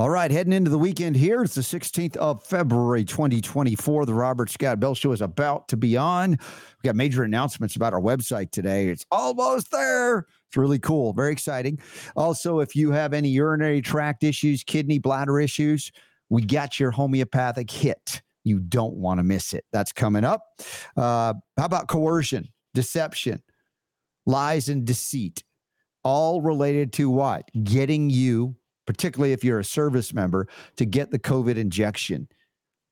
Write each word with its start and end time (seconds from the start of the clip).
All 0.00 0.08
right, 0.08 0.30
heading 0.30 0.54
into 0.54 0.70
the 0.70 0.78
weekend 0.78 1.14
here. 1.14 1.42
It's 1.42 1.54
the 1.54 1.60
16th 1.60 2.16
of 2.16 2.42
February, 2.46 3.04
2024. 3.04 4.06
The 4.06 4.14
Robert 4.14 4.48
Scott 4.48 4.80
Bell 4.80 4.94
Show 4.94 5.12
is 5.12 5.20
about 5.20 5.68
to 5.68 5.76
be 5.76 5.94
on. 5.94 6.30
We 6.30 6.86
got 6.88 6.96
major 6.96 7.22
announcements 7.22 7.76
about 7.76 7.92
our 7.92 8.00
website 8.00 8.50
today. 8.50 8.88
It's 8.88 9.04
almost 9.10 9.70
there. 9.70 10.20
It's 10.48 10.56
really 10.56 10.78
cool, 10.78 11.12
very 11.12 11.32
exciting. 11.32 11.80
Also, 12.16 12.60
if 12.60 12.74
you 12.74 12.92
have 12.92 13.12
any 13.12 13.28
urinary 13.28 13.82
tract 13.82 14.24
issues, 14.24 14.64
kidney, 14.64 14.98
bladder 14.98 15.38
issues, 15.38 15.92
we 16.30 16.46
got 16.46 16.80
your 16.80 16.92
homeopathic 16.92 17.70
hit. 17.70 18.22
You 18.42 18.58
don't 18.58 18.94
want 18.94 19.18
to 19.18 19.22
miss 19.22 19.52
it. 19.52 19.66
That's 19.70 19.92
coming 19.92 20.24
up. 20.24 20.40
Uh, 20.96 21.34
how 21.58 21.66
about 21.66 21.88
coercion, 21.88 22.48
deception, 22.72 23.42
lies, 24.24 24.70
and 24.70 24.86
deceit? 24.86 25.44
All 26.04 26.40
related 26.40 26.94
to 26.94 27.10
what? 27.10 27.50
Getting 27.62 28.08
you 28.08 28.56
particularly 28.90 29.32
if 29.32 29.44
you're 29.44 29.60
a 29.60 29.64
service 29.64 30.12
member, 30.12 30.48
to 30.74 30.84
get 30.84 31.12
the 31.12 31.18
COVID 31.20 31.54
injection. 31.56 32.26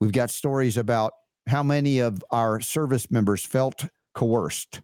We've 0.01 0.13
got 0.13 0.31
stories 0.31 0.77
about 0.77 1.13
how 1.49 1.65
many 1.65 1.99
of 1.99 2.23
our 2.31 2.61
service 2.61 3.11
members 3.11 3.45
felt 3.45 3.85
coerced, 4.15 4.81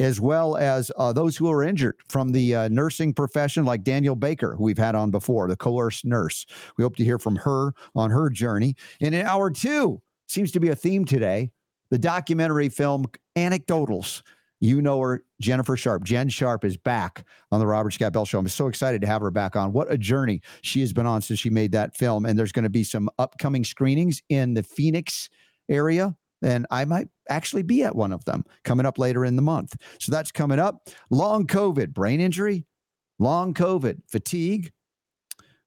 as 0.00 0.20
well 0.20 0.56
as 0.56 0.90
uh, 0.96 1.12
those 1.12 1.36
who 1.36 1.48
are 1.48 1.62
injured 1.62 1.94
from 2.08 2.32
the 2.32 2.56
uh, 2.56 2.68
nursing 2.70 3.14
profession, 3.14 3.64
like 3.64 3.84
Danielle 3.84 4.16
Baker, 4.16 4.56
who 4.56 4.64
we've 4.64 4.76
had 4.76 4.96
on 4.96 5.12
before, 5.12 5.46
the 5.46 5.54
coerced 5.54 6.04
nurse. 6.04 6.44
We 6.76 6.82
hope 6.82 6.96
to 6.96 7.04
hear 7.04 7.20
from 7.20 7.36
her 7.36 7.72
on 7.94 8.10
her 8.10 8.28
journey. 8.28 8.74
And 9.00 9.14
in 9.14 9.24
hour 9.24 9.52
two, 9.52 10.02
seems 10.26 10.50
to 10.50 10.58
be 10.58 10.70
a 10.70 10.76
theme 10.76 11.04
today 11.04 11.52
the 11.92 11.98
documentary 11.98 12.68
film 12.68 13.06
Anecdotals 13.36 14.22
you 14.60 14.82
know 14.82 15.00
her, 15.00 15.24
Jennifer 15.40 15.76
Sharp. 15.76 16.04
Jen 16.04 16.28
Sharp 16.28 16.64
is 16.64 16.76
back 16.76 17.24
on 17.52 17.60
the 17.60 17.66
Robert 17.66 17.92
Scott 17.92 18.12
Bell 18.12 18.24
Show. 18.24 18.38
I'm 18.38 18.48
so 18.48 18.66
excited 18.66 19.00
to 19.02 19.06
have 19.06 19.22
her 19.22 19.30
back 19.30 19.56
on. 19.56 19.72
What 19.72 19.90
a 19.90 19.98
journey 19.98 20.42
she 20.62 20.80
has 20.80 20.92
been 20.92 21.06
on 21.06 21.22
since 21.22 21.38
she 21.38 21.50
made 21.50 21.72
that 21.72 21.96
film. 21.96 22.26
And 22.26 22.38
there's 22.38 22.52
going 22.52 22.64
to 22.64 22.70
be 22.70 22.84
some 22.84 23.08
upcoming 23.18 23.64
screenings 23.64 24.22
in 24.28 24.54
the 24.54 24.62
Phoenix 24.62 25.28
area. 25.68 26.16
And 26.42 26.66
I 26.70 26.84
might 26.84 27.08
actually 27.28 27.62
be 27.62 27.82
at 27.82 27.96
one 27.96 28.12
of 28.12 28.24
them 28.24 28.44
coming 28.64 28.86
up 28.86 28.98
later 28.98 29.24
in 29.24 29.36
the 29.36 29.42
month. 29.42 29.76
So 29.98 30.12
that's 30.12 30.32
coming 30.32 30.58
up. 30.58 30.88
Long 31.10 31.46
COVID, 31.46 31.92
brain 31.92 32.20
injury, 32.20 32.64
long 33.18 33.54
COVID, 33.54 34.02
fatigue. 34.08 34.72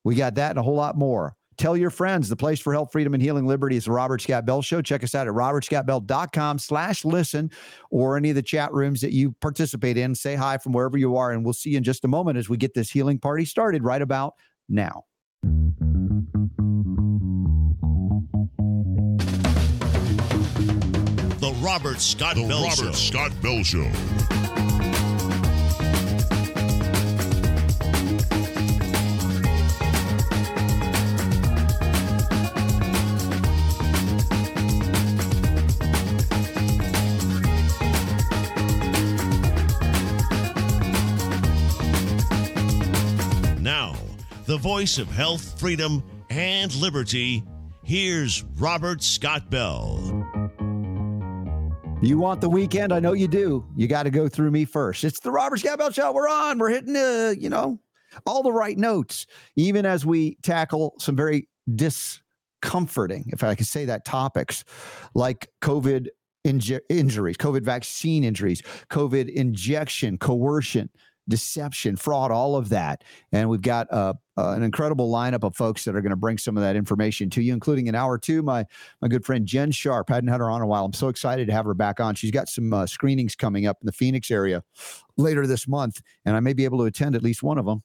We 0.03 0.15
got 0.15 0.35
that 0.35 0.51
and 0.51 0.59
a 0.59 0.63
whole 0.63 0.75
lot 0.75 0.97
more. 0.97 1.35
Tell 1.61 1.77
your 1.77 1.91
friends 1.91 2.27
the 2.27 2.35
place 2.35 2.59
for 2.59 2.73
health, 2.73 2.91
freedom, 2.91 3.13
and 3.13 3.21
healing 3.21 3.45
liberty 3.45 3.75
is 3.75 3.85
the 3.85 3.91
Robert 3.91 4.19
Scott 4.19 4.47
Bell 4.47 4.63
Show. 4.63 4.81
Check 4.81 5.03
us 5.03 5.13
out 5.13 5.27
at 5.27 5.33
robertscottbell.com 5.35 6.57
slash 6.57 7.05
listen 7.05 7.51
or 7.91 8.17
any 8.17 8.29
of 8.29 8.35
the 8.35 8.41
chat 8.41 8.73
rooms 8.73 8.99
that 9.01 9.11
you 9.11 9.33
participate 9.41 9.95
in. 9.95 10.15
Say 10.15 10.33
hi 10.33 10.57
from 10.57 10.71
wherever 10.73 10.97
you 10.97 11.17
are, 11.17 11.31
and 11.31 11.45
we'll 11.45 11.53
see 11.53 11.69
you 11.69 11.77
in 11.77 11.83
just 11.83 12.03
a 12.03 12.07
moment 12.07 12.39
as 12.39 12.49
we 12.49 12.57
get 12.57 12.73
this 12.73 12.89
healing 12.89 13.19
party 13.19 13.45
started 13.45 13.83
right 13.83 14.01
about 14.01 14.33
now. 14.69 15.03
The 21.37 21.55
Robert 21.61 22.01
Scott 22.01 22.37
the 22.37 22.47
Bell 22.47 22.63
Robert 22.63 22.75
Show. 22.75 22.91
Scott 22.93 23.31
Bell 23.43 23.63
Show. 23.63 24.40
The 44.51 44.57
voice 44.57 44.97
of 44.97 45.07
health, 45.07 45.57
freedom, 45.57 46.03
and 46.29 46.75
liberty. 46.75 47.41
Here's 47.85 48.43
Robert 48.57 49.01
Scott 49.01 49.49
Bell. 49.49 49.97
You 52.01 52.17
want 52.17 52.41
the 52.41 52.49
weekend? 52.49 52.91
I 52.91 52.99
know 52.99 53.13
you 53.13 53.29
do. 53.29 53.65
You 53.77 53.87
got 53.87 54.03
to 54.03 54.09
go 54.09 54.27
through 54.27 54.51
me 54.51 54.65
first. 54.65 55.05
It's 55.05 55.21
the 55.21 55.31
Robert 55.31 55.61
Scott 55.61 55.79
Bell 55.79 55.89
Show. 55.89 56.11
We're 56.11 56.27
on. 56.27 56.59
We're 56.59 56.69
hitting, 56.69 56.97
uh, 56.97 57.33
you 57.39 57.47
know, 57.49 57.79
all 58.25 58.43
the 58.43 58.51
right 58.51 58.77
notes, 58.77 59.25
even 59.55 59.85
as 59.85 60.05
we 60.05 60.35
tackle 60.43 60.95
some 60.99 61.15
very 61.15 61.47
discomforting, 61.73 63.29
if 63.31 63.45
I 63.45 63.55
can 63.55 63.63
say 63.63 63.85
that, 63.85 64.03
topics 64.03 64.65
like 65.15 65.47
COVID 65.61 66.09
inju- 66.45 66.81
injuries, 66.89 67.37
COVID 67.37 67.63
vaccine 67.63 68.25
injuries, 68.25 68.61
COVID 68.89 69.29
injection, 69.29 70.17
coercion, 70.17 70.89
deception, 71.27 71.95
fraud, 71.95 72.31
all 72.31 72.55
of 72.55 72.69
that. 72.69 73.03
And 73.31 73.49
we've 73.49 73.61
got 73.61 73.91
uh, 73.91 74.13
uh, 74.37 74.51
an 74.51 74.63
incredible 74.63 75.11
lineup 75.11 75.43
of 75.43 75.55
folks 75.55 75.83
that 75.85 75.95
are 75.95 76.01
going 76.01 76.11
to 76.11 76.15
bring 76.15 76.37
some 76.37 76.57
of 76.57 76.63
that 76.63 76.75
information 76.75 77.29
to 77.31 77.41
you, 77.41 77.53
including 77.53 77.87
in 77.87 77.95
hour 77.95 78.17
two, 78.17 78.41
my 78.41 78.65
my 79.01 79.07
good 79.07 79.25
friend 79.25 79.45
Jen 79.45 79.71
Sharp. 79.71 80.09
Hadn't 80.09 80.29
had 80.29 80.39
her 80.39 80.49
on 80.49 80.61
a 80.61 80.67
while. 80.67 80.85
I'm 80.85 80.93
so 80.93 81.07
excited 81.09 81.47
to 81.47 81.53
have 81.53 81.65
her 81.65 81.73
back 81.73 81.99
on. 81.99 82.15
She's 82.15 82.31
got 82.31 82.49
some 82.49 82.73
uh, 82.73 82.85
screenings 82.85 83.35
coming 83.35 83.65
up 83.65 83.77
in 83.81 83.85
the 83.85 83.91
Phoenix 83.91 84.31
area 84.31 84.63
later 85.17 85.45
this 85.47 85.67
month, 85.67 86.01
and 86.25 86.35
I 86.35 86.39
may 86.39 86.53
be 86.53 86.65
able 86.65 86.79
to 86.79 86.85
attend 86.85 87.15
at 87.15 87.23
least 87.23 87.43
one 87.43 87.57
of 87.57 87.65
them. 87.65 87.83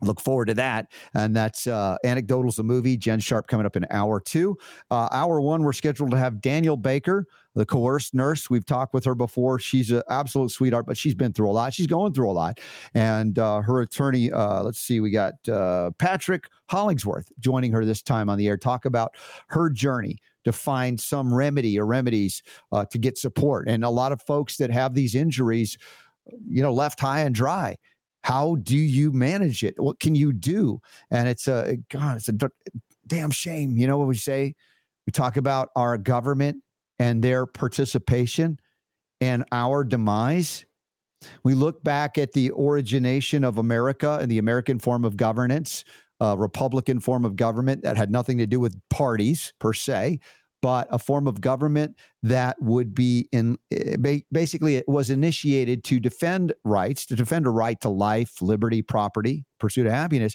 Look 0.00 0.20
forward 0.20 0.46
to 0.46 0.54
that. 0.54 0.92
And 1.14 1.34
that's 1.34 1.66
uh, 1.66 1.96
Anecdotals, 2.04 2.56
the 2.56 2.64
movie. 2.64 2.96
Jen 2.96 3.20
Sharp 3.20 3.46
coming 3.46 3.66
up 3.66 3.76
in 3.76 3.86
hour 3.90 4.20
two. 4.20 4.56
Uh, 4.90 5.08
hour 5.10 5.40
one, 5.40 5.62
we're 5.62 5.72
scheduled 5.72 6.10
to 6.12 6.18
have 6.18 6.40
Danielle 6.40 6.76
Baker, 6.76 7.26
the 7.54 7.66
coerced 7.66 8.14
nurse. 8.14 8.48
We've 8.48 8.64
talked 8.64 8.94
with 8.94 9.04
her 9.04 9.14
before. 9.14 9.58
She's 9.58 9.90
an 9.90 10.02
absolute 10.08 10.50
sweetheart, 10.50 10.86
but 10.86 10.96
she's 10.96 11.14
been 11.14 11.32
through 11.32 11.50
a 11.50 11.52
lot. 11.52 11.74
She's 11.74 11.86
going 11.86 12.14
through 12.14 12.30
a 12.30 12.32
lot. 12.32 12.60
And 12.94 13.38
uh, 13.38 13.60
her 13.62 13.80
attorney, 13.80 14.30
uh, 14.30 14.62
let's 14.62 14.80
see, 14.80 15.00
we 15.00 15.10
got 15.10 15.34
uh, 15.48 15.90
Patrick 15.98 16.48
Hollingsworth 16.70 17.30
joining 17.40 17.72
her 17.72 17.84
this 17.84 18.02
time 18.02 18.28
on 18.28 18.38
the 18.38 18.46
air. 18.46 18.56
Talk 18.56 18.84
about 18.84 19.14
her 19.48 19.70
journey 19.70 20.18
to 20.44 20.52
find 20.52 21.00
some 21.00 21.34
remedy 21.34 21.78
or 21.78 21.86
remedies 21.86 22.42
uh, 22.72 22.84
to 22.86 22.98
get 22.98 23.18
support. 23.18 23.68
And 23.68 23.84
a 23.84 23.90
lot 23.90 24.12
of 24.12 24.22
folks 24.22 24.56
that 24.58 24.70
have 24.70 24.94
these 24.94 25.14
injuries, 25.14 25.76
you 26.46 26.62
know, 26.62 26.72
left 26.72 27.00
high 27.00 27.20
and 27.20 27.34
dry 27.34 27.76
how 28.28 28.56
do 28.56 28.76
you 28.76 29.10
manage 29.10 29.64
it? 29.64 29.74
What 29.78 30.00
can 30.00 30.14
you 30.14 30.34
do? 30.34 30.82
And 31.10 31.26
it's 31.26 31.48
a 31.48 31.66
eh, 31.66 31.76
god 31.90 32.18
it's 32.18 32.28
a 32.28 32.34
damn 33.06 33.30
shame 33.30 33.78
you 33.78 33.86
know 33.86 33.96
what 33.96 34.06
we 34.06 34.16
say? 34.16 34.54
We 35.06 35.12
talk 35.12 35.38
about 35.38 35.70
our 35.76 35.96
government 35.96 36.62
and 36.98 37.24
their 37.24 37.46
participation 37.46 38.60
and 39.22 39.46
our 39.50 39.82
demise. 39.82 40.66
We 41.42 41.54
look 41.54 41.82
back 41.82 42.18
at 42.18 42.32
the 42.32 42.50
origination 42.50 43.44
of 43.44 43.56
america 43.56 44.18
and 44.20 44.30
the 44.30 44.38
american 44.38 44.78
form 44.78 45.06
of 45.06 45.16
governance 45.16 45.84
a 46.20 46.36
republican 46.36 47.00
form 47.00 47.24
of 47.24 47.34
government 47.34 47.82
that 47.82 47.96
had 47.96 48.10
nothing 48.10 48.36
to 48.38 48.46
do 48.46 48.60
with 48.60 48.78
parties 48.90 49.54
per 49.58 49.72
se 49.72 50.20
but 50.60 50.88
a 50.90 50.98
form 50.98 51.26
of 51.26 51.40
government 51.40 51.96
that 52.22 52.60
would 52.60 52.94
be 52.94 53.28
in 53.32 53.58
eh, 53.70 54.20
basically 54.32 54.76
it 54.76 54.88
was 54.88 55.10
initiated 55.10 55.84
to 55.84 56.00
defend 56.00 56.52
rights, 56.64 57.06
to 57.06 57.16
defend 57.16 57.46
a 57.46 57.50
right 57.50 57.80
to 57.80 57.88
life, 57.88 58.42
liberty, 58.42 58.82
property, 58.82 59.44
pursuit 59.60 59.86
of 59.86 59.92
happiness. 59.92 60.34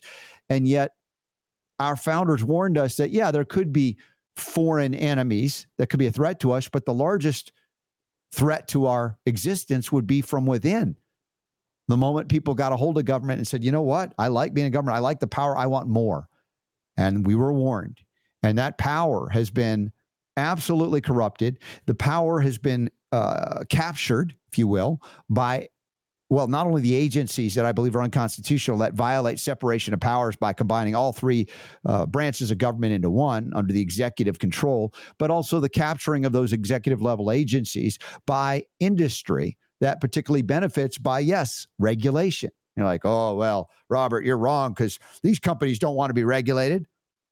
And 0.50 0.68
yet 0.68 0.92
our 1.80 1.96
founders 1.96 2.44
warned 2.44 2.78
us 2.78 2.96
that, 2.96 3.12
yeah, 3.12 3.32
there 3.32 3.46
could 3.46 3.74
be 3.74 3.98
foreign 4.36 4.96
enemies 4.96 5.68
that 5.78 5.90
could 5.90 6.00
be 6.00 6.08
a 6.08 6.12
threat 6.12 6.40
to 6.40 6.52
us, 6.52 6.70
but 6.70 6.86
the 6.86 6.94
largest 6.94 7.52
threat 8.32 8.68
to 8.70 8.88
our 8.88 9.18
existence 9.26 9.92
would 9.92 10.08
be 10.08 10.22
from 10.22 10.46
within. 10.46 10.96
The 11.88 11.98
moment 11.98 12.30
people 12.30 12.56
got 12.56 12.72
a 12.72 12.78
hold 12.78 12.98
of 12.98 13.06
government 13.06 13.40
and 13.40 13.48
said, 13.48 13.64
you 13.64 13.72
know 13.72 13.82
what? 13.82 14.14
I 14.18 14.30
like 14.30 14.54
being 14.54 14.68
a 14.68 14.72
government. 14.72 14.96
I 14.96 15.02
like 15.02 15.20
the 15.20 15.28
power. 15.28 15.58
I 15.58 15.66
want 15.66 15.90
more. 15.90 16.30
And 16.98 17.28
we 17.28 17.36
were 17.36 17.54
warned. 17.54 18.00
And 18.42 18.58
that 18.58 18.78
power 18.78 19.30
has 19.30 19.50
been 19.50 19.92
absolutely 20.38 21.02
corrupted. 21.02 21.60
The 21.86 21.96
power 21.96 22.40
has 22.40 22.58
been 22.58 22.90
uh, 23.12 23.64
captured, 23.70 24.36
if 24.52 24.58
you 24.58 24.68
will, 24.68 25.02
by 25.30 25.70
well, 26.30 26.48
not 26.48 26.66
only 26.66 26.82
the 26.82 26.96
agencies 26.96 27.54
that 27.54 27.66
I 27.66 27.72
believe 27.72 27.96
are 27.96 28.02
unconstitutional 28.02 28.80
that 28.80 28.94
violate 28.94 29.40
separation 29.40 29.94
of 29.94 30.00
powers 30.00 30.36
by 30.36 30.52
combining 30.52 30.96
all 30.96 31.14
three 31.14 31.48
uh, 31.86 32.08
branches 32.08 32.50
of 32.50 32.58
government 32.58 32.92
into 32.92 33.12
one 33.12 33.52
under 33.54 33.72
the 33.72 33.82
executive 33.82 34.40
control, 34.40 34.96
but 35.20 35.30
also 35.30 35.60
the 35.60 35.70
capturing 35.70 36.26
of 36.26 36.32
those 36.32 36.52
executive 36.52 37.04
level 37.04 37.30
agencies 37.30 38.00
by 38.26 38.64
industry 38.80 39.58
that 39.80 40.02
particularly 40.02 40.42
benefits 40.42 40.98
by, 40.98 41.20
yes, 41.20 41.68
regulation. 41.78 42.50
You're 42.76 42.86
like, 42.88 43.02
oh, 43.06 43.36
well, 43.36 43.70
Robert, 43.90 44.26
you're 44.26 44.38
wrong 44.38 44.72
because 44.72 44.98
these 45.22 45.40
companies 45.40 45.78
don't 45.78 45.96
want 45.96 46.10
to 46.10 46.16
be 46.16 46.24
regulated. 46.24 46.88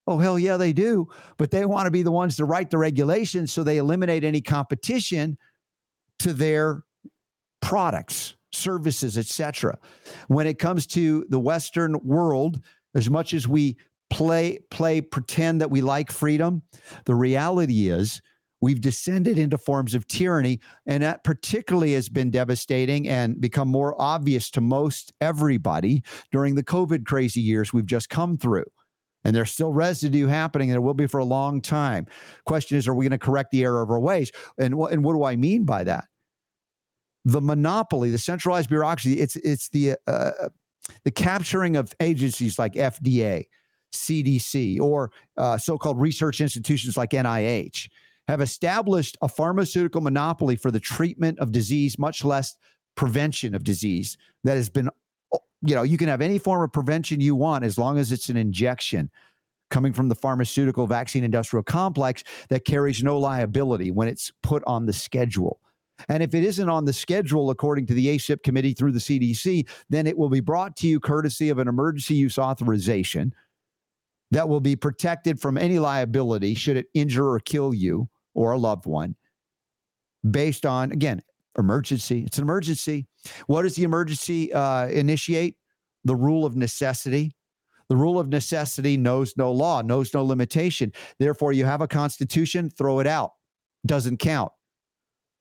Oh, 0.07 0.17
hell 0.17 0.39
yeah, 0.39 0.57
they 0.57 0.73
do. 0.73 1.07
But 1.37 1.51
they 1.51 1.65
want 1.65 1.85
to 1.85 1.91
be 1.91 2.03
the 2.03 2.11
ones 2.11 2.35
to 2.37 2.45
write 2.45 2.69
the 2.69 2.77
regulations 2.77 3.53
so 3.53 3.63
they 3.63 3.77
eliminate 3.77 4.23
any 4.23 4.41
competition 4.41 5.37
to 6.19 6.33
their 6.33 6.83
products, 7.61 8.35
services, 8.51 9.17
etc. 9.17 9.77
When 10.27 10.47
it 10.47 10.59
comes 10.59 10.87
to 10.87 11.25
the 11.29 11.39
Western 11.39 11.99
world, 12.03 12.61
as 12.95 13.09
much 13.09 13.33
as 13.33 13.47
we 13.47 13.77
play, 14.09 14.59
play, 14.69 15.01
pretend 15.01 15.61
that 15.61 15.71
we 15.71 15.81
like 15.81 16.11
freedom, 16.11 16.61
the 17.05 17.15
reality 17.15 17.89
is 17.89 18.21
we've 18.59 18.81
descended 18.81 19.37
into 19.37 19.57
forms 19.57 19.95
of 19.95 20.07
tyranny. 20.07 20.59
And 20.85 21.01
that 21.03 21.23
particularly 21.23 21.93
has 21.93 22.09
been 22.09 22.29
devastating 22.29 23.07
and 23.07 23.39
become 23.39 23.67
more 23.67 23.99
obvious 23.99 24.49
to 24.51 24.61
most 24.61 25.13
everybody 25.21 26.03
during 26.31 26.55
the 26.55 26.63
COVID 26.63 27.05
crazy 27.05 27.41
years 27.41 27.73
we've 27.73 27.85
just 27.85 28.09
come 28.09 28.37
through. 28.37 28.65
And 29.23 29.35
there's 29.35 29.51
still 29.51 29.71
residue 29.71 30.27
happening, 30.27 30.69
and 30.69 30.73
there 30.73 30.81
will 30.81 30.93
be 30.93 31.07
for 31.07 31.19
a 31.19 31.25
long 31.25 31.61
time. 31.61 32.07
Question 32.45 32.77
is, 32.77 32.87
are 32.87 32.95
we 32.95 33.05
going 33.05 33.11
to 33.11 33.23
correct 33.23 33.51
the 33.51 33.63
error 33.63 33.81
of 33.81 33.91
our 33.91 33.99
ways? 33.99 34.31
And 34.57 34.75
what 34.75 34.91
and 34.91 35.03
what 35.03 35.13
do 35.13 35.23
I 35.23 35.35
mean 35.35 35.63
by 35.63 35.83
that? 35.83 36.05
The 37.25 37.41
monopoly, 37.41 38.09
the 38.09 38.17
centralized 38.17 38.69
bureaucracy, 38.69 39.19
it's 39.19 39.35
it's 39.37 39.69
the 39.69 39.95
uh, 40.07 40.31
the 41.03 41.11
capturing 41.11 41.75
of 41.75 41.93
agencies 41.99 42.57
like 42.57 42.73
FDA, 42.73 43.45
CDC, 43.93 44.79
or 44.79 45.11
uh, 45.37 45.57
so-called 45.57 45.99
research 45.99 46.41
institutions 46.41 46.97
like 46.97 47.11
NIH 47.11 47.89
have 48.27 48.41
established 48.41 49.17
a 49.21 49.27
pharmaceutical 49.27 50.01
monopoly 50.01 50.55
for 50.55 50.71
the 50.71 50.79
treatment 50.79 51.37
of 51.39 51.51
disease, 51.51 51.99
much 51.99 52.23
less 52.23 52.55
prevention 52.95 53.55
of 53.55 53.63
disease 53.63 54.17
that 54.43 54.55
has 54.55 54.69
been 54.69 54.89
you 55.63 55.75
know, 55.75 55.83
you 55.83 55.97
can 55.97 56.07
have 56.07 56.21
any 56.21 56.39
form 56.39 56.63
of 56.63 56.71
prevention 56.71 57.21
you 57.21 57.35
want 57.35 57.63
as 57.63 57.77
long 57.77 57.97
as 57.97 58.11
it's 58.11 58.29
an 58.29 58.37
injection 58.37 59.09
coming 59.69 59.93
from 59.93 60.09
the 60.09 60.15
pharmaceutical 60.15 60.85
vaccine 60.85 61.23
industrial 61.23 61.63
complex 61.63 62.23
that 62.49 62.65
carries 62.65 63.03
no 63.03 63.17
liability 63.17 63.91
when 63.91 64.07
it's 64.07 64.31
put 64.43 64.63
on 64.67 64.85
the 64.85 64.93
schedule. 64.93 65.59
And 66.09 66.23
if 66.23 66.33
it 66.33 66.43
isn't 66.43 66.69
on 66.69 66.85
the 66.85 66.93
schedule, 66.93 67.51
according 67.51 67.85
to 67.87 67.93
the 67.93 68.07
ACIP 68.07 68.43
committee 68.43 68.73
through 68.73 68.91
the 68.91 68.99
CDC, 68.99 69.67
then 69.89 70.07
it 70.07 70.17
will 70.17 70.29
be 70.29 70.39
brought 70.39 70.75
to 70.77 70.87
you 70.87 70.99
courtesy 70.99 71.49
of 71.49 71.59
an 71.59 71.67
emergency 71.67 72.15
use 72.15 72.37
authorization 72.37 73.33
that 74.31 74.49
will 74.49 74.59
be 74.59 74.75
protected 74.75 75.39
from 75.39 75.57
any 75.57 75.77
liability 75.77 76.55
should 76.55 76.77
it 76.77 76.87
injure 76.93 77.29
or 77.29 77.39
kill 77.39 77.73
you 77.73 78.09
or 78.33 78.53
a 78.53 78.57
loved 78.57 78.85
one 78.85 79.15
based 80.29 80.65
on, 80.65 80.91
again, 80.91 81.21
emergency. 81.57 82.23
It's 82.25 82.37
an 82.37 82.43
emergency. 82.43 83.07
What 83.47 83.63
does 83.63 83.75
the 83.75 83.83
emergency 83.83 84.53
uh, 84.53 84.87
initiate? 84.87 85.55
The 86.03 86.15
rule 86.15 86.45
of 86.45 86.55
necessity. 86.55 87.35
The 87.89 87.95
rule 87.95 88.19
of 88.19 88.29
necessity 88.29 88.95
knows 88.95 89.33
no 89.35 89.51
law, 89.51 89.81
knows 89.81 90.13
no 90.13 90.23
limitation. 90.23 90.93
Therefore, 91.19 91.51
you 91.51 91.65
have 91.65 91.81
a 91.81 91.87
constitution, 91.87 92.69
throw 92.69 92.99
it 92.99 93.07
out. 93.07 93.31
Doesn't 93.85 94.17
count. 94.17 94.51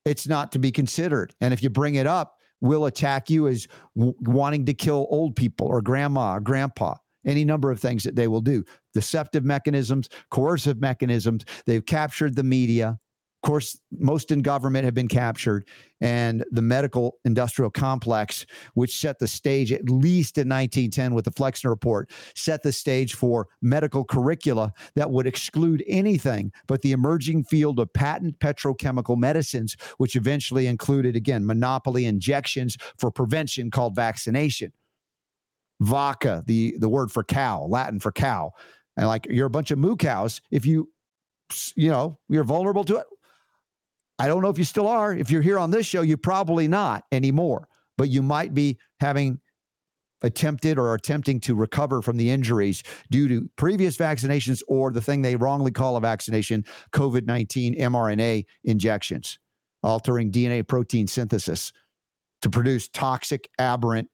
It's 0.05 0.27
not 0.27 0.51
to 0.53 0.59
be 0.59 0.73
considered. 0.73 1.33
And 1.41 1.55
if 1.55 1.63
you 1.63 1.71
bring 1.71 1.95
it 1.95 2.07
up, 2.07 2.35
we'll 2.61 2.87
attack 2.87 3.31
you 3.31 3.49
as 3.49 3.69
w- 3.97 4.15
wanting 4.23 4.67
to 4.67 4.75
kill 4.75 5.07
old 5.11 5.37
people 5.37 5.67
or 5.67 5.81
grandma 5.81 6.35
or 6.35 6.41
grandpa. 6.41 6.97
Any 7.27 7.45
number 7.45 7.71
of 7.71 7.79
things 7.79 8.03
that 8.03 8.17
they 8.17 8.29
will 8.29 8.41
do. 8.41 8.65
Deceptive 8.95 9.45
mechanisms, 9.45 10.09
coercive 10.31 10.81
mechanisms. 10.81 11.45
They've 11.67 11.85
captured 11.85 12.35
the 12.35 12.43
media. 12.43 12.99
Of 13.43 13.49
course, 13.49 13.79
most 13.99 14.33
in 14.33 14.43
government 14.43 14.85
have 14.85 14.93
been 14.93 15.09
captured, 15.09 15.67
and 16.03 16.45
the 16.51 16.61
medical 16.61 17.17
industrial 17.25 17.71
complex, 17.71 18.45
which 18.75 19.01
set 19.01 19.19
the 19.19 19.27
stage 19.27 19.73
at 19.73 19.89
least 19.89 20.37
in 20.37 20.47
1910 20.47 21.15
with 21.15 21.25
the 21.25 21.31
Flexner 21.31 21.71
Report, 21.71 22.11
set 22.35 22.63
the 22.63 22.71
stage 22.71 23.15
for 23.15 23.49
medical 23.63 24.05
curricula 24.05 24.75
that 24.95 25.11
would 25.11 25.27
exclude 25.27 25.83
anything 25.89 26.53
but 26.67 26.83
the 26.83 26.93
emerging 26.93 27.45
field 27.45 27.79
of 27.81 27.91
patent 27.95 28.39
petrochemical 28.41 29.17
medicines, 29.17 29.75
which 29.97 30.17
eventually 30.17 30.67
included, 30.67 31.17
again, 31.17 31.47
monopoly 31.47 32.05
injections 32.05 32.77
for 32.99 33.11
prevention 33.11 33.71
called 33.71 33.97
vaccination. 33.97 34.71
Vaca, 35.81 36.45
the, 36.47 36.77
the 36.79 36.91
word 36.91 37.11
for 37.11 37.25
cow, 37.25 37.65
Latin 37.65 38.01
for 38.01 38.13
cow. 38.13 38.53
And 38.99 39.07
like 39.07 39.27
you're 39.31 39.47
a 39.47 39.51
bunch 39.51 39.71
of 39.71 39.79
moo 39.79 39.97
cows. 39.97 40.43
If 40.51 40.67
you, 40.67 40.91
you 41.75 41.89
know, 41.89 42.19
you're 42.29 42.45
vulnerable 42.45 42.85
to 42.85 42.97
it, 42.99 43.07
I 44.21 44.29
don't 44.29 44.43
know 44.43 44.51
if 44.51 44.59
you 44.59 44.65
still 44.65 44.87
are. 44.87 45.15
If 45.15 45.31
you're 45.31 45.41
here 45.41 45.59
on 45.59 45.71
this 45.71 45.87
show, 45.87 46.03
you 46.03 46.19
probably 46.19 46.69
not 46.69 47.05
anymore, 47.11 47.69
but 47.97 48.11
you 48.11 48.23
might 48.23 48.53
be 48.53 48.79
having 49.01 49.41
attempted 50.21 50.79
or 50.79 50.93
attempting 50.93 51.41
to 51.41 51.55
recover 51.55 52.03
from 52.03 52.19
the 52.19 52.31
injuries 52.31 52.83
due 53.11 53.29
to 53.29 53.49
previous 53.57 53.97
vaccinations 53.97 54.63
or 54.69 54.91
the 54.91 55.01
thing 55.01 55.23
they 55.23 55.37
wrongly 55.37 55.71
call 55.71 55.97
a 55.97 56.01
vaccination, 56.01 56.67
COVID 56.93 57.25
19 57.25 57.79
mRNA 57.79 58.45
injections, 58.65 59.39
altering 59.83 60.31
DNA 60.31 60.69
protein 60.69 61.07
synthesis 61.07 61.73
to 62.43 62.51
produce 62.51 62.89
toxic, 62.89 63.49
aberrant 63.59 64.11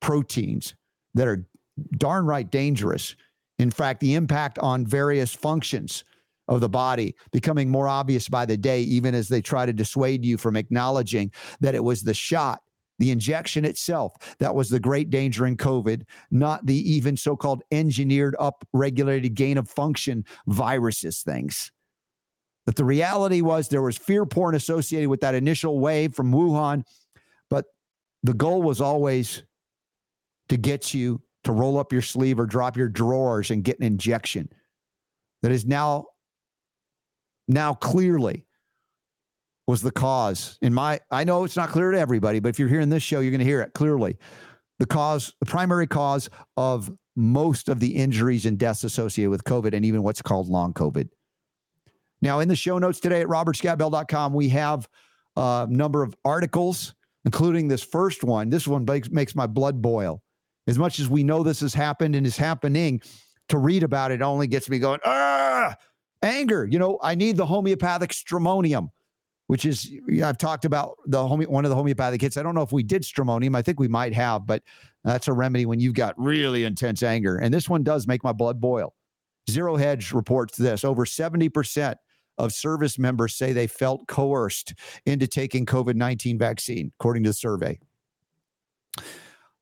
proteins 0.00 0.74
that 1.12 1.28
are 1.28 1.44
darn 1.98 2.24
right 2.24 2.50
dangerous. 2.50 3.14
In 3.58 3.70
fact, 3.70 4.00
the 4.00 4.14
impact 4.14 4.58
on 4.58 4.86
various 4.86 5.34
functions 5.34 6.02
of 6.48 6.60
the 6.60 6.68
body 6.68 7.14
becoming 7.32 7.70
more 7.70 7.88
obvious 7.88 8.28
by 8.28 8.44
the 8.44 8.56
day, 8.56 8.82
even 8.82 9.14
as 9.14 9.28
they 9.28 9.40
try 9.40 9.66
to 9.66 9.72
dissuade 9.72 10.24
you 10.24 10.36
from 10.36 10.56
acknowledging 10.56 11.30
that 11.60 11.74
it 11.74 11.82
was 11.82 12.02
the 12.02 12.14
shot, 12.14 12.60
the 12.98 13.10
injection 13.10 13.64
itself, 13.64 14.36
that 14.38 14.54
was 14.54 14.68
the 14.68 14.80
great 14.80 15.10
danger 15.10 15.46
in 15.46 15.56
COVID, 15.56 16.02
not 16.30 16.64
the 16.66 16.76
even 16.90 17.16
so 17.16 17.36
called 17.36 17.62
engineered, 17.72 18.36
up 18.38 18.66
regulated 18.72 19.34
gain 19.34 19.58
of 19.58 19.68
function 19.68 20.24
viruses 20.46 21.22
things. 21.22 21.72
That 22.66 22.76
the 22.76 22.84
reality 22.84 23.40
was 23.40 23.68
there 23.68 23.82
was 23.82 23.96
fear 23.96 24.24
porn 24.24 24.54
associated 24.54 25.08
with 25.08 25.20
that 25.20 25.34
initial 25.34 25.80
wave 25.80 26.14
from 26.14 26.32
Wuhan, 26.32 26.84
but 27.50 27.66
the 28.22 28.32
goal 28.32 28.62
was 28.62 28.80
always 28.80 29.42
to 30.48 30.56
get 30.56 30.94
you 30.94 31.20
to 31.44 31.52
roll 31.52 31.78
up 31.78 31.92
your 31.92 32.02
sleeve 32.02 32.38
or 32.38 32.46
drop 32.46 32.76
your 32.76 32.88
drawers 32.88 33.50
and 33.50 33.64
get 33.64 33.78
an 33.78 33.84
injection 33.84 34.48
that 35.42 35.52
is 35.52 35.66
now 35.66 36.06
now 37.48 37.74
clearly 37.74 38.46
was 39.66 39.82
the 39.82 39.90
cause. 39.90 40.58
In 40.62 40.74
my, 40.74 41.00
I 41.10 41.24
know 41.24 41.44
it's 41.44 41.56
not 41.56 41.70
clear 41.70 41.90
to 41.90 41.98
everybody, 41.98 42.38
but 42.38 42.50
if 42.50 42.58
you're 42.58 42.68
hearing 42.68 42.90
this 42.90 43.02
show, 43.02 43.20
you're 43.20 43.30
going 43.30 43.38
to 43.38 43.46
hear 43.46 43.62
it 43.62 43.72
clearly. 43.74 44.18
The 44.78 44.86
cause, 44.86 45.32
the 45.40 45.46
primary 45.46 45.86
cause 45.86 46.28
of 46.56 46.92
most 47.16 47.68
of 47.68 47.80
the 47.80 47.94
injuries 47.96 48.44
and 48.44 48.58
deaths 48.58 48.84
associated 48.84 49.30
with 49.30 49.44
COVID 49.44 49.72
and 49.72 49.84
even 49.84 50.02
what's 50.02 50.20
called 50.20 50.48
long 50.48 50.74
COVID. 50.74 51.08
Now, 52.20 52.40
in 52.40 52.48
the 52.48 52.56
show 52.56 52.78
notes 52.78 53.00
today 53.00 53.20
at 53.20 53.28
robertscottbell.com, 53.28 54.32
we 54.34 54.48
have 54.50 54.88
a 55.36 55.66
number 55.68 56.02
of 56.02 56.14
articles, 56.24 56.94
including 57.24 57.68
this 57.68 57.82
first 57.82 58.24
one. 58.24 58.50
This 58.50 58.66
one 58.66 58.84
makes 59.10 59.34
my 59.34 59.46
blood 59.46 59.80
boil. 59.80 60.22
As 60.66 60.78
much 60.78 60.98
as 60.98 61.08
we 61.08 61.22
know 61.22 61.42
this 61.42 61.60
has 61.60 61.74
happened 61.74 62.16
and 62.16 62.26
is 62.26 62.36
happening, 62.36 63.02
to 63.50 63.58
read 63.58 63.82
about 63.82 64.10
it 64.10 64.22
only 64.22 64.46
gets 64.46 64.70
me 64.70 64.78
going, 64.78 65.00
ah, 65.04 65.76
Anger, 66.24 66.66
you 66.70 66.78
know, 66.78 66.98
I 67.02 67.14
need 67.14 67.36
the 67.36 67.44
homeopathic 67.44 68.10
stramonium, 68.10 68.88
which 69.48 69.66
is 69.66 69.92
I've 70.24 70.38
talked 70.38 70.64
about 70.64 70.96
the 71.06 71.26
home, 71.26 71.42
one 71.42 71.66
of 71.66 71.68
the 71.68 71.74
homeopathic 71.76 72.22
hits. 72.22 72.38
I 72.38 72.42
don't 72.42 72.54
know 72.54 72.62
if 72.62 72.72
we 72.72 72.82
did 72.82 73.02
stramonium. 73.02 73.54
I 73.54 73.60
think 73.60 73.78
we 73.78 73.88
might 73.88 74.14
have, 74.14 74.46
but 74.46 74.62
that's 75.04 75.28
a 75.28 75.34
remedy 75.34 75.66
when 75.66 75.80
you've 75.80 75.94
got 75.94 76.18
really 76.18 76.64
intense 76.64 77.02
anger. 77.02 77.36
And 77.36 77.52
this 77.52 77.68
one 77.68 77.82
does 77.82 78.06
make 78.06 78.24
my 78.24 78.32
blood 78.32 78.58
boil. 78.58 78.94
Zero 79.50 79.76
Hedge 79.76 80.12
reports 80.12 80.56
this 80.56 80.82
over 80.82 81.04
70% 81.04 81.96
of 82.38 82.52
service 82.54 82.98
members 82.98 83.34
say 83.34 83.52
they 83.52 83.66
felt 83.66 84.06
coerced 84.08 84.72
into 85.04 85.26
taking 85.26 85.66
COVID 85.66 85.94
19 85.94 86.38
vaccine, 86.38 86.90
according 86.98 87.24
to 87.24 87.30
the 87.30 87.34
survey. 87.34 87.78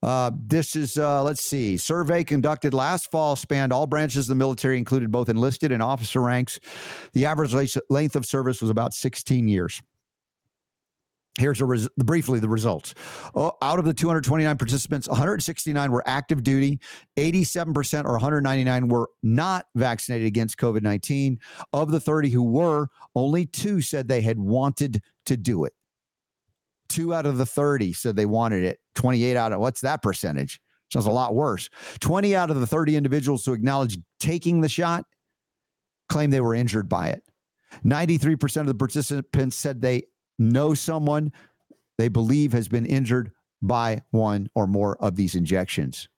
Uh, 0.02 0.32
this 0.46 0.74
is, 0.74 0.98
uh, 0.98 1.22
let's 1.22 1.44
see, 1.44 1.76
survey 1.76 2.24
conducted 2.24 2.74
last 2.74 3.10
fall 3.10 3.36
spanned 3.36 3.72
all 3.72 3.86
branches 3.86 4.24
of 4.24 4.28
the 4.28 4.34
military, 4.34 4.76
included 4.76 5.10
both 5.12 5.28
enlisted 5.28 5.70
and 5.70 5.82
officer 5.82 6.20
ranks. 6.20 6.58
The 7.12 7.26
average 7.26 7.54
length 7.88 8.16
of 8.16 8.26
service 8.26 8.60
was 8.60 8.70
about 8.70 8.94
16 8.94 9.46
years. 9.46 9.80
Here's 11.38 11.62
res- 11.62 11.88
briefly 11.96 12.40
the 12.40 12.48
results. 12.48 12.94
Uh, 13.34 13.50
out 13.62 13.78
of 13.78 13.86
the 13.86 13.94
229 13.94 14.58
participants, 14.58 15.08
169 15.08 15.90
were 15.90 16.02
active 16.06 16.42
duty, 16.42 16.78
87% 17.16 18.04
or 18.04 18.12
199 18.12 18.88
were 18.88 19.08
not 19.22 19.66
vaccinated 19.74 20.26
against 20.26 20.58
COVID 20.58 20.82
19. 20.82 21.38
Of 21.72 21.90
the 21.90 22.00
30 22.00 22.28
who 22.28 22.42
were, 22.42 22.88
only 23.14 23.46
two 23.46 23.80
said 23.80 24.08
they 24.08 24.20
had 24.20 24.38
wanted 24.38 25.00
to 25.24 25.36
do 25.38 25.64
it. 25.64 25.72
Two 26.90 27.14
out 27.14 27.24
of 27.24 27.38
the 27.38 27.46
30 27.46 27.94
said 27.94 28.14
they 28.14 28.26
wanted 28.26 28.64
it. 28.64 28.78
28 28.94 29.36
out 29.36 29.52
of 29.52 29.60
what's 29.60 29.80
that 29.80 30.02
percentage? 30.02 30.60
Sounds 30.92 31.06
a 31.06 31.10
lot 31.10 31.34
worse. 31.34 31.70
20 32.00 32.36
out 32.36 32.50
of 32.50 32.60
the 32.60 32.66
30 32.66 32.96
individuals 32.96 33.46
who 33.46 33.54
acknowledged 33.54 34.02
taking 34.20 34.60
the 34.60 34.68
shot 34.68 35.06
claim 36.08 36.30
they 36.30 36.40
were 36.40 36.54
injured 36.54 36.88
by 36.88 37.08
it. 37.08 37.22
93% 37.84 38.60
of 38.60 38.66
the 38.66 38.74
participants 38.74 39.56
said 39.56 39.80
they 39.80 40.02
know 40.38 40.74
someone 40.74 41.32
they 41.96 42.08
believe 42.08 42.52
has 42.52 42.68
been 42.68 42.84
injured 42.84 43.32
by 43.62 44.02
one 44.10 44.50
or 44.54 44.66
more 44.66 44.96
of 45.02 45.16
these 45.16 45.34
injections. 45.34 46.08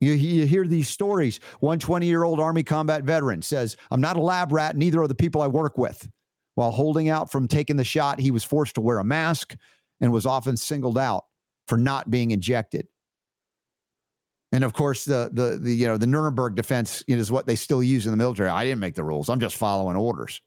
You, 0.00 0.12
you 0.12 0.46
hear 0.46 0.66
these 0.66 0.88
stories. 0.88 1.40
One 1.60 1.78
20 1.78 2.06
year 2.06 2.24
old 2.24 2.40
Army 2.40 2.62
combat 2.62 3.04
veteran 3.04 3.42
says, 3.42 3.76
I'm 3.90 4.00
not 4.00 4.16
a 4.16 4.22
lab 4.22 4.52
rat, 4.52 4.76
neither 4.76 5.02
are 5.02 5.08
the 5.08 5.14
people 5.14 5.42
I 5.42 5.48
work 5.48 5.76
with. 5.76 6.08
While 6.54 6.70
holding 6.70 7.08
out 7.08 7.30
from 7.30 7.48
taking 7.48 7.76
the 7.76 7.84
shot, 7.84 8.20
he 8.20 8.30
was 8.30 8.44
forced 8.44 8.76
to 8.76 8.80
wear 8.80 8.98
a 8.98 9.04
mask 9.04 9.56
and 10.00 10.12
was 10.12 10.24
often 10.24 10.56
singled 10.56 10.98
out 10.98 11.24
for 11.68 11.76
not 11.76 12.10
being 12.10 12.30
injected. 12.30 12.86
And 14.52 14.62
of 14.62 14.72
course, 14.72 15.04
the 15.04 15.30
the 15.32 15.58
the 15.60 15.74
you 15.74 15.86
know 15.86 15.96
the 15.96 16.06
Nuremberg 16.06 16.54
defense 16.54 17.02
is 17.08 17.32
what 17.32 17.46
they 17.46 17.56
still 17.56 17.82
use 17.82 18.06
in 18.06 18.12
the 18.12 18.16
military. 18.16 18.48
I 18.48 18.64
didn't 18.64 18.80
make 18.80 18.94
the 18.94 19.04
rules. 19.04 19.28
I'm 19.28 19.40
just 19.40 19.56
following 19.56 19.96
orders. 19.96 20.40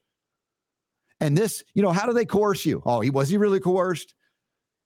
And 1.19 1.37
this, 1.37 1.63
you 1.73 1.81
know, 1.81 1.91
how 1.91 2.05
do 2.05 2.13
they 2.13 2.25
coerce 2.25 2.65
you? 2.65 2.81
Oh, 2.85 3.01
he 3.01 3.09
was 3.09 3.27
he 3.27 3.37
really 3.37 3.59
coerced? 3.59 4.13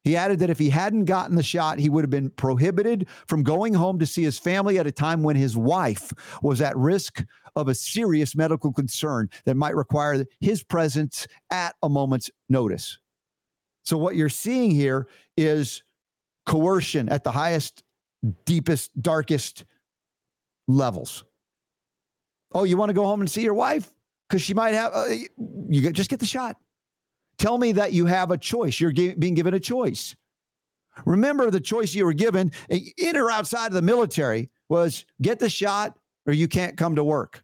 He 0.04 0.18
added 0.18 0.40
that 0.40 0.50
if 0.50 0.58
he 0.58 0.70
hadn't 0.70 1.06
gotten 1.06 1.36
the 1.36 1.44
shot, 1.44 1.78
he 1.78 1.90
would 1.90 2.04
have 2.04 2.10
been 2.10 2.32
prohibited 2.32 3.08
from 3.28 3.44
going 3.44 3.74
home 3.74 4.00
to 4.00 4.08
see 4.08 4.24
his 4.24 4.40
family 4.40 4.80
at 4.80 4.88
a 4.88 4.92
time 4.92 5.22
when 5.22 5.36
his 5.36 5.56
wife 5.56 6.12
was 6.42 6.60
at 6.60 6.76
risk 6.76 7.24
of 7.56 7.68
a 7.68 7.76
serious 7.76 8.36
medical 8.36 8.74
concern 8.74 9.30
that 9.46 9.56
might 9.56 9.76
require 9.76 10.26
his 10.40 10.64
presence 10.64 11.28
at 11.52 11.76
a 11.84 11.90
moment's 11.90 12.32
notice. 12.50 12.98
So, 13.84 13.98
what 13.98 14.16
you're 14.16 14.30
seeing 14.30 14.72
here 14.72 15.08
is 15.38 15.84
coercion 16.46 17.10
at 17.10 17.24
the 17.24 17.32
highest, 17.32 17.84
deepest, 18.46 18.92
darkest 19.02 19.66
levels. 20.68 21.24
Oh, 22.54 22.64
you 22.64 22.78
want 22.78 22.90
to 22.90 22.94
go 22.94 23.06
home 23.06 23.22
and 23.22 23.30
see 23.30 23.42
your 23.42 23.54
wife? 23.54 23.92
Because 24.28 24.42
she 24.42 24.54
might 24.54 24.74
have, 24.74 24.92
uh, 24.94 25.06
you 25.70 25.92
just 25.92 26.10
get 26.10 26.20
the 26.20 26.26
shot. 26.26 26.56
Tell 27.38 27.58
me 27.58 27.72
that 27.74 27.94
you 27.94 28.06
have 28.06 28.32
a 28.32 28.38
choice. 28.38 28.80
You're 28.80 28.94
being 28.94 29.34
given 29.34 29.54
a 29.54 29.60
choice. 29.60 30.16
Remember 31.06 31.50
the 31.50 31.60
choice 31.60 31.94
you 31.94 32.06
were 32.06 32.14
given 32.14 32.52
in 32.70 33.18
or 33.18 33.32
outside 33.32 33.68
of 33.68 33.74
the 33.74 33.82
military 33.82 34.50
was 34.70 35.06
get 35.22 35.40
the 35.40 35.50
shot 35.50 35.98
or 36.26 36.34
you 36.34 36.48
can't 36.48 36.78
come 36.78 36.96
to 36.96 37.04
work. 37.04 37.44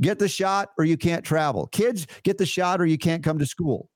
Get 0.00 0.18
the 0.18 0.28
shot 0.28 0.70
or 0.78 0.84
you 0.84 0.96
can't 0.96 1.24
travel. 1.24 1.68
Kids, 1.68 2.06
get 2.22 2.38
the 2.38 2.46
shot 2.46 2.80
or 2.80 2.86
you 2.86 2.98
can't 2.98 3.22
come 3.22 3.38
to 3.38 3.46
school. 3.46 3.88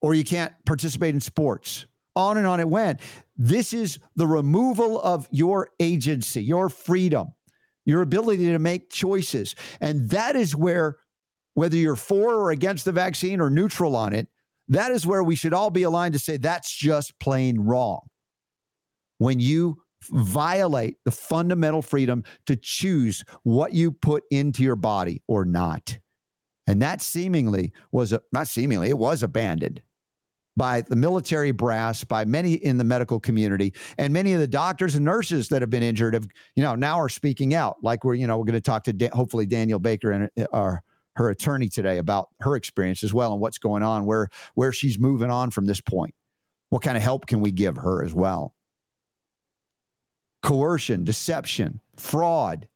Or 0.00 0.14
you 0.14 0.24
can't 0.24 0.52
participate 0.64 1.14
in 1.14 1.20
sports. 1.20 1.86
On 2.16 2.36
and 2.36 2.46
on 2.46 2.60
it 2.60 2.68
went. 2.68 3.00
This 3.36 3.72
is 3.72 3.98
the 4.16 4.26
removal 4.26 5.00
of 5.00 5.28
your 5.30 5.70
agency, 5.78 6.42
your 6.42 6.68
freedom, 6.68 7.28
your 7.84 8.02
ability 8.02 8.46
to 8.46 8.58
make 8.58 8.90
choices. 8.90 9.54
And 9.80 10.10
that 10.10 10.36
is 10.36 10.54
where, 10.54 10.98
whether 11.54 11.76
you're 11.76 11.96
for 11.96 12.34
or 12.34 12.50
against 12.50 12.84
the 12.84 12.92
vaccine 12.92 13.40
or 13.40 13.48
neutral 13.48 13.96
on 13.96 14.12
it, 14.12 14.28
that 14.68 14.90
is 14.92 15.06
where 15.06 15.22
we 15.22 15.36
should 15.36 15.54
all 15.54 15.70
be 15.70 15.82
aligned 15.82 16.14
to 16.14 16.18
say 16.18 16.36
that's 16.36 16.74
just 16.74 17.18
plain 17.18 17.60
wrong. 17.60 18.00
When 19.18 19.40
you 19.40 19.82
violate 20.10 20.96
the 21.04 21.10
fundamental 21.10 21.82
freedom 21.82 22.24
to 22.46 22.56
choose 22.56 23.24
what 23.42 23.74
you 23.74 23.92
put 23.92 24.24
into 24.30 24.62
your 24.62 24.76
body 24.76 25.22
or 25.28 25.44
not. 25.44 25.98
And 26.66 26.80
that 26.82 27.02
seemingly 27.02 27.72
was 27.92 28.12
a, 28.12 28.22
not 28.32 28.48
seemingly, 28.48 28.88
it 28.90 28.98
was 28.98 29.22
abandoned 29.22 29.82
by 30.60 30.82
the 30.82 30.94
military 30.94 31.52
brass, 31.52 32.04
by 32.04 32.22
many 32.22 32.52
in 32.52 32.76
the 32.76 32.84
medical 32.84 33.18
community, 33.18 33.72
and 33.96 34.12
many 34.12 34.34
of 34.34 34.40
the 34.40 34.46
doctors 34.46 34.94
and 34.94 35.02
nurses 35.02 35.48
that 35.48 35.62
have 35.62 35.70
been 35.70 35.82
injured 35.82 36.12
have, 36.12 36.28
you 36.54 36.62
know, 36.62 36.74
now 36.74 37.00
are 37.00 37.08
speaking 37.08 37.54
out. 37.54 37.78
Like 37.82 38.04
we're, 38.04 38.12
you 38.12 38.26
know, 38.26 38.36
we're 38.36 38.44
going 38.44 38.52
to 38.52 38.60
talk 38.60 38.84
to 38.84 38.92
da- 38.92 39.08
hopefully 39.08 39.46
Danielle 39.46 39.78
Baker 39.78 40.12
and 40.12 40.30
uh, 40.38 40.44
our 40.52 40.82
her 41.16 41.30
attorney 41.30 41.70
today 41.70 41.96
about 41.96 42.28
her 42.40 42.56
experience 42.56 43.02
as 43.02 43.14
well 43.14 43.32
and 43.32 43.40
what's 43.40 43.56
going 43.56 43.82
on, 43.82 44.04
where 44.04 44.28
where 44.52 44.70
she's 44.70 44.98
moving 44.98 45.30
on 45.30 45.50
from 45.50 45.64
this 45.64 45.80
point. 45.80 46.14
What 46.68 46.82
kind 46.82 46.98
of 46.98 47.02
help 47.02 47.26
can 47.26 47.40
we 47.40 47.52
give 47.52 47.78
her 47.78 48.04
as 48.04 48.12
well? 48.12 48.54
Coercion, 50.42 51.04
deception, 51.04 51.80
fraud, 51.96 52.68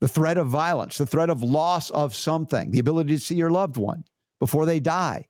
the 0.00 0.08
threat 0.08 0.36
of 0.36 0.48
violence, 0.48 0.98
the 0.98 1.06
threat 1.06 1.30
of 1.30 1.44
loss 1.44 1.90
of 1.90 2.12
something, 2.12 2.72
the 2.72 2.80
ability 2.80 3.14
to 3.14 3.20
see 3.20 3.36
your 3.36 3.52
loved 3.52 3.76
one 3.76 4.02
before 4.40 4.66
they 4.66 4.80
die. 4.80 5.28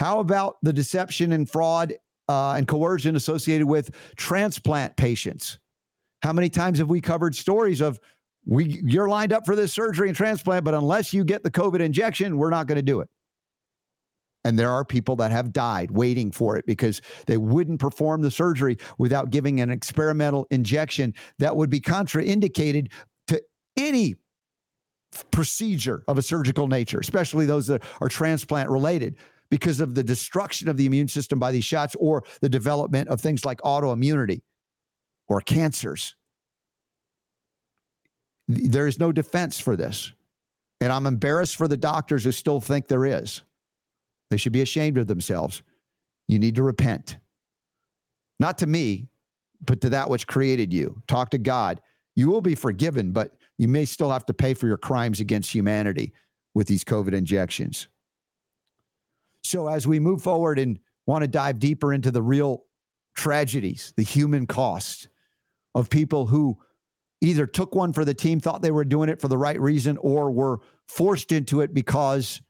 How 0.00 0.20
about 0.20 0.56
the 0.62 0.72
deception 0.72 1.32
and 1.32 1.48
fraud 1.48 1.94
uh, 2.28 2.52
and 2.52 2.66
coercion 2.66 3.16
associated 3.16 3.66
with 3.66 3.90
transplant 4.16 4.96
patients? 4.96 5.58
How 6.22 6.32
many 6.32 6.48
times 6.48 6.78
have 6.78 6.88
we 6.88 7.00
covered 7.00 7.34
stories 7.34 7.80
of 7.80 8.00
we 8.46 8.80
you're 8.84 9.08
lined 9.08 9.32
up 9.32 9.44
for 9.44 9.56
this 9.56 9.72
surgery 9.72 10.08
and 10.08 10.16
transplant, 10.16 10.64
but 10.64 10.74
unless 10.74 11.12
you 11.12 11.24
get 11.24 11.42
the 11.42 11.50
COVID 11.50 11.80
injection, 11.80 12.38
we're 12.38 12.50
not 12.50 12.66
going 12.66 12.76
to 12.76 12.82
do 12.82 13.00
it. 13.00 13.08
And 14.44 14.56
there 14.56 14.70
are 14.70 14.84
people 14.84 15.16
that 15.16 15.32
have 15.32 15.52
died 15.52 15.90
waiting 15.90 16.30
for 16.30 16.56
it 16.56 16.64
because 16.66 17.02
they 17.26 17.36
wouldn't 17.36 17.80
perform 17.80 18.22
the 18.22 18.30
surgery 18.30 18.78
without 18.96 19.30
giving 19.30 19.60
an 19.60 19.70
experimental 19.70 20.46
injection 20.52 21.14
that 21.40 21.56
would 21.56 21.68
be 21.68 21.80
contraindicated 21.80 22.92
to 23.26 23.42
any 23.76 24.14
procedure 25.32 26.04
of 26.06 26.16
a 26.16 26.22
surgical 26.22 26.68
nature, 26.68 27.00
especially 27.00 27.44
those 27.44 27.66
that 27.66 27.82
are 28.00 28.08
transplant 28.08 28.70
related 28.70 29.16
because 29.50 29.80
of 29.80 29.94
the 29.94 30.02
destruction 30.02 30.68
of 30.68 30.76
the 30.76 30.86
immune 30.86 31.08
system 31.08 31.38
by 31.38 31.52
these 31.52 31.64
shots 31.64 31.96
or 31.98 32.24
the 32.40 32.48
development 32.48 33.08
of 33.08 33.20
things 33.20 33.44
like 33.44 33.60
autoimmunity 33.62 34.42
or 35.28 35.40
cancers. 35.40 36.14
There 38.48 38.86
is 38.86 38.98
no 38.98 39.12
defense 39.12 39.58
for 39.58 39.76
this. 39.76 40.12
And 40.80 40.92
I'm 40.92 41.06
embarrassed 41.06 41.56
for 41.56 41.68
the 41.68 41.76
doctors 41.76 42.24
who 42.24 42.32
still 42.32 42.60
think 42.60 42.86
there 42.86 43.06
is. 43.06 43.42
They 44.30 44.36
should 44.36 44.52
be 44.52 44.62
ashamed 44.62 44.98
of 44.98 45.06
themselves. 45.06 45.62
You 46.28 46.38
need 46.38 46.54
to 46.56 46.62
repent. 46.62 47.16
Not 48.38 48.58
to 48.58 48.66
me, 48.66 49.08
but 49.64 49.80
to 49.80 49.90
that 49.90 50.10
which 50.10 50.26
created 50.26 50.72
you. 50.72 51.02
Talk 51.06 51.30
to 51.30 51.38
God. 51.38 51.80
You 52.14 52.28
will 52.28 52.40
be 52.40 52.54
forgiven, 52.54 53.12
but 53.12 53.32
you 53.58 53.68
may 53.68 53.84
still 53.84 54.10
have 54.10 54.26
to 54.26 54.34
pay 54.34 54.54
for 54.54 54.66
your 54.66 54.76
crimes 54.76 55.20
against 55.20 55.54
humanity 55.54 56.12
with 56.54 56.66
these 56.66 56.84
COVID 56.84 57.12
injections. 57.12 57.88
So, 59.46 59.68
as 59.68 59.86
we 59.86 60.00
move 60.00 60.22
forward 60.22 60.58
and 60.58 60.78
want 61.06 61.22
to 61.22 61.28
dive 61.28 61.58
deeper 61.58 61.92
into 61.92 62.10
the 62.10 62.22
real 62.22 62.64
tragedies, 63.14 63.92
the 63.96 64.02
human 64.02 64.46
cost 64.46 65.08
of 65.74 65.88
people 65.90 66.26
who 66.26 66.58
either 67.20 67.46
took 67.46 67.74
one 67.74 67.92
for 67.92 68.04
the 68.04 68.14
team, 68.14 68.40
thought 68.40 68.62
they 68.62 68.70
were 68.70 68.84
doing 68.84 69.08
it 69.08 69.20
for 69.20 69.28
the 69.28 69.38
right 69.38 69.60
reason, 69.60 69.96
or 69.98 70.30
were 70.30 70.60
forced 70.88 71.32
into 71.32 71.60
it 71.60 71.72
because 71.72 72.40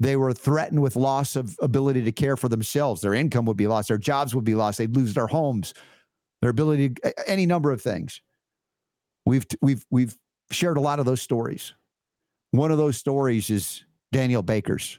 they 0.00 0.16
were 0.16 0.32
threatened 0.32 0.80
with 0.80 0.96
loss 0.96 1.34
of 1.34 1.56
ability 1.60 2.04
to 2.04 2.12
care 2.12 2.36
for 2.36 2.48
themselves. 2.48 3.00
Their 3.00 3.14
income 3.14 3.44
would 3.46 3.56
be 3.56 3.66
lost, 3.66 3.88
their 3.88 3.98
jobs 3.98 4.34
would 4.34 4.44
be 4.44 4.54
lost, 4.54 4.78
they'd 4.78 4.94
lose 4.94 5.14
their 5.14 5.26
homes, 5.26 5.74
their 6.40 6.50
ability, 6.50 6.90
to, 6.90 7.28
any 7.28 7.46
number 7.46 7.72
of 7.72 7.82
things. 7.82 8.20
We've 9.26 9.46
we've 9.60 9.84
we've 9.90 10.16
shared 10.50 10.76
a 10.76 10.80
lot 10.80 11.00
of 11.00 11.06
those 11.06 11.20
stories. 11.20 11.74
One 12.52 12.70
of 12.70 12.78
those 12.78 12.96
stories 12.96 13.50
is 13.50 13.84
Danielle 14.12 14.42
Baker's. 14.42 14.98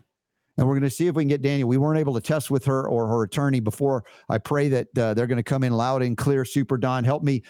And 0.60 0.68
we're 0.68 0.74
going 0.74 0.90
to 0.90 0.90
see 0.90 1.08
if 1.08 1.16
we 1.16 1.24
can 1.24 1.30
get 1.30 1.42
Danielle. 1.42 1.70
We 1.70 1.78
weren't 1.78 2.00
able 2.00 2.14
to 2.14 2.20
test 2.20 2.52
with 2.52 2.66
her 2.66 2.86
or 2.90 3.08
her 3.08 3.24
attorney 3.24 3.62
before. 3.62 4.04
I 4.28 4.40
pray 4.40 4.68
that 4.68 4.98
uh, 4.98 5.14
they're 5.14 5.26
going 5.26 5.38
to 5.38 5.44
come 5.44 5.64
in 5.64 5.72
loud 5.72 6.02
and 6.02 6.18
clear. 6.18 6.44
Super 6.44 6.78
Don, 6.78 7.06
help 7.06 7.24
me 7.24 7.44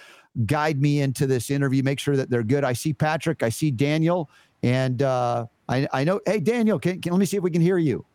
guide 0.46 0.80
me 0.80 1.02
into 1.02 1.26
this 1.26 1.50
interview. 1.50 1.82
Make 1.82 2.00
sure 2.00 2.16
that 2.16 2.30
they're 2.30 2.44
good. 2.44 2.64
I 2.64 2.74
see 2.74 2.94
Patrick. 2.94 3.42
I 3.42 3.50
see 3.50 3.72
Danielle. 3.72 4.30
And 4.62 5.02
uh, 5.02 5.48
I, 5.68 5.88
I 5.92 6.04
know, 6.04 6.22
hey, 6.28 6.40
Danielle, 6.40 6.78
can, 6.78 7.02
can, 7.02 7.12
let 7.12 7.18
me 7.18 7.26
see 7.26 7.36
if 7.36 7.42
we 7.42 7.50
can 7.50 7.64
hear 7.64 7.80
you. 7.80 8.06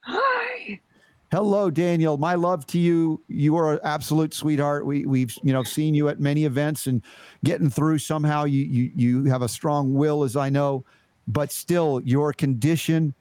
Hi. 0.00 0.78
Hello, 1.32 1.70
Danielle. 1.70 2.18
My 2.18 2.34
love 2.34 2.66
to 2.66 2.78
you. 2.78 3.22
You 3.28 3.56
are 3.56 3.72
an 3.72 3.80
absolute 3.82 4.34
sweetheart. 4.34 4.84
We, 4.84 5.06
we've, 5.06 5.34
you 5.42 5.54
know, 5.54 5.62
seen 5.62 5.94
you 5.94 6.10
at 6.10 6.20
many 6.20 6.44
events 6.44 6.86
and 6.86 7.00
getting 7.44 7.70
through 7.70 7.96
somehow. 7.96 8.44
You, 8.44 8.62
you, 8.64 8.92
you 8.94 9.24
have 9.24 9.40
a 9.40 9.48
strong 9.48 9.94
will, 9.94 10.22
as 10.22 10.36
I 10.36 10.50
know, 10.50 10.84
but 11.26 11.50
still, 11.50 12.02
your 12.04 12.34
condition, 12.34 13.14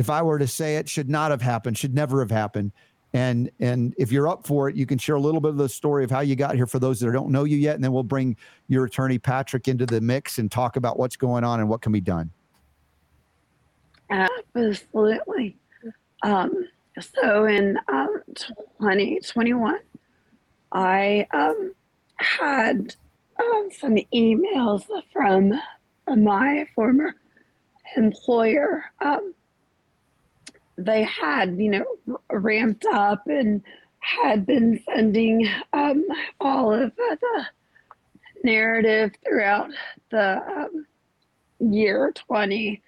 if 0.00 0.08
I 0.08 0.22
were 0.22 0.38
to 0.38 0.46
say 0.46 0.76
it, 0.76 0.88
should 0.88 1.10
not 1.10 1.30
have 1.30 1.42
happened, 1.42 1.76
should 1.76 1.94
never 1.94 2.20
have 2.20 2.30
happened. 2.30 2.72
And 3.12 3.50
and 3.60 3.94
if 3.98 4.10
you're 4.10 4.28
up 4.28 4.46
for 4.46 4.66
it, 4.70 4.74
you 4.74 4.86
can 4.86 4.96
share 4.96 5.16
a 5.16 5.20
little 5.20 5.42
bit 5.42 5.50
of 5.50 5.58
the 5.58 5.68
story 5.68 6.04
of 6.04 6.10
how 6.10 6.20
you 6.20 6.36
got 6.36 6.54
here 6.54 6.66
for 6.66 6.78
those 6.78 7.00
that 7.00 7.12
don't 7.12 7.30
know 7.30 7.44
you 7.44 7.58
yet, 7.58 7.74
and 7.74 7.84
then 7.84 7.92
we'll 7.92 8.02
bring 8.02 8.34
your 8.66 8.86
attorney 8.86 9.18
Patrick 9.18 9.68
into 9.68 9.84
the 9.84 10.00
mix 10.00 10.38
and 10.38 10.50
talk 10.50 10.76
about 10.76 10.98
what's 10.98 11.16
going 11.16 11.44
on 11.44 11.60
and 11.60 11.68
what 11.68 11.82
can 11.82 11.92
be 11.92 12.00
done. 12.00 12.30
Absolutely. 14.08 15.58
Um, 16.22 16.66
so 16.98 17.44
in 17.44 17.76
um, 17.88 18.22
2021, 18.34 19.80
I 20.72 21.26
um, 21.32 21.74
had 22.16 22.94
um, 23.38 23.68
some 23.78 23.96
emails 24.14 24.84
from 25.12 25.52
my 26.08 26.66
former 26.74 27.16
employer. 27.96 28.84
Um, 29.02 29.34
they 30.84 31.04
had, 31.04 31.56
you 31.58 31.70
know, 31.70 32.20
ramped 32.30 32.86
up 32.86 33.26
and 33.26 33.62
had 34.00 34.46
been 34.46 34.82
sending 34.86 35.48
um, 35.72 36.04
all 36.40 36.72
of 36.72 36.94
the 36.96 37.46
narrative 38.42 39.12
throughout 39.24 39.70
the 40.10 40.68
year 41.60 42.12
20 42.14 42.82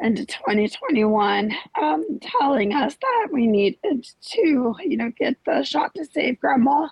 into 0.00 0.26
2021 0.26 1.52
um, 1.80 2.18
telling 2.20 2.72
us 2.72 2.96
that 3.00 3.28
we 3.32 3.46
needed 3.46 4.06
to, 4.20 4.74
you 4.80 4.96
know, 4.96 5.10
get 5.18 5.36
the 5.46 5.62
shot 5.62 5.94
to 5.94 6.04
save 6.04 6.40
grandma. 6.40 6.88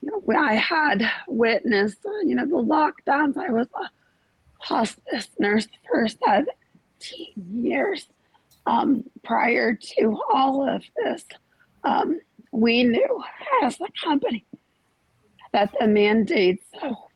You 0.00 0.10
know, 0.10 0.38
I 0.38 0.54
had 0.54 1.10
witnessed, 1.28 1.98
you 2.24 2.34
know, 2.34 2.46
the 2.46 2.54
lockdowns. 2.54 3.36
I 3.36 3.50
was 3.50 3.66
a 3.74 3.90
hospice 4.58 5.28
nurse 5.38 5.68
for 5.88 6.08
17 6.08 6.46
years 7.52 8.08
um, 8.70 9.04
prior 9.24 9.74
to 9.74 10.20
all 10.32 10.68
of 10.68 10.82
this. 10.96 11.24
Um, 11.82 12.20
we 12.52 12.84
knew 12.84 13.22
as 13.62 13.78
a 13.80 13.88
company 14.04 14.44
that 15.52 15.74
the 15.78 15.88
mandates 15.88 16.66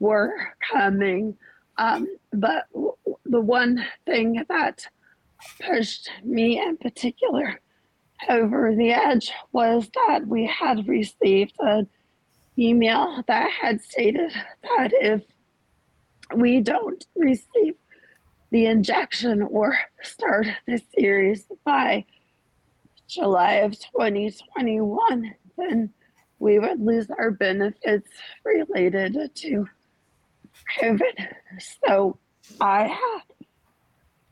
were 0.00 0.32
coming. 0.72 1.36
Um, 1.78 2.08
but 2.32 2.64
w- 2.72 2.96
the 3.24 3.40
one 3.40 3.84
thing 4.06 4.44
that 4.48 4.86
pushed 5.64 6.10
me 6.24 6.60
in 6.60 6.76
particular 6.76 7.60
over 8.28 8.74
the 8.74 8.90
edge 8.90 9.32
was 9.52 9.88
that 10.08 10.26
we 10.26 10.46
had 10.46 10.88
received 10.88 11.54
an 11.58 11.86
email 12.58 13.22
that 13.28 13.50
had 13.50 13.80
stated 13.80 14.32
that 14.62 14.92
if 14.92 15.22
we 16.34 16.60
don't 16.60 17.04
receive 17.14 17.74
the 18.54 18.66
injection 18.66 19.42
or 19.42 19.76
start 20.00 20.46
the 20.68 20.80
series 20.96 21.44
by 21.64 22.04
July 23.08 23.54
of 23.54 23.72
2021, 23.72 25.34
then 25.58 25.90
we 26.38 26.60
would 26.60 26.80
lose 26.80 27.08
our 27.18 27.32
benefits 27.32 28.08
related 28.44 29.18
to 29.34 29.66
COVID. 30.80 31.26
So 31.88 32.16
I 32.60 32.86
had 32.86 33.46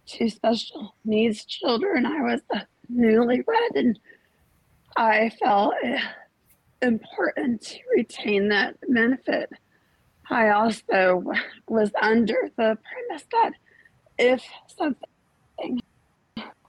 two 0.07 0.31
special 0.31 0.95
needs 1.05 1.45
children. 1.45 2.07
I 2.07 2.21
was 2.21 2.43
a 2.55 2.65
newlywed, 2.95 3.75
and 3.75 3.99
I 4.97 5.33
felt 5.43 5.75
important 6.81 7.61
to 7.63 7.79
retain 7.97 8.51
that 8.51 8.77
benefit. 8.89 9.51
I 10.31 10.51
also 10.51 11.25
was 11.67 11.91
under 12.01 12.37
the 12.57 12.79
premise 12.87 13.27
that 13.33 13.55
if 14.19 14.43
something 14.67 15.81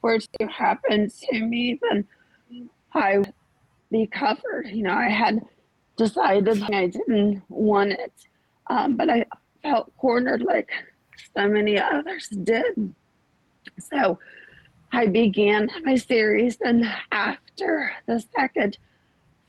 were 0.01 0.19
to 0.19 0.47
happen 0.47 1.09
to 1.09 1.39
me, 1.39 1.79
then 1.81 2.05
I 2.93 3.19
would 3.19 3.33
be 3.91 4.07
covered. 4.07 4.67
You 4.67 4.83
know, 4.83 4.93
I 4.93 5.09
had 5.09 5.41
decided 5.97 6.61
I 6.63 6.87
didn't 6.87 7.41
want 7.49 7.91
it, 7.91 8.13
um, 8.69 8.95
but 8.97 9.09
I 9.09 9.25
felt 9.61 9.95
cornered 9.97 10.41
like 10.41 10.69
so 11.35 11.47
many 11.47 11.79
others 11.79 12.27
did. 12.27 12.93
So 13.79 14.19
I 14.91 15.07
began 15.07 15.69
my 15.83 15.95
series, 15.95 16.57
and 16.61 16.85
after 17.11 17.93
the 18.05 18.23
second 18.35 18.77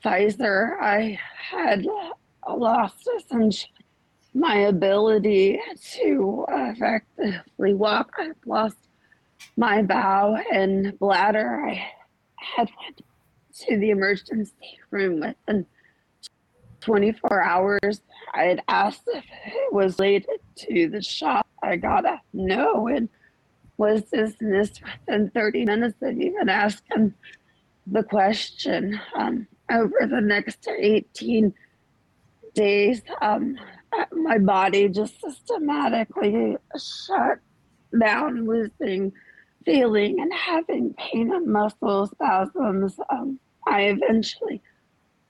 Pfizer, 0.03 0.79
I 0.81 1.19
had 1.51 1.85
lost 2.47 3.09
essentially 3.17 3.74
my 4.35 4.55
ability 4.57 5.59
to 5.93 6.45
effectively 6.49 7.73
walk. 7.73 8.11
I've 8.19 8.35
lost 8.45 8.75
my 9.55 9.81
bowel 9.81 10.37
and 10.51 10.97
bladder. 10.99 11.65
I 11.65 11.87
had 12.35 12.69
went 12.81 13.01
to 13.61 13.77
the 13.77 13.91
emergency 13.91 14.77
room 14.91 15.21
within 15.21 15.65
24 16.81 17.41
hours. 17.41 18.01
I 18.33 18.43
had 18.43 18.61
asked 18.67 19.03
if 19.07 19.23
it 19.23 19.73
was 19.73 19.97
related 19.97 20.41
to 20.57 20.89
the 20.89 21.01
shot. 21.01 21.47
I 21.63 21.77
got 21.77 22.05
a 22.05 22.19
no 22.33 22.87
and 22.87 23.07
was 23.77 24.03
dismissed 24.03 24.81
within 25.07 25.29
30 25.29 25.65
minutes 25.65 25.95
of 26.01 26.19
even 26.19 26.49
asking 26.49 27.13
the 27.87 28.03
question. 28.03 28.99
Um, 29.15 29.47
over 29.71 30.07
the 30.07 30.21
next 30.21 30.67
18 30.67 31.53
days, 32.53 33.01
um, 33.21 33.57
my 34.11 34.37
body 34.37 34.89
just 34.89 35.19
systematically 35.21 36.57
shut 36.77 37.39
down, 37.99 38.45
losing 38.45 39.11
feeling 39.65 40.19
and 40.19 40.31
having 40.33 40.93
pain 40.93 41.33
and 41.33 41.47
muscle 41.47 42.07
spasms. 42.07 42.97
Um, 43.09 43.39
I 43.67 43.83
eventually 43.83 44.61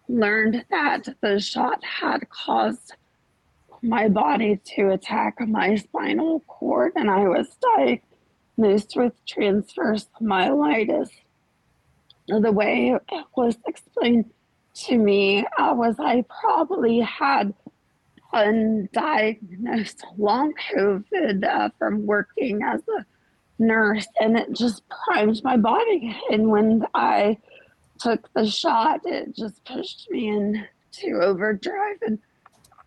learned 0.08 0.66
that 0.70 1.08
the 1.22 1.40
shot 1.40 1.84
had 1.84 2.30
caused 2.30 2.94
my 3.82 4.10
body 4.10 4.60
to 4.76 4.92
attack 4.92 5.40
my 5.48 5.76
spinal 5.76 6.42
cord, 6.42 6.94
and 6.96 7.10
I 7.10 7.28
was 7.28 7.48
diagnosed 7.78 8.96
with 8.96 9.14
transverse 9.26 10.08
myelitis. 10.22 11.10
The 12.28 12.52
way 12.52 12.98
it 13.12 13.26
was 13.36 13.58
explained 13.68 14.32
to 14.76 14.98
me 14.98 15.46
uh, 15.58 15.74
was 15.76 15.96
I 16.00 16.26
probably 16.42 17.00
had 17.00 17.54
undiagnosed 18.34 20.04
long 20.18 20.54
COVID 20.74 21.44
uh, 21.44 21.70
from 21.78 22.06
working 22.06 22.62
as 22.64 22.82
a 22.98 23.06
nurse, 23.60 24.08
and 24.20 24.38
it 24.38 24.52
just 24.54 24.84
primed 24.90 25.42
my 25.44 25.58
body. 25.58 26.16
And 26.30 26.50
when 26.50 26.86
I 26.94 27.38
took 28.00 28.32
the 28.34 28.46
shot, 28.46 29.02
it 29.06 29.36
just 29.36 29.64
pushed 29.66 30.10
me 30.10 30.30
into 30.30 31.22
overdrive, 31.22 31.98
and 32.06 32.20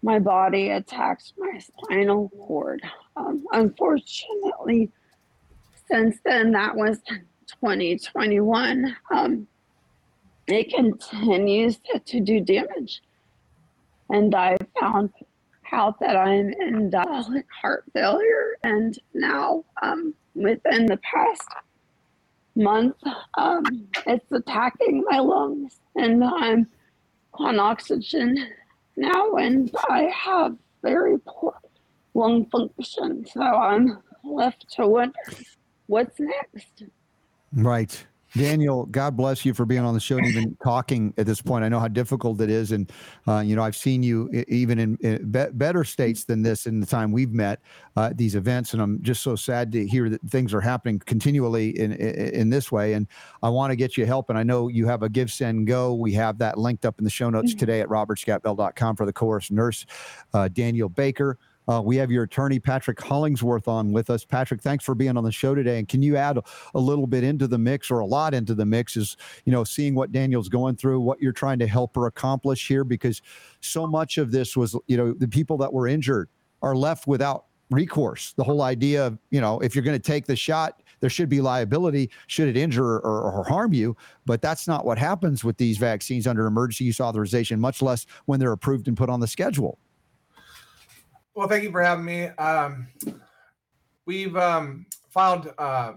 my 0.02 0.18
body 0.18 0.70
attacked 0.70 1.32
my 1.38 1.58
spinal 1.58 2.28
cord. 2.30 2.82
Um, 3.16 3.44
unfortunately, 3.52 4.90
since 5.90 6.18
then, 6.24 6.52
that 6.52 6.76
was 6.76 6.98
2021. 7.62 8.96
Um, 9.10 9.48
it 10.46 10.72
continues 10.72 11.78
to 12.06 12.20
do 12.20 12.40
damage. 12.40 13.02
And 14.10 14.34
I 14.34 14.56
found 14.80 15.12
out 15.72 16.00
that 16.00 16.16
I'm 16.16 16.50
in 16.50 16.90
heart 17.62 17.84
failure. 17.92 18.56
And 18.62 18.98
now, 19.14 19.64
um, 19.82 20.14
within 20.34 20.86
the 20.86 20.98
past 20.98 21.48
month, 22.54 22.96
um, 23.36 23.64
it's 24.06 24.30
attacking 24.32 25.04
my 25.08 25.18
lungs. 25.18 25.80
And 25.96 26.24
I'm 26.24 26.68
on 27.34 27.58
oxygen 27.58 28.36
now, 28.96 29.34
and 29.34 29.70
I 29.88 30.10
have 30.14 30.56
very 30.82 31.18
poor 31.26 31.54
lung 32.14 32.46
function. 32.46 33.26
So 33.32 33.42
I'm 33.42 33.98
left 34.24 34.66
to 34.76 34.86
wonder 34.86 35.18
what's 35.86 36.18
next. 36.18 36.84
Right. 37.52 38.04
Danielle, 38.36 38.86
God 38.86 39.16
bless 39.16 39.44
you 39.44 39.54
for 39.54 39.64
being 39.64 39.80
on 39.80 39.94
the 39.94 40.00
show 40.00 40.18
and 40.18 40.26
even 40.26 40.56
talking 40.62 41.14
at 41.16 41.26
this 41.26 41.40
point. 41.40 41.64
I 41.64 41.68
know 41.68 41.80
how 41.80 41.88
difficult 41.88 42.40
it 42.40 42.50
is, 42.50 42.72
and 42.72 42.90
uh, 43.26 43.40
you 43.40 43.56
know 43.56 43.62
I've 43.62 43.76
seen 43.76 44.02
you 44.02 44.28
even 44.48 44.78
in, 44.78 44.98
in 45.00 45.30
be- 45.30 45.50
better 45.52 45.84
states 45.84 46.24
than 46.24 46.42
this 46.42 46.66
in 46.66 46.80
the 46.80 46.86
time 46.86 47.10
we've 47.10 47.32
met 47.32 47.60
uh, 47.96 48.12
these 48.14 48.34
events, 48.34 48.74
and 48.74 48.82
I'm 48.82 49.02
just 49.02 49.22
so 49.22 49.34
sad 49.34 49.72
to 49.72 49.86
hear 49.86 50.10
that 50.10 50.20
things 50.28 50.52
are 50.52 50.60
happening 50.60 50.98
continually 51.00 51.78
in 51.78 51.92
in, 51.92 52.34
in 52.34 52.50
this 52.50 52.70
way. 52.70 52.92
And 52.92 53.06
I 53.42 53.48
want 53.48 53.70
to 53.70 53.76
get 53.76 53.96
you 53.96 54.04
help, 54.04 54.28
and 54.28 54.38
I 54.38 54.42
know 54.42 54.68
you 54.68 54.86
have 54.86 55.02
a 55.02 55.08
Give 55.08 55.30
Send 55.30 55.66
Go. 55.66 55.94
We 55.94 56.12
have 56.12 56.38
that 56.38 56.58
linked 56.58 56.84
up 56.84 56.98
in 56.98 57.04
the 57.04 57.10
show 57.10 57.30
notes 57.30 57.52
mm-hmm. 57.52 57.60
today 57.60 57.80
at 57.80 57.88
robertscottbell.com 57.88 58.96
for 58.96 59.06
the 59.06 59.12
course 59.12 59.50
nurse, 59.50 59.86
uh, 60.34 60.48
Danielle 60.48 60.90
Baker. 60.90 61.38
Uh, 61.68 61.82
we 61.82 61.96
have 61.96 62.10
your 62.10 62.22
attorney, 62.22 62.58
Patrick 62.58 62.98
Hollingsworth, 62.98 63.68
on 63.68 63.92
with 63.92 64.08
us. 64.08 64.24
Patrick, 64.24 64.62
thanks 64.62 64.84
for 64.84 64.94
being 64.94 65.18
on 65.18 65.24
the 65.24 65.30
show 65.30 65.54
today. 65.54 65.78
And 65.78 65.86
can 65.86 66.02
you 66.02 66.16
add 66.16 66.38
a, 66.74 66.78
little 66.78 67.06
bit 67.06 67.22
into 67.22 67.46
the 67.46 67.58
mix 67.58 67.90
or 67.90 67.98
a 67.98 68.06
lot 68.06 68.32
into 68.32 68.54
the 68.54 68.64
mix 68.64 68.96
is, 68.96 69.18
you 69.44 69.52
know, 69.52 69.64
seeing 69.64 69.94
what 69.94 70.10
Danielle's 70.10 70.48
going 70.48 70.76
through, 70.76 71.00
what 71.00 71.20
you're 71.20 71.32
trying 71.32 71.58
to 71.58 71.66
help 71.66 71.94
her 71.96 72.06
accomplish 72.06 72.66
here? 72.66 72.84
Because 72.84 73.20
so 73.60 73.86
much 73.86 74.16
of 74.16 74.30
this 74.30 74.56
was, 74.56 74.74
you 74.86 74.96
know, 74.96 75.12
the 75.12 75.28
people 75.28 75.58
that 75.58 75.70
were 75.70 75.86
injured 75.86 76.30
are 76.62 76.74
left 76.74 77.06
without 77.06 77.44
recourse. 77.70 78.32
The 78.32 78.44
whole 78.44 78.62
idea 78.62 79.06
of, 79.06 79.18
you 79.30 79.42
know, 79.42 79.58
if 79.60 79.74
you're 79.74 79.84
going 79.84 79.98
to 79.98 80.02
take 80.02 80.24
the 80.24 80.36
shot, 80.36 80.82
there 81.00 81.10
should 81.10 81.28
be 81.28 81.42
liability 81.42 82.10
should 82.26 82.48
it 82.48 82.56
injure 82.56 82.96
or, 82.96 83.30
or, 83.30 83.44
harm 83.44 83.72
you. 83.74 83.96
But 84.24 84.40
that's 84.40 84.66
not 84.66 84.84
what 84.84 84.98
happens 84.98 85.44
with 85.44 85.58
these 85.58 85.76
vaccines 85.76 86.26
under 86.26 86.46
emergency 86.46 86.84
use 86.84 87.00
authorization, 87.00 87.60
much 87.60 87.82
less 87.82 88.06
when 88.24 88.40
they're 88.40 88.52
approved 88.52 88.88
and 88.88 88.96
put 88.96 89.10
on 89.10 89.20
the 89.20 89.26
schedule. 89.26 89.78
Well, 91.38 91.46
thank 91.46 91.62
you 91.62 91.70
for 91.70 91.80
having 91.80 92.04
me. 92.04 92.24
Um, 92.30 92.88
we've 94.06 94.36
um, 94.36 94.86
filed, 95.08 95.54
uh, 95.56 95.92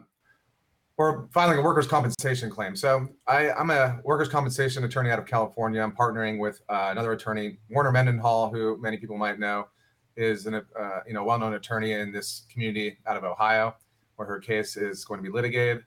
we're 0.98 1.26
filing 1.30 1.58
a 1.58 1.64
workers' 1.64 1.88
compensation 1.88 2.48
claim. 2.52 2.76
So 2.76 3.08
I, 3.26 3.50
am 3.60 3.72
a 3.72 4.00
workers' 4.04 4.30
compensation 4.30 4.84
attorney 4.84 5.10
out 5.10 5.18
of 5.18 5.26
California. 5.26 5.82
I'm 5.82 5.94
partnering 5.94 6.38
with 6.38 6.62
uh, 6.70 6.90
another 6.92 7.14
attorney, 7.14 7.58
Warner 7.72 7.92
Mendenhall, 7.92 8.52
who 8.52 8.80
many 8.80 8.98
people 8.98 9.18
might 9.18 9.40
know 9.40 9.68
is 10.16 10.46
an 10.46 10.54
uh, 10.54 11.00
you 11.08 11.16
know 11.16 11.24
well-known 11.24 11.56
attorney 11.56 11.94
in 11.94 12.12
this 12.12 12.46
community 12.48 13.00
out 13.08 13.18
of 13.18 13.24
Ohio, 13.24 13.74
where 14.18 14.28
her 14.28 14.38
case 14.40 14.78
is 14.78 15.04
going 15.06 15.18
to 15.18 15.24
be 15.24 15.36
litigated. 15.36 15.84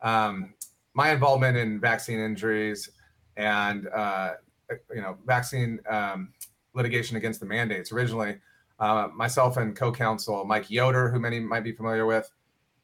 Um, 0.00 0.54
my 0.94 1.10
involvement 1.10 1.58
in 1.58 1.78
vaccine 1.78 2.20
injuries 2.20 2.88
and 3.36 3.86
uh, 3.88 4.30
you 4.94 5.02
know 5.02 5.18
vaccine 5.26 5.78
um, 5.90 6.32
litigation 6.72 7.18
against 7.18 7.40
the 7.40 7.46
mandates 7.46 7.92
originally 7.92 8.36
uh, 8.78 9.08
myself 9.14 9.56
and 9.56 9.76
co-counsel 9.76 10.44
Mike 10.44 10.70
Yoder, 10.70 11.10
who 11.10 11.20
many 11.20 11.40
might 11.40 11.64
be 11.64 11.72
familiar 11.72 12.06
with, 12.06 12.30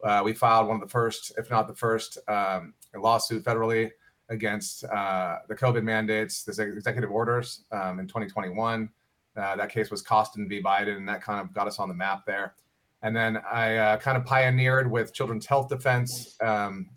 uh, 0.04 0.22
we 0.24 0.32
filed 0.32 0.66
one 0.66 0.76
of 0.76 0.80
the 0.80 0.88
first, 0.88 1.32
if 1.36 1.50
not 1.50 1.68
the 1.68 1.74
first, 1.74 2.18
um, 2.28 2.74
lawsuit 2.96 3.44
federally 3.44 3.90
against 4.28 4.84
uh, 4.84 5.38
the 5.48 5.54
COVID 5.54 5.82
mandates, 5.82 6.44
the 6.44 6.62
executive 6.62 7.10
orders 7.10 7.64
um, 7.72 7.98
in 7.98 8.06
2021. 8.06 8.88
Uh, 9.36 9.56
that 9.56 9.70
case 9.70 9.90
was 9.90 10.02
Costin 10.02 10.48
v. 10.48 10.62
Biden, 10.62 10.96
and 10.96 11.08
that 11.08 11.22
kind 11.22 11.40
of 11.40 11.52
got 11.52 11.66
us 11.66 11.78
on 11.78 11.88
the 11.88 11.94
map 11.94 12.24
there. 12.26 12.54
And 13.02 13.16
then 13.16 13.38
I 13.50 13.76
uh, 13.76 13.96
kind 13.96 14.16
of 14.16 14.24
pioneered 14.24 14.90
with 14.90 15.12
Children's 15.14 15.46
Health 15.46 15.68
Defense, 15.68 16.36
um, 16.40 16.90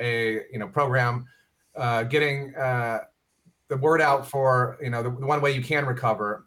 a 0.00 0.42
you 0.50 0.58
know 0.58 0.68
program, 0.68 1.26
getting 2.08 2.52
the 2.52 3.76
word 3.78 4.00
out 4.00 4.28
for 4.28 4.78
you 4.80 4.90
know 4.90 5.02
the, 5.02 5.10
the, 5.10 5.26
one 5.26 5.40
way 5.40 5.52
you 5.52 5.62
can 5.62 5.84
recover 5.84 6.46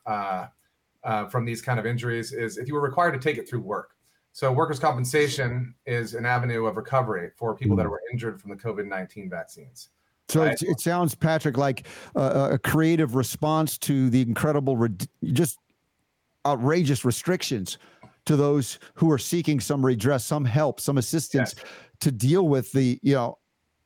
uh, 1.03 1.27
from 1.27 1.45
these 1.45 1.61
kind 1.61 1.79
of 1.79 1.85
injuries 1.85 2.33
is 2.33 2.57
if 2.57 2.67
you 2.67 2.73
were 2.73 2.81
required 2.81 3.11
to 3.13 3.19
take 3.19 3.37
it 3.37 3.47
through 3.49 3.61
work. 3.61 3.91
So 4.31 4.51
workers' 4.51 4.79
compensation 4.79 5.73
is 5.85 6.13
an 6.13 6.25
avenue 6.25 6.65
of 6.65 6.77
recovery 6.77 7.31
for 7.37 7.55
people 7.55 7.75
that 7.77 7.87
mm. 7.87 7.91
were 7.91 8.01
injured 8.11 8.39
from 8.39 8.51
the 8.51 8.55
COVID-19 8.55 9.29
vaccines. 9.29 9.89
So 10.29 10.43
right? 10.43 10.61
it, 10.61 10.69
it, 10.69 10.79
sounds, 10.79 11.15
Patrick, 11.15 11.57
like 11.57 11.87
uh, 12.15 12.49
a 12.51 12.59
creative 12.59 13.15
response 13.15 13.77
to 13.79 14.09
the 14.09 14.21
incredible, 14.21 14.87
just 15.23 15.57
outrageous 16.45 17.03
restrictions 17.05 17.77
to 18.25 18.35
those 18.35 18.77
who 18.93 19.11
are 19.11 19.17
seeking 19.17 19.59
some 19.59 19.83
redress, 19.83 20.25
some 20.25 20.45
help, 20.45 20.79
some 20.81 20.97
assistance 20.97 21.55
yes. 21.57 21.65
to 22.01 22.11
deal 22.11 22.47
with 22.47 22.71
the, 22.73 22.99
you 23.01 23.15
know, 23.15 23.37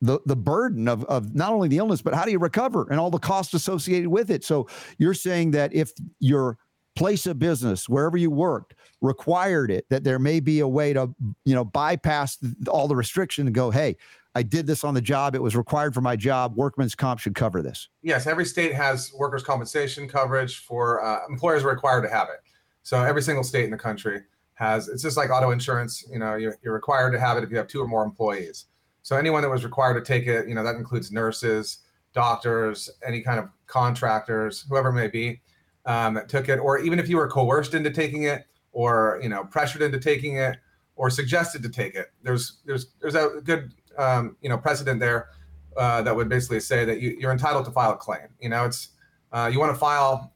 the 0.02 0.20
the 0.26 0.36
burden 0.36 0.88
of 0.88 1.06
of 1.06 1.36
not 1.36 1.54
only 1.54 1.68
the 1.68 1.78
illness, 1.78 2.02
but 2.02 2.14
how 2.14 2.26
do 2.26 2.32
you 2.32 2.40
recover 2.40 2.88
and 2.90 3.00
all 3.00 3.12
the 3.12 3.20
costs 3.20 3.54
associated 3.54 4.10
with 4.10 4.32
it. 4.32 4.44
So 4.44 4.68
you're 4.98 5.14
saying 5.14 5.52
that 5.52 5.74
if 5.74 5.92
your 6.20 6.58
place 6.96 7.26
of 7.26 7.40
business, 7.40 7.88
wherever 7.88 8.18
you 8.18 8.30
worked, 8.30 8.76
required 9.02 9.72
it, 9.72 9.86
that 9.90 10.04
there 10.04 10.20
may 10.20 10.40
be 10.40 10.60
a 10.60 10.68
way 10.68 10.94
to, 10.94 11.14
you 11.46 11.56
know, 11.56 11.64
bypass 11.64 12.38
all 12.68 12.88
the 12.88 12.96
restriction 12.96 13.48
and 13.48 13.56
go, 13.56 13.72
hey, 13.72 13.96
I 14.34 14.44
did 14.44 14.66
this 14.66 14.84
on 14.84 14.94
the 14.94 15.02
job. 15.02 15.36
It 15.36 15.42
was 15.42 15.56
required 15.56 15.94
for 15.94 16.02
my 16.02 16.16
job. 16.16 16.56
Workman's 16.56 16.96
comp 16.96 17.20
should 17.20 17.36
cover 17.36 17.62
this. 17.62 17.90
Yes, 18.02 18.28
every 18.28 18.46
state 18.46 18.74
has 18.74 19.12
workers' 19.14 19.44
compensation 19.44 20.08
coverage 20.08 20.60
for 20.60 21.04
uh, 21.04 21.20
employers 21.30 21.64
are 21.64 21.70
required 21.70 22.04
to 22.04 22.10
have 22.10 22.30
it. 22.30 22.40
So 22.84 23.02
every 23.04 23.22
single 23.22 23.44
state 23.44 23.66
in 23.66 23.72
the 23.72 23.78
country 23.78 24.22
has. 24.56 24.88
It's 24.88 25.04
just 25.04 25.18
like 25.18 25.32
auto 25.32 25.52
insurance. 25.52 26.06
You 26.10 26.20
know, 26.20 26.36
you're, 26.36 26.56
you're 26.64 26.74
required 26.74 27.12
to 27.12 27.20
have 27.20 27.38
it 27.38 27.44
if 27.44 27.52
you 27.52 27.58
have 27.58 27.68
two 27.68 27.82
or 27.82 27.88
more 27.88 28.04
employees. 28.04 28.66
So 29.02 29.18
anyone 29.18 29.42
that 29.42 29.50
was 29.50 29.64
required 29.64 29.96
to 29.96 30.02
take 30.02 30.28
it, 30.28 30.48
you 30.48 30.56
know, 30.56 30.64
that 30.64 30.76
includes 30.76 31.12
nurses, 31.12 31.80
doctors, 32.14 32.90
any 33.06 33.22
kind 33.22 33.40
of 33.40 33.50
contractors, 33.68 34.66
whoever 34.70 34.90
it 34.90 34.94
may 34.94 35.08
be, 35.08 35.42
um, 35.86 36.14
that 36.14 36.30
took 36.30 36.50
it, 36.50 36.58
or 36.58 36.80
even 36.80 37.00
if 37.00 37.10
you 37.10 37.18
were 37.18 37.28
coerced 37.28 37.74
into 37.74 37.92
taking 37.92 38.24
it, 38.24 38.46
or 38.72 39.20
you 39.22 39.30
know, 39.30 39.44
pressured 39.44 39.82
into 39.82 40.00
taking 40.00 40.38
it, 40.38 40.58
or 40.96 41.10
suggested 41.10 41.64
to 41.64 41.70
take 41.70 41.96
it. 41.96 42.12
There's 42.24 42.60
there's 42.66 42.94
there's 43.02 43.16
a 43.16 43.42
good 43.44 43.74
um, 43.98 44.38
you 44.42 44.50
know 44.50 44.58
precedent 44.58 45.00
there 45.00 45.30
uh, 45.78 46.02
that 46.02 46.16
would 46.16 46.30
basically 46.30 46.60
say 46.60 46.86
that 46.86 47.00
you, 47.00 47.28
are 47.28 47.32
entitled 47.32 47.66
to 47.66 47.72
file 47.72 47.92
a 47.92 47.98
claim. 47.98 48.28
You 48.40 48.50
know, 48.50 48.66
it's 48.66 48.90
uh, 49.32 49.50
you 49.52 49.60
want 49.60 49.74
to 49.74 49.80
file 49.80 50.34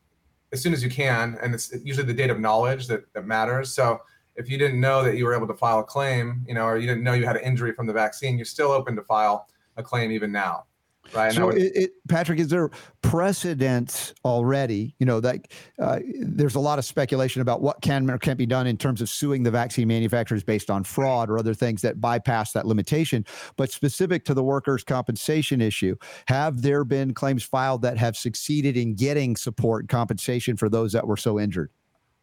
as 0.52 0.62
soon 0.62 0.74
as 0.74 0.84
you 0.84 0.90
can, 0.90 1.38
and 1.42 1.54
it's 1.54 1.74
usually 1.84 2.06
the 2.06 2.14
date 2.14 2.30
of 2.30 2.40
knowledge 2.40 2.88
that, 2.88 3.12
that 3.14 3.26
matters. 3.26 3.74
So 3.74 4.00
if 4.36 4.50
you 4.50 4.58
didn't 4.58 4.80
know 4.80 5.04
that 5.04 5.18
you 5.18 5.26
were 5.26 5.36
able 5.36 5.48
to 5.48 5.54
file 5.54 5.80
a 5.80 5.84
claim, 5.84 6.46
you 6.48 6.54
know, 6.54 6.66
or 6.66 6.78
you 6.78 6.88
didn't 6.88 7.04
know 7.04 7.14
you 7.14 7.26
had 7.26 7.36
an 7.36 7.44
injury 7.44 7.74
from 7.74 7.88
the 7.88 7.94
vaccine, 7.94 8.38
you're 8.38 8.46
still 8.46 8.72
open 8.72 8.96
to 8.96 9.02
file 9.04 9.48
a 9.78 9.84
claim 9.84 10.12
even 10.12 10.32
now. 10.32 10.66
Right. 11.14 11.34
So, 11.34 11.48
would, 11.48 11.58
it, 11.58 11.76
it, 11.76 11.92
Patrick, 12.10 12.40
is 12.40 12.48
there 12.48 12.70
precedent 13.02 14.14
already? 14.24 14.96
You 15.00 15.06
know, 15.06 15.20
that 15.20 15.48
uh, 15.80 16.00
there's 16.20 16.56
a 16.56 16.60
lot 16.60 16.80
of 16.80 16.86
speculation 16.86 17.42
about 17.42 17.62
what 17.62 17.82
can 17.82 18.10
or 18.10 18.18
can't 18.18 18.38
be 18.38 18.46
done 18.46 18.68
in 18.68 18.78
terms 18.78 19.02
of 19.02 19.10
suing 19.10 19.44
the 19.44 19.52
vaccine 19.52 19.88
manufacturers 19.88 20.44
based 20.44 20.70
on 20.70 20.84
fraud 20.84 21.30
or 21.30 21.38
other 21.38 21.54
things 21.54 21.82
that 21.84 22.02
bypass 22.02 22.54
that 22.54 22.66
limitation. 22.66 23.26
But 23.56 23.72
specific 23.72 24.26
to 24.26 24.34
the 24.34 24.44
workers' 24.44 24.84
compensation 24.84 25.62
issue, 25.62 25.96
have 26.28 26.62
there 26.62 26.84
been 26.84 27.14
claims 27.14 27.44
filed 27.44 27.82
that 27.84 27.98
have 27.98 28.18
succeeded 28.18 28.78
in 28.78 28.96
getting 28.96 29.36
support 29.36 29.84
and 29.84 29.90
compensation 29.90 30.58
for 30.58 30.70
those 30.70 30.92
that 30.94 31.08
were 31.08 31.18
so 31.18 31.40
injured? 31.40 31.70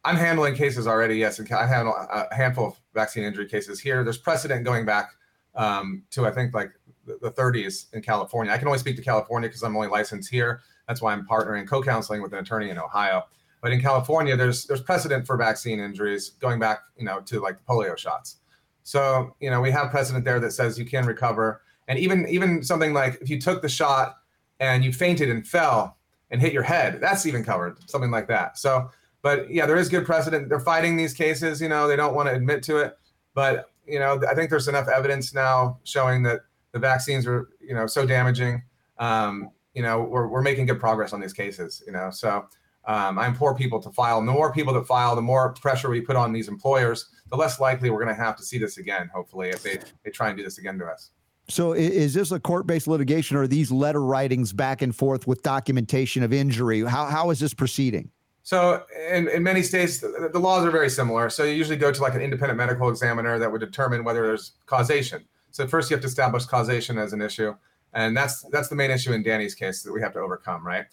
I'm 0.05 0.17
handling 0.17 0.55
cases 0.55 0.85
already. 0.85 1.15
Yes, 1.15 1.39
I 1.39 1.65
handle 1.65 1.93
a 1.93 2.33
handful 2.35 2.67
of 2.67 2.73
vaccine 2.93 3.23
injury 3.23 3.47
cases 3.47 3.79
here. 3.79 4.03
There's 4.03 4.17
precedent 4.17 4.65
going 4.65 4.85
back 4.85 5.11
um, 5.55 6.03
to 6.11 6.25
I 6.25 6.31
think 6.31 6.53
like 6.53 6.71
the 7.05 7.31
30s 7.31 7.93
in 7.93 8.01
California. 8.01 8.51
I 8.51 8.57
can 8.57 8.67
only 8.67 8.79
speak 8.79 8.95
to 8.95 9.01
California 9.01 9.49
because 9.49 9.63
I'm 9.63 9.75
only 9.75 9.89
licensed 9.89 10.29
here. 10.29 10.61
That's 10.87 11.01
why 11.01 11.13
I'm 11.13 11.25
partnering 11.25 11.67
co-counseling 11.67 12.21
with 12.21 12.33
an 12.33 12.39
attorney 12.39 12.69
in 12.69 12.77
Ohio. 12.77 13.23
But 13.61 13.71
in 13.71 13.81
California, 13.81 14.35
there's 14.35 14.65
there's 14.65 14.81
precedent 14.81 15.25
for 15.25 15.37
vaccine 15.37 15.79
injuries 15.79 16.31
going 16.41 16.59
back, 16.59 16.79
you 16.97 17.05
know, 17.05 17.21
to 17.21 17.39
like 17.39 17.57
the 17.57 17.63
polio 17.63 17.97
shots. 17.97 18.37
So 18.83 19.35
you 19.39 19.49
know 19.49 19.61
we 19.61 19.71
have 19.71 19.89
precedent 19.89 20.25
there 20.25 20.41
that 20.41 20.51
says 20.51 20.77
you 20.77 20.85
can 20.85 21.05
recover, 21.05 21.61
and 21.87 21.97
even 21.97 22.27
even 22.27 22.61
something 22.61 22.93
like 22.93 23.19
if 23.21 23.29
you 23.29 23.39
took 23.39 23.61
the 23.61 23.69
shot 23.69 24.17
and 24.59 24.83
you 24.83 24.91
fainted 24.91 25.29
and 25.29 25.47
fell 25.47 25.97
and 26.29 26.41
hit 26.41 26.51
your 26.51 26.63
head, 26.63 26.99
that's 26.99 27.25
even 27.25 27.43
covered, 27.43 27.77
something 27.89 28.11
like 28.11 28.27
that. 28.27 28.57
So, 28.57 28.89
but 29.21 29.49
yeah, 29.49 29.65
there 29.65 29.77
is 29.77 29.87
good 29.87 30.05
precedent. 30.05 30.49
They're 30.49 30.59
fighting 30.59 30.97
these 30.97 31.13
cases. 31.13 31.61
You 31.61 31.69
know, 31.69 31.87
they 31.87 31.95
don't 31.95 32.15
want 32.15 32.27
to 32.27 32.35
admit 32.35 32.63
to 32.63 32.77
it, 32.79 32.97
but 33.33 33.69
you 33.87 33.99
know, 33.99 34.21
I 34.29 34.35
think 34.35 34.49
there's 34.49 34.67
enough 34.67 34.89
evidence 34.89 35.33
now 35.33 35.79
showing 35.85 36.23
that 36.23 36.41
the 36.73 36.79
vaccines 36.79 37.25
were 37.25 37.49
you 37.61 37.73
know, 37.73 37.87
so 37.87 38.05
damaging. 38.05 38.61
Um, 38.99 39.51
you 39.73 39.81
know, 39.81 40.03
we're, 40.03 40.27
we're 40.27 40.41
making 40.41 40.65
good 40.65 40.79
progress 40.79 41.13
on 41.13 41.21
these 41.21 41.33
cases, 41.33 41.81
you 41.85 41.93
know, 41.93 42.11
so 42.11 42.45
um, 42.85 43.17
I 43.17 43.27
implore 43.27 43.55
people 43.55 43.81
to 43.81 43.91
file. 43.91 44.19
The 44.19 44.31
more 44.31 44.53
people 44.53 44.73
that 44.73 44.85
file, 44.85 45.15
the 45.15 45.21
more 45.21 45.53
pressure 45.53 45.89
we 45.89 46.01
put 46.01 46.15
on 46.15 46.33
these 46.33 46.47
employers, 46.47 47.09
the 47.29 47.37
less 47.37 47.59
likely 47.59 47.89
we're 47.89 48.03
going 48.03 48.15
to 48.15 48.21
have 48.21 48.35
to 48.35 48.43
see 48.43 48.57
this 48.57 48.77
again, 48.77 49.09
hopefully, 49.13 49.49
if 49.49 49.63
they, 49.63 49.79
they 50.03 50.11
try 50.11 50.27
and 50.27 50.37
do 50.37 50.43
this 50.43 50.57
again 50.57 50.77
to 50.79 50.85
us. 50.85 51.11
So 51.49 51.73
is 51.73 52.13
this 52.13 52.31
a 52.31 52.39
court-based 52.39 52.87
litigation 52.87 53.35
or 53.35 53.43
are 53.43 53.47
these 53.47 53.71
letter 53.71 54.01
writings 54.01 54.53
back 54.53 54.81
and 54.81 54.95
forth 54.95 55.27
with 55.27 55.41
documentation 55.43 56.23
of 56.23 56.31
injury? 56.31 56.81
How, 56.81 57.05
how 57.05 57.31
is 57.31 57.39
this 57.39 57.53
proceeding? 57.53 58.09
So 58.43 58.83
in, 59.09 59.27
in 59.27 59.43
many 59.43 59.61
states, 59.61 59.99
the, 59.99 60.29
the 60.31 60.39
laws 60.39 60.65
are 60.65 60.71
very 60.71 60.89
similar. 60.89 61.29
So 61.29 61.43
you 61.43 61.53
usually 61.53 61.77
go 61.77 61.91
to 61.91 62.01
like 62.01 62.15
an 62.15 62.21
independent 62.21 62.57
medical 62.57 62.89
examiner 62.89 63.39
that 63.39 63.51
would 63.51 63.61
determine 63.61 64.03
whether 64.03 64.25
there's 64.25 64.53
causation. 64.65 65.25
So 65.53 65.67
first 65.67 65.89
you 65.91 65.95
have 65.95 66.01
to 66.01 66.07
establish 66.07 66.45
causation 66.45 66.97
as 66.97 67.13
an 67.13 67.21
issue, 67.21 67.55
and 67.93 68.17
that's 68.17 68.41
that's 68.51 68.69
the 68.69 68.75
main 68.75 68.89
issue 68.89 69.13
in 69.13 69.21
Danny's 69.21 69.53
case 69.53 69.83
that 69.83 69.93
we 69.93 70.01
have 70.01 70.11
to 70.13 70.19
overcome, 70.19 70.65
right? 70.65 70.85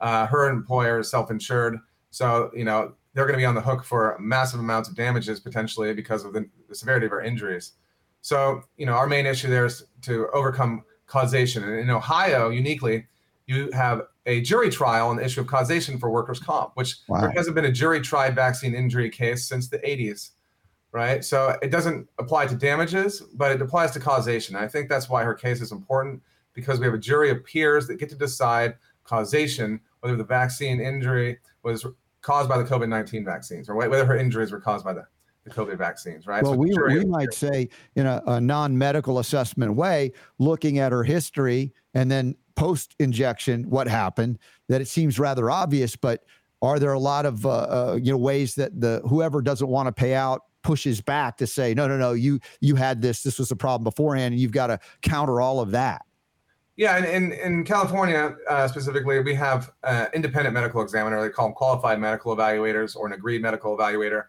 Uh, 0.00 0.26
her 0.26 0.48
employer 0.48 1.00
is 1.00 1.10
self-insured, 1.10 1.78
so 2.10 2.50
you 2.56 2.64
know 2.64 2.94
they're 3.12 3.26
going 3.26 3.34
to 3.34 3.42
be 3.42 3.44
on 3.44 3.54
the 3.54 3.60
hook 3.60 3.84
for 3.84 4.16
massive 4.18 4.58
amounts 4.58 4.88
of 4.88 4.96
damages 4.96 5.38
potentially 5.38 5.92
because 5.92 6.24
of 6.24 6.32
the, 6.32 6.48
the 6.66 6.74
severity 6.74 7.04
of 7.04 7.12
her 7.12 7.20
injuries. 7.20 7.72
So 8.22 8.62
you 8.78 8.86
know 8.86 8.94
our 8.94 9.06
main 9.06 9.26
issue 9.26 9.50
there 9.50 9.66
is 9.66 9.84
to 10.02 10.28
overcome 10.32 10.82
causation, 11.06 11.62
and 11.62 11.78
in 11.78 11.90
Ohio, 11.90 12.48
uniquely, 12.48 13.06
you 13.46 13.70
have 13.72 14.00
a 14.24 14.40
jury 14.40 14.70
trial 14.70 15.10
on 15.10 15.16
the 15.16 15.24
issue 15.26 15.42
of 15.42 15.46
causation 15.46 15.98
for 15.98 16.08
workers' 16.08 16.40
comp, 16.40 16.70
which 16.74 16.96
wow. 17.06 17.20
there 17.20 17.32
hasn't 17.32 17.54
been 17.54 17.66
a 17.66 17.72
jury 17.72 18.00
tried 18.00 18.34
vaccine 18.34 18.74
injury 18.74 19.10
case 19.10 19.46
since 19.46 19.68
the 19.68 19.78
80s 19.80 20.30
right? 20.96 21.22
So 21.22 21.58
it 21.60 21.70
doesn't 21.70 22.08
apply 22.18 22.46
to 22.46 22.54
damages, 22.54 23.20
but 23.34 23.52
it 23.52 23.60
applies 23.60 23.90
to 23.90 24.00
causation. 24.00 24.56
I 24.56 24.66
think 24.66 24.88
that's 24.88 25.10
why 25.10 25.24
her 25.24 25.34
case 25.34 25.60
is 25.60 25.70
important 25.70 26.22
because 26.54 26.80
we 26.80 26.86
have 26.86 26.94
a 26.94 26.98
jury 26.98 27.28
of 27.28 27.44
peers 27.44 27.86
that 27.88 27.96
get 27.96 28.08
to 28.08 28.14
decide 28.14 28.76
causation, 29.04 29.78
whether 30.00 30.16
the 30.16 30.24
vaccine 30.24 30.80
injury 30.80 31.38
was 31.62 31.84
caused 32.22 32.48
by 32.48 32.56
the 32.56 32.64
COVID 32.64 32.88
19 32.88 33.26
vaccines 33.26 33.68
or 33.68 33.74
whether 33.74 34.06
her 34.06 34.16
injuries 34.16 34.50
were 34.50 34.58
caused 34.58 34.86
by 34.86 34.94
the, 34.94 35.06
the 35.44 35.50
COVID 35.50 35.76
vaccines, 35.76 36.26
right? 36.26 36.42
Well, 36.42 36.54
so 36.54 36.58
we, 36.58 36.74
we 36.74 37.04
might 37.04 37.34
say 37.34 37.68
in 37.94 38.06
a, 38.06 38.22
a 38.26 38.40
non 38.40 38.78
medical 38.78 39.18
assessment 39.18 39.74
way, 39.74 40.12
looking 40.38 40.78
at 40.78 40.92
her 40.92 41.04
history 41.04 41.74
and 41.92 42.10
then 42.10 42.34
post 42.54 42.94
injection, 42.98 43.68
what 43.68 43.86
happened, 43.86 44.38
that 44.70 44.80
it 44.80 44.88
seems 44.88 45.18
rather 45.18 45.50
obvious, 45.50 45.94
but 45.94 46.24
are 46.62 46.78
there 46.78 46.94
a 46.94 46.98
lot 46.98 47.26
of 47.26 47.44
uh, 47.44 47.50
uh, 47.50 47.98
you 48.02 48.12
know 48.12 48.16
ways 48.16 48.54
that 48.54 48.80
the 48.80 49.02
whoever 49.06 49.42
doesn't 49.42 49.68
want 49.68 49.88
to 49.88 49.92
pay 49.92 50.14
out 50.14 50.40
pushes 50.66 51.00
back 51.00 51.36
to 51.36 51.46
say, 51.46 51.74
no, 51.74 51.86
no, 51.86 51.96
no, 51.96 52.12
you 52.12 52.40
you 52.60 52.74
had 52.74 53.00
this, 53.00 53.22
this 53.22 53.38
was 53.38 53.52
a 53.52 53.56
problem 53.56 53.84
beforehand, 53.84 54.34
and 54.34 54.40
you've 54.40 54.50
got 54.50 54.66
to 54.66 54.80
counter 55.00 55.40
all 55.40 55.60
of 55.60 55.70
that. 55.70 56.02
Yeah, 56.74 56.96
and 56.96 57.06
in, 57.06 57.32
in 57.32 57.64
California 57.64 58.34
uh, 58.50 58.66
specifically, 58.66 59.20
we 59.20 59.32
have 59.34 59.70
uh, 59.84 60.06
independent 60.12 60.54
medical 60.54 60.82
examiner. 60.82 61.22
They 61.22 61.30
call 61.30 61.46
them 61.46 61.54
qualified 61.54 62.00
medical 62.00 62.36
evaluators 62.36 62.96
or 62.96 63.06
an 63.06 63.12
agreed 63.12 63.42
medical 63.42 63.78
evaluator. 63.78 64.24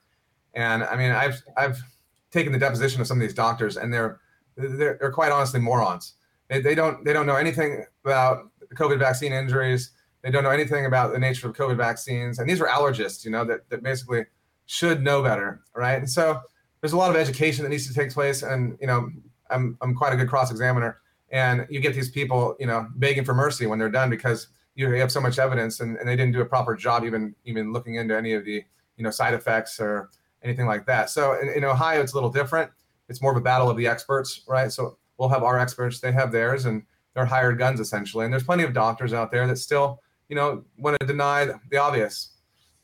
And 0.53 0.83
I 0.83 0.95
mean, 0.95 1.11
I've 1.11 1.41
I've 1.57 1.81
taken 2.29 2.53
the 2.53 2.59
deposition 2.59 3.01
of 3.01 3.07
some 3.07 3.17
of 3.17 3.21
these 3.21 3.33
doctors, 3.33 3.75
and 3.75 3.91
they're 3.91 4.19
they're, 4.55 4.97
they're 4.99 5.11
quite 5.11 5.31
honestly 5.31 5.59
morons. 5.59 6.13
They, 6.49 6.61
they 6.61 6.75
don't 6.75 7.03
they 7.03 7.13
don't 7.13 7.25
know 7.25 7.35
anything 7.35 7.83
about 8.05 8.51
COVID 8.75 8.99
vaccine 8.99 9.33
injuries. 9.33 9.89
They 10.21 10.29
don't 10.29 10.43
know 10.43 10.51
anything 10.51 10.85
about 10.85 11.13
the 11.13 11.19
nature 11.19 11.49
of 11.49 11.55
COVID 11.55 11.77
vaccines, 11.77 12.37
and 12.37 12.47
these 12.47 12.61
are 12.61 12.67
allergists, 12.67 13.25
you 13.25 13.31
know, 13.31 13.43
that 13.45 13.67
that 13.69 13.81
basically 13.81 14.27
should 14.67 15.03
know 15.03 15.23
better, 15.23 15.61
right? 15.75 15.97
And 15.97 16.09
so 16.09 16.39
there's 16.81 16.93
a 16.93 16.97
lot 16.97 17.09
of 17.09 17.15
education 17.15 17.63
that 17.63 17.69
needs 17.69 17.87
to 17.87 17.93
take 17.93 18.13
place. 18.13 18.43
And 18.43 18.77
you 18.79 18.87
know, 18.87 19.09
I'm 19.49 19.77
I'm 19.81 19.95
quite 19.95 20.13
a 20.13 20.15
good 20.15 20.29
cross 20.29 20.51
examiner, 20.51 20.99
and 21.31 21.65
you 21.69 21.79
get 21.79 21.95
these 21.95 22.11
people, 22.11 22.55
you 22.59 22.67
know, 22.67 22.87
begging 22.95 23.25
for 23.25 23.33
mercy 23.33 23.65
when 23.65 23.79
they're 23.79 23.89
done 23.89 24.09
because 24.09 24.47
you 24.75 24.87
have 24.91 25.11
so 25.11 25.19
much 25.19 25.39
evidence 25.39 25.79
and, 25.79 25.97
and 25.97 26.07
they 26.07 26.15
didn't 26.15 26.33
do 26.33 26.41
a 26.41 26.45
proper 26.45 26.75
job 26.75 27.03
even 27.03 27.33
even 27.45 27.73
looking 27.73 27.95
into 27.95 28.15
any 28.15 28.33
of 28.33 28.45
the 28.45 28.63
you 28.95 29.03
know 29.03 29.09
side 29.09 29.33
effects 29.33 29.79
or 29.79 30.09
anything 30.43 30.67
like 30.67 30.85
that. 30.85 31.09
So 31.09 31.39
in, 31.39 31.49
in 31.49 31.63
Ohio, 31.63 32.01
it's 32.01 32.13
a 32.13 32.15
little 32.15 32.29
different. 32.29 32.69
It's 33.09 33.21
more 33.21 33.31
of 33.31 33.37
a 33.37 33.41
battle 33.41 33.69
of 33.69 33.77
the 33.77 33.87
experts, 33.87 34.41
right? 34.47 34.71
So 34.71 34.97
we'll 35.17 35.29
have 35.29 35.43
our 35.43 35.57
experts, 35.57 35.99
they 35.99 36.11
have 36.11 36.31
theirs, 36.31 36.65
and 36.65 36.83
they're 37.13 37.25
hired 37.25 37.57
guns 37.57 37.79
essentially. 37.79 38.25
And 38.25 38.33
there's 38.33 38.43
plenty 38.43 38.63
of 38.63 38.73
doctors 38.73 39.13
out 39.13 39.31
there 39.31 39.47
that 39.47 39.57
still, 39.57 40.01
you 40.29 40.35
know, 40.35 40.63
want 40.77 40.99
to 40.99 41.07
deny 41.07 41.49
the 41.71 41.77
obvious 41.77 42.33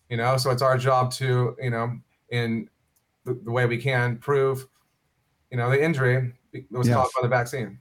you 0.10 0.18
know? 0.18 0.38
So 0.38 0.52
it's 0.52 0.62
our 0.62 0.78
job 0.78 1.12
to 1.14 1.56
you 1.62 1.70
know 1.70 2.00
in 2.30 2.70
the, 3.26 3.34
the 3.34 3.52
way 3.52 3.66
we 3.66 3.78
can 3.78 4.18
prove 4.18 4.68
you 5.52 5.58
know 5.58 5.70
the 5.70 5.82
injury 5.82 6.34
was 6.72 6.88
yes. 6.88 6.96
caused 6.96 7.14
by 7.16 7.22
the 7.22 7.28
vaccine. 7.28 7.80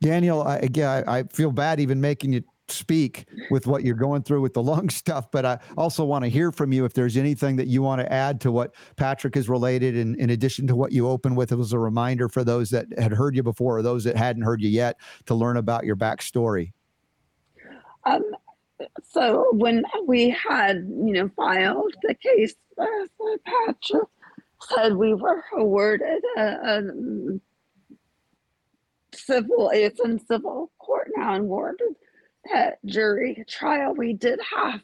Danielle 0.00 0.42
I, 0.42 0.56
again 0.56 1.04
I, 1.06 1.18
I 1.18 1.22
feel 1.24 1.52
bad 1.52 1.78
even 1.78 2.00
making 2.00 2.32
you 2.32 2.42
speak 2.68 3.26
with 3.50 3.66
what 3.66 3.84
you're 3.84 3.94
going 3.94 4.22
through 4.22 4.40
with 4.40 4.54
the 4.54 4.62
lung 4.72 4.88
stuff 4.88 5.30
but 5.30 5.44
i 5.44 5.58
also 5.76 6.04
want 6.04 6.24
to 6.24 6.28
hear 6.28 6.50
from 6.50 6.72
you 6.72 6.84
if 6.84 6.94
there's 6.94 7.16
anything 7.16 7.56
that 7.56 7.66
you 7.66 7.82
want 7.82 8.00
to 8.00 8.10
add 8.10 8.40
to 8.40 8.50
what 8.50 8.74
patrick 8.96 9.34
has 9.34 9.48
related 9.48 9.96
in, 9.96 10.18
in 10.18 10.30
addition 10.30 10.66
to 10.66 10.74
what 10.74 10.90
you 10.90 11.06
opened 11.06 11.36
with. 11.36 11.52
It 11.52 11.56
was 11.56 11.72
a 11.72 11.78
reminder 11.78 12.28
for 12.28 12.44
those 12.44 12.70
that 12.70 12.86
had 12.98 13.12
heard 13.12 13.36
you 13.36 13.42
before 13.42 13.78
or 13.78 13.82
those 13.82 14.04
that 14.04 14.16
hadn't 14.16 14.42
heard 14.42 14.62
you 14.62 14.70
yet 14.70 14.96
to 15.26 15.34
learn 15.34 15.56
about 15.56 15.84
your 15.84 15.96
backstory. 15.96 16.72
Um, 18.04 18.22
so 19.02 19.48
when 19.52 19.84
we 20.06 20.30
had, 20.30 20.76
you 20.76 21.12
know, 21.12 21.30
filed 21.36 21.94
the 22.02 22.14
case, 22.14 22.54
uh, 22.78 22.86
Patrick 23.44 24.08
said 24.62 24.96
we 24.96 25.14
were 25.14 25.44
awarded 25.56 26.22
a, 26.36 26.42
a 26.42 26.82
civil, 29.14 29.70
it's 29.72 30.00
in 30.00 30.18
civil 30.26 30.70
court 30.78 31.10
now 31.16 31.34
and 31.34 31.44
awarded 31.44 31.94
that 32.52 32.78
jury 32.84 33.44
trial. 33.48 33.94
We 33.94 34.12
did 34.12 34.40
have 34.56 34.80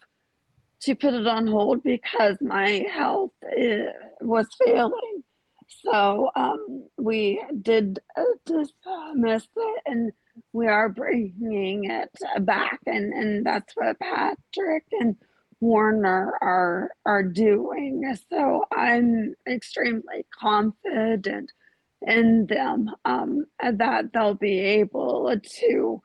to 0.83 0.95
put 0.95 1.15
it 1.15 1.27
on 1.27 1.47
hold 1.47 1.83
because 1.83 2.37
my 2.41 2.87
health 2.93 3.33
uh, 3.45 3.93
was 4.21 4.47
failing. 4.65 5.23
So 5.85 6.31
um, 6.35 6.85
we 6.97 7.43
did 7.63 7.99
uh, 8.17 8.23
dismiss 8.47 9.49
it 9.57 9.83
and 9.87 10.13
we 10.53 10.67
are 10.67 10.89
bringing 10.89 11.85
it 11.91 12.11
back. 12.41 12.81
And, 12.87 13.13
and 13.13 13.47
that's 13.47 13.75
what 13.75 13.99
Patrick 14.01 14.85
and 14.93 15.17
Warner 15.61 16.35
are 16.41 16.91
are 17.05 17.25
doing. 17.25 18.17
So 18.31 18.65
I'm 18.75 19.35
extremely 19.49 20.25
confident 20.39 21.51
in 22.07 22.47
them 22.47 22.91
um, 23.05 23.47
that 23.61 24.13
they'll 24.13 24.35
be 24.35 24.61
able 24.61 25.35
to 25.61 26.03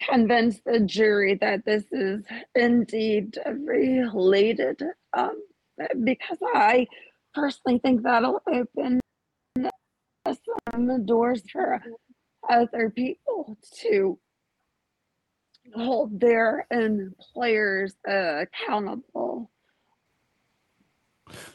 convince 0.00 0.60
the 0.64 0.80
jury 0.80 1.34
that 1.40 1.64
this 1.64 1.84
is 1.92 2.24
indeed 2.54 3.38
related 3.46 4.82
um, 5.16 5.40
because 6.02 6.38
I 6.42 6.86
personally 7.34 7.78
think 7.78 8.02
that'll 8.02 8.42
open 8.48 9.00
some 10.72 11.04
doors 11.04 11.42
for 11.52 11.80
other 12.50 12.90
people 12.90 13.58
to 13.80 14.18
hold 15.74 16.20
their 16.20 16.66
employers 16.70 17.94
uh, 18.08 18.42
accountable. 18.42 19.50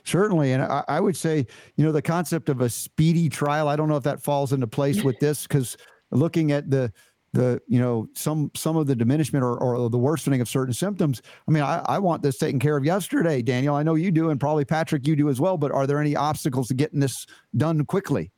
Certainly. 0.04 0.52
And 0.52 0.64
I, 0.64 0.84
I, 0.88 1.00
would 1.00 1.16
say, 1.16 1.46
you 1.76 1.86
know, 1.86 1.92
the 1.92 2.02
concept 2.02 2.50
of 2.50 2.62
a 2.62 2.70
speedy 2.70 3.30
trial, 3.30 3.70
I 3.70 3.76
don't 3.76 3.88
know 3.88 3.96
if 3.96 4.04
that 4.04 4.22
falls 4.22 4.52
into 4.52 4.68
place 4.68 5.02
with 5.02 5.18
this 5.20 5.44
because 5.44 5.78
looking 6.12 6.52
at 6.52 6.70
the 6.70 6.92
the 7.34 7.62
you 7.68 7.80
know 7.80 8.08
some 8.14 8.52
some 8.56 8.76
of 8.76 8.88
the 8.88 8.96
diminishment 8.96 9.44
or, 9.44 9.58
or 9.58 9.90
the 9.90 9.98
worsening 9.98 10.42
of 10.42 10.50
certain 10.50 10.74
symptoms 10.74 11.22
i 11.48 11.52
mean 11.52 11.64
I, 11.64 11.82
I 11.86 12.00
want 12.00 12.22
this 12.22 12.38
taken 12.38 12.60
care 12.60 12.76
of 12.76 12.84
yesterday 12.84 13.42
danielle 13.42 13.76
i 13.76 13.84
know 13.84 13.96
you 13.96 14.12
do 14.12 14.32
and 14.32 14.40
probably 14.40 14.66
patrick 14.66 15.08
you 15.08 15.16
do 15.16 15.30
as 15.30 15.40
well 15.40 15.58
but 15.58 15.72
are 15.72 15.88
there 15.88 16.02
any 16.02 16.16
obstacles 16.16 16.68
to 16.68 16.74
getting 16.74 17.00
this 17.00 17.26
done 17.56 17.86
quickly 17.86 18.32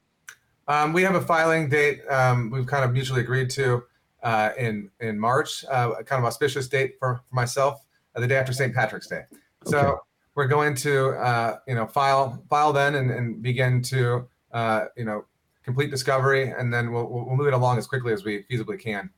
um, 0.68 0.94
we 0.94 1.02
have 1.04 1.16
a 1.16 1.22
filing 1.22 1.70
date 1.70 2.02
um, 2.10 2.50
we've 2.50 2.68
kind 2.68 2.84
of 2.84 2.92
mutually 2.92 3.22
agreed 3.22 3.50
to 3.50 3.84
uh, 4.24 4.52
in 4.58 4.90
in 5.00 5.20
march 5.20 5.66
uh, 5.70 5.96
kind 6.04 6.20
of 6.20 6.26
auspicious 6.26 6.68
date 6.68 6.96
for, 7.00 7.22
for 7.28 7.36
myself 7.36 7.86
uh, 8.16 8.20
the 8.20 8.28
day 8.28 8.36
after 8.36 8.54
st 8.54 8.74
patrick's 8.74 9.08
day 9.08 9.24
so 9.66 9.80
okay. 9.80 9.98
we're 10.36 10.48
going 10.48 10.76
to 10.76 11.10
uh, 11.12 11.58
you 11.68 11.76
know 11.76 11.86
file 11.86 12.44
file 12.50 12.74
then 12.74 12.96
and, 12.96 13.12
and 13.12 13.42
begin 13.42 13.82
to 13.82 14.28
uh, 14.54 14.86
you 14.96 15.06
know 15.06 15.26
complete 15.64 15.90
discovery, 15.90 16.50
and 16.50 16.74
then 16.74 16.92
we'll, 16.92 17.08
we'll 17.08 17.36
move 17.36 17.48
it 17.48 17.54
along 17.54 17.78
as 17.78 17.88
quickly 17.88 18.14
as 18.14 18.24
we 18.24 18.44
feasibly 18.44 18.80
can 18.80 19.10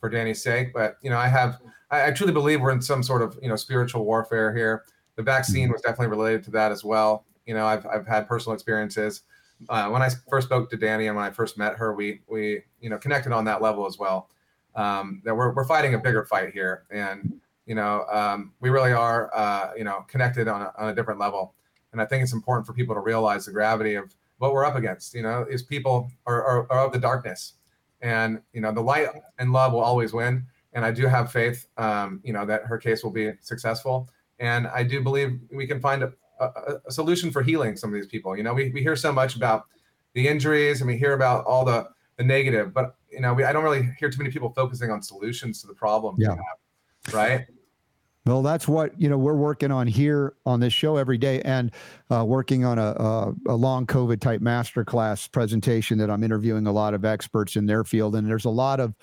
for 0.00 0.08
Danny's 0.08 0.42
sake. 0.42 0.72
But 0.72 0.98
you 1.02 1.10
know, 1.10 1.18
I 1.18 1.28
have 1.28 1.60
I, 1.90 2.06
I 2.06 2.10
truly 2.12 2.32
believe 2.32 2.60
we're 2.60 2.70
in 2.70 2.82
some 2.82 3.02
sort 3.02 3.22
of 3.22 3.38
you 3.42 3.48
know 3.48 3.56
spiritual 3.56 4.04
warfare 4.04 4.54
here. 4.54 4.84
The 5.16 5.22
vaccine 5.22 5.64
mm-hmm. 5.64 5.72
was 5.72 5.82
definitely 5.82 6.08
related 6.08 6.44
to 6.44 6.50
that 6.52 6.72
as 6.72 6.84
well. 6.84 7.24
You 7.46 7.54
know, 7.54 7.66
I've 7.66 7.86
I've 7.86 8.06
had 8.06 8.28
personal 8.28 8.54
experiences. 8.54 9.22
Uh, 9.68 9.88
when 9.88 10.02
I 10.02 10.10
first 10.28 10.46
spoke 10.46 10.70
to 10.70 10.76
Danny 10.76 11.06
and 11.06 11.16
when 11.16 11.24
I 11.24 11.30
first 11.30 11.56
met 11.58 11.76
her, 11.76 11.94
we 11.94 12.20
we 12.28 12.62
you 12.80 12.90
know 12.90 12.98
connected 12.98 13.32
on 13.32 13.44
that 13.44 13.62
level 13.62 13.86
as 13.86 13.98
well. 13.98 14.28
Um, 14.74 15.22
that 15.24 15.34
we're 15.34 15.54
we're 15.54 15.66
fighting 15.66 15.94
a 15.94 15.98
bigger 15.98 16.24
fight 16.24 16.52
here, 16.52 16.84
and 16.90 17.40
you 17.66 17.74
know 17.74 18.04
um, 18.10 18.52
we 18.60 18.70
really 18.70 18.92
are 18.92 19.30
uh, 19.34 19.70
you 19.76 19.84
know 19.84 20.04
connected 20.08 20.48
on 20.48 20.62
a, 20.62 20.72
on 20.78 20.88
a 20.88 20.94
different 20.94 21.20
level. 21.20 21.54
And 21.92 22.00
I 22.00 22.06
think 22.06 22.24
it's 22.24 22.32
important 22.32 22.66
for 22.66 22.72
people 22.72 22.94
to 22.94 23.00
realize 23.00 23.46
the 23.46 23.52
gravity 23.52 23.94
of 23.94 24.12
what 24.38 24.52
we're 24.52 24.64
up 24.64 24.74
against. 24.74 25.14
You 25.14 25.22
know, 25.22 25.46
is 25.48 25.62
people 25.62 26.10
are, 26.26 26.42
are, 26.42 26.72
are 26.72 26.86
of 26.86 26.92
the 26.92 26.98
darkness, 26.98 27.54
and 28.00 28.40
you 28.52 28.60
know 28.60 28.72
the 28.72 28.80
light 28.80 29.08
and 29.38 29.52
love 29.52 29.72
will 29.72 29.80
always 29.80 30.12
win. 30.12 30.46
And 30.74 30.84
I 30.84 30.90
do 30.90 31.06
have 31.06 31.30
faith, 31.30 31.68
um, 31.76 32.20
you 32.24 32.32
know, 32.32 32.44
that 32.46 32.64
her 32.64 32.78
case 32.78 33.04
will 33.04 33.12
be 33.12 33.32
successful. 33.40 34.08
And 34.40 34.66
I 34.66 34.82
do 34.82 35.00
believe 35.00 35.38
we 35.52 35.66
can 35.66 35.80
find 35.80 36.02
a, 36.02 36.12
a, 36.40 36.74
a 36.86 36.90
solution 36.90 37.30
for 37.30 37.42
healing 37.42 37.76
some 37.76 37.90
of 37.90 37.94
these 37.94 38.06
people. 38.06 38.36
You 38.36 38.42
know, 38.42 38.54
we, 38.54 38.70
we 38.70 38.82
hear 38.82 38.96
so 38.96 39.12
much 39.12 39.36
about 39.36 39.64
the 40.14 40.28
injuries 40.28 40.80
and 40.80 40.88
we 40.88 40.96
hear 40.96 41.12
about 41.12 41.44
all 41.44 41.64
the 41.64 41.88
the 42.16 42.24
negative, 42.24 42.72
but 42.72 42.94
you 43.10 43.20
know, 43.20 43.34
we, 43.34 43.42
I 43.42 43.52
don't 43.52 43.64
really 43.64 43.88
hear 43.98 44.08
too 44.08 44.18
many 44.18 44.30
people 44.30 44.50
focusing 44.50 44.90
on 44.90 45.02
solutions 45.02 45.60
to 45.62 45.66
the 45.66 45.74
problem. 45.74 46.14
Yeah. 46.18 46.36
right. 47.12 47.46
Well, 48.26 48.40
that's 48.40 48.66
what 48.66 48.98
you 48.98 49.10
know 49.10 49.18
we're 49.18 49.34
working 49.34 49.70
on 49.70 49.86
here 49.86 50.34
on 50.46 50.58
this 50.60 50.72
show 50.72 50.96
every 50.96 51.18
day, 51.18 51.42
and 51.42 51.70
uh, 52.10 52.24
working 52.24 52.64
on 52.64 52.78
a, 52.78 52.92
a, 52.92 53.34
a 53.48 53.54
long 53.54 53.86
COVID 53.86 54.20
type 54.20 54.40
masterclass 54.40 55.30
presentation 55.30 55.98
that 55.98 56.10
I'm 56.10 56.24
interviewing 56.24 56.66
a 56.66 56.72
lot 56.72 56.94
of 56.94 57.04
experts 57.04 57.56
in 57.56 57.66
their 57.66 57.84
field, 57.84 58.16
and 58.16 58.26
there's 58.26 58.46
a 58.46 58.50
lot 58.50 58.80
of 58.80 58.94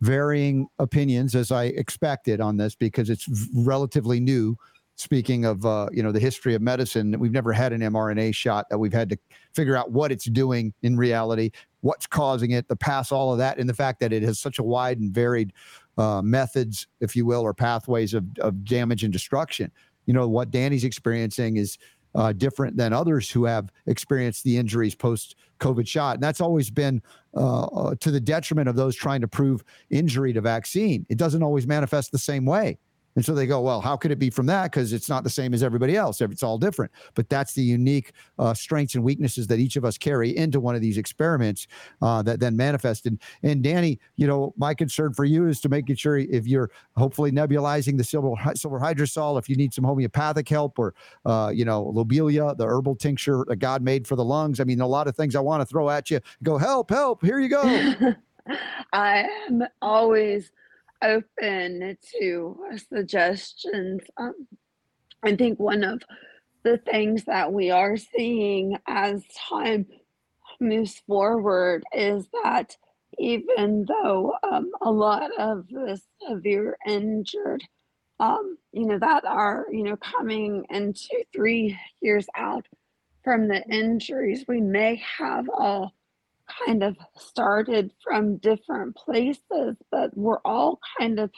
varying 0.00 0.68
opinions 0.78 1.34
as 1.34 1.50
I 1.50 1.64
expected 1.64 2.40
on 2.40 2.56
this 2.56 2.76
because 2.76 3.10
it's 3.10 3.28
relatively 3.52 4.20
new. 4.20 4.56
Speaking 4.98 5.44
of 5.44 5.64
uh, 5.64 5.88
you 5.92 6.02
know 6.02 6.10
the 6.10 6.18
history 6.18 6.54
of 6.54 6.60
medicine, 6.60 7.16
we've 7.20 7.30
never 7.30 7.52
had 7.52 7.72
an 7.72 7.82
mRNA 7.82 8.34
shot 8.34 8.68
that 8.68 8.78
we've 8.78 8.92
had 8.92 9.08
to 9.10 9.18
figure 9.54 9.76
out 9.76 9.92
what 9.92 10.10
it's 10.10 10.24
doing 10.24 10.74
in 10.82 10.96
reality, 10.96 11.52
what's 11.82 12.04
causing 12.04 12.50
it, 12.50 12.66
the 12.66 12.74
past 12.74 13.12
all 13.12 13.30
of 13.32 13.38
that, 13.38 13.58
and 13.58 13.68
the 13.68 13.74
fact 13.74 14.00
that 14.00 14.12
it 14.12 14.24
has 14.24 14.40
such 14.40 14.58
a 14.58 14.62
wide 14.64 14.98
and 14.98 15.14
varied 15.14 15.52
uh, 15.98 16.20
methods, 16.20 16.88
if 17.00 17.14
you 17.14 17.24
will, 17.24 17.42
or 17.42 17.54
pathways 17.54 18.12
of, 18.12 18.24
of 18.40 18.64
damage 18.64 19.04
and 19.04 19.12
destruction. 19.12 19.70
You 20.06 20.14
know, 20.14 20.26
what 20.26 20.50
Danny's 20.50 20.82
experiencing 20.82 21.58
is 21.58 21.78
uh, 22.16 22.32
different 22.32 22.76
than 22.76 22.92
others 22.92 23.30
who 23.30 23.44
have 23.44 23.70
experienced 23.86 24.42
the 24.42 24.56
injuries 24.56 24.96
post 24.96 25.36
COVID 25.60 25.86
shot. 25.86 26.14
And 26.14 26.22
that's 26.22 26.40
always 26.40 26.70
been 26.70 27.02
uh, 27.36 27.66
uh, 27.66 27.94
to 28.00 28.10
the 28.10 28.20
detriment 28.20 28.68
of 28.68 28.74
those 28.74 28.96
trying 28.96 29.20
to 29.20 29.28
prove 29.28 29.62
injury 29.90 30.32
to 30.32 30.40
vaccine. 30.40 31.06
It 31.08 31.18
doesn't 31.18 31.42
always 31.44 31.68
manifest 31.68 32.10
the 32.10 32.18
same 32.18 32.44
way. 32.44 32.78
And 33.18 33.24
so 33.24 33.34
they 33.34 33.48
go, 33.48 33.60
well, 33.60 33.80
how 33.80 33.96
could 33.96 34.12
it 34.12 34.20
be 34.20 34.30
from 34.30 34.46
that? 34.46 34.70
Because 34.70 34.92
it's 34.92 35.08
not 35.08 35.24
the 35.24 35.30
same 35.30 35.52
as 35.52 35.64
everybody 35.64 35.96
else. 35.96 36.20
It's 36.20 36.44
all 36.44 36.56
different. 36.56 36.92
But 37.16 37.28
that's 37.28 37.52
the 37.52 37.64
unique 37.64 38.12
uh, 38.38 38.54
strengths 38.54 38.94
and 38.94 39.02
weaknesses 39.02 39.48
that 39.48 39.58
each 39.58 39.74
of 39.74 39.84
us 39.84 39.98
carry 39.98 40.36
into 40.36 40.60
one 40.60 40.76
of 40.76 40.80
these 40.80 40.96
experiments 40.96 41.66
uh, 42.00 42.22
that 42.22 42.38
then 42.38 42.56
manifested. 42.56 43.18
And 43.42 43.60
Danny, 43.60 43.98
you 44.14 44.28
know, 44.28 44.54
my 44.56 44.72
concern 44.72 45.14
for 45.14 45.24
you 45.24 45.48
is 45.48 45.60
to 45.62 45.68
making 45.68 45.96
sure 45.96 46.18
if 46.18 46.46
you're 46.46 46.70
hopefully 46.96 47.32
nebulizing 47.32 47.98
the 47.98 48.04
silver 48.04 48.36
silver 48.54 48.78
hydrosol, 48.78 49.36
if 49.36 49.48
you 49.48 49.56
need 49.56 49.74
some 49.74 49.82
homeopathic 49.82 50.48
help 50.48 50.78
or 50.78 50.94
uh, 51.26 51.50
you 51.52 51.64
know 51.64 51.82
lobelia, 51.92 52.54
the 52.54 52.66
herbal 52.66 52.94
tincture 52.94 53.44
that 53.48 53.56
God 53.56 53.82
made 53.82 54.06
for 54.06 54.14
the 54.14 54.24
lungs. 54.24 54.60
I 54.60 54.62
mean, 54.62 54.80
a 54.80 54.86
lot 54.86 55.08
of 55.08 55.16
things 55.16 55.34
I 55.34 55.40
want 55.40 55.60
to 55.60 55.66
throw 55.66 55.90
at 55.90 56.08
you. 56.08 56.20
Go 56.44 56.56
help, 56.56 56.90
help. 56.90 57.24
Here 57.24 57.40
you 57.40 57.48
go. 57.48 57.62
I 58.92 59.26
am 59.48 59.64
always 59.82 60.52
open 61.02 61.96
to 62.20 62.56
suggestions. 62.92 64.02
Um, 64.16 64.34
I 65.22 65.36
think 65.36 65.58
one 65.58 65.84
of 65.84 66.02
the 66.64 66.78
things 66.78 67.24
that 67.24 67.52
we 67.52 67.70
are 67.70 67.96
seeing 67.96 68.76
as 68.86 69.22
time 69.48 69.86
moves 70.60 71.00
forward 71.06 71.84
is 71.92 72.26
that 72.44 72.76
even 73.18 73.86
though 73.86 74.32
um, 74.42 74.70
a 74.82 74.90
lot 74.90 75.30
of 75.38 75.66
the 75.68 76.00
severe 76.26 76.76
injured, 76.86 77.62
um, 78.20 78.58
you 78.72 78.86
know, 78.86 78.98
that 78.98 79.24
are, 79.24 79.66
you 79.70 79.84
know, 79.84 79.96
coming 79.96 80.64
into 80.70 81.24
three 81.34 81.78
years 82.00 82.26
out 82.36 82.66
from 83.24 83.48
the 83.48 83.62
injuries, 83.68 84.44
we 84.46 84.60
may 84.60 85.02
have 85.18 85.48
all 85.48 85.92
kind 86.66 86.82
of 86.82 86.96
started 87.16 87.92
from 88.02 88.38
different 88.38 88.96
places, 88.96 89.76
but 89.90 90.16
we're 90.16 90.40
all 90.44 90.80
kind 90.98 91.18
of 91.18 91.30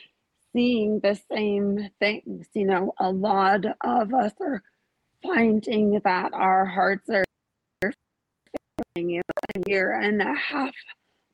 seeing 0.53 1.01
the 1.01 1.19
same 1.31 1.91
things. 2.01 2.47
You 2.55 2.67
know, 2.67 2.95
a 2.99 3.11
lot 3.11 3.65
of 3.81 4.15
us 4.15 4.33
are 4.41 4.63
finding 5.23 6.01
that 6.05 6.33
our 6.33 6.65
hearts 6.65 7.09
are 7.11 7.25
failing 8.95 9.21
a 9.21 9.69
year 9.69 9.93
and 9.93 10.21
a 10.23 10.35
half 10.35 10.75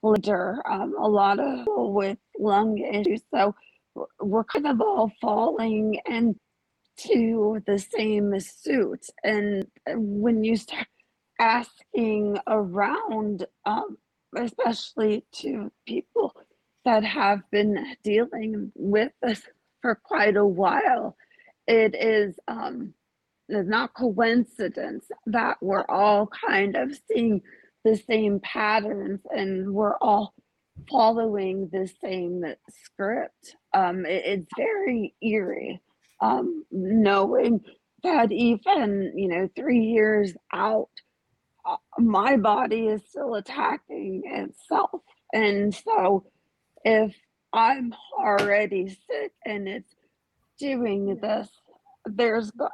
later. 0.02 0.62
Um, 0.68 0.94
a 0.98 1.08
lot 1.08 1.38
of 1.38 1.58
people 1.58 1.92
with 1.92 2.18
lung 2.38 2.78
issues. 2.78 3.22
So 3.34 3.54
we're 4.20 4.44
kind 4.44 4.66
of 4.66 4.80
all 4.80 5.12
falling 5.20 6.00
into 6.06 7.60
the 7.66 7.78
same 7.78 8.38
suit. 8.40 9.06
And 9.24 9.66
when 9.86 10.44
you 10.44 10.56
start 10.56 10.86
asking 11.38 12.38
around, 12.46 13.46
um, 13.64 13.98
especially 14.36 15.24
to 15.32 15.70
people 15.86 16.34
that 16.84 17.04
have 17.04 17.42
been 17.50 17.96
dealing 18.04 18.72
with 18.74 19.12
this 19.22 19.42
for 19.82 19.94
quite 19.96 20.36
a 20.36 20.46
while. 20.46 21.16
It 21.66 21.94
is 21.94 22.36
um, 22.48 22.94
not 23.48 23.94
coincidence 23.94 25.06
that 25.26 25.58
we're 25.60 25.86
all 25.88 26.28
kind 26.48 26.76
of 26.76 26.98
seeing 27.08 27.42
the 27.84 27.96
same 27.96 28.40
patterns 28.40 29.20
and 29.30 29.72
we're 29.72 29.96
all 29.98 30.34
following 30.90 31.68
the 31.72 31.90
same 32.02 32.44
script. 32.84 33.56
um, 33.74 34.04
it, 34.06 34.22
it's 34.24 34.46
very 34.56 35.14
eerie 35.22 35.80
um, 36.20 36.64
knowing 36.70 37.60
that 38.02 38.32
even 38.32 39.12
you 39.16 39.28
know 39.28 39.48
three 39.56 39.80
years 39.80 40.34
out, 40.52 40.90
my 41.98 42.36
body 42.36 42.88
is 42.88 43.02
still 43.08 43.34
attacking 43.36 44.22
itself, 44.26 45.02
and 45.32 45.74
so 45.74 46.24
if 46.84 47.16
I'm 47.52 47.94
already 48.18 48.88
sick 48.90 49.32
and 49.46 49.68
it's 49.68 49.94
doing 50.58 51.18
this, 51.20 51.48
there's 52.06 52.50
got 52.52 52.72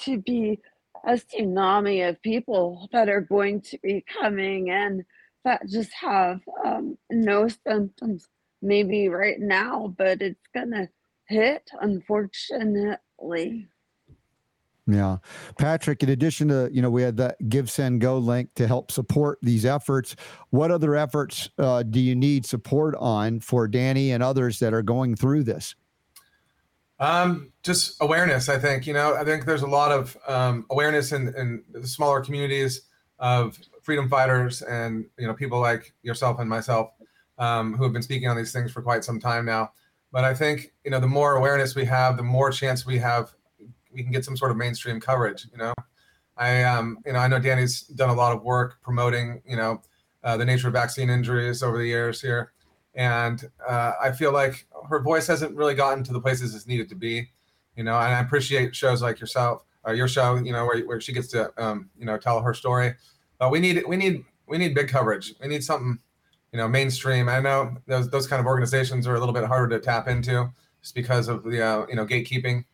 to 0.00 0.18
be 0.20 0.60
a 1.06 1.12
tsunami 1.14 2.08
of 2.08 2.20
people 2.22 2.88
that 2.92 3.08
are 3.08 3.22
going 3.22 3.60
to 3.62 3.78
be 3.82 4.04
coming 4.20 4.68
in 4.68 5.04
that 5.44 5.62
just 5.68 5.92
have 5.94 6.40
um, 6.64 6.98
no 7.10 7.48
symptoms 7.48 8.28
maybe 8.62 9.08
right 9.08 9.40
now, 9.40 9.94
but 9.98 10.22
it's 10.22 10.46
gonna 10.54 10.88
hit 11.28 11.70
unfortunately. 11.80 13.68
Yeah. 14.86 15.16
Patrick, 15.58 16.02
in 16.02 16.10
addition 16.10 16.48
to, 16.48 16.68
you 16.70 16.82
know, 16.82 16.90
we 16.90 17.02
had 17.02 17.16
that 17.16 17.48
Give, 17.48 17.70
Send, 17.70 18.02
Go 18.02 18.18
link 18.18 18.50
to 18.56 18.66
help 18.66 18.90
support 18.90 19.38
these 19.40 19.64
efforts. 19.64 20.14
What 20.50 20.70
other 20.70 20.94
efforts 20.94 21.48
uh, 21.58 21.84
do 21.84 22.00
you 22.00 22.14
need 22.14 22.44
support 22.44 22.94
on 22.98 23.40
for 23.40 23.66
Danny 23.66 24.12
and 24.12 24.22
others 24.22 24.58
that 24.58 24.74
are 24.74 24.82
going 24.82 25.16
through 25.16 25.44
this? 25.44 25.74
Um, 27.00 27.52
just 27.62 27.96
awareness, 28.00 28.48
I 28.48 28.58
think. 28.58 28.86
You 28.86 28.92
know, 28.92 29.14
I 29.14 29.24
think 29.24 29.46
there's 29.46 29.62
a 29.62 29.66
lot 29.66 29.90
of 29.90 30.18
um, 30.28 30.66
awareness 30.70 31.12
in, 31.12 31.34
in 31.34 31.64
the 31.72 31.88
smaller 31.88 32.20
communities 32.20 32.82
of 33.18 33.58
freedom 33.82 34.08
fighters 34.08 34.60
and, 34.62 35.06
you 35.18 35.26
know, 35.26 35.34
people 35.34 35.60
like 35.60 35.94
yourself 36.02 36.40
and 36.40 36.48
myself 36.48 36.90
um, 37.38 37.74
who 37.74 37.84
have 37.84 37.92
been 37.92 38.02
speaking 38.02 38.28
on 38.28 38.36
these 38.36 38.52
things 38.52 38.70
for 38.70 38.82
quite 38.82 39.02
some 39.02 39.18
time 39.18 39.46
now. 39.46 39.72
But 40.12 40.24
I 40.24 40.34
think, 40.34 40.72
you 40.84 40.90
know, 40.90 41.00
the 41.00 41.08
more 41.08 41.36
awareness 41.36 41.74
we 41.74 41.86
have, 41.86 42.16
the 42.16 42.22
more 42.22 42.50
chance 42.50 42.86
we 42.86 42.98
have 42.98 43.34
we 43.94 44.02
can 44.02 44.12
get 44.12 44.24
some 44.24 44.36
sort 44.36 44.50
of 44.50 44.56
mainstream 44.56 45.00
coverage. 45.00 45.46
You 45.52 45.58
know, 45.58 45.74
I 46.36 46.64
um, 46.64 46.98
you 47.06 47.12
know 47.12 47.18
I 47.18 47.28
know 47.28 47.38
Danny's 47.38 47.82
done 47.82 48.10
a 48.10 48.14
lot 48.14 48.36
of 48.36 48.42
work 48.42 48.78
promoting 48.82 49.40
you 49.46 49.56
know 49.56 49.80
uh, 50.22 50.36
the 50.36 50.44
nature 50.44 50.68
of 50.68 50.74
vaccine 50.74 51.10
injuries 51.10 51.62
over 51.62 51.78
the 51.78 51.86
years 51.86 52.20
here, 52.20 52.52
and 52.94 53.48
uh, 53.66 53.92
I 54.02 54.12
feel 54.12 54.32
like 54.32 54.66
her 54.88 55.00
voice 55.00 55.26
hasn't 55.26 55.56
really 55.56 55.74
gotten 55.74 56.04
to 56.04 56.12
the 56.12 56.20
places 56.20 56.54
it's 56.54 56.66
needed 56.66 56.88
to 56.90 56.94
be. 56.94 57.30
You 57.76 57.84
know, 57.84 57.94
and 57.94 58.14
I 58.14 58.20
appreciate 58.20 58.74
shows 58.74 59.02
like 59.02 59.20
yourself 59.20 59.64
or 59.84 59.92
uh, 59.92 59.94
your 59.94 60.08
show. 60.08 60.36
You 60.36 60.52
know, 60.52 60.64
where 60.66 60.80
where 60.84 61.00
she 61.00 61.12
gets 61.12 61.28
to 61.28 61.52
um, 61.62 61.90
you 61.98 62.06
know 62.06 62.18
tell 62.18 62.40
her 62.40 62.54
story. 62.54 62.94
But 63.38 63.50
we 63.50 63.60
need 63.60 63.82
we 63.86 63.96
need 63.96 64.24
we 64.46 64.58
need 64.58 64.74
big 64.74 64.88
coverage. 64.88 65.34
We 65.40 65.48
need 65.48 65.64
something 65.64 65.98
you 66.52 66.58
know 66.58 66.68
mainstream. 66.68 67.28
I 67.28 67.40
know 67.40 67.76
those 67.86 68.08
those 68.10 68.26
kind 68.26 68.40
of 68.40 68.46
organizations 68.46 69.06
are 69.06 69.14
a 69.14 69.18
little 69.18 69.34
bit 69.34 69.44
harder 69.44 69.78
to 69.78 69.84
tap 69.84 70.08
into 70.08 70.50
just 70.80 70.94
because 70.94 71.28
of 71.28 71.42
the 71.44 71.64
uh, 71.64 71.86
you 71.88 71.96
know 71.96 72.06
gatekeeping 72.06 72.64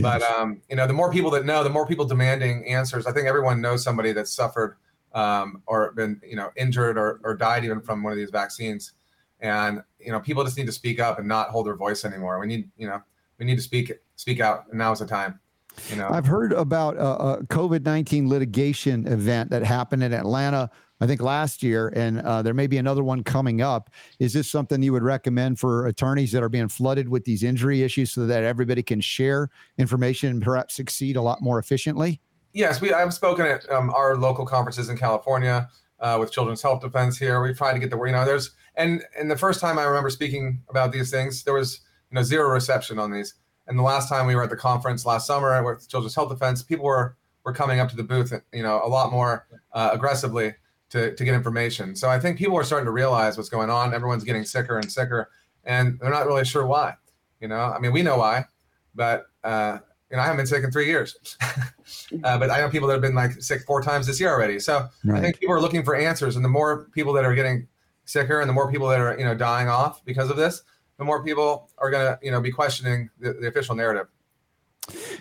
but 0.00 0.22
um, 0.22 0.60
you 0.68 0.76
know, 0.76 0.86
the 0.86 0.92
more 0.92 1.12
people 1.12 1.30
that 1.32 1.44
know, 1.44 1.62
the 1.62 1.70
more 1.70 1.86
people 1.86 2.04
demanding 2.04 2.66
answers. 2.66 3.06
I 3.06 3.12
think 3.12 3.26
everyone 3.26 3.60
knows 3.60 3.82
somebody 3.82 4.12
that's 4.12 4.30
suffered 4.30 4.76
um, 5.14 5.62
or 5.66 5.92
been 5.92 6.20
you 6.26 6.36
know 6.36 6.50
injured 6.56 6.98
or, 6.98 7.20
or 7.24 7.34
died 7.34 7.64
even 7.64 7.80
from 7.80 8.02
one 8.02 8.12
of 8.12 8.18
these 8.18 8.30
vaccines. 8.30 8.92
And 9.40 9.82
you 9.98 10.12
know, 10.12 10.20
people 10.20 10.44
just 10.44 10.56
need 10.56 10.66
to 10.66 10.72
speak 10.72 11.00
up 11.00 11.18
and 11.18 11.28
not 11.28 11.48
hold 11.50 11.66
their 11.66 11.76
voice 11.76 12.04
anymore. 12.04 12.38
We 12.38 12.46
need 12.46 12.70
you 12.76 12.88
know 12.88 13.02
we 13.38 13.46
need 13.46 13.56
to 13.56 13.62
speak 13.62 13.92
speak 14.16 14.40
out. 14.40 14.66
And 14.70 14.78
now 14.78 14.92
is 14.92 14.98
the 14.98 15.06
time. 15.06 15.40
You 15.90 15.96
know, 15.96 16.08
I've 16.10 16.26
heard 16.26 16.52
about 16.52 16.96
a, 16.96 17.06
a 17.06 17.44
COVID 17.44 17.84
nineteen 17.84 18.28
litigation 18.28 19.06
event 19.06 19.50
that 19.50 19.62
happened 19.62 20.02
in 20.02 20.12
Atlanta 20.12 20.70
I 21.00 21.06
think 21.06 21.22
last 21.22 21.62
year, 21.62 21.92
and 21.94 22.20
uh, 22.20 22.42
there 22.42 22.54
may 22.54 22.66
be 22.66 22.78
another 22.78 23.04
one 23.04 23.22
coming 23.22 23.60
up. 23.62 23.90
Is 24.18 24.32
this 24.32 24.50
something 24.50 24.82
you 24.82 24.92
would 24.92 25.02
recommend 25.02 25.60
for 25.60 25.86
attorneys 25.86 26.32
that 26.32 26.42
are 26.42 26.48
being 26.48 26.68
flooded 26.68 27.08
with 27.08 27.24
these 27.24 27.44
injury 27.44 27.82
issues 27.82 28.12
so 28.12 28.26
that 28.26 28.42
everybody 28.42 28.82
can 28.82 29.00
share 29.00 29.48
information 29.78 30.30
and 30.30 30.42
perhaps 30.42 30.74
succeed 30.74 31.16
a 31.16 31.22
lot 31.22 31.40
more 31.40 31.58
efficiently? 31.58 32.20
Yes, 32.52 32.80
we. 32.80 32.92
I've 32.92 33.14
spoken 33.14 33.46
at 33.46 33.70
um, 33.70 33.90
our 33.90 34.16
local 34.16 34.44
conferences 34.44 34.88
in 34.88 34.96
California 34.96 35.68
uh, 36.00 36.16
with 36.18 36.32
Children's 36.32 36.62
Health 36.62 36.80
Defense 36.80 37.16
here. 37.16 37.40
We've 37.40 37.56
tried 37.56 37.74
to 37.74 37.78
get 37.78 37.90
the 37.90 37.96
word. 37.96 38.08
You 38.08 38.14
know, 38.14 38.24
there's 38.24 38.50
and 38.74 39.04
and 39.16 39.30
the 39.30 39.36
first 39.36 39.60
time 39.60 39.78
I 39.78 39.84
remember 39.84 40.10
speaking 40.10 40.60
about 40.68 40.90
these 40.90 41.10
things, 41.10 41.44
there 41.44 41.54
was 41.54 41.80
you 42.10 42.16
know 42.16 42.22
zero 42.22 42.48
reception 42.48 42.98
on 42.98 43.12
these. 43.12 43.34
And 43.68 43.78
the 43.78 43.82
last 43.82 44.08
time 44.08 44.26
we 44.26 44.34
were 44.34 44.42
at 44.42 44.50
the 44.50 44.56
conference 44.56 45.04
last 45.04 45.26
summer 45.26 45.62
with 45.62 45.88
Children's 45.88 46.14
Health 46.14 46.30
Defense, 46.30 46.62
people 46.62 46.86
were 46.86 47.16
were 47.44 47.52
coming 47.52 47.78
up 47.80 47.88
to 47.90 47.96
the 47.96 48.02
booth, 48.02 48.32
you 48.52 48.62
know, 48.62 48.80
a 48.82 48.88
lot 48.88 49.12
more 49.12 49.46
uh, 49.72 49.90
aggressively 49.92 50.54
to, 50.90 51.14
to 51.14 51.24
get 51.24 51.34
information. 51.34 51.94
So 51.94 52.08
I 52.08 52.18
think 52.18 52.38
people 52.38 52.56
are 52.56 52.64
starting 52.64 52.86
to 52.86 52.92
realize 52.92 53.36
what's 53.36 53.48
going 53.48 53.70
on. 53.70 53.94
Everyone's 53.94 54.24
getting 54.24 54.44
sicker 54.44 54.78
and 54.78 54.90
sicker, 54.90 55.30
and 55.64 55.98
they're 56.00 56.10
not 56.10 56.26
really 56.26 56.44
sure 56.44 56.66
why. 56.66 56.94
You 57.40 57.48
know, 57.48 57.60
I 57.60 57.78
mean, 57.78 57.92
we 57.92 58.02
know 58.02 58.18
why, 58.18 58.46
but 58.94 59.26
uh, 59.44 59.78
you 60.10 60.16
know, 60.16 60.22
I 60.22 60.26
haven't 60.26 60.38
been 60.38 60.46
sick 60.46 60.64
in 60.64 60.70
three 60.70 60.86
years. 60.86 61.16
uh, 62.24 62.38
but 62.38 62.50
I 62.50 62.60
know 62.60 62.70
people 62.70 62.88
that 62.88 62.94
have 62.94 63.02
been 63.02 63.14
like 63.14 63.42
sick 63.42 63.62
four 63.66 63.82
times 63.82 64.06
this 64.06 64.18
year 64.18 64.30
already. 64.30 64.58
So 64.58 64.88
right. 65.04 65.18
I 65.18 65.20
think 65.20 65.38
people 65.38 65.54
are 65.54 65.60
looking 65.60 65.82
for 65.82 65.94
answers, 65.94 66.36
and 66.36 66.44
the 66.44 66.48
more 66.48 66.88
people 66.92 67.12
that 67.12 67.24
are 67.24 67.34
getting 67.34 67.68
sicker, 68.06 68.40
and 68.40 68.48
the 68.48 68.54
more 68.54 68.70
people 68.70 68.88
that 68.88 69.00
are 69.00 69.16
you 69.18 69.24
know 69.24 69.34
dying 69.34 69.68
off 69.68 70.04
because 70.04 70.30
of 70.30 70.36
this, 70.36 70.62
the 70.96 71.04
more 71.04 71.22
people 71.22 71.70
are 71.78 71.90
going 71.90 72.06
to 72.06 72.18
you 72.24 72.30
know 72.30 72.40
be 72.40 72.50
questioning 72.50 73.10
the, 73.20 73.34
the 73.34 73.48
official 73.48 73.74
narrative. 73.74 74.06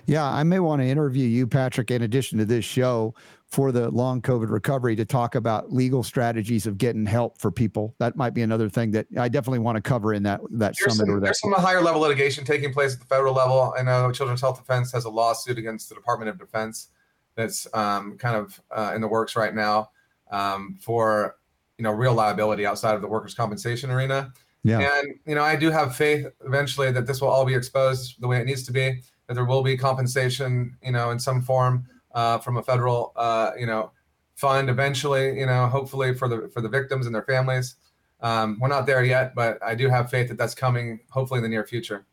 Yeah, 0.05 0.25
I 0.25 0.43
may 0.43 0.59
want 0.59 0.81
to 0.81 0.87
interview 0.87 1.27
you, 1.27 1.45
Patrick, 1.45 1.91
in 1.91 2.01
addition 2.01 2.37
to 2.37 2.45
this 2.45 2.63
show 2.63 3.13
for 3.47 3.71
the 3.71 3.89
long 3.91 4.21
COVID 4.21 4.49
recovery 4.49 4.95
to 4.97 5.05
talk 5.05 5.35
about 5.35 5.71
legal 5.71 6.03
strategies 6.03 6.67
of 6.67 6.77
getting 6.77 7.05
help 7.05 7.39
for 7.39 7.49
people. 7.49 7.95
That 7.97 8.17
might 8.17 8.33
be 8.33 8.41
another 8.41 8.67
thing 8.67 8.91
that 8.91 9.07
I 9.17 9.29
definitely 9.29 9.59
want 9.59 9.77
to 9.77 9.81
cover 9.81 10.13
in 10.13 10.23
that 10.23 10.41
that 10.51 10.75
there's 10.77 10.97
summit. 10.97 11.07
Some, 11.07 11.09
or 11.09 11.19
that. 11.19 11.25
There's 11.25 11.39
some 11.39 11.53
higher 11.53 11.81
level 11.81 12.01
litigation 12.01 12.43
taking 12.43 12.73
place 12.73 12.93
at 12.93 12.99
the 12.99 13.05
federal 13.05 13.33
level. 13.33 13.73
I 13.77 13.83
know 13.83 14.11
Children's 14.11 14.41
Health 14.41 14.59
Defense 14.59 14.91
has 14.91 15.05
a 15.05 15.09
lawsuit 15.09 15.57
against 15.57 15.87
the 15.87 15.95
Department 15.95 16.29
of 16.29 16.37
Defense 16.37 16.89
that's 17.35 17.67
um, 17.73 18.17
kind 18.17 18.35
of 18.35 18.61
uh, 18.71 18.91
in 18.93 19.01
the 19.01 19.07
works 19.07 19.35
right 19.35 19.55
now 19.55 19.91
um, 20.29 20.77
for 20.81 21.37
you 21.77 21.83
know 21.83 21.91
real 21.91 22.13
liability 22.13 22.65
outside 22.65 22.95
of 22.95 23.01
the 23.01 23.07
workers' 23.07 23.33
compensation 23.33 23.89
arena. 23.89 24.33
Yeah. 24.63 24.79
And 24.79 25.15
you 25.25 25.35
know, 25.35 25.43
I 25.43 25.55
do 25.55 25.71
have 25.71 25.95
faith 25.95 26.25
eventually 26.45 26.91
that 26.91 27.07
this 27.07 27.21
will 27.21 27.29
all 27.29 27.45
be 27.45 27.53
exposed 27.53 28.19
the 28.19 28.27
way 28.27 28.41
it 28.41 28.45
needs 28.45 28.63
to 28.63 28.73
be. 28.73 29.01
That 29.27 29.35
there 29.35 29.45
will 29.45 29.63
be 29.63 29.77
compensation, 29.77 30.75
you 30.83 30.91
know, 30.91 31.11
in 31.11 31.19
some 31.19 31.41
form 31.41 31.87
uh, 32.17 32.39
from 32.39 32.57
a 32.57 32.63
federal, 32.63 33.13
uh, 33.15 33.51
you 33.57 33.67
know, 33.67 33.91
fund 34.35 34.69
eventually. 34.69 35.39
You 35.39 35.45
know, 35.45 35.67
hopefully 35.67 36.15
for 36.15 36.27
the 36.27 36.49
for 36.51 36.61
the 36.61 36.69
victims 36.69 37.05
and 37.05 37.13
their 37.13 37.23
families. 37.23 37.75
Um, 38.19 38.57
we're 38.59 38.67
not 38.67 38.87
there 38.87 39.03
yet, 39.03 39.35
but 39.35 39.61
I 39.63 39.75
do 39.75 39.87
have 39.89 40.09
faith 40.09 40.27
that 40.29 40.37
that's 40.37 40.55
coming. 40.55 40.99
Hopefully 41.11 41.37
in 41.37 41.43
the 41.43 41.49
near 41.49 41.63
future. 41.63 42.07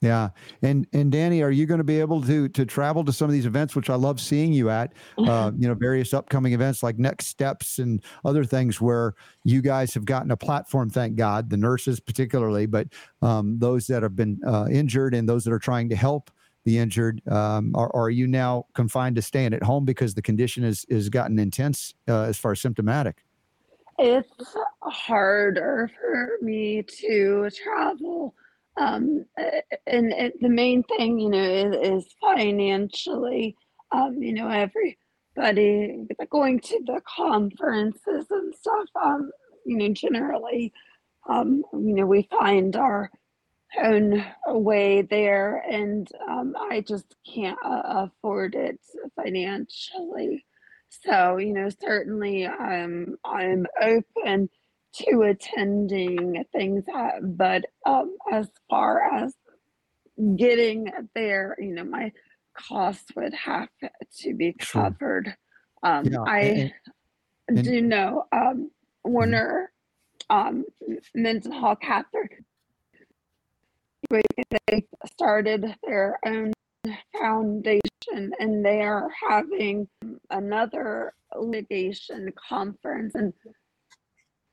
Yeah, 0.00 0.30
and 0.62 0.86
and 0.92 1.10
Danny, 1.10 1.42
are 1.42 1.50
you 1.50 1.66
going 1.66 1.78
to 1.78 1.84
be 1.84 1.98
able 1.98 2.22
to 2.22 2.48
to 2.48 2.64
travel 2.64 3.04
to 3.04 3.12
some 3.12 3.28
of 3.28 3.32
these 3.32 3.44
events, 3.44 3.74
which 3.74 3.90
I 3.90 3.96
love 3.96 4.20
seeing 4.20 4.52
you 4.52 4.70
at? 4.70 4.92
Uh, 5.30 5.52
you 5.56 5.68
know, 5.68 5.74
various 5.74 6.14
upcoming 6.14 6.54
events 6.54 6.82
like 6.82 6.98
Next 6.98 7.26
Steps 7.26 7.78
and 7.78 8.02
other 8.24 8.44
things 8.44 8.80
where 8.80 9.14
you 9.44 9.60
guys 9.60 9.92
have 9.94 10.04
gotten 10.04 10.30
a 10.30 10.36
platform. 10.36 10.90
Thank 10.90 11.16
God, 11.16 11.50
the 11.50 11.56
nurses 11.56 12.00
particularly, 12.00 12.66
but 12.66 12.88
um, 13.20 13.58
those 13.58 13.86
that 13.88 14.02
have 14.02 14.16
been 14.16 14.40
uh, 14.46 14.66
injured 14.70 15.14
and 15.14 15.28
those 15.28 15.44
that 15.44 15.52
are 15.52 15.58
trying 15.58 15.88
to 15.90 15.96
help 15.96 16.30
the 16.64 16.78
injured? 16.78 17.22
Um, 17.28 17.72
are, 17.74 17.94
are, 17.94 18.10
you 18.10 18.26
now 18.26 18.66
confined 18.74 19.16
to 19.16 19.22
staying 19.22 19.54
at 19.54 19.62
home 19.62 19.84
because 19.84 20.14
the 20.14 20.22
condition 20.22 20.62
has 20.62 20.84
is 20.86 21.08
gotten 21.08 21.38
intense 21.38 21.94
uh, 22.08 22.22
as 22.22 22.38
far 22.38 22.52
as 22.52 22.60
symptomatic? 22.60 23.24
It's 23.98 24.56
harder 24.82 25.90
for 26.00 26.38
me 26.40 26.82
to 26.82 27.50
travel. 27.50 28.34
Um, 28.76 29.26
and, 29.86 30.12
and, 30.12 30.32
the 30.40 30.48
main 30.48 30.82
thing, 30.84 31.18
you 31.18 31.28
know, 31.28 31.42
is, 31.42 32.04
is 32.04 32.14
financially. 32.20 33.56
Um, 33.92 34.22
you 34.22 34.32
know, 34.32 34.48
everybody 34.48 36.06
going 36.30 36.60
to 36.60 36.80
the 36.86 37.00
conferences 37.04 38.26
and 38.30 38.54
stuff. 38.54 38.88
Um, 39.02 39.30
you 39.66 39.76
know, 39.76 39.88
generally, 39.90 40.72
um, 41.28 41.62
you 41.72 41.94
know, 41.94 42.06
we 42.06 42.28
find 42.30 42.76
our 42.76 43.10
own 43.78 44.24
way 44.46 45.02
there, 45.02 45.62
and 45.68 46.08
um, 46.28 46.54
I 46.58 46.80
just 46.80 47.14
can't 47.34 47.58
uh, 47.64 48.08
afford 48.08 48.54
it 48.54 48.80
financially. 49.16 50.44
So, 51.04 51.36
you 51.36 51.52
know, 51.52 51.68
certainly 51.80 52.46
I'm 52.46 53.16
I'm 53.24 53.66
open 53.80 54.48
to 54.94 55.22
attending 55.22 56.44
things, 56.52 56.84
that, 56.86 57.20
but 57.22 57.64
um, 57.86 58.16
as 58.32 58.48
far 58.68 59.22
as 59.22 59.34
getting 60.36 60.90
there, 61.14 61.56
you 61.58 61.74
know, 61.74 61.84
my 61.84 62.12
costs 62.54 63.12
would 63.14 63.34
have 63.34 63.68
to 64.18 64.34
be 64.34 64.52
covered. 64.52 65.34
Um, 65.82 66.06
yeah. 66.06 66.22
I 66.26 66.40
and, 66.40 66.72
and, 67.58 67.64
do 67.64 67.80
know 67.80 68.24
um, 68.32 68.40
mm-hmm. 68.40 68.64
Warner 69.12 69.72
um, 70.28 70.64
Mendenhall 71.14 71.76
Catherine 74.10 74.22
they 74.66 74.86
started 75.06 75.76
their 75.86 76.18
own 76.26 76.52
foundation 77.18 77.80
and 78.38 78.64
they 78.64 78.82
are 78.82 79.08
having 79.28 79.88
another 80.30 81.12
litigation 81.36 82.32
conference 82.48 83.14
in 83.14 83.32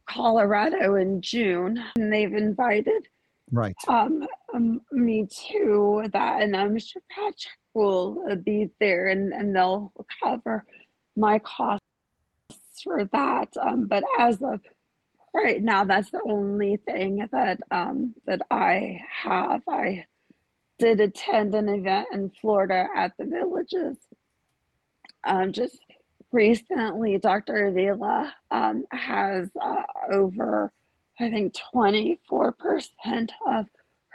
Colorado 0.07 0.95
in 0.95 1.21
June. 1.21 1.83
And 1.95 2.13
they've 2.13 2.33
invited 2.33 3.07
Right. 3.51 3.75
um, 3.87 4.27
um, 4.53 4.81
me 4.91 5.25
too 5.25 6.03
that 6.11 6.41
and 6.41 6.53
i'm 6.53 6.77
sure 6.77 7.01
patrick 7.09 7.57
will 7.73 8.21
uh, 8.29 8.35
be 8.35 8.69
there 8.81 9.07
and, 9.07 9.31
and 9.31 9.55
they'll 9.55 9.93
cover 10.21 10.65
my 11.15 11.39
costs 11.39 11.79
for 12.83 13.05
that 13.05 13.47
um, 13.61 13.87
but 13.87 14.03
as 14.19 14.41
of 14.41 14.59
right 15.37 15.61
now 15.61 15.83
that's 15.83 16.11
the 16.11 16.21
only 16.25 16.77
thing 16.87 17.27
that 17.31 17.59
um, 17.71 18.13
that 18.25 18.41
i 18.51 18.99
have 19.23 19.61
i 19.69 20.05
did 20.79 20.99
attend 20.99 21.55
an 21.55 21.69
event 21.69 22.07
in 22.11 22.31
florida 22.41 22.87
at 22.95 23.11
the 23.17 23.25
villages 23.25 23.97
um, 25.23 25.51
just 25.51 25.79
recently 26.31 27.17
dr 27.17 27.67
avila 27.67 28.33
um, 28.51 28.83
has 28.91 29.49
uh, 29.61 29.83
over 30.11 30.71
i 31.19 31.29
think 31.29 31.53
24% 31.73 32.17
of 33.47 33.65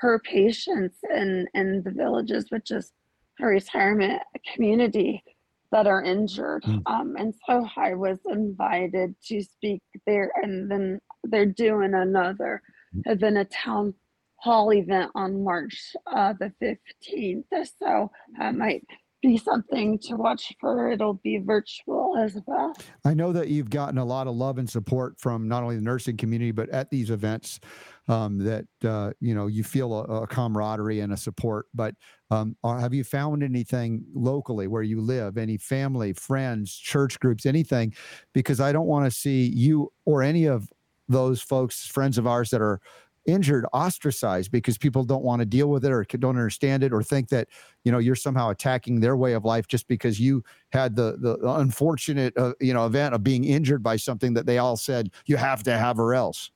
her 0.02 0.18
patients 0.18 0.96
in 1.14 1.46
in 1.54 1.82
the 1.84 1.90
villages, 1.92 2.46
which 2.50 2.72
is 2.72 2.92
a 3.40 3.46
retirement 3.46 4.20
community 4.52 5.22
that 5.70 5.86
are 5.86 6.02
injured. 6.02 6.64
Mm. 6.64 6.82
Um, 6.86 7.16
and 7.16 7.32
so 7.46 7.66
I 7.76 7.94
was 7.94 8.18
invited 8.28 9.14
to 9.28 9.42
speak 9.42 9.80
there, 10.04 10.32
and 10.42 10.70
then 10.70 11.00
they're 11.24 11.46
doing 11.46 11.94
another 11.94 12.62
event, 13.06 13.38
a 13.38 13.44
town 13.44 13.94
hall 14.36 14.72
event 14.72 15.10
on 15.14 15.44
March 15.44 15.94
uh, 16.12 16.34
the 16.38 16.52
15th. 16.60 17.44
So 17.78 18.10
that 18.38 18.56
might 18.56 18.84
be 19.22 19.38
something 19.38 19.98
to 20.00 20.16
watch 20.16 20.52
for. 20.60 20.90
It'll 20.90 21.14
be 21.14 21.38
virtual 21.38 22.16
as 22.18 22.36
well. 22.44 22.74
I 23.04 23.14
know 23.14 23.32
that 23.32 23.48
you've 23.48 23.70
gotten 23.70 23.98
a 23.98 24.04
lot 24.04 24.26
of 24.26 24.34
love 24.34 24.58
and 24.58 24.68
support 24.68 25.14
from 25.20 25.46
not 25.46 25.62
only 25.62 25.76
the 25.76 25.82
nursing 25.82 26.16
community, 26.16 26.50
but 26.50 26.68
at 26.70 26.90
these 26.90 27.10
events 27.10 27.60
um, 28.08 28.38
that, 28.38 28.64
uh, 28.84 29.12
you 29.20 29.34
know, 29.34 29.46
you 29.46 29.62
feel 29.62 29.94
a, 29.94 30.22
a 30.22 30.26
camaraderie 30.26 31.00
and 31.00 31.12
a 31.12 31.16
support. 31.16 31.66
But 31.72 31.94
um, 32.30 32.56
are- 32.64 32.80
have 32.80 32.92
you 32.92 33.04
found 33.04 33.44
anything 33.44 34.04
locally 34.12 34.66
where 34.66 34.82
you 34.82 35.00
live, 35.00 35.38
any 35.38 35.56
family, 35.56 36.12
friends, 36.14 36.74
church 36.76 37.20
groups, 37.20 37.46
anything? 37.46 37.94
Because 38.34 38.60
I 38.60 38.72
don't 38.72 38.86
want 38.88 39.04
to 39.04 39.16
see 39.16 39.44
you 39.46 39.92
or 40.04 40.22
any 40.24 40.46
of 40.46 40.68
those 41.08 41.40
folks, 41.40 41.86
friends 41.86 42.18
of 42.18 42.26
ours 42.26 42.50
that 42.50 42.60
are 42.60 42.80
injured 43.24 43.64
ostracized 43.72 44.50
because 44.50 44.76
people 44.76 45.04
don't 45.04 45.22
want 45.22 45.38
to 45.38 45.46
deal 45.46 45.68
with 45.68 45.84
it 45.84 45.92
or 45.92 46.04
don't 46.04 46.36
understand 46.36 46.82
it 46.82 46.92
or 46.92 47.04
think 47.04 47.28
that 47.28 47.46
you 47.84 47.92
know 47.92 47.98
you're 47.98 48.16
somehow 48.16 48.50
attacking 48.50 48.98
their 48.98 49.16
way 49.16 49.32
of 49.34 49.44
life 49.44 49.68
just 49.68 49.86
because 49.86 50.18
you 50.18 50.42
had 50.72 50.96
the 50.96 51.16
the 51.20 51.38
unfortunate 51.52 52.36
uh, 52.36 52.52
you 52.60 52.74
know 52.74 52.84
event 52.84 53.14
of 53.14 53.22
being 53.22 53.44
injured 53.44 53.80
by 53.80 53.94
something 53.94 54.34
that 54.34 54.44
they 54.44 54.58
all 54.58 54.76
said 54.76 55.08
you 55.26 55.36
have 55.36 55.62
to 55.62 55.78
have 55.78 56.00
or 56.00 56.14
else 56.14 56.50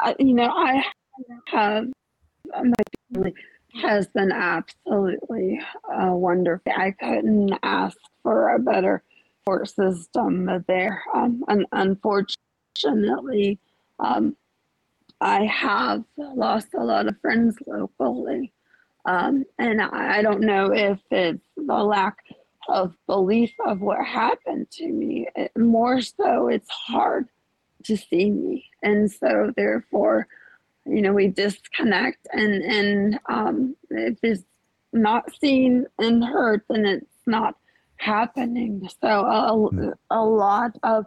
I, 0.00 0.14
you 0.18 0.34
know, 0.34 0.50
I 0.50 0.84
have 1.46 1.86
my 2.46 2.72
family 3.12 3.34
has 3.82 4.06
been 4.08 4.32
absolutely 4.32 5.60
uh, 5.90 6.12
wonderful. 6.12 6.72
I 6.74 6.92
couldn't 6.92 7.58
ask 7.62 7.96
for 8.22 8.54
a 8.54 8.58
better 8.58 9.02
support 9.40 9.68
system 9.68 10.64
there. 10.66 11.02
Um, 11.14 11.44
and 11.48 11.66
unfortunately, 11.72 12.45
um, 13.98 14.36
I 15.20 15.44
have 15.46 16.04
lost 16.18 16.68
a 16.74 16.84
lot 16.84 17.08
of 17.08 17.18
friends 17.20 17.56
locally. 17.66 18.52
Um, 19.04 19.44
and 19.58 19.80
I 19.80 20.18
I 20.18 20.22
don't 20.22 20.40
know 20.40 20.72
if 20.72 20.98
it's 21.10 21.46
the 21.56 21.62
lack 21.62 22.18
of 22.68 22.94
belief 23.06 23.52
of 23.64 23.80
what 23.80 24.04
happened 24.04 24.70
to 24.72 24.88
me. 24.88 25.28
It, 25.36 25.52
more 25.56 26.00
so, 26.00 26.48
it's 26.48 26.68
hard 26.68 27.28
to 27.84 27.96
see 27.96 28.30
me 28.30 28.64
and 28.82 29.10
so 29.10 29.52
therefore 29.56 30.26
you 30.84 31.00
know 31.00 31.12
we 31.12 31.28
disconnect 31.28 32.26
and 32.32 32.62
and 32.62 33.20
um 33.28 33.76
if 33.90 34.18
it's 34.22 34.44
not 34.92 35.24
seen 35.40 35.86
and 35.98 36.24
heard 36.24 36.62
then 36.68 36.84
it's 36.84 37.22
not 37.26 37.56
happening 37.98 38.88
so 39.00 39.08
a, 39.08 39.92
a 40.10 40.22
lot 40.24 40.72
of 40.82 41.06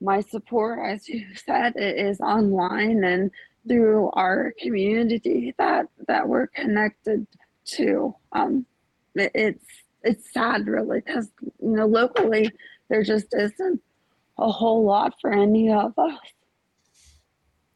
my 0.00 0.20
support 0.20 0.80
as 0.84 1.08
you 1.08 1.26
said 1.46 1.74
is 1.76 2.20
online 2.20 3.04
and 3.04 3.30
through 3.68 4.10
our 4.14 4.54
community 4.58 5.54
that 5.58 5.86
that 6.08 6.26
we're 6.26 6.46
connected 6.48 7.26
to. 7.64 8.14
Um 8.32 8.66
it, 9.14 9.30
it's 9.34 9.66
it's 10.02 10.32
sad 10.32 10.66
really 10.66 11.00
because 11.00 11.28
you 11.60 11.76
know 11.76 11.86
locally 11.86 12.50
there 12.88 13.02
just 13.02 13.34
isn't 13.34 13.80
a 14.38 14.50
whole 14.50 14.84
lot 14.84 15.14
for 15.20 15.30
any 15.30 15.70
of 15.70 15.98
us 15.98 16.18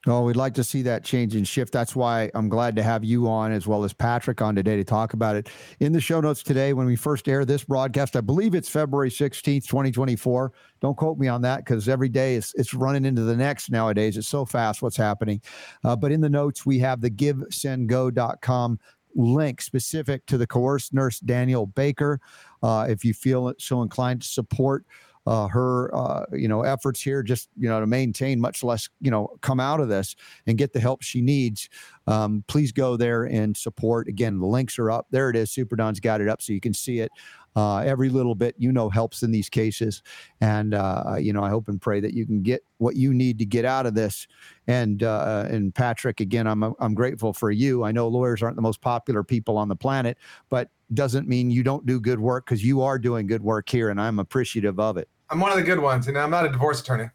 Oh, 0.07 0.22
we'd 0.22 0.36
like 0.36 0.52
to 0.55 0.64
see 0.64 0.82
that 0.82 1.02
change 1.02 1.34
and 1.34 1.48
shift. 1.48 1.72
That's 1.72 1.96
why 1.96 2.30
I'm 2.34 2.50
glad 2.50 2.76
to 2.76 2.82
have 2.82 3.05
you 3.05 3.26
on 3.26 3.52
as 3.52 3.66
well 3.66 3.84
as 3.84 3.94
Patrick 3.94 4.42
on 4.42 4.55
today 4.55 4.76
to 4.76 4.84
talk 4.84 5.14
about 5.14 5.34
it. 5.34 5.48
In 5.80 5.92
the 5.92 6.00
show 6.00 6.20
notes 6.20 6.42
today, 6.42 6.74
when 6.74 6.86
we 6.86 6.94
first 6.94 7.26
air 7.26 7.44
this 7.46 7.64
broadcast, 7.64 8.14
I 8.14 8.20
believe 8.20 8.55
it's 8.55 8.68
February 8.68 9.09
16th, 9.09 9.66
2024. 9.66 10.52
Don't 10.82 10.96
quote 10.96 11.18
me 11.18 11.28
on 11.28 11.40
that 11.42 11.64
because 11.64 11.88
every 11.88 12.11
day 12.11 12.34
it's, 12.34 12.55
it's 12.55 12.74
running 12.74 13.07
into 13.07 13.22
the 13.22 13.36
next 13.36 13.70
nowadays. 13.70 14.18
It's 14.18 14.28
so 14.28 14.44
fast 14.44 14.82
what's 14.82 14.96
happening. 14.96 15.40
Uh, 15.82 15.96
but 15.96 16.12
in 16.12 16.20
the 16.20 16.28
notes, 16.28 16.66
we 16.66 16.78
have 16.80 17.00
the 17.00 17.11
givesendgo.com 17.11 18.78
link 19.16 19.62
specific 19.62 20.26
to 20.26 20.36
the 20.36 20.46
coerced 20.46 20.92
nurse 20.92 21.18
Danielle 21.20 21.66
Baker. 21.66 22.20
Uh, 22.62 22.86
if 22.88 23.05
you 23.05 23.14
feel 23.14 23.55
so 23.59 23.80
inclined 23.80 24.22
to 24.22 24.28
support 24.28 24.84
uh, 25.27 25.49
her, 25.49 25.95
uh, 25.95 26.25
you 26.33 26.49
know, 26.49 26.62
efforts 26.62 27.01
here, 27.01 27.22
just 27.22 27.49
you 27.57 27.68
know, 27.68 27.81
to 27.81 27.87
maintain, 27.87 28.41
much 28.41 28.62
less, 28.62 28.89
you 29.01 29.11
know, 29.11 29.29
come 29.41 29.61
out 29.61 29.81
of 29.81 29.89
this 29.89 30.14
and 30.47 30.59
get 30.59 30.72
the 30.72 30.81
help 30.81 31.03
she 31.03 31.20
needs. 31.20 31.68
Um, 32.07 32.45
please 32.47 32.72
go 32.72 32.97
there 32.97 33.25
and 33.25 33.57
support. 33.57 34.09
Again, 34.09 34.39
the 34.39 34.47
links 34.47 34.79
are 34.79 34.91
up. 34.91 35.07
There 35.11 35.31
it 35.31 35.37
is. 35.37 35.51
Super 35.51 35.77
Don's 35.77 36.01
got 36.01 36.20
it 36.20 36.29
up 36.29 36.43
so 36.43 36.53
you 36.53 36.61
can 36.61 36.75
see 36.75 37.01
it. 37.01 37.11
Uh, 37.57 37.78
every 37.78 38.09
little 38.09 38.34
bit, 38.34 38.55
you 38.59 38.72
know, 38.72 38.90
helps 38.90 39.22
in 39.22 39.30
these 39.30 39.48
cases. 39.48 40.02
And 40.40 40.74
uh, 40.74 41.14
you 41.20 41.32
know, 41.32 41.44
I 41.44 41.50
hope 41.50 41.68
and 41.68 41.80
pray 41.80 42.00
that 42.00 42.12
you 42.12 42.26
can 42.26 42.42
get 42.42 42.64
what 42.78 42.96
you 42.96 43.14
need 43.14 43.38
to 43.38 43.44
get 43.46 43.64
out 43.64 43.86
of 43.86 43.94
this. 43.94 44.26
And 44.66 45.02
uh, 45.05 45.46
and 45.48 45.72
Patrick, 45.74 46.18
again, 46.20 46.46
I'm 46.48 46.62
I'm 46.80 46.94
grateful 46.94 47.32
for 47.32 47.50
you. 47.52 47.84
I 47.84 47.92
know 47.92 48.09
lawyers 48.09 48.42
aren't 48.42 48.57
the 48.57 48.62
most 48.62 48.80
popular 48.80 49.22
people 49.22 49.57
on 49.57 49.68
the 49.68 49.76
planet, 49.76 50.18
but 50.50 50.70
doesn't 50.94 51.28
mean 51.28 51.50
you 51.50 51.62
don't 51.62 51.86
do 51.86 52.00
good 52.00 52.18
work 52.18 52.44
because 52.46 52.64
you 52.64 52.82
are 52.82 52.98
doing 52.98 53.26
good 53.28 53.42
work 53.42 53.68
here, 53.68 53.88
and 53.90 54.00
I'm 54.00 54.18
appreciative 54.18 54.80
of 54.80 54.96
it. 54.96 55.09
I'm 55.30 55.38
one 55.40 55.50
of 55.50 55.57
the 55.57 55.62
good 55.62 55.78
ones. 55.80 56.09
and 56.09 56.18
I'm 56.18 56.30
not 56.30 56.44
a 56.44 56.48
divorce 56.48 56.80
attorney. 56.80 57.09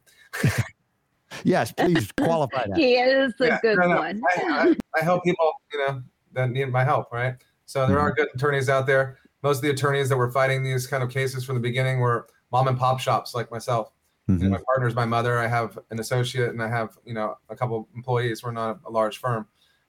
Yes, 1.44 1.72
please 1.72 2.12
qualify 2.18 2.68
that. 2.68 2.76
He 2.78 2.96
is 2.96 3.34
a 3.40 3.46
Yeah, 3.46 3.60
good 3.62 3.78
no, 3.78 3.88
no. 3.88 3.98
one. 3.98 4.22
I, 4.38 4.42
I, 4.44 4.76
I 5.00 5.04
help 5.04 5.24
people, 5.24 5.54
you 5.72 5.80
know, 5.80 6.02
that 6.34 6.50
need 6.50 6.66
my 6.72 6.84
help, 6.84 7.12
right? 7.12 7.36
So 7.66 7.86
there 7.86 8.00
are 8.00 8.12
good 8.12 8.30
attorneys 8.34 8.68
out 8.68 8.88
there. 8.88 9.20
Most 9.44 9.58
of 9.58 9.62
the 9.64 9.70
attorneys 9.70 10.10
that 10.10 10.18
were 10.18 10.32
fighting 10.32 10.64
these 10.64 10.86
kind 10.88 11.04
of 11.04 11.10
cases 11.10 11.46
from 11.46 11.56
the 11.56 11.62
beginning 11.62 12.00
were 12.00 12.28
mom 12.52 12.68
and 12.68 12.78
pop 12.78 13.00
shops 13.00 13.34
like 13.36 13.50
myself. 13.52 13.92
You 14.28 14.36
know, 14.36 14.46
Mhm. 14.48 14.52
my 14.52 14.62
partner's 14.66 14.94
my 14.94 15.06
mother. 15.06 15.40
I 15.40 15.48
have 15.48 15.80
an 15.90 16.00
associate 16.00 16.50
and 16.50 16.62
I 16.62 16.68
have, 16.68 16.98
you 17.04 17.14
know, 17.16 17.36
a 17.50 17.56
couple 17.56 17.88
employees. 17.96 18.44
We're 18.44 18.52
not 18.52 18.80
a 18.86 18.92
large 18.92 19.18
firm. 19.18 19.48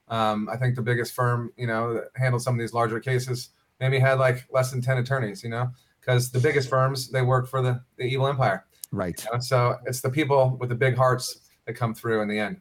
Um, 0.08 0.48
I 0.50 0.56
think 0.56 0.76
the 0.76 0.82
biggest 0.82 1.12
firm, 1.12 1.52
you 1.56 1.66
know, 1.66 1.92
that 1.94 2.04
handles 2.16 2.44
some 2.44 2.54
of 2.54 2.60
these 2.60 2.72
larger 2.72 3.00
cases 3.00 3.50
maybe 3.80 3.98
had 3.98 4.18
like 4.18 4.46
less 4.50 4.70
than 4.70 4.80
10 4.80 4.98
attorneys, 4.98 5.42
you 5.44 5.50
know, 5.50 5.70
because 6.00 6.30
the 6.30 6.38
biggest 6.40 6.68
firms, 6.70 7.10
they 7.10 7.22
work 7.22 7.48
for 7.48 7.60
the, 7.60 7.82
the 7.96 8.04
evil 8.04 8.26
empire. 8.26 8.64
Right. 8.92 9.22
You 9.24 9.32
know? 9.34 9.40
So 9.40 9.76
it's 9.84 10.00
the 10.00 10.10
people 10.10 10.56
with 10.58 10.68
the 10.70 10.74
big 10.74 10.96
hearts 10.96 11.40
that 11.66 11.74
come 11.74 11.94
through 11.94 12.22
in 12.22 12.28
the 12.28 12.38
end. 12.38 12.60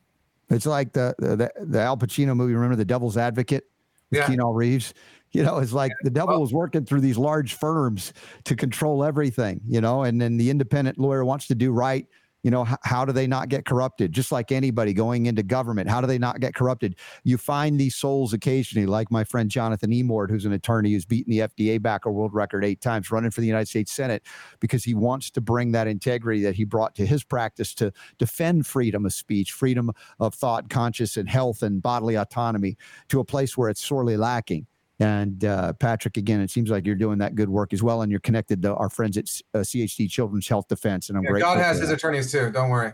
It's 0.49 0.65
like 0.65 0.91
the 0.93 1.15
the, 1.19 1.49
the 1.65 1.79
Al 1.81 1.95
Pacino 1.95 2.35
movie. 2.35 2.53
Remember 2.55 2.75
the 2.75 2.83
Devil's 2.85 3.15
Advocate 3.17 3.65
with 4.11 4.19
Yeah. 4.19 4.27
Keanu 4.27 4.53
Reeves? 4.55 4.93
You 5.31 5.43
know, 5.43 5.59
it's 5.59 5.73
like 5.73 5.91
the 6.03 6.09
devil 6.09 6.41
was 6.41 6.53
working 6.53 6.85
through 6.85 7.01
these 7.01 7.17
large 7.17 7.53
firms 7.55 8.13
to 8.45 8.55
control 8.55 9.03
everything. 9.03 9.61
You 9.67 9.81
know, 9.81 10.03
and 10.03 10.19
then 10.19 10.37
the 10.37 10.49
independent 10.49 10.97
lawyer 10.97 11.23
wants 11.23 11.47
to 11.47 11.55
do 11.55 11.71
right. 11.71 12.07
You 12.41 12.51
know, 12.51 12.65
h- 12.65 12.77
how 12.83 13.03
do 13.03 13.11
they 13.11 13.27
not 13.27 13.49
get 13.49 13.65
corrupted? 13.65 14.13
Just 14.13 14.31
like 14.31 14.51
anybody 14.51 14.93
going 14.93 15.25
into 15.25 15.43
government, 15.43 15.89
how 15.89 15.99
do 15.99 16.07
they 16.07 16.17
not 16.17 16.39
get 16.39 16.55
corrupted? 16.55 16.95
You 17.25 17.37
find 17.37 17.77
these 17.77 17.97
souls 17.97 18.31
occasionally, 18.31 18.85
like 18.85 19.11
my 19.11 19.25
friend 19.25 19.51
Jonathan 19.51 19.91
Emord, 19.91 20.29
who's 20.29 20.45
an 20.45 20.53
attorney 20.53 20.93
who's 20.93 21.05
beaten 21.05 21.31
the 21.31 21.39
FDA 21.39 21.81
back 21.81 22.05
a 22.05 22.11
world 22.11 22.33
record 22.33 22.63
eight 22.63 22.79
times, 22.79 23.11
running 23.11 23.31
for 23.31 23.41
the 23.41 23.47
United 23.47 23.67
States 23.67 23.91
Senate 23.91 24.23
because 24.61 24.85
he 24.85 24.93
wants 24.93 25.29
to 25.31 25.41
bring 25.41 25.73
that 25.73 25.87
integrity 25.87 26.41
that 26.43 26.55
he 26.55 26.63
brought 26.63 26.95
to 26.95 27.05
his 27.05 27.25
practice 27.25 27.73
to 27.73 27.91
defend 28.19 28.65
freedom 28.65 29.05
of 29.05 29.13
speech, 29.13 29.51
freedom 29.51 29.91
of 30.21 30.33
thought, 30.33 30.69
conscious, 30.69 31.17
and 31.17 31.29
health 31.29 31.61
and 31.61 31.81
bodily 31.81 32.15
autonomy 32.15 32.77
to 33.09 33.19
a 33.19 33.25
place 33.25 33.57
where 33.57 33.69
it's 33.69 33.83
sorely 33.83 34.15
lacking. 34.15 34.65
And 34.99 35.45
uh, 35.45 35.73
Patrick, 35.73 36.17
again, 36.17 36.41
it 36.41 36.51
seems 36.51 36.69
like 36.69 36.85
you're 36.85 36.95
doing 36.95 37.19
that 37.19 37.35
good 37.35 37.47
work 37.49 37.71
as 37.71 37.81
well, 37.81 38.01
and 38.01 38.11
you're 38.11 38.19
connected 38.19 38.61
to 38.63 38.75
our 38.75 38.89
friends 38.89 39.17
at 39.17 39.25
uh, 39.53 39.59
CHD 39.59 40.09
Children's 40.09 40.47
Health 40.47 40.67
Defense, 40.67 41.09
and 41.09 41.17
I'm 41.17 41.23
Yeah, 41.23 41.31
grateful. 41.31 41.55
God 41.55 41.61
has 41.61 41.79
his 41.79 41.89
attorneys 41.89 42.31
too. 42.31 42.51
Don't 42.51 42.69
worry. 42.69 42.91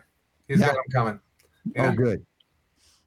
He's 0.47 0.59
Yeah. 0.59 0.67
got 0.67 0.75
them 0.75 0.83
coming. 0.93 1.19
Oh, 1.77 1.91
good. 1.93 2.23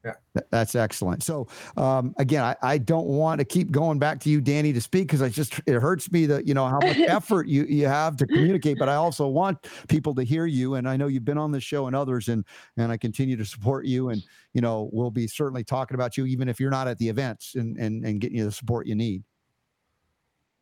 Yeah. 0.05 0.43
That's 0.51 0.75
excellent. 0.77 1.25
So 1.25 1.49
um, 1.77 2.15
again, 2.19 2.45
I, 2.45 2.57
I 2.63 2.79
don't 2.79 3.09
want 3.09 3.41
to 3.41 3.45
keep 3.45 3.73
going 3.73 3.99
back 3.99 4.21
to 4.21 4.31
you, 4.31 4.41
Danny, 4.41 4.73
to 4.73 4.81
speak 4.81 5.09
because 5.09 5.23
I 5.23 5.29
just 5.29 5.61
it 5.67 5.75
hurts 5.75 6.11
me 6.13 6.25
that 6.27 6.47
you 6.47 6.55
know 6.55 6.67
how 6.67 6.79
much 6.79 6.97
effort 7.09 7.49
you 7.49 7.65
you 7.65 7.87
have 7.87 8.17
to 8.19 8.27
communicate. 8.27 8.79
But 8.79 8.89
I 8.89 8.95
also 8.95 9.27
want 9.27 9.67
people 9.89 10.15
to 10.15 10.23
hear 10.23 10.47
you, 10.47 10.77
and 10.77 10.89
I 10.89 10.97
know 10.97 11.09
you've 11.09 11.25
been 11.25 11.39
on 11.39 11.51
this 11.51 11.65
show 11.65 11.89
and 11.89 11.97
others, 11.97 12.29
and 12.29 12.45
and 12.77 12.93
I 12.93 12.97
continue 12.97 13.37
to 13.37 13.45
support 13.45 13.87
you, 13.87 14.11
and 14.11 14.23
you 14.55 14.61
know 14.61 14.89
we'll 14.93 15.11
be 15.11 15.27
certainly 15.27 15.65
talking 15.65 15.97
about 15.97 16.17
you 16.17 16.27
even 16.27 16.49
if 16.49 16.61
you're 16.61 16.71
not 16.71 16.87
at 16.87 16.99
the 16.99 17.09
events 17.09 17.57
and 17.57 17.77
and 17.77 18.05
and 18.05 18.21
getting 18.21 18.39
you 18.39 18.45
the 18.45 18.53
support 18.53 18.87
you 18.87 18.95
need. 18.95 19.25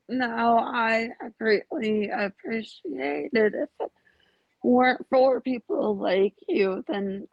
No, 0.09 0.59
I 0.59 1.11
greatly 1.39 2.09
appreciate 2.09 3.31
it. 3.33 3.55
If 3.55 3.69
it 3.81 3.93
weren't 4.63 5.05
for 5.11 5.41
people 5.41 5.97
like 5.97 6.35
you, 6.49 6.85
then 6.89 7.27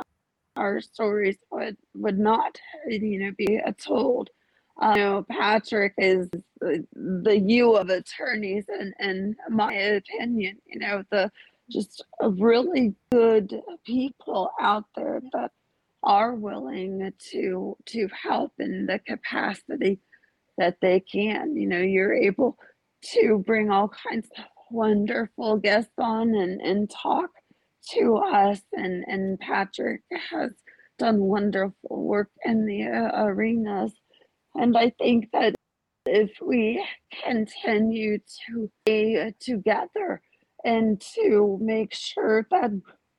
our 0.56 0.82
stories 0.82 1.38
would 1.52 1.78
would 1.96 2.20
not, 2.20 2.58
you 2.88 3.20
know, 3.20 3.32
be 3.38 3.60
told. 3.80 4.30
Uh, 4.82 4.94
you 4.96 5.02
know, 5.04 5.26
Patrick 5.30 5.94
is 5.98 6.30
the, 6.60 6.86
the 6.94 7.38
you 7.38 7.76
of 7.76 7.90
attorneys, 7.90 8.66
and 8.68 8.94
in 9.00 9.36
my 9.50 9.74
opinion, 9.74 10.58
you 10.66 10.80
know, 10.80 11.04
the 11.12 11.32
just 11.70 12.04
really 12.22 12.94
good 13.12 13.62
people 13.86 14.52
out 14.60 14.86
there 14.96 15.22
that 15.32 15.52
are 16.04 16.36
willing 16.36 17.12
to 17.32 17.78
to 17.86 18.10
help 18.22 18.52
in 18.60 18.86
the 18.86 19.00
capacity 19.00 20.00
that 20.58 20.78
they 20.82 21.00
can. 21.00 21.56
You 21.56 21.68
know, 21.68 21.80
you're 21.80 22.14
able 22.14 22.58
to 23.14 23.44
bring 23.46 23.70
all 23.70 23.90
kinds 23.90 24.28
of 24.38 24.44
wonderful 24.72 25.58
guests 25.58 25.94
on 25.98 26.36
and, 26.36 26.62
and 26.62 26.90
talk 26.90 27.30
to 27.92 28.18
us. 28.18 28.62
And, 28.74 29.04
and 29.08 29.40
Patrick 29.40 30.02
has 30.32 30.52
done 30.98 31.20
wonderful 31.20 32.04
work 32.04 32.30
in 32.46 32.66
the 32.66 32.84
uh, 32.84 33.26
arenas. 33.26 33.94
And 34.56 34.78
I 34.78 34.92
think 34.92 35.30
that 35.34 35.56
if 36.06 36.32
we 36.42 36.86
continue 37.24 38.20
to 38.48 38.70
be 38.86 39.34
together 39.40 40.22
and 40.64 41.02
to 41.16 41.58
make 41.62 41.94
sure 41.94 42.46
that 42.52 42.72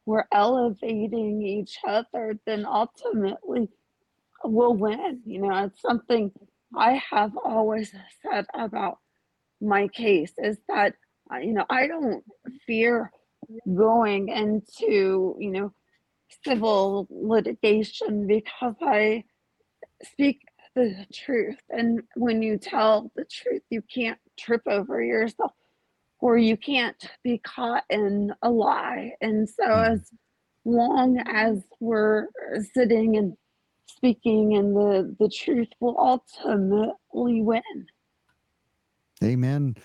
we're 0.06 0.26
elevating 0.32 1.42
each 1.42 1.78
other, 1.86 2.38
then 2.46 2.66
ultimately 2.66 3.68
we'll 4.44 4.74
win. 4.74 5.20
You 5.24 5.42
know, 5.42 5.64
it's 5.64 5.80
something 5.80 6.30
I 6.76 7.02
have 7.10 7.32
always 7.42 7.94
said 8.22 8.46
about 8.54 8.98
my 9.60 9.88
case 9.88 10.32
is 10.38 10.58
that 10.68 10.94
uh, 11.32 11.38
you 11.38 11.52
know 11.52 11.64
I 11.70 11.86
don't 11.86 12.22
fear 12.66 13.10
going 13.74 14.28
into 14.28 15.36
you 15.38 15.50
know 15.50 15.72
civil 16.44 17.06
litigation 17.10 18.26
because 18.26 18.74
I 18.80 19.24
speak 20.02 20.40
the 20.74 21.06
truth. 21.12 21.60
And 21.70 22.02
when 22.16 22.42
you 22.42 22.58
tell 22.58 23.10
the 23.14 23.24
truth 23.24 23.62
you 23.70 23.82
can't 23.82 24.18
trip 24.38 24.62
over 24.66 25.02
yourself 25.02 25.52
or 26.20 26.38
you 26.38 26.56
can't 26.56 26.96
be 27.22 27.38
caught 27.38 27.84
in 27.90 28.32
a 28.42 28.50
lie. 28.50 29.12
And 29.20 29.48
so 29.48 29.64
as 29.70 30.10
long 30.64 31.18
as 31.26 31.62
we're 31.80 32.28
sitting 32.72 33.16
and 33.16 33.36
speaking 33.86 34.56
and 34.56 34.74
the 34.74 35.14
the 35.18 35.28
truth 35.28 35.68
will 35.80 35.96
ultimately 35.98 37.42
win. 37.42 37.62
Amen. 39.22 39.76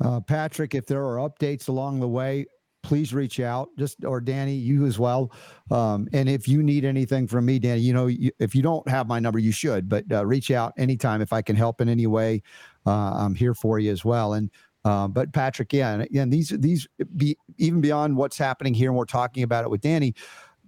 Uh, 0.00 0.20
Patrick, 0.20 0.74
if 0.74 0.86
there 0.86 1.04
are 1.04 1.28
updates 1.28 1.68
along 1.68 2.00
the 2.00 2.08
way, 2.08 2.46
please 2.88 3.12
reach 3.12 3.38
out. 3.38 3.68
Just 3.76 4.02
or 4.02 4.18
Danny, 4.18 4.54
you 4.54 4.86
as 4.86 4.98
well. 4.98 5.30
Um, 5.70 6.08
and 6.14 6.26
if 6.26 6.48
you 6.48 6.62
need 6.62 6.86
anything 6.86 7.28
from 7.28 7.44
me, 7.44 7.58
Danny, 7.58 7.82
you 7.82 7.92
know, 7.92 8.06
you, 8.06 8.30
if 8.38 8.54
you 8.54 8.62
don't 8.62 8.88
have 8.88 9.06
my 9.06 9.20
number, 9.20 9.38
you 9.38 9.52
should. 9.52 9.90
But 9.90 10.10
uh, 10.10 10.24
reach 10.24 10.50
out 10.50 10.72
anytime 10.78 11.20
if 11.20 11.30
I 11.30 11.42
can 11.42 11.54
help 11.54 11.82
in 11.82 11.90
any 11.90 12.06
way. 12.06 12.42
Uh, 12.86 13.12
I'm 13.12 13.34
here 13.34 13.52
for 13.52 13.78
you 13.78 13.92
as 13.92 14.06
well. 14.06 14.32
And 14.32 14.50
uh, 14.86 15.06
but 15.06 15.34
Patrick, 15.34 15.70
yeah, 15.74 16.02
and, 16.14 16.32
these 16.32 16.48
these 16.48 16.88
be 17.14 17.36
even 17.58 17.82
beyond 17.82 18.16
what's 18.16 18.38
happening 18.38 18.72
here, 18.72 18.88
and 18.88 18.96
we're 18.96 19.04
talking 19.04 19.42
about 19.42 19.64
it 19.64 19.70
with 19.70 19.82
Danny 19.82 20.14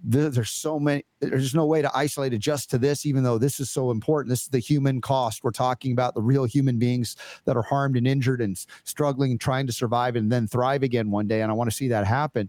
there's 0.02 0.50
so 0.50 0.78
many 0.78 1.04
there's 1.20 1.54
no 1.54 1.66
way 1.66 1.82
to 1.82 1.90
isolate 1.94 2.32
it 2.32 2.38
just 2.38 2.70
to 2.70 2.78
this 2.78 3.04
even 3.04 3.22
though 3.22 3.38
this 3.38 3.60
is 3.60 3.70
so 3.70 3.90
important. 3.90 4.30
This 4.30 4.42
is 4.42 4.48
the 4.48 4.58
human 4.58 5.00
cost. 5.00 5.44
We're 5.44 5.50
talking 5.50 5.92
about 5.92 6.14
the 6.14 6.22
real 6.22 6.44
human 6.44 6.78
beings 6.78 7.16
that 7.44 7.56
are 7.56 7.62
harmed 7.62 7.96
and 7.96 8.06
injured 8.06 8.40
and 8.40 8.58
struggling 8.84 9.32
and 9.32 9.40
trying 9.40 9.66
to 9.66 9.72
survive 9.72 10.16
and 10.16 10.32
then 10.32 10.46
thrive 10.46 10.82
again 10.82 11.10
one 11.10 11.26
day 11.26 11.42
and 11.42 11.50
i 11.50 11.54
want 11.54 11.70
to 11.70 11.76
see 11.76 11.88
that 11.88 12.06
happen. 12.06 12.48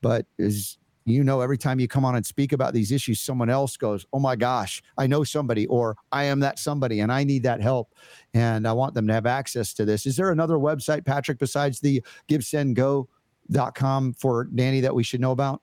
But 0.00 0.26
as 0.38 0.78
you 1.04 1.24
know 1.24 1.40
every 1.40 1.58
time 1.58 1.80
you 1.80 1.88
come 1.88 2.04
on 2.04 2.14
and 2.14 2.24
speak 2.24 2.52
about 2.52 2.72
these 2.72 2.92
issues 2.92 3.18
someone 3.18 3.50
else 3.50 3.76
goes 3.76 4.06
oh 4.12 4.20
my 4.20 4.36
gosh 4.36 4.80
i 4.98 5.04
know 5.04 5.24
somebody 5.24 5.66
or 5.66 5.96
i 6.12 6.22
am 6.22 6.38
that 6.38 6.60
somebody 6.60 7.00
and 7.00 7.10
i 7.10 7.24
need 7.24 7.42
that 7.42 7.60
help 7.60 7.92
and 8.34 8.68
i 8.68 8.72
want 8.72 8.94
them 8.94 9.08
to 9.08 9.12
have 9.12 9.26
access 9.26 9.74
to 9.74 9.84
this. 9.84 10.06
Is 10.06 10.14
there 10.14 10.30
another 10.30 10.58
website 10.58 11.04
patrick 11.04 11.38
besides 11.38 11.80
the 11.80 12.04
givesendgo.com 12.28 14.12
for 14.14 14.44
danny 14.44 14.80
that 14.80 14.94
we 14.94 15.02
should 15.02 15.20
know 15.20 15.32
about 15.32 15.60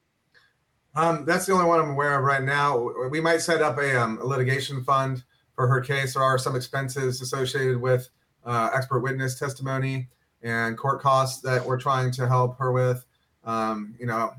Um, 0.96 1.24
that's 1.26 1.46
the 1.46 1.54
only 1.54 1.66
one 1.66 1.80
I'm 1.80 1.92
aware 1.92 2.18
of 2.18 2.24
right 2.24 2.44
now. 2.44 2.92
We 3.10 3.22
might 3.22 3.42
set 3.42 3.62
up 3.62 3.78
a, 3.78 4.02
um, 4.02 4.20
a 4.20 4.26
litigation 4.26 4.84
fund 4.84 5.24
for 5.56 5.68
her 5.68 5.82
case. 5.82 6.14
There 6.16 6.24
are 6.24 6.38
some 6.38 6.56
expenses 6.56 7.22
associated 7.22 7.80
with 7.80 8.10
uh, 8.46 8.70
expert 8.74 9.02
witness 9.02 9.38
testimony 9.38 10.08
and 10.42 10.78
court 10.78 11.02
costs 11.02 11.42
that 11.42 11.64
we're 11.64 11.80
trying 11.80 12.12
to 12.12 12.28
help 12.28 12.58
her 12.58 12.72
with. 12.72 13.06
Um, 13.44 13.96
you 14.00 14.06
know, 14.06 14.34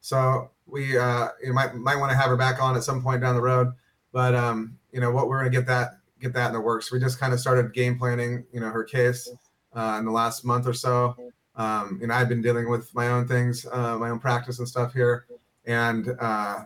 so 0.00 0.50
we 0.66 0.98
uh, 0.98 1.28
you 1.42 1.52
might 1.52 1.74
might 1.74 1.96
want 1.96 2.10
to 2.10 2.16
have 2.16 2.28
her 2.28 2.36
back 2.36 2.62
on 2.62 2.76
at 2.76 2.82
some 2.82 3.02
point 3.02 3.22
down 3.22 3.34
the 3.34 3.42
road. 3.42 3.72
But 4.12 4.34
um, 4.34 4.78
you 4.92 5.00
know, 5.00 5.10
what 5.10 5.28
we're 5.28 5.38
gonna 5.38 5.50
get 5.50 5.66
that 5.66 5.98
get 6.20 6.32
that 6.34 6.48
in 6.48 6.52
the 6.52 6.60
works. 6.60 6.92
We 6.92 7.00
just 7.00 7.18
kind 7.18 7.32
of 7.32 7.40
started 7.40 7.72
game 7.72 7.98
planning. 7.98 8.44
You 8.52 8.60
know, 8.60 8.68
her 8.68 8.84
case 8.84 9.30
uh, 9.74 9.96
in 9.98 10.04
the 10.04 10.12
last 10.12 10.44
month 10.44 10.66
or 10.66 10.74
so. 10.74 11.16
Um, 11.56 11.98
you 12.00 12.08
know, 12.08 12.14
I've 12.14 12.28
been 12.28 12.42
dealing 12.42 12.68
with 12.68 12.92
my 12.94 13.08
own 13.08 13.28
things, 13.28 13.64
uh, 13.70 13.96
my 13.96 14.10
own 14.10 14.18
practice 14.18 14.58
and 14.58 14.68
stuff 14.68 14.92
here 14.92 15.26
and 15.66 16.08
uh, 16.20 16.60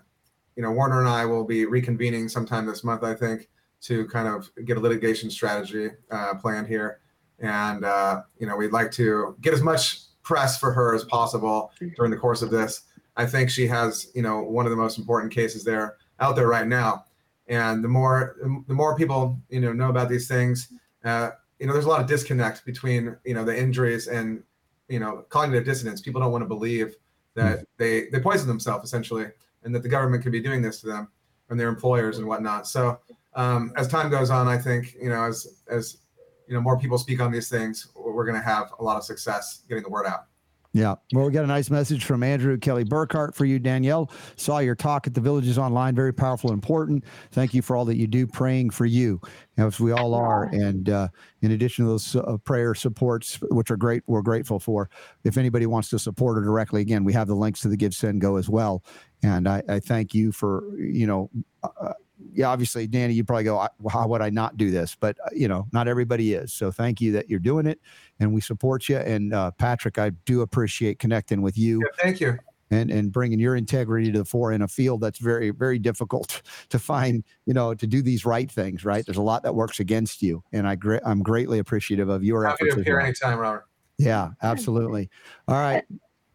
you 0.57 0.63
know 0.63 0.71
Warner 0.71 1.01
and 1.01 1.09
I 1.09 1.25
will 1.25 1.45
be 1.45 1.67
reconvening 1.67 2.31
sometime 2.31 2.67
this 2.67 2.85
month, 2.85 3.05
I 3.05 3.15
think, 3.15 3.49
to 3.83 4.07
kind 4.09 4.29
of 4.29 4.51
get 4.65 4.77
a 4.77 4.81
litigation 4.81 5.31
strategy 5.31 5.91
uh, 6.11 6.35
planned 6.35 6.67
here, 6.67 7.01
and 7.39 7.85
uh, 7.85 8.23
you 8.39 8.47
know 8.47 8.57
we'd 8.57 8.73
like 8.73 8.91
to 8.93 9.37
get 9.41 9.55
as 9.55 9.63
much 9.63 10.01
press 10.23 10.59
for 10.59 10.73
her 10.73 10.95
as 10.95 11.05
possible 11.05 11.73
during 11.97 12.11
the 12.11 12.17
course 12.17 12.43
of 12.43 12.51
this. 12.51 12.83
I 13.17 13.27
think 13.27 13.51
she 13.51 13.67
has 13.67 14.11
you 14.15 14.23
know 14.23 14.43
one 14.43 14.67
of 14.67 14.71
the 14.71 14.77
most 14.77 14.99
important 14.99 15.33
cases 15.33 15.65
there 15.65 15.97
out 16.21 16.37
there 16.37 16.49
right 16.49 16.67
now, 16.67 17.05
and 17.47 17.83
the 17.83 17.89
more 17.89 18.37
the 18.67 18.75
more 18.75 18.97
people 18.97 19.39
you 19.49 19.61
know 19.61 19.73
know 19.73 19.91
about 19.91 20.09
these 20.09 20.29
things, 20.29 20.73
uh, 21.05 21.31
you 21.59 21.67
know 21.67 21.73
there's 21.73 21.87
a 21.87 21.89
lot 21.89 22.01
of 22.01 22.07
disconnect 22.07 22.65
between 22.65 23.17
you 23.25 23.35
know 23.35 23.45
the 23.45 23.57
injuries 23.57 24.09
and 24.09 24.43
you 24.89 24.99
know 24.99 25.25
cognitive 25.29 25.65
dissonance. 25.65 26.01
People 26.01 26.21
don't 26.21 26.33
want 26.33 26.43
to 26.43 26.49
believe 26.49 26.97
that 27.39 27.65
they 27.77 28.09
they 28.11 28.21
poison 28.21 28.49
themselves 28.49 28.85
essentially, 28.85 29.27
and 29.65 29.75
that 29.75 29.83
the 29.83 29.89
government 29.89 30.23
could 30.23 30.33
be 30.33 30.41
doing 30.41 30.63
this 30.63 30.81
to 30.81 30.87
them 30.87 31.09
and 31.51 31.59
their 31.59 31.69
employers 31.69 32.19
and 32.19 32.27
whatnot. 32.27 32.67
So 32.67 32.99
um, 33.35 33.73
as 33.77 33.89
time 33.89 34.11
goes 34.11 34.31
on, 34.31 34.49
I 34.49 34.59
think 34.59 34.95
you 35.01 35.09
know 35.09 35.25
as 35.25 35.63
as 35.69 35.99
you 36.47 36.55
know 36.55 36.61
more 36.61 36.79
people 36.79 36.99
speak 36.99 37.21
on 37.21 37.31
these 37.33 37.49
things, 37.49 37.89
we're 37.97 38.25
going 38.25 38.37
to 38.37 38.43
have 38.45 38.73
a 38.79 38.85
lot 38.85 38.97
of 38.97 39.05
success 39.05 39.63
getting 39.69 39.83
the 39.83 39.91
word 39.91 40.07
out. 40.07 40.28
Yeah. 40.75 40.97
Well, 41.15 41.25
we 41.25 41.33
got 41.33 41.45
a 41.45 41.49
nice 41.49 41.71
message 41.71 42.05
from 42.05 42.23
Andrew 42.23 42.59
Kelly 42.59 42.85
Burkhart 42.85 43.35
for 43.35 43.47
you, 43.47 43.59
Danielle. 43.59 44.11
Saw 44.37 44.59
your 44.59 44.75
talk 44.75 45.07
at 45.07 45.15
the 45.15 45.21
Villages 45.21 45.57
Online. 45.57 45.95
Very 45.95 46.13
powerful 46.13 46.51
and 46.51 46.57
important. 46.57 47.05
Thank 47.33 47.55
you 47.55 47.63
for 47.63 47.75
all 47.75 47.87
that 47.87 47.97
you 47.97 48.07
do, 48.07 48.27
praying 48.27 48.71
for 48.71 48.85
you, 48.85 49.19
as 49.57 49.81
we 49.81 49.93
all 49.93 50.13
are. 50.13 50.45
And 50.53 50.91
uh, 50.91 51.09
in 51.41 51.53
addition 51.53 51.87
to 51.87 51.93
those 51.93 52.15
uh, 52.15 52.37
prayer 52.45 52.75
supports, 52.75 53.39
which 53.51 53.71
are 53.71 53.79
great, 53.79 54.03
we're 54.07 54.21
grateful 54.21 54.61
for. 54.61 54.91
If 55.25 55.39
anybody 55.39 55.65
wants 55.65 55.89
to 55.91 55.99
support 55.99 56.37
her 56.37 56.45
directly, 56.45 56.83
again, 56.83 57.03
we 57.03 57.15
have 57.15 57.29
the 57.29 57.35
links 57.35 57.61
to 57.61 57.69
the 57.69 57.77
Give, 57.77 57.95
Send, 57.95 58.21
Go 58.21 58.37
as 58.37 58.51
well. 58.51 58.85
And 59.23 59.49
I, 59.49 59.63
I 59.69 59.81
thank 59.81 60.13
you 60.13 60.33
for, 60.33 60.65
you 60.79 61.07
know, 61.07 61.31
uh, 61.63 61.95
yeah, 62.33 62.49
obviously, 62.49 62.87
Danny, 62.87 63.15
you 63.15 63.25
probably 63.25 63.45
go, 63.45 63.59
"I- 63.59 63.69
how 63.91 64.07
would 64.09 64.21
I 64.23 64.31
not 64.31 64.57
do 64.57 64.71
this? 64.71 64.97
But, 64.99 65.17
uh, 65.25 65.29
you 65.35 65.49
know, 65.49 65.67
not 65.73 65.89
everybody 65.89 66.35
is. 66.35 66.53
So 66.53 66.71
thank 66.71 67.01
you 67.01 67.13
that 67.13 67.29
you're 67.31 67.39
doing 67.41 67.67
it 67.67 67.81
and 68.21 68.33
we 68.33 68.41
support 68.41 68.89
you. 68.89 68.97
And 68.99 69.33
uh, 69.35 69.51
Patrick, 69.53 69.99
I 69.99 70.11
do 70.11 70.41
appreciate 70.43 70.99
connecting 70.99 71.43
with 71.43 71.57
you 71.57 71.81
Yeah, 71.81 72.03
thank 72.03 72.21
you. 72.21 72.39
and 72.71 72.91
and 72.91 73.11
bringing 73.13 73.39
your 73.39 73.57
integrity 73.57 74.11
to 74.13 74.19
the 74.19 74.25
fore 74.25 74.53
in 74.53 74.63
a 74.63 74.69
field 74.69 75.01
that's 75.01 75.19
very 75.21 75.51
very 75.51 75.79
difficult 75.79 76.43
to 76.71 76.79
find. 76.79 77.25
You 77.47 77.55
know, 77.55 77.73
to 77.75 77.87
do 77.87 78.03
these 78.03 78.25
right 78.27 78.51
things. 78.51 78.85
Right, 78.85 79.05
there's 79.07 79.17
a 79.17 79.23
lot 79.23 79.43
that 79.45 79.55
works 79.55 79.81
against 79.81 80.21
you, 80.23 80.43
and 80.53 80.67
I 80.69 80.75
gre- 80.75 80.99
I'm 81.05 81.23
greatly 81.23 81.59
appreciative 81.61 82.09
of 82.09 82.23
your 82.25 82.45
Happy 82.45 82.55
efforts. 82.63 82.75
to 82.75 82.81
as 82.81 82.83
appear 82.83 82.97
well. 82.97 83.05
anytime, 83.07 83.39
Robert. 83.39 83.67
Yeah, 83.97 84.31
absolutely. 84.43 85.09
All 85.49 85.57
right. 85.57 85.85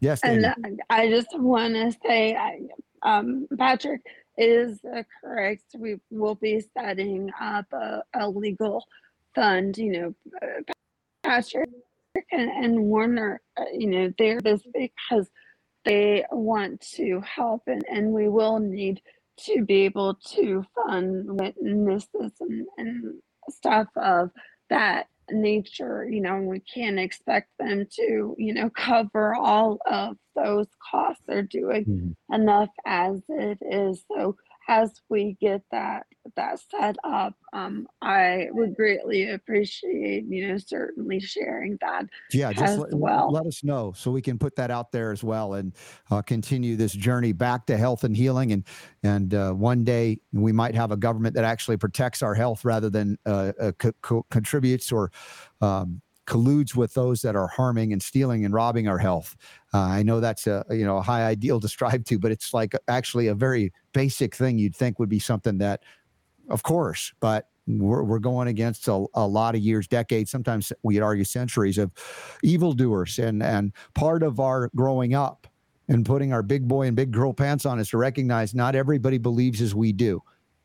Yes, 0.00 0.20
And 0.22 0.42
Danny. 0.42 0.76
uh, 0.80 0.84
I 0.90 1.08
just 1.08 1.28
want 1.38 1.72
to 1.74 1.90
say, 2.06 2.34
I, 2.36 2.58
um, 3.02 3.46
Patrick 3.56 4.02
is 4.36 4.80
correct. 5.22 5.64
We 5.76 6.00
will 6.10 6.34
be 6.34 6.62
setting 6.76 7.30
up 7.40 7.66
a, 7.72 8.02
a 8.14 8.28
legal 8.28 8.84
fund. 9.34 9.76
You 9.78 9.92
know, 9.92 10.14
Patrick 11.22 11.70
and, 12.30 12.50
and 12.50 12.84
Warner, 12.84 13.40
uh, 13.56 13.64
you 13.72 13.88
know, 13.88 14.12
they're 14.18 14.40
this 14.40 14.62
because 14.72 15.28
they 15.84 16.24
want 16.30 16.80
to 16.96 17.20
help, 17.20 17.62
and, 17.66 17.84
and 17.90 18.12
we 18.12 18.28
will 18.28 18.58
need 18.58 19.00
to 19.36 19.64
be 19.64 19.82
able 19.82 20.14
to 20.14 20.64
fund 20.74 21.24
witnesses 21.28 22.32
and, 22.40 22.66
and 22.78 23.14
stuff 23.50 23.88
of 23.96 24.30
that 24.70 25.08
nature, 25.30 26.06
you 26.08 26.20
know, 26.20 26.36
we 26.38 26.60
can't 26.60 26.98
expect 26.98 27.50
them 27.58 27.86
to, 27.96 28.34
you 28.38 28.54
know, 28.54 28.70
cover 28.76 29.34
all 29.34 29.78
of 29.90 30.16
those 30.36 30.68
costs. 30.90 31.22
They're 31.26 31.42
doing 31.42 31.86
Mhm. 31.86 32.14
enough 32.32 32.70
as 32.86 33.20
it 33.28 33.58
is. 33.62 34.04
So 34.14 34.36
as 34.68 34.92
we 35.08 35.36
get 35.40 35.62
that 35.70 36.06
that 36.36 36.58
set 36.70 36.96
up, 37.04 37.34
um, 37.52 37.86
I 38.00 38.48
would 38.52 38.74
greatly 38.74 39.30
appreciate, 39.30 40.24
you 40.26 40.48
know, 40.48 40.58
certainly 40.58 41.20
sharing 41.20 41.76
that 41.82 42.06
Yeah, 42.32 42.52
just 42.52 42.78
as 42.78 42.78
let, 42.78 42.94
well. 42.94 43.32
let 43.32 43.46
us 43.46 43.62
know 43.62 43.92
so 43.92 44.10
we 44.10 44.22
can 44.22 44.38
put 44.38 44.56
that 44.56 44.70
out 44.70 44.90
there 44.90 45.12
as 45.12 45.22
well 45.22 45.54
and 45.54 45.74
uh, 46.10 46.22
continue 46.22 46.76
this 46.76 46.92
journey 46.92 47.32
back 47.32 47.66
to 47.66 47.76
health 47.76 48.04
and 48.04 48.16
healing. 48.16 48.52
And 48.52 48.64
and 49.02 49.34
uh, 49.34 49.52
one 49.52 49.84
day 49.84 50.18
we 50.32 50.50
might 50.50 50.74
have 50.74 50.90
a 50.90 50.96
government 50.96 51.34
that 51.34 51.44
actually 51.44 51.76
protects 51.76 52.22
our 52.22 52.34
health 52.34 52.64
rather 52.64 52.88
than 52.88 53.18
uh, 53.26 53.52
uh, 53.60 53.72
co- 53.72 53.92
co- 54.00 54.26
contributes 54.30 54.90
or 54.90 55.12
um, 55.60 56.00
colludes 56.26 56.74
with 56.74 56.94
those 56.94 57.22
that 57.22 57.36
are 57.36 57.48
harming 57.48 57.92
and 57.92 58.02
stealing 58.02 58.44
and 58.44 58.54
robbing 58.54 58.88
our 58.88 58.98
health. 58.98 59.36
Uh, 59.72 59.78
I 59.78 60.02
know 60.02 60.20
that's 60.20 60.46
a 60.46 60.64
you 60.70 60.84
know 60.84 60.98
a 60.98 61.02
high 61.02 61.24
ideal 61.24 61.60
to 61.60 61.68
strive 61.68 62.04
to, 62.04 62.18
but 62.18 62.30
it's 62.30 62.54
like 62.54 62.74
actually 62.88 63.26
a 63.28 63.34
very 63.34 63.72
basic 63.92 64.34
thing 64.34 64.58
you'd 64.58 64.76
think 64.76 64.98
would 64.98 65.08
be 65.08 65.18
something 65.18 65.58
that, 65.58 65.82
of 66.48 66.62
course, 66.62 67.12
but 67.20 67.48
we're, 67.66 68.02
we're 68.02 68.18
going 68.18 68.48
against 68.48 68.88
a, 68.88 69.06
a 69.14 69.26
lot 69.26 69.54
of 69.54 69.60
years, 69.60 69.86
decades, 69.86 70.30
sometimes 70.30 70.72
we'd 70.82 71.00
argue 71.00 71.24
centuries 71.24 71.78
of 71.78 71.90
evildoers. 72.42 73.18
And, 73.18 73.42
and 73.42 73.72
part 73.94 74.22
of 74.22 74.40
our 74.40 74.70
growing 74.74 75.14
up 75.14 75.46
and 75.88 76.04
putting 76.04 76.32
our 76.32 76.42
big 76.42 76.66
boy 76.68 76.86
and 76.86 76.96
big 76.96 77.10
girl 77.10 77.32
pants 77.32 77.66
on 77.66 77.78
is 77.78 77.90
to 77.90 77.98
recognize 77.98 78.54
not 78.54 78.74
everybody 78.74 79.18
believes 79.18 79.60
as 79.60 79.74
we 79.74 79.92
do. 79.92 80.22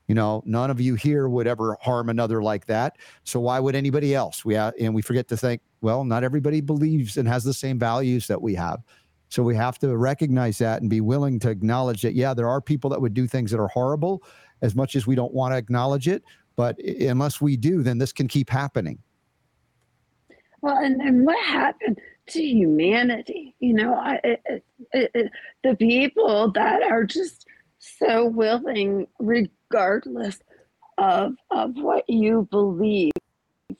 You 0.09 0.15
know, 0.15 0.41
none 0.43 0.71
of 0.71 0.81
you 0.81 0.95
here 0.95 1.29
would 1.29 1.45
ever 1.45 1.77
harm 1.81 2.09
another 2.09 2.41
like 2.41 2.65
that. 2.65 2.97
So 3.25 3.39
why 3.39 3.59
would 3.59 3.75
anybody 3.75 4.15
else? 4.15 4.43
We 4.43 4.55
ha- 4.55 4.71
and 4.79 4.95
we 4.95 5.03
forget 5.03 5.27
to 5.27 5.37
think, 5.37 5.61
well, 5.81 6.03
not 6.03 6.23
everybody 6.23 6.61
believes 6.61 7.15
and 7.17 7.27
has 7.27 7.43
the 7.43 7.53
same 7.53 7.77
values 7.77 8.25
that 8.25 8.41
we 8.41 8.55
have. 8.55 8.81
So 9.29 9.43
we 9.43 9.55
have 9.55 9.77
to 9.79 9.95
recognize 9.95 10.57
that 10.57 10.81
and 10.81 10.89
be 10.89 10.99
willing 10.99 11.37
to 11.41 11.51
acknowledge 11.51 12.01
that, 12.01 12.15
yeah, 12.15 12.33
there 12.33 12.49
are 12.49 12.59
people 12.59 12.89
that 12.89 12.99
would 12.99 13.13
do 13.13 13.27
things 13.27 13.51
that 13.51 13.59
are 13.59 13.67
horrible 13.67 14.23
as 14.63 14.75
much 14.75 14.95
as 14.95 15.05
we 15.05 15.13
don't 15.13 15.31
want 15.31 15.53
to 15.53 15.57
acknowledge 15.57 16.07
it. 16.07 16.23
But 16.55 16.79
unless 16.79 17.39
we 17.39 17.55
do, 17.55 17.83
then 17.83 17.99
this 17.99 18.11
can 18.11 18.27
keep 18.27 18.49
happening. 18.49 18.97
Well, 20.61 20.77
and, 20.77 20.99
and 21.01 21.23
what 21.23 21.37
happened 21.45 21.99
to 22.29 22.41
humanity? 22.41 23.53
You 23.59 23.73
know, 23.73 23.93
I, 23.93 24.19
it, 24.23 24.63
it, 24.91 25.11
it- 25.13 25.31
the 25.63 25.75
people 25.75 26.51
that 26.53 26.81
are 26.81 27.03
just 27.03 27.45
so 27.77 28.25
willing, 28.25 29.05
regardless 29.69 30.39
of 30.97 31.35
of 31.51 31.75
what 31.75 32.09
you 32.09 32.47
believe. 32.51 33.11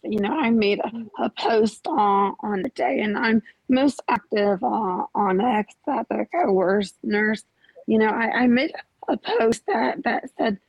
You 0.04 0.20
know, 0.20 0.38
I 0.38 0.52
made 0.52 0.80
a, 0.80 1.24
a 1.24 1.30
post 1.30 1.88
on 1.88 2.36
on 2.42 2.62
the 2.62 2.70
day, 2.70 3.02
and 3.02 3.18
I'm 3.18 3.42
most 3.68 4.02
active 4.08 4.64
on 4.64 5.08
on 5.16 5.42
X 5.42 5.76
at 5.88 6.08
the 6.10 6.26
coerced 6.32 6.96
nurse. 7.04 7.44
You 7.88 8.00
know, 8.00 8.08
I, 8.10 8.44
I 8.44 8.48
made 8.48 8.72
a 9.08 9.18
post 9.18 9.64
that 9.68 10.04
that 10.04 10.30
said 10.38 10.60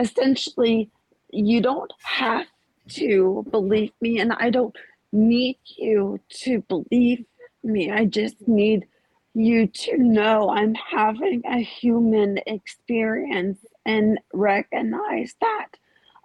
essentially, 0.00 0.90
you 1.30 1.60
don't 1.60 1.92
have 2.02 2.46
to 2.90 3.44
believe 3.50 3.92
me, 4.00 4.20
and 4.20 4.32
I 4.32 4.50
don't 4.50 4.74
need 5.12 5.58
you 5.76 6.20
to 6.42 6.62
believe 6.62 7.24
me. 7.64 7.90
I 7.90 8.04
just 8.06 8.46
need 8.48 8.86
you 9.34 9.66
to 9.66 9.98
know 9.98 10.50
I'm 10.50 10.74
having 10.74 11.42
a 11.46 11.58
human 11.58 12.38
experience 12.46 13.58
and 13.88 14.18
recognize 14.34 15.34
that. 15.40 15.68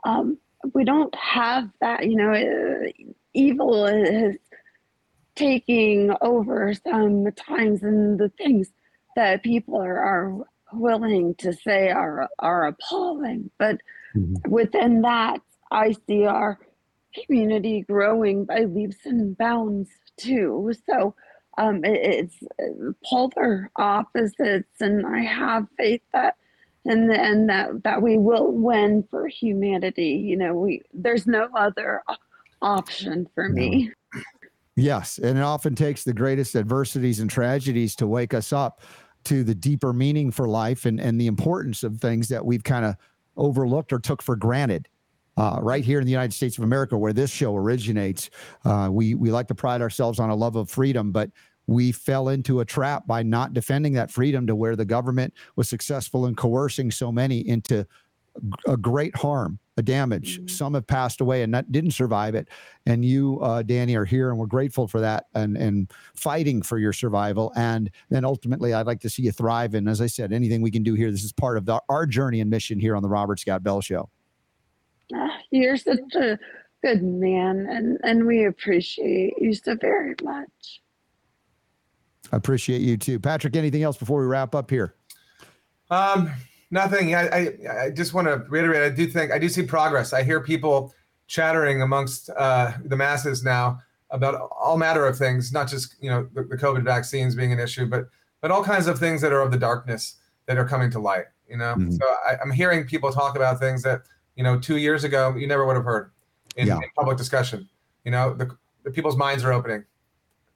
Um, 0.06 0.38
we 0.74 0.84
don't 0.84 1.16
have 1.16 1.70
that, 1.80 2.06
you 2.06 2.16
know, 2.18 2.34
uh, 2.34 2.92
evil 3.34 3.86
is 3.88 4.36
taking 5.36 6.14
over 6.22 6.74
sometimes, 6.74 7.82
and 7.82 8.20
the 8.20 8.30
things 8.38 8.68
that 9.16 9.44
people 9.44 9.78
are, 9.82 9.98
are 9.98 10.46
willing 10.74 11.36
to 11.36 11.54
say 11.54 11.90
are, 11.90 12.30
are 12.40 12.68
appalling. 12.68 13.50
But 13.58 13.78
within 14.48 15.02
that, 15.02 15.42
I 15.72 15.96
see 16.06 16.26
our 16.26 16.60
community 17.26 17.82
growing 17.82 18.46
by 18.46 18.62
leaps 18.66 19.06
and 19.06 19.38
bounds 19.38 19.90
too. 20.18 20.74
So 20.90 21.16
um, 21.58 21.84
it, 21.86 22.00
it's 22.20 22.36
uh, 22.62 22.92
polar 23.06 23.72
opposites, 23.78 24.82
and 24.82 25.06
I 25.06 25.22
have 25.22 25.68
faith 25.78 26.02
that 26.14 26.36
and 26.86 27.12
and 27.12 27.50
that 27.50 27.84
that 27.84 28.02
we 28.02 28.18
will 28.18 28.52
win 28.52 29.04
for 29.10 29.28
humanity. 29.28 30.24
You 30.26 30.38
know, 30.38 30.54
we 30.54 30.82
there's 30.94 31.28
no 31.28 31.48
other 31.56 32.04
option 32.62 33.28
for 33.36 33.50
me. 33.50 33.92
Yes, 34.76 35.20
and 35.20 35.38
it 35.38 35.44
often 35.44 35.76
takes 35.76 36.04
the 36.04 36.14
greatest 36.14 36.56
adversities 36.56 37.20
and 37.20 37.30
tragedies 37.30 37.96
to 37.98 38.08
wake 38.08 38.34
us 38.34 38.52
up 38.52 38.82
to 39.26 39.44
the 39.44 39.56
deeper 39.56 39.94
meaning 39.94 40.32
for 40.32 40.48
life 40.48 40.86
and, 40.86 41.00
and 41.00 41.22
the 41.22 41.28
importance 41.28 41.84
of 41.84 42.00
things 42.00 42.28
that 42.30 42.44
we've 42.46 42.64
kind 42.64 42.84
of 42.86 42.96
overlooked 43.38 43.94
or 43.94 44.00
took 44.00 44.22
for 44.22 44.36
granted. 44.36 44.88
Uh, 45.36 45.58
right 45.62 45.84
here 45.84 46.00
in 46.00 46.06
the 46.06 46.12
United 46.12 46.32
States 46.34 46.60
of 46.60 46.64
America, 46.64 46.96
where 46.96 47.14
this 47.14 47.32
show 47.32 47.56
originates, 47.56 48.30
uh, 48.66 48.88
we 48.92 49.16
we 49.16 49.32
like 49.32 49.48
to 49.48 49.56
pride 49.56 49.82
ourselves 49.82 50.20
on 50.20 50.30
a 50.30 50.36
love 50.36 50.56
of 50.56 50.70
freedom, 50.70 51.12
but 51.12 51.32
we 51.68 51.92
fell 51.92 52.30
into 52.30 52.60
a 52.60 52.66
trap 52.66 53.08
by 53.08 53.24
not 53.24 53.54
defending 53.54 53.94
that 53.94 54.12
freedom 54.12 54.46
to 54.48 54.56
where 54.56 54.76
the 54.76 54.86
government 54.86 55.34
was 55.56 55.70
successful 55.70 56.26
in 56.26 56.36
coercing 56.36 56.92
so 56.92 57.12
many 57.12 57.48
into 57.48 57.86
a 58.68 58.76
great 58.76 59.16
harm, 59.16 59.60
a 59.78 59.84
damage. 59.84 60.40
Mhm. 60.42 60.50
Some 60.50 60.74
have 60.74 60.88
passed 60.88 61.22
away 61.22 61.44
and 61.44 61.52
not, 61.52 61.72
didn't 61.72 61.92
survive 61.92 62.34
it. 62.34 62.50
And 62.88 63.06
you, 63.06 63.40
uh, 63.42 63.62
Danny, 63.62 63.96
are 63.96 64.06
here, 64.06 64.32
and 64.32 64.40
we're 64.40 64.48
grateful 64.48 64.88
for 64.88 65.00
that 65.02 65.28
and 65.36 65.56
and 65.56 65.92
fighting 66.16 66.64
for 66.64 66.80
your 66.80 66.94
survival. 66.94 67.54
And 67.56 67.92
then 68.10 68.26
ultimately, 68.26 68.74
I'd 68.74 68.88
like 68.88 69.02
to 69.02 69.10
see 69.10 69.22
you 69.22 69.32
thrive. 69.32 69.76
And 69.76 69.88
as 69.88 70.02
I 70.02 70.08
said, 70.08 70.34
anything 70.34 70.64
we 70.64 70.72
can 70.72 70.82
do 70.82 70.96
here, 70.96 71.12
this 71.12 71.24
is 71.24 71.32
part 71.32 71.58
of 71.58 71.66
the, 71.66 71.80
our 71.90 72.08
journey 72.08 72.42
and 72.42 72.50
mission 72.50 72.80
here 72.80 72.96
on 72.96 73.04
the 73.04 73.10
Robert 73.10 73.40
Scott 73.40 73.64
Bell 73.64 73.82
Show. 73.82 74.10
Ah, 75.14 75.38
You're 75.52 75.78
such 75.78 76.16
a 76.16 76.40
good 76.82 77.04
man, 77.04 77.68
and 77.70 78.00
and 78.04 78.26
we 78.26 78.46
appreciate 78.46 79.36
you 79.40 79.54
so 79.54 79.76
very 79.76 80.16
much. 80.24 80.82
I 82.34 82.36
appreciate 82.36 82.82
you 82.82 82.98
too, 82.98 83.20
Patrick. 83.20 83.56
Anything 83.56 83.84
else 83.84 83.96
before 83.96 84.20
we 84.20 84.26
wrap 84.26 84.56
up 84.56 84.72
here? 84.72 84.96
Um, 85.92 86.32
nothing. 86.72 87.14
I, 87.14 87.28
I, 87.28 87.50
I 87.86 87.90
just 87.92 88.16
want 88.16 88.28
to 88.28 88.38
reiterate. 88.50 88.92
I 88.92 88.96
do 88.96 89.06
think 89.06 89.32
I 89.32 89.38
do 89.38 89.48
see 89.48 89.62
progress. 89.62 90.14
I 90.14 90.24
hear 90.24 90.40
people 90.42 90.96
chattering 91.28 91.84
amongst 91.84 92.32
uh, 92.32 92.72
the 92.86 92.98
masses 92.98 93.44
now 93.44 93.80
about 94.10 94.50
all 94.60 94.78
matter 94.78 95.06
of 95.06 95.16
things, 95.16 95.54
not 95.54 95.68
just 95.70 95.96
you 96.02 96.10
know 96.10 96.28
the, 96.34 96.42
the 96.42 96.58
COVID 96.58 96.84
vaccines 96.84 97.36
being 97.36 97.54
an 97.54 97.60
issue, 97.60 97.86
but 97.86 98.08
but 98.42 98.50
all 98.50 98.64
kinds 98.64 98.88
of 98.88 98.98
things 98.98 99.22
that 99.22 99.32
are 99.32 99.42
of 99.42 99.52
the 99.52 99.58
darkness 99.60 100.16
that 100.48 100.58
are 100.58 100.66
coming 100.68 100.90
to 100.90 101.00
light. 101.00 101.26
You 101.48 101.58
know, 101.58 101.76
Mhm. 101.76 101.94
so 102.00 102.04
I, 102.28 102.36
I'm 102.42 102.50
hearing 102.50 102.84
people 102.88 103.12
talk 103.12 103.36
about 103.36 103.60
things 103.60 103.84
that 103.84 104.02
you 104.36 104.44
know 104.44 104.60
two 104.60 104.78
years 104.78 105.04
ago 105.04 105.36
you 105.38 105.46
never 105.46 105.68
would 105.68 105.76
have 105.76 105.86
heard 105.86 106.10
in, 106.58 106.66
Yeah. 106.66 106.78
in 106.78 106.84
public 106.98 107.16
discussion. 107.18 107.70
You 108.06 108.12
know, 108.12 108.34
the, 108.34 108.50
the 108.84 108.90
people's 108.90 109.18
minds 109.18 109.44
are 109.44 109.54
opening. 109.54 109.84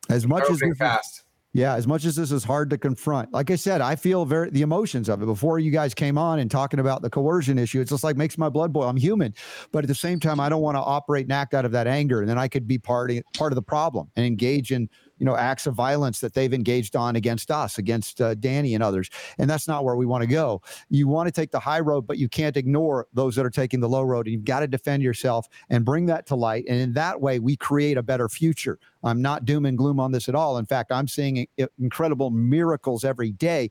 As 0.10 0.26
much 0.26 0.42
as 0.46 0.56
opening 0.56 0.72
is- 0.72 0.78
fast. 0.80 1.22
Yeah, 1.58 1.74
as 1.74 1.88
much 1.88 2.06
as 2.06 2.16
this 2.16 2.32
is 2.32 2.44
hard 2.44 2.70
to 2.70 2.78
confront, 2.78 3.34
like 3.34 3.50
I 3.50 3.56
said, 3.56 3.82
I 3.82 3.96
feel 3.96 4.26
very 4.26 4.52
the 4.52 4.62
emotions 4.62 5.10
of 5.10 5.24
it. 5.24 5.26
Before 5.26 5.58
you 5.58 5.72
guys 5.72 5.96
came 5.96 6.16
on 6.16 6.38
and 6.38 6.52
talking 6.52 6.80
about 6.80 7.02
the 7.02 7.10
coercion 7.10 7.58
issue, 7.58 7.82
it's 7.82 7.90
just 7.90 8.04
like 8.04 8.16
makes 8.16 8.38
my 8.38 8.48
blood 8.48 8.72
boil. 8.72 8.88
I'm 8.88 8.96
human, 8.96 9.34
but 9.72 9.84
at 9.84 9.88
the 9.88 9.96
same 9.96 10.20
time, 10.20 10.40
I 10.40 10.50
don't 10.50 10.62
want 10.62 10.76
to 10.76 10.82
operate 10.82 11.26
and 11.26 11.34
act 11.34 11.56
out 11.56 11.66
of 11.66 11.72
that 11.72 11.88
anger, 11.88 12.20
and 12.20 12.30
then 12.30 12.38
I 12.38 12.48
could 12.48 12.68
be 12.68 12.78
part 12.78 13.10
of, 13.10 13.24
part 13.36 13.52
of 13.52 13.56
the 13.56 13.64
problem 13.64 14.08
and 14.16 14.24
engage 14.24 14.72
in 14.72 14.88
you 15.18 15.26
know 15.26 15.36
acts 15.36 15.68
of 15.68 15.74
violence 15.74 16.20
that 16.20 16.34
they've 16.34 16.54
engaged 16.54 16.96
on 16.96 17.16
against 17.16 17.52
us, 17.52 17.78
against 17.78 18.22
uh, 18.22 18.36
Danny 18.36 18.74
and 18.74 18.84
others, 18.84 19.10
and 19.38 19.50
that's 19.50 19.68
not 19.68 19.84
where 19.84 19.96
we 19.96 20.06
want 20.06 20.22
to 20.22 20.28
go. 20.28 20.62
You 20.90 21.08
want 21.08 21.28
to 21.28 21.32
take 21.32 21.52
the 21.52 21.60
high 21.60 21.80
road, 21.80 22.08
but 22.08 22.18
you 22.18 22.30
can't 22.30 22.58
ignore 22.58 23.08
those 23.14 23.36
that 23.36 23.46
are 23.46 23.50
taking 23.50 23.80
the 23.80 23.90
low 23.90 24.04
road, 24.04 24.28
and 24.28 24.34
you've 24.34 24.46
got 24.46 24.62
to 24.62 24.68
defend 24.68 25.04
yourself 25.04 25.48
and 25.70 25.86
bring 25.86 26.06
that 26.08 26.26
to 26.28 26.36
light, 26.36 26.66
and 26.68 26.80
in 26.80 26.94
that 26.94 27.20
way, 27.22 27.40
we 27.40 27.56
create 27.56 27.98
a 27.98 28.04
better 28.04 28.30
future. 28.30 28.80
I'm 29.04 29.22
not 29.22 29.46
doom 29.46 29.66
and 29.66 29.78
gloom 29.78 30.00
on 30.00 30.12
this 30.12 30.28
at 30.28 30.36
all. 30.36 30.58
In 30.58 30.66
fact, 30.66 30.92
I'm 30.92 31.08
seeing 31.08 31.48
incredible 31.80 32.30
miracles 32.30 33.06
every 33.06 33.32
day 33.32 33.70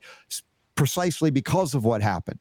precisely 0.75 1.29
because 1.31 1.73
of 1.73 1.83
what 1.83 2.01
happened. 2.01 2.39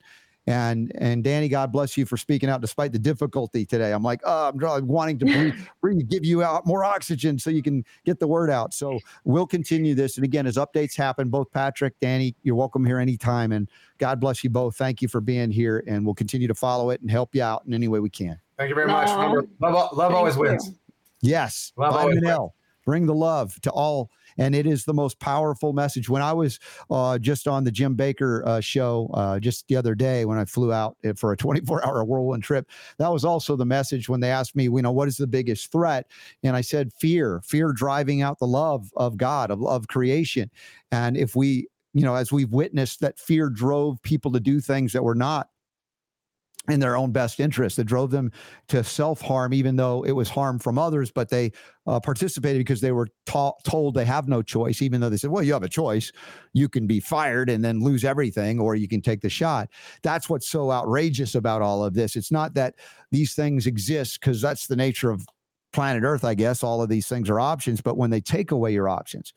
And 0.48 0.92
and 0.94 1.24
Danny, 1.24 1.48
God 1.48 1.72
bless 1.72 1.96
you 1.96 2.06
for 2.06 2.16
speaking 2.16 2.48
out 2.48 2.60
despite 2.60 2.92
the 2.92 3.00
difficulty 3.00 3.66
today. 3.66 3.92
I'm 3.92 4.04
like, 4.04 4.20
oh, 4.24 4.48
I'm 4.48 4.58
dr- 4.58 4.84
wanting 4.84 5.18
to 5.18 5.24
breathe, 5.24 5.54
breathe, 5.80 6.08
give 6.08 6.24
you 6.24 6.44
out 6.44 6.64
more 6.64 6.84
oxygen 6.84 7.36
so 7.36 7.50
you 7.50 7.62
can 7.62 7.84
get 8.04 8.20
the 8.20 8.28
word 8.28 8.48
out. 8.48 8.72
So 8.72 9.00
we'll 9.24 9.46
continue 9.46 9.96
this. 9.96 10.16
And 10.16 10.24
again, 10.24 10.46
as 10.46 10.56
updates 10.56 10.96
happen, 10.96 11.30
both 11.30 11.50
Patrick, 11.50 11.98
Danny, 12.00 12.36
you're 12.44 12.54
welcome 12.54 12.84
here 12.84 13.00
anytime. 13.00 13.50
And 13.50 13.68
God 13.98 14.20
bless 14.20 14.44
you 14.44 14.50
both. 14.50 14.76
Thank 14.76 15.02
you 15.02 15.08
for 15.08 15.20
being 15.20 15.50
here. 15.50 15.82
And 15.88 16.06
we'll 16.06 16.14
continue 16.14 16.46
to 16.46 16.54
follow 16.54 16.90
it 16.90 17.00
and 17.00 17.10
help 17.10 17.34
you 17.34 17.42
out 17.42 17.64
in 17.66 17.74
any 17.74 17.88
way 17.88 17.98
we 17.98 18.10
can. 18.10 18.38
Thank 18.56 18.68
you 18.68 18.76
very 18.76 18.86
much. 18.86 19.10
Remember, 19.10 19.48
love, 19.60 19.96
love 19.96 20.14
always 20.14 20.36
wins. 20.36 20.70
Yes. 21.22 21.72
Love 21.76 21.94
always 21.94 22.14
Vitamin 22.14 22.30
L. 22.30 22.54
Bring 22.84 23.06
the 23.06 23.14
love 23.14 23.60
to 23.62 23.70
all 23.70 24.10
and 24.38 24.54
it 24.54 24.66
is 24.66 24.84
the 24.84 24.94
most 24.94 25.18
powerful 25.20 25.72
message. 25.72 26.08
When 26.08 26.22
I 26.22 26.32
was 26.32 26.58
uh, 26.90 27.18
just 27.18 27.48
on 27.48 27.64
the 27.64 27.70
Jim 27.70 27.96
Bakker 27.96 28.46
uh, 28.46 28.60
show 28.60 29.10
uh, 29.14 29.38
just 29.38 29.66
the 29.68 29.76
other 29.76 29.94
day 29.94 30.24
when 30.24 30.38
I 30.38 30.44
flew 30.44 30.72
out 30.72 30.96
eh, 31.04 31.12
for 31.16 31.32
a 31.32 31.36
24 31.46 31.86
hour 31.86 32.04
whirlwind 32.04 32.42
trip, 32.42 32.68
that 32.98 33.12
was 33.12 33.24
also 33.24 33.56
the 33.56 33.66
message 33.66 34.08
when 34.08 34.20
they 34.20 34.30
asked 34.30 34.56
me, 34.56 34.64
you 34.64 34.82
know, 34.82 34.92
what 34.92 35.08
is 35.08 35.16
the 35.16 35.26
biggest 35.26 35.72
threat? 35.72 36.06
And 36.42 36.56
I 36.56 36.60
said, 36.60 36.92
fear, 36.92 37.40
fear 37.44 37.72
driving 37.72 38.22
out 38.22 38.38
the 38.38 38.46
love 38.46 38.90
of 38.96 39.16
God, 39.16 39.50
of, 39.50 39.64
of 39.64 39.88
creation. 39.88 40.50
And 40.92 41.16
if 41.16 41.34
we, 41.36 41.68
you 41.94 42.02
know, 42.02 42.14
as 42.14 42.30
we've 42.30 42.52
witnessed 42.52 43.00
that 43.00 43.18
fear 43.18 43.48
drove 43.48 44.02
people 44.02 44.30
to 44.32 44.40
do 44.40 44.60
things 44.60 44.92
that 44.92 45.02
were 45.02 45.14
not 45.14 45.48
in 46.68 46.80
their 46.80 46.96
own 46.96 47.12
best 47.12 47.40
interest. 47.40 47.78
It 47.78 47.84
drove 47.84 48.10
them 48.10 48.32
to 48.68 48.82
self 48.82 49.20
harm, 49.20 49.54
even 49.54 49.76
though 49.76 50.04
it 50.04 50.12
was 50.12 50.28
harm 50.28 50.58
from 50.58 50.78
others, 50.78 51.10
but 51.10 51.28
they 51.28 51.52
uh, 51.86 52.00
participated 52.00 52.60
because 52.60 52.80
they 52.80 52.92
were 52.92 53.08
ta- 53.26 53.52
told 53.64 53.94
they 53.94 54.04
have 54.04 54.28
no 54.28 54.42
choice, 54.42 54.82
even 54.82 55.00
though 55.00 55.08
they 55.08 55.16
said, 55.16 55.30
well, 55.30 55.42
you 55.42 55.52
have 55.52 55.62
a 55.62 55.68
choice. 55.68 56.12
You 56.52 56.68
can 56.68 56.86
be 56.86 57.00
fired 57.00 57.48
and 57.48 57.64
then 57.64 57.80
lose 57.80 58.04
everything, 58.04 58.58
or 58.58 58.74
you 58.74 58.88
can 58.88 59.00
take 59.00 59.20
the 59.20 59.30
shot. 59.30 59.68
That's 60.02 60.28
what's 60.28 60.48
so 60.48 60.70
outrageous 60.70 61.34
about 61.34 61.62
all 61.62 61.84
of 61.84 61.94
this. 61.94 62.16
It's 62.16 62.32
not 62.32 62.54
that 62.54 62.74
these 63.10 63.34
things 63.34 63.66
exist 63.66 64.20
because 64.20 64.40
that's 64.40 64.66
the 64.66 64.76
nature 64.76 65.10
of 65.10 65.26
planet 65.72 66.02
Earth, 66.04 66.24
I 66.24 66.34
guess. 66.34 66.62
All 66.62 66.82
of 66.82 66.88
these 66.88 67.06
things 67.06 67.30
are 67.30 67.40
options, 67.40 67.80
but 67.80 67.96
when 67.96 68.10
they 68.10 68.20
take 68.20 68.50
away 68.50 68.72
your 68.72 68.88
options 68.88 69.32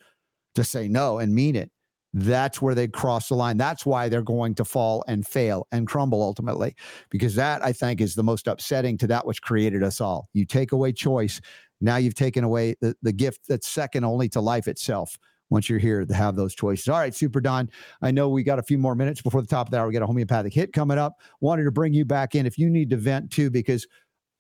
to 0.56 0.64
say 0.64 0.88
no 0.88 1.20
and 1.20 1.34
mean 1.34 1.56
it, 1.56 1.72
that's 2.14 2.62
where 2.62 2.76
they 2.76 2.88
cross 2.88 3.30
the 3.30 3.36
line. 3.36 3.58
That's 3.58 3.86
why 3.86 4.10
they're 4.10 4.22
going 4.22 4.56
to 4.56 4.66
fall 4.66 5.04
and 5.08 5.26
fail 5.26 5.68
and 5.72 5.88
crumble 5.88 6.22
ultimately, 6.24 6.76
because 7.10 7.36
that 7.36 7.64
I 7.64 7.72
think 7.72 8.02
is 8.02 8.16
the 8.16 8.24
most 8.24 8.48
upsetting 8.48 8.98
to 9.00 9.08
that 9.08 9.26
which 9.26 9.42
created 9.42 9.84
us 9.84 10.02
all. 10.02 10.30
You 10.34 10.46
take 10.46 10.72
away 10.72 10.92
choice. 10.92 11.40
Now 11.82 11.98
you've 11.98 12.16
taken 12.16 12.44
away 12.44 12.76
the, 12.82 12.96
the 13.02 13.14
gift 13.14 13.48
that's 13.48 13.68
second 13.68 14.04
only 14.04 14.28
to 14.30 14.42
life 14.42 14.68
itself 14.68 15.18
once 15.50 15.70
you're 15.70 15.80
here 15.80 16.06
to 16.06 16.14
have 16.14 16.36
those 16.36 16.54
choices. 16.54 16.88
All 16.88 17.00
right, 17.00 17.14
Super 17.14 17.42
Don, 17.42 17.70
I 18.02 18.12
know 18.12 18.30
we 18.30 18.44
got 18.44 18.60
a 18.60 18.64
few 18.64 18.78
more 18.78 18.96
minutes 18.96 19.22
before 19.22 19.42
the 19.42 19.48
top 19.48 19.68
of 19.68 19.72
the 19.72 19.80
hour. 19.80 19.88
We 19.88 19.94
got 19.94 20.04
a 20.04 20.08
homeopathic 20.08 20.54
hit 20.54 20.74
coming 20.74 20.98
up. 20.98 21.14
Wanted 21.42 21.64
to 21.64 21.72
bring 21.72 21.94
you 21.94 22.06
back 22.06 22.36
in 22.36 22.46
if 22.46 22.58
you 22.58 22.70
need 22.70 22.90
to 22.92 22.98
vent 22.98 23.32
too, 23.32 23.50
because 23.50 23.88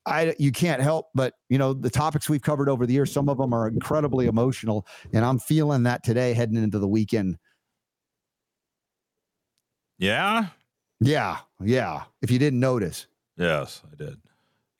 I 0.05 0.33
you 0.39 0.51
can't 0.51 0.81
help 0.81 1.07
but 1.13 1.33
you 1.49 1.57
know 1.57 1.73
the 1.73 1.89
topics 1.89 2.29
we've 2.29 2.41
covered 2.41 2.69
over 2.69 2.85
the 2.85 2.93
years. 2.93 3.11
Some 3.11 3.29
of 3.29 3.37
them 3.37 3.53
are 3.53 3.67
incredibly 3.67 4.27
emotional, 4.27 4.87
and 5.13 5.25
I'm 5.25 5.39
feeling 5.39 5.83
that 5.83 6.03
today 6.03 6.33
heading 6.33 6.57
into 6.57 6.79
the 6.79 6.87
weekend 6.87 7.37
yeah. 9.99 10.47
Yeah. 10.99 11.37
Yeah. 11.63 12.03
If 12.21 12.31
you 12.31 12.39
didn't 12.39 12.59
notice. 12.59 13.05
Yes, 13.37 13.81
I 13.91 13.95
did. 13.95 14.17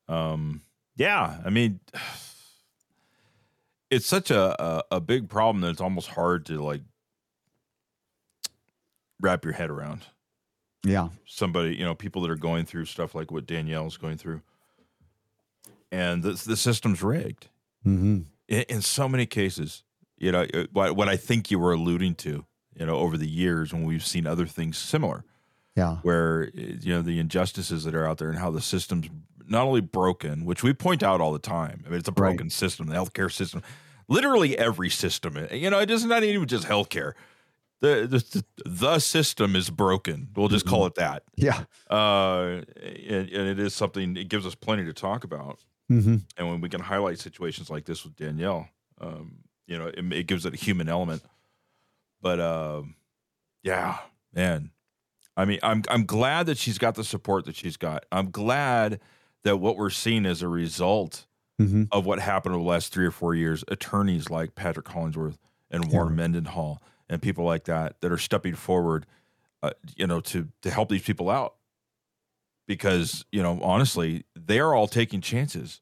Um, 0.07 0.61
yeah. 0.95 1.37
I 1.45 1.49
mean, 1.49 1.79
it's 3.91 4.07
such 4.07 4.31
a, 4.31 4.61
a, 4.61 4.83
a 4.91 4.99
big 4.99 5.29
problem 5.29 5.61
that 5.61 5.69
it's 5.69 5.81
almost 5.81 6.07
hard 6.07 6.45
to 6.47 6.61
like 6.63 6.81
wrap 9.19 9.43
your 9.43 9.53
head 9.53 9.69
around. 9.69 10.05
Yeah. 10.83 11.09
Somebody, 11.25 11.75
you 11.75 11.83
know, 11.83 11.93
people 11.93 12.21
that 12.21 12.31
are 12.31 12.35
going 12.35 12.65
through 12.65 12.85
stuff 12.85 13.13
like 13.13 13.31
what 13.31 13.45
Danielle's 13.45 13.97
going 13.97 14.17
through, 14.17 14.41
and 15.91 16.23
the 16.23 16.31
the 16.31 16.55
system's 16.55 17.03
rigged. 17.03 17.49
Mm-hmm. 17.85 18.19
In, 18.47 18.65
in 18.69 18.81
so 18.81 19.09
many 19.09 19.25
cases, 19.25 19.83
you 20.17 20.31
know, 20.31 20.45
uh, 20.53 20.67
what 20.71 20.95
what 20.95 21.09
I 21.09 21.17
think 21.17 21.51
you 21.51 21.59
were 21.59 21.73
alluding 21.73 22.15
to 22.15 22.45
you 22.75 22.85
know, 22.85 22.95
over 22.95 23.17
the 23.17 23.29
years 23.29 23.73
when 23.73 23.83
we've 23.83 24.05
seen 24.05 24.25
other 24.25 24.45
things 24.45 24.77
similar. 24.77 25.23
Yeah. 25.75 25.97
Where, 26.01 26.51
eh, 26.57 26.75
you 26.81 26.93
know, 26.93 27.01
the 27.01 27.19
injustices 27.19 27.83
that 27.83 27.95
are 27.95 28.07
out 28.07 28.17
there 28.17 28.29
and 28.29 28.39
how 28.39 28.51
the 28.51 28.61
system's 28.61 29.09
not 29.47 29.65
only 29.65 29.81
broken, 29.81 30.45
which 30.45 30.63
we 30.63 30.73
point 30.73 31.03
out 31.03 31.21
all 31.21 31.33
the 31.33 31.39
time. 31.39 31.83
I 31.85 31.89
mean, 31.89 31.99
it's 31.99 32.07
a 32.07 32.13
broken 32.13 32.45
right. 32.47 32.51
system, 32.51 32.87
the 32.87 32.95
healthcare 32.95 33.31
system, 33.31 33.63
literally 34.07 34.57
every 34.57 34.89
system. 34.89 35.37
Eh, 35.37 35.55
you 35.55 35.69
know, 35.69 35.79
it 35.79 35.89
is 35.89 36.05
not 36.05 36.23
even 36.23 36.47
just 36.47 36.67
healthcare. 36.67 37.13
The, 37.81 38.07
the 38.07 38.43
the 38.65 38.99
system 38.99 39.55
is 39.55 39.69
broken. 39.69 40.29
We'll 40.35 40.49
just 40.49 40.65
mm-hmm. 40.65 40.75
call 40.75 40.85
it 40.87 40.95
that. 40.95 41.23
Yeah. 41.37 41.63
Uh, 41.89 42.61
and, 42.83 43.29
and, 43.29 43.47
it 43.47 43.57
is 43.57 43.73
something. 43.73 44.17
It 44.17 44.27
gives 44.27 44.45
us 44.45 44.53
plenty 44.53 44.83
to 44.83 44.91
talk 44.91 45.23
about. 45.23 45.59
Mm-hmm. 45.89 46.17
And 46.37 46.49
when 46.49 46.59
we 46.59 46.67
can 46.67 46.81
highlight 46.81 47.19
situations 47.19 47.69
like 47.69 47.85
this 47.85 48.03
with 48.03 48.17
Danielle, 48.17 48.67
um, 48.99 49.39
you 49.65 49.77
know, 49.77 49.87
it, 49.87 49.99
it 50.11 50.27
gives 50.27 50.45
it 50.45 50.53
a 50.53 50.57
human 50.57 50.89
element. 50.89 51.23
But 52.21 52.39
uh, 52.39 52.83
yeah, 53.63 53.97
man. 54.33 54.71
I 55.37 55.45
mean, 55.45 55.59
I'm 55.63 55.83
I'm 55.89 56.05
glad 56.05 56.47
that 56.47 56.57
she's 56.57 56.77
got 56.77 56.95
the 56.95 57.03
support 57.03 57.45
that 57.45 57.55
she's 57.55 57.77
got. 57.77 58.05
I'm 58.11 58.29
glad 58.29 58.99
that 59.43 59.57
what 59.57 59.77
we're 59.77 59.89
seeing 59.89 60.25
as 60.25 60.41
a 60.41 60.49
result 60.49 61.25
mm-hmm. 61.59 61.83
of 61.91 62.05
what 62.05 62.19
happened 62.19 62.55
over 62.55 62.63
the 62.63 62.69
last 62.69 62.93
three 62.93 63.05
or 63.05 63.11
four 63.11 63.35
years, 63.35 63.63
attorneys 63.69 64.29
like 64.29 64.55
Patrick 64.55 64.87
Hollingsworth 64.87 65.37
and 65.71 65.91
Warner. 65.91 66.11
Mendenhall 66.11 66.81
and 67.09 67.21
people 67.21 67.45
like 67.45 67.65
that 67.65 68.01
that 68.01 68.11
are 68.11 68.17
stepping 68.17 68.55
forward, 68.55 69.05
uh, 69.63 69.71
you 69.95 70.07
know, 70.07 70.19
to 70.21 70.49
to 70.61 70.69
help 70.69 70.89
these 70.89 71.03
people 71.03 71.29
out. 71.29 71.55
Because 72.67 73.25
you 73.31 73.41
know, 73.41 73.59
honestly, 73.63 74.25
they 74.35 74.59
are 74.59 74.73
all 74.73 74.87
taking 74.87 75.21
chances. 75.21 75.81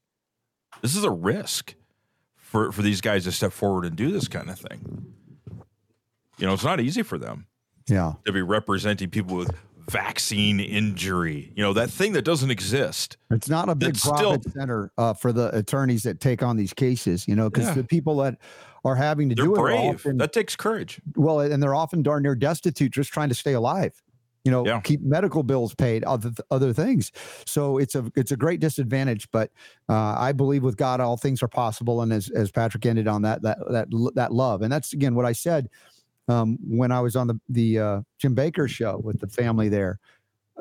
This 0.81 0.95
is 0.95 1.03
a 1.03 1.11
risk 1.11 1.73
for 2.35 2.71
for 2.71 2.81
these 2.81 3.01
guys 3.01 3.23
to 3.23 3.31
step 3.31 3.51
forward 3.51 3.85
and 3.85 3.95
do 3.95 4.11
this 4.11 4.27
kind 4.27 4.49
of 4.49 4.59
thing. 4.59 5.13
You 6.37 6.47
know, 6.47 6.53
it's 6.53 6.63
not 6.63 6.79
easy 6.79 7.03
for 7.03 7.17
them. 7.17 7.47
Yeah. 7.87 8.13
To 8.25 8.31
be 8.31 8.41
representing 8.41 9.09
people 9.09 9.37
with 9.37 9.55
vaccine 9.89 10.59
injury, 10.59 11.53
you 11.55 11.63
know, 11.63 11.73
that 11.73 11.89
thing 11.89 12.13
that 12.13 12.23
doesn't 12.23 12.51
exist. 12.51 13.17
It's 13.31 13.49
not 13.49 13.69
a 13.69 13.75
big 13.75 13.97
profit 13.97 14.41
still, 14.41 14.53
center 14.53 14.91
uh, 14.97 15.13
for 15.13 15.31
the 15.31 15.55
attorneys 15.55 16.03
that 16.03 16.19
take 16.19 16.43
on 16.43 16.57
these 16.57 16.73
cases, 16.73 17.27
you 17.27 17.35
know, 17.35 17.49
because 17.49 17.67
yeah. 17.67 17.73
the 17.75 17.83
people 17.83 18.17
that 18.17 18.37
are 18.83 18.95
having 18.95 19.29
to 19.29 19.35
they're 19.35 19.45
do 19.45 19.55
it 19.55 19.71
often, 19.71 20.17
that 20.17 20.33
takes 20.33 20.55
courage. 20.55 20.99
Well, 21.15 21.39
and 21.39 21.63
they're 21.63 21.75
often 21.75 22.03
darn 22.03 22.23
near 22.23 22.35
destitute, 22.35 22.91
just 22.91 23.11
trying 23.11 23.29
to 23.29 23.35
stay 23.35 23.53
alive. 23.53 24.01
You 24.43 24.51
know, 24.51 24.65
yeah. 24.65 24.79
keep 24.79 25.01
medical 25.01 25.43
bills 25.43 25.75
paid, 25.75 26.05
other 26.05 26.31
other 26.51 26.71
things. 26.71 27.11
So 27.45 27.79
it's 27.79 27.95
a 27.95 28.09
it's 28.15 28.31
a 28.31 28.37
great 28.37 28.61
disadvantage. 28.61 29.29
But 29.31 29.51
uh, 29.89 30.15
I 30.17 30.31
believe 30.31 30.63
with 30.63 30.77
God, 30.77 31.01
all 31.01 31.17
things 31.17 31.43
are 31.43 31.49
possible. 31.49 32.01
And 32.01 32.13
as 32.13 32.29
as 32.29 32.49
Patrick 32.49 32.85
ended 32.85 33.09
on 33.09 33.23
that 33.23 33.41
that 33.41 33.57
that 33.69 34.11
that 34.15 34.31
love, 34.31 34.61
and 34.61 34.71
that's 34.71 34.93
again 34.93 35.15
what 35.15 35.25
I 35.25 35.33
said 35.33 35.69
um, 36.27 36.57
when 36.67 36.91
I 36.91 36.99
was 36.99 37.15
on 37.15 37.27
the 37.27 37.39
the 37.49 37.79
uh, 37.79 38.01
Jim 38.19 38.35
Bakker 38.35 38.69
show 38.69 38.99
with 39.03 39.19
the 39.19 39.27
family 39.27 39.69
there. 39.69 39.99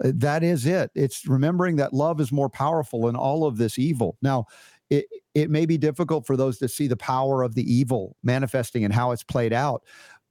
Uh, 0.03 0.13
that 0.15 0.43
is 0.43 0.67
it. 0.67 0.91
It's 0.95 1.27
remembering 1.27 1.77
that 1.77 1.95
love 1.95 2.21
is 2.21 2.31
more 2.31 2.51
powerful 2.51 3.07
than 3.07 3.17
all 3.17 3.47
of 3.47 3.57
this 3.57 3.79
evil. 3.79 4.19
Now, 4.23 4.47
it 4.91 5.07
it 5.35 5.51
may 5.51 5.67
be 5.67 5.79
difficult 5.79 6.27
for 6.27 6.37
those 6.37 6.59
to 6.59 6.69
see 6.69 6.87
the 6.87 6.97
power 6.97 7.43
of 7.43 7.55
the 7.55 7.73
evil 7.73 8.17
manifesting 8.23 8.85
and 8.85 8.95
how 8.95 9.13
it's 9.13 9.25
played 9.25 9.53
out, 9.53 9.83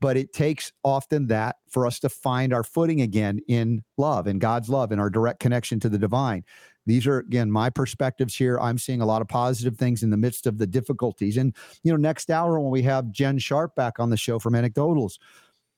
but 0.02 0.18
it 0.18 0.34
takes 0.34 0.72
often 0.84 1.28
that 1.28 1.58
for 1.70 1.86
us 1.88 2.00
to 2.00 2.10
find 2.10 2.54
our 2.54 2.64
footing 2.64 3.02
again 3.02 3.40
in 3.48 3.84
love 3.98 4.28
in 4.28 4.40
God's 4.40 4.70
love 4.70 4.92
in 4.92 5.00
our 5.00 5.10
direct 5.10 5.40
connection 5.40 5.80
to 5.82 5.90
the 5.90 5.98
divine. 5.98 6.44
These 6.86 7.08
are 7.08 7.20
again 7.20 7.52
my 7.52 7.70
perspectives 7.70 8.36
here. 8.36 8.60
I'm 8.60 8.78
seeing 8.78 9.02
a 9.02 9.06
lot 9.06 9.22
of 9.22 9.28
positive 9.28 9.78
things 9.78 10.04
in 10.04 10.12
the 10.12 10.18
midst 10.18 10.46
of 10.46 10.58
the 10.58 10.68
difficulties. 10.68 11.38
And 11.38 11.56
you 11.84 11.92
know, 11.92 11.98
next 11.98 12.30
hour 12.30 12.60
when 12.60 12.72
we 12.72 12.84
have 12.84 13.12
Jen 13.12 13.40
Sharp 13.40 13.76
back 13.76 14.00
on 14.00 14.10
the 14.10 14.18
show 14.18 14.40
from 14.40 14.54
Anecdotals, 14.54 15.18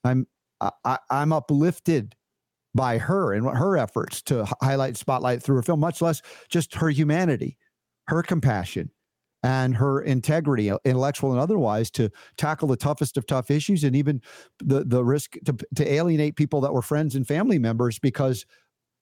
I'm 0.03 0.27
I, 0.59 0.97
I'm 1.09 1.31
uplifted 1.31 2.15
by 2.75 2.97
her 2.97 3.33
and 3.33 3.45
her 3.45 3.77
efforts 3.77 4.21
to 4.23 4.45
highlight 4.61 4.97
spotlight 4.97 5.41
through 5.41 5.57
her 5.57 5.63
film, 5.63 5.79
much 5.79 6.01
less 6.01 6.21
just 6.49 6.75
her 6.75 6.89
humanity, 6.89 7.57
her 8.07 8.23
compassion, 8.23 8.91
and 9.47 9.75
her 9.75 10.01
integrity, 10.01 10.69
uh, 10.69 10.77
intellectual 10.83 11.31
and 11.31 11.39
otherwise, 11.39 11.89
to 11.91 12.09
tackle 12.35 12.67
the 12.67 12.75
toughest 12.75 13.15
of 13.15 13.25
tough 13.25 13.49
issues 13.49 13.83
and 13.83 13.95
even 13.95 14.21
the 14.59 14.83
the 14.83 15.03
risk 15.03 15.35
to 15.45 15.55
to 15.75 15.91
alienate 15.91 16.35
people 16.35 16.59
that 16.61 16.73
were 16.73 16.81
friends 16.81 17.15
and 17.15 17.25
family 17.25 17.57
members 17.57 17.97
because 17.97 18.45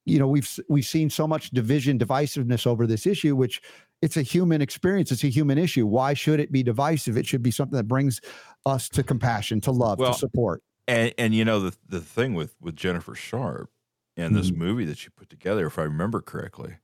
you 0.05 0.19
know 0.19 0.27
we've 0.27 0.59
we've 0.69 0.85
seen 0.85 1.09
so 1.09 1.27
much 1.27 1.49
division 1.49 1.97
divisiveness 1.97 2.67
over 2.67 2.85
this 2.85 3.07
issue 3.07 3.35
which 3.35 3.61
it's 4.01 4.17
a 4.17 4.21
human 4.21 4.61
experience. 4.61 5.11
It's 5.11 5.23
a 5.23 5.29
human 5.29 5.57
issue. 5.57 5.87
Why 5.87 6.13
should 6.13 6.39
it 6.39 6.51
be 6.51 6.61
divisive? 6.61 7.17
It 7.17 7.25
should 7.25 7.41
be 7.41 7.49
something 7.49 7.77
that 7.77 7.87
brings 7.87 8.21
us 8.65 8.87
to 8.89 9.03
compassion 9.03 9.61
to 9.61 9.71
love 9.71 9.97
well, 9.97 10.13
to 10.13 10.19
support. 10.19 10.61
and 10.87 11.13
and 11.17 11.33
you 11.33 11.43
know 11.43 11.59
the 11.59 11.75
the 11.89 12.01
thing 12.01 12.35
with 12.35 12.55
with 12.61 12.75
Jennifer 12.75 13.15
Sharp 13.15 13.71
and 14.17 14.27
mm-hmm. 14.27 14.41
this 14.41 14.51
movie 14.51 14.85
that 14.85 14.97
she 14.97 15.09
put 15.09 15.29
together 15.29 15.67
if 15.67 15.77
i 15.77 15.83
remember 15.83 16.21
correctly 16.21 16.75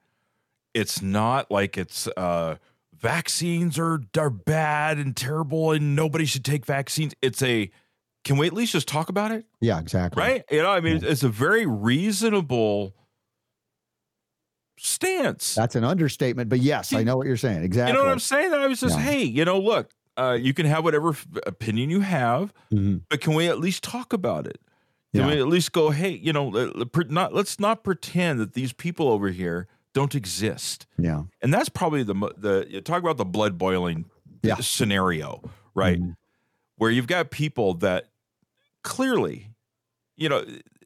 it's 0.73 1.01
not 1.01 1.49
like 1.51 1.77
it's 1.77 2.07
uh 2.17 2.55
vaccines 3.01 3.77
are 3.79 4.01
are 4.17 4.29
bad 4.29 4.97
and 4.97 5.15
terrible 5.15 5.71
and 5.71 5.95
nobody 5.95 6.25
should 6.25 6.45
take 6.45 6.65
vaccines 6.65 7.13
it's 7.21 7.41
a 7.41 7.69
can 8.23 8.37
we 8.37 8.45
at 8.45 8.53
least 8.53 8.71
just 8.73 8.87
talk 8.87 9.09
about 9.09 9.31
it 9.31 9.45
yeah 9.59 9.79
exactly 9.79 10.21
right 10.21 10.43
you 10.51 10.61
know 10.61 10.69
i 10.69 10.79
mean 10.79 11.01
yeah. 11.01 11.09
it's 11.09 11.23
a 11.23 11.29
very 11.29 11.65
reasonable 11.65 12.93
stance. 14.81 15.55
That's 15.55 15.75
an 15.75 15.83
understatement, 15.83 16.49
but 16.49 16.59
yes, 16.59 16.93
I 16.93 17.03
know 17.03 17.17
what 17.17 17.27
you're 17.27 17.37
saying. 17.37 17.63
Exactly. 17.63 17.93
You 17.93 17.99
know 17.99 18.05
what 18.05 18.11
I'm 18.11 18.19
saying? 18.19 18.53
I 18.53 18.67
was 18.67 18.79
just, 18.79 18.97
yeah. 18.97 19.03
hey, 19.03 19.23
you 19.23 19.45
know, 19.45 19.59
look, 19.59 19.91
uh, 20.17 20.37
you 20.39 20.53
can 20.53 20.65
have 20.65 20.83
whatever 20.83 21.09
f- 21.09 21.27
opinion 21.45 21.89
you 21.89 22.01
have, 22.01 22.53
mm-hmm. 22.73 22.97
but 23.09 23.21
can 23.21 23.33
we 23.33 23.47
at 23.47 23.59
least 23.59 23.83
talk 23.83 24.11
about 24.11 24.47
it? 24.47 24.59
Can 25.13 25.21
yeah. 25.21 25.27
we 25.27 25.41
at 25.41 25.47
least 25.47 25.71
go, 25.71 25.89
hey, 25.91 26.09
you 26.09 26.33
know, 26.33 26.49
not, 27.09 27.33
let's 27.33 27.59
not 27.59 27.83
pretend 27.83 28.39
that 28.39 28.53
these 28.53 28.73
people 28.73 29.09
over 29.09 29.29
here 29.29 29.67
don't 29.93 30.15
exist. 30.15 30.85
Yeah. 30.97 31.23
And 31.41 31.53
that's 31.53 31.69
probably 31.69 32.03
the 32.03 32.13
the 32.37 32.65
you 32.69 32.81
talk 32.81 32.99
about 32.99 33.17
the 33.17 33.25
blood 33.25 33.57
boiling 33.57 34.05
yeah. 34.43 34.55
scenario, 34.55 35.41
right? 35.75 35.99
Mm-hmm. 35.99 36.11
where 36.77 36.91
you've 36.91 37.07
got 37.07 37.29
people 37.31 37.73
that 37.75 38.07
clearly, 38.83 39.49
you 40.15 40.29
know, 40.29 40.45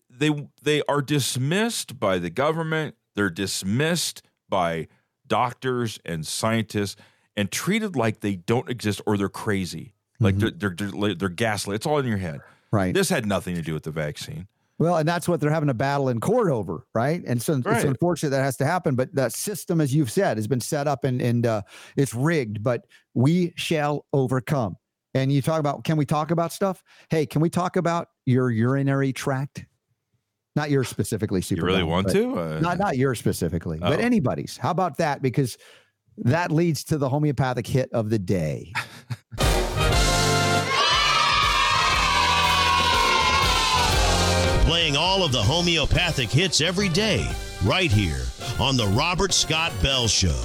they 0.10 0.48
they 0.62 0.82
are 0.88 1.02
dismissed 1.02 2.00
by 2.00 2.18
the 2.20 2.30
government, 2.30 2.96
they're 3.16 3.30
dismissed 3.30 4.22
by 4.50 4.88
doctors 5.28 6.00
and 6.06 6.26
scientists 6.26 6.96
and 7.36 7.52
treated 7.52 7.96
like 7.96 8.22
they 8.22 8.36
don't 8.36 8.70
exist 8.70 9.02
or 9.06 9.18
they're 9.18 9.30
crazy. 9.30 9.94
Like 10.20 10.36
Mhm. 10.36 10.60
they're, 10.60 10.72
they're 10.72 10.90
they're 10.92 11.16
they're 11.16 11.30
gaslit. 11.30 11.76
It's 11.76 11.86
all 11.86 12.00
in 12.00 12.06
your 12.06 12.18
head. 12.18 12.42
Right. 12.72 12.94
This 12.94 13.10
had 13.10 13.26
nothing 13.26 13.56
to 13.56 13.62
do 13.62 13.74
with 13.74 13.84
the 13.84 13.92
vaccine. 13.92 14.48
Well, 14.78 14.98
and 14.98 15.08
that's 15.08 15.28
what 15.30 15.40
they're 15.40 15.52
having 15.52 15.70
a 15.70 15.74
battle 15.74 16.10
in 16.10 16.20
court 16.20 16.50
over, 16.52 16.86
right? 16.94 17.24
And 17.26 17.42
so 17.42 17.62
it's 17.66 17.84
unfortunate 17.86 18.32
that 18.32 18.44
has 18.44 18.58
to 18.58 18.66
happen, 18.66 18.96
but 18.96 19.14
that 19.16 19.32
system, 19.34 19.80
as 19.80 19.96
you've 19.96 20.12
said, 20.12 20.38
has 20.38 20.48
been 20.48 20.60
set 20.60 20.86
up 20.88 21.06
and 21.06 21.22
and 21.22 21.46
uh, 21.46 21.62
it's 21.96 22.14
rigged. 22.14 22.62
But 22.62 22.86
we 23.14 23.54
shall 23.56 24.06
overcome. 24.12 24.76
And 25.14 25.32
you 25.32 25.42
talk 25.42 25.62
about, 25.62 25.86
can 25.86 25.96
we 25.96 26.06
talk 26.06 26.32
about 26.32 26.52
stuff? 26.52 26.84
Hey, 27.10 27.26
can 27.26 27.42
we 27.42 27.50
talk 27.50 27.78
about 27.78 28.10
your 28.26 28.52
urinary 28.52 29.14
tract? 29.14 29.66
Not 30.58 30.70
yours 30.72 30.90
specifically, 30.90 31.40
super. 31.42 31.62
You 31.62 31.68
really 31.68 31.84
want 31.84 32.10
to? 32.10 32.38
Uh, 32.38 32.60
Not 32.60 32.78
not 32.78 32.98
yours 32.98 33.18
specifically, 33.18 33.78
but 33.80 34.00
Oh. 34.00 34.02
anybody's. 34.04 34.58
How 34.58 34.72
about 34.72 34.98
that? 34.98 35.22
Because 35.22 35.58
that 36.18 36.52
leads 36.52 36.84
to 36.86 36.98
the 36.98 37.08
homeopathic 37.08 37.66
hit 37.68 37.90
of 37.94 38.10
the 38.10 38.20
day. 38.20 38.74
Playing 44.66 44.98
all 44.98 45.24
of 45.24 45.32
the 45.32 45.44
homeopathic 45.44 46.28
hits 46.28 46.60
every 46.60 46.90
day, 46.90 47.30
right 47.66 47.92
here 47.92 48.24
on 48.60 48.76
The 48.76 48.88
Robert 48.88 49.32
Scott 49.32 49.72
Bell 49.80 50.08
Show. 50.08 50.42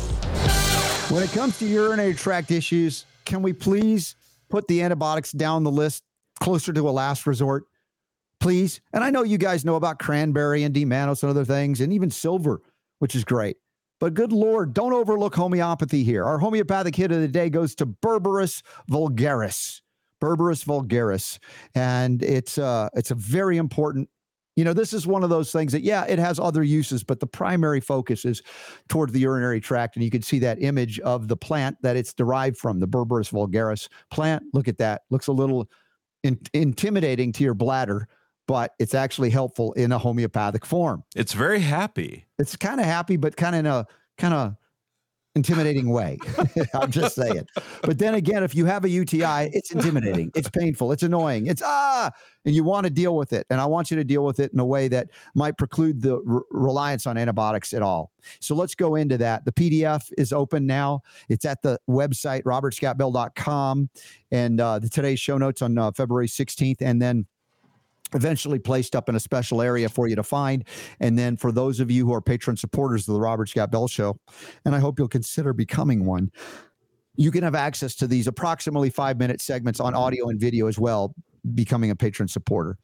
When 1.09 1.23
it 1.23 1.31
comes 1.33 1.59
to 1.59 1.67
urinary 1.67 2.13
tract 2.13 2.51
issues, 2.51 3.07
can 3.25 3.41
we 3.41 3.55
please 3.55 4.17
put 4.51 4.69
the 4.69 4.83
antibiotics 4.83 5.33
down 5.33 5.65
the 5.65 5.71
list 5.71 6.05
closer 6.39 6.71
to 6.71 6.87
a 6.87 6.91
last 6.91 7.27
resort? 7.27 7.65
Please. 8.41 8.83
And 8.93 9.03
I 9.03 9.09
know 9.09 9.23
you 9.23 9.39
guys 9.39 9.65
know 9.65 9.77
about 9.77 9.99
cranberry 9.99 10.65
and 10.65 10.75
D-mannose 10.75 11.23
and 11.23 11.31
other 11.31 11.47
things, 11.47 11.81
and 11.81 11.91
even 11.91 12.11
silver, 12.11 12.61
which 12.99 13.15
is 13.15 13.25
great. 13.25 13.57
But 14.01 14.13
good 14.13 14.35
Lord, 14.35 14.75
don't 14.75 14.93
overlook 14.93 15.35
homeopathy 15.35 16.05
here. 16.05 16.27
Our 16.27 16.37
homeopathic 16.37 16.95
hit 16.95 17.11
of 17.11 17.23
the 17.23 17.29
day 17.29 17.49
goes 17.49 17.75
to 17.77 17.87
Berberis 17.87 18.63
vulgaris. 18.87 19.81
Berberis 20.21 20.65
vulgaris. 20.65 21.39
And 21.75 22.23
it's 22.23 22.59
uh 22.59 22.89
it's 22.95 23.11
a 23.11 23.15
very 23.15 23.57
important 23.57 24.09
you 24.57 24.65
know, 24.65 24.73
this 24.75 24.93
is 24.93 25.07
one 25.07 25.23
of 25.23 25.31
those 25.31 25.53
things 25.53 25.73
that, 25.73 25.83
yeah, 25.83 26.05
it 26.07 26.19
has 26.19 26.39
other 26.39 26.63
uses, 26.63 27.03
but 27.03 27.21
the 27.21 27.27
primary 27.27 27.81
focus 27.81 28.27
is 28.27 28.43
toward 28.89 29.11
the 29.13 29.21
urinary 29.21 29.59
tract. 29.59 29.97
And 29.97 30.05
you 30.05 30.11
can 30.11 30.21
see 30.21 30.39
that 30.41 30.61
image 30.61 31.01
of 31.01 31.29
the 31.29 31.37
plant 31.37 31.79
that 31.81 31.97
it's 31.97 32.13
derived 32.13 32.59
from, 32.59 32.81
the 32.81 32.89
Berberis 32.89 33.31
vulgaris 33.31 33.89
plant. 34.11 34.43
Look 34.53 34.69
at 34.69 34.77
that. 34.77 35.03
Looks 35.09 35.29
a 35.29 35.33
little 35.33 35.71
in- 36.25 36.41
intimidating 36.53 37.33
to 37.33 37.45
your 37.45 37.55
bladder, 37.55 38.09
but 38.47 38.73
it's 38.79 38.93
actually 38.93 39.31
helpful 39.31 39.73
in 39.75 39.93
a 39.93 39.99
homeopathic 39.99 40.67
form. 40.67 41.05
it's 41.15 41.33
very 41.33 41.61
happy. 41.61 42.27
It's 42.39 42.57
kind 42.57 42.81
of 42.81 42.87
happy, 42.87 43.17
but 43.17 43.37
kind 43.37 43.55
of 43.55 43.61
in 43.61 43.67
a 43.67 43.87
kind 44.19 44.35
of 44.35 44.57
intimidating 45.35 45.91
way. 45.91 46.19
I'm 46.75 46.91
just 46.91 47.15
saying. 47.15 47.47
But 47.83 47.99
then 47.99 48.15
again, 48.15 48.43
if 48.43 48.55
you 48.55 48.67
have 48.67 48.85
a 48.85 48.89
UTI, 48.89 49.51
it's 49.53 49.71
intimidating. 49.71 50.31
It's 50.35 50.49
painful. 50.49 50.93
It's 50.93 51.03
annoying. 51.03 51.47
It's 51.47 51.63
ah, 51.65 52.11
and 52.45 52.55
you 52.55 52.65
want 52.65 52.85
to 52.85 52.91
deal 52.91 53.17
with 53.17 53.33
it. 53.33 53.47
And 53.51 53.61
I 53.61 53.67
want 53.67 53.91
you 53.91 53.97
to 53.97 54.05
deal 54.05 54.25
with 54.25 54.41
it 54.41 54.53
in 54.53 54.59
a 54.59 54.65
way 54.65 54.89
that 54.89 55.09
might 55.35 55.59
preclude 55.59 56.03
the 56.03 56.21
re- 56.25 56.43
reliance 56.51 57.07
on 57.07 57.17
antibiotics 57.19 57.73
at 57.73 57.83
all. 57.83 58.13
So 58.41 58.55
let's 58.55 58.75
go 58.75 58.95
into 58.97 59.19
that. 59.19 59.45
The 59.45 59.53
PDF 59.53 60.11
is 60.19 60.33
open 60.33 60.67
now. 60.67 61.03
It's 61.29 61.45
at 61.45 61.63
the 61.63 61.79
website 61.89 62.43
robertscottbell.com 62.43 63.91
and 64.31 64.61
uh, 64.61 64.79
the 64.79 64.89
today's 64.89 65.21
show 65.21 65.39
notes 65.39 65.63
on 65.63 65.77
uh, 65.77 65.91
February 65.93 66.29
16th, 66.29 66.81
and 66.81 67.01
then 67.01 67.27
eventually 68.15 68.59
placed 68.59 68.97
up 68.97 69.09
in 69.09 69.15
a 69.15 69.21
special 69.21 69.63
area 69.63 69.89
for 69.89 70.09
you 70.09 70.17
to 70.17 70.23
find. 70.23 70.65
And 71.01 71.19
then 71.19 71.37
for 71.37 71.53
those 71.53 71.81
of 71.81 71.91
you 71.91 72.07
who 72.07 72.15
are 72.15 72.21
patron 72.21 72.57
supporters 72.57 73.09
of 73.09 73.15
the 73.15 73.21
Robert 73.21 73.49
Scott 73.49 73.71
Bell 73.71 73.89
Show, 73.89 74.19
and 74.65 74.75
I 74.75 74.79
hope 74.79 74.99
you'll 74.99 75.09
consider 75.09 75.53
becoming 75.53 76.05
one, 76.05 76.31
you 77.17 77.31
can 77.31 77.43
have 77.43 77.55
access 77.55 77.95
to 77.97 78.07
these 78.07 78.27
approximately 78.27 78.91
five 78.91 79.19
minute 79.19 79.41
segments 79.41 79.81
on 79.81 79.95
audio 79.95 80.29
and 80.29 80.41
video 80.41 80.67
as 80.67 80.79
well, 80.79 81.15
becoming 81.55 81.91
a 81.91 81.97
patron 81.97 82.29
supporter. 82.29 82.79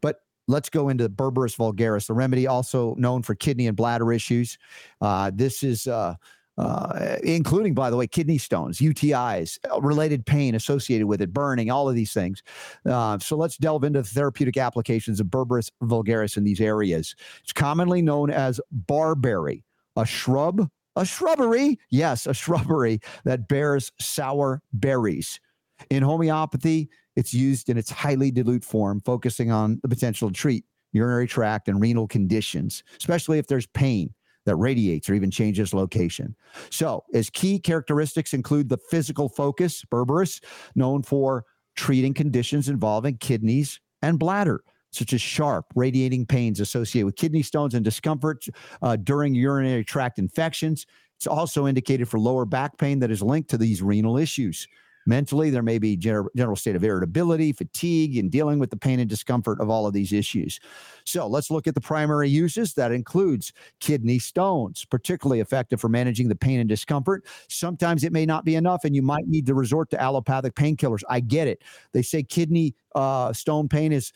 But 0.00 0.20
let's 0.48 0.68
go 0.68 0.88
into 0.88 1.08
Berberis 1.08 1.56
vulgaris, 1.56 2.06
the 2.06 2.14
remedy 2.14 2.46
also 2.46 2.94
known 2.98 3.22
for 3.22 3.34
kidney 3.34 3.66
and 3.66 3.76
bladder 3.76 4.12
issues. 4.12 4.58
Uh, 5.00 5.30
this 5.34 5.62
is. 5.62 5.86
Uh, 5.86 6.14
uh, 6.58 7.16
including, 7.22 7.74
by 7.74 7.90
the 7.90 7.96
way, 7.96 8.06
kidney 8.06 8.38
stones, 8.38 8.78
UTIs, 8.78 9.58
uh, 9.72 9.80
related 9.80 10.26
pain 10.26 10.54
associated 10.54 11.06
with 11.06 11.22
it, 11.22 11.32
burning, 11.32 11.70
all 11.70 11.88
of 11.88 11.94
these 11.94 12.12
things. 12.12 12.42
Uh, 12.84 13.18
so 13.18 13.36
let's 13.36 13.56
delve 13.56 13.84
into 13.84 14.02
the 14.02 14.08
therapeutic 14.08 14.56
applications 14.56 15.20
of 15.20 15.28
Berberis 15.28 15.70
vulgaris 15.82 16.36
in 16.36 16.44
these 16.44 16.60
areas. 16.60 17.14
It's 17.42 17.52
commonly 17.52 18.02
known 18.02 18.30
as 18.30 18.60
barberry, 18.70 19.64
a 19.96 20.04
shrub, 20.04 20.68
a 20.96 21.04
shrubbery, 21.04 21.78
yes, 21.90 22.26
a 22.26 22.34
shrubbery 22.34 23.00
that 23.24 23.48
bears 23.48 23.90
sour 23.98 24.60
berries. 24.72 25.40
In 25.88 26.02
homeopathy, 26.02 26.90
it's 27.16 27.32
used 27.32 27.68
in 27.68 27.78
its 27.78 27.90
highly 27.90 28.30
dilute 28.30 28.64
form, 28.64 29.00
focusing 29.00 29.50
on 29.50 29.80
the 29.82 29.88
potential 29.88 30.28
to 30.28 30.34
treat 30.34 30.64
urinary 30.92 31.26
tract 31.26 31.68
and 31.68 31.80
renal 31.80 32.06
conditions, 32.06 32.82
especially 32.98 33.38
if 33.38 33.46
there's 33.46 33.66
pain 33.68 34.12
that 34.46 34.56
radiates 34.56 35.08
or 35.08 35.14
even 35.14 35.30
changes 35.30 35.74
location. 35.74 36.34
So, 36.70 37.04
as 37.14 37.30
key 37.30 37.58
characteristics 37.58 38.32
include 38.32 38.68
the 38.68 38.78
physical 38.90 39.28
focus, 39.28 39.84
Berberis, 39.90 40.42
known 40.74 41.02
for 41.02 41.44
treating 41.76 42.14
conditions 42.14 42.68
involving 42.68 43.16
kidneys 43.18 43.80
and 44.02 44.18
bladder, 44.18 44.62
such 44.92 45.12
as 45.12 45.20
sharp, 45.20 45.66
radiating 45.74 46.26
pains 46.26 46.60
associated 46.60 47.06
with 47.06 47.16
kidney 47.16 47.42
stones 47.42 47.74
and 47.74 47.84
discomfort 47.84 48.44
uh, 48.82 48.96
during 48.96 49.34
urinary 49.34 49.84
tract 49.84 50.18
infections. 50.18 50.86
It's 51.16 51.26
also 51.26 51.66
indicated 51.66 52.08
for 52.08 52.18
lower 52.18 52.44
back 52.46 52.78
pain 52.78 52.98
that 53.00 53.10
is 53.10 53.22
linked 53.22 53.50
to 53.50 53.58
these 53.58 53.82
renal 53.82 54.16
issues. 54.16 54.66
Mentally, 55.06 55.50
there 55.50 55.62
may 55.62 55.78
be 55.78 55.96
gener- 55.96 56.28
general 56.36 56.56
state 56.56 56.76
of 56.76 56.84
irritability, 56.84 57.52
fatigue, 57.52 58.16
and 58.16 58.30
dealing 58.30 58.58
with 58.58 58.70
the 58.70 58.76
pain 58.76 59.00
and 59.00 59.08
discomfort 59.08 59.60
of 59.60 59.70
all 59.70 59.86
of 59.86 59.92
these 59.92 60.12
issues. 60.12 60.60
So 61.04 61.26
let's 61.26 61.50
look 61.50 61.66
at 61.66 61.74
the 61.74 61.80
primary 61.80 62.28
uses. 62.28 62.74
That 62.74 62.92
includes 62.92 63.52
kidney 63.80 64.18
stones, 64.18 64.84
particularly 64.84 65.40
effective 65.40 65.80
for 65.80 65.88
managing 65.88 66.28
the 66.28 66.36
pain 66.36 66.60
and 66.60 66.68
discomfort. 66.68 67.24
Sometimes 67.48 68.04
it 68.04 68.12
may 68.12 68.26
not 68.26 68.44
be 68.44 68.54
enough, 68.54 68.84
and 68.84 68.94
you 68.94 69.02
might 69.02 69.26
need 69.26 69.46
to 69.46 69.54
resort 69.54 69.90
to 69.90 70.00
allopathic 70.00 70.54
painkillers. 70.54 71.02
I 71.08 71.20
get 71.20 71.48
it. 71.48 71.62
They 71.92 72.02
say 72.02 72.22
kidney 72.22 72.74
uh, 72.94 73.32
stone 73.32 73.68
pain 73.68 73.92
is 73.92 74.12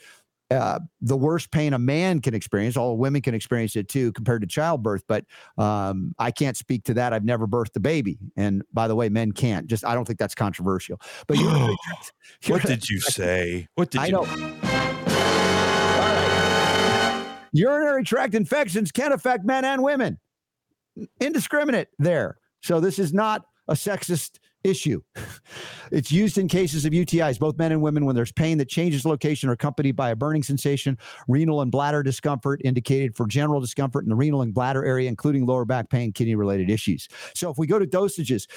uh, 0.50 0.78
the 1.00 1.16
worst 1.16 1.50
pain 1.50 1.72
a 1.72 1.78
man 1.78 2.20
can 2.20 2.34
experience. 2.34 2.76
All 2.76 2.96
women 2.96 3.22
can 3.22 3.34
experience 3.34 3.76
it 3.76 3.88
too, 3.88 4.12
compared 4.12 4.42
to 4.42 4.46
childbirth. 4.46 5.02
But 5.08 5.24
um, 5.58 6.14
I 6.18 6.30
can't 6.30 6.56
speak 6.56 6.84
to 6.84 6.94
that. 6.94 7.12
I've 7.12 7.24
never 7.24 7.46
birthed 7.46 7.76
a 7.76 7.80
baby, 7.80 8.18
and 8.36 8.62
by 8.72 8.88
the 8.88 8.94
way, 8.94 9.08
men 9.08 9.32
can't. 9.32 9.66
Just 9.66 9.84
I 9.84 9.94
don't 9.94 10.04
think 10.04 10.18
that's 10.18 10.34
controversial. 10.34 11.00
But 11.26 11.38
urinary 11.38 11.76
tract- 11.84 12.12
What 12.48 12.62
did 12.62 12.88
you 12.88 13.00
say? 13.00 13.68
What 13.74 13.90
did 13.90 14.00
I 14.00 14.06
you 14.06 14.12
know. 14.12 14.24
Urinary 17.52 18.02
tract 18.02 18.34
infections 18.34 18.90
can 18.90 19.12
affect 19.12 19.44
men 19.44 19.64
and 19.64 19.82
women. 19.82 20.18
Indiscriminate 21.20 21.88
there. 21.98 22.38
So 22.62 22.80
this 22.80 22.98
is 22.98 23.12
not 23.12 23.44
a 23.68 23.74
sexist 23.74 24.38
issue. 24.64 25.02
It's 25.92 26.10
used 26.10 26.38
in 26.38 26.48
cases 26.48 26.84
of 26.84 26.92
UTIs, 26.92 27.38
both 27.38 27.58
men 27.58 27.70
and 27.70 27.82
women, 27.82 28.04
when 28.06 28.16
there's 28.16 28.32
pain 28.32 28.58
that 28.58 28.68
changes 28.68 29.04
location 29.04 29.48
or 29.48 29.52
accompanied 29.52 29.94
by 29.94 30.10
a 30.10 30.16
burning 30.16 30.42
sensation, 30.42 30.98
renal 31.28 31.60
and 31.60 31.70
bladder 31.70 32.02
discomfort 32.02 32.60
indicated 32.64 33.14
for 33.14 33.26
general 33.26 33.60
discomfort 33.60 34.04
in 34.04 34.08
the 34.08 34.16
renal 34.16 34.42
and 34.42 34.54
bladder 34.54 34.84
area, 34.84 35.08
including 35.08 35.46
lower 35.46 35.64
back 35.64 35.90
pain, 35.90 36.12
kidney 36.12 36.34
related 36.34 36.70
issues. 36.70 37.06
So 37.34 37.50
if 37.50 37.58
we 37.58 37.66
go 37.66 37.78
to 37.78 37.86
dosages, 37.86 38.48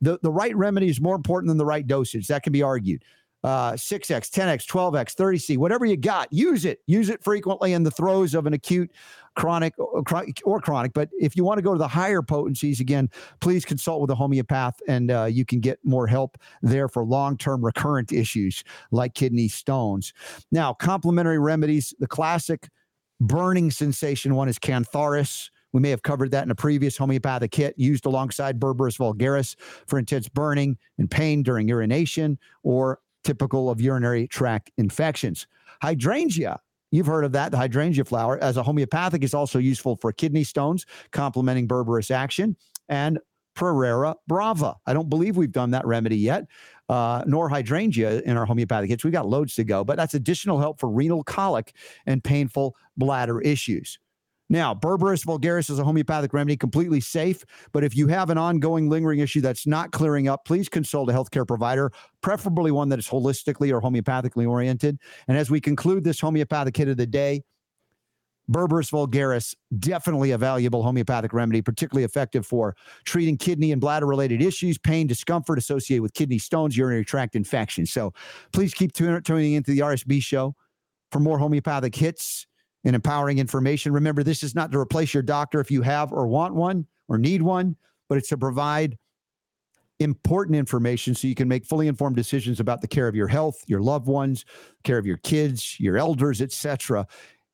the, 0.00 0.18
the 0.22 0.30
right 0.30 0.56
remedy 0.56 0.88
is 0.88 1.00
more 1.00 1.16
important 1.16 1.48
than 1.48 1.58
the 1.58 1.66
right 1.66 1.86
dosage. 1.86 2.28
That 2.28 2.42
can 2.42 2.52
be 2.52 2.62
argued 2.62 3.04
uh, 3.46 3.74
6x, 3.74 4.28
10x, 4.28 4.66
12x, 4.66 5.14
30c, 5.14 5.56
whatever 5.56 5.86
you 5.86 5.96
got, 5.96 6.26
use 6.32 6.64
it. 6.64 6.80
Use 6.88 7.08
it 7.08 7.22
frequently 7.22 7.74
in 7.74 7.84
the 7.84 7.92
throes 7.92 8.34
of 8.34 8.44
an 8.44 8.54
acute, 8.54 8.90
chronic, 9.36 9.72
or, 9.78 10.60
chronic. 10.60 10.92
But 10.92 11.10
if 11.16 11.36
you 11.36 11.44
want 11.44 11.58
to 11.58 11.62
go 11.62 11.72
to 11.72 11.78
the 11.78 11.86
higher 11.86 12.22
potencies, 12.22 12.80
again, 12.80 13.08
please 13.40 13.64
consult 13.64 14.00
with 14.00 14.10
a 14.10 14.16
homeopath 14.16 14.80
and 14.88 15.12
uh, 15.12 15.26
you 15.26 15.44
can 15.44 15.60
get 15.60 15.78
more 15.84 16.08
help 16.08 16.36
there 16.60 16.88
for 16.88 17.04
long 17.04 17.38
term 17.38 17.64
recurrent 17.64 18.12
issues 18.12 18.64
like 18.90 19.14
kidney 19.14 19.46
stones. 19.46 20.12
Now, 20.50 20.72
complementary 20.74 21.38
remedies, 21.38 21.94
the 22.00 22.08
classic 22.08 22.68
burning 23.20 23.70
sensation 23.70 24.34
one 24.34 24.48
is 24.48 24.58
Cantharis. 24.58 25.50
We 25.72 25.80
may 25.80 25.90
have 25.90 26.02
covered 26.02 26.32
that 26.32 26.42
in 26.42 26.50
a 26.50 26.56
previous 26.56 26.96
homeopathic 26.96 27.54
hit 27.54 27.78
used 27.78 28.06
alongside 28.06 28.58
Berberis 28.58 28.98
vulgaris 28.98 29.54
for 29.86 30.00
intense 30.00 30.28
burning 30.28 30.78
and 30.98 31.08
pain 31.08 31.44
during 31.44 31.68
urination 31.68 32.38
or 32.64 32.98
typical 33.26 33.68
of 33.68 33.80
urinary 33.80 34.28
tract 34.28 34.70
infections. 34.78 35.46
Hydrangea, 35.82 36.60
you've 36.92 37.06
heard 37.06 37.24
of 37.24 37.32
that. 37.32 37.50
The 37.50 37.58
hydrangea 37.58 38.04
flower, 38.04 38.38
as 38.38 38.56
a 38.56 38.62
homeopathic, 38.62 39.24
is 39.24 39.34
also 39.34 39.58
useful 39.58 39.96
for 39.96 40.12
kidney 40.12 40.44
stones, 40.44 40.86
complementing 41.10 41.66
Berberis 41.68 42.10
action, 42.10 42.56
and 42.88 43.18
Pareira 43.56 44.14
brava. 44.28 44.76
I 44.86 44.92
don't 44.92 45.08
believe 45.08 45.36
we've 45.36 45.50
done 45.50 45.72
that 45.72 45.86
remedy 45.86 46.16
yet. 46.18 46.44
uh, 46.88 47.24
nor 47.26 47.48
hydrangea 47.48 48.20
in 48.20 48.36
our 48.36 48.46
homeopathic 48.46 48.90
hits. 48.90 49.04
We've 49.04 49.12
got 49.12 49.28
loads 49.28 49.54
to 49.54 49.64
go, 49.64 49.84
but 49.84 49.96
that's 49.96 50.14
additional 50.14 50.58
help 50.58 50.78
for 50.78 50.88
renal 50.88 51.24
colic 51.24 51.74
and 52.06 52.22
painful 52.22 52.76
bladder 52.96 53.40
issues. 53.40 53.98
Now, 54.48 54.74
Berberis 54.74 55.24
vulgaris 55.24 55.70
is 55.70 55.78
a 55.78 55.84
homeopathic 55.84 56.32
remedy, 56.32 56.56
completely 56.56 57.00
safe. 57.00 57.44
But 57.72 57.82
if 57.82 57.96
you 57.96 58.06
have 58.08 58.30
an 58.30 58.38
ongoing 58.38 58.88
lingering 58.88 59.18
issue 59.18 59.40
that's 59.40 59.66
not 59.66 59.90
clearing 59.90 60.28
up, 60.28 60.44
please 60.44 60.68
consult 60.68 61.10
a 61.10 61.12
healthcare 61.12 61.46
provider, 61.46 61.90
preferably 62.22 62.70
one 62.70 62.88
that 62.90 62.98
is 62.98 63.08
holistically 63.08 63.72
or 63.72 63.80
homeopathically 63.80 64.48
oriented. 64.48 64.98
And 65.26 65.36
as 65.36 65.50
we 65.50 65.60
conclude 65.60 66.04
this 66.04 66.20
homeopathic 66.20 66.76
hit 66.76 66.88
of 66.88 66.96
the 66.96 67.06
day, 67.06 67.42
Berberis 68.48 68.92
vulgaris, 68.92 69.56
definitely 69.76 70.30
a 70.30 70.38
valuable 70.38 70.84
homeopathic 70.84 71.32
remedy, 71.32 71.60
particularly 71.60 72.04
effective 72.04 72.46
for 72.46 72.76
treating 73.04 73.36
kidney 73.36 73.72
and 73.72 73.80
bladder 73.80 74.06
related 74.06 74.40
issues, 74.40 74.78
pain, 74.78 75.08
discomfort 75.08 75.58
associated 75.58 76.02
with 76.02 76.14
kidney 76.14 76.38
stones, 76.38 76.76
urinary 76.76 77.04
tract 77.04 77.34
infections. 77.34 77.92
So 77.92 78.12
please 78.52 78.72
keep 78.72 78.92
tuning 78.92 79.54
into 79.54 79.72
the 79.72 79.80
RSB 79.80 80.22
show 80.22 80.54
for 81.10 81.18
more 81.18 81.40
homeopathic 81.40 81.96
hits 81.96 82.46
and 82.86 82.94
empowering 82.94 83.38
information. 83.38 83.92
Remember, 83.92 84.22
this 84.22 84.44
is 84.44 84.54
not 84.54 84.70
to 84.70 84.78
replace 84.78 85.12
your 85.12 85.22
doctor 85.22 85.60
if 85.60 85.70
you 85.70 85.82
have 85.82 86.12
or 86.12 86.28
want 86.28 86.54
one 86.54 86.86
or 87.08 87.18
need 87.18 87.42
one, 87.42 87.76
but 88.08 88.16
it's 88.16 88.28
to 88.28 88.38
provide 88.38 88.96
important 89.98 90.56
information 90.56 91.14
so 91.14 91.26
you 91.26 91.34
can 91.34 91.48
make 91.48 91.66
fully 91.66 91.88
informed 91.88 92.14
decisions 92.14 92.60
about 92.60 92.80
the 92.80 92.86
care 92.86 93.08
of 93.08 93.16
your 93.16 93.26
health, 93.26 93.64
your 93.66 93.80
loved 93.80 94.06
ones, 94.06 94.44
care 94.84 94.98
of 94.98 95.06
your 95.06 95.16
kids, 95.18 95.80
your 95.80 95.98
elders, 95.98 96.40
etc. 96.40 97.04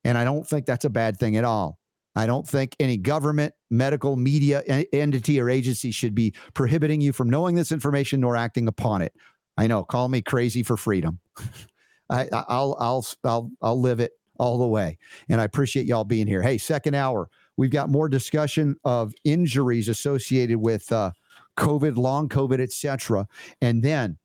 And 0.04 0.18
I 0.18 0.24
don't 0.24 0.46
think 0.46 0.66
that's 0.66 0.84
a 0.84 0.90
bad 0.90 1.18
thing 1.18 1.36
at 1.36 1.44
all. 1.44 1.78
I 2.14 2.26
don't 2.26 2.46
think 2.46 2.76
any 2.78 2.98
government, 2.98 3.54
medical, 3.70 4.16
media 4.16 4.60
entity 4.92 5.40
or 5.40 5.48
agency 5.48 5.92
should 5.92 6.14
be 6.14 6.34
prohibiting 6.52 7.00
you 7.00 7.14
from 7.14 7.30
knowing 7.30 7.54
this 7.54 7.72
information 7.72 8.20
nor 8.20 8.36
acting 8.36 8.68
upon 8.68 9.00
it. 9.00 9.14
I 9.56 9.66
know, 9.66 9.82
call 9.82 10.10
me 10.10 10.20
crazy 10.20 10.62
for 10.62 10.76
freedom. 10.76 11.20
I, 12.10 12.28
I'll, 12.30 12.76
I'll, 12.78 13.06
I'll, 13.24 13.50
I'll 13.62 13.80
live 13.80 14.00
it 14.00 14.12
all 14.38 14.58
the 14.58 14.66
way. 14.66 14.98
And 15.28 15.40
I 15.40 15.44
appreciate 15.44 15.86
y'all 15.86 16.04
being 16.04 16.26
here. 16.26 16.42
Hey, 16.42 16.58
second 16.58 16.94
hour, 16.94 17.28
we've 17.56 17.70
got 17.70 17.88
more 17.88 18.08
discussion 18.08 18.76
of 18.84 19.12
injuries 19.24 19.88
associated 19.88 20.58
with 20.58 20.90
uh, 20.92 21.12
COVID, 21.58 21.96
long 21.96 22.28
COVID, 22.28 22.60
etc. 22.60 23.26
And 23.60 23.82
then 23.82 24.18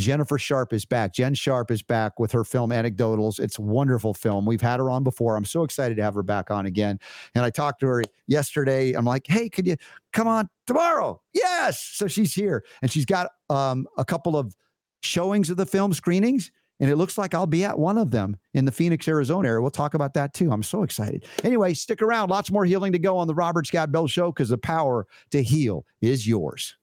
Jennifer 0.00 0.38
Sharp 0.38 0.72
is 0.72 0.84
back. 0.84 1.12
Jen 1.12 1.34
Sharp 1.34 1.70
is 1.70 1.82
back 1.82 2.18
with 2.18 2.32
her 2.32 2.42
film 2.42 2.70
Anecdotals. 2.70 3.38
It's 3.38 3.58
a 3.58 3.62
wonderful 3.62 4.14
film. 4.14 4.46
We've 4.46 4.60
had 4.60 4.80
her 4.80 4.90
on 4.90 5.04
before. 5.04 5.36
I'm 5.36 5.44
so 5.44 5.62
excited 5.62 5.96
to 5.98 6.02
have 6.02 6.14
her 6.14 6.22
back 6.22 6.50
on 6.50 6.66
again. 6.66 6.98
And 7.34 7.44
I 7.44 7.50
talked 7.50 7.80
to 7.80 7.86
her 7.86 8.02
yesterday. 8.26 8.92
I'm 8.94 9.04
like, 9.04 9.26
hey, 9.26 9.48
could 9.48 9.66
you 9.66 9.76
come 10.12 10.26
on 10.26 10.48
tomorrow? 10.66 11.20
Yes. 11.34 11.80
So 11.80 12.08
she's 12.08 12.34
here 12.34 12.64
and 12.82 12.90
she's 12.90 13.04
got 13.04 13.30
um, 13.50 13.86
a 13.98 14.04
couple 14.04 14.36
of 14.36 14.56
showings 15.02 15.50
of 15.50 15.56
the 15.56 15.66
film 15.66 15.92
screenings. 15.92 16.50
And 16.80 16.90
it 16.90 16.96
looks 16.96 17.18
like 17.18 17.34
I'll 17.34 17.46
be 17.46 17.64
at 17.64 17.78
one 17.78 17.98
of 17.98 18.10
them 18.10 18.36
in 18.54 18.64
the 18.64 18.72
Phoenix, 18.72 19.06
Arizona 19.06 19.48
area. 19.48 19.60
We'll 19.60 19.70
talk 19.70 19.94
about 19.94 20.14
that 20.14 20.34
too. 20.34 20.50
I'm 20.50 20.62
so 20.62 20.82
excited. 20.82 21.26
Anyway, 21.44 21.74
stick 21.74 22.02
around. 22.02 22.30
Lots 22.30 22.50
more 22.50 22.64
healing 22.64 22.92
to 22.92 22.98
go 22.98 23.18
on 23.18 23.26
the 23.26 23.34
Robert 23.34 23.66
Scott 23.66 23.92
Bell 23.92 24.06
Show 24.06 24.32
because 24.32 24.48
the 24.48 24.58
power 24.58 25.06
to 25.30 25.42
heal 25.42 25.84
is 26.00 26.26
yours. 26.26 26.76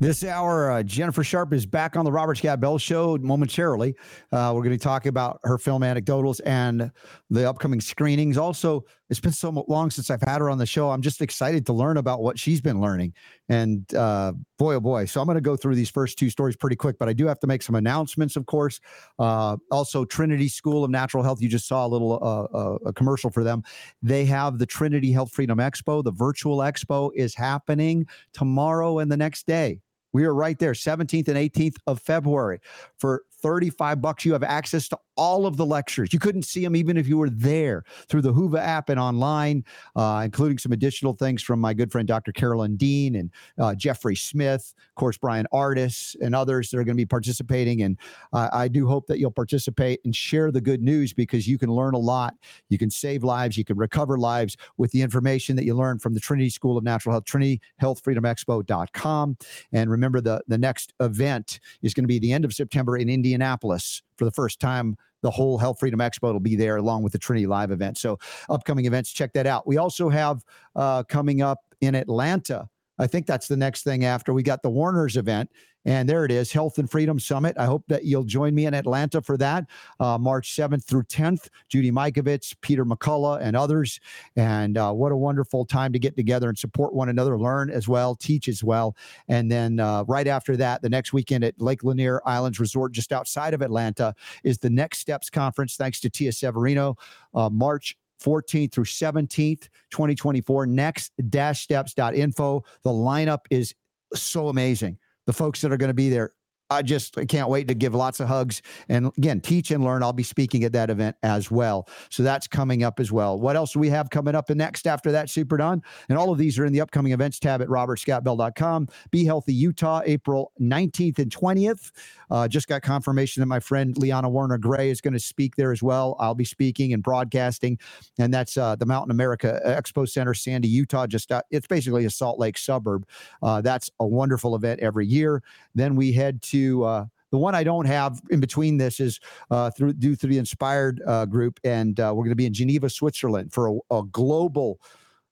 This 0.00 0.24
hour, 0.24 0.70
uh, 0.70 0.82
Jennifer 0.82 1.22
Sharp 1.22 1.52
is 1.52 1.66
back 1.66 1.94
on 1.94 2.06
the 2.06 2.10
Robert 2.10 2.38
Scott 2.38 2.58
Bell 2.58 2.78
Show 2.78 3.18
momentarily. 3.18 3.94
Uh, 4.32 4.50
we're 4.54 4.62
going 4.62 4.76
to 4.76 4.82
talk 4.82 5.04
about 5.04 5.40
her 5.44 5.58
film 5.58 5.82
anecdotals 5.82 6.40
and 6.46 6.90
the 7.28 7.46
upcoming 7.46 7.82
screenings. 7.82 8.38
Also, 8.38 8.86
it's 9.10 9.20
been 9.20 9.32
so 9.32 9.50
long 9.68 9.90
since 9.90 10.08
I've 10.08 10.22
had 10.22 10.38
her 10.38 10.48
on 10.48 10.56
the 10.56 10.64
show. 10.64 10.90
I'm 10.90 11.02
just 11.02 11.20
excited 11.20 11.66
to 11.66 11.74
learn 11.74 11.98
about 11.98 12.22
what 12.22 12.38
she's 12.38 12.62
been 12.62 12.80
learning. 12.80 13.12
And 13.50 13.92
uh, 13.94 14.32
boy, 14.58 14.76
oh 14.76 14.80
boy. 14.80 15.04
So 15.04 15.20
I'm 15.20 15.26
going 15.26 15.34
to 15.34 15.42
go 15.42 15.54
through 15.54 15.74
these 15.74 15.90
first 15.90 16.18
two 16.18 16.30
stories 16.30 16.56
pretty 16.56 16.76
quick, 16.76 16.98
but 16.98 17.10
I 17.10 17.12
do 17.12 17.26
have 17.26 17.38
to 17.40 17.46
make 17.46 17.60
some 17.60 17.74
announcements, 17.74 18.36
of 18.36 18.46
course. 18.46 18.80
Uh, 19.18 19.58
also, 19.70 20.06
Trinity 20.06 20.48
School 20.48 20.82
of 20.82 20.90
Natural 20.90 21.22
Health. 21.22 21.42
You 21.42 21.50
just 21.50 21.68
saw 21.68 21.84
a 21.84 21.88
little 21.88 22.14
uh, 22.22 22.56
uh, 22.56 22.78
a 22.86 22.92
commercial 22.94 23.28
for 23.28 23.44
them. 23.44 23.64
They 24.00 24.24
have 24.24 24.58
the 24.58 24.66
Trinity 24.66 25.12
Health 25.12 25.30
Freedom 25.30 25.58
Expo. 25.58 26.02
The 26.02 26.12
virtual 26.12 26.58
expo 26.60 27.10
is 27.14 27.34
happening 27.34 28.06
tomorrow 28.32 29.00
and 29.00 29.12
the 29.12 29.18
next 29.18 29.46
day. 29.46 29.78
We 30.12 30.24
are 30.24 30.34
right 30.34 30.58
there, 30.58 30.72
17th 30.72 31.28
and 31.28 31.36
18th 31.36 31.76
of 31.86 32.00
February. 32.00 32.60
For 32.96 33.22
35 33.42 34.00
bucks, 34.00 34.24
you 34.24 34.32
have 34.32 34.42
access 34.42 34.88
to 34.88 34.98
all 35.16 35.46
of 35.46 35.56
the 35.56 35.66
lectures. 35.66 36.12
You 36.12 36.18
couldn't 36.18 36.44
see 36.44 36.64
them 36.64 36.74
even 36.74 36.96
if 36.96 37.06
you 37.06 37.18
were 37.18 37.28
there 37.28 37.84
through 38.08 38.22
the 38.22 38.32
Whova 38.32 38.58
app 38.58 38.88
and 38.88 38.98
online, 38.98 39.64
uh, 39.94 40.22
including 40.24 40.58
some 40.58 40.72
additional 40.72 41.12
things 41.12 41.42
from 41.42 41.60
my 41.60 41.74
good 41.74 41.92
friend 41.92 42.08
Dr. 42.08 42.32
Carolyn 42.32 42.76
Dean 42.76 43.16
and 43.16 43.30
uh, 43.58 43.74
Jeffrey 43.74 44.16
Smith, 44.16 44.74
of 44.78 44.94
course, 44.94 45.18
Bryan 45.18 45.46
Ardis, 45.52 46.16
and 46.22 46.34
others 46.34 46.70
that 46.70 46.78
are 46.78 46.84
going 46.84 46.96
to 46.96 47.00
be 47.00 47.06
participating. 47.06 47.82
And 47.82 47.98
uh, 48.32 48.48
I 48.52 48.68
do 48.68 48.86
hope 48.86 49.06
that 49.08 49.18
you'll 49.18 49.30
participate 49.30 50.00
and 50.04 50.16
share 50.16 50.50
the 50.50 50.60
good 50.60 50.82
news 50.82 51.12
because 51.12 51.46
you 51.46 51.58
can 51.58 51.70
learn 51.70 51.94
a 51.94 51.98
lot. 51.98 52.34
You 52.68 52.78
can 52.78 52.90
save 52.90 53.22
lives, 53.22 53.58
you 53.58 53.64
can 53.64 53.76
recover 53.76 54.18
lives 54.18 54.56
with 54.78 54.90
the 54.92 55.02
information 55.02 55.56
that 55.56 55.64
you 55.64 55.74
learn 55.74 55.98
from 55.98 56.14
the 56.14 56.20
Trinity 56.20 56.50
School 56.50 56.78
of 56.78 56.84
Natural 56.84 57.12
Health, 57.12 57.24
TrinityHealthFreedomExpo.com. 57.24 59.36
And 59.72 59.90
remember, 59.90 60.20
the, 60.20 60.42
the 60.48 60.58
next 60.58 60.94
event 61.00 61.60
is 61.82 61.94
going 61.94 62.04
to 62.04 62.08
be 62.08 62.18
the 62.18 62.32
end 62.32 62.44
of 62.44 62.54
September 62.54 62.96
in 62.96 63.08
Indianapolis 63.34 64.02
for 64.16 64.24
the 64.24 64.30
first 64.30 64.60
time 64.60 64.96
the 65.22 65.30
whole 65.30 65.58
Health 65.58 65.78
Freedom 65.80 66.00
Expo 66.00 66.32
will 66.32 66.40
be 66.40 66.56
there 66.56 66.76
along 66.76 67.02
with 67.02 67.12
the 67.12 67.18
Trinity 67.18 67.46
Live 67.46 67.70
event. 67.70 67.98
So, 67.98 68.18
upcoming 68.48 68.86
events, 68.86 69.12
check 69.12 69.32
that 69.34 69.46
out. 69.46 69.66
We 69.66 69.76
also 69.76 70.08
have 70.08 70.44
uh, 70.76 71.02
coming 71.04 71.42
up 71.42 71.58
in 71.80 71.94
Atlanta. 71.94 72.68
I 73.00 73.06
think 73.06 73.26
that's 73.26 73.48
the 73.48 73.56
next 73.56 73.82
thing 73.82 74.04
after 74.04 74.32
we 74.32 74.42
got 74.42 74.62
the 74.62 74.70
Warner's 74.70 75.16
event 75.16 75.50
and 75.84 76.08
there 76.08 76.24
it 76.24 76.30
is, 76.30 76.52
Health 76.52 76.78
and 76.78 76.90
Freedom 76.90 77.18
Summit. 77.18 77.56
I 77.58 77.64
hope 77.64 77.84
that 77.88 78.04
you'll 78.04 78.24
join 78.24 78.54
me 78.54 78.66
in 78.66 78.74
Atlanta 78.74 79.22
for 79.22 79.36
that, 79.38 79.64
uh, 79.98 80.18
March 80.18 80.54
7th 80.54 80.84
through 80.84 81.04
10th. 81.04 81.48
Judy 81.68 81.90
Mikovits, 81.90 82.54
Peter 82.60 82.84
McCullough, 82.84 83.40
and 83.40 83.56
others. 83.56 83.98
And 84.36 84.76
uh, 84.76 84.92
what 84.92 85.12
a 85.12 85.16
wonderful 85.16 85.64
time 85.64 85.92
to 85.92 85.98
get 85.98 86.16
together 86.16 86.48
and 86.48 86.58
support 86.58 86.92
one 86.92 87.08
another, 87.08 87.38
learn 87.38 87.70
as 87.70 87.88
well, 87.88 88.14
teach 88.14 88.48
as 88.48 88.62
well. 88.62 88.94
And 89.28 89.50
then 89.50 89.80
uh, 89.80 90.04
right 90.06 90.26
after 90.26 90.56
that, 90.58 90.82
the 90.82 90.90
next 90.90 91.12
weekend 91.12 91.44
at 91.44 91.60
Lake 91.60 91.82
Lanier 91.82 92.20
Islands 92.26 92.60
Resort, 92.60 92.92
just 92.92 93.12
outside 93.12 93.54
of 93.54 93.62
Atlanta, 93.62 94.14
is 94.44 94.58
the 94.58 94.70
Next 94.70 94.98
Steps 94.98 95.30
Conference. 95.30 95.76
Thanks 95.76 96.00
to 96.00 96.10
Tia 96.10 96.32
Severino, 96.32 96.96
uh, 97.34 97.48
March 97.48 97.96
14th 98.22 98.72
through 98.72 98.84
17th, 98.84 99.68
2024. 99.90 100.66
Next 100.66 101.12
dash 101.28 101.62
steps.info. 101.62 102.64
The 102.84 102.90
lineup 102.90 103.40
is 103.50 103.74
so 104.14 104.48
amazing 104.48 104.98
the 105.26 105.32
folks 105.32 105.60
that 105.60 105.72
are 105.72 105.76
going 105.76 105.88
to 105.88 105.94
be 105.94 106.10
there. 106.10 106.32
I 106.70 106.82
just 106.82 107.16
can't 107.28 107.48
wait 107.48 107.66
to 107.68 107.74
give 107.74 107.94
lots 107.94 108.20
of 108.20 108.28
hugs 108.28 108.62
and 108.88 109.10
again 109.18 109.40
teach 109.40 109.72
and 109.72 109.82
learn. 109.82 110.02
I'll 110.04 110.12
be 110.12 110.22
speaking 110.22 110.62
at 110.62 110.72
that 110.72 110.88
event 110.88 111.16
as 111.22 111.50
well. 111.50 111.88
So 112.10 112.22
that's 112.22 112.46
coming 112.46 112.84
up 112.84 113.00
as 113.00 113.10
well. 113.10 113.38
What 113.38 113.56
else 113.56 113.72
do 113.72 113.80
we 113.80 113.88
have 113.88 114.08
coming 114.10 114.36
up 114.36 114.48
next 114.50 114.86
after 114.86 115.10
that, 115.12 115.28
Super 115.28 115.56
Don? 115.56 115.82
And 116.08 116.16
all 116.16 116.30
of 116.30 116.38
these 116.38 116.58
are 116.58 116.64
in 116.64 116.72
the 116.72 116.80
upcoming 116.80 117.12
events 117.12 117.40
tab 117.40 117.60
at 117.60 117.68
robertscottbell.com. 117.68 118.88
Be 119.10 119.24
Healthy 119.24 119.54
Utah, 119.54 120.02
April 120.04 120.52
19th 120.60 121.18
and 121.18 121.30
20th. 121.34 121.90
Uh, 122.30 122.46
just 122.46 122.68
got 122.68 122.82
confirmation 122.82 123.40
that 123.40 123.46
my 123.46 123.58
friend 123.58 123.98
Liana 123.98 124.28
Werner 124.28 124.58
Gray 124.58 124.90
is 124.90 125.00
going 125.00 125.14
to 125.14 125.20
speak 125.20 125.56
there 125.56 125.72
as 125.72 125.82
well. 125.82 126.16
I'll 126.20 126.34
be 126.36 126.44
speaking 126.44 126.92
and 126.92 127.02
broadcasting, 127.02 127.78
and 128.18 128.32
that's 128.32 128.56
uh, 128.56 128.76
the 128.76 128.86
Mountain 128.86 129.10
America 129.10 129.60
Expo 129.66 130.08
Center, 130.08 130.34
Sandy, 130.34 130.68
Utah. 130.68 131.08
Just 131.08 131.32
uh, 131.32 131.42
it's 131.50 131.66
basically 131.66 132.04
a 132.04 132.10
Salt 132.10 132.38
Lake 132.38 132.56
suburb. 132.56 133.04
Uh, 133.42 133.60
that's 133.60 133.90
a 133.98 134.06
wonderful 134.06 134.54
event 134.54 134.78
every 134.78 135.06
year. 135.06 135.42
Then 135.74 135.96
we 135.96 136.12
head 136.12 136.40
to 136.42 136.59
uh, 136.84 137.04
the 137.30 137.38
one 137.38 137.54
I 137.54 137.64
don't 137.64 137.86
have 137.86 138.20
in 138.30 138.40
between 138.40 138.76
this 138.76 139.00
is 139.00 139.20
uh, 139.50 139.70
through 139.70 139.94
due 139.94 140.16
through 140.16 140.30
the 140.30 140.38
Inspired 140.38 141.00
uh, 141.06 141.26
group, 141.26 141.60
and 141.64 141.98
uh, 141.98 142.12
we're 142.14 142.24
going 142.24 142.30
to 142.30 142.36
be 142.36 142.46
in 142.46 142.54
Geneva, 142.54 142.90
Switzerland, 142.90 143.52
for 143.52 143.68
a, 143.68 143.96
a 143.98 144.02
global 144.10 144.80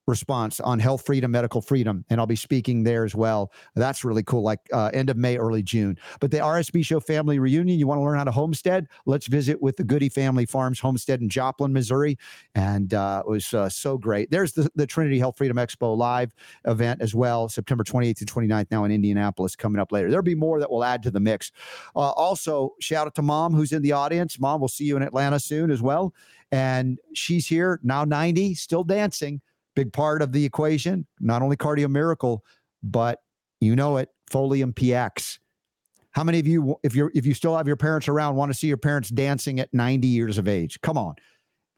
response 0.09 0.59
on 0.61 0.79
health 0.79 1.05
freedom, 1.07 1.31
medical 1.31 1.61
freedom, 1.61 2.05
and 2.11 2.19
I'll 2.21 2.27
be 2.27 2.37
speaking 2.37 2.83
there 2.83 3.05
as 3.05 3.15
well. 3.15 3.53
That's 3.77 4.05
really 4.05 4.23
cool, 4.23 4.43
like 4.43 4.61
uh, 4.73 4.91
end 4.93 5.11
of 5.11 5.17
May, 5.17 5.37
early 5.37 5.63
June. 5.63 5.99
But 6.21 6.31
the 6.31 6.39
RSB 6.39 6.85
Show 6.85 7.01
family 7.01 7.39
reunion, 7.39 7.79
you 7.79 7.87
want 7.87 7.99
to 7.99 8.03
learn 8.03 8.19
how 8.19 8.25
to 8.25 8.33
homestead? 8.33 8.89
Let's 9.07 9.27
visit 9.27 9.61
with 9.63 9.77
the 9.77 9.85
Goody 9.85 10.09
Family 10.09 10.47
Farms 10.47 10.81
Homestead 10.81 11.21
in 11.21 11.29
Joplin, 11.29 11.73
Missouri, 11.73 12.19
and 12.55 12.95
uh, 12.95 13.23
it 13.25 13.31
was 13.31 13.55
uh, 13.55 13.69
so 13.69 13.99
great. 13.99 14.31
There's 14.31 14.53
the, 14.53 14.69
the 14.75 14.87
Trinity 14.87 15.19
Health 15.19 15.37
Freedom 15.37 15.57
Expo 15.57 15.97
live 15.97 16.33
event 16.67 17.03
as 17.03 17.15
well, 17.15 17.49
September 17.49 17.85
28th 17.85 18.21
and 18.21 18.33
29th, 18.33 18.67
now 18.71 18.85
in 18.85 18.91
Indianapolis, 18.91 19.55
coming 19.55 19.81
up 19.81 19.93
later. 19.93 20.11
There'll 20.11 20.25
be 20.25 20.35
more 20.35 20.59
that 20.59 20.71
will 20.71 20.85
add 20.85 21.03
to 21.05 21.11
the 21.11 21.21
mix. 21.21 21.53
Uh, 21.95 22.11
also, 22.11 22.75
shout 22.81 23.07
out 23.07 23.15
to 23.17 23.23
Mom, 23.23 23.55
who's 23.55 23.73
in 23.73 23.83
the 23.83 23.93
audience. 23.93 24.41
Mom, 24.41 24.61
we'll 24.61 24.69
see 24.69 24.85
you 24.85 24.97
in 24.97 25.03
Atlanta 25.03 25.39
soon 25.39 25.71
as 25.71 25.83
well. 25.83 26.15
And 26.51 26.99
she's 27.15 27.47
here 27.47 27.79
now, 27.83 28.05
90, 28.05 28.55
still 28.55 28.85
dancing 28.85 29.43
big 29.79 29.93
part 29.93 30.22
of 30.22 30.33
the 30.33 30.45
equation. 30.45 31.07
Not 31.20 31.41
only 31.41 31.57
Cardio 31.57 31.89
Miracle, 31.89 32.45
but 32.83 33.20
you 33.61 33.76
know 33.76 33.97
it, 33.99 34.09
Folium 34.29 34.74
PX. 34.74 35.39
How 36.11 36.24
many 36.24 36.41
of 36.41 36.49
you, 36.49 36.76
if 36.83 36.97
you're 36.97 37.12
if 37.14 37.24
you 37.24 37.33
still 37.33 37.57
have 37.57 37.68
your 37.68 37.76
parents 37.76 38.09
around, 38.09 38.35
want 38.35 38.51
to 38.51 38.59
see 38.59 38.66
your 38.66 38.76
parents 38.76 39.09
dancing 39.09 39.61
at 39.61 39.72
90 39.72 40.09
years 40.09 40.37
of 40.37 40.49
age? 40.49 40.81
Come 40.81 40.99
on. 40.99 41.14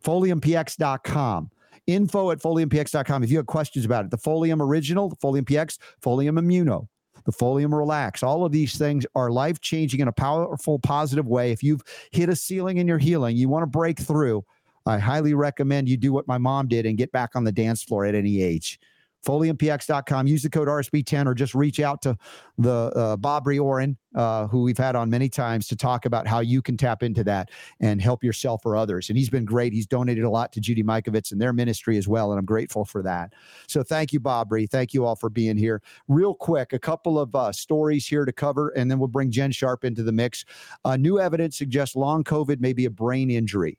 FoliumPX.com. 0.02 1.50
Info 1.86 2.30
at 2.30 2.38
FoliumPX.com. 2.38 3.22
If 3.22 3.30
you 3.30 3.36
have 3.36 3.46
questions 3.46 3.84
about 3.84 4.06
it, 4.06 4.10
the 4.10 4.18
Folium 4.18 4.62
Original, 4.62 5.10
the 5.10 5.16
Folium 5.16 5.42
PX, 5.42 5.78
Folium 6.02 6.38
Immuno, 6.38 6.86
the 7.26 7.32
Folium 7.32 7.76
Relax, 7.76 8.22
all 8.22 8.46
of 8.46 8.52
these 8.52 8.78
things 8.78 9.04
are 9.14 9.30
life 9.30 9.60
changing 9.60 10.00
in 10.00 10.08
a 10.08 10.12
powerful, 10.12 10.78
positive 10.78 11.26
way. 11.26 11.52
If 11.52 11.62
you've 11.62 11.82
hit 12.12 12.30
a 12.30 12.36
ceiling 12.36 12.78
in 12.78 12.88
your 12.88 12.98
healing, 12.98 13.36
you 13.36 13.50
want 13.50 13.64
to 13.64 13.66
break 13.66 13.98
through, 13.98 14.42
I 14.90 14.98
highly 14.98 15.34
recommend 15.34 15.88
you 15.88 15.96
do 15.96 16.12
what 16.12 16.26
my 16.26 16.38
mom 16.38 16.68
did 16.68 16.86
and 16.86 16.98
get 16.98 17.12
back 17.12 17.36
on 17.36 17.44
the 17.44 17.52
dance 17.52 17.82
floor 17.82 18.04
at 18.04 18.14
any 18.14 18.42
age 18.42 18.78
foliumpx.com. 19.26 20.26
Use 20.26 20.42
the 20.42 20.50
code 20.50 20.68
RSB10 20.68 21.26
or 21.26 21.34
just 21.34 21.54
reach 21.54 21.80
out 21.80 22.02
to 22.02 22.16
the 22.58 22.70
uh, 22.70 23.16
Bob 23.16 23.44
Riorin, 23.44 23.96
uh, 24.14 24.46
who 24.46 24.62
we've 24.62 24.78
had 24.78 24.96
on 24.96 25.10
many 25.10 25.28
times 25.28 25.66
to 25.68 25.76
talk 25.76 26.06
about 26.06 26.26
how 26.26 26.40
you 26.40 26.62
can 26.62 26.76
tap 26.76 27.02
into 27.02 27.22
that 27.24 27.50
and 27.80 28.00
help 28.00 28.24
yourself 28.24 28.64
or 28.64 28.76
others. 28.76 29.08
And 29.08 29.18
he's 29.18 29.30
been 29.30 29.44
great. 29.44 29.72
He's 29.72 29.86
donated 29.86 30.24
a 30.24 30.30
lot 30.30 30.52
to 30.52 30.60
Judy 30.60 30.82
Mikovits 30.82 31.32
and 31.32 31.40
their 31.40 31.52
ministry 31.52 31.98
as 31.98 32.08
well. 32.08 32.32
And 32.32 32.38
I'm 32.38 32.46
grateful 32.46 32.84
for 32.84 33.02
that. 33.02 33.34
So 33.66 33.82
thank 33.82 34.12
you, 34.12 34.20
Bob 34.20 34.50
Ree. 34.52 34.66
Thank 34.66 34.94
you 34.94 35.04
all 35.04 35.16
for 35.16 35.28
being 35.28 35.56
here. 35.56 35.82
Real 36.08 36.34
quick, 36.34 36.72
a 36.72 36.78
couple 36.78 37.18
of 37.18 37.34
uh, 37.34 37.52
stories 37.52 38.06
here 38.06 38.24
to 38.24 38.32
cover, 38.32 38.70
and 38.70 38.90
then 38.90 38.98
we'll 38.98 39.08
bring 39.08 39.30
Jen 39.30 39.52
Sharp 39.52 39.84
into 39.84 40.02
the 40.02 40.12
mix. 40.12 40.44
Uh, 40.84 40.96
new 40.96 41.20
evidence 41.20 41.58
suggests 41.58 41.94
long 41.94 42.24
COVID 42.24 42.60
may 42.60 42.72
be 42.72 42.86
a 42.86 42.90
brain 42.90 43.30
injury. 43.30 43.78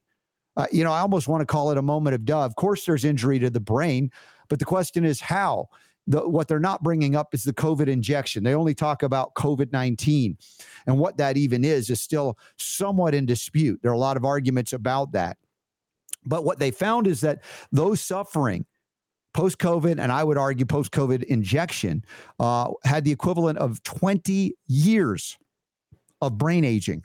Uh, 0.57 0.67
you 0.71 0.83
know, 0.83 0.91
I 0.91 0.99
almost 0.99 1.27
want 1.27 1.41
to 1.41 1.45
call 1.45 1.71
it 1.71 1.77
a 1.77 1.81
moment 1.81 2.15
of 2.15 2.25
duh. 2.25 2.43
Of 2.43 2.55
course, 2.55 2.85
there's 2.85 3.05
injury 3.05 3.39
to 3.39 3.49
the 3.49 3.59
brain, 3.59 4.11
but 4.49 4.59
the 4.59 4.65
question 4.65 5.05
is 5.05 5.19
how. 5.19 5.69
The, 6.07 6.27
what 6.27 6.47
they're 6.47 6.59
not 6.59 6.81
bringing 6.81 7.15
up 7.15 7.35
is 7.35 7.43
the 7.43 7.53
COVID 7.53 7.87
injection. 7.87 8.43
They 8.43 8.55
only 8.55 8.73
talk 8.73 9.03
about 9.03 9.35
COVID 9.35 9.71
19. 9.71 10.35
And 10.87 10.97
what 10.97 11.17
that 11.17 11.37
even 11.37 11.63
is, 11.63 11.91
is 11.91 12.01
still 12.01 12.39
somewhat 12.57 13.13
in 13.13 13.27
dispute. 13.27 13.79
There 13.83 13.91
are 13.91 13.93
a 13.95 13.99
lot 13.99 14.17
of 14.17 14.25
arguments 14.25 14.73
about 14.73 15.11
that. 15.11 15.37
But 16.25 16.43
what 16.43 16.57
they 16.57 16.71
found 16.71 17.05
is 17.05 17.21
that 17.21 17.43
those 17.71 18.01
suffering 18.01 18.65
post 19.33 19.57
COVID, 19.59 19.99
and 19.99 20.11
I 20.11 20.23
would 20.23 20.37
argue 20.37 20.65
post 20.65 20.91
COVID 20.91 21.23
injection, 21.23 22.03
uh, 22.39 22.71
had 22.83 23.03
the 23.03 23.11
equivalent 23.11 23.57
of 23.59 23.81
20 23.83 24.55
years 24.67 25.37
of 26.21 26.37
brain 26.37 26.63
aging, 26.63 27.03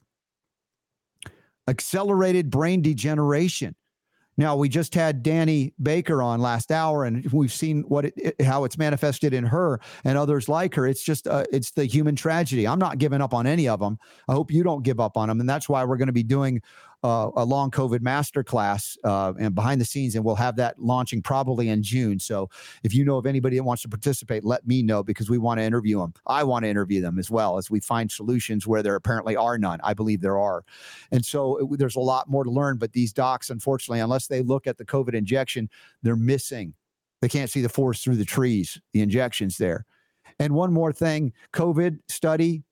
accelerated 1.68 2.50
brain 2.50 2.82
degeneration. 2.82 3.74
Now 4.38 4.54
we 4.54 4.68
just 4.68 4.94
had 4.94 5.22
Danny 5.22 5.72
Baker 5.82 6.22
on 6.22 6.40
last 6.40 6.70
hour, 6.70 7.04
and 7.04 7.24
we've 7.32 7.52
seen 7.52 7.82
what 7.82 8.04
it, 8.04 8.40
how 8.42 8.64
it's 8.64 8.76
manifested 8.76 9.32
in 9.32 9.44
her 9.44 9.80
and 10.04 10.18
others 10.18 10.48
like 10.48 10.74
her. 10.74 10.86
It's 10.86 11.02
just 11.02 11.26
uh, 11.26 11.44
it's 11.50 11.70
the 11.70 11.86
human 11.86 12.16
tragedy. 12.16 12.68
I'm 12.68 12.78
not 12.78 12.98
giving 12.98 13.22
up 13.22 13.32
on 13.32 13.46
any 13.46 13.66
of 13.66 13.80
them. 13.80 13.98
I 14.28 14.34
hope 14.34 14.50
you 14.50 14.62
don't 14.62 14.82
give 14.82 15.00
up 15.00 15.16
on 15.16 15.28
them, 15.28 15.40
and 15.40 15.48
that's 15.48 15.68
why 15.68 15.84
we're 15.84 15.96
going 15.96 16.08
to 16.08 16.12
be 16.12 16.22
doing 16.22 16.60
uh, 17.02 17.30
a 17.36 17.44
long 17.44 17.70
COVID 17.70 18.00
masterclass 18.00 18.96
uh, 19.04 19.32
and 19.38 19.54
behind 19.54 19.80
the 19.80 19.84
scenes, 19.84 20.14
and 20.14 20.24
we'll 20.24 20.34
have 20.34 20.56
that 20.56 20.78
launching 20.78 21.22
probably 21.22 21.68
in 21.68 21.82
June. 21.82 22.18
So 22.18 22.48
if 22.82 22.94
you 22.94 23.04
know 23.04 23.16
of 23.16 23.26
anybody 23.26 23.56
that 23.56 23.62
wants 23.64 23.82
to 23.82 23.88
participate, 23.88 24.44
let 24.44 24.66
me 24.66 24.82
know 24.82 25.02
because 25.02 25.30
we 25.30 25.38
want 25.38 25.60
to 25.60 25.64
interview 25.64 25.98
them. 25.98 26.14
I 26.26 26.44
want 26.44 26.64
to 26.64 26.68
interview 26.68 27.00
them 27.00 27.18
as 27.18 27.30
well 27.30 27.58
as 27.58 27.70
we 27.70 27.80
find 27.80 28.10
solutions 28.10 28.66
where 28.66 28.82
there 28.82 28.96
apparently 28.96 29.36
are 29.36 29.58
none. 29.58 29.80
I 29.84 29.94
believe 29.94 30.20
there 30.20 30.38
are, 30.38 30.64
and 31.12 31.24
so 31.24 31.58
it, 31.58 31.78
there's 31.78 31.96
a 31.96 32.00
lot 32.00 32.28
more 32.28 32.44
to 32.44 32.50
learn. 32.50 32.78
But 32.78 32.92
these 32.92 33.12
docs, 33.12 33.50
unfortunately, 33.50 34.00
unless 34.00 34.26
they 34.26 34.42
look 34.42 34.66
at 34.66 34.78
the 34.78 34.84
COVID 34.84 35.14
injection, 35.14 35.68
they're 36.02 36.16
missing. 36.16 36.74
They 37.22 37.28
can't 37.28 37.50
see 37.50 37.62
the 37.62 37.68
forest 37.68 38.04
through 38.04 38.16
the 38.16 38.24
trees. 38.24 38.80
The 38.92 39.00
injections 39.00 39.56
there. 39.56 39.86
And 40.38 40.54
one 40.54 40.72
more 40.72 40.92
thing 40.92 41.32
COVID 41.52 41.98
study 42.08 42.64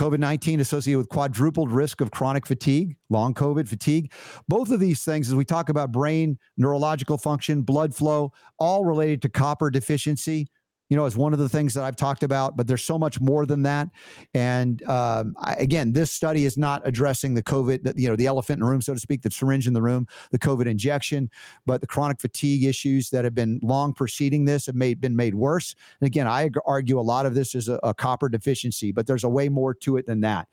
COVID 0.00 0.18
19 0.18 0.60
associated 0.60 0.96
with 0.96 1.10
quadrupled 1.10 1.70
risk 1.70 2.00
of 2.00 2.10
chronic 2.10 2.46
fatigue, 2.46 2.96
long 3.10 3.34
COVID 3.34 3.68
fatigue. 3.68 4.10
Both 4.48 4.70
of 4.70 4.80
these 4.80 5.04
things, 5.04 5.28
as 5.28 5.34
we 5.34 5.44
talk 5.44 5.68
about 5.68 5.92
brain, 5.92 6.38
neurological 6.56 7.18
function, 7.18 7.60
blood 7.60 7.94
flow, 7.94 8.32
all 8.58 8.86
related 8.86 9.20
to 9.20 9.28
copper 9.28 9.68
deficiency 9.68 10.48
you 10.90 10.96
know, 10.96 11.06
is 11.06 11.16
one 11.16 11.32
of 11.32 11.38
the 11.38 11.48
things 11.48 11.72
that 11.74 11.84
I've 11.84 11.96
talked 11.96 12.24
about, 12.24 12.56
but 12.56 12.66
there's 12.66 12.82
so 12.84 12.98
much 12.98 13.20
more 13.20 13.46
than 13.46 13.62
that. 13.62 13.88
And 14.34 14.82
um, 14.88 15.36
I, 15.38 15.54
again, 15.54 15.92
this 15.92 16.10
study 16.10 16.44
is 16.44 16.58
not 16.58 16.82
addressing 16.84 17.32
the 17.32 17.42
COVID, 17.42 17.94
you 17.96 18.08
know, 18.08 18.16
the 18.16 18.26
elephant 18.26 18.58
in 18.58 18.66
the 18.66 18.70
room, 18.70 18.82
so 18.82 18.92
to 18.92 19.00
speak, 19.00 19.22
the 19.22 19.30
syringe 19.30 19.68
in 19.68 19.72
the 19.72 19.80
room, 19.80 20.08
the 20.32 20.38
COVID 20.38 20.66
injection, 20.66 21.30
but 21.64 21.80
the 21.80 21.86
chronic 21.86 22.20
fatigue 22.20 22.64
issues 22.64 23.08
that 23.10 23.24
have 23.24 23.36
been 23.36 23.60
long 23.62 23.94
preceding 23.94 24.44
this 24.44 24.66
have 24.66 24.74
made, 24.74 25.00
been 25.00 25.14
made 25.14 25.34
worse. 25.34 25.76
And 26.00 26.08
again, 26.08 26.26
I 26.26 26.50
argue 26.66 26.98
a 26.98 27.00
lot 27.00 27.24
of 27.24 27.34
this 27.34 27.54
is 27.54 27.68
a, 27.68 27.78
a 27.84 27.94
copper 27.94 28.28
deficiency, 28.28 28.90
but 28.90 29.06
there's 29.06 29.24
a 29.24 29.28
way 29.28 29.48
more 29.48 29.72
to 29.74 29.96
it 29.96 30.06
than 30.06 30.20
that. 30.22 30.48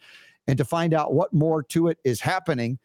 And 0.48 0.58
to 0.60 0.66
find 0.66 0.94
out 0.94 1.14
what 1.14 1.34
more 1.34 1.64
to 1.64 1.88
it 1.88 1.98
is 2.04 2.22
happening, 2.22 2.78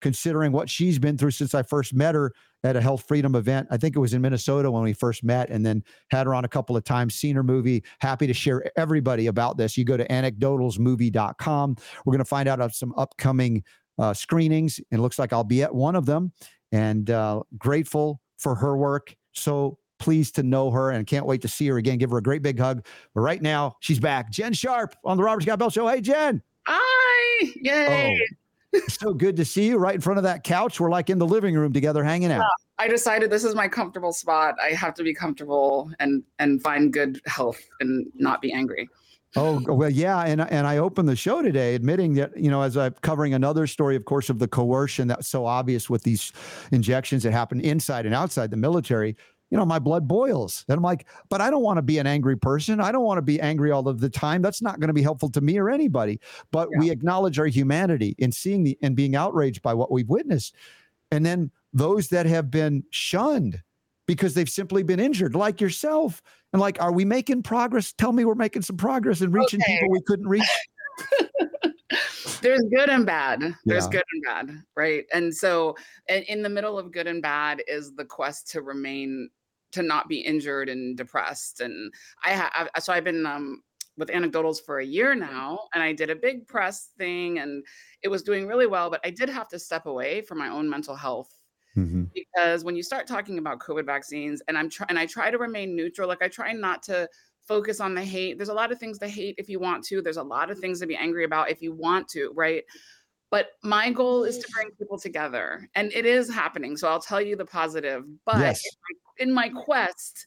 considering 0.00 0.52
what 0.52 0.68
she's 0.68 0.98
been 0.98 1.16
through 1.16 1.32
since 1.32 1.54
I 1.54 1.62
first 1.62 1.94
met 1.94 2.14
her 2.14 2.32
at 2.64 2.76
a 2.76 2.80
health 2.80 3.04
freedom 3.06 3.34
event. 3.34 3.68
I 3.70 3.76
think 3.76 3.96
it 3.96 3.98
was 3.98 4.14
in 4.14 4.22
Minnesota 4.22 4.70
when 4.70 4.82
we 4.82 4.92
first 4.92 5.24
met, 5.24 5.50
and 5.50 5.64
then 5.64 5.82
had 6.10 6.26
her 6.26 6.34
on 6.34 6.44
a 6.44 6.48
couple 6.48 6.76
of 6.76 6.84
times, 6.84 7.14
seen 7.14 7.34
her 7.36 7.42
movie. 7.42 7.82
Happy 8.00 8.26
to 8.26 8.34
share 8.34 8.62
everybody 8.76 9.28
about 9.28 9.56
this. 9.56 9.76
You 9.76 9.84
go 9.84 9.96
to 9.96 10.06
anecdotalsmovie.com. 10.08 11.76
We're 12.04 12.12
going 12.12 12.18
to 12.18 12.24
find 12.24 12.48
out 12.48 12.60
of 12.60 12.74
some 12.74 12.92
upcoming 12.96 13.64
uh, 13.98 14.14
screenings. 14.14 14.80
It 14.90 14.98
looks 14.98 15.18
like 15.18 15.32
I'll 15.32 15.44
be 15.44 15.62
at 15.62 15.74
one 15.74 15.96
of 15.96 16.06
them, 16.06 16.32
and 16.72 17.08
uh, 17.10 17.42
grateful 17.56 18.20
for 18.38 18.54
her 18.54 18.76
work. 18.76 19.14
So 19.32 19.78
pleased 19.98 20.34
to 20.34 20.42
know 20.42 20.70
her 20.70 20.90
and 20.90 21.06
can't 21.06 21.26
wait 21.26 21.42
to 21.42 21.48
see 21.48 21.68
her 21.68 21.76
again. 21.76 21.98
Give 21.98 22.10
her 22.10 22.18
a 22.18 22.22
great 22.22 22.42
big 22.42 22.58
hug. 22.58 22.84
But 23.14 23.20
right 23.20 23.40
now, 23.40 23.76
she's 23.80 24.00
back. 24.00 24.30
Jen 24.30 24.52
Sharp 24.52 24.96
on 25.04 25.16
the 25.16 25.22
Robert 25.22 25.42
Scott 25.42 25.58
Bell 25.58 25.70
Show. 25.70 25.86
Hey, 25.86 26.00
Jen. 26.00 26.42
Hi. 26.66 27.52
Yay. 27.62 28.18
Oh 28.20 28.36
so 28.88 29.12
good 29.12 29.36
to 29.36 29.44
see 29.44 29.66
you 29.66 29.78
right 29.78 29.94
in 29.94 30.00
front 30.00 30.18
of 30.18 30.24
that 30.24 30.44
couch. 30.44 30.80
We're 30.80 30.90
like 30.90 31.10
in 31.10 31.18
the 31.18 31.26
living 31.26 31.54
room 31.54 31.72
together 31.72 32.04
hanging 32.04 32.32
out. 32.32 32.46
I 32.78 32.88
decided 32.88 33.30
this 33.30 33.44
is 33.44 33.54
my 33.54 33.68
comfortable 33.68 34.12
spot. 34.12 34.54
I 34.62 34.68
have 34.70 34.94
to 34.94 35.02
be 35.02 35.14
comfortable 35.14 35.90
and 35.98 36.22
and 36.38 36.62
find 36.62 36.92
good 36.92 37.20
health 37.26 37.60
and 37.80 38.06
not 38.14 38.40
be 38.40 38.52
angry. 38.52 38.88
Oh 39.36 39.60
well, 39.60 39.90
yeah, 39.90 40.22
and 40.22 40.40
and 40.40 40.66
I 40.66 40.78
opened 40.78 41.08
the 41.08 41.14
show 41.14 41.40
today 41.40 41.74
admitting 41.74 42.14
that 42.14 42.36
you 42.36 42.50
know 42.50 42.62
as 42.62 42.76
I'm 42.76 42.94
covering 43.00 43.34
another 43.34 43.66
story, 43.66 43.96
of 43.96 44.04
course, 44.04 44.28
of 44.28 44.38
the 44.38 44.48
coercion 44.48 45.08
that's 45.08 45.28
so 45.28 45.46
obvious 45.46 45.88
with 45.88 46.02
these 46.02 46.32
injections 46.72 47.22
that 47.22 47.32
happen 47.32 47.60
inside 47.60 48.06
and 48.06 48.14
outside 48.14 48.50
the 48.50 48.56
military 48.56 49.16
you 49.50 49.58
know, 49.58 49.64
my 49.64 49.78
blood 49.78 50.06
boils. 50.06 50.64
And 50.68 50.76
I'm 50.76 50.82
like, 50.82 51.06
but 51.28 51.40
I 51.40 51.50
don't 51.50 51.62
want 51.62 51.78
to 51.78 51.82
be 51.82 51.98
an 51.98 52.06
angry 52.06 52.36
person. 52.36 52.80
I 52.80 52.92
don't 52.92 53.04
want 53.04 53.18
to 53.18 53.22
be 53.22 53.40
angry 53.40 53.72
all 53.72 53.88
of 53.88 54.00
the 54.00 54.08
time. 54.08 54.42
That's 54.42 54.62
not 54.62 54.78
going 54.78 54.88
to 54.88 54.94
be 54.94 55.02
helpful 55.02 55.28
to 55.30 55.40
me 55.40 55.58
or 55.58 55.68
anybody. 55.70 56.20
But 56.52 56.68
yeah. 56.72 56.78
we 56.78 56.90
acknowledge 56.90 57.38
our 57.38 57.46
humanity 57.46 58.14
in 58.18 58.30
seeing 58.30 58.62
the 58.62 58.78
and 58.82 58.94
being 58.94 59.16
outraged 59.16 59.62
by 59.62 59.74
what 59.74 59.90
we've 59.90 60.08
witnessed. 60.08 60.54
And 61.10 61.26
then 61.26 61.50
those 61.72 62.08
that 62.08 62.26
have 62.26 62.50
been 62.50 62.84
shunned 62.90 63.60
because 64.06 64.34
they've 64.34 64.48
simply 64.48 64.82
been 64.82 65.00
injured, 65.00 65.34
like 65.34 65.60
yourself. 65.60 66.22
And 66.52 66.60
like, 66.60 66.80
are 66.80 66.92
we 66.92 67.04
making 67.04 67.42
progress? 67.42 67.92
Tell 67.92 68.12
me 68.12 68.24
we're 68.24 68.34
making 68.34 68.62
some 68.62 68.76
progress 68.76 69.20
and 69.20 69.32
reaching 69.32 69.60
okay. 69.60 69.74
people 69.74 69.90
we 69.90 70.00
couldn't 70.02 70.28
reach. 70.28 70.48
there's 72.40 72.62
good 72.74 72.88
and 72.88 73.04
bad 73.04 73.40
there's 73.64 73.84
yeah. 73.84 73.90
good 73.90 74.04
and 74.12 74.22
bad 74.24 74.62
right 74.76 75.04
and 75.12 75.34
so 75.34 75.74
in 76.08 76.42
the 76.42 76.48
middle 76.48 76.78
of 76.78 76.92
good 76.92 77.06
and 77.06 77.22
bad 77.22 77.62
is 77.66 77.94
the 77.94 78.04
quest 78.04 78.48
to 78.50 78.62
remain 78.62 79.28
to 79.72 79.82
not 79.82 80.08
be 80.08 80.20
injured 80.20 80.68
and 80.68 80.96
depressed. 80.96 81.60
And 81.60 81.92
I 82.24 82.30
have, 82.30 82.68
so 82.80 82.92
I've 82.92 83.04
been 83.04 83.26
um, 83.26 83.62
with 83.96 84.08
anecdotals 84.08 84.64
for 84.64 84.80
a 84.80 84.84
year 84.84 85.14
now, 85.14 85.68
and 85.74 85.82
I 85.82 85.92
did 85.92 86.10
a 86.10 86.16
big 86.16 86.48
press 86.48 86.90
thing, 86.98 87.38
and 87.38 87.64
it 88.02 88.08
was 88.08 88.22
doing 88.22 88.46
really 88.46 88.66
well. 88.66 88.90
But 88.90 89.00
I 89.04 89.10
did 89.10 89.28
have 89.28 89.48
to 89.48 89.58
step 89.58 89.86
away 89.86 90.22
for 90.22 90.34
my 90.34 90.48
own 90.48 90.68
mental 90.68 90.96
health 90.96 91.30
mm-hmm. 91.76 92.04
because 92.14 92.64
when 92.64 92.74
you 92.74 92.82
start 92.82 93.06
talking 93.06 93.38
about 93.38 93.60
COVID 93.60 93.86
vaccines, 93.86 94.42
and 94.48 94.58
I'm 94.58 94.68
trying, 94.68 94.88
and 94.90 94.98
I 94.98 95.06
try 95.06 95.30
to 95.30 95.38
remain 95.38 95.76
neutral. 95.76 96.08
Like 96.08 96.22
I 96.22 96.28
try 96.28 96.52
not 96.52 96.82
to 96.84 97.08
focus 97.46 97.80
on 97.80 97.94
the 97.94 98.04
hate. 98.04 98.38
There's 98.38 98.48
a 98.48 98.54
lot 98.54 98.72
of 98.72 98.78
things 98.78 98.98
to 98.98 99.08
hate 99.08 99.34
if 99.38 99.48
you 99.48 99.60
want 99.60 99.84
to. 99.86 100.02
There's 100.02 100.16
a 100.16 100.22
lot 100.22 100.50
of 100.50 100.58
things 100.58 100.80
to 100.80 100.86
be 100.86 100.96
angry 100.96 101.24
about 101.24 101.50
if 101.50 101.62
you 101.62 101.72
want 101.72 102.08
to, 102.08 102.32
right? 102.34 102.64
But 103.30 103.50
my 103.62 103.92
goal 103.92 104.24
is 104.24 104.38
to 104.38 104.48
bring 104.52 104.70
people 104.72 104.98
together, 104.98 105.68
and 105.76 105.92
it 105.92 106.04
is 106.04 106.28
happening. 106.32 106.76
So 106.76 106.88
I'll 106.88 107.00
tell 107.00 107.20
you 107.20 107.36
the 107.36 107.44
positive. 107.44 108.04
But 108.24 108.38
yes 108.38 108.62
in 109.20 109.32
my 109.32 109.48
quest, 109.48 110.26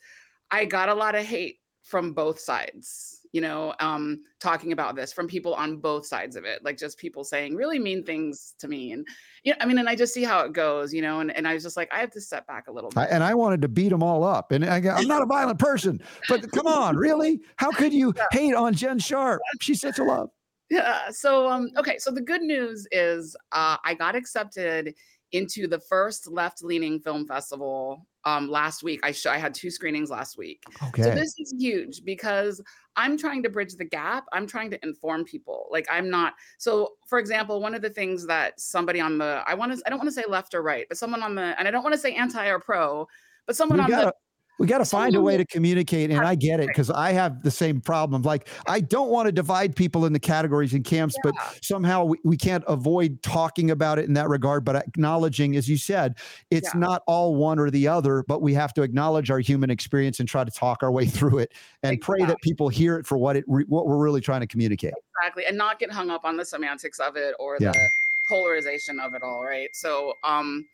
I 0.51 0.65
got 0.65 0.89
a 0.89 0.93
lot 0.93 1.15
of 1.15 1.25
hate 1.25 1.57
from 1.81 2.13
both 2.13 2.39
sides 2.39 3.19
you 3.33 3.41
know 3.41 3.73
um 3.79 4.21
talking 4.39 4.71
about 4.71 4.95
this 4.95 5.11
from 5.11 5.27
people 5.27 5.53
on 5.53 5.77
both 5.77 6.05
sides 6.05 6.35
of 6.35 6.45
it 6.45 6.63
like 6.63 6.77
just 6.77 6.97
people 6.97 7.23
saying 7.23 7.55
really 7.55 7.77
mean 7.77 8.03
things 8.03 8.53
to 8.57 8.67
me 8.67 8.93
and 8.93 9.05
you 9.43 9.51
know 9.51 9.57
i 9.59 9.65
mean 9.65 9.77
and 9.79 9.89
i 9.89 9.95
just 9.95 10.13
see 10.13 10.23
how 10.23 10.39
it 10.41 10.53
goes 10.53 10.93
you 10.93 11.01
know 11.01 11.19
and, 11.19 11.35
and 11.35 11.47
i 11.47 11.53
was 11.53 11.63
just 11.63 11.75
like 11.75 11.91
i 11.91 11.99
have 11.99 12.11
to 12.11 12.21
step 12.21 12.47
back 12.47 12.67
a 12.67 12.71
little 12.71 12.89
bit. 12.91 12.99
I, 12.99 13.05
and 13.05 13.23
i 13.23 13.33
wanted 13.33 13.61
to 13.63 13.67
beat 13.67 13.89
them 13.89 14.01
all 14.01 14.23
up 14.23 14.51
and 14.51 14.63
I, 14.63 14.77
am 14.77 15.07
not 15.07 15.21
a 15.21 15.25
violent 15.25 15.59
person 15.59 16.01
but 16.29 16.49
come 16.51 16.67
on 16.67 16.95
really? 16.95 17.41
How 17.57 17.71
could 17.71 17.93
you 17.93 18.13
yeah. 18.17 18.25
hate 18.31 18.55
on 18.55 18.73
jen 18.73 18.99
sharp? 18.99 19.41
She's 19.59 19.81
such 19.81 19.99
a 19.99 20.03
love 20.03 20.29
yeah 20.69 21.09
so 21.09 21.49
um 21.49 21.69
okay 21.77 21.97
so 21.97 22.11
the 22.11 22.21
good 22.21 22.41
news 22.41 22.87
is 22.91 23.35
uh 23.51 23.77
i 23.83 23.93
got 23.93 24.15
accepted 24.15 24.93
into 25.31 25.67
the 25.67 25.79
first 25.79 26.27
left 26.31 26.63
leaning 26.63 26.99
film 26.99 27.27
festival 27.27 28.07
um, 28.25 28.49
last 28.49 28.83
week. 28.83 28.99
I 29.03 29.11
sh- 29.11 29.25
I 29.25 29.37
had 29.37 29.53
two 29.53 29.69
screenings 29.69 30.09
last 30.09 30.37
week. 30.37 30.63
Okay. 30.83 31.03
So 31.03 31.11
this 31.11 31.35
is 31.37 31.53
huge 31.57 32.03
because 32.03 32.61
I'm 32.95 33.17
trying 33.17 33.43
to 33.43 33.49
bridge 33.49 33.75
the 33.75 33.85
gap. 33.85 34.25
I'm 34.31 34.47
trying 34.47 34.69
to 34.71 34.79
inform 34.83 35.25
people. 35.25 35.67
Like 35.71 35.87
I'm 35.91 36.09
not. 36.09 36.33
So 36.57 36.93
for 37.07 37.19
example, 37.19 37.61
one 37.61 37.75
of 37.75 37.81
the 37.81 37.89
things 37.89 38.25
that 38.27 38.59
somebody 38.59 38.99
on 38.99 39.17
the 39.17 39.43
I 39.45 39.53
want 39.53 39.75
to 39.75 39.81
I 39.85 39.89
don't 39.89 39.99
want 39.99 40.09
to 40.09 40.13
say 40.13 40.23
left 40.27 40.53
or 40.53 40.61
right, 40.61 40.85
but 40.87 40.97
someone 40.97 41.23
on 41.23 41.35
the 41.35 41.55
and 41.57 41.67
I 41.67 41.71
don't 41.71 41.83
want 41.83 41.93
to 41.93 41.99
say 42.01 42.13
anti 42.15 42.47
or 42.47 42.59
pro, 42.59 43.07
but 43.45 43.55
someone 43.55 43.79
we 43.79 43.85
on 43.85 43.89
gotta, 43.89 44.05
the 44.07 44.15
we 44.59 44.67
got 44.67 44.77
to 44.77 44.85
find 44.85 45.15
a 45.15 45.21
way 45.21 45.35
to 45.37 45.45
communicate. 45.45 46.11
And 46.11 46.19
I 46.21 46.35
get 46.35 46.59
it 46.59 46.67
because 46.67 46.89
I 46.89 47.11
have 47.11 47.41
the 47.41 47.51
same 47.51 47.81
problem. 47.81 48.21
Like, 48.21 48.47
I 48.67 48.79
don't 48.81 49.09
want 49.09 49.25
to 49.25 49.31
divide 49.31 49.75
people 49.75 50.05
into 50.05 50.19
categories 50.19 50.73
and 50.73 50.85
camps, 50.85 51.15
but 51.23 51.33
somehow 51.61 52.05
we, 52.05 52.17
we 52.23 52.37
can't 52.37 52.63
avoid 52.67 53.21
talking 53.23 53.71
about 53.71 53.97
it 53.99 54.05
in 54.05 54.13
that 54.13 54.29
regard. 54.29 54.63
But 54.63 54.75
acknowledging, 54.75 55.55
as 55.55 55.67
you 55.67 55.77
said, 55.77 56.15
it's 56.51 56.69
Yeah. 56.73 56.79
not 56.79 57.03
all 57.07 57.35
one 57.35 57.57
or 57.59 57.69
the 57.71 57.87
other, 57.87 58.23
but 58.27 58.41
we 58.41 58.53
have 58.53 58.73
to 58.75 58.83
acknowledge 58.83 59.31
our 59.31 59.39
human 59.39 59.69
experience 59.69 60.19
and 60.19 60.29
try 60.29 60.43
to 60.43 60.51
talk 60.51 60.83
our 60.83 60.91
way 60.91 61.05
through 61.07 61.39
it 61.39 61.51
and 61.81 61.99
pray 61.99 62.23
that 62.25 62.37
people 62.41 62.69
hear 62.69 62.97
it 62.97 63.07
for 63.07 63.17
what 63.17 63.35
it 63.35 63.43
re- 63.47 63.65
what 63.67 63.87
we're 63.87 63.97
really 63.97 64.21
trying 64.21 64.41
to 64.41 64.47
communicate. 64.47 64.93
exactly 65.19 65.45
and 65.45 65.57
not 65.57 65.79
get 65.79 65.91
hung 65.91 66.09
up 66.09 66.25
on 66.25 66.37
the 66.37 66.45
semantics 66.45 66.99
of 66.99 67.15
it 67.15 67.33
or 67.39 67.57
Yeah. 67.59 67.71
the 67.71 67.89
polarization 68.29 68.99
of 68.99 69.13
it 69.15 69.21
all 69.23 69.43
right 69.43 69.75
so 69.75 70.13
um 70.23 70.65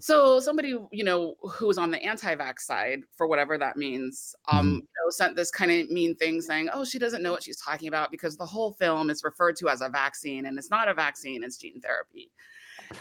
so 0.00 0.40
somebody 0.40 0.74
you 0.90 1.04
know 1.04 1.34
who 1.42 1.66
was 1.66 1.78
on 1.78 1.90
the 1.90 2.02
anti-vax 2.02 2.60
side 2.60 3.00
for 3.16 3.26
whatever 3.26 3.58
that 3.58 3.76
means 3.76 4.34
um 4.48 4.66
Mhm. 4.66 4.74
you 4.76 4.78
know, 4.80 5.10
sent 5.10 5.36
this 5.36 5.50
kind 5.50 5.70
of 5.70 5.90
mean 5.90 6.14
thing 6.16 6.40
saying 6.40 6.68
oh 6.72 6.84
she 6.84 6.98
doesn't 6.98 7.22
know 7.22 7.32
what 7.32 7.42
she's 7.42 7.60
talking 7.60 7.88
about 7.88 8.10
because 8.10 8.36
the 8.36 8.46
whole 8.46 8.72
film 8.72 9.10
is 9.10 9.22
referred 9.24 9.56
to 9.56 9.68
as 9.68 9.80
a 9.82 9.88
vaccine 9.88 10.46
and 10.46 10.58
it's 10.58 10.70
not 10.70 10.88
a 10.88 10.94
vaccine 10.94 11.44
it's 11.44 11.56
gene 11.58 11.80
therapy 11.80 12.30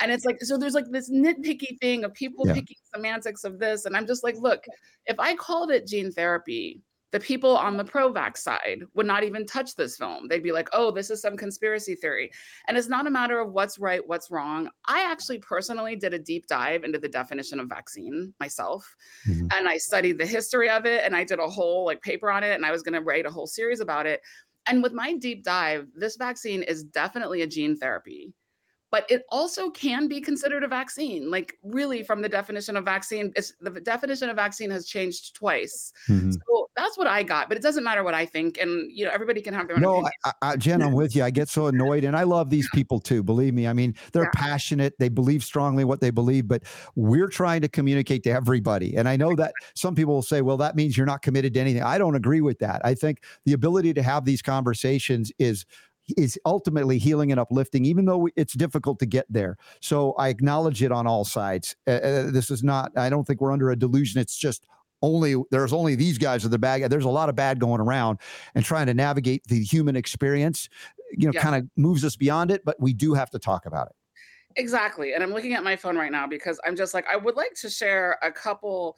and 0.02 0.12
it's 0.12 0.26
like 0.26 0.38
so 0.42 0.58
there's 0.58 0.74
like 0.74 0.90
this 0.92 1.10
nitpicky 1.10 1.80
thing 1.80 2.04
of 2.04 2.14
people 2.14 2.46
Yeah. 2.46 2.54
picking 2.56 2.78
semantics 2.94 3.44
of 3.44 3.60
this 3.60 3.86
and 3.86 3.96
i'm 3.96 4.06
just 4.06 4.24
like 4.24 4.36
look 4.38 4.64
if 5.06 5.20
i 5.20 5.36
called 5.36 5.72
it 5.72 5.88
gene 5.88 6.12
therapy 6.12 6.82
the 7.12 7.20
people 7.20 7.58
on 7.58 7.76
the 7.76 7.84
pro-vax 7.84 8.38
side 8.38 8.84
would 8.94 9.06
not 9.06 9.24
even 9.24 9.46
touch 9.46 9.76
this 9.76 9.98
film. 9.98 10.28
They'd 10.28 10.44
be 10.44 10.52
like, 10.52 10.70
"Oh, 10.74 10.92
this 10.92 11.10
is 11.10 11.22
some 11.22 11.36
conspiracy 11.36 11.96
theory." 11.96 12.32
And 12.68 12.78
it's 12.78 12.88
not 12.88 13.08
a 13.08 13.10
matter 13.10 13.40
of 13.40 13.52
what's 13.52 13.80
right, 13.80 14.06
what's 14.08 14.30
wrong. 14.30 14.70
I 14.86 15.04
actually 15.10 15.40
personally 15.40 15.96
did 15.96 16.14
a 16.14 16.20
deep 16.20 16.46
dive 16.48 16.84
into 16.84 17.00
the 17.00 17.10
definition 17.10 17.60
of 17.60 17.68
vaccine 17.68 18.34
myself, 18.40 18.96
Mhm. 19.28 19.52
and 19.54 19.68
I 19.68 19.78
studied 19.78 20.18
the 20.20 20.26
history 20.26 20.70
of 20.70 20.86
it 20.86 21.04
and 21.04 21.16
I 21.16 21.24
did 21.24 21.40
a 21.40 21.48
whole 21.50 21.86
like 21.86 22.02
paper 22.02 22.30
on 22.30 22.44
it 22.44 22.54
and 22.56 22.66
I 22.66 22.72
was 22.72 22.84
going 22.84 22.94
to 22.94 23.02
write 23.02 23.26
a 23.26 23.32
whole 23.32 23.48
series 23.48 23.80
about 23.80 24.06
it. 24.06 24.22
And 24.68 24.84
with 24.84 24.94
my 24.94 25.16
deep 25.16 25.44
dive, 25.44 25.88
this 25.96 26.16
vaccine 26.16 26.62
is 26.64 26.84
definitely 26.84 27.42
a 27.42 27.48
gene 27.48 27.76
therapy. 27.78 28.34
But 28.92 29.06
it 29.10 29.24
also 29.30 29.70
can 29.70 30.08
be 30.08 30.20
considered 30.20 30.64
a 30.64 30.68
vaccine. 30.68 31.30
Like 31.30 31.58
really 31.64 32.04
from 32.04 32.22
the 32.22 32.30
definition 32.30 32.76
of 32.76 32.86
vaccine, 32.86 33.32
it's 33.36 33.54
the 33.62 33.70
definition 33.70 34.30
of 34.30 34.36
vaccine 34.36 34.72
has 34.72 34.88
changed 34.88 35.36
twice. 35.36 35.94
Mhm. 36.08 36.34
So 36.34 36.70
that's 36.76 36.98
what 36.98 37.08
I 37.08 37.24
got, 37.24 37.50
but 37.50 37.58
it 37.58 37.62
doesn't 37.62 37.84
matter 37.84 38.04
what 38.04 38.14
I 38.14 38.26
think, 38.26 38.58
and 38.58 38.90
you 38.92 39.06
know 39.06 39.12
everybody 39.12 39.42
can 39.42 39.54
have 39.54 39.68
their 39.68 39.76
own 39.76 39.82
No, 39.82 39.92
opinion. 39.92 40.12
I, 40.26 40.32
I, 40.42 40.56
Jen, 40.56 40.82
I'm 40.82 40.94
with 40.94 41.16
you. 41.16 41.24
I 41.24 41.30
get 41.30 41.50
so 41.50 41.68
annoyed, 41.68 42.04
and 42.04 42.16
I 42.16 42.24
love 42.24 42.50
these 42.50 42.68
people 42.74 43.00
too. 43.00 43.22
Believe 43.22 43.54
me. 43.54 43.68
I 43.68 43.74
mean, 43.74 43.96
they're 44.14 44.24
Yeah. 44.24 44.30
passionate. 44.42 44.94
They 44.98 45.10
believe 45.10 45.44
strongly 45.44 45.84
what 45.84 46.02
they 46.02 46.10
believe, 46.10 46.48
but 46.48 46.64
we're 46.96 47.28
trying 47.28 47.62
to 47.62 47.68
communicate 47.68 48.24
to 48.24 48.32
everybody. 48.32 48.96
And 48.96 49.08
I 49.10 49.18
know 49.18 49.36
that 49.36 49.54
some 49.76 49.94
people 49.94 50.14
will 50.16 50.22
say, 50.22 50.42
"Well, 50.42 50.58
that 50.58 50.76
means 50.76 50.98
you're 50.98 51.06
not 51.06 51.22
committed 51.22 51.54
to 51.56 51.60
anything." 51.60 51.84
I 51.84 51.98
don't 51.98 52.16
agree 52.16 52.42
with 52.42 52.60
that. 52.60 52.82
I 52.84 52.96
think 52.96 53.24
the 53.46 53.54
ability 53.54 53.94
to 53.96 54.04
have 54.04 54.26
these 54.26 54.42
conversations 54.42 55.32
is 55.38 55.66
is 56.18 56.40
ultimately 56.46 56.98
healing 56.98 57.32
and 57.32 57.40
uplifting, 57.40 57.86
even 57.86 58.06
though 58.06 58.28
it's 58.36 58.54
difficult 58.54 59.00
to 59.00 59.06
get 59.06 59.26
there. 59.30 59.58
So 59.82 60.14
I 60.14 60.30
acknowledge 60.30 60.82
it 60.84 60.92
on 60.92 61.08
all 61.08 61.26
sides. 61.26 61.76
Uh, 61.88 61.92
uh, 61.92 62.32
this 62.32 62.50
is 62.52 62.64
not. 62.64 62.92
I 62.98 63.10
don't 63.10 63.26
think 63.26 63.42
we're 63.42 63.52
under 63.52 63.72
a 63.72 63.76
delusion. 63.76 64.20
It's 64.20 64.38
just 64.38 64.66
only 65.02 65.36
there's 65.52 65.72
only 65.74 65.96
these 65.96 66.18
guys 66.18 66.44
are 66.44 66.50
the 66.50 66.60
bad. 66.60 66.90
There's 66.90 67.06
a 67.06 67.10
lot 67.10 67.30
of 67.30 67.36
bad 67.36 67.60
going 67.60 67.82
around, 67.82 68.20
and 68.56 68.66
trying 68.66 68.88
to 68.88 68.94
navigate 68.94 69.44
the 69.46 69.64
human 69.64 69.96
experience, 69.96 70.68
you 71.12 71.28
know, 71.28 71.32
Yeah. 71.34 71.42
kind 71.42 71.56
of 71.56 71.70
moves 71.78 72.04
us 72.04 72.16
beyond 72.16 72.52
it. 72.52 72.66
But 72.66 72.80
we 72.80 72.94
do 72.94 73.14
have 73.14 73.30
to 73.32 73.40
talk 73.40 73.66
about 73.66 73.88
it. 73.88 73.96
Exactly. 74.56 75.14
And 75.14 75.24
I'm 75.24 75.32
looking 75.32 75.54
at 75.54 75.64
my 75.64 75.76
phone 75.76 75.96
right 75.96 76.12
now 76.12 76.28
because 76.28 76.60
I'm 76.66 76.76
just 76.76 76.94
like, 76.94 77.06
I 77.08 77.16
would 77.16 77.36
like 77.36 77.54
to 77.62 77.70
share 77.70 78.18
a 78.24 78.32
couple 78.32 78.98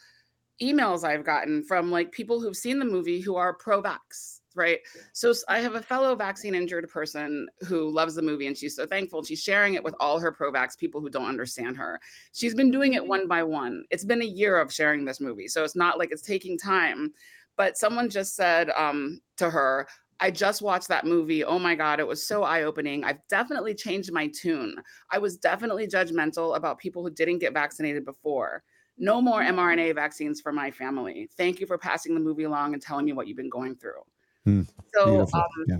emails 0.62 1.04
I've 1.04 1.26
gotten 1.26 1.64
from 1.64 1.92
like 1.92 2.12
people 2.12 2.40
who've 2.40 2.56
seen 2.56 2.80
the 2.80 2.86
movie 2.86 3.20
who 3.20 3.36
are 3.36 3.54
pro 3.54 3.82
vax, 3.82 4.40
right? 4.56 4.80
So 5.14 5.34
I 5.48 5.60
have 5.60 5.76
a 5.76 5.82
fellow 5.82 6.15
vaccine 6.15 6.56
injured 6.56 6.90
person 6.90 7.48
who 7.68 7.90
loves 7.90 8.15
the 8.15 8.22
movie 8.22 8.48
and 8.48 8.57
she's 8.57 8.76
so 8.76 8.86
thankful. 8.86 9.23
She's 9.23 9.41
sharing 9.41 9.76
it 9.76 9.84
with 9.84 9.95
all 9.99 10.19
her 10.19 10.32
pro 10.32 10.52
vax 10.52 10.78
people 10.78 11.02
who 11.02 11.10
don't 11.10 11.28
understand 11.28 11.78
her. 11.78 11.99
She's 12.34 12.56
been 12.56 12.72
doing 12.72 12.94
it 12.94 13.06
one 13.06 13.28
by 13.28 13.44
one. 13.44 13.84
It's 13.90 14.06
been 14.06 14.22
a 14.22 14.26
year 14.26 14.60
of 14.60 14.73
sharing 14.73 15.06
this 15.06 15.19
movie. 15.19 15.48
So 15.48 15.64
it's 15.64 15.76
not 15.76 15.98
like 15.98 16.11
it's 16.11 16.22
taking 16.22 16.57
time. 16.57 17.14
But 17.57 17.78
someone 17.78 18.10
just 18.10 18.36
said 18.36 18.69
um, 18.72 19.22
to 19.38 19.49
her, 19.49 19.88
I 20.19 20.30
just 20.30 20.61
watched 20.61 20.88
that 20.90 21.06
movie. 21.06 21.44
Oh 21.44 21.57
my 21.57 21.73
God, 21.73 21.99
it 21.99 22.07
was 22.07 22.28
so 22.28 22.44
eye 22.44 22.64
opening. 22.64 23.03
I've 23.03 23.28
definitely 23.28 23.73
changed 23.73 24.11
my 24.11 24.28
tune. 24.28 24.76
I 25.10 25.18
was 25.18 25.36
definitely 25.36 25.88
judgmental 25.88 26.56
about 26.56 26.78
people 26.78 27.02
who 27.02 27.10
didn't 27.10 27.40
get 27.40 27.53
vaccinated 27.53 28.06
before. 28.06 28.64
No 28.99 29.19
more 29.19 29.41
mRNA 29.41 29.95
vaccines 29.95 30.40
for 30.40 30.52
my 30.52 30.69
family. 30.69 31.28
Thank 31.38 31.60
you 31.60 31.65
for 31.65 31.78
passing 31.78 32.14
the 32.14 32.19
movie 32.19 32.44
along 32.44 32.73
and 32.73 32.82
telling 32.82 33.06
me 33.06 33.14
what 33.14 33.28
you've 33.28 33.38
been 33.38 33.49
going 33.49 33.76
through. 33.76 34.02
Hmm, 34.45 34.61
So, 34.93 35.22
um, 35.22 35.41
yeah. 35.68 35.77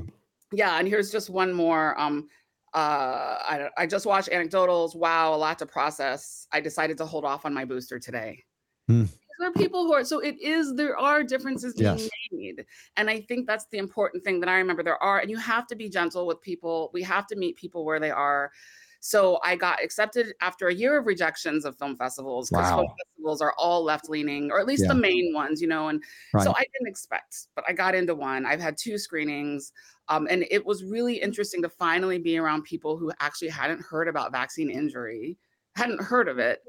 yeah, 0.51 0.79
and 0.79 0.88
here's 0.88 1.11
just 1.11 1.29
one 1.29 1.51
more. 1.53 1.99
Um, 1.99 2.29
uh, 2.73 2.77
I, 3.41 3.69
I 3.77 3.85
just 3.88 4.05
watched 4.05 4.29
anecdotals. 4.29 4.95
Wow, 4.95 5.33
a 5.33 5.38
lot 5.38 5.59
to 5.59 5.65
process. 5.65 6.47
I 6.51 6.61
decided 6.61 6.97
to 6.99 7.05
hold 7.05 7.25
off 7.25 7.45
on 7.45 7.53
my 7.53 7.65
booster 7.65 7.99
today. 7.99 8.43
Hmm. 8.88 9.03
These 9.03 9.47
are 9.47 9.51
people 9.53 9.85
who 9.85 9.93
are 9.93 10.03
so 10.03 10.19
it 10.19 10.39
is 10.39 10.75
there 10.75 10.97
are 10.97 11.23
differences 11.23 11.73
being 11.73 11.97
Yes. 11.97 12.09
made, 12.31 12.65
and 12.97 13.09
I 13.09 13.21
think 13.21 13.47
that's 13.47 13.65
the 13.71 13.79
important 13.79 14.23
thing 14.23 14.39
that 14.39 14.49
I 14.49 14.57
remember. 14.57 14.83
There 14.83 15.01
are, 15.01 15.19
and 15.19 15.29
you 15.29 15.38
have 15.38 15.65
to 15.67 15.75
be 15.75 15.89
gentle 15.89 16.27
with 16.27 16.39
people. 16.41 16.91
We 16.93 17.01
have 17.03 17.25
to 17.27 17.35
meet 17.35 17.55
people 17.55 17.83
where 17.83 17.99
they 17.99 18.11
are. 18.11 18.51
So 19.02 19.40
I 19.44 19.56
got 19.56 19.84
accepted 19.84 20.34
after 20.41 20.68
a 20.68 20.73
year 20.73 20.98
of 20.98 21.07
rejections 21.07 21.65
of 21.65 21.78
film 21.78 21.98
festivals 21.98 22.52
because 22.52 22.72
film 22.72 22.86
festivals 22.99 23.41
are 23.41 23.53
all 23.57 23.84
left 23.84 24.10
leaning, 24.10 24.52
or 24.52 24.60
at 24.60 24.68
least 24.68 24.84
Yeah. 24.84 24.90
the 24.90 24.95
main 24.95 25.34
ones, 25.34 25.60
you 25.61 25.68
know. 25.68 25.88
And 25.90 26.03
Right. 26.34 26.44
so 26.44 26.53
I 26.56 26.61
didn't 26.73 26.88
expect, 26.88 27.48
but 27.56 27.65
I 27.68 27.73
got 27.73 27.95
into 27.95 28.14
one. 28.15 28.45
I've 28.45 28.61
had 28.61 28.78
two 28.78 28.98
screenings. 28.99 29.73
Um, 30.07 30.28
and 30.30 30.45
it 30.52 30.65
was 30.65 30.84
really 30.84 31.15
interesting 31.15 31.61
to 31.64 31.69
finally 31.69 32.19
be 32.19 32.38
around 32.38 32.64
people 32.64 32.98
who 32.98 33.11
actually 33.19 33.49
hadn't 33.49 33.82
heard 33.82 34.07
about 34.07 34.32
vaccine 34.32 34.69
injury, 34.69 35.38
hadn't 35.76 36.02
heard 36.02 36.28
of 36.28 36.38
it. 36.38 36.61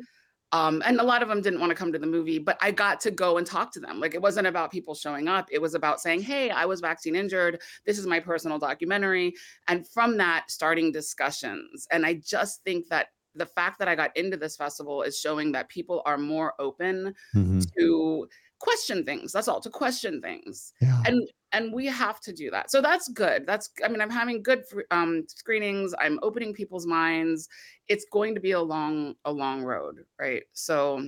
Um, 0.53 0.83
and 0.85 1.01
a 1.01 1.03
lot 1.03 1.23
of 1.23 1.29
them 1.29 1.41
didn't 1.41 1.61
want 1.61 1.70
to 1.70 1.74
come 1.74 1.93
to 1.93 1.99
the 1.99 2.07
movie, 2.07 2.39
but 2.39 2.59
I 2.61 2.70
got 2.73 3.01
to 3.01 3.11
go 3.11 3.39
and 3.39 3.47
talk 3.47 3.73
to 3.73 3.81
them. 3.81 4.01
Like 4.01 4.15
it 4.15 4.20
wasn't 4.20 4.47
about 4.47 4.70
people 4.70 4.95
showing 4.95 5.27
up, 5.27 5.49
it 5.51 5.61
was 5.61 5.74
about 5.74 6.01
saying, 6.01 6.20
Hey, 6.23 6.51
I 6.51 6.66
was 6.66 6.81
vaccine 6.81 7.16
injured. 7.16 7.61
This 7.87 7.99
is 7.99 8.07
my 8.07 8.20
personal 8.20 8.59
documentary. 8.59 9.35
And 9.69 9.89
from 9.89 10.19
that, 10.19 10.51
starting 10.51 10.93
discussions. 10.93 11.87
And 11.91 12.05
I 12.05 12.15
just 12.24 12.62
think 12.65 12.89
that 12.89 13.07
the 13.35 13.47
fact 13.47 13.79
that 13.79 13.89
I 13.89 13.95
got 13.95 14.15
into 14.15 14.37
this 14.37 14.57
festival 14.57 15.03
is 15.03 15.19
showing 15.19 15.53
that 15.53 15.70
people 15.70 16.03
are 16.05 16.19
more 16.19 16.53
open 16.59 17.15
Mhm. 17.35 17.66
to 17.79 18.29
question 18.59 19.05
things. 19.07 19.33
That's 19.33 19.49
all, 19.49 19.61
to 19.61 19.70
question 19.70 20.20
things 20.20 20.74
Yeah. 20.83 21.03
and 21.07 21.27
and 21.53 21.73
we 21.73 21.87
have 21.87 22.20
to 22.20 22.33
do 22.33 22.51
that. 22.51 22.70
So 22.70 22.81
that's 22.81 23.09
good. 23.09 23.47
That's 23.47 23.70
i 23.85 23.89
mean 23.89 24.01
i'm 24.01 24.11
having 24.11 24.43
good 24.43 24.65
um 24.91 25.24
screenings. 25.29 25.95
I'm 25.99 26.19
opening 26.23 26.55
people's 26.55 26.87
minds. 26.87 27.49
It's 27.89 28.07
going 28.11 28.35
to 28.35 28.41
be 28.41 28.53
a 28.53 28.61
long 28.61 29.15
a 29.24 29.33
long 29.33 29.62
road 29.62 30.05
right? 30.19 30.43
So 30.53 31.05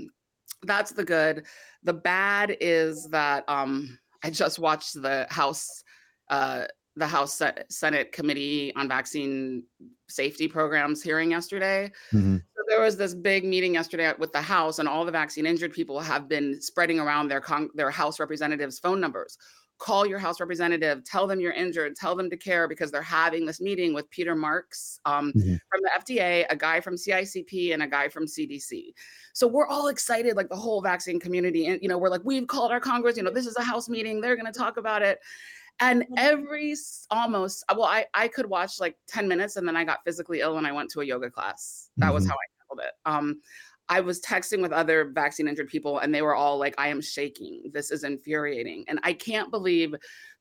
that's 0.62 0.92
the 0.92 1.04
good. 1.04 1.44
The 1.82 1.92
bad 1.94 2.56
is 2.60 3.08
that 3.10 3.44
um 3.48 3.98
i 4.22 4.30
just 4.30 4.58
watched 4.58 4.94
the 5.02 5.26
house 5.30 5.82
uh 6.30 6.64
the 6.96 7.06
house 7.06 7.42
senate 7.70 8.12
committee 8.12 8.72
on 8.76 8.88
vaccine 8.88 9.64
safety 10.08 10.46
programs 10.48 11.02
hearing 11.02 11.30
yesterday. 11.30 11.90
Mhm. 12.12 12.40
so 12.56 12.62
there 12.68 12.80
was 12.80 12.96
this 12.96 13.14
big 13.14 13.44
meeting 13.44 13.74
yesterday 13.74 14.12
with 14.18 14.32
the 14.32 14.40
House, 14.40 14.78
and 14.78 14.88
all 14.88 15.04
the 15.04 15.10
vaccine 15.12 15.44
injured 15.44 15.72
people 15.72 15.98
have 16.00 16.28
been 16.28 16.60
spreading 16.62 17.00
around 17.00 17.28
their 17.28 17.40
con- 17.40 17.70
their 17.74 17.90
House 17.90 18.20
representatives' 18.20 18.78
phone 18.78 19.00
numbers. 19.00 19.36
Call 19.78 20.06
your 20.06 20.18
House 20.18 20.40
representative, 20.40 21.04
tell 21.04 21.26
them 21.26 21.40
you're 21.40 21.52
injured, 21.52 21.96
tell 21.96 22.14
them 22.14 22.30
to 22.30 22.36
care 22.36 22.68
because 22.68 22.90
they're 22.90 23.02
having 23.02 23.44
this 23.44 23.60
meeting 23.60 23.92
with 23.92 24.08
Peter 24.10 24.34
Marks 24.34 24.98
um, 25.04 25.32
Mhm. 25.32 25.58
from 25.68 25.80
the 25.82 25.90
FDA, 25.98 26.46
a 26.48 26.56
guy 26.56 26.80
from 26.80 26.94
CICP, 26.96 27.72
and 27.74 27.82
a 27.82 27.86
guy 27.86 28.08
from 28.08 28.26
CDC. 28.26 28.94
So 29.32 29.46
we're 29.46 29.66
all 29.66 29.88
excited, 29.88 30.36
like 30.36 30.48
the 30.48 30.56
whole 30.56 30.80
vaccine 30.80 31.18
community, 31.18 31.66
and 31.66 31.82
you 31.82 31.88
know, 31.88 31.98
we're 31.98 32.08
like, 32.08 32.22
we've 32.24 32.46
called 32.46 32.70
our 32.70 32.80
Congress. 32.80 33.16
You 33.16 33.24
know, 33.24 33.30
this 33.32 33.46
is 33.46 33.56
a 33.56 33.62
House 33.64 33.88
meeting. 33.88 34.20
They're 34.20 34.36
going 34.36 34.50
to 34.52 34.58
talk 34.58 34.76
about 34.76 35.02
it. 35.02 35.18
And 35.80 36.06
every 36.16 36.76
almost, 37.10 37.64
well, 37.68 37.82
I 37.84 38.06
I 38.14 38.28
could 38.28 38.46
watch 38.46 38.78
like 38.78 38.96
ten 39.08 39.26
minutes, 39.26 39.56
and 39.56 39.66
then 39.66 39.76
I 39.76 39.82
got 39.82 40.04
physically 40.04 40.38
ill, 40.40 40.56
and 40.56 40.66
I 40.68 40.72
went 40.72 40.88
to 40.92 41.00
a 41.00 41.04
yoga 41.04 41.30
class. 41.30 41.90
That 41.96 42.14
was 42.14 42.24
Mhm. 42.24 42.28
how 42.28 42.34
I 42.36 42.46
handled 42.60 42.86
it. 42.88 42.94
Um, 43.04 43.40
I 43.88 44.00
was 44.00 44.20
texting 44.20 44.62
with 44.62 44.72
other 44.72 45.04
vaccine 45.04 45.46
injured 45.46 45.68
people, 45.68 45.98
and 45.98 46.14
they 46.14 46.22
were 46.22 46.34
all 46.34 46.58
like, 46.58 46.74
I 46.78 46.88
am 46.88 47.00
shaking. 47.00 47.70
This 47.72 47.90
is 47.90 48.04
infuriating. 48.04 48.84
And 48.88 48.98
I 49.02 49.12
can't 49.12 49.50
believe 49.50 49.94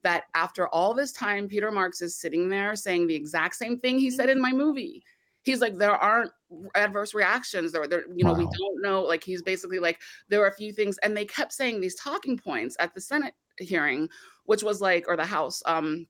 that 0.04 0.26
after 0.34 0.68
all 0.70 0.94
this 0.94 1.12
time, 1.12 1.48
Peter 1.48 1.72
Marks 1.72 2.02
is 2.02 2.16
sitting 2.16 2.50
there 2.50 2.76
saying 2.76 3.08
the 3.08 3.16
exact 3.16 3.56
same 3.56 3.80
thing 3.80 4.00
he 4.00 4.10
said 4.10 4.30
in 4.30 4.42
my 4.42 4.52
movie. 4.52 5.04
he's 5.44 5.62
like 5.62 5.78
there 5.78 5.96
aren't 5.96 6.32
adverse 6.76 7.14
reactions 7.14 7.72
there, 7.72 7.88
there 7.88 8.06
you 8.16 8.24
know 8.24 8.32
wow. 8.32 8.38
we 8.38 8.46
don't 8.46 8.82
know 8.82 9.02
like 9.02 9.24
he's 9.24 9.42
basically 9.42 9.80
like 9.80 10.00
there 10.30 10.42
are 10.42 10.48
a 10.48 10.56
few 10.56 10.72
things 10.72 10.98
and 11.04 11.16
they 11.16 11.26
kept 11.26 11.54
saying 11.54 11.80
these 11.80 11.96
talking 11.96 12.38
points 12.38 12.76
at 12.80 12.94
the 12.94 13.02
senate 13.02 13.34
hearing 13.60 14.08
which 14.46 14.64
was 14.64 14.82
like 14.82 15.06
or 15.08 15.16
the 15.18 15.26
house 15.26 15.62
um 15.66 16.08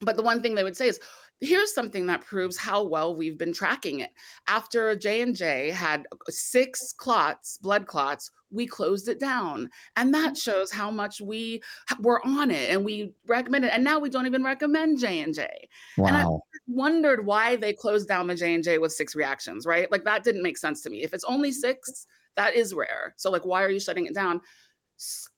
but 0.00 0.16
the 0.16 0.22
one 0.22 0.42
thing 0.42 0.54
they 0.54 0.64
would 0.64 0.76
say 0.76 0.88
is 0.88 1.00
here's 1.40 1.74
something 1.74 2.06
that 2.06 2.24
proves 2.24 2.56
how 2.56 2.82
well 2.82 3.14
we've 3.14 3.38
been 3.38 3.52
tracking 3.52 4.00
it. 4.00 4.10
After 4.46 4.94
j&j 4.96 5.70
had 5.70 6.06
uh, 6.12 6.16
six 6.28 6.92
clots 6.92 7.58
blood 7.58 7.86
clots 7.86 8.30
we 8.54 8.66
closed 8.66 9.08
it 9.08 9.18
down. 9.18 9.68
And 9.96 10.14
that 10.14 10.34
mm. 10.34 10.42
shows 10.42 10.70
how 10.70 10.90
much 10.90 11.20
we 11.20 11.60
were 12.00 12.24
on 12.24 12.50
it 12.50 12.70
and 12.70 12.84
we 12.84 13.12
recommended 13.26 13.72
and 13.72 13.82
now 13.82 13.98
we 13.98 14.08
don't 14.08 14.26
even 14.26 14.44
recommend 14.44 15.00
j&j 15.00 15.68
wow. 15.98 16.06
and 16.06 16.16
i 16.16 16.24
wondered 16.66 17.26
why 17.26 17.56
they 17.56 17.72
closed 17.72 18.08
down 18.08 18.26
the 18.26 18.34
j&j 18.34 18.78
with 18.78 18.92
six 18.92 19.14
reactions 19.14 19.66
right? 19.66 19.90
Like 19.90 20.04
that 20.04 20.24
didn't 20.24 20.42
make 20.42 20.56
sense 20.56 20.80
to 20.82 20.90
me. 20.90 21.02
If 21.02 21.12
it's 21.12 21.24
only 21.24 21.52
six 21.52 22.06
that 22.36 22.54
is 22.54 22.74
rare. 22.74 23.14
So 23.16 23.30
like 23.30 23.44
why 23.44 23.62
are 23.62 23.70
you 23.70 23.80
shutting 23.80 24.06
it 24.06 24.14
down 24.14 24.40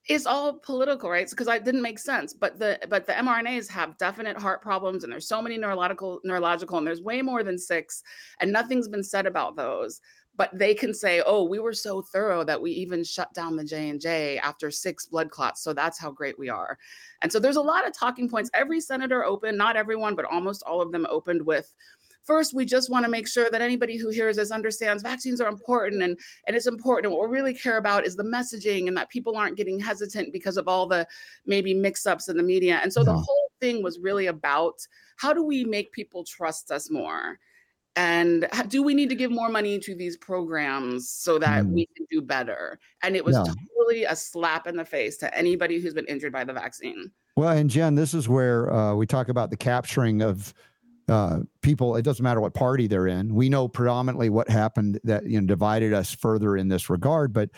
it's 0.07 0.25
all 0.25 0.53
political, 0.53 1.09
right? 1.09 1.29
Because 1.29 1.47
it 1.47 1.65
didn't 1.65 1.81
make 1.81 1.99
sense. 1.99 2.33
But 2.33 2.59
the 2.59 2.79
but 2.89 3.05
the 3.05 3.13
mRNAs 3.13 3.67
have 3.69 3.97
definite 3.97 4.37
heart 4.37 4.61
problems, 4.61 5.03
and 5.03 5.11
there's 5.11 5.27
so 5.27 5.41
many 5.41 5.57
neurological 5.57 6.19
neurological, 6.23 6.77
and 6.77 6.85
there's 6.85 7.01
way 7.01 7.21
more 7.21 7.43
than 7.43 7.57
six, 7.57 8.03
and 8.39 8.51
nothing's 8.51 8.87
been 8.87 9.03
said 9.03 9.25
about 9.25 9.55
those. 9.55 9.99
But 10.35 10.51
they 10.53 10.75
can 10.75 10.93
say, 10.93 11.23
"Oh, 11.25 11.45
we 11.45 11.57
were 11.57 11.73
so 11.73 12.03
thorough 12.03 12.43
that 12.43 12.61
we 12.61 12.71
even 12.71 13.03
shut 13.03 13.33
down 13.33 13.55
the 13.55 13.63
J 13.63 13.89
and 13.89 13.99
J 13.99 14.37
after 14.37 14.69
six 14.69 15.07
blood 15.07 15.31
clots." 15.31 15.63
So 15.63 15.73
that's 15.73 15.99
how 15.99 16.11
great 16.11 16.37
we 16.37 16.49
are. 16.49 16.77
And 17.23 17.31
so 17.31 17.39
there's 17.39 17.55
a 17.55 17.61
lot 17.61 17.87
of 17.87 17.97
talking 17.97 18.29
points. 18.29 18.51
Every 18.53 18.79
senator 18.79 19.25
opened, 19.25 19.57
not 19.57 19.75
everyone, 19.75 20.15
but 20.15 20.25
almost 20.25 20.61
all 20.63 20.81
of 20.81 20.91
them 20.91 21.07
opened 21.09 21.41
with 21.43 21.73
first 22.27 22.53
we 22.53 22.65
just 22.65 22.91
want 22.91 23.05
to 23.05 23.09
make 23.09 23.27
sure 23.27 23.49
that 23.49 23.61
anybody 23.61 23.97
who 23.97 24.09
hears 24.09 24.35
this 24.35 24.51
understands 24.51 25.01
vaccines 25.01 25.41
are 25.41 25.47
important 25.47 26.03
and 26.03 26.19
and 26.45 26.55
it's 26.55 26.67
important. 26.67 27.13
What 27.13 27.29
we 27.29 27.35
really 27.35 27.53
care 27.53 27.77
about 27.77 28.05
is 28.05 28.15
the 28.15 28.23
messaging 28.23 28.87
and 28.87 28.97
that 28.97 29.09
people 29.09 29.35
aren't 29.35 29.57
getting 29.57 29.79
hesitant 29.79 30.33
because 30.33 30.57
of 30.57 30.67
all 30.67 30.85
the 30.85 31.07
maybe 31.45 31.73
mix-ups 31.73 32.27
in 32.27 32.37
the 32.37 32.43
media. 32.43 32.79
And 32.83 32.91
so 32.93 33.03
the 33.03 33.13
whole 33.13 33.51
thing 33.61 33.81
was 33.81 33.97
really 33.99 34.27
about 34.27 34.75
how 35.17 35.33
do 35.33 35.43
we 35.43 35.63
make 35.63 35.91
people 35.93 36.23
trust 36.23 36.69
us 36.71 36.91
more? 36.91 37.39
And 37.95 38.47
do 38.67 38.83
we 38.83 38.93
need 38.93 39.09
to 39.09 39.15
give 39.15 39.31
more 39.31 39.49
money 39.49 39.79
to 39.79 39.95
these 39.95 40.17
programs 40.17 41.09
so 41.09 41.39
that 41.39 41.63
mm. 41.63 41.71
we 41.71 41.89
can 41.95 42.05
do 42.11 42.21
better? 42.21 42.79
And 43.01 43.15
it 43.15 43.25
was 43.25 43.35
no. 43.35 43.45
totally 43.45 44.03
a 44.03 44.15
slap 44.15 44.67
in 44.67 44.75
the 44.75 44.85
face 44.85 45.17
to 45.17 45.35
anybody 45.35 45.79
who's 45.79 45.95
been 45.95 46.05
injured 46.05 46.31
by 46.31 46.43
the 46.43 46.53
vaccine. 46.53 47.11
Well 47.35 47.55
and 47.55 47.69
jen 47.69 47.93
this 47.93 48.15
is 48.15 48.27
where 48.27 48.73
uh, 48.73 48.95
we 48.95 49.05
talk 49.05 49.29
about 49.29 49.51
the 49.51 49.57
capturing 49.57 50.23
of 50.23 50.53
uh, 51.07 51.39
people, 51.61 51.95
it 51.95 52.01
doesn't 52.01 52.23
matter 52.23 52.41
what 52.41 52.53
party 52.53 52.87
they're 52.87 53.07
in. 53.07 53.33
We 53.33 53.49
know 53.49 53.67
predominantly 53.67 54.29
what 54.29 54.49
happened 54.49 54.99
that 55.03 55.25
you 55.25 55.39
know 55.39 55.47
divided 55.47 55.93
us 55.93 56.13
further 56.13 56.57
in 56.57 56.67
this 56.67 56.89
regard. 56.89 57.33
But 57.33 57.49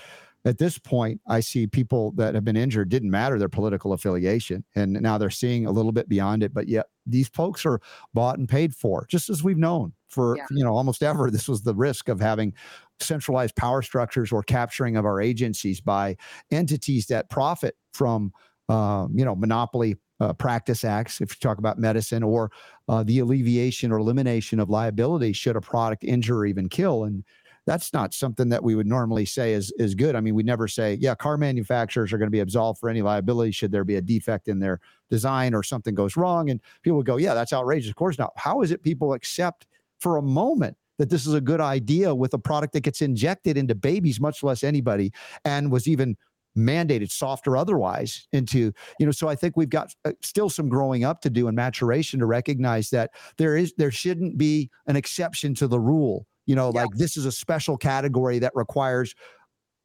at 0.46 0.58
this 0.58 0.78
point, 0.78 1.20
I 1.28 1.42
see 1.42 1.68
people 1.68 2.12
that 2.14 2.34
have 2.34 2.46
been 2.46 2.56
injured 2.56 2.90
didn't 2.90 3.12
matter 3.12 3.38
their 3.38 3.50
political 3.50 3.94
affiliation, 3.94 4.64
and 4.76 4.94
now 4.94 5.18
they're 5.18 5.30
seeing 5.30 5.66
a 5.66 5.72
little 5.72 5.92
bit 5.92 6.08
beyond 6.08 6.44
it. 6.44 6.54
But 6.54 6.68
yet 6.68 6.88
these 7.06 7.28
folks 7.28 7.66
are 7.66 7.82
bought 8.14 8.38
and 8.38 8.48
paid 8.48 8.74
for, 8.76 9.06
just 9.10 9.30
as 9.30 9.44
we've 9.44 9.58
known 9.58 9.94
for 10.08 10.38
yeah. 10.38 10.46
you 10.52 10.64
know 10.64 10.76
almost 10.76 11.04
ever. 11.04 11.32
This 11.32 11.48
was 11.48 11.64
the 11.64 11.76
risk 11.76 12.08
of 12.08 12.20
having 12.20 12.54
centralized 13.00 13.56
power 13.56 13.82
structures 13.82 14.32
or 14.32 14.44
capturing 14.44 14.96
of 14.96 15.06
our 15.06 15.22
agencies 15.22 15.82
by 15.82 16.18
entities 16.52 17.08
that 17.08 17.30
profit 17.30 17.76
from 17.94 18.32
uh, 18.70 19.08
you 19.14 19.26
know 19.26 19.36
monopoly 19.36 19.98
uh, 20.20 20.34
practice 20.34 20.84
acts, 20.84 21.22
if 21.22 21.32
you 21.32 21.38
talk 21.40 21.58
about 21.58 21.78
medicine, 21.80 22.24
or 22.24 22.52
uh, 22.88 23.04
the 23.04 23.20
alleviation 23.20 23.92
or 23.92 23.98
elimination 23.98 24.60
of 24.60 24.70
liability 24.70 25.34
should 25.34 25.56
a 25.56 25.62
product 25.62 26.04
injure 26.04 26.38
or 26.38 26.46
even 26.46 26.70
kill. 26.70 27.04
And 27.04 27.24
that's 27.66 27.94
not 27.94 28.14
something 28.14 28.50
that 28.50 28.64
we 28.64 28.76
would 28.76 28.88
normally 28.88 29.26
say 29.26 29.54
is 29.54 29.72
is 29.78 29.96
good. 29.96 30.16
I 30.16 30.22
mean, 30.22 30.36
we 30.36 30.44
never 30.44 30.68
say, 30.68 30.98
yeah, 31.00 31.16
car 31.16 31.38
manufacturers 31.38 32.12
are 32.12 32.18
going 32.18 32.28
to 32.28 32.32
be 32.32 32.40
absolved 32.40 32.80
for 32.80 32.90
any 32.90 33.02
liability 33.02 33.52
should 33.52 33.72
there 33.72 33.84
be 33.84 33.96
a 33.96 34.02
defect 34.02 34.48
in 34.48 34.60
their 34.60 34.80
design 35.10 35.54
or 35.54 35.64
something 35.64 35.94
goes 35.94 36.18
wrong. 36.18 36.50
And 36.50 36.60
people 36.82 36.98
would 36.98 37.06
go, 37.06 37.18
yeah, 37.18 37.34
that's 37.34 37.54
outrageous. 37.54 37.90
Of 37.90 37.96
course 37.96 38.18
not. 38.18 38.32
How 38.36 38.62
is 38.62 38.72
it 38.72 38.84
people 38.84 39.14
accept 39.14 39.68
for 40.00 40.18
a 40.18 40.22
moment 40.22 40.78
that 40.98 41.10
this 41.10 41.26
is 41.26 41.34
a 41.34 41.42
good 41.42 41.62
idea 41.62 42.14
with 42.14 42.34
a 42.34 42.38
product 42.38 42.74
that 42.74 42.82
gets 42.82 43.02
injected 43.02 43.58
into 43.58 43.74
babies, 43.74 44.20
much 44.20 44.44
less 44.44 44.64
anybody, 44.64 45.12
and 45.46 45.72
was 45.72 45.88
even 45.88 46.18
mandated 46.58 47.12
soft 47.12 47.48
or 47.48 47.56
otherwise 47.56 48.28
into 48.34 48.72
you 49.00 49.06
know 49.06 49.12
so 49.12 49.28
i 49.28 49.36
think 49.36 49.56
we've 49.56 49.70
got 49.70 49.94
uh, 50.06 50.12
still 50.22 50.50
some 50.50 50.68
growing 50.68 51.04
up 51.04 51.22
to 51.22 51.30
do 51.30 51.48
and 51.48 51.56
maturation 51.56 52.20
to 52.20 52.26
recognize 52.26 52.90
that 52.90 53.12
there 53.38 53.56
is 53.56 53.74
there 53.78 53.92
shouldn't 53.92 54.38
be 54.38 54.70
an 54.88 54.96
exception 54.96 55.54
to 55.56 55.68
the 55.68 55.80
rule. 55.80 56.26
You 56.46 56.56
know 56.56 56.72
yeah. 56.74 56.82
like 56.82 56.92
this 56.96 57.18
is 57.18 57.26
a 57.26 57.32
special 57.32 57.78
category 57.78 58.40
that 58.40 58.52
requires 58.56 59.14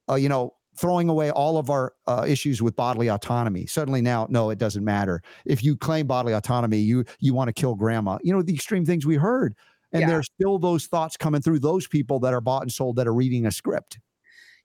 uh, 0.09 0.15
you 0.15 0.29
know 0.29 0.55
throwing 0.77 1.09
away 1.09 1.31
all 1.31 1.57
of 1.57 1.71
our 1.71 1.93
uh, 2.09 2.25
issues 2.27 2.61
with 2.61 2.75
bodily 2.75 3.09
autonomy. 3.09 3.67
Suddenly 3.67 4.03
now 4.03 4.27
no 4.31 4.51
it 4.51 4.59
doesn't 4.59 4.85
matter. 4.85 5.23
If 5.45 5.63
you 5.63 5.77
claim 5.77 6.07
bodily 6.07 6.33
autonomy 6.33 6.79
you 6.79 7.05
you 7.21 7.35
want 7.35 7.49
to 7.49 7.53
kill 7.53 7.75
grandma. 7.75 8.19
You 8.23 8.33
know 8.33 8.43
the 8.43 8.55
extreme 8.55 8.85
things 8.85 9.07
we 9.07 9.17
heard. 9.17 9.55
And 9.93 10.01
yeah. 10.01 10.09
there's 10.09 10.29
still 10.35 10.59
those 10.59 10.87
thoughts 10.87 11.17
coming 11.17 11.41
through 11.41 11.61
those 11.61 11.87
people 11.87 12.19
that 12.21 12.35
are 12.35 12.41
bought 12.41 12.63
and 12.63 12.73
sold 12.73 12.97
that 12.97 13.07
are 13.07 13.15
reading 13.15 13.47
a 13.47 13.53
script 13.53 14.01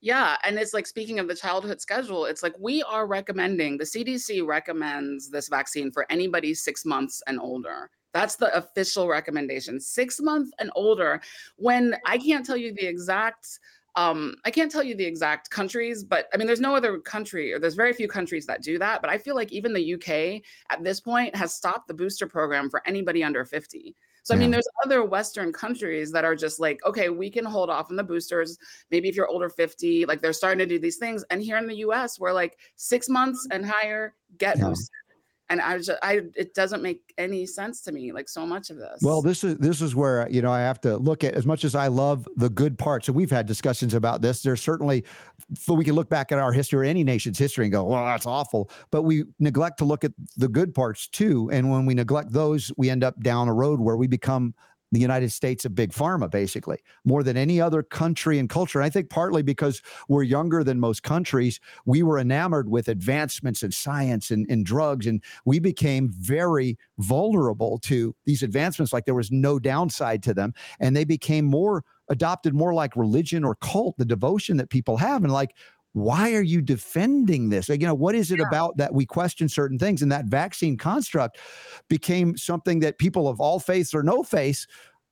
yeah. 0.02 0.38
And 0.44 0.58
it's 0.58 0.74
like 0.74 0.88
speaking 0.88 1.20
of 1.20 1.28
the 1.28 1.36
childhood 1.36 1.82
schedule, 1.82 2.26
it's 2.26 2.44
like 2.44 2.56
we 2.60 2.82
are 2.84 3.06
recommending, 3.06 3.78
the 3.78 3.84
CDC 3.84 4.46
recommends 4.46 5.30
this 5.30 5.50
vaccine 5.50 5.92
for 5.92 6.06
anybody 6.10 6.54
six 6.54 6.86
months 6.86 7.22
and 7.28 7.40
older. 7.40 7.90
That's 8.14 8.38
the 8.38 8.56
official 8.56 9.08
recommendation, 9.08 9.80
six 9.80 10.20
months 10.20 10.52
and 10.60 10.72
older. 10.76 11.22
When 11.58 11.96
I 12.06 12.18
can't 12.18 12.46
tell 12.46 12.58
you 12.58 12.74
the 12.74 12.86
exact 12.86 13.60
um, 13.96 14.36
I 14.46 14.52
can't 14.52 14.72
tell 14.72 14.84
you 14.84 14.96
the 14.96 15.04
exact 15.04 15.50
countries, 15.50 16.04
but 16.04 16.28
I 16.34 16.38
mean, 16.38 16.48
there's 16.48 16.62
no 16.62 16.76
other 16.76 17.00
country, 17.00 17.52
or 17.52 17.60
there's 17.60 17.76
very 17.76 17.92
few 17.92 18.08
countries 18.08 18.46
that 18.46 18.62
do 18.62 18.78
that. 18.80 19.02
But 19.02 19.10
I 19.10 19.18
feel 19.18 19.36
like 19.36 19.52
even 19.52 19.74
the 19.74 19.96
UK 19.96 20.42
at 20.70 20.84
this 20.84 21.02
point 21.02 21.36
has 21.36 21.54
stopped 21.54 21.88
the 21.88 21.94
booster 21.94 22.28
program 22.28 22.70
for 22.70 22.82
anybody 22.88 23.24
under 23.24 23.44
50. 23.44 23.96
So, 24.30 24.36
I 24.36 24.38
mean, 24.38 24.52
there's 24.52 24.68
other 24.86 25.04
Western 25.04 25.52
countries 25.52 26.12
that 26.12 26.24
are 26.24 26.36
just 26.36 26.60
like, 26.60 26.80
okay, 26.86 27.10
we 27.10 27.32
can 27.32 27.44
hold 27.44 27.72
off 27.72 27.90
on 27.90 27.96
the 27.96 28.04
boosters. 28.04 28.60
Maybe 28.92 29.10
if 29.10 29.16
you're 29.16 29.28
older 29.28 29.50
50, 29.50 30.06
like 30.06 30.22
they're 30.22 30.34
starting 30.34 30.60
to 30.60 30.68
do 30.68 30.78
these 30.78 30.98
things. 30.98 31.26
And 31.32 31.42
here 31.42 31.58
in 31.58 31.66
the 31.66 31.78
US, 31.78 32.20
we're 32.20 32.32
like 32.32 32.60
six 32.76 33.10
months 33.10 33.48
and 33.50 33.66
higher, 33.66 34.14
get 34.38 34.60
yeah. 34.60 34.66
boosted 34.66 34.92
and 35.50 35.62
I 35.62 35.78
just 35.78 35.92
I 36.04 36.22
it 36.36 36.54
doesn't 36.54 36.82
make 36.84 37.14
any 37.18 37.46
sense 37.46 37.82
to 37.82 37.92
me 37.92 38.12
like 38.12 38.30
so 38.30 38.46
much 38.46 38.70
of 38.70 38.78
this. 38.78 39.00
Well, 39.02 39.22
this 39.22 39.44
is 39.44 39.56
this 39.58 39.82
is 39.82 39.96
where 39.96 40.30
you 40.30 40.42
know 40.42 40.52
I 40.52 40.60
have 40.60 40.80
to 40.82 40.98
look 40.98 41.24
at 41.24 41.34
as 41.34 41.46
much 41.46 41.64
as 41.64 41.76
I 41.76 41.88
love 41.88 42.28
the 42.36 42.50
good 42.50 42.78
parts, 42.78 43.08
and 43.08 43.16
we've 43.16 43.32
had 43.32 43.48
discussions 43.48 43.94
about 43.94 44.22
this. 44.22 44.44
There's 44.44 44.62
certainly 44.62 45.04
so 45.58 45.74
we 45.74 45.84
can 45.84 45.96
look 45.96 46.10
back 46.10 46.32
at 46.32 46.38
our 46.38 46.52
history, 46.52 46.80
or 46.80 46.90
any 46.90 47.04
nation's 47.04 47.40
history, 47.40 47.66
and 47.66 47.72
go, 47.72 47.84
"Well, 47.84 48.06
that's 48.06 48.28
awful," 48.28 48.70
but 48.92 49.04
we 49.04 49.24
neglect 49.40 49.80
to 49.80 49.86
look 49.86 50.04
at 50.04 50.12
the 50.38 50.48
good 50.48 50.76
parts 50.76 51.08
too. 51.08 51.50
And 51.52 51.72
when 51.72 51.86
we 51.86 51.96
neglect 51.96 52.32
those, 52.32 52.72
we 52.78 52.90
end 52.90 53.04
up 53.04 53.20
down 53.22 53.48
a 53.48 53.54
road 53.54 53.80
where 53.80 53.98
we 53.98 54.08
become 54.08 54.54
the 54.92 55.00
United 55.00 55.32
States 55.32 55.66
of 55.66 55.76
big 55.76 55.92
pharma, 55.92 56.30
basically, 56.30 56.80
more 57.06 57.24
than 57.24 57.38
any 57.38 57.62
other 57.62 57.84
country 57.84 58.40
and 58.40 58.50
culture. 58.50 58.80
And 58.80 58.86
I 58.86 58.90
think 58.90 59.10
partly 59.10 59.44
because 59.44 59.82
we're 60.08 60.24
younger 60.24 60.64
than 60.64 60.80
most 60.80 61.04
countries, 61.04 61.60
we 61.86 62.04
were 62.04 62.18
enamored 62.18 62.70
with 62.70 62.88
advancements 62.88 63.64
in 63.64 63.72
science 63.72 64.32
and, 64.32 64.46
and 64.50 64.66
drugs, 64.66 65.06
and 65.06 65.24
we 65.46 65.60
became 65.60 66.10
very 66.12 66.78
vulnerable 66.98 67.78
to 67.84 68.16
these 68.26 68.44
advancements. 68.44 68.92
Like 68.92 69.06
there 69.06 69.16
was 69.16 69.32
no 69.32 69.60
downside 69.60 70.24
to 70.24 70.34
them, 70.34 70.54
and 70.80 70.96
they 70.96 71.06
became 71.06 71.46
more 71.46 71.84
adopted 72.10 72.56
more 72.56 72.74
like 72.74 72.96
religion 72.96 73.44
or 73.44 73.56
cult, 73.56 73.96
the 73.98 74.06
devotion 74.06 74.58
that 74.58 74.70
people 74.72 74.98
have. 74.98 75.24
And 75.24 75.32
like, 75.32 75.56
why 75.94 76.34
are 76.34 76.42
you 76.42 76.62
defending 76.62 77.50
this? 77.50 77.70
Like, 77.70 77.82
you 77.82 77.88
know, 77.88 77.96
what 77.96 78.16
is 78.16 78.32
it 78.32 78.40
yeah. 78.40 78.48
about 78.48 78.78
that 78.78 78.94
we 78.94 79.06
question 79.06 79.50
certain 79.50 79.80
things? 79.80 80.02
And 80.02 80.12
that 80.12 80.26
vaccine 80.26 80.78
construct 80.78 81.38
became 81.88 82.38
something 82.38 82.80
that 82.82 83.00
people 83.00 83.28
of 83.28 83.40
all 83.40 83.60
faiths 83.60 83.94
or 83.94 84.04
no 84.04 84.24
faiths 84.24 84.68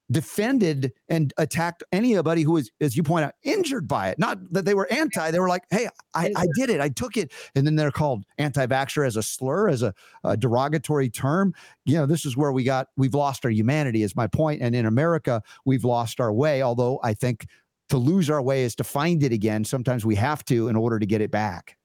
defended 0.10 0.94
and 1.10 1.34
attacked 1.38 1.84
anybody 1.92 2.44
who 2.44 2.54
was, 2.54 2.72
as 2.80 2.96
you 2.96 3.04
point 3.04 3.26
out, 3.26 3.34
injured 3.44 3.88
by 3.88 4.10
it. 4.10 4.18
Not 4.18 4.38
that 4.54 4.64
they 4.64 4.74
were 4.74 4.92
anti, 4.92 5.32
they 5.32 5.40
were 5.40 5.50
like, 5.50 5.64
hey, 5.70 5.90
I, 6.14 6.32
I 6.36 6.46
did 6.56 6.70
it, 6.70 6.80
I 6.80 6.90
took 6.90 7.18
it. 7.18 7.34
And 7.56 7.68
then 7.68 7.76
they're 7.76 7.92
called 7.92 8.24
anti 8.38 8.66
vaxxer 8.66 9.06
as 9.06 9.18
a 9.18 9.24
slur, 9.24 9.68
as 9.68 9.82
a, 9.82 9.94
a, 10.24 10.38
derogatory 10.38 11.10
term. 11.10 11.54
You 11.86 11.96
know, 11.98 12.06
this 12.06 12.26
is 12.26 12.38
where 12.38 12.52
we 12.52 12.64
got, 12.64 12.88
we've 12.96 13.14
lost 13.14 13.44
our 13.44 13.52
humanity, 13.52 14.04
is 14.04 14.16
my 14.16 14.28
point. 14.28 14.62
And 14.62 14.76
in 14.76 14.86
America, 14.86 15.42
we've 15.66 15.84
lost 15.84 16.22
our 16.22 16.32
way, 16.32 16.62
although 16.62 17.00
I 17.04 17.14
think 17.14 17.48
to 17.90 17.98
lose 17.98 18.30
our 18.30 18.42
way 18.42 18.64
is 18.64 18.76
to 18.76 18.84
find 18.84 19.24
it 19.24 19.32
again. 19.32 19.64
Sometimes 19.64 20.06
we 20.06 20.16
have 20.16 20.44
to 20.46 20.68
in 20.68 20.76
order 20.76 21.00
to 21.00 21.06
get 21.06 21.22
it 21.22 21.32
back. 21.32 21.78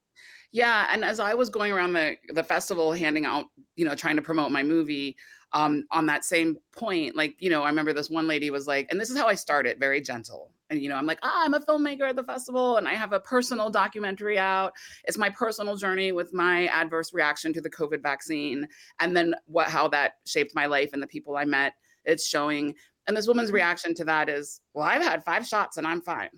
Yeah, 0.51 0.89
and 0.91 1.05
as 1.05 1.19
I 1.19 1.33
was 1.35 1.49
going 1.49 1.73
around 1.73 1.95
the 1.95 2.16
the 2.29 2.45
festival 2.45 2.93
handing 2.93 3.24
out, 3.24 3.47
you 3.77 3.85
know, 3.85 3.95
trying 3.95 4.16
to 4.16 4.23
promote 4.23 4.51
my 4.51 4.62
movie, 4.62 5.16
um, 5.55 5.85
on 5.91 6.07
that 6.07 6.24
same 6.24 6.57
point, 6.74 7.15
like, 7.15 7.37
you 7.39 7.51
know, 7.51 7.62
I 7.62 7.69
remember 7.69 7.93
this 7.93 8.11
one 8.11 8.27
lady 8.27 8.51
was 8.51 8.66
like, 8.66 8.89
and 8.91 9.01
this 9.01 9.11
is 9.11 9.16
how 9.16 9.27
I 9.27 9.35
started, 9.35 9.79
very 9.79 10.01
gentle. 10.01 10.51
And, 10.70 10.81
you 10.81 10.89
know, 10.89 10.97
I'm 10.97 11.05
like, 11.05 11.19
ah, 11.23 11.43
I'm 11.45 11.53
a 11.53 11.61
filmmaker 11.61 12.09
at 12.09 12.16
the 12.16 12.24
festival 12.24 12.79
and 12.79 12.89
I 12.89 12.95
have 12.95 13.12
a 13.12 13.20
personal 13.20 13.69
documentary 13.69 14.39
out. 14.39 14.73
It's 15.05 15.19
my 15.19 15.29
personal 15.29 15.77
journey 15.77 16.12
with 16.12 16.33
my 16.33 16.66
adverse 16.69 17.12
reaction 17.12 17.53
to 17.53 17.61
the 17.61 17.69
COVID 17.69 18.03
vaccine. 18.03 18.66
And 18.99 19.15
then 19.15 19.35
what, 19.45 19.69
how 19.69 19.89
that 19.89 20.15
shaped 20.27 20.55
my 20.55 20.65
life 20.65 20.91
and 20.95 21.03
the 21.03 21.07
people 21.07 21.37
I 21.37 21.45
met. 21.45 21.74
It's 22.05 22.27
showing 22.27 22.74
And 23.07 23.16
this 23.16 23.27
woman's 23.27 23.51
reaction 23.51 23.95
to 23.97 24.05
that 24.05 24.29
is, 24.29 24.61
well, 24.74 24.85
I've 24.87 25.03
had 25.03 25.24
five 25.24 25.47
shots 25.47 25.77
and 25.77 25.87
I'm 25.87 26.01
fine. 26.01 26.31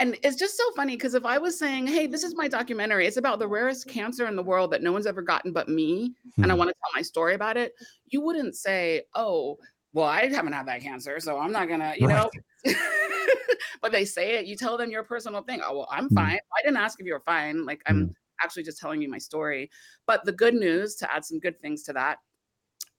And 0.00 0.16
it's 0.22 0.36
just 0.36 0.56
so 0.56 0.62
funny 0.76 0.94
because 0.94 1.14
if 1.14 1.24
I 1.24 1.38
was 1.38 1.58
saying, 1.58 1.88
hey, 1.88 2.06
this 2.06 2.22
is 2.22 2.36
my 2.36 2.46
documentary, 2.46 3.06
it's 3.06 3.16
about 3.16 3.40
the 3.40 3.48
rarest 3.48 3.88
cancer 3.88 4.26
in 4.28 4.36
the 4.36 4.42
world 4.42 4.70
that 4.70 4.82
no 4.82 4.92
one's 4.92 5.06
ever 5.06 5.22
gotten 5.22 5.52
but 5.52 5.68
me, 5.68 6.14
and 6.36 6.52
I 6.52 6.54
Hmm. 6.54 6.58
want 6.58 6.68
to 6.68 6.74
tell 6.74 6.92
my 6.94 7.02
story 7.02 7.34
about 7.34 7.56
it, 7.56 7.72
you 8.06 8.20
wouldn't 8.20 8.54
say, 8.54 9.02
oh, 9.14 9.58
well, 9.92 10.06
I 10.06 10.26
haven't 10.26 10.52
had 10.52 10.66
that 10.68 10.82
cancer, 10.82 11.18
so 11.18 11.38
I'm 11.38 11.50
not 11.50 11.68
gonna, 11.68 11.94
you 11.96 12.06
know. 12.06 12.30
but 13.82 13.90
they 13.90 14.04
say 14.04 14.36
it, 14.38 14.46
you 14.46 14.54
tell 14.54 14.76
them 14.76 14.90
your 14.90 15.02
personal 15.02 15.42
thing. 15.42 15.60
Oh, 15.64 15.78
well, 15.78 15.88
I'm 15.90 16.08
Mm. 16.10 16.14
fine. 16.14 16.38
I 16.56 16.62
didn't 16.62 16.76
ask 16.76 17.00
if 17.00 17.06
you 17.06 17.14
were 17.14 17.22
fine. 17.26 17.64
Like 17.64 17.82
I'm 17.86 18.14
actually 18.42 18.62
just 18.62 18.78
telling 18.78 19.02
you 19.02 19.08
my 19.08 19.18
story. 19.18 19.68
But 20.06 20.24
the 20.24 20.32
good 20.32 20.54
news 20.54 20.94
to 20.96 21.12
add 21.12 21.24
some 21.24 21.40
good 21.40 21.60
things 21.60 21.82
to 21.84 21.92
that, 21.94 22.18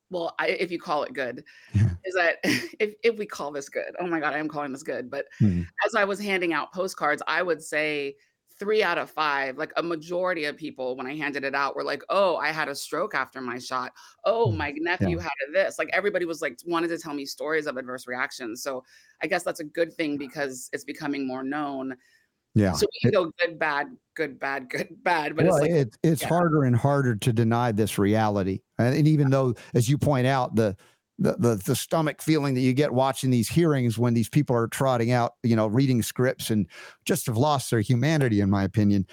well, 0.09 0.35
I, 0.39 0.49
if 0.49 0.71
you 0.71 0.79
call 0.79 1.03
it 1.03 1.13
good, 1.13 1.43
Yeah. 1.73 1.95
is 2.05 2.15
that 2.15 2.37
if, 2.43 2.95
if 3.03 3.17
we 3.17 3.25
call 3.25 3.51
this 3.51 3.69
good, 3.69 3.95
oh 3.99 4.07
my 4.07 4.19
God, 4.19 4.33
I 4.33 4.39
am 4.39 4.49
calling 4.49 4.71
this 4.73 4.83
good. 4.83 5.09
But 5.11 5.27
Mhm. 5.39 5.69
as 5.85 5.95
I 5.95 6.05
was 6.05 6.19
handing 6.19 6.53
out 6.53 6.73
postcards, 6.73 7.21
I 7.27 7.41
would 7.43 7.61
say 7.63 8.15
three 8.59 8.83
out 8.83 8.97
of 8.97 9.09
five, 9.09 9.57
like 9.57 9.71
a 9.77 9.83
majority 9.83 10.43
of 10.45 10.57
people, 10.57 10.97
when 10.97 11.07
I 11.07 11.15
handed 11.15 11.45
it 11.45 11.55
out, 11.55 11.75
were 11.77 11.83
like, 11.83 12.03
"Oh, 12.09 12.35
I 12.37 12.51
had 12.51 12.67
a 12.69 12.75
stroke 12.75 13.15
after 13.15 13.39
my 13.41 13.57
shot. 13.59 13.93
Oh, 14.25 14.51
Mm, 14.51 14.53
my 14.53 14.73
nephew 14.77 15.17
had 15.19 15.31
this." 15.53 15.79
Like 15.79 15.89
everybody 15.93 16.25
was 16.25 16.41
like 16.41 16.59
wanted 16.65 16.89
to 16.89 16.97
tell 16.97 17.13
me 17.13 17.25
stories 17.25 17.67
of 17.67 17.77
adverse 17.77 18.07
reactions. 18.07 18.61
So 18.63 18.83
I 19.21 19.27
guess 19.27 19.43
that's 19.43 19.61
a 19.61 19.65
good 19.65 19.93
thing 19.93 20.17
because 20.17 20.69
it's 20.73 20.83
becoming 20.83 21.25
more 21.27 21.43
known. 21.43 21.95
Yeah. 22.55 22.73
So 22.73 22.87
we 22.87 22.99
can 23.01 23.11
go 23.11 23.31
good, 23.39 23.59
bad, 23.59 23.87
good, 24.15 24.39
bad, 24.39 24.69
good, 24.69 24.89
bad. 25.03 25.35
But 25.35 25.45
well, 25.45 25.55
it's 25.55 25.61
like 25.61 25.71
it's 25.71 25.97
it's 26.03 26.21
yeah. 26.21 26.27
harder 26.27 26.63
and 26.63 26.75
harder 26.75 27.15
to 27.15 27.33
deny 27.33 27.71
this 27.71 27.97
reality, 27.97 28.61
and, 28.77 28.95
and 28.95 29.07
even 29.07 29.29
though, 29.29 29.55
as 29.73 29.87
you 29.87 29.97
point 29.97 30.27
out, 30.27 30.55
the, 30.55 30.75
the 31.19 31.35
the 31.37 31.55
the 31.55 31.75
stomach 31.75 32.21
feeling 32.21 32.55
that 32.55 32.61
you 32.61 32.73
get 32.73 32.91
watching 32.91 33.29
these 33.29 33.49
hearings 33.49 33.97
when 33.97 34.13
these 34.13 34.29
people 34.29 34.55
are 34.55 34.67
trotting 34.67 35.11
out, 35.11 35.33
you 35.43 35.55
know, 35.55 35.67
reading 35.67 36.01
scripts 36.01 36.49
and 36.49 36.67
just 37.05 37.27
have 37.27 37.37
lost 37.37 37.69
their 37.69 37.81
humanity, 37.81 38.41
in 38.41 38.49
my 38.49 38.63
opinion. 38.63 39.05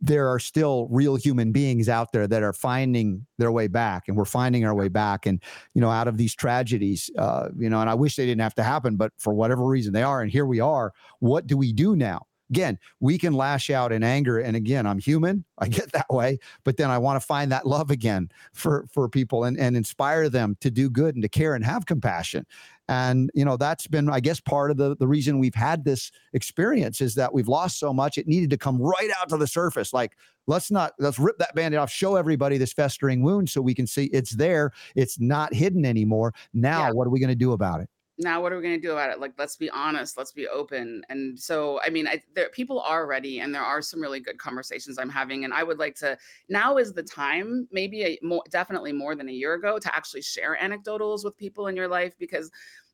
There 0.00 0.28
are 0.28 0.38
still 0.38 0.86
real 0.90 1.16
human 1.16 1.50
beings 1.50 1.88
out 1.88 2.12
there 2.12 2.26
that 2.26 2.42
are 2.42 2.52
finding 2.52 3.26
their 3.38 3.50
way 3.50 3.68
back, 3.68 4.02
and 4.08 4.16
we're 4.16 4.26
finding 4.26 4.66
our 4.66 4.74
way 4.74 4.88
back, 4.88 5.24
and 5.24 5.40
you 5.74 5.80
know, 5.80 5.90
out 5.90 6.08
of 6.08 6.18
these 6.18 6.34
tragedies, 6.34 7.08
uh, 7.16 7.48
you 7.56 7.70
know, 7.70 7.80
and 7.80 7.88
I 7.88 7.94
wish 7.94 8.16
they 8.16 8.26
didn't 8.26 8.42
have 8.42 8.56
to 8.56 8.64
happen, 8.64 8.96
but 8.96 9.12
for 9.16 9.32
whatever 9.32 9.64
reason 9.64 9.94
they 9.94 10.02
are, 10.02 10.20
and 10.20 10.30
here 10.30 10.44
we 10.44 10.58
are. 10.58 10.92
What 11.20 11.46
do 11.46 11.56
we 11.56 11.72
do 11.72 11.96
now? 11.96 12.26
Again, 12.54 12.78
we 13.00 13.18
can 13.18 13.32
lash 13.32 13.68
out 13.68 13.90
in 13.90 14.04
anger, 14.04 14.38
and 14.38 14.54
again, 14.54 14.86
I'm 14.86 15.00
human. 15.00 15.44
I 15.58 15.66
get 15.66 15.90
that 15.90 16.06
way, 16.08 16.38
but 16.62 16.76
then 16.76 16.88
I 16.88 16.98
want 16.98 17.20
to 17.20 17.26
find 17.26 17.50
that 17.50 17.66
love 17.66 17.90
again 17.90 18.30
for 18.52 18.86
for 18.92 19.08
people 19.08 19.42
and 19.42 19.58
and 19.58 19.76
inspire 19.76 20.28
them 20.28 20.56
to 20.60 20.70
do 20.70 20.88
good 20.88 21.16
and 21.16 21.22
to 21.22 21.28
care 21.28 21.56
and 21.56 21.64
have 21.64 21.86
compassion. 21.86 22.46
And 22.86 23.28
you 23.34 23.44
know 23.44 23.56
that's 23.56 23.88
been, 23.88 24.08
I 24.08 24.20
guess, 24.20 24.38
part 24.38 24.70
of 24.70 24.76
the 24.76 24.94
the 24.96 25.08
reason 25.08 25.40
we've 25.40 25.52
had 25.56 25.84
this 25.84 26.12
experience 26.32 27.00
is 27.00 27.16
that 27.16 27.34
we've 27.34 27.48
lost 27.48 27.80
so 27.80 27.92
much. 27.92 28.18
It 28.18 28.28
needed 28.28 28.50
to 28.50 28.56
come 28.56 28.80
right 28.80 29.10
out 29.20 29.28
to 29.30 29.36
the 29.36 29.48
surface. 29.48 29.92
Like 29.92 30.16
let's 30.46 30.70
not 30.70 30.92
let's 31.00 31.18
rip 31.18 31.38
that 31.38 31.56
band-aid 31.56 31.78
off, 31.80 31.90
show 31.90 32.14
everybody 32.14 32.56
this 32.56 32.72
festering 32.72 33.24
wound 33.24 33.50
so 33.50 33.60
we 33.62 33.74
can 33.74 33.88
see 33.88 34.04
it's 34.12 34.30
there. 34.36 34.70
It's 34.94 35.18
not 35.18 35.52
hidden 35.52 35.84
anymore. 35.84 36.34
Now, 36.52 36.86
Yeah. 36.86 36.92
what 36.92 37.08
are 37.08 37.10
we 37.10 37.18
going 37.18 37.30
to 37.30 37.34
do 37.34 37.50
about 37.52 37.80
it? 37.80 37.88
Now 38.18 38.40
what 38.40 38.52
are 38.52 38.56
we 38.56 38.62
going 38.62 38.80
to 38.80 38.80
do 38.80 38.92
about 38.92 39.10
it? 39.10 39.20
Like 39.20 39.32
let's 39.38 39.56
be 39.56 39.70
honest 39.70 40.16
let's 40.16 40.32
be 40.32 40.48
open. 40.48 41.02
And 41.08 41.38
so 41.38 41.80
i 41.82 41.90
mean 41.90 42.06
I, 42.06 42.22
there 42.34 42.48
people 42.50 42.80
are 42.80 43.06
ready 43.06 43.40
and 43.40 43.54
there 43.54 43.62
are 43.62 43.82
some 43.82 44.00
really 44.00 44.20
good 44.20 44.38
conversations 44.38 44.98
i'm 44.98 45.08
having 45.08 45.44
and 45.44 45.52
i 45.52 45.62
would 45.62 45.78
like 45.78 45.94
to 45.96 46.16
now 46.48 46.76
is 46.76 46.92
the 46.92 47.02
time 47.02 47.68
maybe 47.72 48.04
a 48.04 48.18
more 48.22 48.42
definitely 48.50 48.92
more 48.92 49.14
than 49.14 49.28
a 49.28 49.32
year 49.32 49.54
ago 49.54 49.78
to 49.78 49.94
actually 49.94 50.22
share 50.22 50.56
anecdotals 50.60 51.24
with 51.24 51.36
people 51.36 51.66
in 51.68 51.76
your 51.76 51.88
life 51.88 52.14
because 52.18 52.50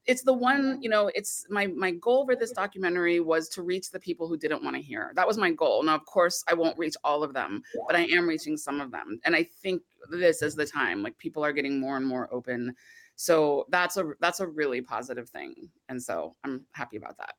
it's 0.06 0.22
the 0.22 0.32
one 0.32 0.78
you 0.80 0.88
know 0.88 1.10
it's 1.14 1.46
my 1.50 1.66
my 1.66 1.90
goal 1.92 2.24
for 2.24 2.34
this 2.34 2.52
documentary 2.52 3.20
was 3.20 3.48
to 3.50 3.62
reach 3.62 3.90
the 3.90 4.00
people 4.00 4.26
who 4.26 4.36
didn't 4.36 4.64
want 4.64 4.74
to 4.74 4.82
hear. 4.82 5.12
That 5.14 5.26
was 5.26 5.36
my 5.36 5.50
goal. 5.50 5.82
Now 5.82 5.94
of 5.94 6.06
course 6.06 6.42
i 6.48 6.54
won't 6.54 6.78
reach 6.78 6.96
all 7.04 7.22
of 7.22 7.34
them 7.34 7.62
but 7.86 7.96
i 7.96 8.06
am 8.06 8.28
reaching 8.28 8.56
some 8.56 8.80
of 8.80 8.90
them. 8.90 9.20
And 9.24 9.36
i 9.36 9.42
think 9.42 9.82
this 10.10 10.42
is 10.42 10.54
the 10.54 10.66
time 10.66 11.02
like 11.02 11.16
people 11.18 11.44
are 11.44 11.52
getting 11.52 11.78
more 11.78 11.96
and 11.96 12.06
more 12.06 12.32
open 12.32 12.74
so 13.20 13.66
that's 13.68 13.98
a 13.98 14.12
that's 14.20 14.40
a 14.40 14.46
really 14.46 14.80
positive 14.80 15.28
thing 15.28 15.54
and 15.90 16.02
so 16.02 16.34
i'm 16.44 16.64
happy 16.72 16.96
about 16.96 17.16
that 17.18 17.34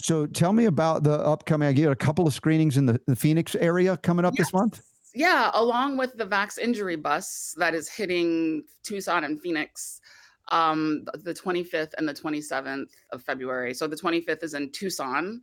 So 0.00 0.26
tell 0.26 0.52
me 0.52 0.66
about 0.66 1.02
the 1.02 1.18
upcoming. 1.18 1.66
I 1.68 1.72
get 1.72 1.90
a 1.90 1.96
couple 1.96 2.28
of 2.28 2.32
screenings 2.32 2.76
in 2.76 2.86
the, 2.86 3.00
the 3.08 3.16
Phoenix 3.16 3.56
area 3.56 3.96
coming 3.96 4.24
up 4.24 4.34
this 4.36 4.52
month. 4.52 4.80
yeah 5.12 5.50
along 5.54 5.96
with 5.96 6.12
the 6.16 6.24
vax 6.24 6.58
injury 6.58 6.94
bus 6.94 7.52
that 7.58 7.74
is 7.74 7.88
hitting 7.88 8.62
tucson 8.84 9.24
and 9.24 9.40
phoenix 9.42 10.00
um 10.52 11.04
the 11.28 11.34
25th 11.34 11.92
and 11.98 12.08
the 12.08 12.14
27th 12.14 12.90
of 13.10 13.20
february 13.22 13.74
so 13.74 13.88
the 13.88 13.96
25th 13.96 14.44
is 14.44 14.54
in 14.54 14.70
tucson 14.70 15.40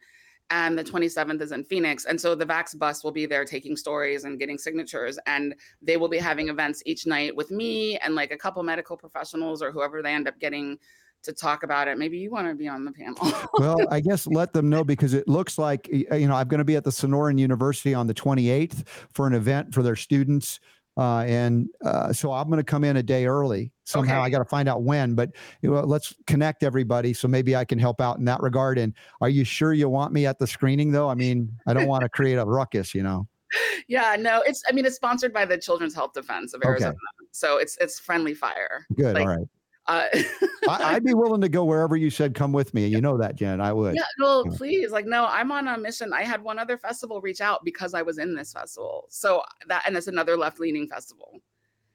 and 0.52 0.78
the 0.78 0.84
27th 0.84 1.42
is 1.42 1.54
in 1.54 1.64
phoenix. 1.64 2.06
And 2.06 2.20
so 2.20 2.36
the 2.36 2.46
vax 2.46 2.78
bus 2.78 3.04
will 3.04 3.12
be 3.12 3.26
there 3.26 3.46
taking 3.46 3.76
stories 3.76 4.26
and 4.26 4.38
getting 4.38 4.58
signatures 4.58 5.18
and 5.26 5.56
they 5.82 5.98
will 5.98 6.10
be 6.10 6.18
having 6.18 6.50
events 6.50 6.84
each 6.86 7.08
night 7.08 7.36
with 7.36 7.50
me 7.50 7.98
and 8.00 8.14
like 8.14 8.32
a 8.32 8.38
couple 8.38 8.62
medical 8.62 8.98
professionals 8.98 9.64
or 9.64 9.72
whoever 9.72 10.04
they 10.04 10.14
end 10.14 10.28
up 10.28 10.38
getting 10.40 10.78
to 11.24 11.32
talk 11.32 11.64
about 11.64 11.88
it. 11.88 11.98
Maybe 11.98 12.18
you 12.18 12.32
want 12.32 12.48
to 12.48 12.56
be 12.56 12.68
on 12.68 12.84
the 12.84 12.92
panel. 12.92 13.16
Well, 13.60 13.78
I 13.92 14.00
guess 14.00 14.26
let 14.26 14.54
them 14.54 14.70
know 14.70 14.84
because 14.84 15.14
it 15.14 15.28
looks 15.28 15.58
like 15.58 15.88
you 15.88 16.28
know 16.28 16.34
I'm 16.34 16.48
going 16.48 16.60
to 16.60 16.66
be 16.66 16.76
at 16.76 16.84
the 16.84 16.90
Sonoran 16.90 17.38
University 17.38 17.94
on 17.94 18.08
the 18.08 18.14
28th 18.14 18.88
for 19.14 19.28
an 19.28 19.34
event 19.34 19.72
for 19.74 19.84
their 19.84 19.96
students, 19.96 20.60
uh, 20.98 21.20
and 21.20 21.68
uh, 21.84 22.12
so 22.14 22.32
I'm 22.32 22.48
going 22.48 22.58
to 22.58 22.64
come 22.64 22.84
in 22.84 22.98
a 22.98 23.04
day 23.04 23.26
early. 23.26 23.72
Somehow 23.84 24.20
Okay. 24.20 24.26
I 24.26 24.30
got 24.30 24.40
to 24.40 24.46
find 24.46 24.70
out 24.70 24.84
when, 24.84 25.16
but 25.16 25.32
you 25.62 25.72
know, 25.72 25.82
let's 25.82 26.14
connect 26.28 26.64
everybody 26.64 27.14
so 27.14 27.28
maybe 27.28 27.56
I 27.56 27.66
can 27.66 27.80
help 27.80 28.00
out 28.00 28.18
in 28.20 28.26
that 28.26 28.42
regard. 28.42 28.78
And 28.78 28.94
are 29.20 29.30
you 29.30 29.44
sure 29.44 29.74
you 29.74 29.90
want 29.90 30.14
me 30.14 30.26
at 30.26 30.40
the 30.40 30.48
screening 30.48 30.92
though? 30.92 31.10
I 31.10 31.16
mean, 31.16 31.52
I 31.68 31.74
don't 31.74 31.88
want 31.88 32.04
to 32.04 32.10
create 32.10 32.36
a 32.36 32.46
ruckus, 32.46 32.94
you 32.96 33.04
know. 33.04 33.28
yeah 33.90 34.16
no 34.18 34.42
it's 34.48 34.64
i 34.70 34.72
mean 34.72 34.86
it's 34.86 34.96
sponsored 34.96 35.34
by 35.34 35.44
the 35.44 35.58
children's 35.58 35.94
health 35.94 36.14
defense 36.14 36.54
of 36.54 36.62
Okay. 36.62 36.70
arizona 36.70 36.96
so 37.32 37.58
it's 37.58 37.78
it's 37.82 38.00
friendly 38.00 38.34
fire 38.34 38.88
Good, 38.96 39.14
Like, 39.16 39.28
all 39.28 39.36
right. 39.36 39.48
Uh 39.92 40.08
I, 40.70 40.96
I'd 40.96 41.04
be 41.04 41.14
willing 41.14 41.42
to 41.42 41.50
go 41.50 41.64
wherever 41.66 41.96
you 41.96 42.10
said 42.10 42.34
come 42.36 42.52
with 42.52 42.74
me. 42.74 42.88
You 42.88 43.02
know 43.02 43.18
that, 43.18 43.36
Jen. 43.36 43.60
I 43.60 43.74
would. 43.74 43.96
Yeah, 43.96 44.04
well, 44.20 44.46
please, 44.46 44.92
like, 44.92 45.06
no, 45.06 45.26
I'm 45.26 45.52
on 45.52 45.68
a 45.68 45.78
mission. 45.78 46.14
I 46.14 46.24
had 46.24 46.42
one 46.42 46.60
other 46.60 46.78
festival 46.78 47.20
reach 47.22 47.42
out 47.42 47.66
because 47.66 47.94
I 47.94 48.02
was 48.02 48.18
in 48.18 48.36
this 48.36 48.54
festival. 48.54 49.08
So 49.10 49.42
that, 49.68 49.84
and 49.88 49.98
it's 49.98 50.08
another 50.08 50.38
left 50.38 50.60
leaning 50.60 50.88
festival. 50.88 51.42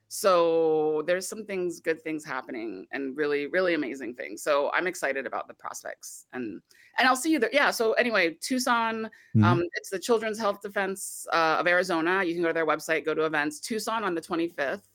So 0.08 1.02
there's 1.06 1.26
some 1.26 1.44
things, 1.44 1.80
good 1.80 2.00
things 2.02 2.24
happening, 2.24 2.86
and 2.92 3.16
really, 3.16 3.48
really 3.48 3.74
amazing 3.74 4.14
things. 4.14 4.42
So 4.42 4.70
I'm 4.72 4.86
excited 4.86 5.26
about 5.26 5.48
the 5.48 5.54
prospects, 5.54 6.26
and 6.32 6.60
and 6.98 7.08
I'll 7.08 7.16
see 7.16 7.32
you 7.32 7.38
there. 7.38 7.50
Yeah. 7.52 7.70
So 7.70 7.92
anyway, 7.94 8.36
Tucson, 8.40 9.10
Mhm. 9.34 9.44
um, 9.44 9.62
it's 9.74 9.90
the 9.90 9.98
Children's 9.98 10.38
Health 10.38 10.62
Defense 10.62 11.26
uh, 11.32 11.56
of 11.58 11.66
Arizona. 11.66 12.22
You 12.24 12.34
can 12.34 12.42
go 12.42 12.48
to 12.48 12.54
their 12.54 12.66
website, 12.66 13.04
go 13.04 13.14
to 13.14 13.24
events. 13.26 13.60
Tucson 13.60 14.04
on 14.04 14.14
the 14.14 14.20
25th, 14.20 14.88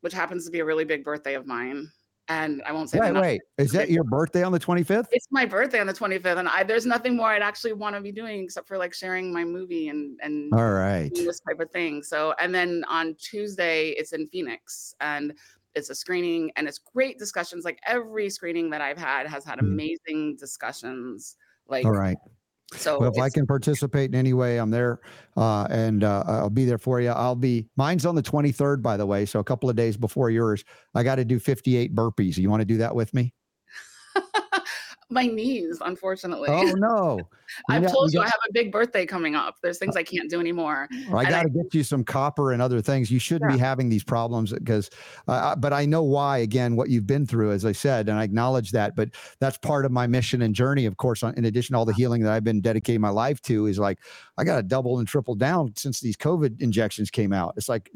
which 0.00 0.12
happens 0.12 0.44
to 0.44 0.50
be 0.50 0.60
a 0.60 0.64
really 0.64 0.84
big 0.84 1.04
birthday 1.04 1.34
of 1.34 1.46
mine, 1.46 1.90
and 2.28 2.62
I 2.64 2.72
won't 2.72 2.90
say. 2.90 2.98
Wait, 3.00 3.12
wait. 3.12 3.42
Is 3.58 3.72
that 3.72 3.90
your 3.90 4.04
birthday 4.04 4.42
on 4.42 4.52
the 4.52 4.58
25th? 4.58 5.06
It's 5.10 5.26
my 5.30 5.44
birthday 5.44 5.80
on 5.80 5.86
the 5.86 5.92
25th, 5.92 6.38
and 6.38 6.48
I 6.48 6.62
there's 6.62 6.86
nothing 6.86 7.16
more 7.16 7.28
I'd 7.28 7.42
actually 7.42 7.72
want 7.74 7.94
to 7.96 8.00
be 8.00 8.12
doing 8.12 8.44
except 8.44 8.66
for 8.66 8.78
like 8.78 8.94
sharing 8.94 9.32
my 9.32 9.44
movie 9.44 9.88
and 9.88 10.18
and 10.22 10.52
All 10.52 10.70
right. 10.72 11.10
this 11.14 11.40
type 11.40 11.60
of 11.60 11.70
thing. 11.70 12.02
So, 12.02 12.34
and 12.40 12.54
then 12.54 12.84
on 12.88 13.14
Tuesday, 13.16 13.90
it's 13.90 14.12
in 14.12 14.28
Phoenix, 14.28 14.94
and 15.00 15.34
it's 15.74 15.90
a 15.90 15.94
screening, 15.94 16.50
and 16.56 16.66
it's 16.68 16.78
great 16.78 17.18
discussions. 17.18 17.64
Like 17.64 17.78
every 17.86 18.30
screening 18.30 18.70
that 18.70 18.80
I've 18.80 18.98
had 18.98 19.26
has 19.26 19.44
had 19.44 19.58
Mhm. 19.58 19.72
amazing 19.72 20.36
discussions. 20.36 21.36
Like 21.68 21.84
All 21.84 21.92
right. 21.92 22.16
So, 22.76 22.98
Well, 22.98 23.12
if 23.12 23.20
I 23.20 23.30
can 23.30 23.46
participate 23.46 24.10
in 24.10 24.16
any 24.16 24.32
way, 24.32 24.58
I'm 24.58 24.70
there, 24.70 25.00
uh, 25.36 25.66
and 25.70 26.04
uh, 26.04 26.24
I'll 26.26 26.50
be 26.50 26.64
there 26.64 26.78
for 26.78 27.00
you. 27.00 27.10
I'll 27.10 27.34
be. 27.34 27.66
Mine's 27.76 28.06
on 28.06 28.14
the 28.14 28.22
23rd, 28.22 28.82
by 28.82 28.96
the 28.96 29.06
way, 29.06 29.26
so 29.26 29.40
a 29.40 29.44
couple 29.44 29.70
of 29.70 29.76
days 29.76 29.96
before 29.96 30.30
yours. 30.30 30.64
I 30.94 31.02
got 31.02 31.16
to 31.16 31.24
do 31.24 31.38
58 31.38 31.94
burpees. 31.94 32.36
You 32.36 32.50
want 32.50 32.60
to 32.60 32.66
do 32.66 32.78
that 32.78 32.94
with 32.94 33.12
me? 33.14 33.32
my 35.10 35.26
knees, 35.26 35.78
unfortunately. 35.84 36.48
Oh 36.50 36.62
no! 36.76 37.20
I've 37.68 37.82
got- 37.82 37.92
told 37.92 38.12
you 38.12 38.20
got- 38.20 38.26
I 38.26 38.30
have 38.30 38.40
a 38.48 38.52
big 38.52 38.72
birthday 38.72 39.06
coming 39.06 39.34
up. 39.34 39.56
There's 39.62 39.78
things 39.78 39.96
uh, 39.96 40.00
I 40.00 40.02
can't 40.02 40.30
do 40.30 40.40
anymore. 40.40 40.88
I 41.12 41.16
I- 41.16 41.30
got 41.30 41.42
to 41.42 41.48
get 41.50 41.74
you 41.74 41.84
some 41.84 42.04
copper 42.04 42.52
and 42.52 42.60
other 42.62 42.80
things. 42.80 43.10
You 43.10 43.18
shouldn't 43.18 43.50
be 43.52 43.58
having 43.58 43.88
these 43.88 44.04
problems 44.04 44.52
because, 44.52 44.90
uh, 45.28 45.32
uh, 45.32 45.56
but 45.56 45.72
I 45.72 45.84
know 45.86 46.02
why. 46.02 46.38
Again, 46.38 46.76
what 46.76 46.88
you've 46.90 47.06
been 47.06 47.26
through, 47.26 47.52
as 47.52 47.64
I 47.64 47.72
said, 47.72 48.08
and 48.08 48.18
I 48.18 48.24
acknowledge 48.24 48.70
that. 48.72 48.96
But 48.96 49.10
that's 49.40 49.58
part 49.58 49.84
of 49.84 49.92
my 49.92 50.06
mission 50.06 50.42
and 50.42 50.54
journey. 50.54 50.86
Of 50.86 50.96
course, 50.96 51.22
on- 51.22 51.34
in 51.34 51.44
addition 51.44 51.74
to 51.74 51.78
all 51.78 51.84
the 51.84 51.94
healing 51.94 52.22
that 52.22 52.32
I've 52.32 52.44
been 52.44 52.60
dedicating 52.60 53.00
my 53.00 53.10
life 53.10 53.40
to, 53.42 53.66
is 53.66 53.78
like 53.78 53.98
I 54.38 54.44
got 54.44 54.56
to 54.56 54.62
double 54.62 54.98
and 54.98 55.06
triple 55.08 55.34
down 55.34 55.72
since 55.76 56.00
these 56.00 56.16
COVID 56.16 56.60
injections 56.60 57.10
came 57.10 57.32
out. 57.32 57.54
It's 57.56 57.68
like 57.68 57.90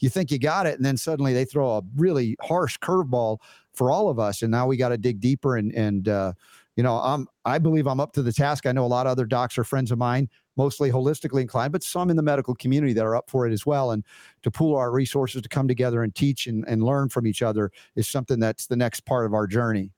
you 0.00 0.08
think 0.08 0.30
you 0.30 0.38
got 0.38 0.66
it, 0.66 0.76
and 0.76 0.84
then 0.84 0.96
suddenly 0.96 1.32
they 1.34 1.44
throw 1.44 1.76
a 1.78 1.82
really 1.96 2.36
harsh 2.40 2.78
curveball 2.78 3.38
for 3.74 3.90
all 3.90 4.08
of 4.08 4.18
us, 4.18 4.42
and 4.42 4.50
now 4.50 4.66
we 4.66 4.76
got 4.76 4.88
to 4.90 4.98
dig 4.98 5.20
deeper 5.20 5.56
and 5.56 5.72
and. 5.72 6.08
Uh, 6.08 6.32
you 6.76 6.82
know, 6.82 6.96
I'm 6.96 7.28
I 7.44 7.58
believe 7.58 7.86
I'm 7.86 8.00
up 8.00 8.14
to 8.14 8.22
the 8.22 8.32
task. 8.32 8.66
I 8.66 8.72
know 8.72 8.84
a 8.84 8.88
lot 8.88 9.06
of 9.06 9.12
other 9.12 9.26
docs 9.26 9.56
are 9.58 9.62
friends 9.62 9.92
of 9.92 9.98
mine, 9.98 10.28
mostly 10.56 10.90
holistically 10.90 11.40
inclined, 11.40 11.72
but 11.72 11.84
some 11.84 12.10
in 12.10 12.16
the 12.16 12.22
medical 12.22 12.52
community 12.56 12.92
that 12.94 13.04
are 13.04 13.14
up 13.14 13.30
for 13.30 13.46
it 13.46 13.52
as 13.52 13.64
well. 13.64 13.92
And 13.92 14.04
to 14.42 14.50
pool 14.50 14.74
our 14.76 14.90
resources 14.90 15.42
to 15.42 15.48
come 15.48 15.68
together 15.68 16.02
and 16.02 16.12
teach 16.12 16.48
and, 16.48 16.64
and 16.66 16.82
learn 16.82 17.10
from 17.10 17.28
each 17.28 17.42
other 17.42 17.70
is 17.94 18.08
something 18.08 18.40
that's 18.40 18.66
the 18.66 18.74
next 18.74 19.06
part 19.06 19.24
of 19.24 19.34
our 19.34 19.46
journey. 19.46 19.92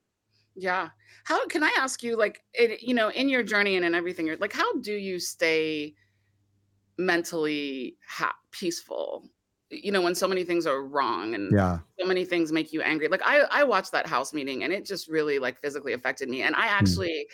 Yeah. 0.55 0.91
How 1.25 1.47
can 1.47 1.65
I 1.65 1.75
ask 1.79 2.03
you, 2.03 2.15
like, 2.15 2.43
it, 2.53 2.83
you 2.83 2.93
know, 2.93 3.09
in 3.09 3.31
your 3.31 3.43
journey 3.43 3.77
and 3.77 3.85
in 3.87 3.95
everything, 3.95 4.35
like, 4.39 4.53
how 4.53 4.71
do 4.81 4.93
you 4.93 5.19
stay 5.19 5.95
mentally 6.99 7.97
ha- 8.07 8.37
peaceful? 8.51 9.31
You 9.71 9.91
know, 9.91 10.01
when 10.03 10.15
so 10.15 10.29
many 10.29 10.45
things 10.45 10.67
are 10.67 10.83
wrong 10.83 11.35
and 11.35 11.57
Yeah. 11.57 11.81
so 11.99 12.07
many 12.07 12.25
things 12.25 12.53
make 12.53 12.73
you 12.73 12.83
angry. 12.83 13.09
Like 13.09 13.23
I, 13.25 13.41
I 13.51 13.65
watched 13.65 13.91
that 13.93 14.07
house 14.07 14.33
meeting 14.33 14.63
and 14.63 14.73
it 14.73 14.85
just 14.85 15.09
really 15.09 15.39
like 15.39 15.61
physically 15.61 15.93
affected 15.93 16.29
me. 16.29 16.43
And 16.43 16.55
I 16.55 16.67
Hmm. 16.81 17.03
actually 17.03 17.27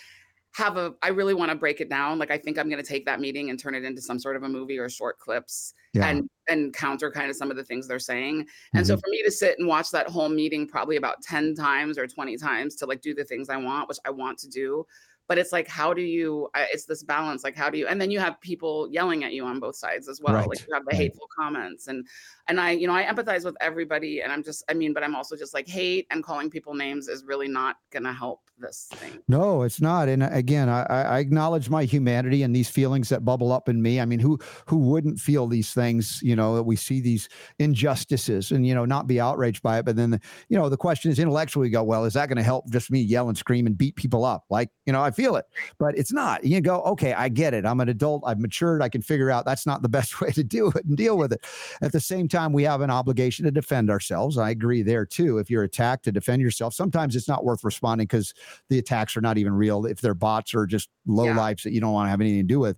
have 0.57 0.77
a, 0.79 0.95
I 1.03 1.09
really 1.09 1.35
want 1.35 1.51
to 1.53 1.57
break 1.57 1.81
it 1.81 1.91
down. 1.91 2.19
Like 2.19 2.31
I 2.31 2.39
think 2.39 2.59
I'm 2.59 2.69
going 2.71 2.83
to 2.83 2.89
take 2.89 3.07
that 3.07 3.21
meeting 3.21 3.51
and 3.51 3.59
turn 3.59 3.75
it 3.75 3.85
into 3.85 4.03
some 4.03 4.19
sort 4.19 4.37
of 4.37 4.45
a 4.45 4.49
movie 4.49 4.79
or 4.79 4.89
short 4.91 5.19
clips 5.19 5.75
Yeah. 5.95 6.11
and 6.11 6.31
and 6.49 6.75
counter 6.75 7.11
kind 7.11 7.31
of 7.31 7.37
some 7.37 7.51
of 7.51 7.57
the 7.57 7.65
things 7.65 7.89
they're 7.89 7.99
saying. 8.01 8.47
And 8.75 8.87
so 8.87 8.97
Mhm. 8.97 9.01
for 9.03 9.09
me 9.11 9.23
to 9.25 9.31
sit 9.31 9.59
and 9.59 9.69
watch 9.69 9.91
that 9.93 10.09
whole 10.09 10.29
meeting 10.31 10.69
probably 10.69 10.97
about 10.97 11.23
10 11.23 11.55
times 11.55 11.99
or 11.99 12.07
20 12.07 12.37
times 12.39 12.77
to 12.77 12.87
like 12.87 13.03
do 13.03 13.15
the 13.15 13.25
things 13.25 13.49
I 13.51 13.57
want, 13.59 13.89
which 13.89 13.99
I 14.07 14.11
want 14.11 14.39
to 14.41 14.49
do. 14.49 14.87
But 15.29 15.39
it's 15.39 15.53
like, 15.53 15.69
how 15.69 15.95
do 15.95 16.03
you, 16.03 16.49
it's 16.55 16.85
this 16.85 17.03
balance. 17.03 17.45
Like, 17.45 17.57
how 17.57 17.71
do 17.71 17.79
you, 17.79 17.87
and 17.87 18.01
then 18.01 18.11
you 18.11 18.19
have 18.19 18.41
people 18.41 18.89
yelling 18.91 19.25
at 19.25 19.33
you 19.33 19.45
on 19.45 19.61
both 19.61 19.77
sides 19.77 20.09
as 20.09 20.21
well. 20.21 20.47
Like 20.47 20.67
you 20.67 20.75
have 20.75 20.85
the 20.85 20.91
right. 20.91 20.97
hateful 20.97 21.29
comments 21.35 21.87
and, 21.89 22.07
and 22.49 22.61
I, 22.61 22.73
you 22.73 22.87
know, 22.87 22.95
I 22.95 23.05
empathize 23.05 23.45
with 23.45 23.57
everybody. 23.61 24.21
And 24.21 24.33
I'm 24.33 24.43
just, 24.43 24.65
I 24.69 24.75
mean, 24.75 24.93
but 24.93 25.03
I'm 25.03 25.15
also 25.15 25.37
just 25.37 25.55
like 25.55 25.69
hate 25.69 26.07
and 26.11 26.23
calling 26.23 26.51
people 26.51 26.75
names 26.75 27.09
is 27.09 27.25
really 27.25 27.49
not 27.49 27.77
going 27.91 28.05
to 28.05 28.13
help 28.13 28.41
this 28.63 28.89
thing. 28.93 29.19
No, 29.29 29.63
it's 29.63 29.81
not. 29.81 30.09
And 30.09 30.23
uh, 30.23 30.29
again, 30.33 30.69
I, 30.69 30.83
I 30.85 31.19
acknowledge 31.19 31.71
my 31.71 31.85
humanity 31.85 32.43
and 32.43 32.55
these 32.55 32.69
feelings 32.69 33.09
that 33.09 33.25
bubble 33.25 33.53
up 33.53 33.69
in 33.69 33.83
me. 33.83 34.01
I 34.01 34.05
mean, 34.05 34.19
who 34.19 34.39
who 34.67 34.79
wouldn't 34.79 35.19
feel 35.19 35.47
these 35.47 35.73
things? 35.73 36.21
You 36.23 36.37
know, 36.37 36.57
that 36.57 36.65
we 36.65 36.77
see 36.77 37.01
these 37.01 37.29
injustices 37.59 38.53
and 38.53 38.67
you 38.67 38.75
know 38.75 38.85
not 38.85 39.07
be 39.07 39.21
outraged 39.21 39.63
by 39.63 39.79
it. 39.79 39.85
But 39.85 39.97
then, 39.97 40.11
the, 40.11 40.21
you 40.49 40.59
know, 40.59 40.69
the 40.69 40.77
question 40.77 41.11
is 41.11 41.19
intellectually, 41.19 41.71
go 41.71 41.83
well, 41.83 42.05
is 42.05 42.15
that 42.15 42.29
going 42.29 42.37
to 42.37 42.43
help 42.43 42.69
just 42.71 42.91
me 42.91 43.01
yell 43.01 43.29
and 43.29 43.39
scream 43.39 43.67
and 43.67 43.77
beat 43.77 43.97
people 43.97 44.25
up? 44.25 44.45
Like, 44.51 44.71
you 44.87 44.93
know, 44.93 45.03
I 45.03 45.11
feel 45.11 45.37
it, 45.37 45.47
but 45.79 45.97
it's 45.97 46.13
not. 46.13 46.45
You 46.45 46.61
go, 46.61 46.83
okay, 46.83 47.13
I 47.15 47.29
get 47.29 47.55
it. 47.55 47.65
I'm 47.65 47.81
an 47.81 47.89
adult. 47.89 48.23
I've 48.27 48.41
matured. 48.41 48.83
I 48.83 48.89
can 48.89 49.03
figure 49.03 49.31
out 49.31 49.45
that's 49.45 49.67
not 49.67 49.83
the 49.83 49.89
best 50.03 50.21
way 50.21 50.31
to 50.33 50.45
do 50.45 50.69
it 50.69 50.85
and 50.85 50.97
deal 50.97 51.17
with 51.17 51.33
it. 51.33 51.45
At 51.81 51.93
the 51.93 52.01
same 52.01 52.29
time, 52.29 52.53
we 52.53 52.65
have 52.65 52.81
an 52.81 52.91
obligation 52.91 53.45
to 53.45 53.51
defend 53.51 53.91
ourselves. 53.91 54.39
I 54.39 54.51
agree 54.51 54.83
there 54.83 55.07
too. 55.07 55.39
If 55.39 55.51
you're 55.51 55.63
attacked, 55.63 56.03
to 56.03 56.13
defend 56.13 56.43
yourself. 56.43 56.75
Sometimes 56.75 57.17
it's 57.17 57.29
not 57.29 57.45
worth 57.45 57.65
responding 57.65 58.07
because 58.07 58.35
the 58.69 58.79
attacks 58.79 59.17
are 59.17 59.21
not 59.21 59.39
even 59.39 59.53
real. 59.53 59.87
If 59.87 60.01
they're 60.01 60.15
bots 60.15 60.55
or 60.55 60.67
just 60.67 60.89
low 61.07 61.27
Yeah. 61.27 61.37
lives 61.37 61.63
that 61.63 61.73
you 61.73 61.81
don't 61.81 61.93
want 61.93 62.07
to 62.07 62.11
have 62.11 62.21
anything 62.21 62.41
to 62.41 62.55
do 62.55 62.61
with. 62.61 62.77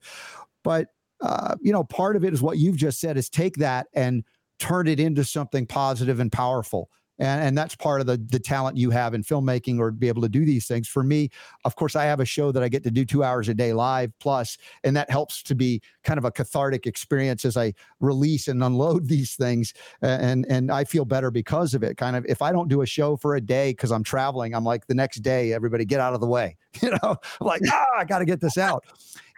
But 0.62 0.88
uh, 1.20 1.54
you 1.60 1.72
know, 1.72 1.84
part 1.84 2.16
of 2.16 2.24
it 2.24 2.34
is 2.34 2.42
what 2.42 2.58
you've 2.58 2.76
just 2.76 3.00
said 3.00 3.16
is 3.16 3.28
take 3.30 3.56
that 3.56 3.86
and 3.94 4.24
turn 4.58 4.86
it 4.86 5.00
into 5.00 5.24
something 5.24 5.66
positive 5.66 6.20
and 6.20 6.30
powerful. 6.30 6.90
And, 7.18 7.42
and 7.42 7.58
that's 7.58 7.76
part 7.76 8.00
of 8.00 8.06
the 8.06 8.16
the 8.16 8.38
talent 8.38 8.76
you 8.76 8.90
have 8.90 9.14
in 9.14 9.22
filmmaking 9.22 9.78
or 9.78 9.90
be 9.90 10.08
able 10.08 10.22
to 10.22 10.28
do 10.28 10.44
these 10.44 10.66
things. 10.66 10.88
For 10.88 11.02
me, 11.02 11.30
of 11.64 11.76
course, 11.76 11.94
I 11.96 12.04
have 12.04 12.20
a 12.20 12.24
show 12.24 12.52
that 12.52 12.62
I 12.62 12.68
get 12.68 12.82
to 12.84 12.90
do 12.90 13.04
two 13.04 13.22
hours 13.22 13.48
a 13.48 13.54
day 13.54 13.72
live 13.72 14.12
plus, 14.18 14.58
and 14.82 14.96
that 14.96 15.10
helps 15.10 15.42
to 15.44 15.54
be 15.54 15.80
kind 16.02 16.18
of 16.18 16.24
a 16.24 16.30
cathartic 16.30 16.86
experience 16.86 17.44
as 17.44 17.56
I 17.56 17.74
release 18.00 18.48
and 18.48 18.62
unload 18.62 19.08
these 19.08 19.34
things. 19.34 19.72
And 20.02 20.46
and 20.48 20.70
I 20.70 20.84
feel 20.84 21.04
better 21.04 21.30
because 21.30 21.74
of 21.74 21.82
it. 21.82 21.96
Kind 21.96 22.16
of 22.16 22.24
if 22.26 22.42
I 22.42 22.52
don't 22.52 22.68
do 22.68 22.82
a 22.82 22.86
show 22.86 23.16
for 23.16 23.36
a 23.36 23.40
day 23.40 23.70
because 23.70 23.92
I'm 23.92 24.04
traveling, 24.04 24.54
I'm 24.54 24.64
like 24.64 24.86
the 24.86 24.94
next 24.94 25.18
day, 25.18 25.52
everybody 25.52 25.84
get 25.84 26.00
out 26.00 26.14
of 26.14 26.20
the 26.20 26.28
way. 26.28 26.56
You 26.82 26.90
know, 26.90 27.16
I'm 27.40 27.46
like, 27.46 27.62
ah, 27.70 27.84
I 27.96 28.04
got 28.04 28.18
to 28.18 28.24
get 28.24 28.40
this 28.40 28.58
out. 28.58 28.84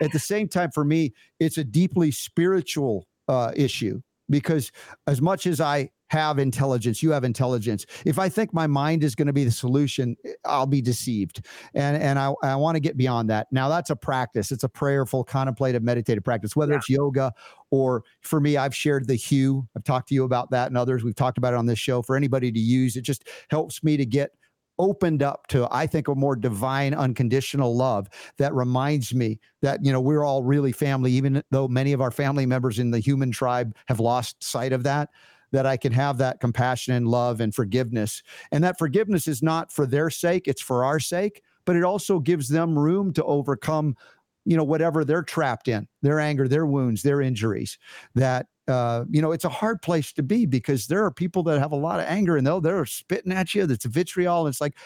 At 0.01 0.11
the 0.11 0.19
same 0.19 0.49
time, 0.49 0.71
for 0.71 0.85
me, 0.85 1.13
it's 1.39 1.59
a 1.59 1.65
deeply 1.65 2.11
spiritual 2.11 3.07
uh, 3.29 3.53
issue 3.55 4.01
because 4.29 4.73
as 5.07 5.21
much 5.21 5.47
as 5.47 5.61
I 5.61 5.91
have 6.09 6.39
intelligence, 6.39 7.03
you 7.03 7.11
have 7.11 7.25
intelligence. 7.25 7.85
If 8.05 8.19
I 8.19 8.29
think 8.29 8.55
my 8.55 8.67
mind 8.67 9.03
is 9.03 9.15
going 9.15 9.27
to 9.27 9.33
be 9.33 9.45
the 9.45 9.51
solution, 9.51 10.17
I'll 10.45 10.67
be 10.67 10.81
deceived. 10.81 11.47
And 11.75 12.01
and 12.01 12.19
I, 12.19 12.33
I 12.43 12.57
want 12.57 12.77
to 12.77 12.81
get 12.81 12.97
beyond 12.97 13.29
that. 13.31 13.49
Now 13.51 13.69
that's 13.69 13.91
a 13.91 13.97
practice. 13.97 14.53
It's 14.53 14.65
a 14.65 14.69
prayerful, 14.69 15.25
contemplative, 15.25 15.83
meditative 15.83 16.25
practice, 16.25 16.55
whether 16.55 16.73
Yeah. 16.73 16.79
it's 16.79 16.89
yoga 16.89 17.33
or 17.71 18.05
for 18.21 18.41
me, 18.41 18.57
I've 18.57 18.75
shared 18.75 19.09
the 19.09 19.17
hue. 19.17 19.67
I've 19.77 19.85
talked 19.85 20.09
to 20.11 20.15
you 20.15 20.25
about 20.25 20.51
that 20.51 20.69
and 20.69 20.79
others. 20.79 21.03
We've 21.03 21.17
talked 21.17 21.39
about 21.39 21.53
it 21.53 21.57
on 21.57 21.67
this 21.67 21.79
show 21.79 22.03
for 22.03 22.17
anybody 22.17 22.53
to 22.53 22.61
use. 22.61 22.97
It 22.97 23.03
just 23.03 23.29
helps 23.51 23.83
me 23.83 23.97
to 23.97 24.07
get 24.07 24.31
opened 24.79 25.23
up 25.23 25.47
to 25.47 25.67
i 25.71 25.87
think 25.87 26.07
a 26.07 26.15
more 26.15 26.37
divine 26.37 26.93
unconditional 26.93 27.75
love 27.75 28.09
that 28.37 28.53
reminds 28.53 29.15
me 29.15 29.41
that 29.63 29.83
you 29.83 29.91
know 29.91 30.03
we're 30.03 30.23
all 30.23 30.43
really 30.43 30.71
family 30.71 31.11
even 31.13 31.43
though 31.51 31.67
many 31.67 31.95
of 31.95 32.03
our 32.03 32.11
family 32.11 32.45
members 32.45 32.79
in 32.79 32.91
the 32.91 32.99
human 32.99 33.31
tribe 33.31 33.75
have 33.89 34.01
lost 34.01 34.37
sight 34.45 34.75
of 34.75 34.83
that 34.83 35.09
that 35.57 35.67
i 35.67 35.77
can 35.77 35.93
have 35.93 36.19
that 36.19 36.39
compassion 36.39 36.95
and 36.95 37.09
love 37.09 37.41
and 37.41 37.55
forgiveness 37.55 38.23
and 38.53 38.63
that 38.63 38.79
forgiveness 38.79 39.27
is 39.27 39.43
not 39.43 39.73
for 39.73 39.87
their 39.87 40.11
sake 40.11 40.47
it's 40.47 40.63
for 40.63 40.85
our 40.85 41.01
sake 41.01 41.43
but 41.65 41.75
it 41.77 41.83
also 41.83 42.19
gives 42.21 42.49
them 42.49 42.79
room 42.79 43.13
to 43.13 43.25
overcome 43.25 43.97
you 44.45 44.57
know 44.57 44.65
whatever 44.65 45.03
they're 45.05 45.23
trapped 45.23 45.67
in 45.67 45.89
their 46.03 46.21
anger 46.21 46.47
their 46.47 46.67
wounds 46.67 47.03
their 47.03 47.23
injuries 47.23 47.79
that 48.15 48.47
uh, 48.69 49.05
you 49.11 49.23
know, 49.23 49.31
it's 49.31 49.45
a 49.45 49.49
hard 49.49 49.81
place 49.81 50.13
to 50.13 50.25
be 50.25 50.45
because 50.45 50.89
there 50.89 51.05
are 51.05 51.11
people 51.13 51.45
that 51.45 51.61
have 51.61 51.71
a 51.71 51.77
lot 51.77 52.01
of 52.01 52.07
anger 52.07 52.37
and 52.37 52.45
they'll 52.45 52.61
they're 52.61 52.85
spitting 52.85 53.31
at 53.31 53.55
you. 53.55 53.65
That's 53.65 53.85
vitriol. 53.85 54.49
It's 54.49 54.61
like, 54.61 54.77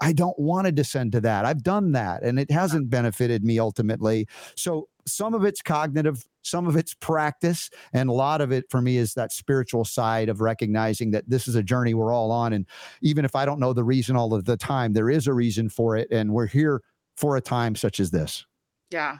I 0.00 0.12
don't 0.12 0.38
want 0.38 0.66
to 0.66 0.72
descend 0.72 1.12
to 1.12 1.20
that. 1.22 1.44
I've 1.44 1.62
done 1.62 1.92
that 1.92 2.22
and 2.22 2.38
it 2.38 2.50
hasn't 2.50 2.90
benefited 2.90 3.44
me 3.44 3.58
ultimately. 3.58 4.26
So 4.56 4.88
some 5.06 5.34
of 5.34 5.44
it's 5.44 5.62
cognitive, 5.62 6.24
some 6.42 6.66
of 6.66 6.76
it's 6.76 6.94
practice, 6.94 7.70
and 7.92 8.08
a 8.08 8.12
lot 8.12 8.40
of 8.40 8.52
it 8.52 8.64
for 8.70 8.80
me 8.80 8.96
is 8.96 9.14
that 9.14 9.32
spiritual 9.32 9.84
side 9.84 10.28
of 10.28 10.40
recognizing 10.40 11.10
that 11.12 11.28
this 11.28 11.46
is 11.46 11.54
a 11.54 11.62
journey 11.62 11.94
we're 11.94 12.12
all 12.12 12.30
on. 12.30 12.52
And 12.52 12.66
even 13.02 13.24
if 13.24 13.36
I 13.36 13.44
don't 13.44 13.60
know 13.60 13.72
the 13.72 13.84
reason 13.84 14.16
all 14.16 14.34
of 14.34 14.44
the 14.44 14.56
time, 14.56 14.92
there 14.92 15.10
is 15.10 15.26
a 15.26 15.34
reason 15.34 15.68
for 15.68 15.96
it. 15.96 16.08
And 16.10 16.32
we're 16.32 16.46
here 16.46 16.82
for 17.16 17.36
a 17.36 17.40
time 17.40 17.76
such 17.76 18.00
as 18.00 18.10
this. 18.10 18.44
Yeah, 18.90 19.18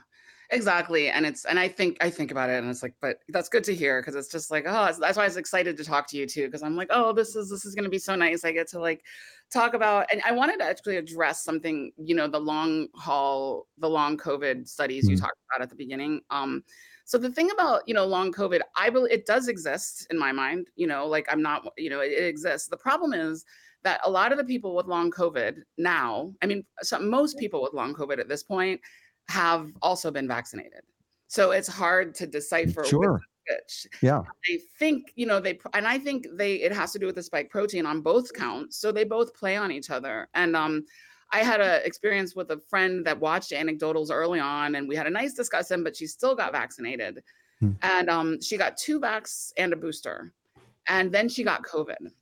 exactly. 0.50 1.08
And 1.08 1.26
it's 1.26 1.44
and 1.44 1.58
I 1.58 1.68
think 1.68 1.96
I 2.00 2.10
think 2.10 2.30
about 2.30 2.50
it 2.50 2.58
and 2.58 2.68
it's 2.70 2.82
like, 2.82 2.94
but 3.00 3.18
that's 3.28 3.48
good 3.48 3.64
to 3.64 3.74
hear 3.74 4.00
because 4.00 4.14
it's 4.14 4.28
just 4.28 4.50
like, 4.50 4.64
oh, 4.66 4.92
that's 4.98 5.16
why 5.16 5.24
I 5.24 5.26
was 5.26 5.36
excited 5.36 5.76
to 5.76 5.84
talk 5.84 6.06
to 6.08 6.16
you 6.16 6.26
too 6.26 6.46
because 6.46 6.62
I'm 6.62 6.76
like, 6.76 6.88
oh, 6.90 7.12
this 7.12 7.36
is 7.36 7.50
this 7.50 7.64
is 7.64 7.74
going 7.74 7.84
to 7.84 7.90
be 7.90 7.98
so 7.98 8.14
nice. 8.16 8.44
I 8.44 8.52
get 8.52 8.68
to 8.68 8.78
like 8.80 9.04
talk 9.52 9.74
about 9.74 10.06
and 10.12 10.22
I 10.24 10.32
wanted 10.32 10.58
to 10.58 10.64
actually 10.64 10.96
address 10.96 11.44
something, 11.44 11.92
you 11.96 12.14
know, 12.14 12.28
the 12.28 12.40
long 12.40 12.88
haul, 12.94 13.66
the 13.78 13.88
long 13.88 14.16
COVID 14.16 14.68
studies 14.68 15.08
you 15.08 15.16
Mhm. 15.16 15.20
talked 15.20 15.38
about 15.50 15.62
at 15.62 15.70
the 15.70 15.76
beginning. 15.76 16.20
Um 16.30 16.64
so 17.06 17.18
the 17.18 17.30
thing 17.30 17.50
about 17.50 17.82
you 17.86 17.94
know 17.94 18.06
long 18.06 18.32
COVID, 18.32 18.60
I 18.76 18.90
believe 18.90 19.12
it 19.12 19.26
does 19.26 19.48
exist 19.48 20.06
in 20.10 20.18
my 20.18 20.32
mind. 20.32 20.68
You 20.76 20.86
know, 20.86 21.06
like 21.06 21.26
I'm 21.30 21.42
not, 21.42 21.66
you 21.76 21.90
know, 21.90 22.00
it, 22.00 22.12
it 22.12 22.24
exists. 22.24 22.68
The 22.68 22.76
problem 22.78 23.12
is 23.12 23.44
that 23.82 24.00
a 24.04 24.10
lot 24.10 24.32
of 24.32 24.38
the 24.38 24.44
people 24.44 24.74
with 24.74 24.86
long 24.86 25.10
COVID 25.10 25.62
now, 25.76 26.32
I 26.42 26.46
mean, 26.46 26.64
so 26.80 26.98
most 26.98 27.38
people 27.38 27.62
with 27.62 27.74
long 27.74 27.94
COVID 27.94 28.18
at 28.18 28.28
this 28.28 28.42
point 28.42 28.80
have 29.28 29.70
also 29.82 30.10
been 30.10 30.28
vaccinated. 30.28 30.82
So 31.28 31.50
it's 31.50 31.68
hard 31.68 32.14
to 32.16 32.26
decipher 32.26 32.84
Sure. 32.84 33.20
which. 33.50 33.86
Yeah. 34.00 34.22
I 34.48 34.58
think, 34.78 35.12
you 35.16 35.26
know, 35.26 35.40
they 35.40 35.58
and 35.72 35.86
I 35.86 35.98
think 35.98 36.26
they 36.32 36.56
it 36.56 36.72
has 36.72 36.92
to 36.92 36.98
do 36.98 37.06
with 37.06 37.16
the 37.16 37.22
spike 37.22 37.50
protein 37.50 37.86
on 37.86 38.00
both 38.00 38.32
counts. 38.32 38.78
So 38.78 38.92
they 38.92 39.04
both 39.04 39.34
play 39.34 39.56
on 39.56 39.70
each 39.72 39.90
other. 39.90 40.28
And 40.34 40.54
um 40.56 40.84
I 41.32 41.38
had 41.42 41.60
a 41.60 41.84
experience 41.84 42.36
with 42.36 42.50
a 42.50 42.58
friend 42.58 43.04
that 43.06 43.18
watched 43.18 43.50
anecdotals 43.50 44.10
early 44.10 44.38
on 44.40 44.76
and 44.76 44.88
we 44.88 44.94
had 44.94 45.06
a 45.06 45.10
nice 45.10 45.34
discussion, 45.34 45.82
but 45.82 45.96
she 45.96 46.06
still 46.06 46.34
got 46.34 46.52
vaccinated. 46.52 47.22
Hmm. 47.60 47.72
And 47.82 48.08
um 48.10 48.40
she 48.40 48.56
got 48.56 48.76
two 48.76 49.00
vax 49.00 49.52
and 49.56 49.72
a 49.72 49.76
booster. 49.76 50.32
And 50.86 51.10
then 51.10 51.28
she 51.28 51.42
got 51.44 51.64
COVID. 51.64 52.12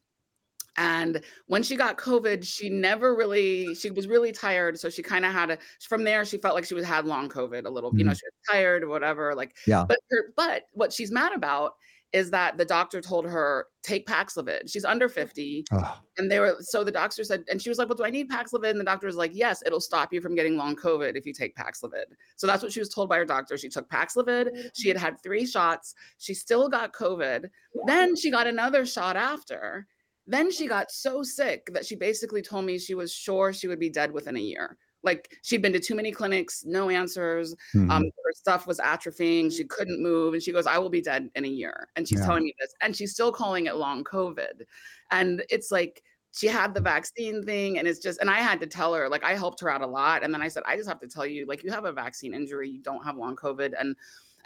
And 0.77 1.21
when 1.47 1.63
she 1.63 1.77
got 1.77 1.99
COVID, 1.99 2.45
she 2.47 2.71
never 2.71 3.15
really, 3.15 3.75
she 3.75 3.91
was 3.91 4.07
really 4.09 4.33
tired. 4.33 4.79
So 4.79 4.89
she 4.89 5.03
kind 5.03 5.25
of 5.25 5.33
had 5.33 5.51
a, 5.51 5.59
from 5.87 6.03
there, 6.05 6.25
she 6.25 6.39
felt 6.39 6.55
like 6.55 6.65
she 6.65 6.75
was 6.75 6.85
had 6.85 7.05
long 7.05 7.29
COVID 7.29 7.67
a 7.67 7.71
little, 7.71 7.91
you 7.95 8.05
know, 8.05 8.13
Mhm. 8.13 8.19
she 8.21 8.27
was 8.27 8.35
tired 8.51 8.83
or 8.83 8.89
whatever. 8.89 9.35
Like, 9.35 9.57
Yeah. 9.67 9.85
but 9.87 9.99
her, 10.11 10.33
but 10.37 10.63
what 10.73 10.93
she's 10.93 11.11
mad 11.11 11.33
about 11.35 11.75
is 12.13 12.31
that 12.31 12.59
the 12.59 12.65
doctor 12.65 13.01
told 13.01 13.25
her, 13.25 13.67
take 13.83 14.07
Paxlovid. 14.07 14.71
She's 14.71 14.85
under 14.85 15.09
50. 15.09 15.65
Oh, 15.73 15.99
And 16.19 16.31
they 16.31 16.41
were, 16.41 16.57
so 16.61 16.85
the 16.85 16.93
doctor 16.93 17.25
said, 17.25 17.43
and 17.51 17.61
she 17.61 17.71
was 17.71 17.79
like, 17.79 17.89
well, 17.89 17.97
do 17.97 18.05
I 18.05 18.11
need 18.11 18.29
Paxlovid? 18.31 18.69
And 18.69 18.79
the 18.79 18.85
doctor 18.85 19.07
was 19.07 19.17
like, 19.17 19.31
yes, 19.35 19.63
it'll 19.65 19.81
stop 19.81 20.13
you 20.13 20.21
from 20.21 20.35
getting 20.35 20.59
long 20.59 20.77
COVID 20.77 21.17
if 21.17 21.25
you 21.25 21.33
take 21.33 21.57
Paxlovid. 21.57 22.05
So 22.37 22.47
that's 22.47 22.63
what 22.63 22.71
she 22.71 22.81
was 22.81 22.91
told 22.91 23.09
by 23.09 23.17
her 23.17 23.25
doctor. 23.25 23.57
She 23.57 23.71
took 23.71 23.89
Paxlovid. 23.89 24.71
She 24.75 24.89
had 24.89 24.99
had 24.99 25.23
three 25.23 25.47
shots. 25.47 25.95
She 26.19 26.35
still 26.35 26.69
got 26.69 26.93
COVID. 26.93 27.49
Then 27.87 28.15
she 28.15 28.31
got 28.31 28.47
another 28.47 28.85
shot 28.85 29.17
after. 29.17 29.87
Then 30.27 30.51
she 30.53 30.67
got 30.69 30.91
so 30.91 31.23
sick 31.23 31.69
that 31.73 31.85
she 31.85 31.97
basically 31.97 32.43
told 32.43 32.65
me 32.65 32.79
she 32.79 32.95
was 32.95 33.13
sure 33.13 33.53
she 33.53 33.69
would 33.69 33.81
be 33.81 33.91
dead 33.91 34.13
within 34.13 34.37
a 34.37 34.41
year. 34.41 34.77
Like 35.05 35.37
she'd 35.43 35.63
been 35.63 35.73
to 35.73 35.81
too 35.81 35.97
many 35.97 36.13
clinics, 36.13 36.65
no 36.65 36.89
answers. 36.89 37.57
mhm. 37.75 37.91
Um, 37.91 38.05
her 38.05 38.33
stuff 38.35 38.67
was 38.69 38.79
atrophying. 38.79 39.53
She 39.53 39.65
couldn't 39.65 40.01
move. 40.01 40.35
And 40.35 40.43
she 40.43 40.53
goes, 40.53 40.67
I 40.67 40.79
will 40.79 40.91
be 40.91 41.01
dead 41.01 41.29
in 41.35 41.45
a 41.45 41.49
year. 41.49 41.89
And 41.97 42.07
she's 42.07 42.21
Yeah. 42.21 42.27
telling 42.27 42.45
me 42.45 42.55
this. 42.61 42.73
And 42.81 42.95
she's 42.95 43.13
still 43.13 43.33
calling 43.33 43.67
it 43.67 43.75
long 43.77 44.05
COVID. 44.05 44.63
And 45.11 45.45
it's 45.51 45.73
like 45.73 46.05
she 46.35 46.47
had 46.47 46.73
the 46.73 46.81
vaccine 46.81 47.43
thing. 47.43 47.79
And 47.79 47.89
it's 47.89 47.99
just, 47.99 48.21
and 48.21 48.31
I 48.31 48.39
had 48.39 48.61
to 48.61 48.67
tell 48.67 48.95
her, 48.95 49.09
like, 49.09 49.25
I 49.25 49.35
helped 49.35 49.61
her 49.61 49.69
out 49.69 49.83
a 49.83 49.87
lot. 49.87 50.23
And 50.23 50.33
then 50.33 50.41
I 50.41 50.49
said, 50.49 50.63
I 50.67 50.77
just 50.77 50.89
have 50.89 51.01
to 51.01 51.09
tell 51.09 51.27
you, 51.27 51.47
like, 51.47 51.65
you 51.65 51.71
have 51.73 51.85
a 51.85 51.93
vaccine 51.93 52.33
injury, 52.33 52.71
you 52.71 52.81
don't 52.81 53.05
have 53.05 53.17
long 53.17 53.35
COVID. 53.37 53.75
And 53.79 53.97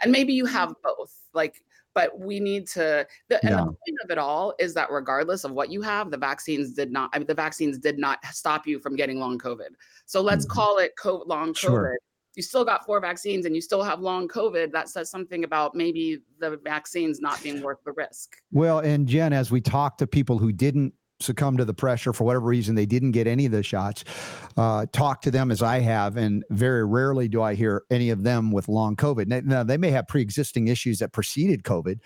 and 0.01 0.11
maybe 0.11 0.33
you 0.33 0.45
have 0.45 0.75
both 0.83 1.13
like 1.33 1.63
but 1.97 2.19
we 2.19 2.39
need 2.39 2.67
to 2.67 3.05
the, 3.29 3.43
and 3.43 3.49
Yeah. 3.55 3.57
the 3.57 3.63
point 3.63 3.97
of 4.03 4.11
it 4.11 4.19
all 4.19 4.53
is 4.59 4.75
that 4.75 4.91
regardless 4.91 5.43
of 5.43 5.51
what 5.51 5.71
you 5.71 5.81
have 5.81 6.11
the 6.11 6.17
vaccines 6.17 6.73
did 6.73 6.91
not 6.91 7.09
I 7.11 7.17
mean, 7.17 7.25
the 7.27 7.33
vaccines 7.33 7.79
did 7.79 7.97
not 7.97 8.19
stop 8.31 8.67
you 8.67 8.77
from 8.79 8.95
getting 8.95 9.17
long 9.19 9.39
covid 9.39 9.71
so 10.05 10.21
let's 10.21 10.45
Mhm. 10.45 10.49
call 10.57 10.77
it 10.77 10.91
co- 11.01 11.23
long 11.25 11.49
covid 11.53 11.57
Sure. 11.57 11.97
you 12.35 12.43
still 12.43 12.63
got 12.63 12.85
four 12.85 12.99
vaccines 12.99 13.47
and 13.47 13.55
you 13.55 13.61
still 13.61 13.81
have 13.81 13.99
long 13.99 14.27
covid 14.27 14.71
that 14.73 14.89
says 14.89 15.09
something 15.09 15.43
about 15.43 15.73
maybe 15.73 16.21
the 16.39 16.57
vaccines 16.63 17.19
not 17.19 17.41
being 17.41 17.63
worth 17.63 17.81
the 17.83 17.93
risk 17.93 18.35
Well, 18.51 18.79
and 18.79 19.07
Jen, 19.07 19.33
as 19.33 19.49
we 19.49 19.59
talk 19.59 19.97
to 19.97 20.05
people 20.05 20.37
who 20.37 20.51
didn't 20.51 20.93
succumb 21.19 21.57
to 21.57 21.65
the 21.65 21.73
pressure 21.73 22.13
for 22.13 22.23
whatever 22.23 22.45
reason, 22.45 22.75
they 22.75 22.85
didn't 22.85 23.11
get 23.11 23.27
any 23.27 23.45
of 23.45 23.51
the 23.51 23.63
shots, 23.63 24.03
uh, 24.55 24.85
talk 24.91 25.21
to 25.21 25.31
them 25.31 25.51
as 25.51 25.61
I 25.61 25.79
have, 25.79 26.17
and 26.17 26.43
very 26.49 26.85
rarely 26.85 27.27
do 27.27 27.41
I 27.41 27.55
hear 27.55 27.83
any 27.89 28.09
of 28.09 28.23
them 28.23 28.51
with 28.51 28.67
long 28.67 28.95
COVID. 28.95 29.27
Now, 29.27 29.41
now, 29.43 29.63
they 29.63 29.77
may 29.77 29.91
have 29.91 30.07
pre 30.07 30.21
existing 30.21 30.67
issues 30.67 30.99
that 30.99 31.11
preceded 31.11 31.63
COVID. 31.63 31.99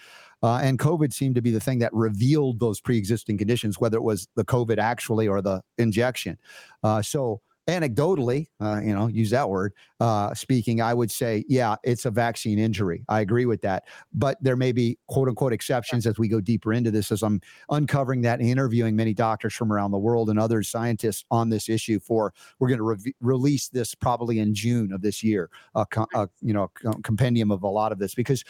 Uh, 0.43 0.59
and 0.63 0.79
COVID 0.79 1.13
seemed 1.13 1.35
to 1.35 1.41
be 1.41 1.51
the 1.51 1.59
thing 1.59 1.79
that 1.79 1.93
revealed 1.93 2.59
those 2.59 2.81
pre-existing 2.81 3.37
conditions, 3.37 3.79
whether 3.79 3.97
it 3.97 4.03
was 4.03 4.27
the 4.35 4.43
COVID 4.43 4.79
actually 4.79 5.27
or 5.27 5.41
the 5.41 5.61
injection. 5.77 6.37
Uh, 6.83 7.01
so 7.01 7.41
anecdotally, 7.67 8.47
uh, 8.59 8.79
you 8.83 8.93
know, 8.93 9.07
use 9.07 9.29
that 9.29 9.49
word, 9.49 9.73
uh, 9.99 10.33
speaking, 10.33 10.81
I 10.81 10.93
would 10.93 11.11
say, 11.11 11.45
yeah, 11.47 11.75
it's 11.83 12.05
a 12.05 12.11
vaccine 12.11 12.57
injury. 12.57 13.03
I 13.07 13.21
agree 13.21 13.45
with 13.45 13.61
that. 13.61 13.83
But 14.13 14.37
there 14.41 14.55
may 14.55 14.71
be 14.71 14.97
quote 15.07 15.27
unquote 15.27 15.53
exceptions 15.53 16.07
as 16.07 16.17
we 16.17 16.27
go 16.27 16.41
deeper 16.41 16.73
into 16.73 16.91
this, 16.91 17.11
as 17.11 17.21
I'm 17.21 17.39
uncovering 17.69 18.21
that 18.21 18.39
and 18.39 18.49
interviewing 18.49 18.95
many 18.95 19.13
doctors 19.13 19.53
from 19.53 19.71
around 19.71 19.91
the 19.91 19.99
world 19.99 20.29
and 20.29 20.39
other 20.39 20.63
scientists 20.63 21.23
on 21.29 21.49
this 21.49 21.69
issue. 21.69 21.99
For 21.99 22.33
we're 22.59 22.69
going 22.69 22.79
to 22.79 22.83
re- 22.83 23.15
release 23.21 23.69
this 23.69 23.93
probably 23.93 24.39
in 24.39 24.53
June 24.55 24.91
of 24.91 25.01
this 25.01 25.23
year, 25.23 25.49
a, 25.75 25.85
a 26.15 26.29
you 26.41 26.53
know 26.53 26.71
a 26.85 27.01
compendium 27.03 27.51
of 27.51 27.63
a 27.63 27.67
lot 27.67 27.91
of 27.91 27.99
this 27.99 28.15
because 28.15 28.43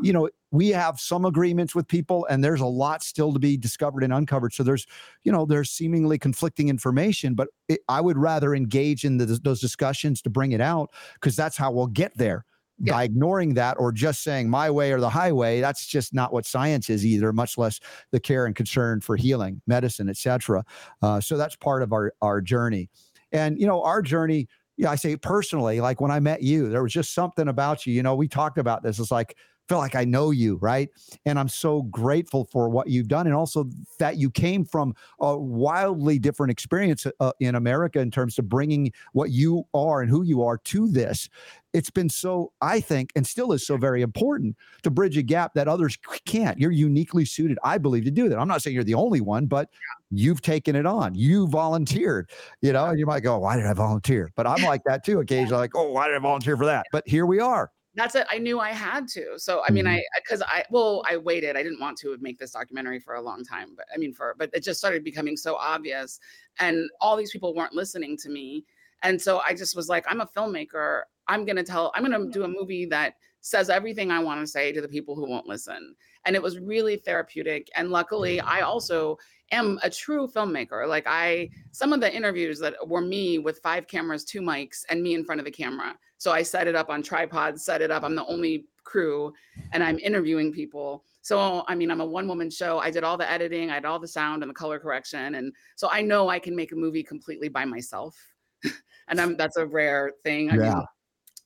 you 0.00 0.12
know 0.12 0.28
we 0.52 0.68
have 0.68 1.00
some 1.00 1.24
agreements 1.24 1.74
with 1.74 1.88
people 1.88 2.26
and 2.26 2.44
there's 2.44 2.60
a 2.60 2.66
lot 2.66 3.02
still 3.02 3.32
to 3.32 3.38
be 3.38 3.56
discovered 3.56 4.04
and 4.04 4.12
uncovered. 4.12 4.52
So 4.52 4.62
there's 4.62 4.86
you 5.24 5.32
know 5.32 5.44
there's 5.44 5.70
seemingly 5.70 6.18
conflicting 6.18 6.68
information 6.68 7.34
but 7.34 7.48
it, 7.68 7.80
i 7.88 8.00
would 8.00 8.18
rather 8.18 8.54
engage 8.54 9.04
in 9.04 9.16
the, 9.16 9.26
those 9.26 9.60
discussions 9.60 10.22
to 10.22 10.30
bring 10.30 10.52
it 10.52 10.60
out 10.60 10.90
because 11.14 11.34
that's 11.34 11.56
how 11.56 11.72
we'll 11.72 11.86
get 11.88 12.16
there. 12.16 12.44
Yeah. 12.84 12.94
by 12.94 13.04
ignoring 13.04 13.54
that 13.54 13.76
or 13.78 13.92
just 13.92 14.24
saying 14.24 14.48
my 14.48 14.68
way 14.70 14.92
or 14.92 14.98
the 14.98 15.10
highway 15.10 15.60
that's 15.60 15.86
just 15.86 16.14
not 16.14 16.32
what 16.32 16.46
science 16.46 16.90
is 16.90 17.04
either 17.06 17.32
much 17.32 17.56
less 17.56 17.78
the 18.10 18.18
care 18.18 18.46
and 18.46 18.56
concern 18.56 19.00
for 19.00 19.14
healing 19.14 19.60
medicine 19.66 20.08
etc 20.08 20.64
uh, 21.02 21.20
so 21.20 21.36
that's 21.36 21.54
part 21.54 21.82
of 21.82 21.92
our 21.92 22.12
our 22.22 22.40
journey. 22.40 22.88
And 23.30 23.60
you 23.60 23.66
know 23.66 23.82
our 23.82 24.02
journey 24.02 24.48
yeah 24.76 24.90
i 24.90 24.96
say 24.96 25.16
personally 25.16 25.80
like 25.80 26.00
when 26.00 26.10
i 26.10 26.18
met 26.18 26.42
you 26.42 26.68
there 26.70 26.82
was 26.82 26.92
just 26.92 27.14
something 27.14 27.46
about 27.46 27.86
you 27.86 27.92
you 27.92 28.02
know 28.02 28.14
we 28.14 28.26
talked 28.26 28.58
about 28.58 28.82
this 28.82 28.98
it's 28.98 29.10
like 29.10 29.36
feel 29.68 29.78
like 29.78 29.94
i 29.94 30.04
know 30.04 30.30
you 30.30 30.56
right? 30.60 30.90
And 31.26 31.38
i'm 31.38 31.48
so 31.48 31.82
grateful 31.82 32.44
for 32.44 32.68
what 32.68 32.88
you've 32.88 33.08
done 33.08 33.26
and 33.26 33.34
also 33.34 33.68
that 33.98 34.16
you 34.16 34.30
came 34.30 34.64
from 34.64 34.94
a 35.20 35.36
wildly 35.36 36.18
different 36.18 36.50
experience 36.50 37.06
uh, 37.20 37.32
in 37.40 37.54
america 37.54 38.00
in 38.00 38.10
terms 38.10 38.38
of 38.38 38.48
bringing 38.48 38.92
what 39.12 39.30
you 39.30 39.64
are 39.74 40.00
and 40.00 40.10
who 40.10 40.22
you 40.22 40.42
are 40.42 40.58
to 40.58 40.88
this. 40.88 41.28
It's 41.72 41.90
been 41.90 42.08
so 42.08 42.52
i 42.60 42.80
think 42.80 43.12
and 43.16 43.26
still 43.26 43.52
is 43.52 43.66
so 43.66 43.76
very 43.76 44.02
important 44.02 44.56
to 44.82 44.90
bridge 44.90 45.16
a 45.16 45.22
gap 45.22 45.54
that 45.54 45.68
others 45.68 45.98
can't. 46.26 46.58
You're 46.58 46.70
uniquely 46.70 47.24
suited 47.24 47.58
i 47.64 47.78
believe 47.78 48.04
to 48.04 48.10
do 48.10 48.28
that. 48.28 48.38
I'm 48.38 48.48
not 48.48 48.62
saying 48.62 48.74
you're 48.74 48.84
the 48.84 48.94
only 48.94 49.20
one 49.20 49.46
but 49.46 49.70
you've 50.10 50.42
taken 50.42 50.76
it 50.76 50.86
on. 50.86 51.14
You 51.14 51.48
volunteered 51.48 52.30
you 52.60 52.72
know 52.72 52.86
and 52.86 52.98
you 52.98 53.06
might 53.06 53.22
go 53.22 53.38
why 53.38 53.56
did 53.56 53.66
i 53.66 53.72
volunteer? 53.72 54.30
But 54.36 54.46
i'm 54.46 54.62
like 54.62 54.82
that 54.84 55.04
too 55.04 55.20
occasionally 55.20 55.60
like 55.60 55.72
oh 55.74 55.90
why 55.90 56.08
did 56.08 56.16
i 56.16 56.18
volunteer 56.18 56.56
for 56.56 56.66
that? 56.66 56.86
But 56.92 57.08
here 57.08 57.26
we 57.26 57.40
are 57.40 57.70
that's 57.94 58.14
it 58.14 58.26
i 58.30 58.38
knew 58.38 58.58
i 58.58 58.70
had 58.70 59.06
to 59.06 59.38
so 59.38 59.62
i 59.66 59.70
mean 59.70 59.84
Mhm. 59.84 59.98
i 59.98 60.02
because 60.16 60.42
i 60.42 60.64
well 60.70 61.02
i 61.08 61.16
waited 61.16 61.56
i 61.56 61.62
didn't 61.62 61.80
want 61.80 61.98
to 61.98 62.16
make 62.20 62.38
this 62.38 62.52
documentary 62.52 62.98
for 62.98 63.14
a 63.16 63.20
long 63.20 63.44
time 63.44 63.74
but 63.76 63.84
i 63.94 63.98
mean 63.98 64.12
for 64.14 64.34
but 64.38 64.50
it 64.54 64.62
just 64.62 64.78
started 64.78 65.04
becoming 65.04 65.36
so 65.36 65.56
obvious 65.56 66.18
and 66.58 66.88
all 67.00 67.16
these 67.16 67.30
people 67.32 67.54
weren't 67.54 67.74
listening 67.74 68.16
to 68.16 68.28
me 68.30 68.64
and 69.02 69.20
so 69.20 69.40
i 69.40 69.52
just 69.54 69.76
was 69.76 69.88
like 69.88 70.04
i'm 70.08 70.20
a 70.22 70.26
filmmaker 70.26 71.02
i'm 71.28 71.44
going 71.44 71.56
to 71.56 71.62
tell 71.62 71.92
i'm 71.94 72.04
going 72.04 72.18
to 72.26 72.32
do 72.32 72.44
a 72.44 72.48
movie 72.48 72.86
that 72.86 73.14
says 73.40 73.68
everything 73.68 74.10
i 74.10 74.18
want 74.18 74.40
to 74.40 74.46
say 74.46 74.72
to 74.72 74.80
the 74.80 74.88
people 74.88 75.14
who 75.14 75.28
won't 75.28 75.46
listen 75.46 75.94
and 76.24 76.34
it 76.36 76.42
was 76.42 76.58
really 76.58 76.96
therapeutic 76.96 77.68
and 77.76 77.90
luckily 77.90 78.40
i 78.40 78.60
also 78.60 79.18
am 79.50 79.78
a 79.82 79.90
true 79.90 80.26
filmmaker 80.26 80.88
like 80.88 81.04
i 81.06 81.50
some 81.72 81.92
of 81.92 82.00
the 82.00 82.14
interviews 82.14 82.58
that 82.58 82.74
were 82.86 83.02
me 83.02 83.38
with 83.38 83.58
five 83.58 83.86
cameras 83.86 84.24
two 84.24 84.40
mics 84.40 84.84
and 84.88 85.02
me 85.02 85.14
in 85.14 85.24
front 85.24 85.40
of 85.40 85.44
the 85.44 85.50
camera 85.50 85.94
so 86.22 86.30
I 86.30 86.44
set 86.44 86.68
it 86.68 86.76
up 86.76 86.88
on 86.88 87.02
tripods, 87.02 87.64
set 87.64 87.82
it 87.82 87.90
up. 87.90 88.04
I'm 88.04 88.14
the 88.14 88.24
only 88.26 88.66
crew 88.84 89.32
and 89.72 89.82
I'm 89.82 89.98
interviewing 89.98 90.52
people. 90.52 91.02
So, 91.20 91.64
I 91.66 91.74
mean, 91.74 91.90
I'm 91.90 92.00
a 92.00 92.06
one 92.06 92.28
woman 92.28 92.48
show. 92.48 92.78
I 92.78 92.92
did 92.92 93.02
all 93.02 93.16
the 93.18 93.28
editing, 93.28 93.72
I 93.72 93.80
did 93.80 93.86
all 93.86 93.98
the 93.98 94.06
sound 94.06 94.44
and 94.44 94.48
the 94.48 94.54
color 94.54 94.78
correction. 94.78 95.34
And 95.34 95.52
so 95.74 95.88
I 95.90 96.00
know 96.00 96.28
I 96.28 96.38
can 96.38 96.54
make 96.54 96.70
a 96.70 96.76
movie 96.76 97.02
completely 97.02 97.48
by 97.48 97.64
myself. 97.64 98.16
and 99.08 99.20
I'm, 99.20 99.36
that's 99.36 99.56
a 99.56 99.66
rare 99.66 100.12
thing. 100.22 100.52
I 100.52 100.54
Yeah. 100.54 100.74
mean, 100.74 100.84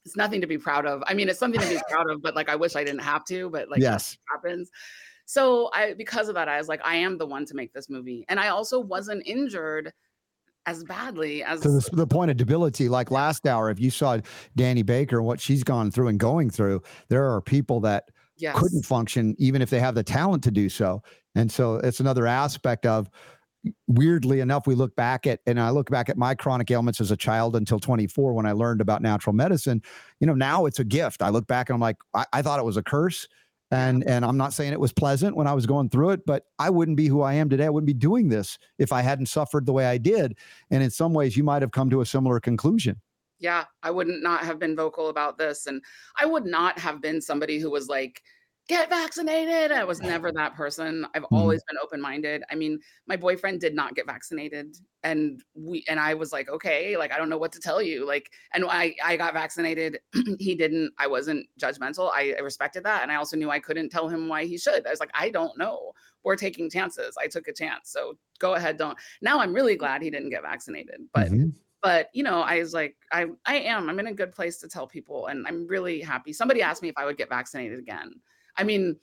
it's 0.05 0.15
nothing 0.15 0.43
to 0.43 0.47
be 0.47 0.59
proud 0.59 0.85
of. 0.85 1.03
I 1.07 1.15
mean, 1.15 1.31
it's 1.31 1.39
something 1.39 1.59
to 1.63 1.69
be 1.71 1.79
proud 1.91 2.11
of, 2.11 2.21
but 2.21 2.37
like, 2.37 2.51
I 2.51 2.57
wish 2.57 2.77
I 2.77 2.85
didn't 2.85 3.01
have 3.01 3.25
to, 3.27 3.49
but 3.49 3.71
like, 3.71 3.81
yes 3.81 4.13
it 4.13 4.19
happens. 4.31 4.71
So 5.25 5.71
I, 5.73 5.95
because 5.95 6.29
of 6.29 6.35
that, 6.35 6.51
I 6.51 6.59
was 6.59 6.69
like, 6.69 6.83
I 6.85 6.97
am 6.97 7.17
the 7.17 7.25
one 7.25 7.47
to 7.47 7.55
make 7.55 7.73
this 7.73 7.89
movie. 7.89 8.27
And 8.29 8.39
I 8.39 8.49
also 8.49 8.79
wasn't 8.79 9.27
injured 9.27 9.95
as 10.67 10.83
badly 10.85 11.45
as 11.45 11.61
to 11.61 11.71
the, 11.71 11.89
the 11.93 12.07
point 12.07 12.31
of 12.31 12.37
debility 12.37 12.89
like 12.89 13.11
last 13.11 13.47
hour 13.47 13.71
if 13.71 13.79
you 13.79 13.91
saw 13.91 14.19
danny 14.57 14.83
baker 14.83 15.19
and 15.19 15.27
what 15.27 15.41
she's 15.41 15.63
gone 15.63 15.91
through 15.91 16.09
and 16.09 16.19
going 16.19 16.51
through 16.51 16.83
there 17.09 17.25
are 17.25 17.41
people 17.41 17.81
that 17.81 18.05
yes. 18.39 18.59
couldn't 18.59 18.85
function 18.85 19.35
even 19.39 19.63
if 19.63 19.71
they 19.71 19.81
have 19.81 19.95
the 19.95 20.03
talent 20.03 20.43
to 20.45 20.51
do 20.51 20.69
so. 20.69 21.03
And 21.35 21.51
so 21.51 21.77
it's 21.77 22.01
another 22.01 22.27
aspect 22.27 22.87
of 22.87 23.11
weirdly 23.89 24.41
enough 24.41 24.67
we 24.67 24.77
look 24.77 24.95
back 24.95 25.27
at 25.27 25.41
and 25.45 25.59
i 25.59 25.71
look 25.71 25.91
back 25.91 26.09
at 26.09 26.17
my 26.17 26.37
chronic 26.37 26.71
ailments 26.71 27.01
as 27.01 27.11
a 27.11 27.17
child 27.17 27.57
until 27.57 27.81
24 27.81 28.33
when 28.33 28.47
i 28.47 28.53
learned 28.53 28.81
about 28.81 29.03
natural 29.03 29.33
medicine. 29.33 29.83
You 30.21 30.29
know 30.29 30.35
now 30.35 30.67
it's 30.67 30.79
a 30.79 30.85
gift. 30.85 31.21
I 31.21 31.31
look 31.31 31.49
back 31.49 31.69
and 31.69 31.75
i'm 31.75 31.81
like 31.81 31.97
i, 32.15 32.25
I 32.33 32.43
thought 32.43 32.61
it 32.61 32.65
was 32.65 32.77
a 32.77 32.83
curse 32.83 33.27
and 33.71 34.05
and 34.05 34.25
i'm 34.25 34.37
not 34.37 34.53
saying 34.53 34.73
it 34.73 34.81
was 34.81 34.93
pleasant 34.93 35.37
when 35.37 35.47
i 35.47 35.53
was 35.53 35.67
going 35.67 35.89
through 35.89 36.11
it 36.11 36.25
but 36.27 36.47
i 36.59 36.71
wouldn't 36.71 36.97
be 36.97 37.07
who 37.07 37.23
i 37.23 37.35
am 37.35 37.49
today. 37.49 37.67
I 37.67 37.69
wouldn't 37.69 37.87
be 37.87 37.95
doing 37.95 38.29
this 38.29 38.59
if 38.79 38.93
i 38.93 39.03
hadn't 39.03 39.27
suffered 39.27 39.67
the 39.67 39.73
way 39.73 39.87
i 39.87 39.99
did. 39.99 40.37
And 40.71 40.83
in 40.83 40.91
some 40.91 41.13
ways 41.13 41.37
you 41.37 41.45
might 41.45 41.63
have 41.63 41.73
come 41.73 41.91
to 41.91 42.01
a 42.01 42.07
similar 42.07 42.41
conclusion. 42.41 43.01
Yeah 43.39 43.65
i 43.83 43.91
wouldn't 43.91 44.23
not 44.23 44.45
have 44.45 44.59
been 44.59 44.77
vocal 44.77 45.09
about 45.09 45.39
this. 45.39 45.67
And 45.67 45.83
i 46.19 46.27
would 46.27 46.47
not 46.47 46.79
have 46.79 47.01
been 47.01 47.21
somebody 47.21 47.59
who 47.59 47.71
was 47.71 47.89
like 47.89 48.23
get 48.69 48.89
vaccinated. 48.91 49.71
I 49.71 49.85
was 49.85 50.01
never 50.03 50.33
that 50.33 50.55
person. 50.57 51.07
I've 51.15 51.25
always 51.25 51.63
been 51.69 51.77
open-minded. 51.83 52.43
I 52.51 52.55
mean 52.55 52.81
my 53.07 53.17
boyfriend 53.17 53.61
did 53.61 53.75
not 53.75 53.95
get 53.95 54.07
vaccinated 54.07 54.77
and 55.05 55.41
we 55.55 55.85
and 55.89 56.01
i 56.01 56.15
was 56.15 56.33
like 56.33 56.49
okay 56.49 56.97
like 56.97 57.13
i 57.13 57.17
don't 57.19 57.29
know 57.29 57.39
what 57.39 57.53
to 57.53 57.61
tell 57.61 57.81
you. 57.81 58.07
Like 58.07 58.31
and 58.55 58.65
i 58.69 58.95
i 59.05 59.17
got 59.17 59.35
vaccinated. 59.35 59.99
He 60.39 60.55
didn't 60.55 60.93
i 60.99 61.07
wasn't 61.07 61.47
judgmental. 61.61 62.11
I, 62.15 62.35
I 62.39 62.41
respected 62.41 62.83
that 62.85 63.03
and 63.03 63.13
i 63.13 63.17
also 63.17 63.37
knew 63.37 63.51
i 63.51 63.59
couldn't 63.61 63.91
tell 63.91 64.09
him 64.09 64.29
why 64.29 64.45
he 64.47 64.59
should. 64.59 64.87
I 64.87 64.91
was 64.91 65.01
like 65.01 65.11
i 65.15 65.31
don't 65.31 65.57
know. 65.59 65.93
We're 66.25 66.37
taking 66.37 66.69
chances. 66.69 67.15
I 67.23 67.29
took 67.29 67.47
a 67.49 67.53
chance 67.53 67.91
so 67.91 68.19
go 68.41 68.55
ahead 68.55 68.77
don't 68.79 68.99
now 69.23 69.39
i'm 69.41 69.55
really 69.55 69.77
glad 69.77 70.03
he 70.03 70.11
didn't 70.11 70.31
get 70.31 70.43
vaccinated 70.43 71.01
but 71.15 71.29
Mhm. 71.31 71.53
but 71.83 72.11
you 72.13 72.23
know 72.25 72.41
i 72.41 72.59
was 72.59 72.75
like 72.75 72.97
i 73.13 73.27
i 73.47 73.57
am. 73.59 73.89
I'm 73.89 74.01
in 74.01 74.09
a 74.09 74.13
good 74.13 74.33
place 74.33 74.59
to 74.59 74.69
tell 74.69 74.87
people 74.89 75.29
and 75.29 75.47
i'm 75.47 75.67
really 75.69 76.01
happy. 76.01 76.33
Somebody 76.33 76.63
asked 76.63 76.83
me 76.83 76.89
if 76.89 76.99
i 76.99 77.05
would 77.05 77.17
get 77.17 77.29
vaccinated 77.29 77.79
again 77.79 78.11
i 78.59 78.65
mean 78.65 78.97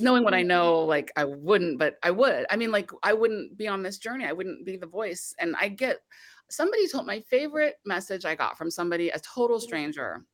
knowing 0.00 0.24
what 0.24 0.34
i 0.34 0.42
know 0.42 0.80
like 0.80 1.10
i 1.16 1.24
wouldn't 1.24 1.78
but 1.78 1.98
i 2.02 2.10
would 2.10 2.46
i 2.50 2.56
mean 2.56 2.70
like 2.70 2.90
i 3.02 3.12
wouldn't 3.12 3.56
be 3.56 3.66
on 3.68 3.82
this 3.82 3.98
journey 3.98 4.24
i 4.24 4.32
wouldn't 4.32 4.64
be 4.64 4.76
the 4.76 4.86
voice 4.86 5.34
and 5.38 5.54
i 5.60 5.68
get 5.68 5.98
somebody 6.50 6.86
told 6.88 7.06
my 7.06 7.20
favorite 7.20 7.76
message 7.84 8.24
i 8.24 8.34
got 8.34 8.56
from 8.56 8.70
somebody 8.70 9.08
a 9.10 9.18
total 9.20 9.58
stranger 9.60 10.24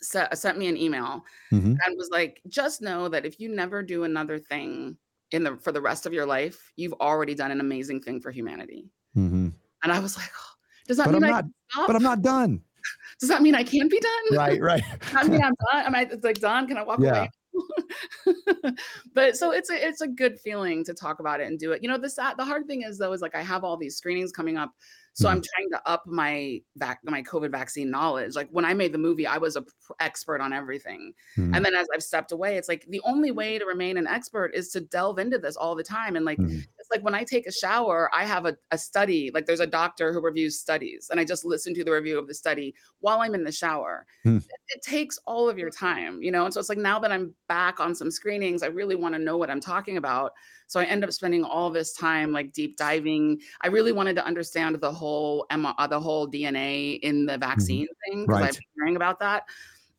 se- 0.00 0.26
sent 0.34 0.58
me 0.58 0.66
an 0.66 0.76
email 0.76 1.24
Mhm. 1.52 1.76
and 1.86 1.96
was 1.96 2.10
like 2.10 2.40
just 2.48 2.82
know 2.82 3.08
that 3.08 3.24
if 3.24 3.38
you 3.40 3.48
never 3.54 3.82
do 3.82 4.04
another 4.04 4.38
thing 4.38 4.96
in 5.30 5.42
the 5.44 5.56
for 5.58 5.72
the 5.72 5.80
rest 5.80 6.04
of 6.04 6.12
your 6.12 6.26
life 6.26 6.72
you've 6.76 6.94
already 6.94 7.34
done 7.34 7.50
an 7.50 7.60
amazing 7.60 8.00
thing 8.02 8.20
for 8.20 8.30
humanity 8.30 8.90
Mhm. 9.16 9.52
and 9.84 9.92
i 9.92 9.98
was 10.00 10.16
like 10.16 10.30
oh, 10.36 10.52
does 10.88 10.96
that 10.96 11.06
but 11.06 11.14
i'm 11.14 11.22
mean 11.22 11.32
I 11.32 11.42
stop? 11.70 11.86
but 11.86 11.96
i'm 11.96 12.02
not 12.02 12.20
done 12.22 12.62
Does 13.20 13.28
that 13.28 13.42
mean 13.42 13.54
I 13.54 13.62
can't 13.62 13.88
be 13.88 14.00
done? 14.00 14.36
right 14.36 14.60
right 14.60 14.82
I 15.14 15.22
mean, 15.28 15.40
I'm 15.46 15.54
done. 15.70 15.84
Am 15.86 15.94
I 15.94 16.00
it's 16.10 16.24
like 16.24 16.40
done? 16.40 16.66
Can 16.66 16.76
I 16.76 16.82
walk 16.82 16.98
Yeah. 16.98 17.10
away? 17.10 17.30
but 19.14 19.36
so 19.36 19.52
it's 19.52 19.70
a 19.70 19.86
it's 19.86 20.00
a 20.00 20.08
good 20.08 20.38
feeling 20.40 20.84
to 20.84 20.94
talk 20.94 21.20
about 21.20 21.40
it 21.40 21.46
and 21.46 21.58
do 21.58 21.72
it. 21.72 21.82
You 21.82 21.88
know, 21.88 21.98
the 21.98 22.10
sad, 22.10 22.32
uh, 22.32 22.36
the 22.36 22.44
hard 22.44 22.66
thing 22.66 22.82
is 22.82 22.98
though 22.98 23.12
is 23.12 23.20
like 23.22 23.34
I 23.34 23.42
have 23.42 23.64
all 23.64 23.76
these 23.76 23.96
screenings 23.96 24.32
coming 24.32 24.56
up 24.56 24.74
So 25.14 25.28
Mhm. 25.28 25.32
I'm 25.32 25.42
trying 25.42 25.70
to 25.72 25.88
up 25.88 26.06
my 26.06 26.62
vac 26.76 27.00
my 27.04 27.22
COVID 27.22 27.50
vaccine 27.50 27.90
knowledge. 27.90 28.34
Like 28.34 28.48
when 28.50 28.64
I 28.64 28.74
made 28.74 28.92
the 28.92 28.98
movie, 28.98 29.26
I 29.26 29.38
was 29.38 29.56
a 29.56 29.62
pr- 29.62 29.92
expert 30.00 30.40
on 30.40 30.52
everything. 30.52 31.14
Mhm. 31.36 31.54
And 31.54 31.64
then 31.64 31.74
as 31.74 31.86
I've 31.94 32.02
stepped 32.02 32.32
away, 32.32 32.56
it's 32.56 32.68
like 32.68 32.86
the 32.88 33.00
only 33.04 33.30
way 33.30 33.58
to 33.58 33.64
remain 33.66 33.96
an 33.98 34.06
expert 34.06 34.52
is 34.54 34.70
to 34.70 34.80
delve 34.80 35.18
into 35.18 35.38
this 35.38 35.56
all 35.56 35.74
the 35.74 35.82
time. 35.84 36.16
And 36.16 36.24
like 36.24 36.38
Mhm. 36.38 36.66
it's 36.78 36.90
like 36.90 37.02
when 37.02 37.14
I 37.14 37.24
take 37.24 37.46
a 37.46 37.52
shower, 37.52 38.10
I 38.14 38.24
have 38.24 38.46
a, 38.46 38.56
a 38.70 38.78
study, 38.78 39.30
like 39.34 39.46
there's 39.46 39.60
a 39.60 39.66
doctor 39.66 40.12
who 40.12 40.20
reviews 40.20 40.58
studies, 40.58 41.08
and 41.10 41.20
I 41.20 41.24
just 41.24 41.44
listen 41.44 41.74
to 41.74 41.84
the 41.84 41.92
review 41.92 42.18
of 42.18 42.26
the 42.28 42.34
study 42.34 42.74
while 43.00 43.20
I'm 43.20 43.34
in 43.34 43.44
the 43.44 43.52
shower. 43.52 44.06
Hmm. 44.24 44.38
It, 44.48 44.60
it 44.76 44.82
takes 44.82 45.18
all 45.26 45.48
of 45.48 45.58
your 45.58 45.70
time, 45.70 46.22
you 46.22 46.30
know? 46.30 46.44
And 46.44 46.52
so 46.54 46.60
it's 46.60 46.68
like 46.68 46.78
now 46.78 46.98
that 47.00 47.12
I'm 47.12 47.34
back 47.48 47.80
on 47.80 47.94
some 47.94 48.10
screenings, 48.10 48.62
I 48.62 48.66
really 48.66 48.96
want 48.96 49.14
to 49.14 49.18
know 49.18 49.36
what 49.36 49.50
I'm 49.50 49.60
talking 49.60 49.96
about. 49.96 50.32
So 50.66 50.80
I 50.80 50.84
end 50.84 51.04
up 51.04 51.12
spending 51.12 51.44
all 51.44 51.70
this 51.70 51.92
time 51.92 52.32
like 52.32 52.52
deep 52.52 52.76
diving. 52.76 53.40
I 53.60 53.68
really 53.68 53.92
wanted 53.92 54.16
to 54.16 54.24
understand 54.24 54.80
the 54.80 54.92
whole 54.92 55.46
uh, 55.50 55.86
the 55.86 56.00
whole 56.00 56.26
DNA 56.28 56.98
in 57.00 57.26
the 57.26 57.38
vaccine 57.38 57.86
thing 58.06 58.26
because 58.26 58.40
Right. 58.40 58.48
I've 58.48 58.54
been 58.54 58.62
hearing 58.76 58.96
about 58.96 59.20
that. 59.20 59.44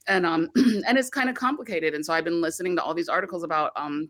And 0.07 0.26
um 0.26 0.49
and 0.56 0.98
it's 0.98 1.10
kind 1.10 1.30
of 1.30 1.35
complicated. 1.35 1.94
And 1.94 2.06
so 2.06 2.14
I've 2.14 2.23
been 2.23 2.41
listening 2.41 2.76
to 2.77 2.84
all 2.84 2.94
these 2.94 3.10
articles 3.10 3.44
about 3.44 3.72
um 3.76 4.10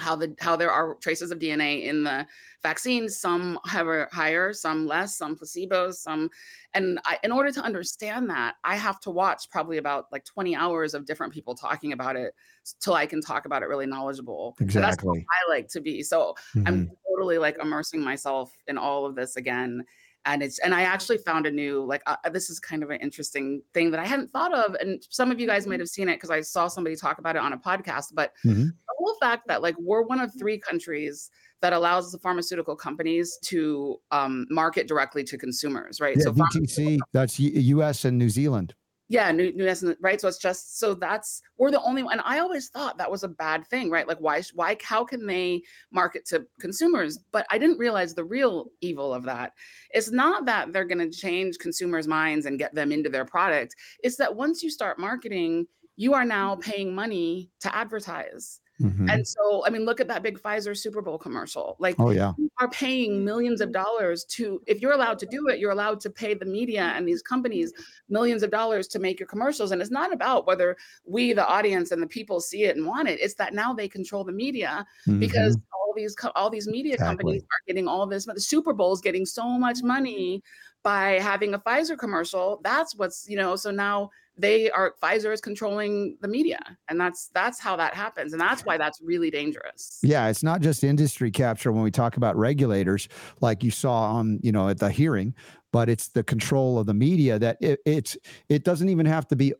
how 0.00 0.16
the 0.16 0.34
how 0.40 0.56
there 0.56 0.70
are 0.70 0.94
traces 0.96 1.30
of 1.30 1.38
DNA 1.38 1.84
in 1.84 2.04
the 2.04 2.26
vaccines. 2.62 3.18
Some 3.18 3.58
have 3.66 3.86
a 3.88 4.08
higher, 4.12 4.52
some 4.52 4.86
less, 4.86 5.16
some 5.16 5.36
placebos, 5.36 5.94
some. 5.94 6.30
And 6.74 7.00
I, 7.04 7.18
in 7.22 7.32
order 7.32 7.52
to 7.52 7.60
understand 7.62 8.30
that, 8.30 8.56
I 8.64 8.76
have 8.76 9.00
to 9.00 9.10
watch 9.10 9.50
probably 9.50 9.78
about 9.78 10.06
like 10.12 10.24
20 10.24 10.56
hours 10.56 10.94
of 10.94 11.06
different 11.06 11.32
people 11.32 11.54
talking 11.54 11.92
about 11.92 12.16
it 12.16 12.34
till 12.80 12.94
I 12.94 13.06
can 13.06 13.20
talk 13.20 13.46
about 13.46 13.62
it 13.62 13.66
really 13.66 13.86
knowledgeable. 13.86 14.56
And 14.74 14.82
that's 14.84 14.96
how 15.06 15.14
Exactly. 15.14 15.26
I 15.30 15.50
like 15.50 15.68
to 15.68 15.80
be. 15.80 16.02
So 16.02 16.34
Mhm. 16.56 16.66
I'm 16.66 16.90
totally 17.08 17.38
like 17.38 17.58
immersing 17.60 18.02
myself 18.02 18.52
in 18.66 18.78
all 18.78 19.06
of 19.06 19.14
this 19.14 19.36
again. 19.36 19.84
And 20.26 20.42
it's 20.42 20.58
and 20.58 20.74
I 20.74 20.82
actually 20.82 21.18
found 21.18 21.46
a 21.46 21.50
new 21.50 21.84
like 21.84 22.02
uh, 22.06 22.16
this 22.30 22.50
is 22.50 22.60
kind 22.60 22.82
of 22.82 22.90
an 22.90 23.00
interesting 23.00 23.62
thing 23.72 23.90
that 23.90 24.00
I 24.00 24.06
hadn't 24.06 24.30
thought 24.32 24.52
of, 24.52 24.74
and 24.74 25.02
some 25.08 25.30
of 25.30 25.40
you 25.40 25.46
guys 25.46 25.66
might 25.66 25.80
have 25.80 25.88
seen 25.88 26.08
it 26.08 26.16
because 26.16 26.30
I 26.30 26.42
saw 26.42 26.68
somebody 26.68 26.94
talk 26.94 27.18
about 27.18 27.36
it 27.36 27.42
on 27.42 27.52
a 27.52 27.58
podcast. 27.58 28.12
But 28.12 28.32
Mhm. 28.44 28.66
the 28.66 28.94
whole 28.98 29.16
fact 29.20 29.48
that 29.48 29.62
like 29.62 29.76
we're 29.78 30.02
one 30.02 30.20
of 30.20 30.30
three 30.38 30.58
countries 30.58 31.30
that 31.62 31.72
allows 31.72 32.12
the 32.12 32.18
pharmaceutical 32.18 32.76
companies 32.76 33.38
to 33.44 33.98
um, 34.10 34.46
market 34.50 34.88
directly 34.88 35.24
to 35.24 35.36
consumers, 35.38 36.00
right? 36.00 36.16
Yeah, 36.18 36.24
so 36.24 36.32
DTC, 36.32 36.98
that's 37.12 37.38
U- 37.38 37.78
US 37.78 38.04
and 38.04 38.18
New 38.18 38.30
Zealand. 38.30 38.74
Yeah, 39.10 39.32
new, 39.32 39.52
new 39.52 39.66
right? 40.00 40.20
So 40.20 40.28
it's 40.28 40.38
just 40.38 40.78
so 40.78 40.94
that's 40.94 41.42
we're 41.58 41.72
the 41.72 41.82
only 41.82 42.04
one. 42.04 42.12
And 42.12 42.22
I 42.24 42.38
always 42.38 42.68
thought 42.68 42.96
that 42.96 43.10
was 43.10 43.24
a 43.24 43.28
bad 43.28 43.66
thing, 43.66 43.90
right? 43.90 44.06
Like 44.06 44.20
why 44.20 44.40
why 44.54 44.76
how 44.84 45.04
can 45.04 45.26
they 45.26 45.62
market 45.92 46.24
to 46.26 46.46
consumers? 46.60 47.18
But 47.32 47.44
I 47.50 47.58
didn't 47.58 47.78
realize 47.78 48.14
the 48.14 48.24
real 48.24 48.66
evil 48.80 49.12
of 49.12 49.24
that. 49.24 49.52
It's 49.90 50.12
not 50.12 50.46
that 50.46 50.72
they're 50.72 50.84
going 50.84 51.10
to 51.10 51.10
change 51.10 51.58
consumers' 51.58 52.06
minds 52.06 52.46
and 52.46 52.56
get 52.56 52.72
them 52.72 52.92
into 52.92 53.10
their 53.10 53.24
product. 53.24 53.74
It's 54.04 54.16
that 54.18 54.36
once 54.36 54.62
you 54.62 54.70
start 54.70 55.00
marketing, 55.00 55.66
you 55.96 56.14
are 56.14 56.24
now 56.24 56.52
mm-hmm. 56.52 56.70
paying 56.70 56.94
money 56.94 57.50
to 57.62 57.74
advertise. 57.74 58.60
Mhm. 58.80 59.10
And 59.12 59.26
so, 59.26 59.64
I 59.66 59.70
mean, 59.70 59.84
look 59.84 60.00
at 60.00 60.08
that 60.08 60.22
big 60.22 60.38
Pfizer 60.40 60.76
Super 60.76 61.02
Bowl 61.02 61.18
commercial. 61.18 61.76
Like 61.80 61.98
Oh 61.98 62.10
yeah. 62.10 62.34
you 62.36 62.48
are 62.60 62.70
paying 62.70 63.24
millions 63.24 63.60
of 63.60 63.72
dollars 63.72 64.24
to 64.26 64.62
if 64.66 64.80
you're 64.80 64.92
allowed 64.92 65.18
to 65.18 65.26
do 65.26 65.48
it 65.48 65.58
you're 65.58 65.70
allowed 65.72 66.00
to 66.00 66.10
pay 66.10 66.32
the 66.34 66.44
media 66.46 66.82
and 66.96 67.06
these 67.08 67.22
companies 67.22 67.72
millions 68.08 68.42
of 68.42 68.50
dollars 68.50 68.86
to 68.88 68.98
make 68.98 69.18
your 69.20 69.26
commercials 69.26 69.72
and 69.72 69.82
it's 69.82 69.90
not 69.90 70.12
about 70.12 70.46
whether 70.46 70.76
we 71.04 71.32
the 71.32 71.46
audience 71.46 71.90
and 71.90 72.02
the 72.02 72.06
people 72.06 72.40
see 72.40 72.64
it 72.64 72.76
and 72.76 72.86
want 72.86 73.08
it 73.08 73.20
it's 73.20 73.34
that 73.34 73.52
now 73.54 73.74
they 73.74 73.88
control 73.88 74.24
the 74.24 74.32
media 74.32 74.86
because 75.18 75.56
Mhm. 75.56 75.62
all 75.74 75.92
these 75.96 76.16
all 76.36 76.50
these 76.50 76.68
media 76.68 76.96
Exactly. 76.96 76.98
companies 76.98 77.42
are 77.42 77.62
getting 77.66 77.88
all 77.88 78.06
this 78.06 78.26
but 78.26 78.34
the 78.36 78.40
super 78.40 78.72
bowl 78.72 78.92
is 78.92 79.00
getting 79.00 79.26
so 79.26 79.44
much 79.58 79.78
money 79.82 80.42
by 80.82 81.18
having 81.18 81.52
a 81.54 81.58
pfizer 81.58 81.98
commercial 81.98 82.60
that's 82.64 82.94
what's 82.96 83.28
you 83.28 83.36
know 83.36 83.56
so 83.56 83.70
now 83.70 84.08
they 84.40 84.70
are 84.70 84.94
pfizer 85.02 85.32
is 85.32 85.40
controlling 85.40 86.16
the 86.20 86.28
media 86.28 86.58
and 86.88 87.00
that's 87.00 87.28
that's 87.34 87.60
how 87.60 87.76
that 87.76 87.94
happens 87.94 88.32
and 88.32 88.40
that's 88.40 88.64
why 88.64 88.76
that's 88.76 89.00
really 89.02 89.30
dangerous 89.30 89.98
Yeah, 90.02 90.28
it's 90.28 90.42
not 90.42 90.60
just 90.60 90.84
industry 90.84 91.30
capture 91.30 91.72
when 91.72 91.82
we 91.82 91.90
talk 91.90 92.16
about 92.16 92.36
regulators, 92.36 93.08
like 93.40 93.62
you 93.62 93.70
saw 93.70 94.12
on 94.12 94.40
you 94.42 94.52
know 94.52 94.68
at 94.68 94.78
the 94.78 94.90
hearing, 94.90 95.34
but 95.72 95.88
it's 95.88 96.08
the 96.08 96.24
control 96.24 96.78
of 96.78 96.86
the 96.86 96.94
media 96.94 97.38
that 97.38 97.58
it, 97.60 97.80
it's 97.86 98.16
it 98.48 98.64
doesn't 98.64 98.88
even 98.88 99.06
have 99.06 99.28
to 99.28 99.36
be, 99.36 99.52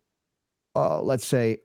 uh, 0.74 1.00
let's 1.02 1.26
say, 1.26 1.58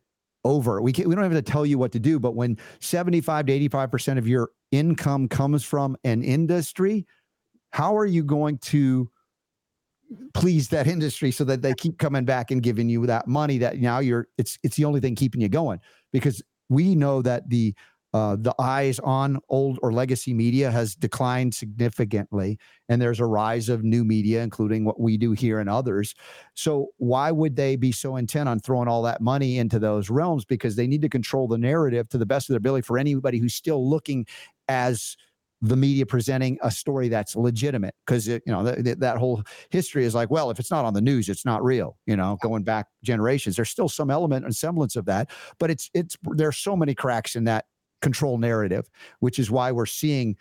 over. 0.43 0.81
We 0.81 0.93
can, 0.93 1.09
we 1.09 1.15
don't 1.15 1.23
have 1.23 1.33
to 1.33 1.41
tell 1.41 1.65
you 1.65 1.77
what 1.77 1.91
to 1.93 1.99
do, 1.99 2.19
but 2.19 2.35
when 2.35 2.57
seventy 2.79 3.21
five 3.21 3.45
to 3.47 3.53
eighty 3.53 3.67
five 3.67 3.91
percent 3.91 4.19
of 4.19 4.27
your 4.27 4.49
income 4.71 5.27
comes 5.27 5.63
from 5.63 5.97
an 6.03 6.23
industry, 6.23 7.05
how 7.71 7.97
are 7.97 8.05
you 8.05 8.23
going 8.23 8.57
to 8.59 9.09
please 10.33 10.69
that 10.69 10.87
industry 10.87 11.31
so 11.31 11.43
that 11.43 11.61
they 11.61 11.73
keep 11.73 11.97
coming 11.97 12.25
back 12.25 12.51
and 12.51 12.61
giving 12.61 12.89
you 12.89 13.05
that 13.05 13.27
money 13.27 13.57
that 13.57 13.77
now 13.79 13.99
you're 13.99 14.27
it's 14.37 14.59
it's 14.63 14.75
the 14.75 14.85
only 14.85 14.99
thing 14.99 15.15
keeping 15.15 15.41
you 15.41 15.49
going 15.49 15.79
because 16.11 16.41
we 16.69 16.95
know 16.95 17.21
that 17.21 17.49
the 17.49 17.73
uh, 18.15 18.37
the 18.39 18.55
eyes 18.59 18.97
on 18.99 19.37
old 19.49 19.77
or 19.83 19.91
legacy 19.91 20.33
media 20.33 20.71
has 20.71 20.95
declined 20.95 21.53
significantly, 21.53 22.57
and 22.87 23.01
there's 23.01 23.19
a 23.19 23.25
rise 23.25 23.67
of 23.67 23.83
new 23.83 24.05
media, 24.05 24.41
including 24.41 24.85
what 24.85 25.01
we 25.01 25.17
do 25.17 25.33
here 25.33 25.59
and 25.59 25.69
others. 25.69 26.15
So, 26.53 26.91
why 26.95 27.31
would 27.31 27.57
they 27.57 27.75
be 27.75 27.91
so 27.91 28.15
intent 28.15 28.47
on 28.47 28.61
throwing 28.61 28.87
all 28.87 29.01
that 29.01 29.19
money 29.19 29.57
into 29.57 29.79
those 29.79 30.09
realms? 30.09 30.45
Because 30.45 30.77
they 30.77 30.87
need 30.87 31.01
to 31.01 31.09
control 31.09 31.49
the 31.49 31.57
narrative 31.57 32.07
to 32.07 32.17
the 32.17 32.25
best 32.25 32.49
of 32.49 32.53
their 32.53 32.59
ability 32.59 32.83
for 32.83 32.97
anybody 32.97 33.37
who's 33.37 33.53
still 33.53 33.89
looking 33.89 34.25
as 34.69 35.17
the 35.67 35.75
media 35.75 36.05
presenting 36.05 36.57
a 36.61 36.71
story 36.71 37.09
that's 37.09 37.35
legitimate. 37.35 37.95
Because 38.05 38.27
you 38.27 38.41
know 38.45 38.63
th- 38.63 38.83
th- 38.83 38.97
that 38.97 39.17
whole 39.17 39.43
history 39.69 40.05
is 40.05 40.15
like, 40.15 40.29
well, 40.29 40.49
if 40.49 40.59
it's 40.59 40.71
not 40.71 40.85
on 40.85 40.93
the 40.93 41.01
news, 41.01 41.29
it's 41.29 41.45
not 41.45 41.63
real. 41.63 41.97
You 42.05 42.15
know, 42.15 42.37
going 42.41 42.63
back 42.63 42.87
generations, 43.03 43.55
there's 43.55 43.69
still 43.69 43.89
some 43.89 44.09
element 44.09 44.45
and 44.45 44.55
semblance 44.55 44.95
of 44.95 45.05
that, 45.05 45.31
but 45.59 45.69
it's 45.69 45.89
it's 45.93 46.17
there's 46.23 46.57
so 46.57 46.75
many 46.75 46.93
cracks 46.93 47.35
in 47.35 47.45
that 47.45 47.65
control 48.01 48.37
narrative, 48.37 48.89
which 49.19 49.39
is 49.39 49.49
why 49.49 49.71
we're 49.71 49.85
seeing, 49.85 50.35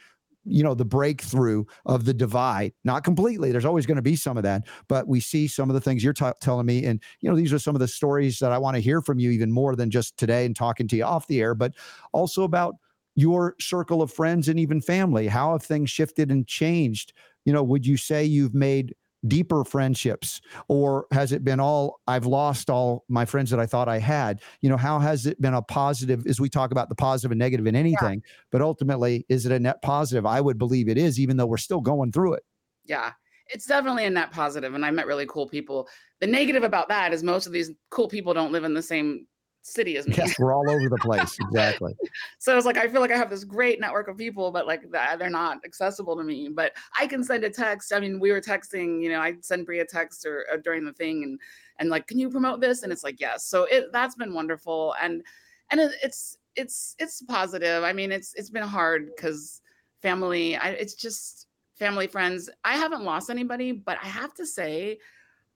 you 0.45 0.63
know, 0.63 0.75
the 0.75 0.85
breakthrough 0.85 1.65
of 1.87 2.05
the 2.05 2.13
divide. 2.13 2.73
Not 2.85 3.05
completely. 3.05 3.53
There's 3.53 3.65
always 3.65 3.87
going 3.87 3.97
to 3.97 4.03
be 4.03 4.17
some 4.17 4.37
of 4.37 4.43
that, 4.43 4.65
but 4.89 5.09
we 5.09 5.21
see 5.21 5.49
some 5.49 5.71
of 5.71 5.75
the 5.75 5.81
things 5.81 6.05
you're 6.05 6.13
t- 6.13 6.27
telling 6.41 6.67
me, 6.67 6.85
and 6.85 7.01
you 7.21 7.31
know, 7.31 7.37
these 7.37 7.53
are 7.53 7.59
some 7.59 7.75
of 7.75 7.81
the 7.81 7.89
stories 7.89 8.39
that 8.41 8.53
I 8.53 8.59
want 8.59 8.75
to 8.77 8.81
hear 8.81 9.01
from 9.01 9.19
you, 9.19 9.31
even 9.31 9.51
more 9.51 9.77
than 9.77 9.91
just 9.91 10.17
today 10.19 10.45
and 10.45 10.55
talking 10.55 10.87
to 10.89 10.97
you 10.97 11.05
off 11.05 11.27
the 11.27 11.41
air, 11.41 11.55
but 11.55 11.73
also 12.13 12.43
about 12.43 12.75
your 13.15 13.55
circle 13.61 14.03
of 14.03 14.13
friends 14.13 14.49
and 14.49 14.59
even 14.59 14.81
family. 14.81 15.27
How 15.27 15.53
have 15.53 15.63
things 15.63 15.91
shifted 15.91 16.31
and 16.31 16.47
changed? 16.47 17.13
You 17.45 17.53
know, 17.53 17.63
would 17.63 17.87
you 17.87 17.97
say 17.97 18.25
you've 18.25 18.55
made 18.55 18.95
deeper 19.27 19.65
friendships 19.65 20.43
or 20.69 21.07
has 21.11 21.33
it 21.33 21.43
been 21.43 21.59
all 21.59 21.99
i've 22.07 22.27
lost 22.27 22.69
all 22.69 23.07
my 23.09 23.25
friends 23.25 23.49
that 23.49 23.59
i 23.59 23.65
thought 23.65 23.89
i 23.89 23.99
had 23.99 24.43
you 24.61 24.69
know 24.69 24.77
how 24.77 24.99
has 24.99 25.25
it 25.25 25.41
been 25.41 25.55
a 25.55 25.63
positive 25.63 26.27
as 26.27 26.39
we 26.39 26.51
talk 26.51 26.73
about 26.73 26.91
the 26.91 26.95
positive 26.95 27.31
and 27.31 27.39
negative 27.39 27.67
in 27.67 27.75
anything 27.75 28.23
but 28.53 28.61
ultimately 28.61 29.25
is 29.31 29.47
it 29.47 29.53
a 29.53 29.59
net 29.59 29.81
positive 29.81 30.27
i 30.27 30.43
would 30.43 30.59
believe 30.59 30.91
it 30.91 30.99
is 30.99 31.19
even 31.19 31.39
though 31.39 31.47
we're 31.47 31.57
still 31.57 31.81
going 31.81 32.13
through 32.13 32.35
it 32.35 32.43
Yeah, 32.85 33.13
it's 33.49 33.67
definitely 33.67 34.05
a 34.05 34.11
net 34.11 34.31
positive, 34.31 34.75
and 34.75 34.85
I 34.85 34.91
met 34.91 35.07
really 35.07 35.27
cool 35.27 35.49
people. 35.49 35.89
The 36.21 36.27
negative 36.27 36.63
about 36.63 36.89
that 36.89 37.13
is 37.13 37.23
most 37.23 37.47
of 37.47 37.53
these 37.53 37.71
cool 37.91 38.09
people 38.09 38.35
don't 38.35 38.53
live 38.53 38.65
in 38.65 38.75
the 38.75 38.83
same 38.83 39.27
city 39.67 39.97
as 39.97 40.07
me. 40.09 40.15
yes 40.17 40.39
we're 40.39 40.53
all 40.55 40.69
over 40.71 40.89
the 40.89 40.97
place 41.01 41.37
exactly 41.41 41.95
So 42.39 42.57
it's 42.57 42.67
like 42.67 42.77
I 42.77 42.89
feel 42.89 43.01
like 43.01 43.11
I 43.11 43.17
have 43.17 43.31
this 43.31 43.45
great 43.45 43.81
network 43.81 44.09
of 44.09 44.17
people, 44.19 44.51
but 44.51 44.67
like 44.67 44.91
they're 44.91 45.31
not 45.31 45.65
accessible 45.65 46.17
to 46.17 46.23
me. 46.23 46.49
But 46.49 46.73
I 46.99 47.07
can 47.07 47.25
send 47.25 47.43
a 47.45 47.51
text. 47.51 47.93
I 47.93 48.01
mean, 48.01 48.21
we 48.21 48.33
were 48.33 48.41
texting. 48.41 49.03
You 49.03 49.11
know, 49.11 49.21
I 49.21 49.37
send 49.41 49.67
Bria 49.67 49.83
a 49.83 49.87
text 49.87 50.27
or, 50.27 50.45
or 50.51 50.59
during 50.59 50.85
the 50.85 50.93
thing, 50.93 51.23
and 51.25 51.41
and 51.79 51.89
like, 51.89 52.07
can 52.07 52.19
you 52.19 52.29
promote 52.31 52.61
this? 52.61 52.83
And 52.83 52.93
it's 52.93 53.03
like 53.05 53.21
yes. 53.21 53.47
So 53.47 53.65
it 53.65 53.93
that's 53.93 54.15
been 54.15 54.35
wonderful, 54.35 54.95
and 55.01 55.23
and 55.71 55.81
it, 55.81 55.93
it's 56.03 56.37
it's 56.55 56.97
it's 56.99 57.23
positive. 57.23 57.83
I 57.83 57.93
mean, 57.93 58.13
it's 58.13 58.35
it's 58.35 58.51
been 58.51 58.63
hard 58.63 59.11
because 59.17 59.63
family. 60.03 60.57
I, 60.57 60.71
it's 60.71 60.95
just 60.95 61.47
family 61.79 62.07
friends. 62.07 62.51
I 62.65 62.77
haven't 62.77 63.05
lost 63.05 63.31
anybody, 63.31 63.73
but 63.73 63.99
I 64.03 64.09
have 64.09 64.35
to 64.35 64.47
say. 64.47 64.99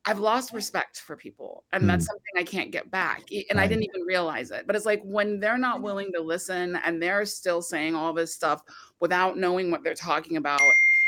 I've 0.04 0.20
lost 0.20 0.52
respect 0.52 1.00
for 1.00 1.16
people, 1.16 1.64
and 1.72 1.88
that's 1.88 2.06
something 2.06 2.32
I 2.36 2.42
can't 2.42 2.70
get 2.70 2.90
back. 2.90 3.24
And 3.50 3.60
I 3.60 3.66
didn't 3.66 3.84
even 3.84 4.02
realize 4.02 4.50
it. 4.50 4.66
But 4.66 4.74
it's 4.74 4.86
like 4.86 5.02
when 5.04 5.38
they're 5.38 5.58
not 5.58 5.82
willing 5.82 6.12
to 6.14 6.22
listen 6.22 6.76
and 6.84 7.02
they're 7.02 7.26
still 7.26 7.60
saying 7.60 7.94
all 7.94 8.14
this 8.14 8.34
stuff 8.34 8.62
without 9.00 9.36
knowing 9.36 9.70
what 9.70 9.82
they're 9.84 9.94
talking 9.94 10.38
about, 10.38 10.62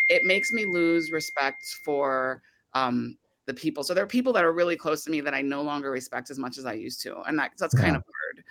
it 0.09 0.25
makes 0.25 0.53
me 0.53 0.67
lose 0.67 1.13
respect 1.13 1.65
for 1.83 2.43
um, 2.75 3.17
the 3.47 3.55
people. 3.55 3.83
So 3.85 3.95
there 3.95 4.05
are 4.05 4.09
people 4.09 4.33
that 4.35 4.45
are 4.45 4.53
really 4.53 4.77
close 4.77 5.03
to 5.05 5.11
me 5.11 5.21
that 5.23 5.35
I 5.35 5.41
no 5.41 5.63
longer 5.63 5.91
respect 5.91 6.31
as 6.31 6.39
much 6.39 6.59
as 6.59 6.67
I 6.67 6.75
used 6.75 7.01
to, 7.03 7.21
and 7.23 7.39
that, 7.39 7.53
that's 7.59 7.75
kind 7.75 7.97
of 7.97 8.03
hard. 8.03 8.45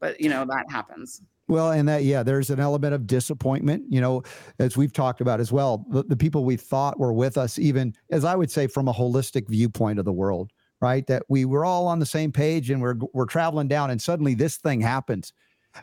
But 0.00 0.20
you 0.20 0.28
know 0.28 0.44
that 0.44 0.70
happens. 0.70 1.22
Well, 1.48 1.72
and 1.72 1.88
that, 1.88 2.04
yeah, 2.04 2.22
there's 2.22 2.50
an 2.50 2.60
element 2.60 2.94
of 2.94 3.06
disappointment, 3.06 3.84
you 3.88 4.02
know, 4.02 4.22
as 4.58 4.76
we've 4.76 4.92
talked 4.92 5.22
about 5.22 5.40
as 5.40 5.50
well. 5.50 5.86
The, 5.90 6.02
the 6.02 6.16
people 6.16 6.44
we 6.44 6.56
thought 6.56 7.00
were 7.00 7.12
with 7.12 7.38
us, 7.38 7.58
even 7.58 7.94
as 8.10 8.24
I 8.24 8.36
would 8.36 8.50
say, 8.50 8.66
from 8.66 8.86
a 8.86 8.92
holistic 8.92 9.48
viewpoint 9.48 9.98
of 9.98 10.04
the 10.04 10.12
world, 10.12 10.50
right? 10.80 11.06
That 11.06 11.22
we 11.28 11.46
were 11.46 11.64
all 11.64 11.86
on 11.86 12.00
the 12.00 12.06
same 12.06 12.32
page 12.32 12.70
and 12.70 12.82
we're, 12.82 12.96
we're 13.14 13.24
traveling 13.26 13.66
down, 13.66 13.90
and 13.90 14.00
suddenly 14.00 14.34
this 14.34 14.58
thing 14.58 14.80
happens. 14.82 15.32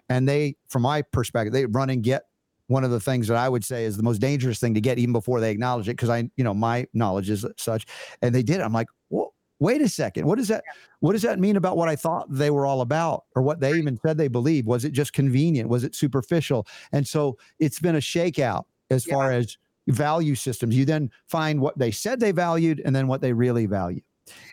And 0.10 0.28
they, 0.28 0.56
from 0.68 0.84
my 0.84 1.02
perspective, 1.02 1.54
they 1.54 1.66
run 1.66 1.90
and 1.90 2.04
get 2.04 2.24
one 2.68 2.84
of 2.84 2.92
the 2.92 3.00
things 3.00 3.28
that 3.28 3.38
I 3.38 3.48
would 3.48 3.64
say 3.64 3.86
is 3.86 3.96
the 3.96 4.04
most 4.04 4.20
dangerous 4.20 4.60
thing 4.60 4.74
to 4.74 4.82
get 4.82 4.98
even 4.98 5.14
before 5.14 5.40
they 5.40 5.52
acknowledge 5.52 5.88
it. 5.88 5.94
Because 5.94 6.10
I, 6.10 6.30
you 6.36 6.44
know, 6.44 6.54
my 6.54 6.88
knowledge 6.94 7.30
is 7.30 7.46
such, 7.58 7.86
and 8.22 8.34
they 8.34 8.42
did. 8.44 8.62
I'm 8.62 8.74
like, 8.74 8.88
well, 9.10 9.35
wait 9.60 9.82
a 9.82 9.90
second. 9.90 10.26
What 10.26 10.38
does 10.38 10.48
that? 10.50 10.64
What 11.00 11.14
does 11.14 11.22
that 11.24 11.40
mean 11.40 11.56
about 11.56 11.78
what 11.78 11.90
I 11.90 11.96
thought 11.96 12.28
they 12.30 12.50
were 12.50 12.66
all 12.66 12.82
about, 12.82 13.26
or 13.36 13.42
what 13.42 13.60
they 13.60 13.74
even 13.78 13.98
said 14.06 14.18
they 14.18 14.28
believed? 14.28 14.68
Was 14.68 14.86
it 14.86 14.92
just 14.92 15.14
convenient? 15.14 15.70
Was 15.70 15.84
it 15.84 15.96
superficial? 15.96 16.68
And 16.92 17.08
so 17.08 17.38
it's 17.60 17.80
been 17.80 17.96
a 17.96 18.00
shakeout 18.00 18.66
as 18.90 19.06
Yeah. 19.08 19.14
far 19.14 19.32
as 19.32 19.58
value 19.88 20.36
systems. 20.36 20.76
You 20.76 20.86
then 20.86 21.12
find 21.28 21.62
what 21.62 21.78
they 21.78 21.92
said 21.92 22.20
they 22.20 22.32
valued, 22.32 22.82
and 22.86 22.96
then 22.96 23.08
what 23.08 23.22
they 23.22 23.34
really 23.34 23.66
value. 23.66 24.02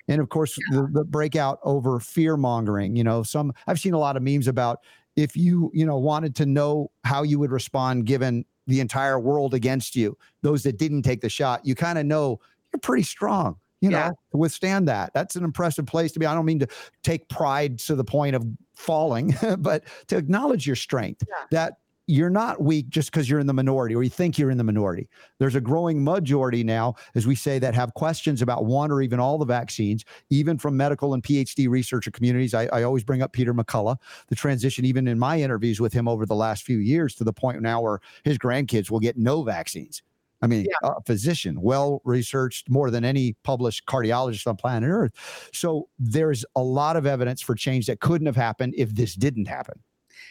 And 0.08 0.20
of 0.20 0.28
course, 0.28 0.54
the, 0.70 0.88
the 0.92 1.04
breakout 1.04 1.58
over 1.62 1.98
fear 1.98 2.36
mongering. 2.36 2.94
You 2.96 3.04
know, 3.04 3.22
some 3.22 3.52
I've 3.66 3.80
seen 3.80 3.94
a 3.94 3.98
lot 3.98 4.16
of 4.16 4.22
memes 4.22 4.46
about 4.48 4.80
if 5.16 5.36
you 5.36 5.70
you 5.74 5.84
know 5.86 5.98
wanted 5.98 6.34
to 6.36 6.46
know 6.46 6.90
how 7.04 7.22
you 7.22 7.38
would 7.38 7.50
respond 7.50 8.06
given 8.06 8.44
the 8.66 8.80
entire 8.80 9.18
world 9.18 9.54
against 9.54 9.96
you 9.96 10.16
those 10.42 10.62
that 10.62 10.78
didn't 10.78 11.02
take 11.02 11.20
the 11.20 11.28
shot 11.28 11.60
you 11.66 11.74
kind 11.74 11.98
of 11.98 12.06
know 12.06 12.38
you're 12.72 12.80
pretty 12.80 13.02
strong 13.02 13.56
you 13.82 13.90
know 13.90 13.98
Yeah. 13.98 14.08
to 14.30 14.36
withstand 14.38 14.88
that 14.88 15.12
that's 15.12 15.36
an 15.36 15.44
impressive 15.44 15.84
place 15.84 16.12
to 16.12 16.18
be 16.18 16.24
i 16.24 16.32
don't 16.34 16.46
mean 16.46 16.60
to 16.60 16.68
take 17.02 17.28
pride 17.28 17.78
to 17.80 17.94
the 17.94 18.04
point 18.04 18.34
of 18.34 18.46
falling 18.74 19.34
but 19.58 19.84
to 20.06 20.16
acknowledge 20.16 20.66
your 20.66 20.76
strength 20.76 21.22
Yeah. 21.28 21.34
that 21.50 21.72
you're 22.08 22.30
not 22.30 22.60
weak 22.60 22.88
just 22.88 23.12
because 23.12 23.30
you're 23.30 23.38
in 23.38 23.46
the 23.46 23.54
minority 23.54 23.94
or 23.94 24.02
you 24.02 24.10
think 24.10 24.36
you're 24.36 24.50
in 24.50 24.58
the 24.58 24.64
minority 24.64 25.08
there's 25.38 25.54
a 25.54 25.60
growing 25.60 26.02
majority 26.02 26.64
now 26.64 26.94
as 27.14 27.28
we 27.28 27.34
say 27.36 27.60
that 27.60 27.74
have 27.74 27.94
questions 27.94 28.42
about 28.42 28.64
one 28.64 28.90
or 28.90 29.02
even 29.02 29.20
all 29.20 29.38
the 29.38 29.44
vaccines 29.44 30.04
even 30.28 30.58
from 30.58 30.76
medical 30.76 31.14
and 31.14 31.22
phd 31.22 31.68
researcher 31.68 32.10
communities 32.10 32.54
i, 32.54 32.64
I 32.72 32.82
always 32.82 33.04
bring 33.04 33.22
up 33.22 33.32
peter 33.32 33.54
mccullough 33.54 33.98
the 34.28 34.34
transition, 34.36 34.84
even 34.84 35.06
in 35.06 35.18
my 35.18 35.40
interviews 35.40 35.80
with 35.80 35.92
him 35.92 36.08
over 36.08 36.26
the 36.26 36.34
last 36.34 36.64
few 36.64 36.78
years, 36.78 37.14
to 37.16 37.24
the 37.24 37.32
point 37.32 37.60
now 37.62 37.80
where 37.80 38.00
his 38.24 38.36
grandkids 38.36 38.90
will 38.90 39.00
get 39.00 39.16
no 39.16 39.42
vaccines. 39.44 40.02
I 40.42 40.48
mean, 40.48 40.66
a 40.82 41.00
physician, 41.02 41.60
well 41.60 42.02
researched, 42.04 42.68
more 42.68 42.90
than 42.90 43.04
any 43.04 43.34
published 43.44 43.86
cardiologist 43.86 44.46
on 44.46 44.56
planet 44.56 44.90
Earth. 44.90 45.50
So 45.52 45.88
there's 45.98 46.44
a 46.56 46.62
lot 46.62 46.96
of 46.96 47.06
evidence 47.06 47.40
for 47.40 47.54
change 47.54 47.86
that 47.86 48.00
couldn't 48.00 48.26
have 48.26 48.36
happened 48.36 48.74
if 48.76 48.94
this 48.94 49.14
didn't 49.14 49.46
happen. 49.46 49.80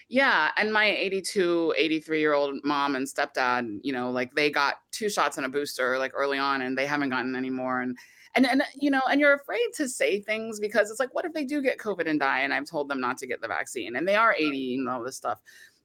Yeah. 0.09 0.51
And 0.57 0.73
my 0.73 0.85
82, 0.85 1.73
83 1.77 2.19
year 2.19 2.33
old 2.33 2.59
mom 2.63 2.95
and 2.95 3.07
stepdad, 3.07 3.79
you 3.83 3.93
know, 3.93 4.11
like 4.11 4.33
they 4.35 4.49
got 4.49 4.75
two 4.91 5.09
shots 5.09 5.37
and 5.37 5.45
a 5.45 5.49
booster 5.49 5.97
like 5.97 6.11
early 6.13 6.37
on 6.37 6.61
and 6.61 6.77
they 6.77 6.85
haven't 6.85 7.09
gotten 7.09 7.35
any 7.35 7.49
more. 7.49 7.81
And, 7.81 7.97
and, 8.35 8.45
and, 8.45 8.63
you 8.75 8.91
know, 8.91 9.01
and 9.09 9.21
you're 9.21 9.35
afraid 9.35 9.69
to 9.75 9.87
say 9.87 10.19
things 10.21 10.59
because 10.59 10.91
it's 10.91 10.99
like, 10.99 11.13
what 11.13 11.25
if 11.25 11.33
they 11.33 11.45
do 11.45 11.61
get 11.61 11.77
COVID 11.77 12.09
and 12.09 12.19
die? 12.19 12.39
And 12.39 12.53
I've 12.53 12.65
told 12.65 12.89
them 12.89 12.99
not 12.99 13.17
to 13.19 13.27
get 13.27 13.41
the 13.41 13.47
vaccine 13.47 13.95
and 13.95 14.07
they 14.07 14.15
are 14.15 14.35
80 14.37 14.75
and 14.75 14.89
all 14.89 15.03
this 15.03 15.15
stuff. 15.15 15.39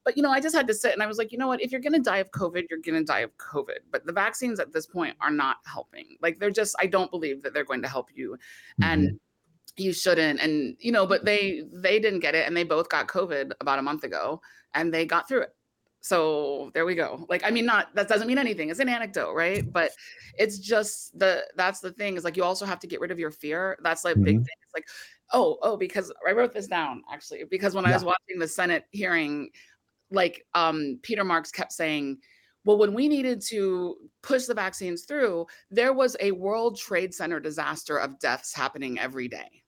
But, 0.07 0.17
you 0.17 0.23
know, 0.23 0.31
I 0.31 0.41
just 0.41 0.55
had 0.55 0.67
to 0.69 0.75
sit 0.75 0.95
and 0.95 1.03
I 1.03 1.07
was 1.07 1.19
like, 1.19 1.33
you 1.33 1.37
know 1.39 1.49
what? 1.49 1.61
If 1.61 1.71
you're 1.73 1.81
going 1.83 1.93
to 1.93 1.99
die 1.99 2.19
of 2.19 2.31
COVID, 2.31 2.67
you're 2.71 2.79
going 2.79 2.99
to 2.99 3.05
die 3.05 3.21
of 3.21 3.37
COVID. 3.37 3.81
But 3.91 4.07
the 4.07 4.13
vaccines 4.13 4.59
at 4.61 4.73
this 4.73 4.87
point 4.87 5.17
are 5.21 5.31
not 5.31 5.57
helping. 5.67 6.17
Like 6.23 6.39
they're 6.39 6.51
just, 6.51 6.75
I 6.81 6.87
don't 6.87 7.11
believe 7.11 7.43
that 7.43 7.53
they're 7.53 7.65
going 7.65 7.83
to 7.83 7.89
help 7.89 8.09
you. 8.15 8.39
And, 8.81 9.21
you 9.77 9.93
shouldn't 9.93 10.41
and 10.41 10.75
you 10.81 10.91
know 10.91 11.07
but 11.07 11.25
they 11.27 11.65
they 11.71 11.99
didn't 12.01 12.21
get 12.21 12.35
it 12.35 12.47
and 12.47 12.57
they 12.57 12.65
both 12.65 12.89
got 12.89 13.07
covid 13.07 13.53
about 13.61 13.79
a 13.79 13.83
month 13.83 14.05
ago 14.05 14.41
and 14.75 14.95
they 14.95 15.05
got 15.05 15.29
through 15.29 15.43
it 15.43 15.55
so 16.01 16.71
there 16.73 16.87
we 16.87 16.95
go 16.95 17.27
like 17.29 17.43
i 17.45 17.51
mean 17.51 17.67
not 17.67 17.95
that 17.95 18.09
doesn't 18.09 18.27
mean 18.27 18.39
anything 18.39 18.71
it's 18.71 18.81
an 18.81 18.89
anecdote 18.89 19.35
right 19.35 19.71
but 19.73 19.91
it's 20.39 20.59
just 20.59 21.19
the 21.19 21.45
that's 21.57 21.81
the 21.81 21.91
thing 21.93 22.17
is 22.17 22.25
like 22.25 22.39
you 22.39 22.45
also 22.45 22.65
have 22.65 22.79
to 22.79 22.87
get 22.87 23.01
rid 23.01 23.11
of 23.11 23.19
your 23.19 23.31
fear 23.31 23.77
that's 23.83 24.03
like 24.05 24.15
big 24.23 24.37
Mhm. 24.37 24.45
thing 24.45 24.57
it's 24.63 24.73
like 24.75 24.87
oh 25.33 25.59
oh 25.63 25.77
because 25.77 26.11
i 26.27 26.33
wrote 26.33 26.55
this 26.55 26.69
down 26.69 27.03
actually 27.13 27.45
because 27.45 27.75
when 27.75 27.85
i 27.85 27.93
was 27.93 28.05
watching 28.05 28.39
the 28.39 28.49
senate 28.49 28.85
hearing 28.93 29.51
like 30.11 30.45
um 30.55 30.99
peter 31.03 31.25
marks 31.25 31.51
kept 31.51 31.73
saying 31.73 32.17
well 32.65 32.79
when 32.79 32.95
we 32.95 33.09
needed 33.09 33.41
to 33.41 33.97
push 34.23 34.45
the 34.45 34.55
vaccines 34.55 35.05
through 35.05 35.47
there 35.71 35.93
was 35.93 36.17
a 36.21 36.31
world 36.33 36.79
trade 36.79 37.13
center 37.13 37.41
disaster 37.41 37.99
of 37.99 38.19
deaths 38.19 38.55
happening 38.55 38.99
every 38.99 39.29
day 39.29 39.63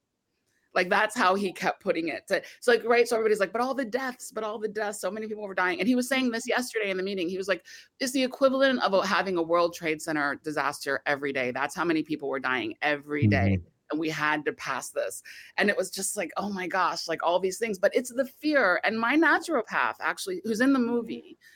like 0.78 0.88
that's 0.88 1.16
how 1.16 1.34
he 1.34 1.52
kept 1.52 1.82
putting 1.82 2.06
it. 2.06 2.22
So, 2.28 2.40
so 2.60 2.70
like 2.72 2.84
right, 2.84 3.08
so 3.08 3.16
everybody's 3.16 3.40
like, 3.40 3.52
but 3.52 3.60
all 3.60 3.74
the 3.74 3.84
deaths, 3.84 4.30
but 4.30 4.44
all 4.44 4.60
the 4.60 4.68
deaths, 4.68 5.00
so 5.00 5.10
many 5.10 5.26
people 5.26 5.42
were 5.42 5.54
dying. 5.54 5.80
And 5.80 5.88
he 5.88 5.96
was 5.96 6.08
saying 6.08 6.30
this 6.30 6.46
yesterday 6.46 6.90
in 6.90 6.96
the 6.96 7.02
meeting. 7.02 7.28
He 7.28 7.38
was 7.38 7.48
like, 7.48 7.64
it's 7.98 8.12
the 8.12 8.22
equivalent 8.22 8.80
of 8.82 9.04
having 9.04 9.38
a 9.38 9.42
World 9.42 9.74
Trade 9.74 10.00
Center 10.00 10.40
disaster 10.44 11.02
every 11.04 11.32
day. 11.32 11.50
That's 11.50 11.74
how 11.74 11.84
many 11.84 12.02
people 12.04 12.28
were 12.28 12.38
dying 12.38 12.74
every 12.80 13.26
day. 13.26 13.58
And 13.90 13.98
we 13.98 14.10
had 14.10 14.44
to 14.44 14.52
pass 14.52 14.90
this. 14.90 15.22
And 15.56 15.70
it 15.70 15.76
was 15.76 15.90
just 15.90 16.16
like, 16.16 16.30
oh 16.36 16.50
my 16.50 16.66
gosh, 16.66 17.08
like 17.08 17.22
all 17.22 17.40
these 17.40 17.58
things. 17.58 17.78
But 17.78 17.94
it's 17.94 18.12
the 18.12 18.26
fear. 18.26 18.80
And 18.84 18.98
my 18.98 19.16
naturopath, 19.16 19.94
actually, 20.00 20.40
who's 20.44 20.60
in 20.60 20.72
the 20.72 20.78
movie, 20.78 21.36
mm. 21.36 21.46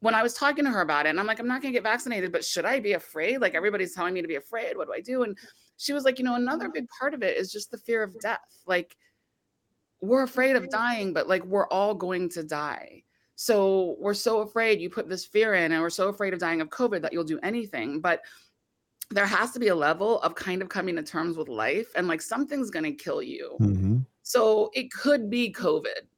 when 0.00 0.14
I 0.14 0.22
was 0.22 0.34
talking 0.34 0.64
to 0.64 0.70
her 0.70 0.82
about 0.82 1.06
it, 1.06 1.10
and 1.10 1.20
I'm 1.20 1.26
like, 1.26 1.38
I'm 1.38 1.48
not 1.48 1.62
gonna 1.62 1.72
get 1.72 1.82
vaccinated, 1.82 2.32
but 2.32 2.44
should 2.44 2.66
I 2.66 2.80
be 2.80 2.92
afraid? 2.92 3.40
Like 3.40 3.54
everybody's 3.54 3.94
telling 3.94 4.14
me 4.14 4.22
to 4.22 4.28
be 4.28 4.36
afraid. 4.36 4.76
What 4.76 4.88
do 4.88 4.92
I 4.92 5.00
do? 5.00 5.22
And 5.22 5.38
she 5.76 5.92
was 5.92 6.04
like, 6.04 6.18
you 6.18 6.24
know, 6.24 6.34
another 6.34 6.68
big 6.68 6.86
part 6.88 7.14
of 7.14 7.22
it 7.22 7.36
is 7.36 7.50
just 7.50 7.70
the 7.70 7.78
fear 7.78 8.02
of 8.02 8.18
death. 8.20 8.58
Like 8.66 8.96
we're 10.00 10.22
afraid 10.22 10.56
of 10.56 10.64
mm-hmm. 10.64 10.70
dying, 10.70 11.12
but 11.12 11.28
like 11.28 11.44
we're 11.44 11.68
all 11.68 11.94
going 11.94 12.28
to 12.30 12.42
die. 12.42 13.02
So 13.36 13.96
we're 13.98 14.14
so 14.14 14.40
afraid 14.40 14.80
you 14.80 14.90
put 14.90 15.08
this 15.08 15.24
fear 15.24 15.54
in, 15.54 15.72
and 15.72 15.82
we're 15.82 15.90
so 15.90 16.08
afraid 16.08 16.34
of 16.34 16.38
dying 16.38 16.60
of 16.60 16.68
COVID 16.68 17.02
that 17.02 17.12
you'll 17.12 17.24
do 17.24 17.40
anything. 17.42 18.00
But 18.00 18.20
there 19.10 19.26
has 19.26 19.52
to 19.52 19.60
be 19.60 19.68
a 19.68 19.74
level 19.74 20.20
of 20.22 20.34
kind 20.34 20.62
of 20.62 20.68
coming 20.68 20.96
to 20.96 21.02
terms 21.02 21.36
with 21.36 21.48
life 21.48 21.88
and 21.96 22.08
like 22.08 22.22
something's 22.22 22.70
going 22.70 22.84
to 22.84 22.92
kill 22.92 23.22
you. 23.22 23.56
Mhm. 23.60 24.06
So 24.22 24.70
it 24.74 24.90
could 24.90 25.28
be 25.30 25.52
COVID. 25.52 26.08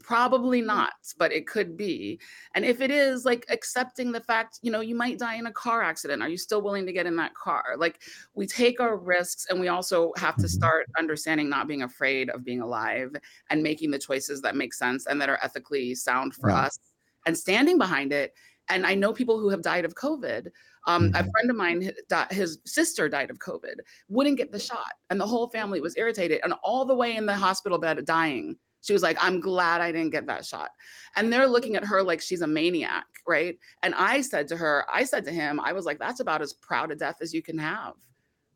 Probably 0.00 0.62
Mm. 0.62 0.66
not, 0.66 0.92
but 1.18 1.32
it 1.32 1.46
could 1.46 1.76
be. 1.76 2.20
And 2.54 2.64
if 2.64 2.80
it 2.80 2.90
is, 2.90 3.24
like 3.24 3.44
accepting 3.48 4.12
the 4.12 4.20
fact, 4.20 4.58
you 4.62 4.70
know, 4.70 4.80
you 4.80 4.94
might 4.94 5.18
die 5.18 5.34
in 5.34 5.46
a 5.46 5.52
car 5.52 5.82
accident. 5.82 6.22
Are 6.22 6.28
you 6.28 6.36
still 6.36 6.62
willing 6.62 6.86
to 6.86 6.92
get 6.92 7.06
in 7.06 7.16
that 7.16 7.34
car? 7.34 7.74
Like 7.76 8.02
we 8.34 8.46
take 8.46 8.80
our 8.80 8.96
risks 8.96 9.46
and 9.50 9.58
we 9.60 9.68
also 9.68 10.12
have 10.16 10.36
to 10.36 10.46
Mhm. 10.46 10.50
start 10.50 10.86
understanding 10.98 11.48
not 11.48 11.66
being 11.66 11.82
afraid 11.82 12.30
of 12.30 12.44
being 12.44 12.60
alive 12.60 13.10
and 13.50 13.62
making 13.62 13.90
the 13.90 13.98
choices 13.98 14.40
that 14.42 14.54
make 14.56 14.74
sense 14.74 15.06
and 15.06 15.20
that 15.20 15.28
are 15.28 15.38
ethically 15.42 15.94
sound 15.94 16.34
for 16.34 16.50
us 16.50 16.78
and 17.26 17.36
standing 17.36 17.78
behind 17.78 18.12
it. 18.12 18.34
And 18.68 18.86
I 18.86 18.94
know 18.94 19.12
people 19.12 19.38
who 19.40 19.48
have 19.50 19.62
died 19.62 19.84
of 19.84 19.94
COVID. 19.94 20.50
Um, 20.86 21.06
A 21.14 21.22
Mhm. 21.22 21.30
friend 21.30 21.50
of 21.50 21.56
mine, 21.56 21.92
his 22.30 22.58
sister 22.66 23.08
died 23.08 23.30
of 23.30 23.38
COVID, 23.38 23.76
wouldn't 24.08 24.36
get 24.36 24.52
the 24.52 24.58
shot, 24.58 24.92
and 25.10 25.20
the 25.20 25.26
whole 25.26 25.48
family 25.48 25.80
was 25.80 25.96
irritated, 25.96 26.40
and 26.44 26.52
all 26.62 26.84
the 26.84 26.94
way 26.94 27.16
in 27.16 27.26
the 27.26 27.34
hospital 27.34 27.78
bed 27.78 28.04
dying. 28.04 28.56
She 28.82 28.92
was 28.92 29.02
like, 29.02 29.16
I'm 29.18 29.40
glad 29.40 29.80
I 29.80 29.90
didn't 29.92 30.10
get 30.10 30.26
that 30.26 30.44
shot. 30.44 30.70
And 31.16 31.32
they're 31.32 31.46
looking 31.46 31.74
at 31.74 31.84
her 31.86 32.02
like 32.02 32.20
she's 32.20 32.42
a 32.42 32.46
maniac, 32.46 33.06
right? 33.26 33.58
And 33.82 33.94
I 33.94 34.20
said 34.20 34.46
to 34.48 34.58
her, 34.58 34.84
I 34.92 35.04
said 35.04 35.24
to 35.24 35.30
him, 35.32 35.58
I 35.58 35.72
was 35.72 35.86
like, 35.86 35.98
that's 35.98 36.20
about 36.20 36.42
as 36.42 36.52
proud 36.52 36.92
of 36.92 36.98
death 36.98 37.16
as 37.22 37.32
you 37.32 37.40
can 37.40 37.56
have. 37.56 37.94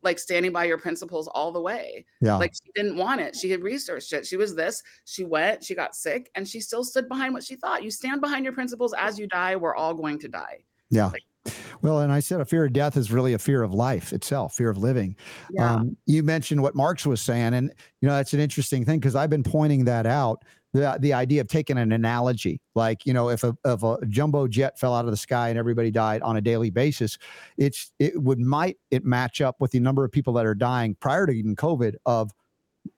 Like 0.03 0.19
standing 0.19 0.51
by 0.53 0.65
your 0.65 0.77
principles 0.77 1.27
all 1.27 1.51
the 1.51 1.59
way. 1.59 2.05
Yeah. 2.21 2.35
Like 2.37 2.53
she 2.53 2.71
didn't 2.75 2.95
want 2.95 3.21
it. 3.21 3.35
She 3.35 3.49
had 3.49 3.63
researched 3.63 4.13
it. 4.13 4.27
She 4.27 4.37
was 4.37 4.53
this. 4.55 4.83
She 5.05 5.25
went, 5.25 5.63
she 5.63 5.73
got 5.73 5.95
sick, 5.95 6.29
and 6.35 6.47
she 6.47 6.59
still 6.61 6.83
stood 6.83 7.09
behind 7.09 7.33
what 7.33 7.43
she 7.43 7.55
thought. 7.55 7.81
You 7.83 7.89
stand 7.89 8.21
behind 8.21 8.45
your 8.45 8.53
principles 8.53 8.93
as 8.93 9.17
you 9.17 9.25
die. 9.25 9.55
We're 9.55 9.75
all 9.75 9.95
going 9.95 10.19
to 10.19 10.27
die. 10.27 10.59
yeah. 10.91 11.07
like- 11.07 11.23
Well, 11.81 11.99
and 11.99 12.11
I 12.11 12.19
said 12.19 12.41
a 12.41 12.45
fear 12.45 12.65
of 12.65 12.73
death 12.73 12.97
is 12.97 13.11
really 13.11 13.33
a 13.33 13.39
fear 13.39 13.63
of 13.63 13.73
life 13.73 14.13
itself, 14.13 14.55
fear 14.55 14.69
of 14.69 14.77
living. 14.77 15.15
Yeah. 15.51 15.75
Um, 15.75 15.97
you 16.05 16.23
mentioned 16.23 16.61
what 16.61 16.75
Marks 16.75 17.05
was 17.05 17.21
saying, 17.21 17.53
and 17.53 17.73
you 18.01 18.07
know 18.07 18.15
that's 18.15 18.33
an 18.33 18.39
interesting 18.39 18.85
thing 18.85 18.99
because 18.99 19.15
I've 19.15 19.29
been 19.29 19.43
pointing 19.43 19.85
that 19.85 20.05
out. 20.05 20.43
The 20.73 20.97
the 20.99 21.13
idea 21.13 21.41
of 21.41 21.47
taking 21.47 21.77
an 21.77 21.91
analogy, 21.91 22.61
like 22.75 23.05
you 23.05 23.13
know, 23.13 23.29
if 23.29 23.43
a 23.43 23.55
if 23.65 23.81
a 23.83 23.97
jumbo 24.07 24.47
jet 24.47 24.79
fell 24.79 24.93
out 24.93 25.05
of 25.05 25.11
the 25.11 25.17
sky 25.17 25.49
and 25.49 25.57
everybody 25.57 25.89
died 25.89 26.21
on 26.21 26.37
a 26.37 26.41
daily 26.41 26.69
basis, 26.69 27.17
it's 27.57 27.91
it 27.97 28.21
would 28.21 28.39
might 28.39 28.77
it 28.91 29.03
match 29.03 29.41
up 29.41 29.55
with 29.59 29.71
the 29.71 29.79
number 29.79 30.03
of 30.05 30.11
people 30.11 30.33
that 30.33 30.45
are 30.45 30.55
dying 30.55 30.95
prior 30.99 31.25
to 31.25 31.31
even 31.31 31.55
COVID 31.55 31.95
of 32.05 32.31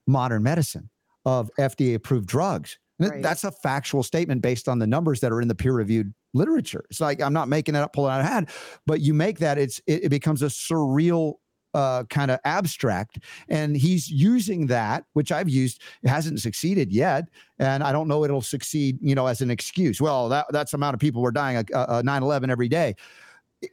modern 0.06 0.42
medicine, 0.42 0.90
of 1.24 1.50
FDA 1.58 1.94
approved 1.94 2.26
drugs. 2.26 2.78
Right. 2.98 3.22
That's 3.22 3.44
a 3.44 3.50
factual 3.50 4.02
statement 4.02 4.42
based 4.42 4.68
on 4.68 4.78
the 4.78 4.86
numbers 4.86 5.20
that 5.20 5.32
are 5.32 5.40
in 5.40 5.48
the 5.48 5.54
peer 5.54 5.72
reviewed 5.72 6.12
literature. 6.34 6.84
It's 6.90 7.00
like 7.00 7.20
I'm 7.20 7.32
not 7.32 7.48
making 7.48 7.74
it 7.74 7.78
up, 7.78 7.92
pulling 7.92 8.12
out 8.12 8.20
of 8.20 8.26
hand, 8.26 8.48
but 8.86 9.00
you 9.00 9.14
make 9.14 9.38
that 9.38 9.58
it's 9.58 9.80
it, 9.86 10.04
it 10.04 10.08
becomes 10.08 10.42
a 10.42 10.46
surreal 10.46 11.34
uh, 11.74 12.04
kind 12.04 12.30
of 12.30 12.38
abstract. 12.44 13.18
And 13.48 13.76
he's 13.76 14.10
using 14.10 14.66
that, 14.66 15.04
which 15.14 15.32
I've 15.32 15.48
used, 15.48 15.80
it 16.02 16.08
hasn't 16.08 16.40
succeeded 16.40 16.92
yet. 16.92 17.24
And 17.58 17.82
I 17.82 17.92
don't 17.92 18.08
know 18.08 18.24
it'll 18.24 18.42
succeed, 18.42 18.98
you 19.00 19.14
know, 19.14 19.26
as 19.26 19.40
an 19.40 19.50
excuse. 19.50 20.00
Well, 20.00 20.28
that, 20.28 20.46
that's 20.50 20.72
the 20.72 20.76
amount 20.76 20.94
of 20.94 21.00
people 21.00 21.22
were 21.22 21.32
dying 21.32 21.56
at 21.56 21.72
uh, 21.72 22.02
9 22.04 22.22
11 22.22 22.50
every 22.50 22.68
day. 22.68 22.94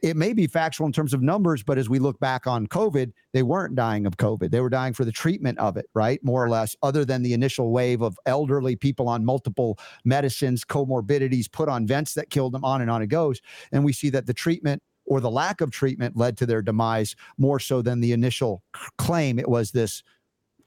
It 0.02 0.16
may 0.16 0.32
be 0.32 0.46
factual 0.46 0.86
in 0.86 0.92
terms 0.92 1.12
of 1.12 1.20
numbers, 1.20 1.62
but 1.62 1.76
as 1.76 1.88
we 1.88 1.98
look 1.98 2.18
back 2.20 2.46
on 2.46 2.66
COVID, 2.66 3.12
they 3.32 3.42
weren't 3.42 3.74
dying 3.74 4.06
of 4.06 4.16
COVID. 4.16 4.50
They 4.50 4.60
were 4.60 4.70
dying 4.70 4.92
for 4.92 5.04
the 5.04 5.12
treatment 5.12 5.58
of 5.58 5.76
it, 5.76 5.86
right? 5.94 6.22
More 6.22 6.44
or 6.44 6.48
less, 6.48 6.76
other 6.82 7.04
than 7.04 7.22
the 7.22 7.32
initial 7.32 7.72
wave 7.72 8.00
of 8.00 8.16
elderly 8.24 8.76
people 8.76 9.08
on 9.08 9.24
multiple 9.24 9.78
medicines, 10.04 10.64
comorbidities, 10.64 11.50
put 11.50 11.68
on 11.68 11.86
vents 11.86 12.14
that 12.14 12.30
killed 12.30 12.52
them, 12.52 12.64
on 12.64 12.80
and 12.80 12.90
on 12.90 13.02
it 13.02 13.08
goes. 13.08 13.40
And 13.72 13.84
we 13.84 13.92
see 13.92 14.10
that 14.10 14.26
the 14.26 14.34
treatment 14.34 14.82
or 15.06 15.20
the 15.20 15.30
lack 15.30 15.60
of 15.60 15.72
treatment 15.72 16.16
led 16.16 16.36
to 16.38 16.46
their 16.46 16.62
demise 16.62 17.16
more 17.36 17.58
so 17.58 17.82
than 17.82 18.00
the 18.00 18.12
initial 18.12 18.62
claim 18.96 19.38
it 19.38 19.48
was 19.48 19.72
this 19.72 20.02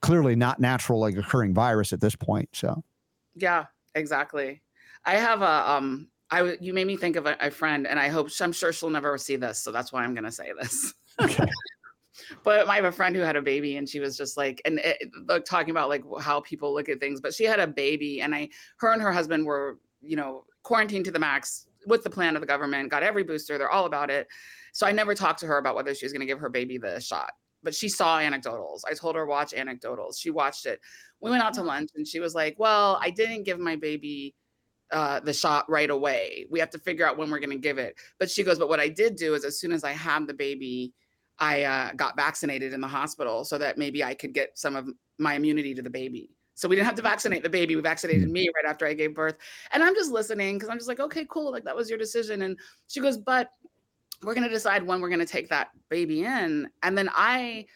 clearly 0.02 0.36
not 0.36 0.60
natural 0.60 1.00
like 1.00 1.16
occurring 1.16 1.54
virus 1.54 1.92
at 1.92 2.00
this 2.00 2.14
point 2.14 2.48
so 2.52 2.84
Yeah, 3.34 3.64
exactly. 3.94 4.62
I 5.04 5.16
have 5.16 5.42
a 5.42 5.70
um 5.70 6.08
I 6.30 6.56
you 6.60 6.72
made 6.72 6.86
me 6.86 6.96
think 6.96 7.16
of 7.16 7.26
a, 7.26 7.36
a 7.40 7.50
friend, 7.50 7.86
and 7.86 7.98
I 7.98 8.08
hope 8.08 8.28
I'm 8.40 8.52
sure 8.52 8.72
she'll 8.72 8.90
never 8.90 9.16
see 9.18 9.36
this, 9.36 9.58
so 9.58 9.70
that's 9.70 9.92
why 9.92 10.02
I'm 10.02 10.14
going 10.14 10.24
to 10.24 10.32
say 10.32 10.52
this. 10.60 10.94
Okay. 11.20 11.46
but 12.44 12.68
I 12.68 12.76
have 12.76 12.84
a 12.84 12.92
friend 12.92 13.14
who 13.14 13.22
had 13.22 13.36
a 13.36 13.42
baby, 13.42 13.76
and 13.76 13.88
she 13.88 14.00
was 14.00 14.16
just 14.16 14.36
like, 14.36 14.60
and 14.64 14.78
it, 14.80 15.10
like 15.28 15.44
talking 15.44 15.70
about 15.70 15.88
like 15.88 16.02
how 16.20 16.40
people 16.40 16.74
look 16.74 16.88
at 16.88 17.00
things. 17.00 17.20
But 17.20 17.34
she 17.34 17.44
had 17.44 17.60
a 17.60 17.66
baby, 17.66 18.20
and 18.20 18.34
I, 18.34 18.48
her 18.78 18.92
and 18.92 19.02
her 19.02 19.12
husband 19.12 19.46
were, 19.46 19.78
you 20.00 20.16
know, 20.16 20.44
quarantined 20.62 21.04
to 21.06 21.10
the 21.10 21.18
max 21.18 21.66
with 21.86 22.02
the 22.02 22.10
plan 22.10 22.36
of 22.36 22.40
the 22.40 22.46
government. 22.46 22.90
Got 22.90 23.02
every 23.02 23.22
booster. 23.22 23.58
They're 23.58 23.70
all 23.70 23.86
about 23.86 24.10
it. 24.10 24.26
So 24.72 24.86
I 24.86 24.92
never 24.92 25.14
talked 25.14 25.40
to 25.40 25.46
her 25.46 25.58
about 25.58 25.76
whether 25.76 25.94
she 25.94 26.04
was 26.04 26.12
going 26.12 26.20
to 26.20 26.26
give 26.26 26.40
her 26.40 26.48
baby 26.48 26.78
the 26.78 27.00
shot. 27.00 27.32
But 27.62 27.74
she 27.74 27.88
saw 27.88 28.18
anecdotals. 28.18 28.80
I 28.90 28.94
told 28.94 29.14
her 29.16 29.24
watch 29.24 29.52
anecdotals. 29.52 30.18
She 30.18 30.30
watched 30.30 30.66
it. 30.66 30.80
We 31.20 31.30
went 31.30 31.42
out 31.42 31.54
to 31.54 31.62
mm. 31.62 31.66
lunch, 31.66 31.90
and 31.94 32.06
she 32.06 32.20
was 32.20 32.34
like, 32.34 32.56
"Well, 32.58 32.98
I 33.00 33.10
didn't 33.10 33.44
give 33.44 33.58
my 33.58 33.76
baby." 33.76 34.34
Uh, 34.94 35.18
the 35.18 35.32
shot 35.32 35.68
right 35.68 35.90
away. 35.90 36.46
We 36.50 36.60
have 36.60 36.70
to 36.70 36.78
figure 36.78 37.04
out 37.04 37.18
when 37.18 37.28
we're 37.28 37.40
going 37.40 37.50
to 37.50 37.58
give 37.58 37.78
it. 37.78 37.96
But 38.20 38.30
she 38.30 38.44
goes, 38.44 38.60
but 38.60 38.68
what 38.68 38.78
I 38.78 38.86
did 38.86 39.16
do 39.16 39.34
is 39.34 39.44
as 39.44 39.58
soon 39.58 39.72
as 39.72 39.82
I 39.82 39.90
had 39.90 40.28
the 40.28 40.34
baby, 40.34 40.92
I 41.40 41.64
uh, 41.64 41.92
got 41.94 42.14
vaccinated 42.14 42.72
in 42.72 42.80
the 42.80 42.86
hospital 42.86 43.44
so 43.44 43.58
that 43.58 43.76
maybe 43.76 44.04
I 44.04 44.14
could 44.14 44.32
get 44.32 44.56
some 44.56 44.76
of 44.76 44.88
my 45.18 45.34
immunity 45.34 45.74
to 45.74 45.82
the 45.82 45.90
baby. 45.90 46.30
So 46.54 46.68
we 46.68 46.76
didn't 46.76 46.86
have 46.86 46.94
to 46.94 47.02
vaccinate 47.02 47.42
the 47.42 47.50
baby. 47.50 47.74
We 47.74 47.82
vaccinated 47.82 48.30
me 48.30 48.48
right 48.54 48.70
after 48.70 48.86
I 48.86 48.94
gave 48.94 49.16
birth. 49.16 49.34
And 49.72 49.82
I'm 49.82 49.96
just 49.96 50.12
listening 50.12 50.54
because 50.54 50.68
I'm 50.68 50.78
just 50.78 50.86
like, 50.86 51.00
okay, 51.00 51.26
cool. 51.28 51.50
Like 51.50 51.64
that 51.64 51.74
was 51.74 51.90
your 51.90 51.98
decision. 51.98 52.42
And 52.42 52.56
she 52.86 53.00
goes, 53.00 53.18
but 53.18 53.50
we're 54.22 54.34
going 54.34 54.46
to 54.46 54.54
decide 54.54 54.84
when 54.84 55.00
we're 55.00 55.08
going 55.08 55.18
to 55.18 55.26
take 55.26 55.48
that 55.48 55.70
baby 55.88 56.24
in. 56.24 56.68
And 56.84 56.96
then 56.96 57.10
I 57.12 57.66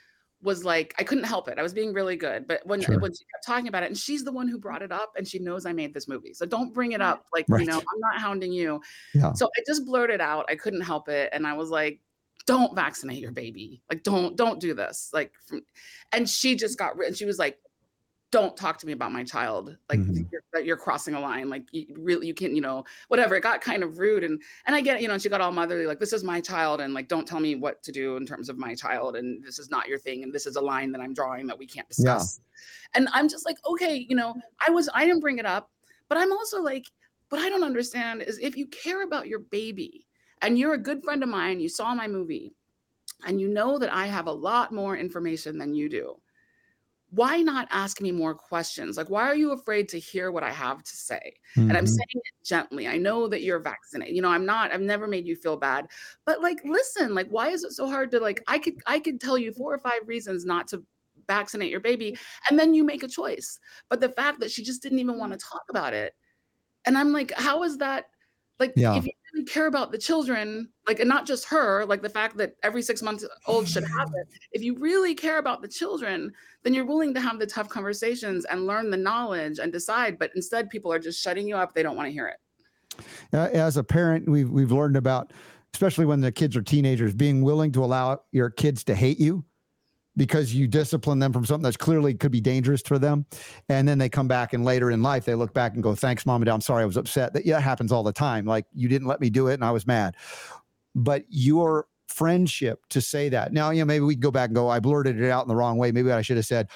was 0.40 0.64
like, 0.64 0.94
I 0.98 1.02
couldn't 1.02 1.24
help 1.24 1.48
it. 1.48 1.58
I 1.58 1.62
was 1.62 1.72
being 1.72 1.92
really 1.92 2.16
good. 2.16 2.46
But 2.46 2.64
when, 2.64 2.80
Sure. 2.80 2.98
when 2.98 3.12
she 3.12 3.24
kept 3.34 3.44
talking 3.44 3.66
about 3.68 3.82
it, 3.82 3.86
and 3.86 3.98
she's 3.98 4.22
the 4.22 4.30
one 4.32 4.46
who 4.46 4.58
brought 4.58 4.82
it 4.82 4.92
up, 4.92 5.12
and 5.16 5.26
she 5.26 5.38
knows 5.40 5.66
I 5.66 5.72
made 5.72 5.92
this 5.92 6.06
movie. 6.06 6.32
So 6.32 6.46
don't 6.46 6.72
bring 6.72 6.92
it 6.92 7.00
up. 7.00 7.26
Like, 7.32 7.46
Right. 7.48 7.60
you 7.60 7.66
know, 7.66 7.78
I'm 7.78 8.00
not 8.00 8.20
hounding 8.20 8.52
you. 8.52 8.80
Yeah. 9.14 9.32
So 9.32 9.46
I 9.46 9.62
just 9.66 9.84
blurted 9.84 10.20
out. 10.20 10.46
I 10.48 10.54
couldn't 10.54 10.82
help 10.82 11.08
it. 11.08 11.30
And 11.32 11.46
I 11.46 11.54
was 11.54 11.70
like, 11.70 12.00
don't 12.46 12.74
vaccinate 12.74 13.18
your 13.18 13.32
baby. 13.32 13.82
Like, 13.90 14.04
don't, 14.04 14.36
don't 14.36 14.60
do 14.60 14.74
this. 14.74 15.10
Like, 15.12 15.32
and 16.12 16.28
she 16.28 16.54
just 16.54 16.78
got, 16.78 16.94
and 17.04 17.16
she 17.16 17.24
was 17.24 17.38
like, 17.38 17.58
don't 18.30 18.56
talk 18.56 18.76
to 18.78 18.86
me 18.86 18.92
about 18.92 19.10
my 19.10 19.24
child. 19.24 19.76
Like 19.88 20.00
Mhm. 20.00 20.30
you're, 20.30 20.42
that 20.52 20.66
you're 20.66 20.76
crossing 20.76 21.14
a 21.14 21.20
line. 21.20 21.48
Like 21.48 21.66
you 21.72 21.86
really, 21.96 22.26
you 22.26 22.34
can, 22.34 22.54
you 22.54 22.60
know, 22.60 22.84
whatever. 23.08 23.34
It 23.34 23.42
got 23.42 23.62
kind 23.62 23.82
of 23.82 23.98
rude. 23.98 24.22
And, 24.22 24.42
and 24.66 24.76
I 24.76 24.82
get, 24.82 24.96
it, 24.96 25.02
you 25.02 25.08
know, 25.08 25.14
and 25.14 25.22
she 25.22 25.30
got 25.30 25.40
all 25.40 25.50
motherly, 25.50 25.86
like, 25.86 25.98
this 25.98 26.12
is 26.12 26.22
my 26.22 26.40
child. 26.40 26.82
And 26.82 26.92
like, 26.92 27.08
don't 27.08 27.26
tell 27.26 27.40
me 27.40 27.54
what 27.54 27.82
to 27.84 27.92
do 27.92 28.16
in 28.16 28.26
terms 28.26 28.50
of 28.50 28.58
my 28.58 28.74
child. 28.74 29.16
And 29.16 29.42
this 29.42 29.58
is 29.58 29.70
not 29.70 29.88
your 29.88 29.98
thing. 29.98 30.24
And 30.24 30.32
this 30.32 30.46
is 30.46 30.56
a 30.56 30.60
line 30.60 30.92
that 30.92 31.00
I'm 31.00 31.14
drawing 31.14 31.46
that 31.46 31.58
we 31.58 31.66
can't 31.66 31.86
Yeah. 31.98 32.14
discuss. 32.18 32.40
And 32.94 33.08
I'm 33.12 33.28
just 33.28 33.46
like, 33.46 33.56
okay, 33.64 34.06
you 34.08 34.16
know, 34.16 34.34
I 34.66 34.70
was, 34.70 34.90
I 34.92 35.06
didn't 35.06 35.20
bring 35.20 35.38
it 35.38 35.46
up, 35.46 35.70
but 36.08 36.18
I'm 36.18 36.32
also 36.32 36.60
like, 36.60 36.84
what 37.30 37.40
I 37.40 37.48
don't 37.48 37.64
understand 37.64 38.22
is 38.22 38.38
if 38.38 38.56
you 38.56 38.66
care 38.66 39.04
about 39.04 39.28
your 39.28 39.40
baby 39.40 40.06
and 40.42 40.58
you're 40.58 40.74
a 40.74 40.78
good 40.78 41.02
friend 41.02 41.22
of 41.22 41.28
mine, 41.28 41.60
you 41.60 41.68
saw 41.68 41.94
my 41.94 42.08
movie 42.08 42.54
and 43.26 43.40
you 43.40 43.48
know 43.48 43.78
that 43.78 43.92
I 43.92 44.06
have 44.06 44.26
a 44.26 44.32
lot 44.32 44.72
more 44.72 44.96
information 44.96 45.58
than 45.58 45.74
you 45.74 45.88
do, 45.88 46.20
why 47.10 47.38
not 47.42 47.68
ask 47.70 48.00
me 48.00 48.12
more 48.12 48.34
questions? 48.34 48.96
Like, 48.96 49.08
why 49.08 49.22
are 49.22 49.34
you 49.34 49.52
afraid 49.52 49.88
to 49.90 49.98
hear 49.98 50.30
what 50.30 50.42
I 50.42 50.52
have 50.52 50.82
to 50.82 50.96
say? 50.96 51.34
And 51.68 51.76
I'm 51.78 51.86
Mhm. 51.86 51.86
saying 51.86 52.06
it 52.12 52.44
gently. 52.44 52.86
I 52.86 52.98
know 52.98 53.28
that 53.28 53.42
you're 53.42 53.60
vaccinated. 53.60 54.14
You 54.14 54.22
know, 54.22 54.28
I'm 54.30 54.44
not, 54.44 54.72
I've 54.72 54.80
never 54.82 55.06
made 55.06 55.26
you 55.26 55.34
feel 55.36 55.56
bad. 55.56 55.86
But 56.26 56.42
like, 56.42 56.58
listen, 56.64 57.14
like, 57.14 57.28
why 57.28 57.48
is 57.48 57.64
it 57.64 57.72
so 57.72 57.88
hard 57.88 58.10
to 58.10 58.20
like, 58.20 58.42
I 58.46 58.58
could, 58.58 58.74
I 58.86 59.00
could 59.00 59.20
tell 59.20 59.38
you 59.38 59.52
four 59.52 59.72
or 59.74 59.78
five 59.78 60.06
reasons 60.06 60.44
not 60.44 60.68
to 60.68 60.84
vaccinate 61.26 61.70
your 61.70 61.80
baby, 61.80 62.16
and 62.50 62.58
then 62.58 62.74
you 62.74 62.84
make 62.84 63.02
a 63.02 63.08
choice. 63.08 63.58
But 63.88 64.00
the 64.00 64.08
fact 64.10 64.40
that 64.40 64.50
she 64.50 64.62
just 64.62 64.82
didn't 64.82 64.98
even 65.00 65.18
want 65.18 65.32
to 65.32 65.38
talk 65.38 65.64
about 65.70 65.94
it. 65.94 66.14
And 66.86 66.96
I'm 66.98 67.12
like, 67.12 67.32
how 67.32 67.62
is 67.64 67.78
that? 67.78 68.06
Like, 68.58 68.74
Yeah. 68.74 68.94
if 68.94 69.04
you 69.06 69.12
really 69.32 69.46
care 69.46 69.66
about 69.66 69.92
the 69.92 69.98
children, 69.98 70.68
like, 70.86 71.00
and 71.00 71.08
not 71.08 71.26
just 71.26 71.44
her, 71.46 71.84
like 71.84 72.02
the 72.02 72.08
fact 72.08 72.36
that 72.36 72.54
every 72.62 72.82
six 72.82 73.02
months 73.02 73.24
old 73.46 73.68
should 73.68 73.84
have 73.84 74.08
it. 74.16 74.28
If 74.52 74.62
you 74.62 74.76
really 74.78 75.14
care 75.14 75.38
about 75.38 75.62
the 75.62 75.68
children, 75.68 76.32
then 76.62 76.74
you're 76.74 76.86
willing 76.86 77.14
to 77.14 77.20
have 77.20 77.38
the 77.38 77.46
tough 77.46 77.68
conversations 77.68 78.44
and 78.44 78.66
learn 78.66 78.90
the 78.90 78.96
knowledge 78.96 79.58
and 79.58 79.72
decide. 79.72 80.18
But 80.18 80.30
instead, 80.34 80.70
people 80.70 80.92
are 80.92 80.98
just 80.98 81.22
shutting 81.22 81.46
you 81.46 81.56
up. 81.56 81.74
They 81.74 81.82
don't 81.82 81.96
want 81.96 82.08
to 82.08 82.12
hear 82.12 82.28
it. 82.28 82.36
Uh, 83.32 83.48
as 83.52 83.76
a 83.76 83.84
parent, 83.84 84.28
we've 84.28 84.50
we've 84.50 84.72
learned 84.72 84.96
about, 84.96 85.32
especially 85.74 86.06
when 86.06 86.20
the 86.20 86.32
kids 86.32 86.56
are 86.56 86.62
teenagers, 86.62 87.14
being 87.14 87.42
willing 87.42 87.70
to 87.72 87.84
allow 87.84 88.20
your 88.32 88.50
kids 88.50 88.82
to 88.84 88.94
hate 88.94 89.20
you 89.20 89.44
because 90.18 90.52
you 90.52 90.66
discipline 90.66 91.18
them 91.18 91.32
from 91.32 91.46
something 91.46 91.62
that's 91.62 91.76
clearly 91.76 92.12
could 92.12 92.32
be 92.32 92.40
dangerous 92.40 92.82
for 92.82 92.98
them, 92.98 93.24
and 93.70 93.88
then 93.88 93.96
they 93.96 94.08
come 94.08 94.28
back 94.28 94.52
and 94.52 94.64
later 94.64 94.90
in 94.90 95.00
life 95.00 95.24
they 95.24 95.34
look 95.34 95.54
back 95.54 95.72
and 95.74 95.82
go, 95.82 95.94
"Thanks, 95.94 96.26
mom 96.26 96.42
and 96.42 96.46
dad. 96.46 96.54
I'm 96.54 96.60
sorry, 96.60 96.82
I 96.82 96.86
was 96.86 96.98
upset." 96.98 97.32
That 97.32 97.46
yeah, 97.46 97.60
happens 97.60 97.92
all 97.92 98.02
the 98.02 98.12
time. 98.12 98.44
Like 98.44 98.66
you 98.74 98.88
didn't 98.88 99.08
let 99.08 99.20
me 99.20 99.30
do 99.30 99.46
it, 99.46 99.54
and 99.54 99.64
I 99.64 99.70
was 99.70 99.86
mad. 99.86 100.16
But 100.94 101.24
your 101.30 101.86
friendship 102.08 102.84
to 102.88 103.00
say 103.00 103.28
that 103.28 103.52
now, 103.52 103.70
you 103.70 103.80
know, 103.80 103.86
maybe 103.86 104.04
we 104.04 104.16
go 104.16 104.30
back 104.30 104.48
and 104.48 104.56
go, 104.56 104.68
"I 104.68 104.80
blurted 104.80 105.20
it 105.20 105.30
out 105.30 105.44
in 105.44 105.48
the 105.48 105.56
wrong 105.56 105.78
way. 105.78 105.92
Maybe 105.92 106.12
I 106.12 106.20
should 106.20 106.36
have 106.36 106.46
said." 106.46 106.68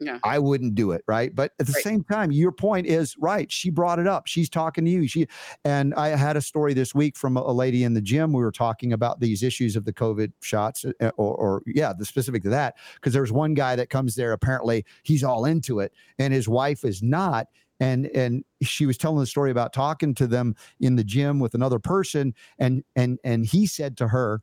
Yeah. 0.00 0.18
I 0.22 0.38
wouldn't 0.38 0.74
do 0.76 0.92
it, 0.92 1.02
right? 1.08 1.34
But 1.34 1.52
at 1.58 1.66
the 1.66 1.72
Right. 1.72 1.82
same 1.82 2.04
time, 2.04 2.30
your 2.30 2.52
point 2.52 2.86
is 2.86 3.16
right. 3.18 3.50
She 3.50 3.68
brought 3.68 3.98
it 3.98 4.06
up. 4.06 4.26
She's 4.26 4.48
talking 4.48 4.84
to 4.84 4.90
you. 4.90 5.08
She 5.08 5.26
and 5.64 5.92
I 5.94 6.08
had 6.08 6.36
a 6.36 6.40
story 6.40 6.72
this 6.72 6.94
week 6.94 7.16
from 7.16 7.36
a, 7.36 7.40
a 7.40 7.52
lady 7.52 7.82
in 7.82 7.94
the 7.94 8.00
gym. 8.00 8.32
We 8.32 8.42
were 8.42 8.52
talking 8.52 8.92
about 8.92 9.18
these 9.20 9.42
issues 9.42 9.74
of 9.74 9.84
the 9.84 9.92
COVID 9.92 10.32
shots, 10.40 10.84
uh, 10.84 11.10
or, 11.16 11.34
or 11.34 11.62
yeah, 11.66 11.92
the 11.92 12.04
specific 12.04 12.42
to 12.44 12.48
that. 12.50 12.76
Because 12.94 13.12
there's 13.12 13.32
one 13.32 13.54
guy 13.54 13.74
that 13.76 13.90
comes 13.90 14.14
there. 14.14 14.32
Apparently, 14.32 14.84
he's 15.02 15.24
all 15.24 15.44
into 15.44 15.80
it, 15.80 15.92
and 16.18 16.32
his 16.32 16.48
wife 16.48 16.84
is 16.84 17.02
not. 17.02 17.48
And 17.80 18.06
and 18.08 18.44
she 18.62 18.86
was 18.86 18.98
telling 18.98 19.18
the 19.20 19.26
story 19.26 19.50
about 19.50 19.72
talking 19.72 20.14
to 20.16 20.26
them 20.26 20.54
in 20.80 20.96
the 20.96 21.04
gym 21.04 21.38
with 21.40 21.54
another 21.54 21.78
person, 21.78 22.34
and 22.58 22.84
and 22.96 23.18
and 23.24 23.46
he 23.46 23.66
said 23.66 23.96
to 23.98 24.08
her, 24.08 24.42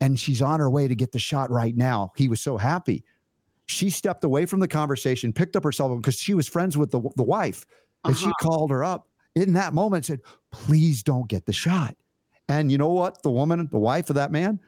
and 0.00 0.18
she's 0.18 0.42
on 0.42 0.58
her 0.60 0.68
way 0.70 0.88
to 0.88 0.94
get 0.96 1.12
the 1.12 1.18
shot 1.20 1.48
right 1.50 1.76
now. 1.76 2.12
He 2.16 2.28
was 2.28 2.40
so 2.40 2.56
happy. 2.56 3.04
She 3.66 3.90
stepped 3.90 4.24
away 4.24 4.46
from 4.46 4.60
the 4.60 4.68
conversation, 4.68 5.32
picked 5.32 5.56
up 5.56 5.64
her 5.64 5.72
cell 5.72 5.88
phone 5.88 6.00
because 6.00 6.18
she 6.18 6.34
was 6.34 6.48
friends 6.48 6.76
with 6.76 6.90
the 6.90 7.00
the 7.16 7.22
wife, 7.22 7.64
and 8.04 8.16
she 8.16 8.26
Uh-huh. 8.26 8.48
called 8.48 8.70
her 8.70 8.84
up 8.84 9.08
in 9.34 9.52
that 9.54 9.72
moment 9.72 10.08
and 10.08 10.20
said, 10.20 10.20
please 10.50 11.02
don't 11.02 11.28
get 11.28 11.46
the 11.46 11.52
shot. 11.52 11.96
And 12.48 12.70
you 12.70 12.76
know 12.76 12.90
what? 12.90 13.22
The 13.22 13.30
woman, 13.30 13.68
the 13.70 13.78
wife 13.78 14.10
of 14.10 14.16
that 14.16 14.30
man, 14.30 14.60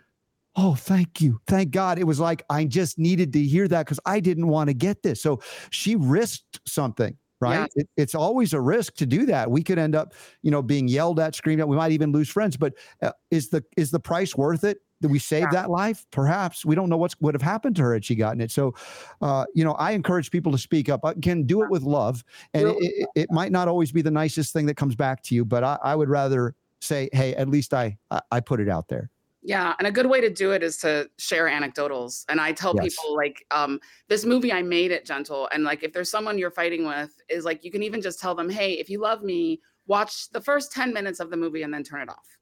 oh, 0.56 0.74
thank 0.74 1.20
you. 1.20 1.40
Thank 1.46 1.72
God. 1.72 1.98
It 1.98 2.06
was 2.06 2.20
like, 2.20 2.44
I 2.48 2.64
just 2.64 2.98
needed 2.98 3.32
to 3.32 3.42
hear 3.42 3.68
that 3.68 3.84
because 3.84 4.00
I 4.06 4.20
didn't 4.20 4.46
want 4.46 4.68
to 4.68 4.74
get 4.74 5.02
this. 5.02 5.20
So 5.20 5.40
she 5.70 5.96
risked 5.96 6.60
something. 6.66 7.18
Right. 7.40 7.68
It, 7.74 7.88
it's 7.98 8.14
always 8.14 8.54
a 8.54 8.60
risk 8.60 8.94
to 8.94 9.06
do 9.06 9.26
that. 9.26 9.50
We 9.50 9.62
could 9.62 9.78
end 9.78 9.94
up, 9.94 10.14
you 10.40 10.50
know, 10.50 10.62
being 10.62 10.88
yelled 10.88 11.20
at, 11.20 11.34
screamed 11.34 11.60
at. 11.60 11.68
We 11.68 11.76
might 11.76 11.92
even 11.92 12.10
lose 12.10 12.30
friends. 12.30 12.56
But 12.56 12.72
uh, 13.02 13.10
is 13.30 13.50
the 13.50 13.62
is 13.76 13.90
the 13.90 14.00
price 14.00 14.34
worth 14.34 14.64
it? 14.64 14.78
Did 15.04 15.10
we 15.10 15.18
save 15.18 15.42
Yeah. 15.42 15.50
that 15.50 15.68
life? 15.68 16.06
Perhaps 16.12 16.64
we 16.64 16.74
don't 16.74 16.88
know 16.88 16.96
what 16.96 17.14
would 17.20 17.34
have 17.34 17.42
happened 17.42 17.76
to 17.76 17.82
her 17.82 17.92
had 17.92 18.06
she 18.06 18.14
gotten 18.14 18.40
it. 18.40 18.50
So, 18.50 18.74
uh, 19.20 19.44
you 19.54 19.62
know, 19.62 19.72
I 19.72 19.90
encourage 19.90 20.30
people 20.30 20.50
to 20.52 20.56
speak 20.56 20.88
up. 20.88 21.04
I 21.04 21.12
can 21.12 21.42
do 21.42 21.62
it 21.62 21.68
with 21.68 21.82
love, 21.82 22.24
and 22.54 22.68
it, 22.68 22.76
it, 22.80 23.08
it 23.14 23.30
might 23.30 23.52
not 23.52 23.68
always 23.68 23.92
be 23.92 24.00
the 24.00 24.10
nicest 24.10 24.54
thing 24.54 24.64
that 24.64 24.78
comes 24.78 24.94
back 24.94 25.22
to 25.24 25.34
you, 25.34 25.44
but 25.44 25.62
I, 25.62 25.78
I 25.82 25.94
would 25.94 26.08
rather 26.08 26.54
say, 26.80 27.10
hey, 27.12 27.34
at 27.34 27.50
least 27.50 27.74
I 27.74 27.98
I, 28.30 28.40
put 28.40 28.60
it 28.60 28.68
out 28.70 28.88
there. 28.88 29.10
Yeah, 29.42 29.74
and 29.78 29.86
a 29.86 29.92
good 29.92 30.06
way 30.06 30.22
to 30.22 30.30
do 30.30 30.52
it 30.52 30.62
is 30.62 30.78
to 30.78 31.10
share 31.18 31.48
anecdotals. 31.48 32.24
And 32.30 32.40
I 32.40 32.52
tell 32.52 32.72
Yes. 32.74 32.94
people 32.94 33.14
like 33.14 33.44
um 33.50 33.80
this 34.08 34.24
movie 34.24 34.54
I 34.54 34.62
made 34.62 34.90
it 34.90 35.04
gentle 35.04 35.50
and 35.52 35.64
like 35.64 35.82
if 35.82 35.92
there's 35.92 36.10
someone 36.10 36.38
you're 36.38 36.50
fighting 36.50 36.86
with 36.86 37.10
is 37.28 37.44
like 37.44 37.62
you 37.62 37.70
can 37.70 37.82
even 37.82 38.00
just 38.00 38.20
tell 38.20 38.34
them, 38.34 38.48
"Hey, 38.48 38.72
if 38.80 38.88
you 38.88 39.00
love 39.02 39.22
me, 39.22 39.60
watch 39.86 40.30
the 40.30 40.40
first 40.40 40.72
10 40.72 40.94
minutes 40.94 41.20
of 41.20 41.28
the 41.28 41.36
movie 41.36 41.60
and 41.60 41.74
then 41.74 41.82
turn 41.84 42.00
it 42.00 42.08
off." 42.08 42.38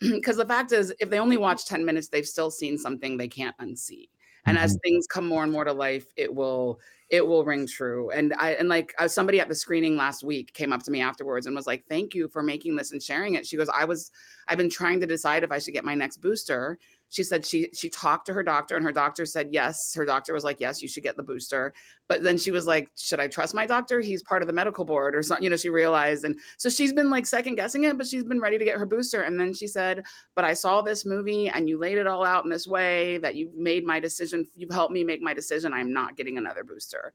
Because 0.00 0.36
the 0.36 0.46
fact 0.46 0.72
is 0.72 0.94
if 1.00 1.10
they 1.10 1.18
only 1.18 1.36
watch 1.36 1.66
10 1.66 1.84
minutes, 1.84 2.08
they've 2.08 2.26
still 2.26 2.50
seen 2.50 2.78
something 2.78 3.16
they 3.16 3.28
can't 3.28 3.56
unsee. 3.58 4.08
And 4.46 4.56
as 4.56 4.78
things 4.82 5.06
come 5.06 5.26
more 5.26 5.42
and 5.42 5.52
more 5.52 5.64
to 5.64 5.72
life, 5.72 6.06
it 6.16 6.34
will 6.34 6.80
it 7.10 7.26
will 7.26 7.44
ring 7.44 7.66
true. 7.66 8.10
And 8.10 8.32
I 8.38 8.52
and 8.52 8.68
like 8.68 8.94
uh, 8.98 9.08
somebody 9.08 9.40
at 9.40 9.48
the 9.48 9.54
screening 9.54 9.96
last 9.96 10.22
week 10.24 10.54
came 10.54 10.72
up 10.72 10.82
to 10.84 10.90
me 10.90 11.00
afterwards 11.00 11.46
and 11.46 11.54
was 11.54 11.66
like, 11.66 11.84
"Thank 11.88 12.14
you 12.14 12.28
for 12.28 12.42
making 12.42 12.76
this 12.76 12.92
and 12.92 13.02
sharing 13.02 13.34
it." 13.34 13.46
She 13.46 13.56
goes, 13.56 13.68
"I 13.68 13.84
was 13.84 14.10
I've 14.46 14.56
been 14.58 14.70
trying 14.70 15.00
to 15.00 15.06
decide 15.06 15.44
if 15.44 15.52
I 15.52 15.58
should 15.58 15.74
get 15.74 15.84
my 15.84 15.94
next 15.94 16.18
booster." 16.18 16.78
She 17.10 17.22
said 17.22 17.44
she 17.46 17.70
she 17.72 17.88
talked 17.88 18.26
to 18.26 18.32
her 18.34 18.42
doctor 18.42 18.76
and 18.76 18.84
her 18.84 18.92
doctor 18.92 19.24
said 19.24 19.48
yes. 19.50 19.94
Her 19.94 20.04
doctor 20.04 20.32
was 20.34 20.44
like, 20.44 20.60
"Yes, 20.60 20.82
you 20.82 20.88
should 20.88 21.02
get 21.02 21.16
the 21.16 21.22
booster." 21.22 21.72
But 22.06 22.22
then 22.22 22.36
she 22.38 22.50
was 22.50 22.66
like, 22.66 22.90
"Should 22.96 23.20
I 23.20 23.28
trust 23.28 23.54
my 23.54 23.66
doctor? 23.66 24.00
He's 24.00 24.22
part 24.22 24.42
of 24.42 24.46
the 24.46 24.52
medical 24.52 24.84
board 24.84 25.14
or 25.14 25.22
something." 25.22 25.44
You 25.44 25.50
know, 25.50 25.56
she 25.56 25.70
realized 25.70 26.24
and 26.24 26.38
so 26.58 26.68
she's 26.68 26.92
been 26.92 27.10
like 27.10 27.26
second 27.26 27.54
guessing 27.56 27.84
it, 27.84 27.96
but 27.96 28.06
she's 28.06 28.24
been 28.24 28.40
ready 28.40 28.58
to 28.58 28.64
get 28.64 28.78
her 28.78 28.86
booster 28.86 29.22
and 29.22 29.40
then 29.40 29.54
she 29.54 29.66
said, 29.66 30.04
"But 30.34 30.44
I 30.44 30.54
saw 30.54 30.82
this 30.82 31.06
movie 31.06 31.48
and 31.48 31.68
you 31.68 31.78
laid 31.78 31.98
it 31.98 32.06
all 32.06 32.24
out 32.24 32.44
in 32.44 32.50
this 32.50 32.66
way 32.66 33.18
that 33.18 33.34
you've 33.36 33.54
made 33.54 33.84
my 33.86 34.00
decision. 34.00 34.46
You've 34.54 34.70
helped 34.70 34.92
me 34.92 35.04
make 35.04 35.22
my 35.22 35.34
decision. 35.34 35.72
I'm 35.72 35.92
not 35.92 36.16
getting 36.16 36.38
another 36.38 36.64
booster." 36.64 37.14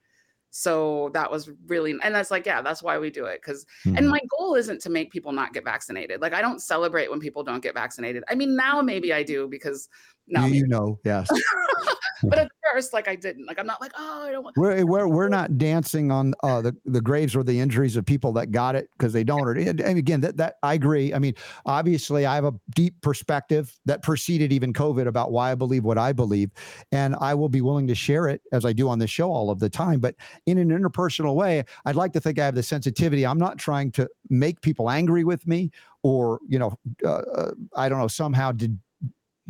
So 0.55 1.09
that 1.15 1.31
was 1.31 1.49
really, 1.65 1.95
and 2.03 2.13
that's 2.13 2.29
like, 2.29 2.45
yeah, 2.45 2.61
that's 2.61 2.83
why 2.83 2.99
we 2.99 3.09
do 3.09 3.25
it. 3.25 3.41
Cause, 3.41 3.65
and 3.95 4.05
Mhm. 4.05 4.09
my 4.11 4.19
goal 4.37 4.53
isn't 4.53 4.81
to 4.81 4.89
make 4.91 5.11
people 5.11 5.31
not 5.31 5.51
get 5.51 5.63
vaccinated. 5.65 6.21
Like, 6.21 6.33
I 6.33 6.43
don't 6.43 6.61
celebrate 6.61 7.09
when 7.09 7.19
people 7.19 7.43
don't 7.43 7.61
get 7.63 7.73
vaccinated. 7.73 8.23
I 8.29 8.35
mean, 8.35 8.55
now 8.55 8.79
maybe 8.83 9.11
I 9.11 9.23
do 9.23 9.47
because 9.47 9.89
now, 10.33 10.45
you, 10.45 10.55
you 10.55 10.67
know, 10.67 10.99
yes. 11.05 11.29
but 12.23 12.39
at 12.39 12.51
first, 12.73 12.93
like 12.93 13.07
I 13.07 13.15
didn't. 13.15 13.45
Like 13.45 13.59
I'm 13.59 13.65
not 13.65 13.81
like, 13.81 13.91
oh, 13.97 14.23
I 14.23 14.31
don't 14.31 14.43
want. 14.43 14.57
We're 14.57 14.85
we're, 14.85 15.07
we're 15.07 15.29
not 15.39 15.57
dancing 15.57 16.11
on 16.11 16.33
uh, 16.43 16.61
the 16.61 16.75
the 16.85 17.01
graves 17.01 17.35
or 17.35 17.43
the 17.43 17.59
injuries 17.59 17.95
of 17.95 18.05
people 18.05 18.31
that 18.33 18.51
got 18.51 18.75
it 18.75 18.89
because 18.97 19.13
they 19.13 19.23
don't. 19.23 19.41
Or 19.41 19.53
and 19.53 19.79
again, 19.81 20.21
that 20.21 20.37
that 20.37 20.55
I 20.63 20.73
agree. 20.73 21.13
I 21.13 21.19
mean, 21.19 21.35
obviously, 21.65 22.25
I 22.25 22.35
have 22.35 22.45
a 22.45 22.53
deep 22.75 22.99
perspective 23.01 23.77
that 23.85 24.01
preceded 24.01 24.51
even 24.51 24.73
COVID 24.73 25.07
about 25.07 25.31
why 25.31 25.51
I 25.51 25.55
believe 25.55 25.83
what 25.83 25.97
I 25.97 26.13
believe, 26.13 26.51
and 26.91 27.15
I 27.19 27.33
will 27.33 27.49
be 27.49 27.61
willing 27.61 27.87
to 27.87 27.95
share 27.95 28.27
it 28.27 28.41
as 28.51 28.65
I 28.65 28.73
do 28.73 28.89
on 28.89 28.99
this 28.99 29.09
show 29.09 29.31
all 29.31 29.49
of 29.49 29.59
the 29.59 29.69
time. 29.69 29.99
But 29.99 30.15
in 30.45 30.57
an 30.57 30.69
interpersonal 30.69 31.35
way, 31.35 31.63
I'd 31.85 31.95
like 31.95 32.13
to 32.13 32.19
think 32.19 32.39
I 32.39 32.45
have 32.45 32.55
the 32.55 32.63
sensitivity. 32.63 33.25
I'm 33.25 33.39
not 33.39 33.57
trying 33.57 33.91
to 33.93 34.09
make 34.29 34.61
people 34.61 34.89
angry 34.89 35.23
with 35.23 35.45
me 35.47 35.71
or 36.03 36.39
you 36.47 36.59
know, 36.59 36.77
uh, 37.05 37.21
uh 37.35 37.51
I 37.75 37.89
don't 37.89 37.99
know 37.99 38.07
somehow 38.07 38.51
did 38.51 38.77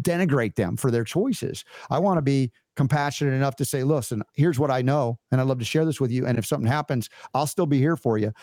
denigrate 0.01 0.55
them 0.55 0.77
for 0.77 0.91
their 0.91 1.03
choices. 1.03 1.63
I 1.89 1.99
want 1.99 2.17
to 2.17 2.21
be 2.21 2.51
compassionate 2.75 3.33
enough 3.33 3.55
to 3.57 3.65
say, 3.65 3.83
listen, 3.83 4.23
here's 4.33 4.59
what 4.59 4.71
I 4.71 4.81
know, 4.81 5.19
and 5.31 5.39
I'd 5.39 5.47
love 5.47 5.59
to 5.59 5.65
share 5.65 5.85
this 5.85 6.01
with 6.01 6.11
you. 6.11 6.25
And 6.25 6.37
if 6.37 6.45
something 6.45 6.67
happens, 6.67 7.09
I'll 7.33 7.47
still 7.47 7.67
be 7.67 7.77
here 7.77 7.95
for 7.95 8.17
you. 8.17 8.33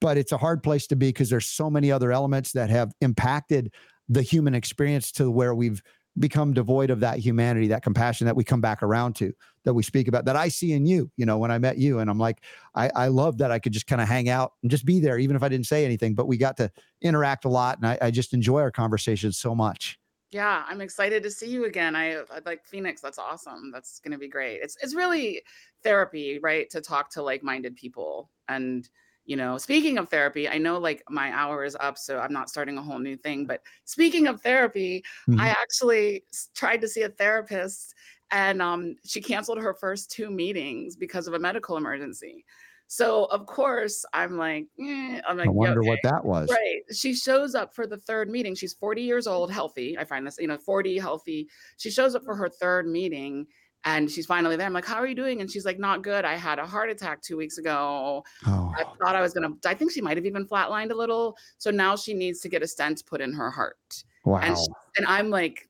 But 0.00 0.18
it's 0.18 0.32
a 0.32 0.38
hard 0.38 0.62
place 0.62 0.86
to 0.88 0.96
be 0.96 1.08
because 1.08 1.30
there's 1.30 1.46
so 1.46 1.70
many 1.70 1.92
other 1.92 2.10
elements 2.10 2.52
that 2.52 2.70
have 2.70 2.92
impacted 3.00 3.72
the 4.08 4.22
human 4.22 4.54
experience 4.54 5.12
to 5.12 5.30
where 5.30 5.54
we've 5.54 5.82
become 6.18 6.52
devoid 6.52 6.90
of 6.90 7.00
that 7.00 7.18
humanity, 7.18 7.68
that 7.68 7.84
compassion 7.84 8.24
that 8.24 8.34
we 8.34 8.42
come 8.42 8.60
back 8.60 8.82
around 8.82 9.14
to, 9.14 9.32
that 9.64 9.74
we 9.74 9.82
speak 9.84 10.08
about, 10.08 10.24
that 10.24 10.34
I 10.34 10.48
see 10.48 10.72
in 10.72 10.84
you, 10.84 11.08
you 11.16 11.24
know, 11.24 11.38
when 11.38 11.52
I 11.52 11.58
met 11.58 11.78
you. 11.78 12.00
And 12.00 12.10
I'm 12.10 12.18
like, 12.18 12.42
I, 12.74 12.90
I 12.96 13.08
love 13.08 13.38
that 13.38 13.52
I 13.52 13.60
could 13.60 13.72
just 13.72 13.86
kind 13.86 14.02
of 14.02 14.08
hang 14.08 14.28
out 14.28 14.54
and 14.62 14.70
just 14.70 14.84
be 14.84 14.98
there, 14.98 15.18
even 15.18 15.36
if 15.36 15.42
I 15.44 15.48
didn't 15.48 15.66
say 15.66 15.84
anything, 15.84 16.16
but 16.16 16.26
we 16.26 16.36
got 16.36 16.56
to 16.56 16.70
interact 17.00 17.44
a 17.44 17.48
lot. 17.48 17.78
And 17.78 17.86
I, 17.86 17.98
I 18.02 18.10
just 18.10 18.34
enjoy 18.34 18.60
our 18.60 18.72
conversations 18.72 19.38
so 19.38 19.54
much. 19.54 19.98
Yeah, 20.30 20.64
I'm 20.68 20.80
excited 20.80 21.24
to 21.24 21.30
see 21.30 21.48
you 21.48 21.64
again. 21.64 21.96
I, 21.96 22.18
I 22.18 22.40
like 22.46 22.64
Phoenix. 22.64 23.00
That's 23.00 23.18
awesome. 23.18 23.72
That's 23.72 23.98
going 23.98 24.12
to 24.12 24.18
be 24.18 24.28
great. 24.28 24.60
It's 24.62 24.76
it's 24.80 24.94
really 24.94 25.42
therapy, 25.82 26.38
right? 26.38 26.70
To 26.70 26.80
talk 26.80 27.10
to 27.12 27.22
like-minded 27.22 27.74
people. 27.74 28.30
And 28.48 28.88
you 29.24 29.36
know, 29.36 29.58
speaking 29.58 29.98
of 29.98 30.08
therapy, 30.08 30.48
I 30.48 30.58
know 30.58 30.78
like 30.78 31.02
my 31.08 31.32
hour 31.32 31.64
is 31.64 31.76
up, 31.78 31.98
so 31.98 32.18
I'm 32.18 32.32
not 32.32 32.48
starting 32.48 32.78
a 32.78 32.82
whole 32.82 32.98
new 32.98 33.16
thing. 33.16 33.44
But 33.44 33.60
speaking 33.84 34.28
of 34.28 34.40
therapy, 34.40 35.04
mm-hmm. 35.28 35.40
I 35.40 35.48
actually 35.48 36.24
tried 36.54 36.80
to 36.82 36.88
see 36.88 37.02
a 37.02 37.08
therapist, 37.08 37.94
and 38.30 38.62
um, 38.62 38.96
she 39.04 39.20
canceled 39.20 39.60
her 39.60 39.74
first 39.74 40.10
two 40.10 40.30
meetings 40.30 40.96
because 40.96 41.26
of 41.26 41.34
a 41.34 41.38
medical 41.38 41.76
emergency. 41.76 42.44
So 42.92 43.26
of 43.26 43.46
course 43.46 44.04
I'm 44.12 44.36
like, 44.36 44.66
eh. 44.80 45.20
I'm 45.24 45.36
like, 45.36 45.46
I 45.46 45.50
wonder 45.50 45.78
okay. 45.78 45.90
what 45.90 46.00
that 46.02 46.24
was. 46.24 46.50
Right. 46.50 46.80
She 46.92 47.14
shows 47.14 47.54
up 47.54 47.72
for 47.72 47.86
the 47.86 47.98
third 47.98 48.28
meeting. 48.28 48.56
She's 48.56 48.72
40 48.74 49.00
years 49.00 49.28
old, 49.28 49.52
healthy. 49.52 49.96
I 49.96 50.02
find 50.02 50.26
this, 50.26 50.38
you 50.40 50.48
know, 50.48 50.58
40, 50.58 50.98
healthy. 50.98 51.48
She 51.76 51.88
shows 51.88 52.16
up 52.16 52.24
for 52.24 52.34
her 52.34 52.48
third 52.48 52.88
meeting 52.88 53.46
and 53.84 54.10
she's 54.10 54.26
finally 54.26 54.56
there. 54.56 54.66
I'm 54.66 54.72
like, 54.72 54.84
how 54.84 54.96
are 54.96 55.06
you 55.06 55.14
doing? 55.14 55.40
And 55.40 55.48
she's 55.48 55.64
like, 55.64 55.78
not 55.78 56.02
good. 56.02 56.24
I 56.24 56.34
had 56.34 56.58
a 56.58 56.66
heart 56.66 56.90
attack 56.90 57.22
two 57.22 57.36
weeks 57.36 57.58
ago. 57.58 58.24
Oh. 58.44 58.74
I 58.76 58.82
thought 58.98 59.14
I 59.14 59.20
was 59.20 59.34
gonna. 59.34 59.50
I 59.64 59.74
think 59.74 59.92
she 59.92 60.00
might 60.00 60.16
have 60.16 60.26
even 60.26 60.44
flatlined 60.44 60.90
a 60.90 60.96
little. 60.96 61.36
So 61.58 61.70
now 61.70 61.94
she 61.94 62.12
needs 62.12 62.40
to 62.40 62.48
get 62.48 62.60
a 62.60 62.66
stent 62.66 63.04
put 63.06 63.20
in 63.20 63.32
her 63.32 63.52
heart. 63.52 64.02
Wow. 64.24 64.40
And, 64.40 64.58
she, 64.58 64.66
and 64.96 65.06
I'm 65.06 65.30
like, 65.30 65.68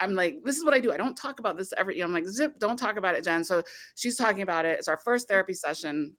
I'm 0.00 0.14
like, 0.14 0.38
this 0.44 0.56
is 0.56 0.64
what 0.64 0.74
I 0.74 0.80
do. 0.80 0.92
I 0.92 0.96
don't 0.96 1.16
talk 1.16 1.38
about 1.38 1.56
this 1.56 1.72
every. 1.78 1.94
You 1.94 2.00
know, 2.00 2.08
I'm 2.08 2.12
like, 2.12 2.26
zip, 2.26 2.58
don't 2.58 2.76
talk 2.76 2.96
about 2.96 3.14
it, 3.14 3.22
Jen. 3.22 3.44
So 3.44 3.62
she's 3.94 4.16
talking 4.16 4.42
about 4.42 4.64
it. 4.64 4.80
It's 4.80 4.88
our 4.88 4.98
first 4.98 5.28
therapy 5.28 5.54
session. 5.54 6.12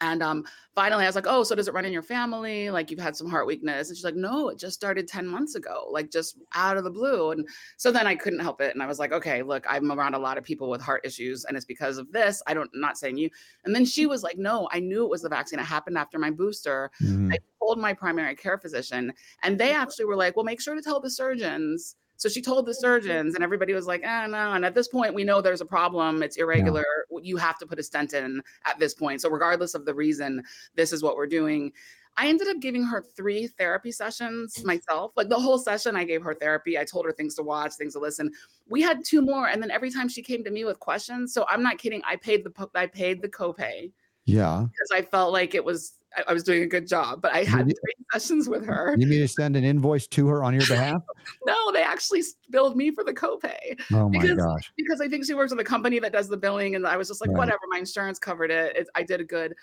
And 0.00 0.22
um, 0.22 0.44
finally, 0.74 1.04
I 1.04 1.08
was 1.08 1.14
like, 1.14 1.26
"Oh, 1.28 1.42
so 1.42 1.54
does 1.54 1.68
it 1.68 1.74
run 1.74 1.84
in 1.84 1.92
your 1.92 2.02
family? 2.02 2.70
Like 2.70 2.90
you've 2.90 3.00
had 3.00 3.16
some 3.16 3.28
heart 3.28 3.46
weakness?" 3.46 3.88
And 3.88 3.96
she's 3.96 4.04
like, 4.04 4.14
"No, 4.16 4.48
it 4.48 4.58
just 4.58 4.74
started 4.74 5.06
ten 5.06 5.26
months 5.26 5.54
ago, 5.54 5.86
like 5.90 6.10
just 6.10 6.38
out 6.54 6.76
of 6.76 6.84
the 6.84 6.90
blue." 6.90 7.32
And 7.32 7.46
so 7.76 7.92
then 7.92 8.06
I 8.06 8.14
couldn't 8.14 8.40
help 8.40 8.60
it, 8.60 8.74
and 8.74 8.82
I 8.82 8.86
was 8.86 8.98
like, 8.98 9.12
"Okay, 9.12 9.42
look, 9.42 9.64
I'm 9.68 9.92
around 9.92 10.14
a 10.14 10.18
lot 10.18 10.38
of 10.38 10.44
people 10.44 10.70
with 10.70 10.80
heart 10.80 11.02
issues, 11.04 11.44
and 11.44 11.56
it's 11.56 11.66
because 11.66 11.98
of 11.98 12.10
this. 12.12 12.42
I 12.46 12.54
don't, 12.54 12.70
I'm 12.74 12.80
not 12.80 12.98
saying 12.98 13.18
you." 13.18 13.28
And 13.64 13.74
then 13.74 13.84
she 13.84 14.06
was 14.06 14.22
like, 14.22 14.38
"No, 14.38 14.68
I 14.72 14.80
knew 14.80 15.04
it 15.04 15.10
was 15.10 15.22
the 15.22 15.28
vaccine. 15.28 15.58
It 15.58 15.64
happened 15.64 15.98
after 15.98 16.18
my 16.18 16.30
booster. 16.30 16.90
Mm-hmm. 17.02 17.32
I 17.32 17.38
told 17.58 17.78
my 17.78 17.92
primary 17.92 18.34
care 18.36 18.58
physician, 18.58 19.12
and 19.42 19.58
they 19.58 19.72
actually 19.72 20.06
were 20.06 20.16
like, 20.16 20.36
"Well, 20.36 20.44
make 20.44 20.60
sure 20.60 20.74
to 20.74 20.82
tell 20.82 21.00
the 21.00 21.10
surgeons." 21.10 21.96
So 22.20 22.28
she 22.28 22.42
told 22.42 22.66
the 22.66 22.74
surgeons, 22.74 23.34
and 23.34 23.42
everybody 23.42 23.72
was 23.72 23.86
like, 23.86 24.02
"Ah, 24.04 24.26
no." 24.26 24.52
And 24.52 24.62
at 24.62 24.74
this 24.74 24.88
point, 24.88 25.14
we 25.14 25.24
know 25.24 25.40
there's 25.40 25.62
a 25.62 25.66
problem. 25.66 26.22
It's 26.22 26.36
irregular. 26.36 26.84
Yeah. 27.10 27.18
You 27.22 27.38
have 27.38 27.58
to 27.60 27.66
put 27.66 27.78
a 27.78 27.82
stent 27.82 28.12
in 28.12 28.42
at 28.66 28.78
this 28.78 28.92
point. 28.92 29.22
So 29.22 29.30
regardless 29.30 29.74
of 29.74 29.86
the 29.86 29.94
reason, 29.94 30.44
this 30.74 30.92
is 30.92 31.02
what 31.02 31.16
we're 31.16 31.26
doing. 31.26 31.72
I 32.18 32.28
ended 32.28 32.48
up 32.48 32.60
giving 32.60 32.84
her 32.84 33.00
three 33.00 33.46
therapy 33.46 33.90
sessions 33.90 34.62
myself. 34.66 35.12
Like 35.16 35.30
the 35.30 35.40
whole 35.40 35.56
session, 35.56 35.96
I 35.96 36.04
gave 36.04 36.22
her 36.22 36.34
therapy. 36.34 36.78
I 36.78 36.84
told 36.84 37.06
her 37.06 37.12
things 37.12 37.34
to 37.36 37.42
watch, 37.42 37.72
things 37.76 37.94
to 37.94 38.00
listen. 38.00 38.30
We 38.68 38.82
had 38.82 39.02
two 39.02 39.22
more, 39.22 39.48
and 39.48 39.62
then 39.62 39.70
every 39.70 39.90
time 39.90 40.10
she 40.10 40.22
came 40.22 40.44
to 40.44 40.50
me 40.50 40.64
with 40.64 40.78
questions, 40.78 41.32
so 41.32 41.46
I'm 41.48 41.62
not 41.62 41.78
kidding. 41.78 42.02
I 42.06 42.16
paid 42.16 42.44
the 42.44 42.68
I 42.74 42.86
paid 42.86 43.22
the 43.22 43.30
copay. 43.30 43.92
Yeah, 44.26 44.66
because 44.70 44.90
I 44.92 45.00
felt 45.00 45.32
like 45.32 45.54
it 45.54 45.64
was 45.64 45.94
I, 46.16 46.24
I 46.28 46.32
was 46.32 46.42
doing 46.42 46.62
a 46.62 46.66
good 46.66 46.86
job, 46.86 47.22
but 47.22 47.32
I 47.32 47.44
had 47.44 47.68
you, 47.68 47.74
three 47.74 48.04
sessions 48.12 48.48
with 48.48 48.64
her. 48.66 48.94
You 48.98 49.06
need 49.06 49.18
to 49.18 49.28
send 49.28 49.56
an 49.56 49.64
invoice 49.64 50.06
to 50.08 50.28
her 50.28 50.42
on 50.42 50.54
your 50.54 50.66
behalf? 50.68 51.02
no, 51.46 51.72
they 51.72 51.82
actually 51.82 52.22
billed 52.50 52.76
me 52.76 52.90
for 52.90 53.04
the 53.04 53.12
copay. 53.12 53.78
Oh 53.92 54.08
my 54.08 54.20
because, 54.20 54.36
gosh. 54.36 54.72
Because 54.76 55.00
I 55.00 55.08
think 55.08 55.24
she 55.24 55.34
works 55.34 55.50
with 55.50 55.60
a 55.60 55.64
company 55.64 55.98
that 56.00 56.12
does 56.12 56.28
the 56.28 56.36
billing. 56.36 56.74
And 56.74 56.86
I 56.86 56.96
was 56.96 57.08
just 57.08 57.20
like, 57.20 57.30
right. 57.30 57.38
whatever, 57.38 57.60
my 57.70 57.78
insurance 57.78 58.18
covered 58.18 58.50
it. 58.50 58.76
it. 58.76 58.88
I 58.94 59.02
did 59.02 59.20
a 59.20 59.24
good. 59.24 59.54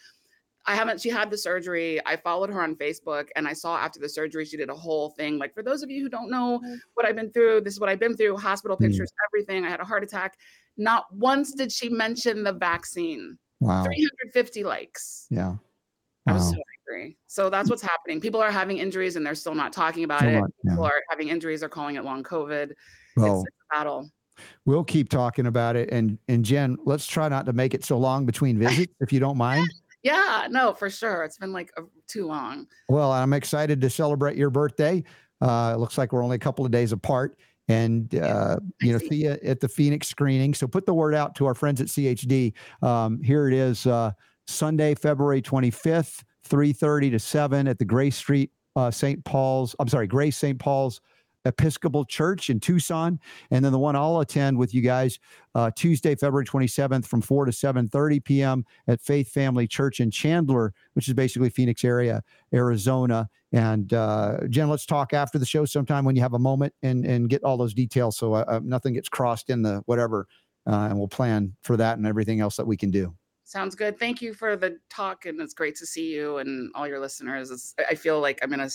I 0.70 0.76
haven't, 0.76 1.00
she 1.00 1.10
had 1.10 1.32
the 1.32 1.38
surgery. 1.38 2.06
I 2.06 2.18
followed 2.18 2.50
her 2.50 2.62
on 2.62 2.76
Facebook 2.76 3.30
and 3.38 3.48
I 3.48 3.54
saw 3.54 3.78
after 3.78 4.02
the 4.02 4.10
surgery, 4.10 4.44
she 4.44 4.58
did 4.58 4.70
a 4.70 4.76
whole 4.76 5.12
thing. 5.12 5.38
Like, 5.38 5.54
for 5.54 5.64
those 5.64 5.82
of 5.82 5.90
you 5.90 6.04
who 6.04 6.10
don't 6.10 6.30
know 6.30 6.60
mm. 6.60 6.78
what 6.94 7.06
I've 7.06 7.16
been 7.16 7.32
through, 7.32 7.62
this 7.62 7.74
is 7.74 7.80
what 7.80 7.88
I've 7.88 8.02
been 8.02 8.18
through 8.18 8.36
hospital 8.36 8.76
mm. 8.76 8.82
pictures, 8.82 9.10
mm. 9.10 9.28
everything. 9.30 9.64
I 9.64 9.70
had 9.70 9.80
a 9.80 9.86
heart 9.86 10.04
attack. 10.04 10.38
Not 10.76 11.06
once 11.14 11.54
did 11.54 11.72
she 11.72 11.88
mention 11.88 12.44
the 12.44 12.52
vaccine. 12.52 13.38
Wow. 13.62 13.86
350 13.86 14.64
likes. 14.66 15.28
Yeah. 15.30 15.56
Wow. 16.28 16.34
I 16.34 16.36
was 16.36 16.50
so 16.50 16.58
angry. 16.90 17.18
So 17.28 17.50
that's 17.50 17.70
what's 17.70 17.82
happening. 17.82 18.22
People 18.22 18.42
are 18.42 18.52
having 18.52 18.78
injuries 18.78 19.16
and 19.16 19.26
they're 19.26 19.36
still 19.36 19.56
not 19.56 19.74
talking 19.74 20.04
about 20.04 20.24
it. 20.24 20.34
yeah. 20.34 20.72
People 20.72 20.86
are 20.86 21.02
having 21.10 21.30
injuries, 21.30 21.64
are 21.64 21.70
calling 21.70 21.96
it 21.96 22.04
long 22.04 22.24
COVID. 22.24 22.74
Well, 23.16 23.40
it's, 23.42 23.48
it's 23.48 23.56
a 23.72 23.76
battle. 23.76 24.10
We'll 24.66 24.84
keep 24.84 25.10
talking 25.10 25.48
about 25.48 25.76
it. 25.76 25.90
And 25.92 26.20
and 26.28 26.46
Jen, 26.46 26.78
let's 26.86 27.08
try 27.08 27.28
not 27.30 27.46
to 27.48 27.54
make 27.54 27.74
it 27.74 27.84
so 27.84 27.98
long 27.98 28.26
between 28.26 28.60
visits, 28.60 28.94
if 29.00 29.12
you 29.12 29.20
don't 29.20 29.38
mind. 29.38 29.68
Yeah, 30.04 30.48
no, 30.50 30.74
for 30.74 30.90
sure. 30.90 31.24
It's 31.24 31.38
been 31.38 31.52
like 31.52 31.72
a, 31.78 31.82
too 32.08 32.28
long. 32.28 32.68
Well, 32.88 33.12
I'm 33.12 33.34
excited 33.34 33.82
to 33.82 33.90
celebrate 33.90 34.38
your 34.38 34.50
birthday. 34.50 35.04
Uh, 35.42 35.74
it 35.76 35.80
looks 35.80 35.98
like 35.98 36.14
we're 36.14 36.24
only 36.24 36.36
a 36.36 36.40
couple 36.40 36.66
of 36.66 36.72
days 36.72 36.92
apart 36.92 37.38
and 37.68 38.16
uh, 38.16 38.58
you 38.82 38.94
know 38.94 39.00
see. 39.00 39.10
see 39.10 39.16
you 39.24 39.38
at 39.44 39.60
the 39.60 39.68
Phoenix 39.68 40.08
screening. 40.08 40.54
So 40.54 40.68
put 40.68 40.86
the 40.86 40.94
word 40.94 41.14
out 41.14 41.36
to 41.36 41.46
our 41.46 41.54
friends 41.54 41.82
at 41.82 41.88
CHD. 41.88 42.54
Um, 42.82 43.22
here 43.22 43.48
it 43.48 43.54
is, 43.54 43.86
uh, 43.86 44.12
Sunday, 44.48 44.96
February 44.96 45.42
25th, 45.42 46.24
3:30 46.48 47.12
to 47.12 47.20
7 47.20 47.68
at 47.68 47.78
the 47.78 47.86
Grace 47.86 48.16
Street 48.16 48.52
uh, 48.76 48.92
St. 48.92 49.24
Paul's. 49.26 49.76
I'm 49.80 49.88
sorry, 49.88 50.08
Grace 50.08 50.38
St. 50.38 50.58
Paul's 50.58 51.02
Episcopal 51.46 52.06
Church 52.06 52.50
in 52.50 52.60
Tucson, 52.60 53.20
and 53.52 53.64
then 53.64 53.72
the 53.72 53.80
one 53.80 53.96
I'll 53.96 54.20
attend 54.20 54.58
with 54.58 54.74
you 54.74 54.82
guys 54.82 55.18
uh, 55.56 55.72
Tuesday, 55.76 56.14
February 56.16 56.46
27th 56.46 57.06
from 57.08 57.22
4 57.22 57.46
to 57.46 57.52
7:30 57.52 58.24
p.m. 58.24 58.66
at 58.88 59.02
Faith 59.02 59.32
Family 59.32 59.68
Church 59.68 60.00
in 60.00 60.12
Chandler, 60.12 60.74
which 60.94 61.08
is 61.08 61.14
basically 61.14 61.50
Phoenix 61.50 61.84
area, 61.84 62.22
Arizona. 62.54 63.30
And 63.54 63.94
uh, 63.94 64.40
Jen, 64.50 64.70
let's 64.70 64.86
talk 64.86 65.14
after 65.14 65.40
the 65.40 65.46
show 65.46 65.64
sometime 65.66 66.04
when 66.04 66.16
you 66.16 66.22
have 66.22 66.34
a 66.34 66.40
moment 66.40 66.74
and 66.84 67.06
and 67.06 67.30
get 67.30 67.44
all 67.44 67.58
those 67.58 67.74
details 67.74 68.18
so 68.18 68.34
uh, 68.34 68.46
uh 68.48 68.60
nothing 68.64 68.94
gets 68.94 69.10
crossed 69.10 69.50
in 69.50 69.62
the 69.62 69.82
whatever, 69.86 70.28
uh, 70.68 70.88
and 70.90 70.98
we'll 70.98 71.08
plan 71.08 71.56
for 71.64 71.78
that 71.78 71.98
and 71.98 72.06
everything 72.06 72.42
else 72.42 72.58
that 72.58 72.68
we 72.68 72.78
can 72.78 72.92
do. 72.92 73.16
Sounds 73.48 73.76
good. 73.76 73.98
Thank 73.98 74.22
you 74.22 74.34
for 74.34 74.58
the 74.58 74.78
talk, 74.90 75.26
and 75.26 75.40
it's 75.40 75.54
great 75.54 75.78
to 75.78 75.86
see 75.86 76.14
you 76.14 76.40
and 76.40 76.70
all 76.76 76.86
your 76.86 77.00
listeners. 77.00 77.50
It's, 77.50 77.74
I 77.90 77.96
feel 77.96 78.20
like 78.20 78.40
I'm 78.44 78.52
in 78.52 78.60
a 78.60 78.66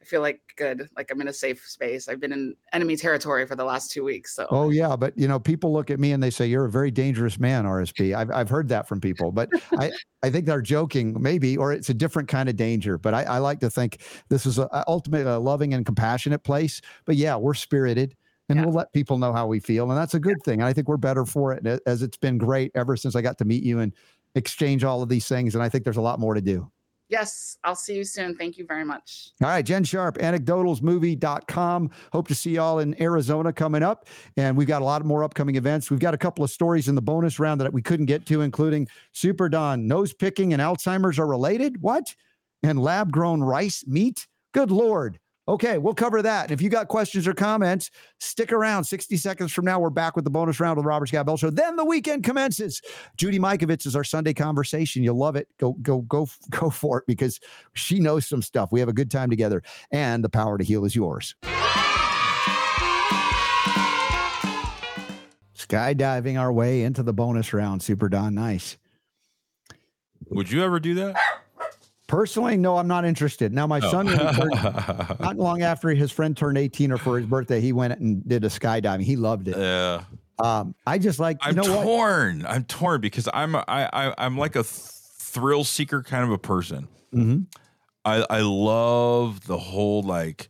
I 0.00 0.04
feel 0.04 0.22
like 0.22 0.40
good, 0.56 0.88
like 0.96 1.12
I'm 1.12 1.20
in 1.20 1.28
a 1.28 1.32
safe 1.32 1.64
space. 1.64 2.08
I've 2.08 2.18
been 2.18 2.32
in 2.32 2.56
enemy 2.72 2.96
territory 2.96 3.46
for 3.46 3.54
the 3.54 3.64
last 3.64 3.92
two 3.92 4.02
weeks. 4.02 4.34
So. 4.34 4.48
Oh 4.50 4.70
yeah, 4.70 4.96
but 4.96 5.16
you 5.16 5.28
know, 5.28 5.38
people 5.38 5.72
look 5.72 5.88
at 5.88 6.00
me 6.00 6.10
and 6.10 6.20
they 6.20 6.30
say 6.30 6.46
you're 6.46 6.64
a 6.64 6.70
very 6.70 6.90
dangerous 6.90 7.38
man, 7.38 7.64
RSB. 7.64 8.12
I've 8.12 8.32
I've 8.32 8.48
heard 8.48 8.68
that 8.70 8.88
from 8.88 9.00
people, 9.00 9.30
but 9.30 9.50
I 9.78 9.92
I 10.24 10.30
think 10.30 10.46
they're 10.46 10.62
joking, 10.62 11.16
maybe, 11.22 11.56
or 11.56 11.72
it's 11.72 11.88
a 11.88 11.94
different 11.94 12.28
kind 12.28 12.48
of 12.48 12.56
danger. 12.56 12.98
But 12.98 13.14
I, 13.14 13.22
I 13.22 13.38
like 13.38 13.60
to 13.60 13.70
think 13.70 13.98
this 14.30 14.46
is 14.46 14.58
a, 14.58 14.84
ultimately 14.88 15.30
a 15.30 15.38
loving 15.38 15.74
and 15.74 15.86
compassionate 15.86 16.42
place. 16.42 16.80
But 17.04 17.14
yeah, 17.14 17.36
we're 17.36 17.54
spirited. 17.54 18.16
And 18.48 18.58
yeah. 18.58 18.64
we'll 18.64 18.74
let 18.74 18.92
people 18.92 19.18
know 19.18 19.32
how 19.32 19.46
we 19.46 19.60
feel. 19.60 19.90
And 19.90 19.98
that's 19.98 20.14
a 20.14 20.20
good 20.20 20.36
yeah. 20.40 20.44
thing. 20.44 20.60
And 20.60 20.68
I 20.68 20.72
think 20.72 20.88
we're 20.88 20.96
better 20.96 21.24
for 21.26 21.52
it 21.52 21.82
as 21.86 22.02
it's 22.02 22.16
been 22.16 22.38
great 22.38 22.72
ever 22.74 22.96
since 22.96 23.14
I 23.14 23.20
got 23.20 23.38
to 23.38 23.44
meet 23.44 23.62
you 23.62 23.80
and 23.80 23.92
exchange 24.34 24.84
all 24.84 25.02
of 25.02 25.08
these 25.08 25.28
things. 25.28 25.54
And 25.54 25.62
I 25.62 25.68
think 25.68 25.84
there's 25.84 25.96
a 25.96 26.02
lot 26.02 26.18
more 26.18 26.34
to 26.34 26.40
do. 26.40 26.70
Yes, 27.08 27.56
I'll 27.64 27.74
see 27.74 27.96
you 27.96 28.04
soon. 28.04 28.36
Thank 28.36 28.58
you 28.58 28.66
very 28.66 28.84
much. 28.84 29.30
All 29.42 29.48
right, 29.48 29.64
Jen 29.64 29.82
Sharp, 29.82 30.18
anecdotalsmovie.com. 30.18 31.90
Hope 32.12 32.28
to 32.28 32.34
see 32.34 32.50
y'all 32.50 32.80
in 32.80 33.00
Arizona 33.00 33.50
coming 33.50 33.82
up. 33.82 34.06
And 34.36 34.54
we've 34.56 34.68
got 34.68 34.82
a 34.82 34.84
lot 34.84 35.02
more 35.06 35.24
upcoming 35.24 35.56
events. 35.56 35.90
We've 35.90 36.00
got 36.00 36.12
a 36.12 36.18
couple 36.18 36.44
of 36.44 36.50
stories 36.50 36.86
in 36.86 36.94
the 36.94 37.02
bonus 37.02 37.38
round 37.38 37.62
that 37.62 37.72
we 37.72 37.80
couldn't 37.80 38.06
get 38.06 38.26
to, 38.26 38.42
including 38.42 38.88
Super 39.12 39.48
Don, 39.48 39.86
nose 39.86 40.12
picking 40.12 40.52
and 40.52 40.60
Alzheimer's 40.60 41.18
are 41.18 41.26
related. 41.26 41.80
What? 41.80 42.14
And 42.62 42.78
lab 42.78 43.10
grown 43.10 43.42
rice 43.42 43.86
meat? 43.86 44.26
Good 44.52 44.70
Lord. 44.70 45.18
Okay, 45.48 45.78
we'll 45.78 45.94
cover 45.94 46.20
that. 46.20 46.44
And 46.44 46.52
if 46.52 46.60
you 46.60 46.68
got 46.68 46.88
questions 46.88 47.26
or 47.26 47.32
comments, 47.32 47.90
stick 48.20 48.52
around. 48.52 48.84
60 48.84 49.16
seconds 49.16 49.50
from 49.50 49.64
now, 49.64 49.80
we're 49.80 49.88
back 49.88 50.14
with 50.14 50.24
the 50.24 50.30
bonus 50.30 50.60
round 50.60 50.76
of 50.78 50.84
the 50.84 50.88
Robert 50.88 51.06
Scott 51.06 51.24
Bell 51.24 51.38
Show. 51.38 51.48
Then 51.48 51.76
the 51.76 51.86
weekend 51.86 52.22
commences. 52.22 52.82
Judy 53.16 53.38
Mikovits 53.38 53.86
is 53.86 53.96
our 53.96 54.04
Sunday 54.04 54.34
conversation. 54.34 55.02
You'll 55.02 55.16
love 55.16 55.36
it. 55.36 55.48
Go, 55.58 55.72
go, 55.80 56.02
go, 56.02 56.28
go 56.50 56.68
for 56.68 56.98
it 56.98 57.04
because 57.06 57.40
she 57.72 57.98
knows 57.98 58.26
some 58.26 58.42
stuff. 58.42 58.70
We 58.70 58.80
have 58.80 58.90
a 58.90 58.92
good 58.92 59.10
time 59.10 59.30
together, 59.30 59.62
and 59.90 60.22
the 60.22 60.28
power 60.28 60.58
to 60.58 60.64
heal 60.64 60.84
is 60.84 60.94
yours. 60.94 61.34
Skydiving 65.56 66.38
our 66.38 66.52
way 66.52 66.82
into 66.82 67.02
the 67.02 67.14
bonus 67.14 67.54
round. 67.54 67.82
Super 67.82 68.10
Don, 68.10 68.34
nice. 68.34 68.76
Would 70.28 70.52
you 70.52 70.62
ever 70.62 70.78
do 70.78 70.94
that? 70.94 71.16
Personally, 72.08 72.56
no, 72.56 72.76
I'm 72.78 72.88
not 72.88 73.04
interested. 73.04 73.52
Now, 73.52 73.66
my 73.66 73.80
son, 73.80 74.06
turned- 74.06 74.50
not 75.20 75.36
long 75.36 75.62
after 75.62 75.90
his 75.90 76.10
friend 76.10 76.36
turned 76.36 76.56
18 76.58 76.90
or 76.90 76.96
for 76.98 77.18
his 77.18 77.26
birthday, 77.28 77.60
he 77.60 77.72
went 77.72 77.98
and 78.00 78.26
did 78.26 78.44
a 78.44 78.48
skydiving. 78.48 79.02
He 79.02 79.14
loved 79.14 79.46
it. 79.46 79.56
Yeah. 79.56 80.02
Um, 80.38 80.74
I 80.86 80.98
just 80.98 81.18
like, 81.20 81.36
you 81.44 81.50
I'm 81.50 81.54
know 81.56 81.62
what? 81.76 81.82
torn. 81.84 82.46
I'm 82.46 82.64
torn 82.64 83.00
because 83.02 83.28
I'm 83.32 83.54
I, 83.56 83.62
I 83.68 84.14
I'm 84.18 84.38
like 84.38 84.56
a 84.56 84.64
thrill 84.64 85.64
seeker 85.64 86.02
kind 86.02 86.24
of 86.24 86.30
a 86.30 86.38
person. 86.38 86.88
Mhm. 87.14 87.46
I 88.04 88.24
I 88.30 88.40
love 88.40 89.46
the 89.46 89.58
whole 89.58 90.02
like 90.02 90.48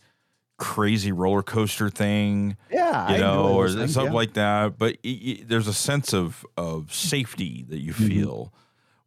crazy 0.58 1.10
roller 1.10 1.42
coaster 1.42 1.88
thing, 1.90 2.56
Yeah, 2.70 3.12
you 3.12 3.18
know, 3.18 3.54
or 3.54 3.68
things, 3.70 3.94
something 3.94 4.12
yeah. 4.12 4.16
like 4.16 4.34
that. 4.34 4.78
But 4.78 4.96
it, 5.02 5.08
it- 5.08 5.48
there's 5.48 5.66
a 5.68 5.74
sense 5.74 6.12
of 6.12 6.44
of 6.56 6.92
safety 6.94 7.64
that 7.70 7.78
you 7.78 7.92
feel 7.94 8.52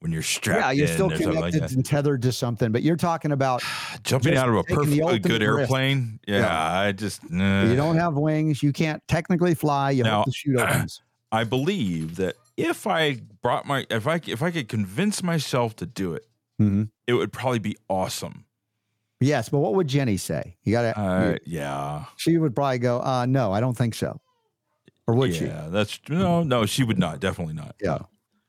when 0.01 0.11
you're 0.11 0.21
strapped. 0.23 0.59
Mm-hmm. 0.61 0.67
Yeah, 0.69 0.71
you're 0.71 0.87
still 0.87 1.09
connected 1.09 1.39
like 1.39 1.53
that. 1.53 1.71
and 1.71 1.85
tethered 1.85 2.23
to 2.23 2.31
something, 2.31 2.71
but 2.71 2.81
you're 2.81 2.95
talking 2.97 3.31
about 3.31 3.63
Jumping 4.03 4.35
out 4.35 4.49
of 4.49 4.55
a 4.55 4.63
perfectly 4.63 5.19
good 5.19 5.41
airplane. 5.43 6.19
Yeah, 6.27 6.39
Yeah. 6.39 6.79
I 6.79 6.91
just 6.91 7.29
nah. 7.29 7.63
you 7.65 7.75
don't 7.75 7.97
have 7.97 8.15
wings, 8.15 8.61
you 8.63 8.73
can't 8.73 9.01
technically 9.07 9.53
fly. 9.53 9.91
You 9.91 10.03
Now- 10.03 10.17
hope 10.17 10.25
the 10.25 10.31
chute 10.33 10.59
opens. 10.59 11.01
I 11.31 11.43
believe 11.45 12.17
that 12.17 12.35
if 12.57 12.85
I 12.87 13.21
brought 13.41 13.65
my 13.65 13.85
if 13.89 14.05
I 14.07 14.19
if 14.27 14.41
I 14.43 14.51
could 14.51 14.67
convince 14.67 15.23
myself 15.23 15.75
to 15.77 15.85
do 15.85 16.13
it, 16.15 16.25
Mhm. 16.59 16.89
it 17.07 17.13
would 17.13 17.31
probably 17.31 17.59
be 17.59 17.77
awesome. 17.87 18.45
Yes, 19.19 19.49
but 19.49 19.59
what 19.59 19.75
would 19.75 19.87
Jenny 19.87 20.17
say? 20.17 20.57
You 20.63 20.71
got 20.73 20.81
to. 20.81 20.99
Uh, 20.99 21.35
yeah, 21.45 22.05
she 22.17 22.37
would 22.39 22.55
probably 22.55 22.79
go, 22.79 22.99
uh, 23.01 23.27
"No, 23.27 23.51
I 23.53 23.59
don't 23.59 23.77
think 23.77 23.93
so," 23.93 24.19
or 25.07 25.13
would 25.15 25.35
she? 25.35 25.45
yeah, 25.45 25.67
that's 25.69 25.99
no, 26.09 26.41
no, 26.41 26.65
she 26.65 26.83
would 26.83 26.97
not, 26.97 27.19
definitely 27.19 27.53
not. 27.53 27.75
Yeah. 27.79 27.99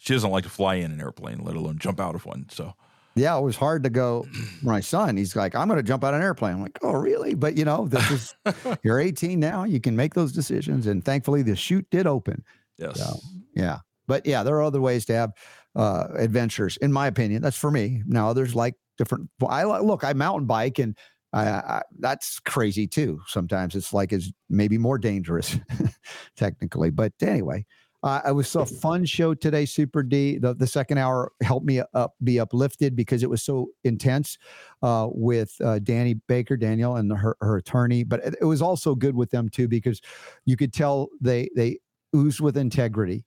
She 0.02 0.14
doesn't 0.14 0.32
like 0.32 0.42
to 0.42 0.50
fly 0.50 0.74
in 0.74 0.90
an 0.90 1.00
airplane, 1.00 1.44
let 1.44 1.54
alone 1.54 1.78
jump 1.78 2.00
out 2.00 2.16
of 2.16 2.26
one. 2.26 2.46
So 2.50 2.74
Yeah, 3.14 3.38
it 3.38 3.42
was 3.42 3.54
hard 3.54 3.84
to 3.84 3.90
go. 3.90 4.26
My 4.60 4.80
son, 4.80 5.16
he's 5.16 5.36
like, 5.36 5.54
I'm 5.54 5.68
going 5.68 5.78
to 5.78 5.84
jump 5.84 6.02
out 6.02 6.12
of 6.12 6.18
an 6.18 6.24
airplane. 6.24 6.54
I'm 6.54 6.62
like, 6.62 6.76
oh, 6.82 6.94
really? 6.94 7.34
But 7.34 7.56
you 7.56 7.64
know, 7.64 7.86
this 7.86 8.10
is 8.10 8.34
you're 8.82 8.98
18 8.98 9.38
now. 9.38 9.62
You 9.62 9.78
can 9.80 9.94
make 9.94 10.14
those 10.14 10.32
decisions, 10.32 10.88
and 10.88 11.04
thankfully, 11.04 11.42
the 11.42 11.54
chute 11.54 11.86
did 11.92 12.08
open. 12.08 12.42
yes, 12.78 12.98
So, 12.98 13.20
yeah, 13.54 13.78
but 14.08 14.26
yeah, 14.26 14.42
there 14.42 14.56
are 14.56 14.62
other 14.62 14.80
ways 14.80 15.04
to 15.04 15.14
have 15.14 15.32
uh, 15.76 16.08
adventures, 16.16 16.78
in 16.78 16.92
my 16.92 17.06
opinion. 17.06 17.40
That's 17.40 17.56
for 17.56 17.70
me. 17.70 18.02
Now, 18.04 18.28
others 18.28 18.56
like 18.56 18.74
different. 18.98 19.30
Well, 19.38 19.52
I 19.52 19.62
like 19.62 19.82
look. 19.82 20.02
I 20.02 20.14
mountain 20.14 20.48
bike, 20.48 20.80
and 20.80 20.98
I, 21.32 21.48
I, 21.48 21.82
that's 22.00 22.40
crazy 22.40 22.88
too. 22.88 23.20
Sometimes 23.28 23.76
it's 23.76 23.92
like 23.92 24.12
it's 24.12 24.32
maybe 24.50 24.78
more 24.78 24.98
dangerous, 24.98 25.56
technically. 26.36 26.90
But 26.90 27.12
anyway, 27.22 27.66
uh, 28.02 28.20
it 28.26 28.32
was 28.32 28.54
a 28.56 28.66
fun 28.66 29.04
show 29.04 29.32
today. 29.32 29.64
Super 29.64 30.02
D. 30.02 30.38
The, 30.38 30.54
the 30.54 30.66
second 30.66 30.98
hour 30.98 31.32
helped 31.40 31.66
me 31.66 31.82
up 31.94 32.14
be 32.24 32.40
uplifted 32.40 32.96
because 32.96 33.22
it 33.22 33.30
was 33.30 33.42
so 33.42 33.68
intense 33.84 34.38
uh, 34.82 35.08
with 35.10 35.54
uh, 35.62 35.78
Danny 35.78 36.14
Baker, 36.14 36.56
Danielle, 36.56 36.96
and 36.96 37.12
her, 37.12 37.36
her 37.40 37.56
attorney. 37.56 38.02
But 38.02 38.24
it, 38.24 38.36
it 38.40 38.44
was 38.44 38.60
also 38.60 38.96
good 38.96 39.14
with 39.14 39.30
them 39.30 39.48
too 39.48 39.68
because 39.68 40.00
you 40.44 40.56
could 40.56 40.72
tell 40.72 41.08
they 41.20 41.48
they 41.54 41.78
ooze 42.14 42.40
with 42.40 42.56
integrity 42.56 43.24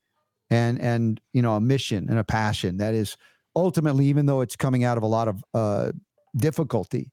and 0.50 0.80
and 0.82 1.22
you 1.34 1.42
know 1.42 1.56
a 1.56 1.62
mission 1.62 2.08
and 2.10 2.20
a 2.20 2.24
passion 2.24 2.78
that 2.78 2.94
is 2.94 3.18
ultimately 3.56 4.06
even 4.06 4.26
though 4.26 4.42
it's 4.42 4.56
coming 4.56 4.84
out 4.84 4.98
of 4.98 5.04
a 5.04 5.08
lot 5.08 5.28
of 5.28 5.44
uh, 5.54 5.92
difficulty 6.36 7.12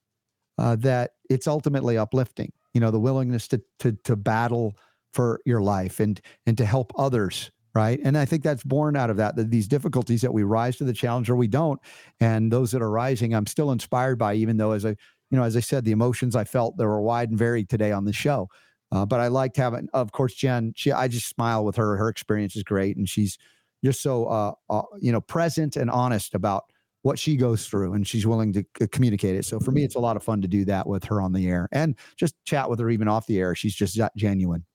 uh, 0.58 0.76
that 0.76 1.12
it's 1.30 1.46
ultimately 1.46 1.96
uplifting 1.96 2.52
you 2.74 2.80
know 2.80 2.90
the 2.90 3.00
willingness 3.00 3.48
to 3.48 3.62
to 3.78 3.92
to 4.04 4.16
battle 4.16 4.74
for 5.12 5.40
your 5.44 5.60
life 5.60 6.00
and 6.00 6.20
and 6.46 6.56
to 6.58 6.64
help 6.64 6.92
others 6.96 7.50
right 7.74 8.00
and 8.04 8.16
i 8.16 8.24
think 8.24 8.42
that's 8.42 8.64
born 8.64 8.96
out 8.96 9.10
of 9.10 9.16
that, 9.16 9.36
that 9.36 9.50
these 9.50 9.68
difficulties 9.68 10.20
that 10.20 10.32
we 10.32 10.42
rise 10.42 10.76
to 10.76 10.84
the 10.84 10.92
challenge 10.92 11.30
or 11.30 11.36
we 11.36 11.48
don't 11.48 11.80
and 12.20 12.52
those 12.52 12.70
that 12.70 12.82
are 12.82 12.90
rising 12.90 13.34
i'm 13.34 13.46
still 13.46 13.72
inspired 13.72 14.18
by 14.18 14.34
even 14.34 14.56
though 14.56 14.72
as 14.72 14.84
i 14.84 14.90
you 14.90 15.38
know 15.38 15.44
as 15.44 15.56
i 15.56 15.60
said 15.60 15.84
the 15.84 15.92
emotions 15.92 16.36
i 16.36 16.44
felt 16.44 16.76
they 16.76 16.86
were 16.86 17.00
wide 17.00 17.30
and 17.30 17.38
varied 17.38 17.68
today 17.68 17.92
on 17.92 18.04
the 18.04 18.12
show 18.12 18.48
uh, 18.92 19.06
but 19.06 19.20
I 19.20 19.28
liked 19.28 19.56
having, 19.56 19.88
of 19.94 20.12
course, 20.12 20.34
Jen. 20.34 20.74
She, 20.76 20.92
I 20.92 21.08
just 21.08 21.26
smile 21.26 21.64
with 21.64 21.76
her. 21.76 21.96
Her 21.96 22.10
experience 22.10 22.54
is 22.56 22.62
great, 22.62 22.98
and 22.98 23.08
she's 23.08 23.38
just 23.82 24.02
so, 24.02 24.26
uh, 24.26 24.52
uh, 24.68 24.82
you 25.00 25.10
know, 25.10 25.20
present 25.20 25.76
and 25.76 25.90
honest 25.90 26.34
about 26.34 26.64
what 27.00 27.18
she 27.18 27.36
goes 27.36 27.66
through, 27.66 27.94
and 27.94 28.06
she's 28.06 28.26
willing 28.26 28.52
to 28.52 28.64
c- 28.78 28.86
communicate 28.88 29.34
it. 29.34 29.46
So 29.46 29.58
for 29.58 29.70
me, 29.72 29.82
it's 29.82 29.94
a 29.94 29.98
lot 29.98 30.16
of 30.16 30.22
fun 30.22 30.42
to 30.42 30.48
do 30.48 30.66
that 30.66 30.86
with 30.86 31.04
her 31.04 31.22
on 31.22 31.32
the 31.32 31.48
air, 31.48 31.70
and 31.72 31.96
just 32.16 32.34
chat 32.44 32.68
with 32.68 32.78
her 32.80 32.90
even 32.90 33.08
off 33.08 33.26
the 33.26 33.40
air. 33.40 33.54
She's 33.54 33.74
just 33.74 33.98
genuine. 34.14 34.66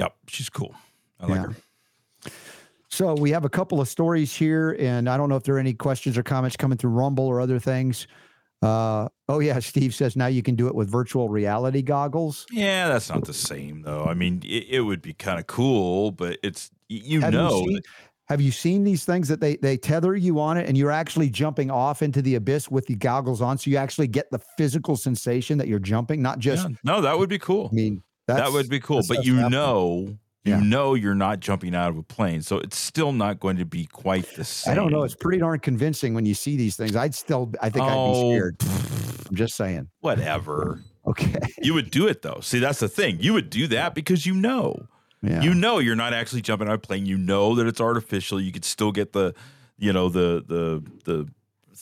Yep, 0.00 0.14
she's 0.28 0.48
cool. 0.48 0.74
I 1.20 1.26
like 1.26 1.36
Yeah. 1.36 1.46
her. 1.46 2.30
So 2.88 3.14
we 3.14 3.30
have 3.30 3.44
a 3.44 3.48
couple 3.48 3.80
of 3.80 3.88
stories 3.88 4.34
here, 4.34 4.76
and 4.80 5.08
I 5.08 5.16
don't 5.16 5.28
know 5.28 5.36
if 5.36 5.44
there 5.44 5.54
are 5.54 5.60
any 5.60 5.74
questions 5.74 6.18
or 6.18 6.22
comments 6.24 6.56
coming 6.56 6.76
through 6.76 6.90
Rumble 6.90 7.26
or 7.26 7.40
other 7.40 7.58
things. 7.60 8.08
Uh, 8.62 9.08
oh 9.28 9.38
yeah, 9.38 9.58
Steve 9.60 9.94
says 9.94 10.16
now 10.16 10.26
you 10.26 10.42
can 10.42 10.54
do 10.56 10.66
it 10.66 10.74
with 10.74 10.90
virtual 10.90 11.28
reality 11.28 11.82
goggles. 11.82 12.46
Yeah, 12.50 12.88
that's 12.88 13.08
not 13.08 13.24
the 13.24 13.32
same 13.32 13.82
though. 13.82 14.04
I 14.04 14.14
mean, 14.14 14.42
it, 14.44 14.66
it 14.68 14.80
would 14.80 15.00
be 15.00 15.12
kind 15.14 15.38
of 15.38 15.46
cool, 15.46 16.10
but 16.10 16.38
it's 16.42 16.70
you 16.88 17.20
Have 17.20 17.32
know, 17.32 17.64
seen, 17.64 17.80
have 18.26 18.40
you 18.40 18.50
seen 18.50 18.84
these 18.84 19.04
things 19.04 19.28
that 19.28 19.40
they 19.40 19.56
they 19.56 19.76
tether 19.76 20.14
you 20.16 20.40
on 20.40 20.56
it 20.58 20.68
and 20.68 20.76
you're 20.76 20.90
actually 20.90 21.30
jumping 21.30 21.70
off 21.70 22.02
into 22.02 22.20
the 22.20 22.34
abyss 22.34 22.68
with 22.68 22.86
the 22.86 22.96
goggles 22.96 23.40
on, 23.40 23.56
so 23.56 23.70
you 23.70 23.76
actually 23.76 24.08
get 24.08 24.30
the 24.30 24.40
physical 24.58 24.96
sensation 24.96 25.56
that 25.58 25.68
you're 25.68 25.78
jumping, 25.78 26.20
not 26.20 26.38
just. 26.40 26.68
yeah, 26.68 26.74
no, 26.84 27.00
that 27.00 27.16
would 27.18 27.28
be 27.30 27.38
cool. 27.38 27.68
I 27.72 27.74
mean, 27.74 28.02
that 28.36 28.52
would 28.52 28.68
be 28.68 28.80
cool, 28.80 29.02
but 29.08 29.24
you 29.24 29.36
happening. 29.36 29.50
know, 29.58 30.16
you 30.44 30.54
Yeah. 30.54 30.60
know, 30.60 30.94
you're 30.94 31.14
not 31.14 31.40
jumping 31.40 31.74
out 31.74 31.90
of 31.90 31.96
a 31.98 32.02
plane, 32.02 32.42
so 32.42 32.58
it's 32.58 32.78
still 32.78 33.12
not 33.12 33.40
going 33.40 33.56
to 33.58 33.64
be 33.64 33.84
quite 33.86 34.26
the 34.36 34.44
same. 34.44 34.72
I 34.72 34.74
don't 34.74 34.90
know. 34.90 35.02
It's 35.02 35.14
pretty 35.14 35.38
darn 35.38 35.58
convincing 35.60 36.14
when 36.14 36.24
you 36.26 36.34
see 36.34 36.56
these 36.56 36.76
things. 36.76 36.96
I'd 36.96 37.14
still, 37.14 37.52
I 37.60 37.68
think 37.70 37.84
I'd 37.84 37.88
be 37.88 37.94
Oh, 37.96 38.30
scared. 38.32 38.56
I'm 39.28 39.36
just 39.36 39.54
saying. 39.56 39.88
Whatever. 40.00 40.82
Okay. 41.06 41.34
You 41.62 41.74
would 41.74 41.90
do 41.90 42.06
it 42.08 42.22
though. 42.22 42.40
See, 42.42 42.58
that's 42.58 42.80
the 42.80 42.88
thing. 42.88 43.18
You 43.20 43.32
would 43.34 43.50
do 43.50 43.66
that 43.68 43.94
because 43.94 44.26
you 44.26 44.34
know. 44.34 44.86
Yeah. 45.22 45.42
You 45.42 45.54
know 45.54 45.78
you're 45.78 45.96
not 45.96 46.14
actually 46.14 46.40
jumping 46.42 46.68
out 46.68 46.74
of 46.74 46.78
a 46.78 46.86
plane. 46.86 47.04
You 47.06 47.18
know 47.18 47.54
that 47.56 47.66
it's 47.66 47.80
artificial. 47.80 48.40
You 48.40 48.52
could 48.52 48.64
still 48.64 48.90
get 48.92 49.12
the, 49.12 49.34
you 49.78 49.92
know, 49.92 50.08
the 50.08 50.42
the 50.46 50.82
the 51.04 51.28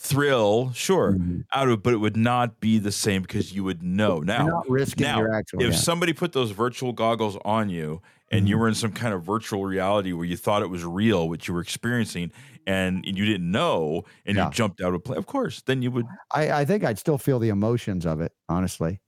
thrill, 0.01 0.73
sure, 0.73 1.13
Mhm. 1.15 1.45
out 1.53 1.69
of 1.69 1.75
it, 1.75 1.83
but 1.83 1.93
it 1.93 1.97
would 1.99 2.17
not 2.17 2.61
be 2.61 2.79
the 2.79 2.93
same 2.93 3.23
because 3.23 3.53
you 3.53 3.65
would 3.65 3.83
know. 3.83 4.17
You're 4.17 4.25
Now, 4.27 4.47
not 4.47 4.69
risking 4.71 5.05
now, 5.05 5.19
your 5.19 5.35
actual. 5.35 5.61
if 5.63 5.73
yeah. 5.73 5.77
somebody 5.77 6.13
put 6.13 6.33
those 6.33 6.53
virtual 6.53 6.93
goggles 6.93 7.37
on 7.45 7.69
you 7.69 8.01
and 8.31 8.49
you 8.49 8.57
Mhm. 8.57 8.61
were 8.61 8.69
in 8.69 8.75
some 8.75 8.93
kind 8.93 9.13
of 9.13 9.25
virtual 9.25 9.65
reality 9.65 10.13
where 10.13 10.25
you 10.25 10.37
thought 10.37 10.63
it 10.63 10.71
was 10.71 10.85
real 10.85 11.29
what 11.29 11.49
you 11.49 11.55
were 11.55 11.61
experiencing 11.61 12.31
and 12.67 13.05
you 13.05 13.25
didn't 13.25 13.51
know 13.51 14.05
and 14.25 14.37
Yeah. 14.37 14.47
you 14.47 14.51
jumped 14.53 14.81
out 14.81 14.95
of 14.95 15.03
play, 15.05 15.17
of 15.17 15.27
course, 15.27 15.63
then 15.63 15.83
you 15.83 15.91
would 15.91 16.07
I, 16.33 16.51
I 16.61 16.65
think 16.65 16.85
I'd 16.85 16.99
still 16.99 17.19
feel 17.19 17.39
the 17.41 17.49
emotions 17.49 18.07
of 18.07 18.21
it, 18.21 18.33
honestly. 18.49 19.01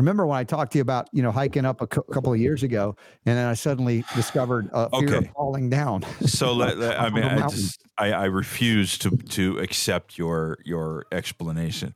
Remember 0.00 0.26
when 0.26 0.38
I 0.38 0.44
talked 0.44 0.72
to 0.72 0.78
you 0.78 0.82
about, 0.82 1.08
you 1.12 1.22
know, 1.22 1.30
hiking 1.30 1.66
up 1.66 1.82
a 1.82 1.86
cou- 1.86 2.02
couple 2.10 2.32
of 2.32 2.40
years 2.40 2.62
ago, 2.62 2.96
and 3.26 3.36
then 3.36 3.46
I 3.46 3.52
suddenly 3.52 4.02
discovered 4.16 4.70
a 4.72 4.88
fear 4.98 5.18
of 5.18 5.26
falling 5.36 5.68
down. 5.68 6.04
so 6.26 6.52
let, 6.62 6.78
let- 6.78 6.98
I 6.98 7.10
mean 7.10 7.22
I 7.24 7.46
just 7.48 7.82
I, 7.98 8.12
I 8.12 8.24
refuse 8.24 8.96
to 8.98 9.10
to 9.10 9.58
accept 9.58 10.16
your 10.16 10.56
your 10.64 11.04
explanation. 11.12 11.94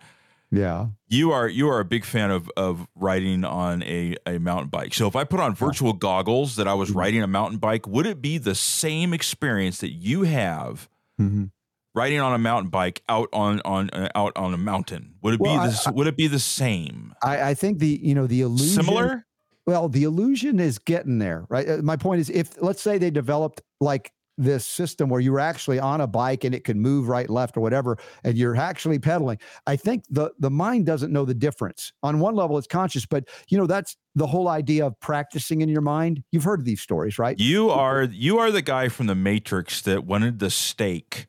yeah. 0.50 0.88
You 1.08 1.32
are 1.32 1.48
you 1.48 1.68
are 1.70 1.80
a 1.80 1.84
big 1.84 2.04
fan 2.04 2.30
of 2.30 2.50
of 2.58 2.86
riding 2.94 3.42
on 3.44 3.82
a, 3.84 4.16
a 4.26 4.38
mountain 4.38 4.68
bike. 4.68 4.92
So 4.92 5.06
if 5.08 5.16
I 5.16 5.24
put 5.24 5.40
on 5.40 5.54
virtual 5.54 5.94
goggles 5.94 6.56
that 6.56 6.68
I 6.68 6.74
was 6.74 6.90
Mhm. 6.90 6.96
riding 6.96 7.22
a 7.22 7.26
mountain 7.26 7.58
bike, 7.58 7.86
would 7.88 8.04
it 8.06 8.20
be 8.20 8.36
the 8.36 8.54
same 8.54 9.14
experience 9.14 9.78
that 9.78 9.92
you 9.92 10.24
have 10.24 10.88
Mhm. 11.18 11.50
Riding 11.94 12.20
on 12.20 12.34
a 12.34 12.38
mountain 12.38 12.70
bike 12.70 13.02
out 13.08 13.28
on 13.32 13.60
on 13.64 13.90
uh, 13.90 14.08
out 14.14 14.32
on 14.36 14.52
a 14.52 14.58
mountain? 14.58 15.14
Would 15.22 15.34
it 15.34 15.40
Well, 15.40 15.62
be 15.62 15.68
this, 15.68 15.86
would 15.88 16.06
it 16.06 16.16
be 16.16 16.26
the 16.26 16.38
same? 16.38 17.14
I, 17.22 17.50
I 17.50 17.54
think 17.54 17.78
the, 17.78 18.00
you 18.02 18.14
know, 18.14 18.26
the 18.26 18.42
illusion. 18.42 18.82
Similar? 18.82 19.26
Well, 19.66 19.88
the 19.88 20.04
illusion 20.04 20.60
is 20.60 20.78
getting 20.78 21.18
there, 21.18 21.46
right? 21.48 21.68
Uh, 21.68 21.76
My 21.78 21.96
point 21.96 22.20
is, 22.20 22.28
if 22.28 22.60
let's 22.60 22.82
say 22.82 22.98
they 22.98 23.10
developed 23.10 23.62
like 23.80 24.12
this 24.36 24.66
system 24.66 25.08
where 25.08 25.20
you 25.20 25.30
were 25.30 25.40
actually 25.40 25.78
on 25.78 26.00
a 26.00 26.08
bike 26.08 26.42
and 26.42 26.54
it 26.54 26.64
could 26.64 26.76
move 26.76 27.08
right, 27.08 27.30
left, 27.30 27.56
or 27.56 27.60
whatever, 27.60 27.96
and 28.24 28.36
you're 28.36 28.56
actually 28.56 28.98
pedaling, 28.98 29.38
I 29.66 29.76
think 29.76 30.04
the 30.10 30.32
the 30.38 30.50
mind 30.50 30.86
doesn't 30.86 31.12
know 31.12 31.24
the 31.24 31.34
difference. 31.34 31.92
On 32.02 32.18
one 32.18 32.34
level, 32.34 32.58
it's 32.58 32.66
conscious, 32.66 33.06
but 33.06 33.24
you 33.48 33.56
know 33.56 33.66
that's 33.66 33.96
the 34.14 34.26
whole 34.26 34.48
idea 34.48 34.84
of 34.86 34.98
practicing 35.00 35.62
in 35.62 35.68
your 35.68 35.80
mind. 35.80 36.22
You've 36.30 36.44
heard 36.44 36.60
of 36.60 36.66
these 36.66 36.80
stories, 36.82 37.18
right? 37.18 37.38
You 37.38 37.70
are 37.70 38.02
you 38.02 38.38
are 38.38 38.50
the 38.50 38.62
guy 38.62 38.88
from 38.88 39.06
the 39.06 39.14
Matrix 39.14 39.80
that 39.82 40.04
wanted 40.04 40.40
the 40.40 40.50
stake 40.50 41.26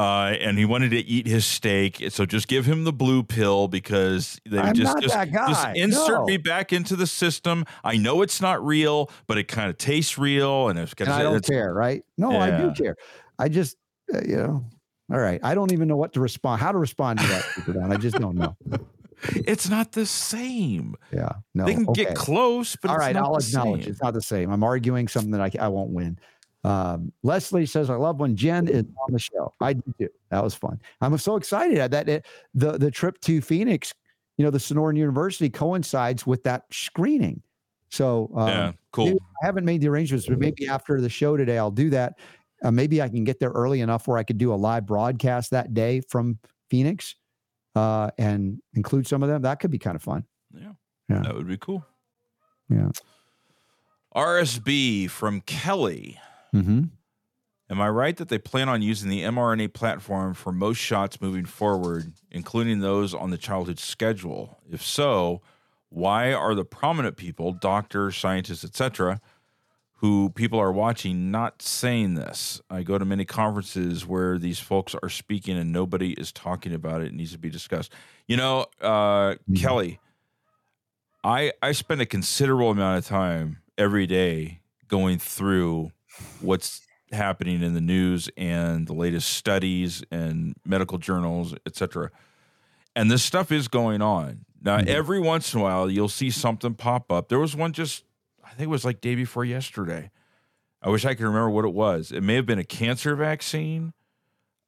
uh, 0.00 0.34
and 0.40 0.56
he 0.56 0.64
wanted 0.64 0.90
to 0.92 0.96
eat 0.96 1.26
his 1.26 1.44
steak. 1.44 2.02
So 2.08 2.24
just 2.24 2.48
give 2.48 2.64
him 2.64 2.84
the 2.84 2.92
blue 2.92 3.22
pill 3.22 3.68
because 3.68 4.40
they 4.48 4.58
I'm 4.58 4.74
just 4.74 4.98
just, 5.02 5.30
just 5.30 5.76
insert 5.76 6.20
No. 6.20 6.24
me 6.24 6.38
back 6.38 6.72
into 6.72 6.96
the 6.96 7.06
system. 7.06 7.66
I 7.84 7.98
know 7.98 8.22
it's 8.22 8.40
not 8.40 8.64
real, 8.64 9.10
but 9.26 9.36
it 9.36 9.46
kind 9.46 9.68
of 9.68 9.76
tastes 9.76 10.16
real, 10.16 10.68
and 10.70 10.78
it's, 10.78 10.94
and 10.98 11.10
I 11.10 11.22
don't 11.22 11.44
care, 11.44 11.74
right? 11.74 12.02
No, 12.16 12.30
I 12.34 12.50
do 12.50 12.72
care. 12.72 12.96
I 13.38 13.50
just, 13.50 13.76
uh, 14.14 14.22
you 14.26 14.36
know, 14.36 14.64
all 15.12 15.18
right. 15.20 15.40
I 15.42 15.54
don't 15.54 15.70
even 15.70 15.86
know 15.86 15.98
what 15.98 16.14
to 16.14 16.20
respond, 16.20 16.62
how 16.62 16.72
to 16.72 16.78
respond 16.78 17.18
to 17.18 17.26
that. 17.26 17.90
I 17.90 17.96
just 17.98 18.16
don't 18.16 18.36
know. 18.36 18.56
it's 19.34 19.68
not 19.68 19.92
the 19.92 20.06
same. 20.06 20.94
Yeah, 21.12 21.32
no. 21.54 21.66
they 21.66 21.74
can 21.74 21.86
okay. 21.90 22.04
get 22.04 22.14
close, 22.14 22.74
but 22.74 22.88
all 22.90 22.96
it's 22.96 23.00
right. 23.02 23.14
not 23.14 23.24
I'll 23.24 23.38
the 23.38 23.46
acknowledge 23.46 23.82
same. 23.82 23.90
it's 23.92 24.02
not 24.02 24.14
the 24.14 24.22
same. 24.22 24.50
I'm 24.50 24.64
arguing 24.64 25.08
something 25.08 25.32
that 25.32 25.42
I, 25.42 25.66
I 25.66 25.68
won't 25.68 25.90
win. 25.90 26.18
Um, 26.62 27.12
Leslie 27.22 27.66
says, 27.66 27.88
"I 27.88 27.94
love 27.94 28.20
when 28.20 28.36
Jen 28.36 28.68
is 28.68 28.84
on 28.84 29.12
the 29.12 29.18
show. 29.18 29.54
I 29.60 29.72
do 29.72 29.94
too. 29.98 30.08
That 30.30 30.44
was 30.44 30.54
fun. 30.54 30.80
I'm 31.00 31.16
so 31.18 31.36
excited 31.36 31.90
that 31.90 32.08
it, 32.08 32.26
the 32.54 32.72
the 32.72 32.90
trip 32.90 33.20
to 33.22 33.40
Phoenix, 33.40 33.94
you 34.36 34.44
know, 34.44 34.50
the 34.50 34.58
Sonoran 34.58 34.96
University 34.96 35.48
coincides 35.48 36.26
with 36.26 36.42
that 36.44 36.64
screening. 36.70 37.42
So 37.90 38.30
um, 38.36 38.48
yeah, 38.48 38.72
cool. 38.92 39.06
Dude, 39.06 39.18
I 39.42 39.46
haven't 39.46 39.64
made 39.64 39.80
the 39.80 39.88
arrangements, 39.88 40.26
but 40.26 40.38
maybe 40.38 40.68
after 40.68 41.00
the 41.00 41.08
show 41.08 41.36
today, 41.36 41.56
I'll 41.56 41.70
do 41.70 41.90
that. 41.90 42.18
Uh, 42.62 42.70
maybe 42.70 43.00
I 43.00 43.08
can 43.08 43.24
get 43.24 43.40
there 43.40 43.50
early 43.50 43.80
enough 43.80 44.06
where 44.06 44.18
I 44.18 44.22
could 44.22 44.38
do 44.38 44.52
a 44.52 44.56
live 44.56 44.86
broadcast 44.86 45.50
that 45.52 45.72
day 45.72 46.02
from 46.08 46.38
Phoenix 46.68 47.14
uh, 47.74 48.10
and 48.18 48.60
include 48.74 49.06
some 49.06 49.22
of 49.22 49.28
them. 49.28 49.42
That 49.42 49.60
could 49.60 49.70
be 49.70 49.78
kind 49.78 49.96
of 49.96 50.02
fun. 50.02 50.24
Yeah. 50.54 50.72
Yeah. 51.08 51.22
That 51.22 51.34
would 51.34 51.48
be 51.48 51.56
cool. 51.56 51.84
Yeah. 52.68 52.90
RSB 54.14 55.08
from 55.08 55.40
Kelly. 55.42 56.18
Mm-hmm. 56.54 56.84
Am 57.70 57.80
I 57.80 57.88
right 57.88 58.16
that 58.16 58.28
they 58.28 58.38
plan 58.38 58.68
on 58.68 58.82
using 58.82 59.08
the 59.08 59.22
mRNA 59.22 59.72
platform 59.72 60.34
for 60.34 60.50
most 60.50 60.78
shots 60.78 61.20
moving 61.20 61.44
forward, 61.44 62.12
including 62.30 62.80
those 62.80 63.14
on 63.14 63.30
the 63.30 63.38
childhood 63.38 63.78
schedule? 63.78 64.58
If 64.68 64.82
so, 64.82 65.40
why 65.88 66.32
are 66.32 66.56
the 66.56 66.64
prominent 66.64 67.16
people, 67.16 67.52
doctors, 67.52 68.16
scientists, 68.16 68.64
etc., 68.64 69.20
who 69.94 70.30
people 70.30 70.58
are 70.58 70.72
watching 70.72 71.30
not 71.30 71.62
saying 71.62 72.14
this? 72.14 72.60
I 72.68 72.82
go 72.82 72.98
to 72.98 73.04
many 73.04 73.24
conferences 73.24 74.04
where 74.04 74.36
these 74.36 74.58
folks 74.58 74.96
are 75.00 75.08
speaking 75.08 75.56
and 75.56 75.70
nobody 75.72 76.12
is 76.14 76.32
talking 76.32 76.74
about 76.74 77.02
it. 77.02 77.08
It 77.08 77.14
needs 77.14 77.32
to 77.32 77.38
be 77.38 77.50
discussed. 77.50 77.92
You 78.26 78.36
know, 78.36 78.66
uh, 78.80 79.36
Kelly, 79.56 80.00
I 81.22 81.52
I 81.62 81.70
spend 81.70 82.00
a 82.00 82.06
considerable 82.06 82.70
amount 82.70 82.98
of 82.98 83.06
time 83.06 83.58
every 83.78 84.08
day 84.08 84.60
going 84.88 85.18
through 85.18 85.92
what's 86.40 86.82
happening 87.12 87.62
in 87.62 87.74
the 87.74 87.80
news 87.80 88.28
and 88.36 88.86
the 88.86 88.92
latest 88.92 89.32
studies 89.32 90.02
and 90.10 90.54
medical 90.64 90.98
journals, 90.98 91.54
etc. 91.66 92.10
And 92.94 93.10
this 93.10 93.22
stuff 93.22 93.50
is 93.50 93.68
going 93.68 94.00
on. 94.02 94.44
Now, 94.62 94.78
Mhm. 94.78 94.86
every 94.86 95.20
once 95.20 95.54
in 95.54 95.60
a 95.60 95.62
while, 95.62 95.90
you'll 95.90 96.08
see 96.08 96.30
something 96.30 96.74
pop 96.74 97.10
up. 97.10 97.28
There 97.28 97.38
was 97.38 97.56
one 97.56 97.72
just, 97.72 98.04
I 98.44 98.50
think 98.50 98.62
it 98.62 98.70
was 98.70 98.84
like 98.84 99.00
day 99.00 99.14
before 99.14 99.44
yesterday. 99.44 100.10
I 100.82 100.88
wish 100.88 101.04
I 101.04 101.14
could 101.14 101.24
remember 101.24 101.50
what 101.50 101.64
it 101.64 101.74
was. 101.74 102.10
It 102.12 102.22
may 102.22 102.34
have 102.36 102.46
been 102.46 102.58
a 102.58 102.64
cancer 102.64 103.14
vaccine 103.16 103.92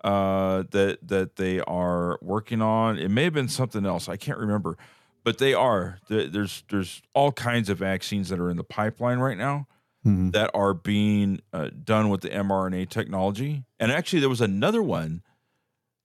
uh, 0.04 0.64
that 0.72 0.98
that 1.06 1.36
they 1.36 1.60
are 1.60 2.18
working 2.20 2.60
on. 2.60 2.98
It 2.98 3.08
may 3.10 3.22
have 3.24 3.32
been 3.32 3.48
something 3.48 3.86
else. 3.86 4.08
I 4.08 4.16
can't 4.16 4.38
remember, 4.38 4.76
but 5.22 5.38
they 5.38 5.54
are. 5.54 5.98
There's 6.08 6.64
there's 6.70 7.02
all 7.14 7.30
kinds 7.30 7.68
of 7.68 7.78
vaccines 7.78 8.28
that 8.30 8.40
are 8.40 8.50
in 8.50 8.56
the 8.56 8.64
pipeline 8.64 9.20
right 9.20 9.38
now 9.38 9.68
Mm-hmm. 10.04 10.30
that 10.30 10.50
are 10.52 10.74
being 10.74 11.40
uh, 11.52 11.68
done 11.84 12.08
with 12.08 12.22
the 12.22 12.28
mRNA 12.30 12.88
technology. 12.88 13.62
And 13.78 13.92
actually, 13.92 14.18
there 14.18 14.28
was 14.28 14.40
another 14.40 14.82
one. 14.82 15.22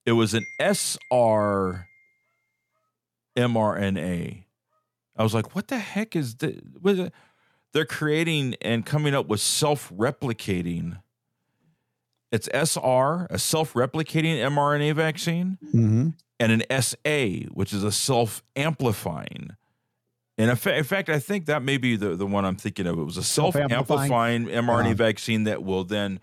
It 0.05 0.11
was 0.11 0.35
an 0.35 0.45
SR 0.59 1.87
mRNA. 3.35 4.43
I 5.15 5.23
was 5.23 5.33
like, 5.33 5.55
what 5.55 5.67
the 5.67 5.79
heck 5.79 6.15
is 6.15 6.35
the? 6.35 6.61
What 6.79 6.93
is 6.93 6.99
it? 6.99 7.13
They're 7.73 7.85
creating 7.85 8.55
and 8.61 8.85
coming 8.85 9.15
up 9.15 9.27
with 9.27 9.39
self-replicating. 9.41 10.99
It's 12.31 12.47
SR, 12.53 13.25
a 13.29 13.39
self-replicating 13.39 14.37
mRNA 14.37 14.93
vaccine, 14.95 15.57
Mm-hmm. 15.73 16.09
and 16.39 16.51
an 16.61 16.81
SA, 16.81 17.47
which 17.51 17.73
is 17.73 17.83
a 17.83 17.91
self-amplifying. 17.91 19.51
And 20.37 20.49
in 20.51 20.55
fa- 20.55 20.77
in 20.77 20.83
fact, 20.83 21.09
I 21.09 21.19
think 21.19 21.45
that 21.47 21.63
may 21.63 21.77
be 21.77 21.95
the, 21.95 22.15
the 22.15 22.25
one 22.27 22.45
I'm 22.45 22.55
thinking 22.55 22.85
of. 22.85 22.97
It 22.99 23.03
was 23.03 23.17
a 23.17 23.23
Self-amplifying? 23.23 24.09
self-amplifying 24.09 24.45
mRNA 24.47 24.85
Uh-huh. 24.85 24.93
vaccine 24.93 25.43
that 25.45 25.63
will 25.63 25.83
then 25.83 26.19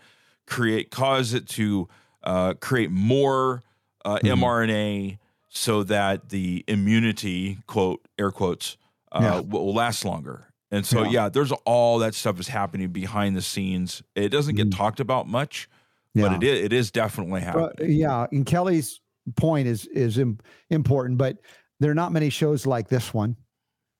create 0.47 0.91
cause 0.91 1.35
it 1.35 1.49
to 1.51 1.89
uh, 2.23 2.55
create 2.55 2.91
more 2.91 3.63
uh, 4.05 4.19
Mhm. 4.23 4.39
mRNA 4.39 5.19
so 5.49 5.83
that 5.85 6.29
the 6.29 6.65
immunity 6.69 7.59
quote 7.67 8.07
air 8.19 8.31
quotes 8.31 8.77
uh, 9.13 9.21
Yeah. 9.23 9.41
will 9.41 9.73
last 9.75 10.05
longer. 10.05 10.47
And 10.71 10.85
so 10.87 11.03
Yeah. 11.05 11.11
yeah. 11.11 11.29
there's 11.29 11.53
all 11.65 11.99
that 12.01 12.15
stuff 12.15 12.39
is 12.41 12.49
happening 12.49 12.89
behind 12.89 13.37
the 13.37 13.43
scenes. 13.43 14.03
It 14.15 14.29
doesn't 14.31 14.57
get 14.57 14.69
Mhm. 14.71 14.77
talked 14.77 15.01
about 15.01 15.29
much, 15.29 15.69
Yeah. 16.15 16.29
but 16.29 16.43
it 16.43 16.47
is 16.47 16.65
it 16.65 16.73
is 16.73 16.91
definitely 16.91 17.41
happening. 17.43 17.71
Well, 17.79 17.89
yeah. 17.91 18.27
And 18.33 18.45
Kelly's 18.47 19.01
point 19.37 19.67
is 19.69 19.87
is 19.87 20.19
im- 20.19 20.39
important, 20.71 21.19
but 21.19 21.39
there 21.81 21.91
are 21.91 21.95
not 21.95 22.13
many 22.13 22.29
shows 22.31 22.67
like 22.67 22.89
this 22.89 23.13
one. 23.15 23.37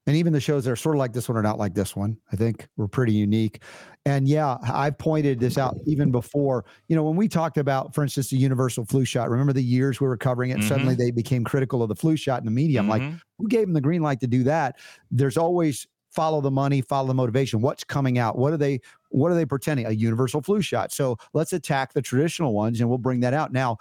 And 0.07 0.17
even 0.17 0.33
the 0.35 0.41
shows 0.41 0.65
that 0.65 0.71
are 0.71 0.77
sort 0.77 0.97
of 0.97 0.99
like 0.99 1.15
this 1.15 1.29
one 1.29 1.39
are 1.39 1.43
not 1.43 1.59
like 1.59 1.75
this 1.75 1.97
one. 1.97 2.19
I 2.31 2.37
think 2.37 2.69
we're 2.77 2.89
pretty 2.89 3.13
unique. 3.15 3.63
And 4.05 4.29
yeah, 4.29 4.59
I've 4.63 4.99
pointed 4.99 5.41
this 5.41 5.57
out 5.57 5.77
even 5.87 6.11
before. 6.13 6.67
You 6.89 6.97
know, 6.97 7.05
when 7.05 7.17
we 7.17 7.27
talked 7.27 7.57
about, 7.57 7.95
for 7.95 8.03
instance, 8.03 8.29
the 8.29 8.37
universal 8.37 8.85
flu 8.85 9.07
shot, 9.07 9.31
remember 9.31 9.55
the 9.55 9.63
years 9.63 10.01
we 10.03 10.07
were 10.07 10.19
covering 10.19 10.51
it? 10.51 10.55
And 10.55 10.65
Suddenly 10.65 10.95
they 10.95 11.11
became 11.11 11.43
critical 11.43 11.83
of 11.83 11.89
the 11.89 11.97
flu 11.97 12.17
shot 12.17 12.41
in 12.41 12.45
the 12.45 12.51
media. 12.51 12.81
I'm 12.81 12.89
like, 12.89 13.01
Mhm. 13.03 13.21
who 13.39 13.49
gave 13.49 13.63
them 13.67 13.73
the 13.73 13.81
green 13.81 14.03
light 14.03 14.21
to 14.21 14.27
do 14.27 14.43
that? 14.45 14.77
There's 15.11 15.39
always 15.39 15.87
follow 16.11 16.41
the 16.43 16.51
money, 16.51 16.81
follow 16.83 17.09
the 17.09 17.15
motivation. 17.15 17.61
What's 17.63 17.83
coming 17.83 18.19
out? 18.19 18.37
What 18.39 18.53
are 18.53 18.57
they 18.59 18.81
what 19.15 19.31
are 19.31 19.35
they 19.35 19.47
pretending? 19.47 19.87
A 19.87 19.93
universal 19.93 20.43
flu 20.43 20.61
shot. 20.61 20.93
So 20.93 21.17
let's 21.35 21.53
attack 21.53 21.93
the 21.93 22.03
traditional 22.03 22.53
ones 22.53 22.81
and 22.81 22.89
we'll 22.89 22.99
bring 22.99 23.21
that 23.21 23.33
out. 23.33 23.53
Now, 23.53 23.79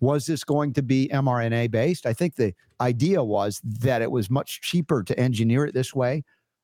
was 0.00 0.26
this 0.26 0.44
going 0.44 0.72
to 0.74 0.82
be 0.82 1.10
mRNA 1.12 1.72
based? 1.72 2.06
I 2.06 2.12
think 2.12 2.36
the 2.36 2.54
idea 2.80 3.22
was 3.22 3.60
that 3.64 4.00
it 4.00 4.10
was 4.10 4.30
much 4.30 4.60
cheaper 4.60 5.02
to 5.02 5.18
engineer 5.18 5.66
it 5.66 5.74
this 5.74 5.92
way. 5.92 6.22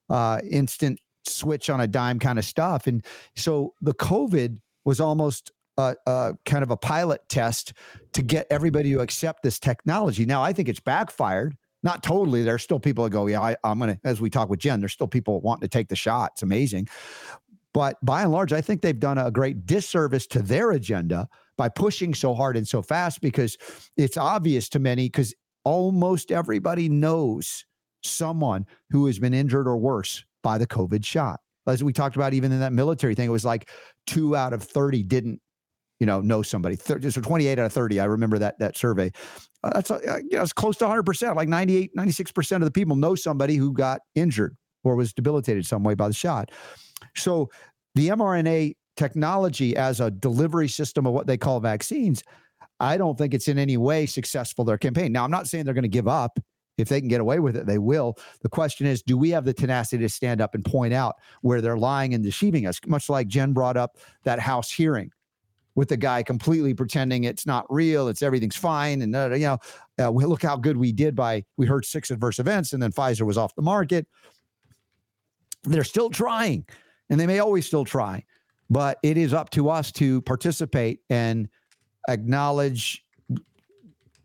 Uh, 0.09 0.41
instant 0.49 1.01
switch 1.25 1.69
on 1.69 1.81
a 1.81 1.87
dime 1.89 2.19
kind 2.21 2.39
of 2.39 2.45
stuff. 2.45 2.87
And 2.87 3.05
so 3.35 3.75
the 3.81 3.95
COVID 3.95 4.59
was 4.85 5.01
almost 5.01 5.51
a, 5.79 5.97
kind 6.45 6.63
of 6.63 6.71
a 6.71 6.77
pilot 6.77 7.23
test 7.29 7.73
to 8.13 8.23
get 8.23 8.47
everybody 8.51 8.93
to 8.93 9.01
accept 9.01 9.43
this 9.43 9.59
technology. 9.59 10.27
Now, 10.27 10.43
I 10.43 10.53
think 10.53 10.69
it's 10.69 10.81
backfired. 10.81 11.57
Not 11.85 12.05
totally. 12.05 12.45
There's 12.45 12.63
still 12.63 12.79
people 12.79 13.03
that 13.05 13.11
go, 13.11 13.27
yeah, 13.27 13.41
I, 13.41 13.57
I'm 13.65 13.81
going 13.81 13.97
to, 13.97 14.01
as 14.05 14.21
we 14.21 14.31
talk 14.31 14.49
with 14.49 14.61
Jen, 14.61 14.79
there's 14.79 14.93
still 14.93 15.09
people 15.09 15.41
wanting 15.41 15.63
to 15.63 15.69
take 15.69 15.89
the 15.89 15.97
shot. 15.97 16.33
It's 16.35 16.43
amazing. 16.43 16.89
But 17.75 17.97
by 18.05 18.23
and 18.23 18.33
large, 18.33 18.53
I 18.53 18.61
think 18.61 18.83
they've 18.83 18.99
done 18.99 19.19
a 19.19 19.31
great 19.31 19.67
disservice 19.67 20.27
to 20.29 20.43
their 20.43 20.73
agenda 20.73 21.29
by 21.57 21.69
pushing 21.69 22.15
so 22.15 22.35
hard 22.35 22.57
and 22.57 22.67
so 22.67 22.83
fast 22.83 23.21
because 23.21 23.57
it's 23.97 24.17
obvious 24.17 24.69
to 24.71 24.79
many 24.79 25.07
because 25.07 25.35
almost 25.65 26.31
everybody 26.33 26.89
knows 26.89 27.65
someone 28.03 28.67
who 28.91 29.07
has 29.07 29.19
been 29.19 29.35
injured 29.35 29.67
or 29.67 29.77
worse 29.77 30.25
by 30.43 30.59
the 30.59 30.67
COVID 30.67 31.05
shot. 31.05 31.41
As 31.67 31.85
we 31.85 31.93
talked 31.93 32.17
about, 32.17 32.35
even 32.35 32.51
in 32.51 32.61
that 32.61 32.73
military 32.73 33.15
thing, 33.15 33.29
it 33.29 33.33
was 33.33 33.45
like 33.45 33.71
two 34.07 34.35
out 34.35 34.53
of 34.53 34.63
30 34.63 35.05
didn't, 35.05 35.41
you 36.01 36.07
know, 36.07 36.21
know 36.21 36.43
somebody. 36.43 36.77
So 36.77 36.99
28 36.99 37.59
out 37.59 37.67
of 37.67 37.73
30. 37.73 38.01
I 38.01 38.05
remember 38.05 38.39
that 38.39 38.59
that 38.59 38.77
survey. 38.77 39.13
Uh, 39.63 39.71
that's 39.75 39.91
uh, 39.91 40.19
you 40.29 40.37
know, 40.37 40.43
it's 40.43 40.53
close 40.53 40.77
to 40.79 40.85
100%. 40.87 41.37
Like 41.37 41.49
98, 41.49 41.95
96% 41.97 42.57
of 42.57 42.63
the 42.63 42.73
people 42.73 42.97
know 42.97 43.15
somebody 43.15 43.55
who 43.55 43.73
got 43.73 44.01
injured 44.17 44.57
or 44.83 44.97
was 44.97 45.13
debilitated 45.13 45.65
some 45.65 45.85
way 45.85 45.95
by 45.95 46.09
the 46.09 46.15
shot. 46.15 46.51
So 47.17 47.51
the 47.95 48.09
mRNA 48.09 48.75
technology 48.97 49.77
as 49.77 50.01
a 50.01 50.11
delivery 50.11 50.69
system 50.69 51.07
of 51.07 51.13
what 51.13 51.27
they 51.27 51.37
call 51.37 51.61
vaccines, 51.61 52.23
I 52.81 52.97
don't 52.97 53.17
think 53.17 53.35
it's 53.35 53.49
in 53.49 53.59
any 53.59 53.77
way 53.77 54.07
successful 54.07 54.65
their 54.65 54.79
campaign. 54.79 55.13
Now, 55.13 55.25
I'm 55.25 55.31
not 55.31 55.47
saying 55.47 55.65
they're 55.65 55.75
going 55.75 55.83
to 55.83 55.89
give 55.89 56.09
up. 56.09 56.39
If 56.79 56.89
they 56.89 57.01
can 57.01 57.09
get 57.09 57.21
away 57.21 57.39
with 57.39 57.55
it, 57.57 57.67
they 57.67 57.79
will. 57.79 58.17
The 58.41 58.49
question 58.49 58.87
is, 58.87 59.03
do 59.03 59.19
we 59.19 59.29
have 59.31 59.45
the 59.45 59.53
tenacity 59.53 60.03
to 60.03 60.09
stand 60.09 60.41
up 60.41 60.55
and 60.55 60.65
point 60.65 60.95
out 60.95 61.17
where 61.43 61.61
they're 61.61 61.77
lying 61.77 62.15
and 62.15 62.25
deceiving 62.25 62.67
us? 62.67 62.81
Much 62.87 63.11
like 63.11 63.29
Jen 63.29 63.53
brought 63.53 63.77
up 63.77 63.99
that 64.25 64.41
House 64.41 64.71
hearing 64.71 65.11
with 65.75 65.89
the 65.89 65.97
guy 65.97 66.23
completely 66.23 66.75
pretending 66.75 67.25
it's 67.25 67.47
not 67.47 67.67
real, 67.71 68.09
it's 68.09 68.23
everything's 68.23 68.57
fine, 68.57 69.03
and 69.03 69.15
you 69.39 69.47
know, 69.47 69.59
uh, 70.03 70.11
we 70.11 70.25
look 70.25 70.43
how 70.43 70.57
good 70.57 70.77
we 70.77 70.93
did 70.93 71.15
by 71.15 71.45
we 71.57 71.67
heard 71.67 71.85
six 71.85 72.11
adverse 72.11 72.39
events, 72.39 72.73
and 72.73 72.83
then 72.83 72.93
Pfizer 72.93 73.23
was 73.23 73.39
off 73.39 73.55
the 73.55 73.63
market. 73.63 74.07
They're 75.65 75.85
still 75.85 76.11
trying, 76.11 76.67
and 77.13 77.21
they 77.21 77.27
may 77.27 77.41
always 77.41 77.67
still 77.67 77.85
try, 77.85 78.25
but 78.71 78.99
it 79.03 79.19
is 79.19 79.35
up 79.35 79.51
to 79.51 79.69
us 79.69 79.93
to 79.93 80.23
participate 80.23 81.01
and 81.11 81.47
acknowledge. 82.09 83.05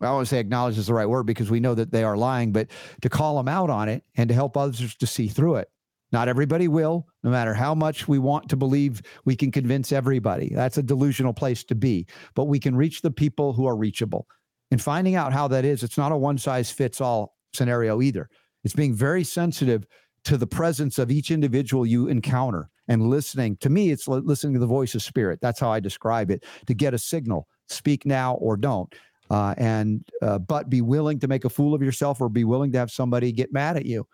I 0.00 0.10
want 0.10 0.26
to 0.26 0.30
say 0.30 0.40
acknowledge 0.40 0.78
is 0.78 0.86
the 0.86 0.94
right 0.94 1.08
word 1.08 1.24
because 1.24 1.50
we 1.50 1.60
know 1.60 1.74
that 1.74 1.92
they 1.92 2.02
are 2.02 2.16
lying, 2.16 2.50
but 2.50 2.68
to 3.02 3.10
call 3.10 3.36
them 3.36 3.46
out 3.46 3.68
on 3.68 3.90
it 3.90 4.04
and 4.16 4.26
to 4.30 4.34
help 4.34 4.56
others 4.56 4.96
to 4.96 5.06
see 5.06 5.28
through 5.28 5.56
it. 5.56 5.70
Not 6.12 6.28
everybody 6.28 6.66
will, 6.66 7.06
no 7.22 7.30
matter 7.30 7.52
how 7.52 7.74
much 7.74 8.08
we 8.08 8.18
want 8.18 8.48
to 8.48 8.56
believe 8.56 9.02
we 9.26 9.36
can 9.36 9.50
convince 9.50 9.92
everybody. 9.92 10.50
That's 10.54 10.78
a 10.78 10.82
delusional 10.82 11.34
place 11.34 11.64
to 11.64 11.74
be. 11.74 12.06
But 12.34 12.46
we 12.46 12.58
can 12.58 12.74
reach 12.74 13.02
the 13.02 13.10
people 13.10 13.52
who 13.52 13.66
are 13.66 13.76
reachable. 13.76 14.26
And 14.70 14.80
finding 14.80 15.14
out 15.14 15.34
how 15.34 15.46
that 15.48 15.66
is, 15.66 15.82
it's 15.82 15.98
not 15.98 16.12
a 16.12 16.16
one 16.16 16.38
size 16.38 16.70
fits 16.70 17.02
all 17.02 17.36
scenario 17.52 18.00
either. 18.00 18.30
It's 18.64 18.74
being 18.74 18.94
very 18.94 19.24
sensitive 19.24 19.86
to 20.24 20.38
the 20.38 20.46
presence 20.46 20.98
of 20.98 21.10
each 21.10 21.30
individual 21.30 21.84
you 21.84 22.08
encounter 22.08 22.70
and 22.88 23.08
listening. 23.08 23.56
To 23.58 23.70
me, 23.70 23.90
it's 23.90 24.08
listening 24.08 24.54
to 24.54 24.60
the 24.60 24.66
voice 24.66 24.94
of 24.94 25.02
spirit. 25.02 25.40
That's 25.40 25.60
how 25.60 25.70
I 25.70 25.80
describe 25.80 26.30
it 26.30 26.44
to 26.66 26.74
get 26.74 26.94
a 26.94 26.98
signal 26.98 27.46
speak 27.68 28.06
now 28.06 28.34
or 28.34 28.56
don't. 28.56 28.92
Uh, 29.30 29.54
and 29.58 30.02
uh, 30.22 30.38
but 30.38 30.70
be 30.70 30.80
willing 30.80 31.18
to 31.20 31.28
make 31.28 31.44
a 31.44 31.50
fool 31.50 31.74
of 31.74 31.82
yourself 31.82 32.20
or 32.20 32.30
be 32.30 32.44
willing 32.44 32.72
to 32.72 32.78
have 32.78 32.90
somebody 32.90 33.30
get 33.30 33.52
mad 33.52 33.76
at 33.76 33.84
you 33.84 34.06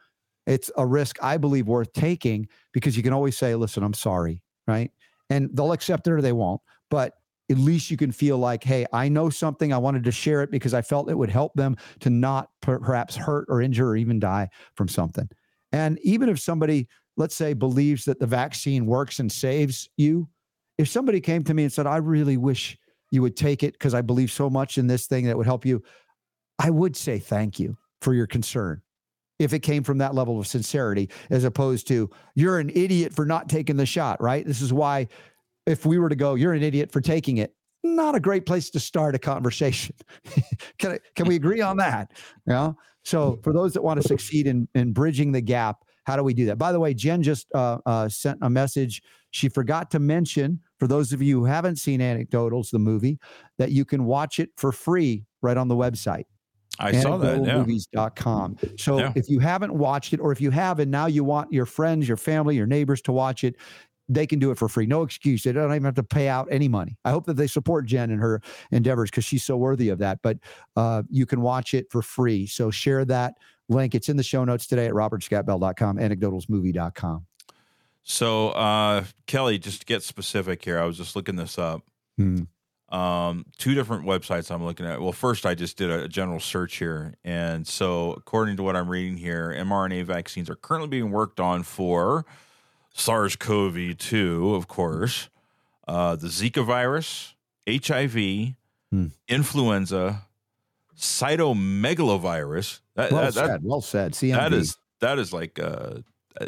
it's 0.47 0.71
a 0.77 0.87
risk 0.87 1.17
I 1.23 1.37
believe 1.37 1.67
worth 1.67 1.93
taking 1.93 2.49
because 2.73 2.97
you 2.97 3.03
can 3.03 3.13
always 3.13 3.37
say, 3.37 3.55
listen, 3.55 3.83
I'm 3.83 3.95
sorry, 3.95 4.43
right? 4.67 4.91
And 5.31 5.51
they'll 5.55 5.73
accept 5.73 6.07
it 6.07 6.13
or 6.13 6.21
they 6.21 6.33
won't. 6.33 6.61
But 6.91 7.15
at 7.51 7.59
least 7.59 7.91
you 7.91 7.97
can 7.97 8.13
feel 8.13 8.39
like, 8.39 8.65
hey, 8.65 8.87
I 8.93 9.09
know 9.09 9.31
something. 9.31 9.73
I 9.73 9.79
wanted 9.79 10.05
to 10.05 10.13
share 10.13 10.43
it 10.43 10.51
because 10.51 10.75
I 10.75 10.83
felt 10.83 11.11
it 11.11 11.19
would 11.19 11.31
help 11.31 11.53
them 11.55 11.77
to 12.01 12.11
not 12.11 12.51
per- 12.61 12.79
perhaps 12.79 13.17
hurt 13.17 13.47
or 13.49 13.61
injure 13.61 13.89
or 13.89 13.97
even 13.97 14.19
die 14.19 14.49
from 14.75 14.89
something. 14.89 15.29
And 15.73 15.99
even 16.03 16.29
if 16.29 16.39
somebody, 16.39 16.89
let's 17.17 17.35
say, 17.35 17.53
believes 17.53 18.05
that 18.05 18.19
the 18.19 18.27
vaccine 18.27 18.87
works 18.87 19.19
and 19.19 19.31
saves 19.31 19.89
you, 19.97 20.29
if 20.79 20.89
somebody 20.89 21.21
came 21.21 21.45
to 21.45 21.55
me 21.55 21.65
and 21.65 21.73
said, 21.73 21.87
I 21.87 21.99
really 21.99 22.37
wish 22.37 22.77
you 23.11 23.23
would 23.23 23.37
take 23.37 23.63
it 23.63 23.75
because 23.75 23.95
I 23.95 24.03
believe 24.03 24.33
so 24.33 24.51
much 24.51 24.77
in 24.79 24.87
this 24.87 25.07
thing 25.07 25.27
that 25.27 25.37
would 25.37 25.47
help 25.47 25.65
you, 25.65 25.83
I 26.59 26.71
would 26.71 26.97
say 26.97 27.19
thank 27.19 27.61
you 27.61 27.77
for 28.01 28.15
your 28.15 28.27
concern 28.27 28.83
if 29.39 29.53
it 29.53 29.61
came 29.61 29.83
from 29.83 29.99
that 29.99 30.15
level 30.15 30.39
of 30.39 30.47
sincerity, 30.47 31.11
as 31.31 31.45
opposed 31.45 31.89
to 31.89 32.09
you're 32.35 32.59
an 32.59 32.71
idiot 32.71 33.13
for 33.13 33.25
not 33.25 33.49
taking 33.49 33.77
the 33.77 33.87
shot, 33.87 34.21
right? 34.23 34.47
This 34.47 34.63
is 34.63 34.73
why 34.73 35.09
if 35.67 35.85
we 35.85 35.99
were 35.99 36.09
to 36.09 36.17
go, 36.17 36.35
you're 36.35 36.53
an 36.53 36.63
idiot 36.63 36.93
for 36.93 37.01
taking 37.01 37.39
it, 37.39 37.55
not 37.83 38.15
a 38.15 38.21
great 38.21 38.47
place 38.47 38.71
to 38.71 38.81
start 38.81 39.15
a 39.15 39.19
conversation. 39.19 39.95
can, 40.79 40.93
I, 40.93 40.99
can 41.17 41.27
we 41.27 41.37
agree 41.37 41.61
on 41.61 41.77
that? 41.79 42.13
Yeah. 42.47 42.73
So 43.03 43.39
for 43.43 43.53
those 43.53 43.75
that 43.75 43.83
want 43.83 44.01
to 44.01 44.09
succeed 44.09 44.47
in, 44.47 44.69
in 44.75 44.93
bridging 44.93 45.33
the 45.33 45.41
gap, 45.41 45.85
how 46.05 46.17
do 46.17 46.23
we 46.23 46.35
do 46.35 46.47
that? 46.47 46.59
By 46.59 46.73
the 46.73 46.81
way, 46.81 46.95
Jen 46.95 47.23
just 47.23 47.47
uh, 47.55 47.79
uh, 47.87 48.09
sent 48.09 48.39
a 48.43 48.51
message. 48.51 49.03
She 49.31 49.49
forgot 49.49 49.91
to 49.93 49.99
mention, 49.99 50.61
for 50.79 50.87
those 50.87 51.13
of 51.13 51.21
you 51.21 51.41
who 51.41 51.45
haven't 51.45 51.77
seen 51.77 52.01
Anecdotals, 52.01 52.71
the 52.71 52.79
movie, 52.79 53.19
that 53.59 53.73
you 53.73 53.85
can 53.85 54.05
watch 54.05 54.39
it 54.39 54.51
for 54.57 54.71
free 54.71 55.25
right 55.43 55.57
on 55.57 55.69
the 55.69 55.75
website. 55.75 56.25
I 56.79 56.93
saw 56.93 57.17
that. 57.19 57.45
Yeah. 57.45 57.59
Movies.com. 57.59 58.57
So 58.79 58.99
yeah. 58.99 59.13
if 59.15 59.29
you 59.29 59.39
haven't 59.39 59.75
watched 59.75 60.13
it, 60.13 60.21
or 60.21 60.33
if 60.33 60.41
you 60.41 60.51
have 60.51 60.81
and 60.81 60.91
now 60.91 61.07
you 61.07 61.25
want 61.25 61.53
your 61.53 61.67
friends, 61.67 62.09
your 62.09 62.17
family, 62.17 62.57
your 62.57 62.67
neighbors 62.67 63.01
to 63.03 63.13
watch 63.13 63.45
it, 63.45 63.57
they 64.09 64.27
can 64.27 64.39
do 64.39 64.51
it 64.51 64.59
for 64.59 64.69
free. 64.69 64.87
No 64.87 65.03
excuse. 65.03 65.45
They 65.45 65.53
don't 65.53 65.71
even 65.71 65.85
have 65.85 65.95
to 65.95 66.03
pay 66.03 66.29
out 66.29 66.49
any 66.51 66.69
money. 66.69 66.99
I 67.05 67.11
hope 67.11 67.27
that 67.27 67.35
they 67.35 67.47
support 67.47 67.87
Jen 67.87 68.11
and 68.11 68.21
her 68.21 68.43
endeavors 68.71 69.11
because 69.11 69.25
she's 69.25 69.45
so 69.45 69.57
worthy 69.57 69.89
of 69.89 69.99
that. 69.99 70.19
But 70.23 70.39
uh, 70.77 71.05
you 71.09 71.27
can 71.27 71.41
watch 71.41 71.75
it 71.75 71.87
for 71.91 72.03
free. 72.03 72.47
So 72.47 72.71
share 72.71 73.05
that 73.07 73.35
link. 73.69 73.95
It's 73.95 74.09
in 74.09 74.17
the 74.17 74.23
show 74.23 74.45
notes 74.45 74.67
today 74.67 74.87
at 74.87 74.93
robertscottbell.com, 74.93 75.97
anecdotalsmovie.com. 75.97 77.27
So, 78.03 78.51
uh, 78.51 79.05
Kelly, 79.27 79.59
just 79.59 79.81
to 79.81 79.87
get 79.87 80.03
specific 80.03 80.65
here, 80.65 80.79
I 80.79 80.85
was 80.85 80.97
just 80.97 81.17
looking 81.17 81.37
this 81.37 81.59
up. 81.59 81.83
Hmm 82.17 82.43
um, 82.95 83.45
two 83.59 83.75
different 83.75 84.05
websites 84.05 84.53
I'm 84.53 84.65
looking 84.65 84.87
at. 84.87 85.01
Well, 85.01 85.13
first, 85.13 85.45
I 85.45 85.55
just 85.55 85.77
did 85.77 85.91
a 85.91 86.07
general 86.07 86.39
search 86.39 86.77
here. 86.77 87.15
And 87.25 87.67
so, 87.67 88.13
according 88.13 88.57
to 88.59 88.63
what 88.63 88.77
I'm 88.77 88.89
reading 88.89 89.17
here, 89.17 89.55
mRNA 89.59 90.05
vaccines 90.05 90.49
are 90.49 90.55
currently 90.55 90.89
being 90.89 91.11
worked 91.11 91.41
on 91.41 91.65
for 91.65 92.25
SARS 92.93 93.35
CoV 93.35 93.99
2, 93.99 94.55
of 94.55 94.69
course, 94.69 95.29
uh, 95.89 96.15
the 96.15 96.29
Zika 96.29 96.65
virus, 96.65 97.35
HIV, 97.69 98.55
hmm. 98.91 99.07
influenza, 99.27 100.27
cytomegalovirus. 100.97 102.81
That, 102.97 103.13
well 103.13 103.23
that, 103.23 103.35
said. 103.35 103.49
That, 103.49 103.63
well 103.63 103.81
said. 103.81 104.13
CMV. 104.13 104.37
That 104.37 104.53
is, 104.53 104.77
that 105.01 105.19
is 105.19 105.33
like, 105.33 105.59
uh, 105.59 105.99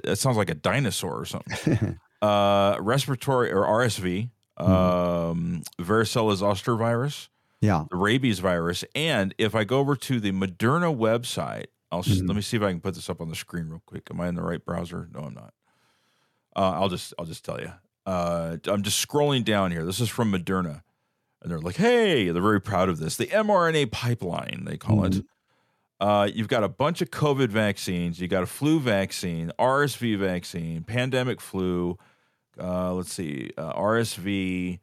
that 0.04 0.16
sounds 0.16 0.36
like 0.36 0.50
a 0.50 0.54
dinosaur 0.54 1.20
or 1.20 1.24
something. 1.24 1.98
uh, 2.22 2.76
respiratory 2.80 3.52
or 3.52 3.62
RSV, 3.62 4.30
mm-hmm. 4.58 4.72
um, 4.72 5.62
varicella 5.80 6.34
zoster 6.36 6.76
virus, 6.76 7.28
yeah, 7.60 7.84
the 7.90 7.96
rabies 7.96 8.38
virus, 8.38 8.84
and 8.94 9.34
if 9.38 9.54
I 9.54 9.64
go 9.64 9.78
over 9.78 9.96
to 9.96 10.20
the 10.20 10.32
Moderna 10.32 10.94
website, 10.94 11.66
I'll 11.90 12.02
mm-hmm. 12.02 12.26
let 12.26 12.36
me 12.36 12.42
see 12.42 12.56
if 12.56 12.62
I 12.62 12.70
can 12.70 12.80
put 12.80 12.94
this 12.94 13.08
up 13.08 13.20
on 13.20 13.28
the 13.28 13.36
screen 13.36 13.68
real 13.68 13.82
quick. 13.86 14.08
Am 14.10 14.20
I 14.20 14.28
in 14.28 14.34
the 14.34 14.42
right 14.42 14.62
browser? 14.64 15.08
No, 15.12 15.20
I'm 15.20 15.34
not. 15.34 15.54
Uh, 16.54 16.72
I'll 16.72 16.88
just 16.88 17.14
I'll 17.18 17.26
just 17.26 17.44
tell 17.44 17.60
you. 17.60 17.72
Uh, 18.04 18.56
I'm 18.66 18.82
just 18.82 19.06
scrolling 19.06 19.44
down 19.44 19.72
here. 19.72 19.84
This 19.84 20.00
is 20.00 20.08
from 20.08 20.32
Moderna, 20.32 20.82
and 21.42 21.50
they're 21.50 21.60
like, 21.60 21.76
"Hey, 21.76 22.30
they're 22.30 22.42
very 22.42 22.60
proud 22.60 22.88
of 22.88 22.98
this. 22.98 23.16
The 23.16 23.26
mRNA 23.26 23.92
pipeline, 23.92 24.64
they 24.64 24.76
call 24.76 24.98
mm-hmm. 24.98 25.20
it." 25.20 25.24
Uh, 25.98 26.28
you've 26.32 26.48
got 26.48 26.62
a 26.62 26.68
bunch 26.68 27.00
of 27.00 27.10
COVID 27.10 27.48
vaccines. 27.48 28.20
You 28.20 28.28
got 28.28 28.42
a 28.42 28.46
flu 28.46 28.78
vaccine, 28.78 29.50
RSV 29.58 30.18
vaccine, 30.18 30.82
pandemic 30.82 31.40
flu, 31.40 31.96
uh, 32.60 32.92
let's 32.92 33.12
see, 33.12 33.50
uh, 33.56 33.72
RSV, 33.74 34.78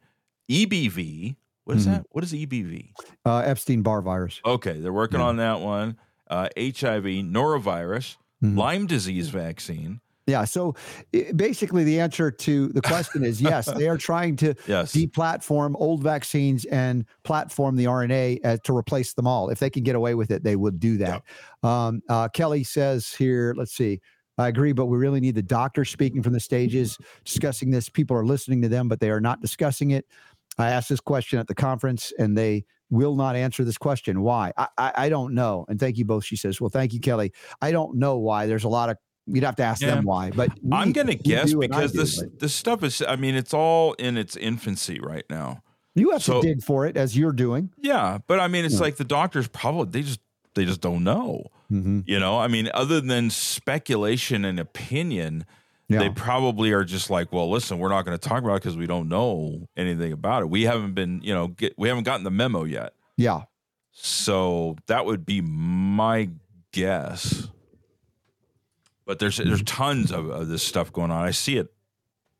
EBV. 0.50 1.36
What 1.64 1.76
is 1.76 1.84
mm-hmm. 1.84 1.92
that? 1.92 2.06
What 2.10 2.24
is 2.24 2.32
EBV? 2.32 2.92
Uh, 3.24 3.38
Epstein 3.38 3.82
Barr 3.82 4.02
virus. 4.02 4.40
Okay, 4.44 4.78
they're 4.80 4.92
working 4.92 5.20
yeah. 5.20 5.26
on 5.26 5.36
that 5.38 5.60
one. 5.60 5.98
Uh, 6.28 6.48
HIV, 6.56 7.04
norovirus, 7.24 8.16
mm-hmm. 8.42 8.58
Lyme 8.58 8.86
disease 8.86 9.28
vaccine. 9.30 10.00
Yeah. 10.26 10.44
So 10.44 10.74
basically, 11.36 11.84
the 11.84 12.00
answer 12.00 12.30
to 12.30 12.68
the 12.68 12.80
question 12.80 13.24
is 13.24 13.42
yes, 13.42 13.66
they 13.66 13.88
are 13.88 13.98
trying 13.98 14.36
to 14.36 14.54
yes. 14.66 14.94
deplatform 14.94 15.74
old 15.76 16.02
vaccines 16.02 16.64
and 16.66 17.04
platform 17.24 17.76
the 17.76 17.84
RNA 17.84 18.40
uh, 18.44 18.56
to 18.64 18.74
replace 18.74 19.12
them 19.12 19.26
all. 19.26 19.50
If 19.50 19.58
they 19.58 19.68
can 19.68 19.82
get 19.82 19.96
away 19.96 20.14
with 20.14 20.30
it, 20.30 20.42
they 20.42 20.56
would 20.56 20.80
do 20.80 20.96
that. 20.98 21.22
Um, 21.62 22.02
uh, 22.08 22.28
Kelly 22.28 22.64
says 22.64 23.12
here, 23.12 23.54
let's 23.56 23.74
see. 23.74 24.00
I 24.36 24.48
agree, 24.48 24.72
but 24.72 24.86
we 24.86 24.98
really 24.98 25.20
need 25.20 25.36
the 25.36 25.42
doctor 25.42 25.84
speaking 25.84 26.22
from 26.22 26.32
the 26.32 26.40
stages, 26.40 26.98
discussing 27.24 27.70
this. 27.70 27.88
People 27.88 28.16
are 28.16 28.24
listening 28.24 28.62
to 28.62 28.68
them, 28.68 28.88
but 28.88 28.98
they 28.98 29.10
are 29.10 29.20
not 29.20 29.40
discussing 29.40 29.92
it. 29.92 30.06
I 30.58 30.70
asked 30.70 30.88
this 30.88 31.00
question 31.00 31.38
at 31.38 31.46
the 31.46 31.54
conference, 31.54 32.12
and 32.18 32.36
they 32.36 32.64
will 32.90 33.14
not 33.14 33.36
answer 33.36 33.64
this 33.64 33.78
question. 33.78 34.22
Why? 34.22 34.52
I, 34.56 34.68
I, 34.76 34.92
I 34.96 35.08
don't 35.08 35.34
know. 35.34 35.64
And 35.68 35.78
thank 35.78 35.98
you 35.98 36.04
both. 36.04 36.24
She 36.24 36.36
says, 36.36 36.60
"Well, 36.60 36.70
thank 36.70 36.92
you, 36.92 37.00
Kelly. 37.00 37.32
I 37.60 37.70
don't 37.70 37.96
know 37.96 38.18
why. 38.18 38.46
There's 38.46 38.64
a 38.64 38.68
lot 38.68 38.90
of 38.90 38.96
you'd 39.26 39.44
have 39.44 39.56
to 39.56 39.62
ask 39.62 39.82
yeah. 39.82 39.94
them 39.94 40.04
why. 40.04 40.30
But 40.30 40.50
we, 40.62 40.72
I'm 40.72 40.92
going 40.92 41.06
to 41.08 41.14
guess 41.14 41.54
because 41.54 41.92
do, 41.92 41.98
this 41.98 42.22
but. 42.22 42.40
this 42.40 42.54
stuff 42.54 42.82
is. 42.82 43.02
I 43.06 43.16
mean, 43.16 43.34
it's 43.34 43.54
all 43.54 43.94
in 43.94 44.16
its 44.16 44.36
infancy 44.36 45.00
right 45.00 45.24
now. 45.28 45.62
You 45.94 46.10
have 46.10 46.22
so, 46.22 46.42
to 46.42 46.48
dig 46.48 46.62
for 46.62 46.86
it 46.86 46.96
as 46.96 47.16
you're 47.16 47.32
doing. 47.32 47.70
Yeah, 47.78 48.18
but 48.26 48.40
I 48.40 48.48
mean, 48.48 48.64
it's 48.64 48.74
yeah. 48.74 48.80
like 48.80 48.96
the 48.96 49.04
doctors 49.04 49.46
probably 49.48 49.90
they 49.90 50.06
just 50.06 50.20
they 50.54 50.64
just 50.64 50.80
don't 50.80 51.04
know. 51.04 51.46
Mm-hmm. 51.70 52.00
You 52.06 52.20
know, 52.20 52.38
I 52.38 52.48
mean, 52.48 52.70
other 52.74 53.00
than 53.00 53.30
speculation 53.30 54.44
and 54.44 54.60
opinion, 54.60 55.46
yeah. 55.88 55.98
they 55.98 56.10
probably 56.10 56.72
are 56.72 56.84
just 56.84 57.10
like, 57.10 57.32
well, 57.32 57.50
listen, 57.50 57.78
we're 57.78 57.88
not 57.88 58.04
going 58.04 58.16
to 58.16 58.28
talk 58.28 58.42
about 58.42 58.56
it 58.56 58.62
because 58.62 58.76
we 58.76 58.86
don't 58.86 59.08
know 59.08 59.68
anything 59.76 60.12
about 60.12 60.42
it. 60.42 60.50
We 60.50 60.62
haven't 60.64 60.94
been, 60.94 61.20
you 61.22 61.34
know, 61.34 61.48
get, 61.48 61.74
we 61.78 61.88
haven't 61.88 62.04
gotten 62.04 62.24
the 62.24 62.30
memo 62.30 62.64
yet. 62.64 62.92
Yeah. 63.16 63.42
So 63.92 64.76
that 64.86 65.06
would 65.06 65.24
be 65.24 65.40
my 65.40 66.30
guess. 66.72 67.48
But 69.06 69.18
there's 69.18 69.36
there's 69.36 69.62
tons 69.62 70.10
of, 70.10 70.30
of 70.30 70.48
this 70.48 70.62
stuff 70.62 70.92
going 70.92 71.10
on. 71.10 71.24
I 71.24 71.30
see 71.30 71.56
it 71.56 71.72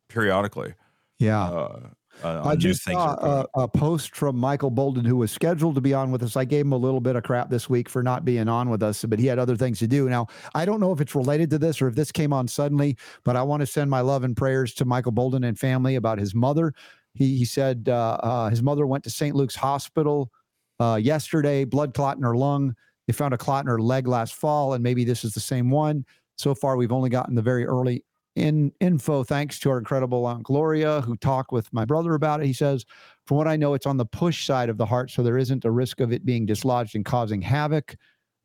periodically. 0.09 0.75
Yeah. 1.19 1.45
Uh, 1.45 1.81
uh, 2.23 2.43
I 2.45 2.57
just 2.57 2.85
saw 2.85 3.15
a, 3.15 3.63
a, 3.63 3.69
post 3.69 4.15
from 4.15 4.37
Michael 4.37 4.71
Boldin, 4.71 5.05
who 5.05 5.17
was 5.17 5.33
scheduled 5.33 5.75
to 5.75 5.81
be 5.81 5.93
on 5.93 6.13
with 6.13 6.23
us. 6.23 6.37
I 6.37 6.45
gave 6.45 6.65
him 6.65 6.73
a 6.73 6.77
little 6.77 7.01
bit 7.01 7.17
of 7.17 7.25
crap 7.25 7.51
this 7.51 7.69
week 7.69 7.89
for 7.89 8.03
not 8.03 8.25
being 8.25 8.49
on 8.49 8.71
with 8.71 8.83
us, 8.83 9.05
but 9.05 9.19
he 9.19 9.27
had 9.27 9.39
other 9.39 9.57
things 9.57 9.81
to 9.81 9.89
do. 9.89 10.09
Now, 10.09 10.29
I 10.55 10.65
don't 10.65 10.81
know 10.81 10.93
if 10.93 11.01
it's 11.01 11.15
related 11.15 11.51
to 11.51 11.59
this 11.59 11.83
or 11.83 11.89
if 11.89 11.97
this 11.97 12.13
came 12.13 12.33
on 12.33 12.47
suddenly, 12.47 12.97
but 13.25 13.37
I 13.37 13.43
want 13.43 13.61
to 13.61 13.67
send 13.67 13.91
my 13.91 14.01
love 14.01 14.23
and 14.23 14.37
prayers 14.37 14.75
to 14.75 14.85
Michael 14.85 15.13
Boldin 15.13 15.47
and 15.47 15.59
family 15.59 15.97
about 15.97 16.19
his 16.19 16.35
mother. 16.35 16.73
He, 17.15 17.37
he 17.37 17.45
said 17.45 17.89
uh, 17.89 18.19
uh, 18.23 18.49
his 18.49 18.63
mother 18.63 18.87
went 18.87 19.05
to 19.05 19.11
St. 19.11 19.35
Luke's 19.35 19.57
Hospital 19.57 20.31
uh, 20.79 20.99
yesterday, 21.03 21.65
blood 21.65 21.95
clot 21.95 22.17
in 22.17 22.23
her 22.23 22.37
lung. 22.37 22.75
They 23.07 23.13
found 23.13 23.35
a 23.35 23.39
clot 23.39 23.65
in 23.65 23.69
her 23.69 23.81
leg 23.81 24.07
last 24.07 24.35
fall, 24.35 24.75
and 24.75 24.83
maybe 24.83 25.05
this 25.05 25.25
is 25.25 25.35
the 25.35 25.41
same 25.41 25.71
one. 25.71 26.07
So 26.37 26.55
far, 26.55 26.77
we've 26.77 26.93
only 26.93 27.11
gotten 27.11 27.35
the 27.35 27.43
very 27.43 27.65
early 27.67 28.05
in 28.37 28.73
info 28.81 29.23
thanks 29.23 29.61
to 29.61 29.71
our 29.71 29.79
incredible 29.79 30.27
aunt 30.27 30.43
gloria 30.43 31.01
who 31.03 31.17
talked 31.17 31.53
with 31.53 31.73
my 31.73 31.85
brother 31.85 32.15
about 32.15 32.41
it. 32.41 32.47
He 32.47 32.53
says 32.53 32.85
from 33.27 33.37
what 33.37 33.49
i 33.49 33.57
know 33.57 33.75
it's 33.75 33.87
on 33.87 33.97
the 33.97 34.07
push 34.07 34.45
side 34.45 34.69
of 34.69 34.77
the 34.77 34.87
heart 34.87 35.11
so 35.11 35.23
there 35.23 35.39
isn't 35.39 35.65
a 35.65 35.71
risk 35.71 36.01
of 36.01 36.13
it 36.13 36.25
being 36.25 36.47
dislodged 36.47 36.95
and 36.95 37.05
causing 37.05 37.41
havoc 37.41 37.97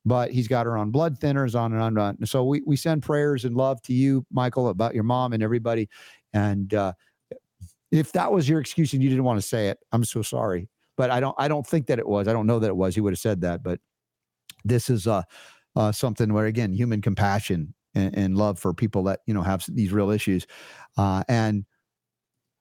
but 0.06 0.32
he's 0.32 0.48
got 0.48 0.66
her 0.66 0.78
on 0.78 0.92
blood 0.92 1.20
thinners 1.20 1.60
on 1.60 1.74
and 1.74 1.82
on 1.82 1.90
and 1.90 2.00
on. 2.00 2.26
So 2.26 2.46
we, 2.46 2.62
we 2.66 2.78
send 2.78 3.04
prayers 3.04 3.44
and 3.46 3.56
love 3.56 3.82
to 3.84 3.94
you 3.94 4.26
michael 4.32 4.70
about 4.70 4.96
your 4.96 5.04
mom 5.04 5.34
and 5.34 5.44
everybody. 5.44 5.90
And 6.34 6.74
uh, 6.74 6.94
if 7.92 8.12
that 8.14 8.32
was 8.32 8.48
your 8.48 8.62
excuse 8.62 8.94
and 8.94 9.04
you 9.04 9.10
didn't 9.10 9.26
want 9.26 9.42
to 9.42 9.48
say 9.48 9.68
it 9.68 9.80
i'm 9.92 10.06
so 10.06 10.22
sorry. 10.22 10.70
But 10.98 11.10
i 11.10 11.20
don't 11.20 11.36
i 11.38 11.48
don't 11.48 11.66
think 11.66 11.88
that 11.88 12.00
it 12.00 12.08
was. 12.08 12.28
I 12.28 12.34
don't 12.34 12.48
know 12.48 12.60
that 12.60 12.68
it 12.68 12.78
was. 12.78 12.96
He 12.96 13.02
would 13.02 13.14
have 13.14 13.20
said 13.20 13.42
that 13.42 13.64
but 13.64 13.80
this 14.64 14.90
is 14.90 15.08
uh, 15.08 15.24
uh 15.76 15.92
something 15.92 16.32
where 16.32 16.46
again 16.46 16.74
human 16.74 17.02
compassion 17.02 17.74
and, 17.96 18.16
and 18.18 18.38
love 18.38 18.60
for 18.60 18.74
people 18.74 19.04
that 19.04 19.22
you 19.26 19.34
know 19.34 19.42
have 19.42 19.66
these 19.70 19.92
real 19.92 20.10
issues. 20.10 20.46
Uh, 20.98 21.24
and 21.28 21.66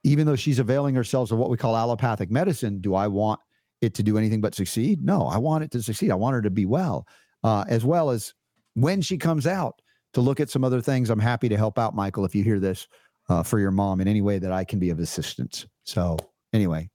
even 0.04 0.26
though 0.26 0.36
she's 0.36 0.58
availing 0.58 0.94
herself 0.94 1.32
of 1.32 1.38
what 1.38 1.50
we 1.50 1.56
call 1.56 1.76
allopathic 1.76 2.30
medicine, 2.30 2.80
do 2.80 2.94
I 2.94 3.08
want 3.08 3.40
it 3.80 3.94
to 3.94 4.02
do 4.02 4.16
anything 4.18 4.40
but 4.40 4.54
succeed? 4.54 5.04
No, 5.04 5.26
I 5.26 5.38
want 5.38 5.64
it 5.64 5.70
to 5.72 5.82
succeed. 5.82 6.10
I 6.10 6.14
want 6.14 6.34
her 6.34 6.42
to 6.42 6.50
be 6.50 6.66
well, 6.66 7.06
uh, 7.44 7.64
as 7.68 7.84
well 7.84 8.10
as 8.10 8.34
when 8.74 9.00
she 9.00 9.18
comes 9.18 9.46
out 9.46 9.80
to 10.14 10.20
look 10.20 10.40
at 10.40 10.50
some 10.50 10.64
other 10.64 10.80
things. 10.80 11.10
I'm 11.10 11.18
happy 11.18 11.48
to 11.48 11.56
help 11.56 11.78
out, 11.78 11.94
Michael, 11.94 12.24
if 12.24 12.34
you 12.34 12.42
hear 12.42 12.60
this 12.60 12.88
uh, 13.28 13.42
for 13.42 13.58
your 13.58 13.70
mom 13.70 14.00
in 14.00 14.08
any 14.08 14.22
way 14.22 14.38
that 14.38 14.52
I 14.52 14.64
can 14.64 14.78
be 14.78 14.90
of 14.90 14.98
assistance. 15.00 15.66
So, 15.84 16.16
anyway, 16.52 16.88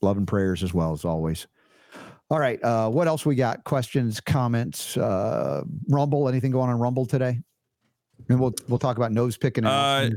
love 0.00 0.16
and 0.16 0.26
prayers 0.26 0.62
as 0.62 0.74
well 0.74 0.92
as 0.92 1.04
always. 1.04 1.46
All 2.30 2.38
right. 2.38 2.62
Uh, 2.64 2.88
what 2.88 3.08
else 3.08 3.26
we 3.26 3.34
got? 3.34 3.62
Questions, 3.64 4.18
comments, 4.20 4.96
uh, 4.96 5.62
Rumble, 5.88 6.28
anything 6.28 6.50
going 6.50 6.70
on 6.70 6.78
Rumble 6.78 7.04
today? 7.04 7.38
And 8.28 8.40
we'll 8.40 8.54
we'll 8.68 8.78
talk 8.78 8.96
about 8.96 9.12
nose 9.12 9.36
picking. 9.36 9.64
Uh, 9.66 10.10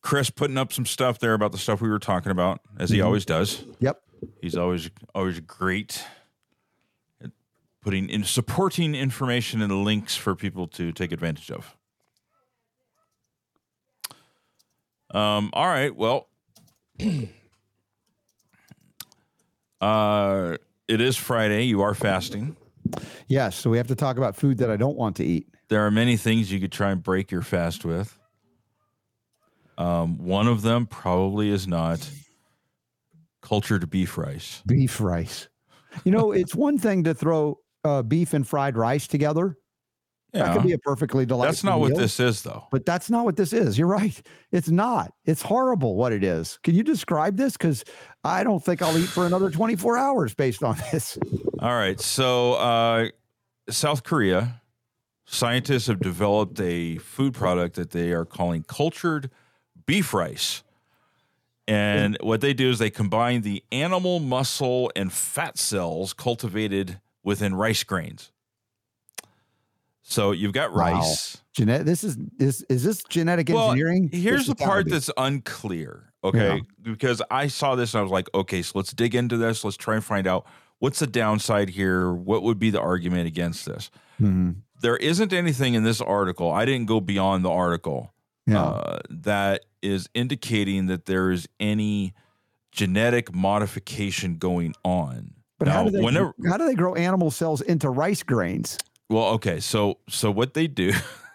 Chris 0.00 0.30
putting 0.30 0.56
up 0.56 0.72
some 0.72 0.86
stuff 0.86 1.18
there 1.18 1.34
about 1.34 1.52
the 1.52 1.58
stuff 1.58 1.80
we 1.80 1.88
were 1.88 1.98
talking 1.98 2.30
about, 2.32 2.60
as 2.78 2.90
he 2.90 2.98
Mhm. 2.98 3.04
always 3.06 3.24
does. 3.24 3.64
Yep. 3.80 4.00
He's 4.40 4.56
always 4.56 4.90
always 5.14 5.40
great 5.40 6.04
at 7.22 7.30
putting 7.82 8.08
in 8.08 8.24
supporting 8.24 8.94
information 8.94 9.60
and 9.60 9.84
links 9.84 10.16
for 10.16 10.34
people 10.34 10.66
to 10.68 10.92
take 10.92 11.10
advantage 11.12 11.50
of. 11.50 11.76
Um, 15.10 15.50
all 15.52 15.66
right. 15.66 15.94
Well, 15.94 16.28
uh, 19.80 20.56
it 20.86 21.00
is 21.00 21.16
Friday. 21.16 21.64
You 21.64 21.82
are 21.82 21.94
fasting. 21.94 22.56
Yes. 23.26 23.56
So 23.56 23.70
we 23.70 23.76
have 23.78 23.86
to 23.88 23.94
talk 23.94 24.16
about 24.16 24.36
food 24.36 24.58
that 24.58 24.70
I 24.70 24.76
don't 24.76 24.96
want 24.96 25.16
to 25.16 25.24
eat. 25.24 25.48
There 25.68 25.84
are 25.84 25.90
many 25.90 26.16
things 26.16 26.50
you 26.50 26.60
could 26.60 26.72
try 26.72 26.90
and 26.90 27.02
break 27.02 27.30
your 27.30 27.42
fast 27.42 27.84
with. 27.84 28.18
Um, 29.76 30.18
one 30.18 30.48
of 30.48 30.62
them 30.62 30.86
probably 30.86 31.50
is 31.50 31.68
not 31.68 32.10
cultured 33.42 33.88
beef 33.90 34.18
rice. 34.18 34.62
Beef 34.66 35.00
rice. 35.00 35.48
You 36.04 36.12
know, 36.12 36.32
it's 36.32 36.54
one 36.54 36.78
thing 36.78 37.04
to 37.04 37.14
throw 37.14 37.58
uh, 37.84 38.02
beef 38.02 38.34
and 38.34 38.46
fried 38.46 38.76
rice 38.76 39.06
together. 39.06 39.56
That 40.32 40.52
could 40.52 40.62
be 40.62 40.72
a 40.72 40.78
perfectly 40.78 41.24
delightful. 41.24 41.50
that's 41.50 41.64
not 41.64 41.80
what 41.80 41.96
this 41.96 42.20
is, 42.20 42.42
though. 42.42 42.66
But 42.70 42.84
that's 42.84 43.08
not 43.08 43.24
what 43.24 43.36
this 43.36 43.52
is. 43.52 43.78
You're 43.78 43.88
right. 43.88 44.20
It's 44.52 44.68
not. 44.68 45.12
It's 45.24 45.40
horrible 45.40 45.96
what 45.96 46.12
it 46.12 46.22
is. 46.22 46.58
Can 46.62 46.74
you 46.74 46.82
describe 46.82 47.36
this? 47.36 47.52
Because 47.52 47.82
I 48.24 48.44
don't 48.44 48.62
think 48.62 48.82
I'll 48.82 48.96
eat 48.98 49.08
for 49.08 49.26
another 49.26 49.50
24 49.50 49.96
hours 49.96 50.34
based 50.34 50.62
on 50.62 50.76
this. 50.92 51.18
All 51.60 51.74
right. 51.74 51.98
So, 51.98 52.54
uh, 52.54 53.08
South 53.70 54.04
Korea 54.04 54.60
scientists 55.30 55.86
have 55.86 56.00
developed 56.00 56.58
a 56.60 56.96
food 56.98 57.34
product 57.34 57.76
that 57.76 57.90
they 57.90 58.12
are 58.12 58.24
calling 58.24 58.62
cultured 58.62 59.30
beef 59.86 60.14
rice. 60.14 60.62
And 61.66 62.16
what 62.22 62.40
they 62.40 62.54
do 62.54 62.70
is 62.70 62.78
they 62.78 62.88
combine 62.90 63.42
the 63.42 63.62
animal 63.70 64.20
muscle 64.20 64.90
and 64.96 65.12
fat 65.12 65.58
cells 65.58 66.14
cultivated 66.14 66.98
within 67.22 67.54
rice 67.54 67.84
grains. 67.84 68.32
So 70.02 70.32
you've 70.32 70.54
got 70.54 70.70
Wow. 70.72 70.94
rice. 70.94 71.36
Genet- 71.52 71.84
this 71.84 72.02
is 72.04 72.16
is 72.38 72.62
is 72.70 72.82
this 72.84 73.02
genetic 73.10 73.50
Well, 73.50 73.72
engineering? 73.72 74.08
Here's 74.10 74.46
This 74.46 74.48
the 74.48 74.54
part 74.54 74.88
that's 74.88 75.10
unclear. 75.18 76.04
Okay. 76.24 76.62
Because 76.82 77.20
I 77.30 77.48
saw 77.48 77.74
this 77.74 77.92
and 77.92 77.98
I 78.00 78.02
was 78.02 78.10
like, 78.10 78.28
okay, 78.34 78.62
so 78.62 78.72
let's 78.76 78.92
dig 78.92 79.14
into 79.14 79.36
this. 79.36 79.62
Let's 79.62 79.76
try 79.76 79.96
and 79.96 80.04
find 80.04 80.26
out 80.26 80.46
what's 80.78 81.00
the 81.00 81.06
downside 81.06 81.68
here. 81.70 82.12
What 82.12 82.42
would 82.42 82.58
be 82.58 82.70
the 82.70 82.80
argument 82.80 83.26
against 83.26 83.66
this? 83.66 83.90
Mhm. 84.20 84.56
There 84.80 84.96
isn't 84.96 85.32
anything 85.32 85.74
in 85.74 85.82
this 85.82 86.00
article. 86.00 86.50
I 86.52 86.64
didn't 86.64 86.86
go 86.86 87.00
beyond 87.00 87.44
the 87.44 87.50
article 87.50 88.12
Yeah. 88.46 88.62
uh, 88.62 88.98
that 89.10 89.64
is 89.82 90.08
indicating 90.14 90.86
that 90.86 91.06
there 91.06 91.30
is 91.30 91.48
any 91.60 92.14
genetic 92.72 93.34
modification 93.34 94.36
going 94.38 94.74
on. 94.84 95.34
but 95.58 95.68
how 95.68 95.84
do 95.84 95.90
they 95.90 96.00
whenever, 96.00 96.34
how 96.48 96.56
do 96.56 96.64
they 96.66 96.74
grow 96.74 96.94
animal 96.94 97.30
cells 97.30 97.60
into 97.60 97.90
rice 97.90 98.22
grains? 98.22 98.78
well, 99.10 99.26
okay, 99.34 99.58
so 99.60 99.98
so 100.08 100.30
what 100.30 100.54
they 100.54 100.66
do, 100.68 100.92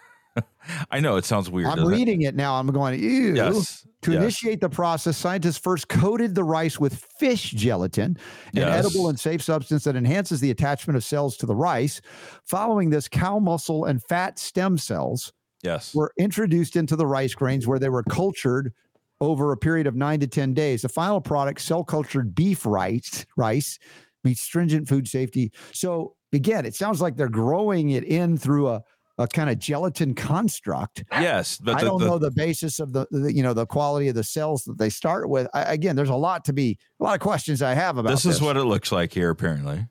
I 0.91 0.99
know 0.99 1.18
it 1.18 1.26
sounds 1.26 1.49
weird. 1.49 1.68
I'm 1.68 1.77
doesn't 1.77 1.93
it? 1.93 1.95
reading 1.97 2.22
it 2.23 2.35
now. 2.35 2.55
I'm 2.55 2.68
going, 2.68 2.99
ew. 3.01 3.35
Yes. 3.35 3.85
To 4.03 4.11
yes. 4.11 4.22
initiate 4.22 4.60
the 4.61 4.69
process, 4.69 5.18
scientists 5.18 5.57
first 5.57 5.88
coated 5.88 6.35
the 6.35 6.43
rice 6.43 6.80
with 6.80 6.95
fish 7.19 7.51
gelatin, 7.51 8.18
an 8.47 8.53
Yes. 8.53 8.85
edible 8.85 9.07
and 9.10 9.19
safe 9.19 9.41
substance 9.41 9.84
that 9.85 9.95
enhances 9.95 10.41
the 10.41 10.51
attachment 10.51 10.97
of 10.97 11.03
cells 11.03 11.38
to 11.38 11.45
the 11.45 11.55
rice. 11.55 12.01
Following 12.43 12.89
this, 12.89 13.07
cow 13.07 13.39
muscle 13.39 13.85
and 13.85 14.03
fat 14.03 14.39
stem 14.39 14.77
cells 14.77 15.31
Yes. 15.61 15.93
were 15.95 16.11
introduced 16.18 16.76
into 16.76 16.95
the 16.97 17.07
rice 17.07 17.34
grains 17.34 17.65
where 17.68 17.80
they 17.80 17.89
were 17.89 18.03
cultured 18.03 18.73
over 19.22 19.53
a 19.53 19.57
period 19.57 19.88
of 19.88 19.95
nine 19.95 20.19
to 20.19 20.27
10 20.27 20.53
days. 20.53 20.81
The 20.81 20.89
final 20.89 21.22
product, 21.22 21.61
cell 21.61 21.84
cultured 21.85 22.35
beef 22.35 22.65
rice, 22.65 23.26
rice 23.38 23.80
meets 24.26 24.41
stringent 24.41 24.89
food 24.89 25.07
safety. 25.07 25.53
So 25.72 26.15
again, 26.34 26.65
it 26.65 26.76
sounds 26.76 26.99
like 26.99 27.15
they're 27.15 27.30
growing 27.30 27.91
it 27.91 28.03
in 28.03 28.38
through 28.38 28.68
a, 28.68 28.84
a 29.19 29.27
kind 29.27 29.49
of 29.49 29.60
gelatin 29.60 30.15
construct. 30.15 31.03
Yes, 31.11 31.57
but 31.57 31.76
I 31.76 31.80
the- 31.81 31.85
don't 31.88 31.99
the- 31.99 32.07
know 32.07 32.18
the 32.18 32.31
basis 32.31 32.80
of 32.80 32.94
the, 32.94 33.06
the, 33.11 33.31
you 33.34 33.44
know, 33.44 33.53
the 33.53 33.65
quality 33.68 34.07
of 34.07 34.15
the 34.15 34.23
cells 34.23 34.64
that 34.64 34.77
they 34.77 34.90
start 34.90 35.30
with. 35.30 35.48
I, 35.53 35.61
again, 35.73 35.95
there's 35.95 36.10
a 36.10 36.15
lot 36.15 36.45
to 36.45 36.53
be, 36.53 36.77
a 36.99 37.03
lot 37.03 37.14
of 37.14 37.19
questions 37.22 37.61
I 37.61 37.73
have 37.76 37.98
about 37.98 38.10
this 38.10 38.23
this. 38.23 38.35
is 38.35 38.41
what 38.41 38.57
it 38.57 38.64
looks 38.64 38.91
like 38.91 39.14
here 39.14 39.30
apparently 39.30 39.85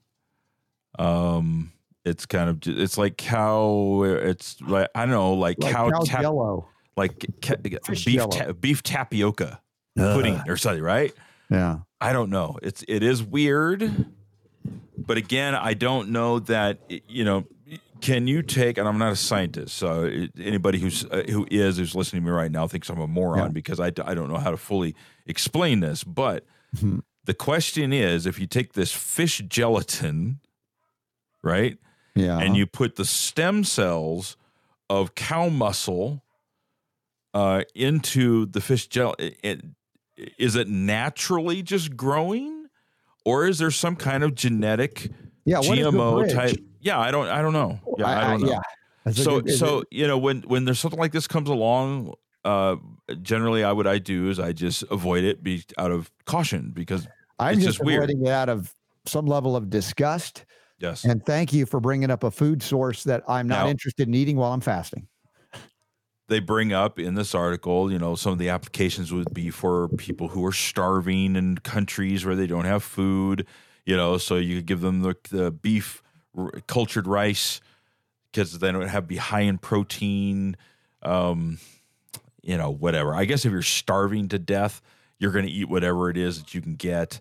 um 0.99 1.73
it's 2.05 2.27
kind 2.27 2.51
of 2.51 2.59
it's 2.67 2.99
like 2.99 3.17
cow 3.17 4.03
it's 4.05 4.61
like 4.61 4.89
i 4.95 5.01
don't 5.07 5.11
know 5.11 5.33
like, 5.35 5.57
like 5.63 5.73
cow, 5.73 5.91
cow 5.91 6.01
tap, 6.01 6.21
jello. 6.21 6.69
like 6.99 7.25
ca- 7.41 7.57
beef 7.57 8.29
ta- 8.31 8.53
beef 8.53 8.83
tapioca 8.83 9.61
pudding 9.97 10.39
or 10.49 10.57
something 10.59 10.83
right 10.83 11.15
Yeah. 11.51 11.79
i 12.01 12.13
don't 12.13 12.29
know 12.29 12.59
it's 12.63 12.85
it 12.89 13.03
is 13.03 13.23
weird 13.23 14.07
but 14.99 15.17
again 15.17 15.55
i 15.55 15.73
don't 15.75 16.11
know 16.11 16.41
that 16.41 16.79
you 17.09 17.25
know 17.25 17.45
can 18.03 18.27
you 18.27 18.43
take 18.43 18.77
and 18.79 18.87
i'm 18.87 18.99
not 18.99 19.13
a 19.13 19.17
scientist 19.17 19.77
so 19.77 20.05
anybody 20.39 20.79
who's 20.79 21.05
uh, 21.07 21.23
who 21.31 21.47
is 21.51 21.79
who's 21.79 21.95
listening 21.95 22.23
to 22.23 22.27
me 22.27 22.33
right 22.37 22.51
now 22.53 22.67
thinks 22.67 22.91
i'm 22.91 23.01
a 23.01 23.07
moron 23.07 23.39
Yeah. 23.39 23.49
because 23.49 23.81
I 23.81 23.91
don't 23.91 24.29
know 24.29 24.37
how 24.39 24.51
to 24.51 24.57
fully 24.59 24.95
explain 25.27 25.81
this 25.81 26.05
but 26.05 26.45
Mhm. 26.77 27.03
the 27.25 27.35
question 27.35 27.93
is 27.93 28.27
if 28.27 28.39
you 28.41 28.47
take 28.47 28.73
this 28.75 28.93
fish 28.93 29.39
gelatin 29.49 30.41
right 31.43 31.79
Yeah. 32.15 32.39
and 32.39 32.57
you 32.57 32.67
put 32.67 32.97
the 32.97 33.05
stem 33.05 33.65
cells 33.65 34.37
of 34.91 35.15
cow 35.15 35.49
muscle 35.49 36.23
uh, 37.35 37.63
into 37.75 38.45
the 38.47 38.61
fish 38.61 38.89
gel, 38.89 39.15
it, 39.19 39.39
it- 39.43 39.65
is 40.39 40.55
it 40.55 40.69
naturally 40.69 41.63
just 41.63 41.97
growing, 41.97 42.67
or 43.25 43.47
is 43.47 43.59
there 43.59 43.71
some 43.71 43.97
kind 43.97 44.23
of 44.23 44.35
genetic 44.35 45.11
yeah. 45.45 45.59
What 45.59 45.79
is 45.79 45.85
the 45.85 45.91
GMO 45.93 46.33
type? 46.33 46.57
Yeah, 46.81 46.99
I 46.99 47.11
don't, 47.11 47.29
I 47.29 47.43
don't 47.43 47.53
know. 47.53 47.81
Yeah, 47.99 48.07
I, 48.09 48.31
don't 48.33 48.43
know. 48.43 48.51
yeah. 48.51 48.61
That's 49.05 49.23
So, 49.23 49.41
good- 49.41 49.55
so 49.55 49.79
it- 49.81 49.89
you 49.91 50.07
know, 50.07 50.19
when 50.19 50.43
when 50.43 50.65
there's 50.65 50.79
something 50.81 50.99
like 51.01 51.13
this 51.13 51.27
comes 51.27 51.49
along, 51.49 52.15
uh, 52.45 52.77
generally, 53.23 53.63
I 53.65 53.73
what 53.73 53.87
I 53.87 53.99
do 53.99 54.29
is 54.31 54.39
I 54.41 54.53
just 54.53 54.83
avoid 54.91 55.25
it, 55.25 55.43
be 55.43 55.65
out 55.79 55.91
of 55.91 56.11
caution 56.25 56.71
because 56.75 57.07
I'm 57.39 57.57
just, 57.57 57.67
just 57.79 57.85
weird. 57.85 58.05
avoiding 58.05 58.27
it 58.27 58.31
out 58.31 58.49
of 58.49 58.73
some 59.07 59.27
level 59.27 59.57
of 59.57 59.71
disgust. 59.71 60.45
yes, 60.79 61.05
And 61.05 61.25
thank 61.25 61.53
you 61.53 61.67
for 61.67 61.81
bringing 61.81 62.11
up 62.11 62.23
a 62.25 62.31
food 62.31 62.63
source 62.63 63.03
that 63.05 63.23
I'm 63.29 63.47
not 63.49 63.65
Now- 63.65 63.71
interested 63.71 64.07
in 64.09 64.15
eating 64.15 64.37
while 64.37 64.53
I'm 64.53 64.61
fasting. 64.61 65.07
they 66.29 66.39
bring 66.41 66.73
up 66.73 66.99
in 66.99 67.15
this 67.15 67.35
article, 67.35 67.93
you 67.93 67.99
know, 67.99 68.15
some 68.15 68.33
of 68.33 68.39
the 68.39 68.49
applications 68.49 69.13
would 69.13 69.35
be 69.35 69.51
for 69.51 69.89
people 69.99 70.29
who 70.29 70.45
are 70.47 70.53
starving 70.53 71.37
in 71.37 71.59
countries 71.59 72.25
where 72.25 72.35
they 72.37 72.47
don't 72.47 72.65
have 72.65 72.83
food, 72.83 73.47
you 73.85 73.97
know, 73.97 74.19
so 74.19 74.37
you 74.37 74.57
could 74.57 74.67
give 74.67 74.81
them 74.81 75.03
the, 75.03 75.17
the 75.31 75.51
beef 75.51 76.03
r- 76.37 76.53
cultured 76.67 77.07
rice 77.07 77.61
because 78.31 78.59
then 78.59 78.75
it 78.75 78.79
would 78.79 78.89
have 78.89 79.07
be 79.07 79.17
high 79.17 79.41
in 79.41 79.59
protein, 79.59 80.57
um, 81.03 81.59
you 82.43 82.57
know, 82.57 82.71
whatever. 82.71 83.15
I 83.15 83.25
guess 83.25 83.45
if 83.45 83.53
you're 83.53 83.63
starving 83.63 84.29
to 84.29 84.39
death, 84.39 84.81
you're 85.19 85.33
going 85.33 85.47
to 85.47 85.53
eat 85.53 85.69
whatever 85.69 86.11
it 86.11 86.17
is 86.17 86.39
that 86.39 86.55
you 86.55 86.61
can 86.61 86.75
get. 86.75 87.21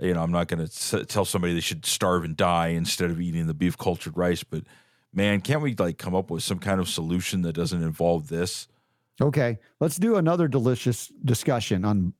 You 0.00 0.14
know, 0.14 0.22
I'm 0.22 0.32
not 0.32 0.48
going 0.48 0.66
to 0.66 1.04
tell 1.04 1.24
somebody 1.24 1.54
they 1.54 1.60
should 1.60 1.86
starve 1.86 2.24
and 2.24 2.36
die 2.36 2.68
instead 2.68 3.10
of 3.10 3.20
eating 3.20 3.46
the 3.46 3.54
beef 3.54 3.78
cultured 3.78 4.16
rice, 4.16 4.42
but 4.42 4.64
man, 5.12 5.40
can't 5.40 5.60
we 5.60 5.74
like 5.74 5.98
come 5.98 6.14
up 6.14 6.30
with 6.30 6.42
some 6.42 6.58
kind 6.58 6.80
of 6.80 6.88
solution 6.88 7.42
that 7.42 7.52
doesn't 7.52 7.82
involve 7.82 8.28
this? 8.28 8.66
Okay, 9.20 9.58
let's 9.80 9.96
do 9.96 10.16
another 10.16 10.48
delicious 10.48 11.12
discussion 11.24 11.84
on 11.84 12.14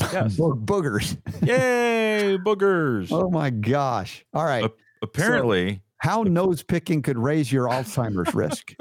Yes. 0.00 0.36
bo- 0.36 0.54
boogers. 0.54 1.16
Yay, 1.46 2.38
boogers. 2.38 3.08
Oh 3.12 3.30
my 3.30 3.50
gosh! 3.50 4.24
All 4.32 4.44
right, 4.44 4.64
Ap- 4.64 4.72
Apparently, 5.02 5.82
how 5.98 6.22
nose 6.22 6.62
picking 6.62 7.02
could 7.02 7.18
raise 7.18 7.50
your 7.50 7.66
Alzheimer's 7.68 8.34
risk. 8.44 8.74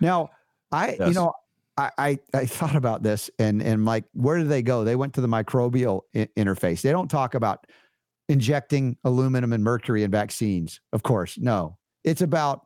Now, 0.00 0.30
I 0.72 0.96
you 1.06 1.12
know 1.12 1.32
I, 1.76 1.90
I 1.98 2.18
I 2.34 2.46
thought 2.46 2.74
about 2.76 3.02
this 3.02 3.30
and 3.38 3.62
and 3.62 3.84
like 3.84 4.04
where 4.12 4.38
do 4.38 4.44
they 4.44 4.62
go? 4.62 4.84
They 4.84 4.96
went 4.96 5.14
to 5.14 5.20
the 5.20 5.28
microbial 5.28 6.02
I- 6.14 6.28
interface. 6.36 6.82
They 6.82 6.90
don't 6.92 7.08
talk 7.10 7.34
about 7.34 7.66
injecting 8.28 8.96
aluminum 9.04 9.52
and 9.52 9.62
mercury 9.64 10.02
in 10.04 10.10
vaccines. 10.10 10.80
Of 10.92 11.02
course, 11.02 11.38
no. 11.38 11.76
It's 12.04 12.22
about 12.22 12.62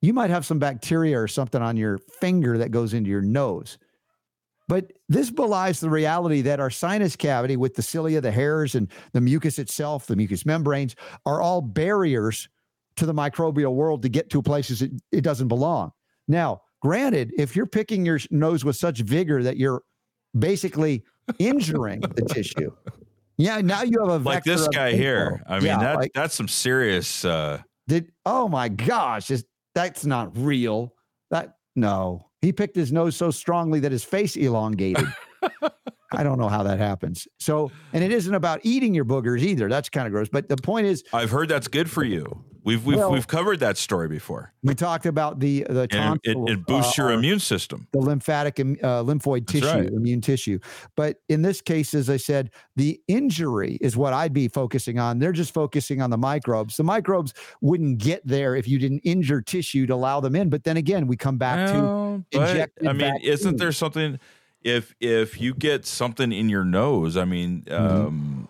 you 0.00 0.12
might 0.12 0.30
have 0.30 0.44
some 0.46 0.58
bacteria 0.58 1.18
or 1.18 1.28
something 1.28 1.62
on 1.62 1.76
your 1.76 1.98
finger 2.20 2.58
that 2.58 2.70
goes 2.70 2.92
into 2.94 3.08
your 3.10 3.22
nose. 3.22 3.78
But 4.68 4.92
this 5.14 5.30
belies 5.30 5.80
the 5.80 5.90
reality 5.90 6.42
that 6.42 6.60
our 6.60 6.70
sinus 6.70 7.16
cavity 7.16 7.56
with 7.56 7.74
the 7.74 7.82
cilia, 7.82 8.20
the 8.20 8.30
hairs, 8.30 8.74
and 8.74 8.88
the 9.12 9.20
mucus 9.20 9.58
itself, 9.58 10.06
the 10.06 10.16
mucous 10.16 10.46
membranes, 10.46 10.94
are 11.26 11.40
all 11.40 11.60
barriers 11.60 12.48
to 12.96 13.06
the 13.06 13.14
microbial 13.14 13.74
world 13.74 14.02
to 14.02 14.08
get 14.08 14.30
to 14.30 14.42
places 14.42 14.82
it, 14.82 14.92
it 15.10 15.22
doesn't 15.22 15.48
belong. 15.48 15.90
Now, 16.28 16.62
granted, 16.82 17.32
if 17.38 17.56
you're 17.56 17.66
picking 17.66 18.04
your 18.06 18.20
nose 18.30 18.64
with 18.64 18.76
such 18.76 19.00
vigor 19.00 19.42
that 19.42 19.56
you're 19.56 19.82
basically 20.38 21.04
injuring 21.38 22.00
the 22.00 22.22
tissue, 22.22 22.72
yeah, 23.38 23.60
now 23.60 23.82
you 23.82 23.98
have 24.00 24.08
a 24.08 24.18
like 24.18 24.44
this 24.44 24.68
guy 24.68 24.92
here. 24.92 25.42
I 25.48 25.54
mean, 25.56 25.66
Yeah, 25.66 25.78
that 25.78 25.96
like- 25.96 26.12
that's 26.14 26.34
some 26.34 26.48
serious. 26.48 27.24
uh 27.24 27.60
Did 27.88 28.12
oh 28.26 28.46
my 28.48 28.68
gosh, 28.68 29.30
is 29.30 29.44
that's 29.74 30.04
not 30.04 30.36
real. 30.36 30.94
That 31.30 31.54
no. 31.74 32.28
He 32.42 32.52
picked 32.52 32.74
his 32.74 32.92
nose 32.92 33.16
so 33.16 33.30
strongly 33.30 33.78
that 33.80 33.92
his 33.92 34.04
face 34.04 34.36
elongated. 34.36 35.06
I 36.14 36.22
don't 36.22 36.38
know 36.38 36.48
how 36.48 36.62
that 36.64 36.78
happens. 36.78 37.26
So, 37.38 37.70
and 37.92 38.02
it 38.04 38.12
isn't 38.12 38.34
about 38.34 38.60
eating 38.62 38.94
your 38.94 39.04
boogers 39.04 39.40
either. 39.40 39.68
That's 39.68 39.88
kind 39.88 40.06
of 40.06 40.12
gross. 40.12 40.28
But 40.28 40.48
the 40.48 40.56
point 40.56 40.86
is, 40.86 41.04
I've 41.12 41.30
heard 41.30 41.48
that's 41.48 41.68
good 41.68 41.90
for 41.90 42.04
you. 42.04 42.44
We've 42.64 42.86
we've 42.86 42.96
Well- 42.96 43.10
we've 43.10 43.26
covered 43.26 43.58
that 43.58 43.76
story 43.76 44.06
before, 44.06 44.52
we 44.62 44.76
talked 44.76 45.04
about 45.04 45.40
the 45.40 45.66
the 45.68 45.88
and 45.90 46.20
it, 46.22 46.36
it 46.48 46.64
boosts 46.64 46.96
uh, 46.96 47.02
your 47.02 47.12
immune 47.12 47.40
system. 47.40 47.88
the 47.92 47.98
lymphatic 47.98 48.60
uh, 48.60 48.62
lymphoid 49.02 49.46
That's 49.48 49.52
tissue, 49.52 49.66
right. 49.66 49.88
immune 49.88 50.20
tissue. 50.20 50.60
But 50.94 51.16
in 51.28 51.42
this 51.42 51.60
case, 51.60 51.92
as 51.92 52.08
I 52.08 52.18
said, 52.18 52.50
the 52.76 53.00
injury 53.08 53.78
is 53.80 53.96
what 53.96 54.12
I'd 54.12 54.32
be 54.32 54.46
focusing 54.46 55.00
on. 55.00 55.18
They're 55.18 55.32
just 55.32 55.52
focusing 55.52 56.00
on 56.00 56.10
the 56.10 56.18
microbes. 56.18 56.76
The 56.76 56.84
microbes 56.84 57.34
wouldn't 57.62 57.98
get 57.98 58.24
there 58.24 58.54
if 58.54 58.68
you 58.68 58.78
didn't 58.78 59.00
injure 59.00 59.42
tissue 59.42 59.84
to 59.88 59.94
allow 59.94 60.20
them 60.20 60.36
in. 60.36 60.48
But 60.48 60.62
then 60.62 60.76
again, 60.76 61.08
we 61.08 61.16
come 61.16 61.38
back 61.38 61.66
to 61.72 61.82
Well, 61.82 62.24
but, 62.30 62.50
injected 62.50 62.86
I 62.86 62.92
mean, 62.92 63.16
isn't 63.24 63.56
there 63.56 63.72
something? 63.72 64.20
If 64.64 64.94
if 65.00 65.40
you 65.40 65.54
get 65.54 65.84
something 65.86 66.32
in 66.32 66.48
your 66.48 66.64
nose, 66.64 67.16
I 67.16 67.24
mean, 67.24 67.62
Mm-hmm. 67.62 68.06
um, 68.06 68.48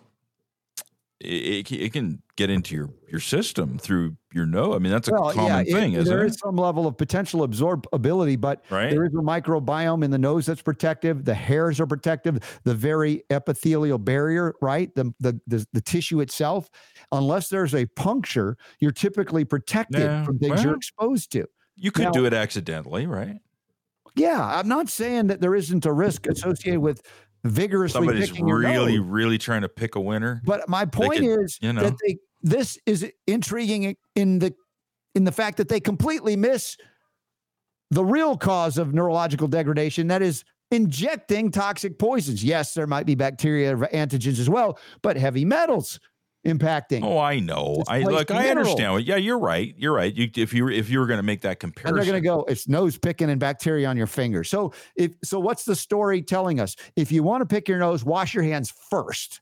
it, 1.19 1.71
it 1.71 1.93
can- 1.93 2.21
get 2.35 2.49
into 2.49 2.73
your 2.75 2.89
your 3.11 3.19
system 3.19 3.77
through 3.77 4.17
your 4.33 4.45
nose. 4.47 4.75
I 4.75 4.79
mean, 4.79 4.91
that's 4.91 5.07
a 5.07 5.11
common 5.11 5.67
it- 5.67 5.71
thing, 5.71 5.93
isn't 5.93 6.05
there 6.11 6.25
it? 6.25 6.31
is 6.31 6.37
some 6.39 6.55
level 6.55 6.87
of 6.87 6.97
potential 6.97 7.47
absorbability, 7.47 8.41
but 8.41 8.65
Right? 8.71 8.89
there 8.89 9.05
is 9.05 9.13
a 9.13 9.17
microbiome 9.21 10.03
in 10.03 10.09
the 10.09 10.17
nose 10.17 10.47
that's 10.47 10.61
protective. 10.63 11.23
The 11.25 11.35
hairs 11.35 11.79
are 11.79 11.85
protective. 11.85 12.39
The 12.63 12.73
very 12.73 13.23
epithelial 13.29 13.99
barrier, 13.99 14.55
right? 14.61 14.93
The 14.95 15.13
the 15.19 15.39
the, 15.47 15.65
the 15.73 15.81
tissue 15.81 16.21
itself, 16.21 16.69
unless 17.11 17.49
there's 17.49 17.75
a 17.75 17.85
puncture, 17.85 18.57
you're 18.79 18.91
typically 18.91 19.45
protected 19.45 20.01
Yeah, 20.01 20.25
from 20.25 20.39
things 20.39 20.63
you're 20.63 20.75
exposed 20.75 21.31
to. 21.33 21.45
you 21.75 21.91
could 21.91 22.05
now- 22.05 22.11
do 22.11 22.25
it 22.25 22.33
accidentally, 22.33 23.05
right? 23.05 23.37
Yeah, 24.15 24.43
I'm 24.43 24.67
not 24.67 24.89
saying 24.89 25.27
that 25.27 25.41
there 25.41 25.55
isn't 25.55 25.85
a 25.85 25.93
risk 25.93 26.27
associated 26.27 26.79
with 26.79 27.01
vigorously 27.43 27.99
Somebody's 27.99 28.39
really, 28.39 28.99
really 28.99 29.37
trying 29.37 29.61
to 29.61 29.69
pick 29.69 29.95
a 29.95 30.01
winner. 30.01 30.41
But 30.45 30.69
my 30.69 30.85
point 30.85 31.19
could, 31.19 31.43
is 31.43 31.57
you 31.61 31.73
know. 31.73 31.81
that 31.81 31.95
they 32.05 32.17
this 32.41 32.77
is 32.85 33.09
intriguing 33.27 33.95
in 34.15 34.39
the 34.39 34.53
in 35.15 35.23
the 35.23 35.31
fact 35.31 35.57
that 35.57 35.69
they 35.69 35.79
completely 35.79 36.35
miss 36.35 36.77
the 37.91 38.03
real 38.03 38.37
cause 38.37 38.77
of 38.77 38.93
neurological 38.93 39.47
degradation 39.47 40.07
that 40.07 40.21
is 40.21 40.43
injecting 40.71 41.51
toxic 41.51 41.99
poisons. 41.99 42.43
Yes, 42.43 42.73
there 42.73 42.87
might 42.87 43.05
be 43.05 43.15
bacteria 43.15 43.75
antigens 43.75 44.39
as 44.39 44.49
well, 44.49 44.79
but 45.01 45.15
heavy 45.15 45.45
metals 45.45 45.99
impacting. 46.45 47.03
Oh, 47.03 47.17
I 47.17 47.39
know. 47.39 47.83
I 47.87 48.01
look. 48.01 48.29
I 48.31 48.43
minerals. 48.43 48.69
understand. 48.69 49.05
Yeah, 49.07 49.15
you're 49.17 49.39
right. 49.39 49.73
You're 49.77 49.93
right. 49.93 50.13
You, 50.13 50.29
if 50.35 50.53
you 50.53 50.65
were 50.65 50.71
if 50.71 50.89
you 50.89 50.99
were 50.99 51.05
going 51.07 51.17
to 51.19 51.23
make 51.23 51.41
that 51.41 51.51
and 51.51 51.59
comparison, 51.73 51.95
they're 51.95 52.05
going 52.05 52.21
to 52.21 52.25
go 52.27 52.43
it's 52.47 52.67
nose 52.67 52.97
picking 52.97 53.29
and 53.29 53.39
bacteria 53.39 53.87
on 53.87 53.97
your 53.97 54.07
finger. 54.07 54.43
So 54.43 54.73
if 54.95 55.13
so 55.23 55.39
what's 55.39 55.63
the 55.65 55.75
story 55.75 56.21
telling 56.21 56.59
us? 56.59 56.75
If 56.95 57.11
you 57.11 57.23
want 57.23 57.41
to 57.41 57.45
pick 57.45 57.67
your 57.67 57.79
nose, 57.79 58.03
wash 58.03 58.33
your 58.33 58.43
hands 58.43 58.73
first. 58.89 59.41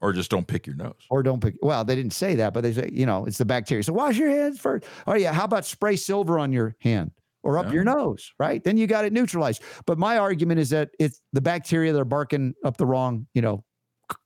or 0.00 0.12
just 0.12 0.30
don't 0.30 0.46
pick 0.46 0.66
your 0.66 0.76
nose. 0.76 0.94
or 1.08 1.22
don't 1.22 1.40
pick. 1.40 1.54
Well, 1.62 1.84
they 1.84 1.94
didn't 1.96 2.12
say 2.12 2.34
that, 2.34 2.52
but 2.52 2.62
they 2.62 2.72
say, 2.72 2.90
you 2.92 3.06
know, 3.06 3.24
it's 3.24 3.38
the 3.38 3.44
bacteria. 3.44 3.82
So 3.82 3.92
wash 3.92 4.16
your 4.18 4.28
hands 4.30 4.60
first. 4.60 4.84
Oh, 5.06 5.14
yeah. 5.14 5.32
How 5.32 5.44
about 5.44 5.64
spray 5.64 5.96
silver 5.96 6.38
on 6.38 6.52
your 6.52 6.76
hand 6.80 7.12
or 7.42 7.56
up 7.58 7.66
Yeah. 7.66 7.72
your 7.72 7.84
nose, 7.84 8.32
right? 8.38 8.62
Then 8.62 8.76
you 8.76 8.86
got 8.86 9.04
it 9.06 9.12
neutralized. 9.14 9.62
But 9.86 9.96
my 9.98 10.18
argument 10.18 10.60
is 10.60 10.70
that 10.70 10.90
it's 10.98 11.20
the 11.32 11.40
bacteria 11.40 11.92
that 11.92 11.98
are 12.00 12.04
barking 12.04 12.54
up 12.64 12.76
the 12.76 12.84
wrong, 12.86 13.26
you 13.34 13.40
know, 13.40 13.64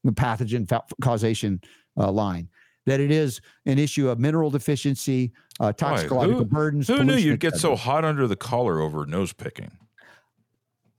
pathogen 0.06 0.68
causation 1.00 1.60
uh, 1.96 2.10
line. 2.10 2.48
That 2.86 3.00
it 3.00 3.10
is 3.10 3.42
an 3.66 3.78
issue 3.78 4.09
of 4.09 4.18
mineral 4.18 4.50
deficiency, 4.50 5.32
uh, 5.60 5.72
toxicological 5.72 6.38
Who- 6.40 6.44
burdens. 6.46 6.88
Who 6.88 7.05
knew 7.05 7.16
you'd 7.16 7.40
get 7.40 7.56
so 7.56 7.76
hot 7.76 8.05
under 8.05 8.26
the 8.26 8.36
collar 8.36 8.80
over 8.80 9.05
nose 9.05 9.32
picking? 9.34 9.72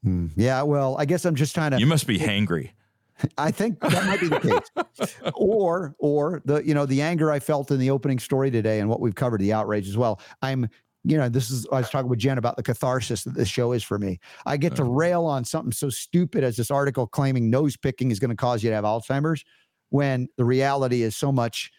Hmm. 0.04 0.28
Yeah. 0.36 0.62
Well, 0.62 0.96
I 1.00 1.06
guess 1.06 1.26
I'm 1.26 1.36
just 1.36 1.56
trying 1.56 1.72
to. 1.72 1.80
You 1.80 1.88
must 1.88 2.06
be 2.08 2.20
hangry. 2.20 2.72
I 3.38 3.52
think 3.52 3.80
that 3.82 4.06
might 4.06 4.22
be 4.22 4.28
the 4.28 4.64
case. 5.00 5.16
or 5.34 5.96
or 6.00 6.42
the 6.46 6.64
you 6.66 6.74
know 6.74 6.86
the 6.86 7.02
anger 7.02 7.32
I 7.32 7.40
felt 7.40 7.72
in 7.72 7.80
the 7.80 7.90
opening 7.90 8.20
story 8.20 8.50
today 8.52 8.80
and 8.80 8.90
what 8.90 9.02
we've 9.02 9.16
covered 9.16 9.42
the 9.42 9.54
outrage 9.54 9.88
as 9.90 9.98
well. 9.98 10.22
I'm 10.42 10.70
you 11.04 11.18
know 11.18 11.30
this 11.30 11.50
is 11.50 11.66
I 11.72 11.78
was 11.80 11.90
talking 11.90 12.10
with 12.10 12.20
Jen 12.20 12.38
about 12.38 12.58
the 12.58 12.64
catharsis 12.64 13.24
that 13.24 13.34
this 13.34 13.48
show 13.48 13.72
is 13.72 13.84
for 13.84 13.98
me. 13.98 14.20
I 14.46 14.58
get 14.58 14.76
to 14.76 14.84
rail 14.84 15.26
on 15.26 15.46
something 15.46 15.72
so 15.72 15.90
stupid 15.90 16.44
as 16.44 16.58
this 16.58 16.70
article 16.72 17.08
claiming 17.08 17.50
nose 17.50 17.78
picking 17.78 18.12
is 18.12 18.20
going 18.20 18.30
to 18.32 18.36
cause 18.36 18.64
you 18.64 18.70
to 18.70 18.76
have 18.76 18.84
Alzheimer's 18.84 19.44
when 19.90 20.28
the 20.38 20.44
reality 20.46 21.02
is 21.02 21.16
so 21.16 21.32
much 21.32 21.72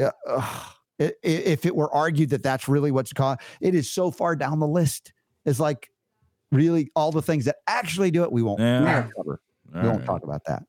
uh, 0.00 0.10
ugh, 0.28 0.72
i- 1.00 1.04
i- 1.04 1.12
if 1.24 1.66
it 1.66 1.74
were 1.74 1.92
argued 1.92 2.30
that 2.30 2.42
that's 2.42 2.68
really 2.68 2.90
what's 2.92 3.12
caused 3.12 3.40
it 3.60 3.74
is 3.74 3.90
so 3.90 4.10
far 4.10 4.36
down 4.36 4.60
the 4.60 4.68
list. 4.68 5.12
It's 5.44 5.58
like 5.60 5.90
really 6.52 6.90
all 6.94 7.10
the 7.12 7.22
things 7.22 7.44
that 7.46 7.56
actually 7.66 8.10
do 8.12 8.22
it 8.22 8.30
we 8.32 8.42
won't, 8.42 8.60
we 8.60 8.64
Yeah. 8.64 9.00
won't 9.02 9.14
cover. 9.16 9.40
All 9.74 9.82
we 9.82 9.88
won't 9.88 9.98
right. 10.00 10.06
talk 10.06 10.22
about 10.22 10.42
that. 10.46 10.62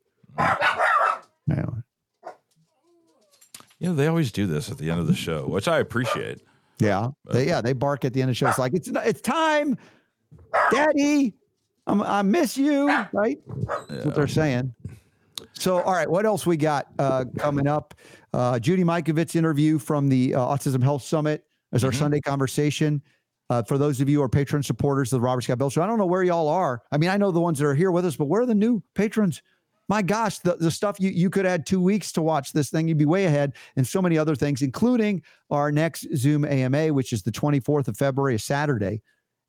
Anyway. 1.50 1.84
Yeah, 3.80 3.92
they 3.94 4.08
always 4.08 4.32
do 4.32 4.46
this 4.46 4.70
at 4.70 4.78
the 4.78 4.90
end 4.90 5.00
of 5.00 5.08
the 5.08 5.16
show, 5.16 5.46
which 5.48 5.68
I 5.68 5.80
appreciate. 5.80 6.42
Yeah, 6.80 7.10
they, 7.30 7.48
yeah, 7.48 7.62
they 7.62 7.74
bark 7.74 8.06
at 8.06 8.14
the 8.14 8.22
end 8.22 8.30
of 8.30 8.32
the 8.32 8.36
show. 8.36 8.48
It's 8.48 8.60
like 8.60 8.74
it's 8.74 8.90
it's 8.94 9.22
time, 9.22 9.78
Daddy. 10.72 11.34
I'm, 11.88 12.02
I 12.04 12.22
miss 12.22 12.58
you. 12.58 12.88
Right, 13.12 13.40
that's 13.90 14.06
what 14.06 14.16
they're 14.16 14.28
saying. 14.28 14.74
So, 15.54 15.82
all 15.82 15.94
right, 15.94 16.10
what 16.10 16.26
else 16.26 16.46
we 16.46 16.56
got 16.58 16.88
uh, 17.00 17.26
coming 17.38 17.68
up? 17.68 17.94
Uh, 18.34 18.60
Judy 18.60 18.84
Mikovits 18.84 19.36
interview 19.36 19.80
from 19.80 20.08
the 20.08 20.36
uh, 20.36 20.40
Autism 20.40 20.84
Health 20.84 21.02
Summit 21.04 21.44
as 21.74 21.84
our 21.84 21.92
Mhm. 21.92 21.96
Sunday 21.96 22.22
conversation. 22.22 23.02
Uh, 23.50 23.64
for 23.64 23.80
those 23.80 24.00
of 24.00 24.08
you 24.08 24.18
who 24.18 24.24
are 24.24 24.30
patron 24.30 24.62
supporters 24.62 25.12
of 25.12 25.18
the 25.20 25.22
Robert 25.26 25.42
Scott 25.42 25.58
Bell 25.58 25.72
Show, 25.72 25.82
I 25.82 25.88
don't 25.88 25.98
know 25.98 26.06
where 26.06 26.22
y'all 26.24 26.48
are. 26.48 26.84
I 26.92 26.98
mean, 27.00 27.10
I 27.10 27.18
know 27.18 27.32
the 27.32 27.40
ones 27.42 27.58
that 27.60 27.66
are 27.66 27.74
here 27.74 27.90
with 27.90 28.06
us, 28.06 28.16
but 28.16 28.26
where 28.26 28.44
are 28.44 28.46
the 28.46 28.54
new 28.54 28.84
patrons? 28.94 29.42
My 29.90 30.04
gosh, 30.04 30.38
the, 30.40 30.56
the 30.56 30.70
stuff 30.70 30.98
you, 31.00 31.10
you 31.10 31.32
could 31.32 31.48
add 31.48 31.66
two 31.66 31.82
weeks 31.82 32.12
to 32.14 32.22
watch 32.22 32.54
this 32.54 32.70
thing, 32.70 32.88
you'd 32.88 33.00
be 33.00 33.06
way 33.06 33.26
ahead, 33.26 33.54
and 33.76 33.86
so 33.86 34.02
many 34.04 34.20
other 34.20 34.36
things, 34.36 34.62
including 34.62 35.24
our 35.50 35.72
next 35.72 36.08
Zoom 36.16 36.46
AMA, 36.46 36.94
which 36.94 37.12
is 37.12 37.24
the 37.24 37.32
24th 37.32 37.88
of 37.88 37.98
February, 37.98 38.36
a 38.36 38.40
Saturday. 38.40 39.02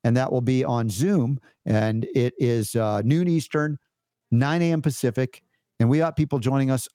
And 0.03 0.17
that 0.17 0.33
will 0.33 0.41
be 0.41 0.65
on 0.65 0.89
Zoom. 0.89 1.39
And 1.67 2.07
it 2.15 2.33
is 2.39 2.75
uh, 2.75 3.03
noon 3.05 3.29
Eastern, 3.29 3.79
9 4.31 4.63
a.m. 4.63 4.81
Pacific. 4.81 5.43
And 5.79 5.91
we 5.91 5.99
got 5.99 6.17
people 6.17 6.39
joining 6.39 6.71
us, 6.71 6.89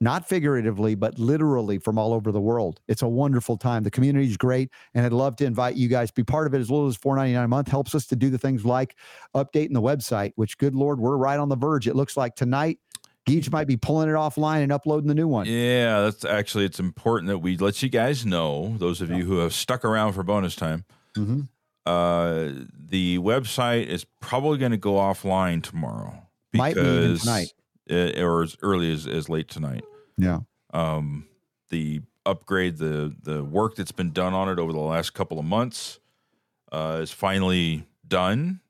not 0.00 0.26
figuratively, 0.28 0.94
but 0.94 1.18
literally 1.18 1.78
from 1.78 1.98
all 1.98 2.12
over 2.14 2.32
the 2.32 2.40
world. 2.40 2.80
It's 2.88 3.02
a 3.02 3.08
wonderful 3.08 3.56
time. 3.58 3.82
The 3.82 3.90
community 3.90 4.26
is 4.28 4.36
great. 4.36 4.70
And 4.94 5.04
I'd 5.04 5.12
love 5.12 5.36
to 5.36 5.44
invite 5.44 5.76
you 5.76 5.88
guys 5.88 6.08
to 6.08 6.14
be 6.14 6.24
part 6.24 6.46
of 6.46 6.54
it 6.54 6.58
as 6.60 6.70
little 6.70 6.86
as 6.88 6.96
$4.99 6.96 7.44
a 7.44 7.48
month. 7.48 7.68
Helps 7.68 7.94
us 7.94 8.06
to 8.06 8.16
do 8.16 8.30
the 8.30 8.38
things 8.38 8.64
like 8.64 8.96
updating 9.34 9.74
the 9.74 9.82
website, 9.82 10.32
which, 10.36 10.56
good 10.58 10.74
Lord, 10.74 11.00
we're 11.00 11.16
right 11.18 11.38
on 11.38 11.48
the 11.50 11.56
verge. 11.56 11.86
It 11.86 11.96
looks 11.96 12.16
like 12.16 12.34
tonight, 12.34 12.78
Geach 13.26 13.50
might 13.50 13.66
be 13.66 13.76
pulling 13.76 14.08
it 14.08 14.12
offline 14.14 14.62
and 14.62 14.72
uploading 14.72 15.06
the 15.06 15.14
new 15.14 15.28
one. 15.28 15.46
Yeah, 15.46 16.00
that's 16.00 16.24
actually 16.24 16.64
it's 16.64 16.80
important 16.80 17.28
that 17.28 17.38
we 17.38 17.58
let 17.58 17.82
you 17.82 17.90
guys 17.90 18.24
know, 18.24 18.74
those 18.78 19.02
of 19.02 19.10
you 19.10 19.24
who 19.26 19.36
have 19.38 19.52
stuck 19.52 19.84
around 19.84 20.14
for 20.14 20.22
bonus 20.22 20.56
time. 20.56 20.84
Mhm. 21.14 21.48
Uh, 21.84 22.64
the 22.74 23.18
website 23.18 23.86
is 23.86 24.06
probably 24.20 24.56
going 24.58 24.70
to 24.72 24.78
go 24.78 24.94
offline 24.94 25.62
tomorrow 25.62 26.26
Might 26.54 26.74
be 26.74 26.80
even 26.80 26.92
because 27.02 27.20
tonight. 27.20 27.52
uh, 27.90 28.22
or 28.22 28.42
as 28.42 28.56
early 28.62 28.90
as, 28.92 29.06
as 29.06 29.28
late 29.28 29.48
tonight. 29.48 29.84
Yeah. 30.22 30.40
um, 30.72 31.26
the 31.70 32.02
upgrade, 32.26 32.78
the 32.78 33.14
the 33.22 33.42
work 33.44 33.76
that's 33.76 33.92
been 33.92 34.12
done 34.12 34.34
on 34.34 34.48
it 34.48 34.58
over 34.58 34.72
the 34.72 34.78
last 34.78 35.14
couple 35.14 35.38
of 35.38 35.44
months 35.44 36.00
uh, 36.72 37.00
is 37.02 37.10
finally 37.10 37.86
done. 38.06 38.60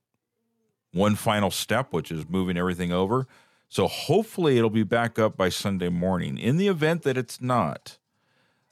One 0.92 1.14
final 1.14 1.50
step, 1.50 1.92
which 1.92 2.10
is 2.10 2.28
moving 2.28 2.56
everything 2.56 2.92
over. 2.92 3.26
So 3.68 3.86
hopefully 3.86 4.58
it'll 4.58 4.70
be 4.70 4.82
back 4.82 5.18
up 5.18 5.36
by 5.36 5.48
Sunday 5.48 5.88
morning. 5.88 6.36
In 6.36 6.56
the 6.56 6.66
event 6.66 7.02
that 7.02 7.16
it's 7.16 7.40
not, 7.40 7.98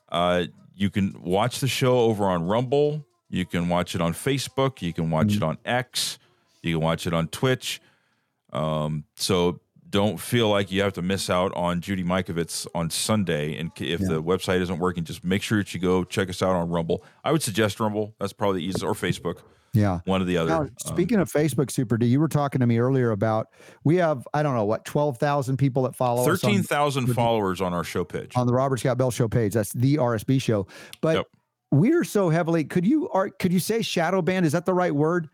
uh, 0.09 0.47
you 0.75 0.91
can 0.91 1.15
watch 1.23 1.61
the 1.61 1.69
show 1.69 2.01
over 2.01 2.25
on 2.25 2.47
Rumble. 2.49 3.07
You 3.31 3.47
can 3.47 3.69
watch 3.69 3.95
it 3.95 4.01
on 4.01 4.15
Facebook. 4.15 4.83
You 4.83 4.93
can 4.93 5.11
watch 5.11 5.37
it 5.37 5.43
on 5.43 5.59
X. 5.65 6.19
You 6.63 6.77
can 6.77 6.85
watch 6.85 7.07
it 7.07 7.15
on 7.15 7.29
Twitch. 7.29 7.81
Um, 8.53 9.05
so 9.15 9.61
don't 9.91 10.19
feel 10.21 10.49
like 10.51 10.71
you 10.71 10.83
have 10.83 10.93
to 10.95 11.03
miss 11.03 11.31
out 11.31 11.53
on 11.55 11.81
Judy 11.81 12.05
Mikovits 12.05 12.67
on 12.75 12.91
Sunday. 12.91 13.57
And 13.59 13.71
if 13.79 14.01
Yeah. 14.01 14.09
the 14.09 14.23
website 14.23 14.61
isn't 14.61 14.79
working, 14.79 15.05
just 15.05 15.25
make 15.25 15.43
sure 15.43 15.59
that 15.59 15.73
you 15.73 15.81
go 15.81 16.05
check 16.05 16.29
us 16.29 16.43
out 16.43 16.55
on 16.55 16.69
Rumble. 16.69 17.03
I 17.25 17.33
would 17.33 17.43
suggest 17.43 17.81
Rumble. 17.81 18.15
That's 18.21 18.33
probably 18.33 18.61
the 18.61 18.67
easiest, 18.67 18.85
or 18.85 18.93
Facebook, 18.93 19.39
Yeah. 19.73 20.01
one 20.05 20.21
or 20.21 20.25
the 20.27 20.37
other. 20.37 20.51
Now, 20.51 20.61
Um, 20.63 20.71
speaking 20.79 21.19
of 21.21 21.31
Facebook, 21.33 21.71
Super 21.71 21.97
D, 21.97 22.07
you 22.07 22.21
were 22.21 22.29
talking 22.29 22.61
to 22.61 22.67
me 22.67 22.79
earlier 22.79 23.11
about 23.13 23.49
we 23.85 23.97
have 23.97 24.27
I 24.35 24.43
don't 24.43 24.55
know 24.55 24.65
what 24.65 24.85
twelve 24.85 25.19
thousand 25.19 25.57
people 25.59 25.83
that 25.85 25.95
follow 25.95 26.23
us 26.23 26.29
on- 26.29 26.37
thirteen 26.37 26.63
thousand 26.63 27.07
followers 27.15 27.61
on 27.61 27.73
our 27.73 27.85
show 27.85 28.05
page. 28.05 28.33
on 28.37 28.47
the 28.47 28.53
Robert 28.53 28.79
Scott 28.81 28.99
Bell 28.99 29.11
Show 29.11 29.29
page. 29.29 29.55
That's 29.55 29.73
the 29.73 29.99
RSB 29.99 30.39
show. 30.39 30.67
But 31.01 31.17
Yep. 31.17 31.27
we're 31.71 32.05
so 32.05 32.29
heavily. 32.31 32.65
Could 32.65 32.87
you 32.87 33.09
are 33.11 33.31
could 33.31 33.53
you 33.53 33.61
say 33.61 33.83
shadow 33.83 34.21
banned? 34.23 34.45
Is 34.47 34.53
that 34.53 34.67
the 34.67 34.75
right 34.75 34.95
word? 34.95 35.29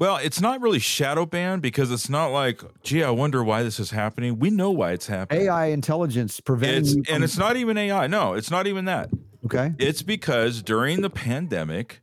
Well, 0.00 0.16
it's 0.16 0.40
not 0.40 0.62
really 0.62 0.78
shadow 0.78 1.26
banned 1.26 1.60
because 1.60 1.90
it's 1.90 2.08
not 2.08 2.28
like, 2.28 2.62
gee, 2.82 3.04
I 3.04 3.10
wonder 3.10 3.44
why 3.44 3.62
this 3.62 3.78
is 3.78 3.90
happening. 3.90 4.38
We 4.38 4.48
know 4.48 4.70
why 4.70 4.92
it's 4.92 5.08
happening. 5.08 5.42
AI 5.42 5.66
intelligence 5.66 6.40
preventing 6.40 7.00
It's, 7.00 7.10
and 7.10 7.22
it's 7.22 7.36
not 7.36 7.58
even 7.58 7.76
AI. 7.76 8.06
No, 8.06 8.32
it's 8.32 8.50
not 8.50 8.66
even 8.66 8.86
that. 8.86 9.10
okay. 9.44 9.74
It's 9.78 10.00
because 10.00 10.62
during 10.62 11.02
the 11.02 11.10
pandemic, 11.10 12.00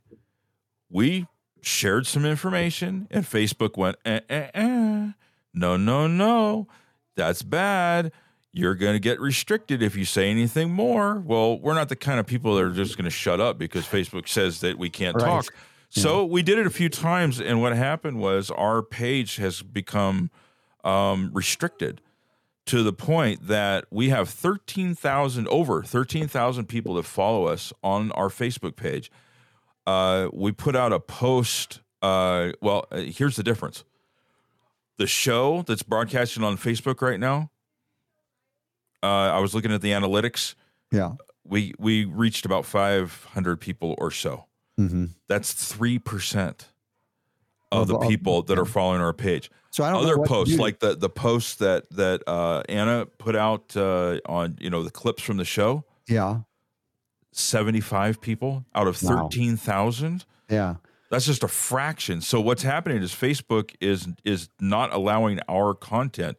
we 0.88 1.26
shared 1.60 2.06
some 2.06 2.24
information 2.24 3.08
and 3.10 3.24
Facebook 3.24 3.76
went, 3.76 3.96
eh, 4.04 4.20
eh, 4.28 4.50
eh. 4.54 5.08
no, 5.52 5.76
no, 5.76 6.06
no, 6.06 6.68
that's 7.16 7.42
bad. 7.42 8.12
You're 8.52 8.76
going 8.76 8.94
to 8.94 9.00
get 9.00 9.18
restricted 9.20 9.82
if 9.82 9.96
you 9.96 10.04
say 10.04 10.30
anything 10.30 10.70
more. 10.70 11.18
Well, 11.18 11.58
we're 11.58 11.74
not 11.74 11.88
the 11.88 11.96
kind 11.96 12.20
of 12.20 12.26
people 12.26 12.54
that 12.54 12.62
are 12.62 12.70
just 12.70 12.96
going 12.96 13.06
to 13.06 13.10
shut 13.10 13.40
up 13.40 13.58
because 13.58 13.86
Facebook 13.86 14.28
says 14.28 14.60
that 14.60 14.78
we 14.78 14.88
can't 14.88 15.16
Right. 15.16 15.24
talk. 15.26 15.52
So 15.90 16.24
we 16.24 16.42
did 16.42 16.58
it 16.58 16.66
a 16.66 16.70
few 16.70 16.88
times, 16.88 17.40
and 17.40 17.62
what 17.62 17.74
happened 17.74 18.18
was 18.18 18.50
our 18.50 18.82
page 18.82 19.36
has 19.36 19.62
become 19.62 20.30
um, 20.84 21.30
restricted 21.32 22.00
to 22.66 22.82
the 22.82 22.92
point 22.92 23.48
that 23.48 23.86
we 23.90 24.10
have 24.10 24.28
13,000 24.28 25.48
over 25.48 25.82
13,000 25.82 26.66
people 26.66 26.94
that 26.94 27.04
follow 27.04 27.46
us 27.46 27.72
on 27.82 28.12
our 28.12 28.28
Facebook 28.28 28.76
page. 28.76 29.10
Uh, 29.86 30.28
we 30.34 30.52
put 30.52 30.76
out 30.76 30.92
a 30.92 31.00
post. 31.00 31.80
Uh, 32.02 32.52
well, 32.60 32.86
uh, 32.90 32.98
here's 32.98 33.36
the 33.36 33.42
difference. 33.42 33.84
The 34.98 35.06
show 35.06 35.62
that's 35.62 35.82
broadcasting 35.82 36.44
on 36.44 36.58
Facebook 36.58 37.00
right 37.00 37.18
now. 37.18 37.50
Uh, 39.02 39.06
I 39.06 39.38
was 39.38 39.54
looking 39.54 39.72
at 39.72 39.80
the 39.80 39.92
analytics. 39.92 40.54
Yeah. 40.92 41.12
We 41.44 41.72
we 41.78 42.04
reached 42.04 42.44
about 42.44 42.66
500 42.66 43.56
people 43.56 43.94
or 43.96 44.10
so. 44.10 44.47
Hmm 44.78 45.06
That's 45.28 45.52
three 45.52 45.98
percent 45.98 46.68
of 47.70 47.82
Of- 47.82 47.88
the 47.88 47.96
of- 47.98 48.08
people 48.08 48.42
that 48.44 48.58
are 48.58 48.64
following 48.64 49.02
our 49.02 49.12
page 49.12 49.50
So 49.70 49.84
I 49.84 49.90
don't 49.90 50.02
know 50.02 50.08
other 50.08 50.18
what 50.18 50.28
posts 50.28 50.54
do. 50.56 50.62
like 50.62 50.78
the 50.80 50.94
the 50.96 51.10
posts 51.10 51.56
that 51.56 51.90
that 51.90 52.22
uh, 52.26 52.62
Anna 52.68 53.04
put 53.06 53.36
out 53.36 53.76
uh, 53.76 54.20
on 54.26 54.56
you 54.60 54.70
know 54.70 54.82
the 54.82 54.90
clips 54.90 55.22
from 55.22 55.36
the 55.36 55.44
show. 55.44 55.84
yeah 56.08 56.40
Seventy 57.32 57.80
five 57.80 58.20
people 58.20 58.64
out 58.74 58.86
of 58.88 59.00
Wow. 59.02 59.28
thirteen 59.28 59.56
thousand. 59.56 60.24
yeah 60.48 60.76
That's 61.10 61.26
just 61.26 61.42
a 61.44 61.48
fraction. 61.48 62.20
So 62.20 62.40
what's 62.40 62.62
happening 62.62 63.02
is 63.02 63.12
Facebook 63.12 63.74
is 63.80 64.08
is 64.24 64.48
not 64.60 64.92
allowing 64.92 65.40
our 65.48 65.74
content 65.74 66.38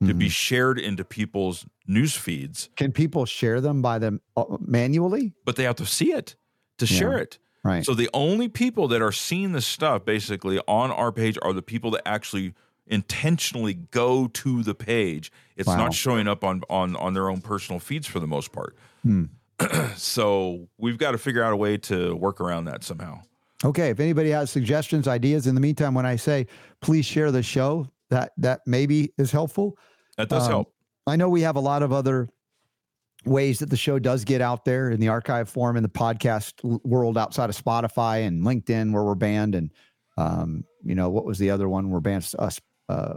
to 0.00 0.04
Mm-hmm. 0.10 0.18
be 0.18 0.28
shared 0.28 0.78
into 0.78 1.04
people's 1.04 1.66
news 1.88 2.14
feeds, 2.14 2.68
can 2.76 2.92
people 2.92 3.26
share 3.26 3.60
them 3.60 3.82
by 3.82 3.98
them 3.98 4.20
uh, 4.36 4.44
manually? 4.60 5.32
but 5.44 5.56
they 5.56 5.64
have 5.64 5.74
to 5.76 5.86
see 5.86 6.12
it 6.12 6.36
to 6.78 6.86
share 6.86 7.18
it. 7.18 7.38
Right. 7.64 7.84
So 7.84 7.94
the 7.94 8.08
only 8.14 8.48
people 8.48 8.88
that 8.88 9.02
are 9.02 9.12
seeing 9.12 9.52
this 9.52 9.66
stuff 9.66 10.04
basically 10.04 10.58
on 10.68 10.90
our 10.90 11.10
page 11.12 11.36
are 11.42 11.52
the 11.52 11.62
people 11.62 11.90
that 11.92 12.02
actually 12.06 12.54
intentionally 12.86 13.74
go 13.74 14.28
to 14.28 14.62
the 14.62 14.74
page. 14.74 15.30
It's 15.56 15.66
Wow. 15.68 15.76
not 15.76 15.94
showing 15.94 16.26
up 16.28 16.44
on 16.44 16.62
on 16.70 16.96
on 16.96 17.14
their 17.14 17.28
own 17.28 17.40
personal 17.40 17.78
feeds 17.80 18.06
for 18.06 18.20
the 18.20 18.26
most 18.26 18.52
part. 18.52 18.76
Hmm. 19.02 19.24
so 19.96 20.68
we've 20.78 20.98
got 20.98 21.12
to 21.12 21.18
figure 21.18 21.42
out 21.42 21.52
a 21.52 21.56
way 21.56 21.76
to 21.78 22.14
work 22.14 22.40
around 22.40 22.64
that 22.66 22.84
somehow. 22.84 23.20
Okay, 23.64 23.90
if 23.90 23.98
anybody 24.00 24.30
has 24.30 24.50
suggestions, 24.50 25.08
ideas, 25.08 25.46
in 25.48 25.54
the 25.54 25.60
meantime, 25.60 25.92
when 25.94 26.06
I 26.06 26.16
say 26.16 26.46
please 26.80 27.04
share 27.04 27.30
the 27.32 27.42
show, 27.42 27.88
that 28.10 28.32
that 28.38 28.60
maybe 28.66 29.12
is 29.18 29.32
helpful. 29.32 29.76
That 30.16 30.28
does 30.28 30.44
Um, 30.44 30.50
help. 30.50 30.72
I 31.06 31.16
know 31.16 31.28
we 31.28 31.42
have 31.42 31.56
a 31.56 31.60
lot 31.60 31.82
of 31.82 31.92
other 31.92 32.28
ways 33.28 33.58
that 33.60 33.70
the 33.70 33.76
show 33.76 33.98
does 33.98 34.24
get 34.24 34.40
out 34.40 34.64
there 34.64 34.90
in 34.90 35.00
the 35.00 35.08
archive 35.08 35.48
form 35.48 35.76
in 35.76 35.82
the 35.82 35.88
podcast 35.88 36.62
world 36.84 37.16
outside 37.18 37.50
of 37.50 37.56
Spotify 37.56 38.26
and 38.26 38.42
LinkedIn, 38.42 38.92
where 38.92 39.04
we're 39.04 39.14
banned, 39.14 39.54
and 39.54 39.72
um, 40.16 40.64
you 40.82 40.94
know 40.94 41.10
what 41.10 41.24
was 41.24 41.38
the 41.38 41.50
other 41.50 41.68
one? 41.68 41.90
We're 41.90 42.00
banned 42.00 42.32
us 42.38 42.60
uh, 42.88 43.14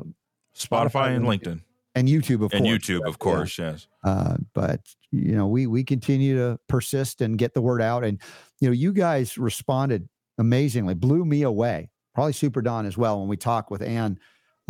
Spotify 0.55 1.15
and 1.15 1.25
and 1.25 1.25
LinkedIn 1.25 1.61
and 1.95 2.07
YouTube, 2.07 2.43
of 2.43 2.53
and 2.53 2.63
course. 2.63 2.77
YouTube, 2.77 3.07
of 3.07 3.19
course. 3.19 3.57
Yes. 3.57 3.87
Uh, 4.03 4.37
but 4.53 4.81
you 5.11 5.35
know, 5.35 5.47
we 5.47 5.67
we 5.67 5.83
continue 5.83 6.35
to 6.37 6.59
persist 6.67 7.21
and 7.21 7.37
get 7.37 7.53
the 7.53 7.61
word 7.61 7.81
out. 7.81 8.03
And 8.03 8.19
you 8.59 8.69
know, 8.69 8.73
you 8.73 8.93
guys 8.93 9.37
responded 9.37 10.07
amazingly, 10.37 10.93
blew 10.93 11.25
me 11.25 11.43
away. 11.43 11.89
Probably 12.13 12.33
Super 12.33 12.61
Don 12.61 12.85
as 12.85 12.97
well 12.97 13.19
when 13.19 13.29
we 13.29 13.37
talked 13.37 13.71
with 13.71 13.81
Ann 13.81 14.19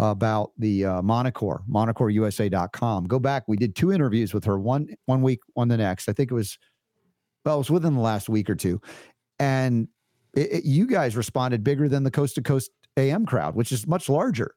about 0.01 0.51
the 0.57 0.83
uh, 0.85 1.01
Monocore, 1.01 1.59
monocoreusa.com. 1.69 3.05
Go 3.05 3.19
back. 3.19 3.43
We 3.47 3.55
did 3.55 3.75
two 3.75 3.91
interviews 3.93 4.33
with 4.33 4.43
her, 4.45 4.59
one 4.59 4.89
one 5.05 5.21
week, 5.21 5.39
one 5.53 5.67
the 5.67 5.77
next. 5.77 6.09
I 6.09 6.13
think 6.13 6.31
it 6.31 6.33
was 6.33 6.57
well, 7.45 7.55
it 7.55 7.59
was 7.59 7.71
within 7.71 7.93
the 7.95 8.01
last 8.01 8.27
week 8.29 8.49
or 8.49 8.55
two. 8.55 8.81
And 9.39 9.87
it, 10.35 10.51
it- 10.51 10.65
you 10.65 10.85
guys 10.87 11.15
responded 11.15 11.63
bigger 11.63 11.87
than 11.87 12.03
the 12.03 12.11
coast 12.11 12.35
to 12.35 12.41
coast 12.41 12.71
AM 12.97 13.25
crowd, 13.25 13.55
which 13.55 13.71
is 13.71 13.87
much 13.87 14.09
larger, 14.09 14.53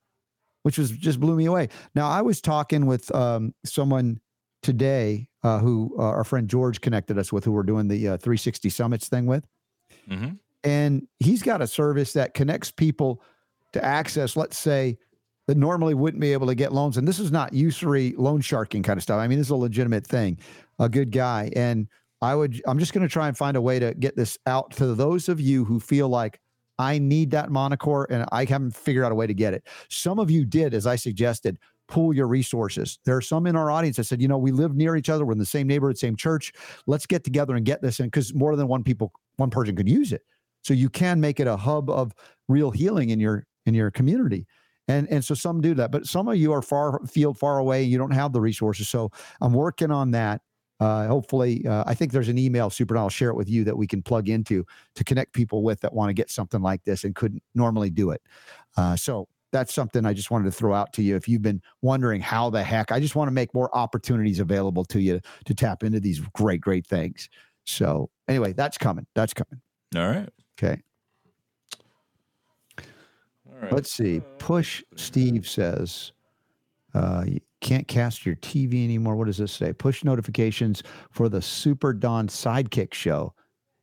which 0.62 0.78
was 0.78 0.90
just 0.90 1.20
blew 1.20 1.36
me 1.36 1.44
away. 1.44 1.68
Now 1.94 2.08
I 2.08 2.22
was 2.22 2.40
talking 2.40 2.86
with 2.86 3.14
um, 3.14 3.54
someone 3.64 4.20
today 4.62 5.28
uh, 5.42 5.58
who 5.58 5.94
uh, 5.98 6.02
our 6.02 6.24
friend 6.24 6.48
George 6.48 6.80
connected 6.80 7.18
us 7.18 7.30
with, 7.32 7.44
who 7.44 7.52
we're 7.52 7.62
doing 7.64 7.86
the 7.88 8.08
uh, 8.08 8.16
360 8.16 8.70
summits 8.70 9.08
thing 9.08 9.26
with, 9.26 9.46
hmm 10.08 10.30
and 10.66 11.06
he's 11.20 11.42
got 11.42 11.60
a 11.60 11.66
service 11.66 12.14
that 12.14 12.32
connects 12.32 12.70
people 12.70 13.22
to 13.74 13.84
access, 13.84 14.34
let's 14.34 14.56
say, 14.56 14.96
that 15.46 15.56
normally 15.56 15.94
wouldn't 15.94 16.20
be 16.20 16.32
able 16.32 16.46
to 16.46 16.54
get 16.54 16.72
loans. 16.72 16.96
And 16.96 17.06
this 17.06 17.18
is 17.18 17.30
not 17.30 17.52
usury 17.52 18.14
loan 18.16 18.40
sharking 18.40 18.82
kind 18.82 18.96
of 18.96 19.02
stuff. 19.02 19.18
I 19.18 19.28
mean, 19.28 19.38
this 19.38 19.48
is 19.48 19.52
a 19.52 19.56
legitimate 19.56 20.06
thing. 20.06 20.38
A 20.78 20.88
good 20.88 21.10
guy, 21.10 21.50
and 21.54 21.86
I 22.20 22.34
would. 22.34 22.60
I'm 22.66 22.78
just 22.78 22.92
going 22.92 23.06
to 23.06 23.12
try 23.12 23.28
and 23.28 23.36
find 23.36 23.56
a 23.56 23.60
way 23.60 23.78
to 23.78 23.94
get 23.94 24.16
this 24.16 24.38
out 24.46 24.70
to 24.72 24.94
those 24.94 25.28
of 25.28 25.40
you 25.40 25.64
who 25.64 25.78
feel 25.78 26.08
like 26.08 26.40
I 26.78 26.98
need 26.98 27.30
that 27.30 27.50
monocore 27.50 28.06
and 28.10 28.26
I 28.32 28.44
haven't 28.44 28.74
figured 28.74 29.04
out 29.04 29.12
a 29.12 29.14
way 29.14 29.26
to 29.26 29.34
get 29.34 29.54
it. 29.54 29.64
Some 29.88 30.18
of 30.18 30.30
you 30.30 30.44
did, 30.44 30.74
as 30.74 30.86
I 30.86 30.96
suggested, 30.96 31.58
pool 31.86 32.14
your 32.14 32.26
resources. 32.26 32.98
There 33.04 33.16
are 33.16 33.20
some 33.20 33.46
in 33.46 33.56
our 33.56 33.70
audience 33.70 33.96
that 33.98 34.04
said, 34.04 34.20
you 34.20 34.28
know, 34.28 34.38
we 34.38 34.50
live 34.50 34.74
near 34.74 34.96
each 34.96 35.08
other, 35.08 35.24
we're 35.24 35.32
in 35.32 35.38
the 35.38 35.46
same 35.46 35.66
neighborhood, 35.66 35.98
same 35.98 36.16
church. 36.16 36.52
Let's 36.86 37.06
get 37.06 37.24
together 37.24 37.54
and 37.54 37.64
get 37.64 37.82
this 37.82 38.00
in 38.00 38.06
because 38.06 38.34
more 38.34 38.56
than 38.56 38.68
one 38.68 38.82
people, 38.82 39.12
one 39.36 39.50
person 39.50 39.76
could 39.76 39.88
use 39.88 40.12
it. 40.12 40.22
So 40.62 40.74
you 40.74 40.88
can 40.88 41.20
make 41.20 41.40
it 41.40 41.46
a 41.46 41.56
hub 41.56 41.90
of 41.90 42.12
real 42.48 42.70
healing 42.70 43.10
in 43.10 43.20
your 43.20 43.46
in 43.66 43.74
your 43.74 43.90
community. 43.90 44.46
And 44.88 45.08
and 45.10 45.24
so 45.24 45.34
some 45.34 45.60
do 45.60 45.74
that, 45.74 45.90
but 45.90 46.06
some 46.06 46.28
of 46.28 46.36
you 46.36 46.52
are 46.52 46.62
far 46.62 47.00
field 47.06 47.38
far 47.38 47.58
away. 47.58 47.82
You 47.82 47.96
don't 47.96 48.10
have 48.10 48.32
the 48.32 48.40
resources. 48.40 48.88
So 48.88 49.10
I'm 49.40 49.52
working 49.52 49.90
on 49.90 50.10
that. 50.10 50.42
Uh, 50.80 51.06
hopefully, 51.06 51.64
uh, 51.66 51.84
I 51.86 51.94
think 51.94 52.12
there's 52.12 52.28
an 52.28 52.36
email, 52.36 52.68
Super, 52.68 52.94
and 52.94 53.00
I'll 53.00 53.08
share 53.08 53.30
it 53.30 53.36
with 53.36 53.48
you 53.48 53.64
that 53.64 53.76
we 53.76 53.86
can 53.86 54.02
plug 54.02 54.28
into 54.28 54.66
to 54.96 55.04
connect 55.04 55.32
people 55.32 55.62
with 55.62 55.80
that 55.80 55.94
want 55.94 56.10
to 56.10 56.14
get 56.14 56.30
something 56.30 56.60
like 56.60 56.84
this 56.84 57.04
and 57.04 57.14
couldn't 57.14 57.42
normally 57.54 57.90
do 57.90 58.10
it. 58.10 58.20
Uh, 58.76 58.96
so 58.96 59.28
that's 59.52 59.72
something 59.72 60.04
I 60.04 60.12
just 60.12 60.32
wanted 60.32 60.46
to 60.46 60.50
throw 60.50 60.74
out 60.74 60.92
to 60.94 61.02
you. 61.02 61.14
If 61.14 61.28
you've 61.28 61.40
been 61.40 61.62
wondering 61.80 62.20
how 62.20 62.50
the 62.50 62.62
heck, 62.62 62.90
I 62.90 62.98
just 62.98 63.14
want 63.14 63.28
to 63.28 63.32
make 63.32 63.54
more 63.54 63.74
opportunities 63.74 64.40
available 64.40 64.84
to 64.86 65.00
you 65.00 65.20
to 65.44 65.54
tap 65.54 65.84
into 65.84 66.00
these 66.00 66.20
great, 66.34 66.60
great 66.60 66.86
things. 66.86 67.28
So 67.64 68.10
anyway, 68.26 68.52
that's 68.52 68.76
coming. 68.76 69.06
That's 69.14 69.32
coming. 69.32 69.62
All 69.96 70.08
right. 70.08 70.28
Okay. 70.58 70.82
Right. 73.62 73.72
Let's 73.72 73.92
see. 73.92 74.20
Push 74.38 74.82
Steve 74.96 75.48
says, 75.48 76.12
uh, 76.94 77.24
you 77.26 77.40
can't 77.60 77.88
cast 77.88 78.24
your 78.26 78.36
TV 78.36 78.84
anymore. 78.84 79.16
What 79.16 79.26
does 79.26 79.38
this 79.38 79.52
say? 79.52 79.72
Push 79.72 80.04
notifications 80.04 80.82
for 81.10 81.28
the 81.28 81.40
Super 81.42 81.92
Don 81.92 82.28
Sidekick 82.28 82.92
show 82.94 83.32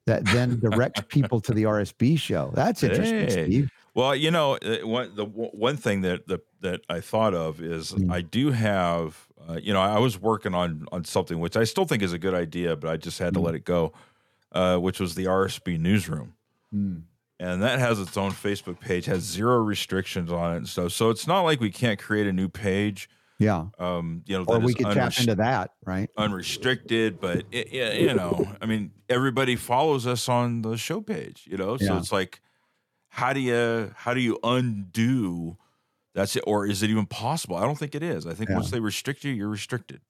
that 0.06 0.24
then 0.26 0.60
directs 0.64 1.02
people 1.10 1.40
to 1.42 1.54
the 1.54 1.64
RSB 1.64 2.18
show. 2.20 2.52
That's 2.54 2.84
interesting, 2.84 3.20
Hey. 3.28 3.30
Steve. 3.46 3.70
Well, 3.94 4.16
you 4.16 4.32
know, 4.32 4.58
uh, 4.58 4.78
one 4.88 5.14
the 5.16 5.26
one 5.26 5.76
thing 5.76 6.02
that 6.02 6.26
that, 6.28 6.42
that 6.62 6.82
I 6.90 7.02
thought 7.02 7.34
of 7.34 7.62
is 7.62 7.92
Mm. 7.92 8.12
I 8.12 8.22
do 8.22 8.52
have, 8.52 9.28
uh, 9.50 9.60
you 9.62 9.74
know, 9.74 9.82
I 9.82 10.00
was 10.00 10.18
working 10.18 10.54
on 10.54 10.86
on 10.94 11.04
something 11.04 11.40
which 11.40 11.58
I 11.58 11.66
still 11.66 11.84
think 11.86 12.02
is 12.02 12.14
a 12.14 12.20
good 12.20 12.34
idea, 12.34 12.78
but 12.78 12.90
I 12.90 12.96
just 12.96 13.20
had 13.20 13.34
to 13.34 13.42
Mm. 13.42 13.44
let 13.44 13.56
it 13.56 13.66
go, 13.66 13.92
uh, 14.54 14.78
which 14.78 15.02
was 15.02 15.16
the 15.16 15.26
RSB 15.26 15.78
newsroom, 15.78 16.36
and 17.42 17.62
that 17.64 17.80
has 17.80 18.00
its 18.00 18.16
own 18.18 18.32
Facebook 18.32 18.80
page, 18.80 19.06
has 19.08 19.24
zero 19.24 19.58
restrictions 19.58 20.32
on 20.32 20.54
it 20.54 20.58
and 20.58 20.70
stuff. 20.70 20.92
So 20.92 21.10
it's 21.10 21.26
not 21.26 21.42
like 21.42 21.60
we 21.60 21.72
can't 21.72 22.00
create 22.00 22.28
a 22.28 22.32
new 22.34 22.48
page. 22.48 23.10
Yeah. 23.40 23.66
Um, 23.80 24.22
you 24.28 24.38
know, 24.38 24.46
Or 24.48 24.60
we 24.60 24.76
could 24.76 24.86
tap 24.92 25.18
into 25.20 25.34
that, 25.36 25.72
right? 25.84 26.10
unrestricted, 26.16 27.20
but 27.20 27.44
it, 27.52 27.74
yeah, 27.74 27.94
you 27.94 28.14
know, 28.14 28.48
I 28.62 28.68
mean, 28.68 28.92
everybody 29.10 29.56
follows 29.56 30.06
us 30.06 30.30
on 30.30 30.62
the 30.62 30.78
show 30.78 31.02
page, 31.02 31.48
you 31.50 31.58
know, 31.58 31.76
so 31.78 31.86
Yeah. 31.86 31.98
it's 31.98 32.12
like, 32.12 32.40
how 33.10 33.34
do 33.34 33.40
you 33.40 33.92
how 33.96 34.14
do 34.14 34.22
you 34.22 34.38
undo 34.44 35.58
That's 36.14 36.36
it. 36.36 36.44
Or 36.46 36.68
is 36.68 36.84
it 36.84 36.90
even 36.90 37.06
possible? 37.06 37.56
I 37.56 37.62
don't 37.62 37.80
think 37.80 37.96
it 37.96 38.04
is. 38.04 38.28
I 38.28 38.34
think 38.34 38.50
Yeah. 38.50 38.58
once 38.58 38.70
they 38.70 38.82
restrict 38.82 39.24
you, 39.24 39.32
you're 39.32 39.48
restricted. 39.48 40.02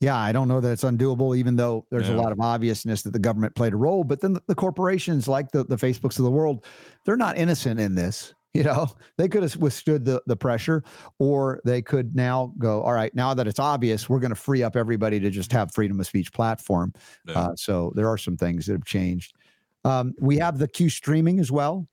Yeah, 0.00 0.16
I 0.16 0.30
don't 0.32 0.46
know 0.46 0.60
that 0.60 0.72
it's 0.72 0.84
undoable, 0.84 1.36
even 1.36 1.56
though 1.56 1.86
there's 1.90 2.10
a 2.10 2.14
lot 2.14 2.30
of 2.30 2.38
obviousness 2.38 3.00
that 3.02 3.12
the 3.12 3.18
government 3.18 3.54
played 3.54 3.72
a 3.72 3.76
role. 3.76 4.04
But 4.04 4.20
then 4.20 4.34
the, 4.34 4.42
the 4.46 4.54
corporations 4.54 5.26
like 5.26 5.50
the, 5.52 5.64
the 5.64 5.76
Facebooks 5.76 6.18
of 6.18 6.24
the 6.24 6.30
world, 6.30 6.66
they're 7.06 7.16
not 7.16 7.38
innocent 7.38 7.80
in 7.80 7.94
this. 7.94 8.34
You 8.54 8.62
know, 8.62 8.88
they 9.18 9.28
could 9.28 9.42
have 9.42 9.54
withstood 9.56 10.06
the, 10.06 10.22
the 10.26 10.34
pressure, 10.34 10.82
or 11.18 11.60
they 11.66 11.82
could 11.82 12.16
now 12.16 12.54
go, 12.56 12.80
all 12.80 12.94
right, 12.94 13.14
now 13.14 13.34
that 13.34 13.46
it's 13.46 13.58
obvious, 13.58 14.08
we're 14.08 14.18
going 14.18 14.30
to 14.30 14.34
free 14.34 14.62
up 14.62 14.76
everybody 14.76 15.20
to 15.20 15.28
just 15.28 15.52
have 15.52 15.74
freedom 15.74 16.00
of 16.00 16.06
speech 16.06 16.32
platform. 16.32 16.94
Yeah. 17.26 17.38
Uh, 17.38 17.56
so 17.56 17.92
there 17.94 18.08
are 18.08 18.16
some 18.16 18.38
things 18.38 18.64
that 18.64 18.72
have 18.72 18.86
changed. 18.86 19.34
Um, 19.84 20.14
we 20.18 20.38
have 20.38 20.58
the 20.58 20.68
Q 20.68 20.88
streaming 20.88 21.38
as 21.38 21.52
well. 21.52 21.86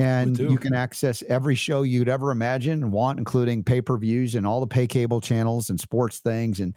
And 0.00 0.36
you 0.36 0.58
can 0.58 0.74
access 0.74 1.22
every 1.28 1.54
show 1.54 1.82
you'd 1.82 2.08
ever 2.08 2.32
imagine 2.32 2.82
and 2.82 2.90
want, 2.90 3.20
including 3.20 3.62
pay 3.62 3.80
per 3.80 3.96
views 3.96 4.34
and 4.34 4.44
all 4.44 4.58
the 4.58 4.66
pay 4.66 4.88
cable 4.88 5.20
channels 5.20 5.70
and 5.70 5.78
sports 5.78 6.18
things. 6.18 6.58
And 6.58 6.74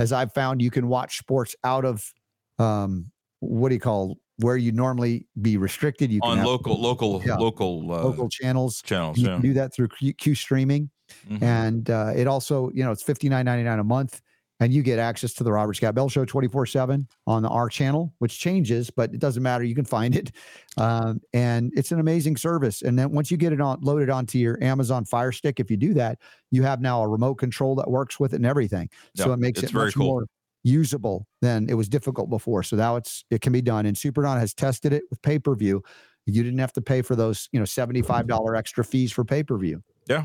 as 0.00 0.12
I've 0.12 0.32
found, 0.34 0.62
you 0.62 0.70
can 0.70 0.88
watch 0.88 1.18
sports 1.18 1.54
out 1.64 1.84
of 1.84 2.12
um, 2.58 3.12
what 3.40 3.68
do 3.70 3.74
you 3.76 3.80
call 3.80 4.16
where 4.38 4.56
you 4.56 4.72
normally 4.72 5.28
be 5.42 5.56
restricted. 5.58 6.10
You 6.12 6.22
can 6.22 6.32
On 6.32 6.38
have 6.38 6.46
local, 6.46 6.78
local, 6.80 7.20
Yeah. 7.24 7.36
local, 7.36 7.92
uh, 7.92 8.04
local 8.06 8.28
channels. 8.30 8.82
channels. 8.82 9.22
You 9.22 9.24
Yeah. 9.24 9.36
can 9.36 9.42
do 9.42 9.54
that 9.54 9.74
through 9.74 9.88
Q, 9.88 10.14
Q 10.14 10.34
streaming, 10.34 10.90
Mhm. 11.28 11.40
and 11.42 11.90
uh, 11.90 12.12
it 12.16 12.26
also, 12.26 12.70
you 12.72 12.84
know, 12.84 12.92
it's 12.92 13.02
fifty 13.02 13.28
nine 13.28 13.44
ninety 13.46 13.64
nine 13.64 13.78
a 13.80 13.84
month, 13.84 14.20
and 14.60 14.72
you 14.72 14.82
get 14.82 14.98
access 14.98 15.32
to 15.34 15.44
the 15.44 15.50
Robert 15.50 15.74
Scott 15.74 15.94
Bell 15.94 16.08
Show 16.08 16.24
twenty 16.24 16.48
four 16.48 16.66
seven 16.66 17.08
on 17.26 17.44
our 17.44 17.68
channel, 17.68 18.14
which 18.18 18.38
changes, 18.38 18.90
but 18.90 19.12
it 19.12 19.18
doesn't 19.18 19.42
matter. 19.42 19.64
You 19.64 19.74
can 19.74 19.84
find 19.84 20.14
it, 20.14 20.32
um, 20.76 21.20
and 21.32 21.72
it's 21.74 21.92
an 21.92 22.00
amazing 22.00 22.36
service. 22.36 22.82
And 22.82 22.98
then 22.98 23.10
once 23.10 23.30
you 23.30 23.36
get 23.36 23.52
it 23.52 23.60
on 23.60 23.80
loaded 23.80 24.10
onto 24.10 24.38
your 24.38 24.62
Amazon 24.62 25.04
Fire 25.04 25.32
Stick, 25.32 25.58
if 25.60 25.70
you 25.70 25.76
do 25.76 25.94
that, 25.94 26.18
you 26.50 26.62
have 26.62 26.80
now 26.80 27.02
a 27.02 27.08
remote 27.08 27.36
control 27.36 27.74
that 27.76 27.90
works 27.90 28.20
with 28.20 28.32
it 28.34 28.36
and 28.36 28.46
everything. 28.46 28.88
So 29.16 29.28
Yeah, 29.28 29.34
it 29.34 29.38
makes 29.38 29.62
it 29.62 29.72
much 29.72 29.94
cool. 29.94 30.06
more 30.06 30.26
usable 30.62 31.26
than 31.40 31.68
it 31.70 31.74
was 31.74 31.88
difficult 31.88 32.28
before. 32.28 32.62
So 32.62 32.76
now 32.76 32.96
it's 32.96 33.24
it 33.30 33.40
can 33.40 33.52
be 33.52 33.62
done. 33.62 33.86
And 33.86 33.96
Superdon 33.96 34.38
has 34.38 34.52
tested 34.54 34.92
it 34.92 35.04
with 35.10 35.22
pay 35.22 35.38
per 35.38 35.54
view. 35.54 35.82
You 36.26 36.42
didn't 36.42 36.58
have 36.58 36.72
to 36.74 36.82
pay 36.82 37.00
for 37.02 37.16
those, 37.16 37.48
you 37.50 37.58
know, 37.58 37.64
seventy 37.64 38.02
five 38.02 38.26
dollar 38.26 38.54
extra 38.56 38.84
fees 38.84 39.10
for 39.10 39.24
pay 39.24 39.42
per 39.42 39.56
view. 39.56 39.82
Yeah. 40.06 40.24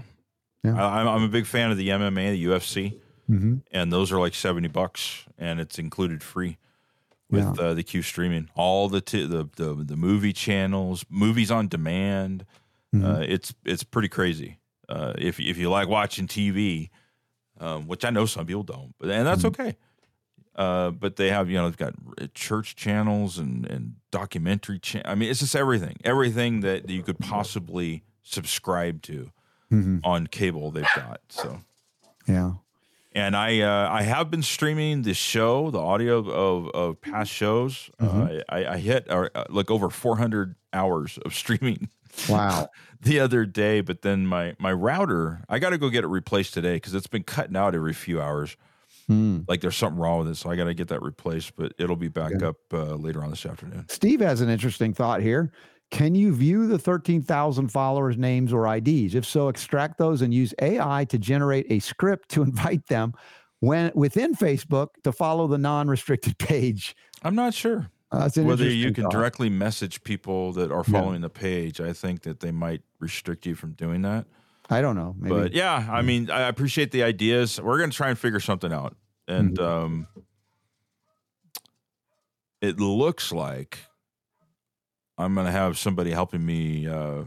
Yeah. 0.64 0.76
I, 0.76 1.00
I'm, 1.00 1.08
I'm 1.08 1.24
a 1.24 1.30
big 1.30 1.46
fan 1.46 1.72
of 1.72 1.78
the 1.78 1.90
MMA, 1.90 2.32
the 2.32 2.46
UFC, 2.46 3.00
Mm-hmm. 3.30 3.56
and 3.72 3.92
those 3.92 4.12
are 4.12 4.20
like 4.20 4.36
70 4.36 4.68
bucks 4.68 5.26
and 5.38 5.60
it's 5.60 5.80
included 5.80 6.22
free 6.22 6.58
with 7.32 7.60
uh, 7.60 7.74
the 7.74 7.82
Q 7.84 8.02
streaming. 8.04 8.50
All 8.56 8.88
the, 8.88 9.02
t- 9.02 9.26
the 9.26 9.50
the 9.56 9.74
the 9.84 9.96
movie 9.96 10.32
channels, 10.34 11.04
movies 11.10 11.50
on 11.50 11.68
demand. 11.68 12.46
Mm-hmm. 12.94 13.06
Uh, 13.06 13.20
it's 13.28 13.54
it's 13.66 13.84
pretty 13.84 14.08
crazy. 14.10 14.60
Uh, 14.88 15.14
if 15.18 15.40
if 15.40 15.58
you 15.58 15.70
like 15.72 15.88
watching 15.90 16.28
TV, 16.28 16.90
um, 17.60 17.88
which 17.88 18.06
I 18.06 18.12
know 18.12 18.26
some 18.28 18.46
people 18.46 18.62
don't, 18.64 18.94
but 19.00 19.10
and 19.10 19.26
that's 19.26 19.42
Mm-hmm. 19.44 19.62
okay. 19.62 19.76
Uh, 20.56 20.92
but 20.92 21.16
they 21.18 21.30
have 21.32 21.50
you 21.50 21.58
know 21.58 21.68
they've 21.68 21.76
got 21.78 21.96
church 22.36 22.76
channels 22.76 23.38
and 23.40 23.66
and 23.66 23.96
documentary. 24.12 24.78
Cha- 24.80 25.02
I 25.04 25.16
mean, 25.16 25.30
it's 25.32 25.40
just 25.40 25.56
everything, 25.56 25.98
everything 26.06 26.60
that 26.62 26.90
you 26.90 27.02
could 27.04 27.18
possibly 27.20 28.04
subscribe 28.22 29.02
to 29.04 29.32
Mm-hmm. 29.74 29.98
on 30.04 30.28
cable. 30.28 30.70
They've 30.70 30.86
got 30.96 31.22
so. 31.30 31.62
Yeah. 32.28 32.54
And 33.16 33.34
I 33.36 33.62
uh, 33.62 33.90
I 33.90 34.02
have 34.04 34.30
been 34.30 34.44
streaming 34.44 35.04
the 35.04 35.14
show, 35.14 35.72
the 35.72 35.80
audio 35.80 36.18
of, 36.18 36.68
of 36.70 37.02
past 37.02 37.32
shows. 37.32 37.90
Mhm. 38.00 38.40
Uh, 38.40 38.44
I, 38.50 38.66
I 38.74 38.78
hit 38.78 39.10
uh, 39.10 39.30
like 39.50 39.72
over 39.72 39.90
400 39.90 40.56
hours 40.74 41.18
of 41.26 41.34
streaming 41.44 41.90
Wow. 42.30 42.70
the 43.02 43.20
other 43.22 43.46
day, 43.46 43.80
but 43.82 44.02
then 44.02 44.28
my 44.28 44.54
my 44.60 44.74
router, 44.74 45.42
I 45.48 45.60
got 45.60 45.70
to 45.70 45.78
go 45.78 45.90
get 45.90 46.04
it 46.04 46.08
replaced 46.08 46.54
today 46.54 46.74
because 46.76 46.94
it's 46.94 47.08
been 47.08 47.24
cutting 47.24 47.56
out 47.56 47.74
every 47.74 47.94
few 47.94 48.22
hours. 48.22 48.58
Hmm. 49.08 49.42
Like 49.48 49.62
there's 49.62 49.76
something 49.78 50.00
wrong 50.00 50.20
with 50.20 50.30
it, 50.30 50.36
so 50.36 50.50
I 50.50 50.56
got 50.58 50.64
to 50.66 50.74
get 50.74 50.88
that 50.90 51.02
replaced. 51.02 51.56
But 51.56 51.74
it'll 51.78 51.96
be 51.96 52.08
back 52.10 52.34
Okay. 52.34 52.46
up 52.46 52.58
uh, 52.74 52.96
later 52.96 53.24
on 53.24 53.30
this 53.30 53.46
afternoon. 53.46 53.86
Steve 53.88 54.20
has 54.20 54.42
an 54.42 54.50
interesting 54.50 54.94
thought 54.94 55.22
here. 55.22 55.52
Can 55.92 56.16
you 56.16 56.34
view 56.34 56.68
the 56.68 56.80
13,000 56.80 57.70
followers' 57.70 58.18
names 58.18 58.52
or 58.52 58.66
IDs? 58.74 59.16
If 59.16 59.26
so, 59.26 59.48
extract 59.50 59.98
those 59.98 60.22
and 60.22 60.34
use 60.34 60.54
AI 60.62 61.06
to 61.06 61.18
generate 61.18 61.68
a 61.70 61.80
script 61.80 62.30
to 62.30 62.44
invite 62.50 62.88
them 62.88 63.14
when 63.60 63.92
within 63.96 64.36
Facebook 64.36 64.90
to 65.04 65.12
follow 65.12 65.48
the 65.48 65.58
non-restricted 65.58 66.38
page. 66.38 66.96
I'm 67.24 67.36
not 67.36 67.54
sure 67.54 67.90
Uh, 68.12 68.30
whether 68.36 68.68
you 68.70 68.92
can 68.92 69.04
thought. 69.06 69.12
directly 69.12 69.50
message 69.50 70.04
people 70.04 70.52
that 70.54 70.72
are 70.72 70.84
Yeah. 70.88 71.00
following 71.00 71.22
the 71.22 71.30
page. 71.30 71.80
I 71.80 71.94
think 71.94 72.24
that 72.24 72.40
they 72.42 72.52
might 72.52 72.82
restrict 73.00 73.46
you 73.46 73.56
from 73.56 73.74
doing 73.74 74.02
that. 74.02 74.26
I 74.70 74.82
don't 74.82 74.96
know. 74.96 75.16
Maybe. 75.18 75.36
But 75.36 75.54
yeah, 75.54 75.88
I 75.92 76.02
mean, 76.02 76.30
I 76.32 76.42
appreciate 76.48 76.92
the 76.92 77.04
ideas. 77.04 77.62
We're 77.62 77.78
going 77.78 77.92
to 77.92 77.96
try 77.96 78.10
and 78.10 78.18
figure 78.18 78.40
something 78.40 78.74
out. 78.74 78.96
And 79.28 79.58
um, 79.60 80.08
it 82.62 82.80
looks 82.80 83.32
like 83.32 83.80
I'm 85.18 85.34
going 85.34 85.46
to 85.46 85.52
have 85.52 85.78
somebody 85.78 86.12
helping 86.12 86.46
me 86.46 86.88
uh, 86.88 87.24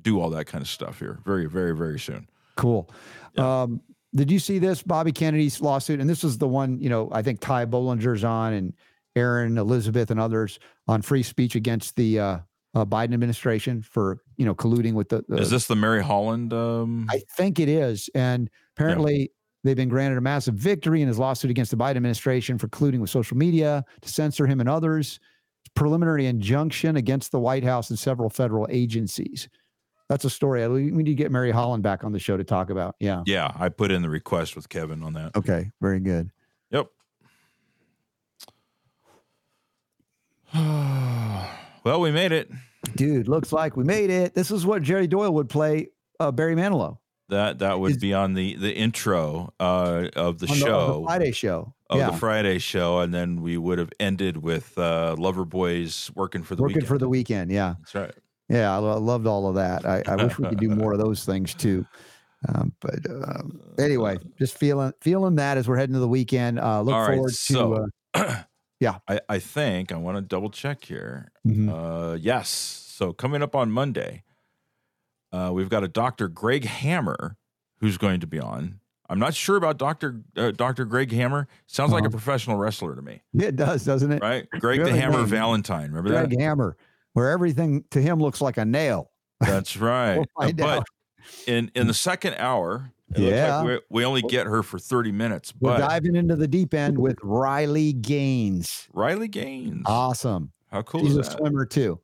do 0.00 0.20
all 0.20 0.30
that 0.30 0.46
kind 0.46 0.62
of 0.62 0.68
stuff 0.68 0.98
here 0.98 1.18
very, 1.24 1.46
very, 1.46 1.74
very 1.74 1.98
soon. 1.98 2.28
Cool. 2.56 2.90
Yeah. 3.34 3.62
Um, 3.62 3.80
did 4.14 4.30
you 4.30 4.38
see 4.38 4.58
this 4.58 4.82
Bobby 4.82 5.12
Kennedy's 5.12 5.60
lawsuit? 5.60 6.00
And 6.00 6.10
this 6.10 6.24
is 6.24 6.38
the 6.38 6.48
one, 6.48 6.80
you 6.80 6.88
know, 6.88 7.08
I 7.12 7.22
think 7.22 7.40
Ty 7.40 7.66
Bollinger's 7.66 8.24
on 8.24 8.52
and 8.52 8.72
Erin 9.14 9.56
Elizabeth 9.56 10.10
and 10.10 10.18
others 10.18 10.58
on 10.88 11.02
free 11.02 11.22
speech 11.22 11.54
against 11.54 11.94
the 11.96 12.18
uh, 12.18 12.38
uh, 12.74 12.84
Biden 12.84 13.14
administration 13.14 13.82
for, 13.82 14.22
you 14.36 14.44
know, 14.44 14.54
colluding 14.54 14.94
with 14.94 15.08
the. 15.08 15.24
the 15.28 15.36
Is 15.36 15.50
this 15.50 15.66
the 15.66 15.76
Mary 15.76 16.02
Holland? 16.02 16.52
Um, 16.52 17.06
I 17.08 17.22
think 17.36 17.60
it 17.60 17.68
is. 17.68 18.10
And 18.14 18.50
apparently 18.76 19.30
they've 19.62 19.76
been 19.76 19.88
granted 19.88 20.18
a 20.18 20.20
massive 20.20 20.54
victory 20.54 21.02
in 21.02 21.08
his 21.08 21.18
lawsuit 21.18 21.50
against 21.50 21.70
the 21.70 21.76
Biden 21.76 21.96
administration 21.96 22.58
for 22.58 22.66
colluding 22.68 22.98
with 22.98 23.10
social 23.10 23.36
media 23.36 23.84
to 24.00 24.08
censor 24.08 24.46
him 24.46 24.58
and 24.58 24.68
others. 24.68 25.20
Preliminary 25.80 26.26
injunction 26.26 26.96
against 26.96 27.32
the 27.32 27.40
White 27.40 27.64
House 27.64 27.88
and 27.88 27.98
several 27.98 28.28
federal 28.28 28.66
agencies. 28.68 29.48
That's 30.10 30.26
a 30.26 30.30
story. 30.30 30.68
We 30.68 30.90
need 30.90 31.04
to 31.04 31.14
get 31.14 31.32
Mary 31.32 31.50
Holland 31.50 31.82
back 31.82 32.04
on 32.04 32.12
the 32.12 32.18
show 32.18 32.36
to 32.36 32.44
talk 32.44 32.68
about. 32.68 32.96
Yeah. 33.00 33.22
yeah, 33.24 33.50
I 33.58 33.70
put 33.70 33.90
in 33.90 34.02
the 34.02 34.10
request 34.10 34.56
with 34.56 34.68
Kevin 34.68 35.02
on 35.02 35.14
that. 35.14 35.34
Okay. 35.34 35.70
Very 35.80 36.00
good. 36.00 36.32
Yep. 36.70 36.88
well, 40.54 42.00
we 42.02 42.10
made 42.10 42.32
it. 42.32 42.50
Dude, 42.94 43.26
looks 43.26 43.50
like 43.50 43.74
we 43.74 43.84
made 43.84 44.10
it. 44.10 44.34
This 44.34 44.50
is 44.50 44.66
what 44.66 44.82
Jerry 44.82 45.06
Doyle 45.06 45.32
would 45.32 45.48
play 45.48 45.88
uh, 46.18 46.30
Barry 46.30 46.56
Manilow 46.56 46.98
That 47.30 47.60
that 47.60 47.80
would 47.80 47.92
Is- 47.92 47.96
be 47.96 48.12
on 48.12 48.34
the 48.34 48.54
the 48.56 48.76
intro 48.76 49.54
uh, 49.58 50.08
of 50.14 50.40
the 50.40 50.46
on 50.46 50.58
the, 50.58 50.64
on 50.64 50.68
show. 50.68 51.00
the 51.00 51.06
Friday 51.06 51.32
show. 51.32 51.72
Of 51.90 51.98
yeah. 51.98 52.10
the 52.10 52.16
Friday 52.18 52.58
show, 52.58 53.00
and 53.00 53.12
then 53.12 53.42
we 53.42 53.58
would 53.58 53.78
have 53.78 53.90
ended 53.98 54.36
with 54.36 54.78
uh, 54.78 55.16
Loverboy's 55.18 56.08
working 56.14 56.44
for 56.44 56.54
the 56.54 56.62
Working 56.62 56.76
weekend. 56.76 56.88
for 56.88 56.98
the 56.98 57.08
weekend. 57.08 57.50
Yeah. 57.50 57.74
That's 57.80 57.94
right. 57.96 58.14
Yeah. 58.48 58.72
I, 58.72 58.78
loved 58.78 59.26
all 59.26 59.48
of 59.48 59.56
that. 59.56 59.84
I, 59.84 60.02
I 60.06 60.14
wish 60.14 60.38
we 60.38 60.48
could 60.48 60.60
do 60.60 60.68
more 60.76 60.92
of 60.92 61.00
those 61.00 61.24
things 61.24 61.52
too. 61.52 61.84
Um, 62.48 62.72
but 62.80 63.00
um, 63.10 63.60
anyway, 63.78 64.18
just 64.38 64.56
feeling 64.56 64.92
feeling 65.00 65.34
that 65.34 65.58
as 65.58 65.68
we're 65.68 65.76
heading 65.76 65.94
to 65.94 66.00
the 66.00 66.08
weekend. 66.08 66.60
Uh, 66.60 66.80
look 66.80 66.94
All 66.94 67.02
right, 67.02 67.14
forward 67.16 67.34
so- 67.34 67.88
to. 68.14 68.22
Uh, 68.22 68.42
I, 69.08 69.20
I 69.28 69.38
think 69.40 69.92
I 69.92 69.96
want 69.96 70.16
to 70.16 70.22
double 70.22 70.48
check 70.48 70.84
here. 70.84 71.32
mhm. 71.46 71.68
Uh, 71.68 72.14
yes. 72.16 72.48
So 72.48 73.12
coming 73.12 73.42
up 73.42 73.54
on 73.54 73.70
Monday, 73.70 74.24
uh, 75.32 75.50
we've 75.52 75.68
got 75.68 75.84
a 75.84 75.88
Dr. 75.88 76.28
Greg 76.28 76.64
Hammer 76.64 77.36
who's 77.80 77.98
going 77.98 78.20
to 78.20 78.26
be 78.26 78.38
on. 78.38 78.79
I'm 79.10 79.18
not 79.18 79.34
sure 79.34 79.56
about 79.56 79.76
Dr. 79.76 80.22
Uh, 80.36 80.52
Dr. 80.52 80.84
Greg 80.86 81.10
Hammer. 81.12 81.48
Sounds 81.66 81.90
like 81.92 82.04
a 82.04 82.06
Uh-huh. 82.06 82.12
professional 82.12 82.56
wrestler 82.56 82.94
to 82.94 83.02
me, 83.02 83.20
It 83.34 83.56
does, 83.56 83.84
doesn't 83.84 84.12
it? 84.12 84.22
right? 84.22 84.48
Greg 84.60 84.82
the 84.84 84.92
Hammer. 84.92 85.24
Valentine. 85.24 85.88
Remember 85.90 86.10
Greg 86.10 86.30
that? 86.30 86.40
Hammer, 86.40 86.76
where 87.12 87.30
everything 87.30 87.84
to 87.90 88.00
him 88.00 88.20
looks 88.20 88.40
like 88.40 88.56
a 88.56 88.64
nail. 88.64 89.10
That's 89.40 89.76
right. 89.76 90.16
We'll 90.38 90.52
but 90.54 90.62
out. 90.78 90.86
in 91.46 91.70
in 91.74 91.86
the 91.88 91.94
second 91.94 92.34
hour, 92.38 92.92
it 93.12 93.18
looks 93.18 93.32
Yeah. 93.32 93.56
like 93.58 93.66
we, 93.66 93.80
we 93.90 94.04
only 94.04 94.22
get 94.22 94.46
her 94.46 94.62
for 94.62 94.78
30 94.78 95.10
minutes. 95.12 95.52
We're 95.60 95.76
diving 95.78 96.14
into 96.14 96.36
the 96.36 96.46
deep 96.46 96.72
end 96.72 96.96
with 96.98 97.18
Riley 97.22 97.92
Gaines. 97.92 98.86
Riley 98.92 99.26
Gaines. 99.28 99.82
Awesome. 99.86 100.52
How 100.70 100.82
cool 100.82 101.00
She's 101.04 101.16
a 101.16 101.24
swimmer 101.24 101.66
too. 101.66 101.98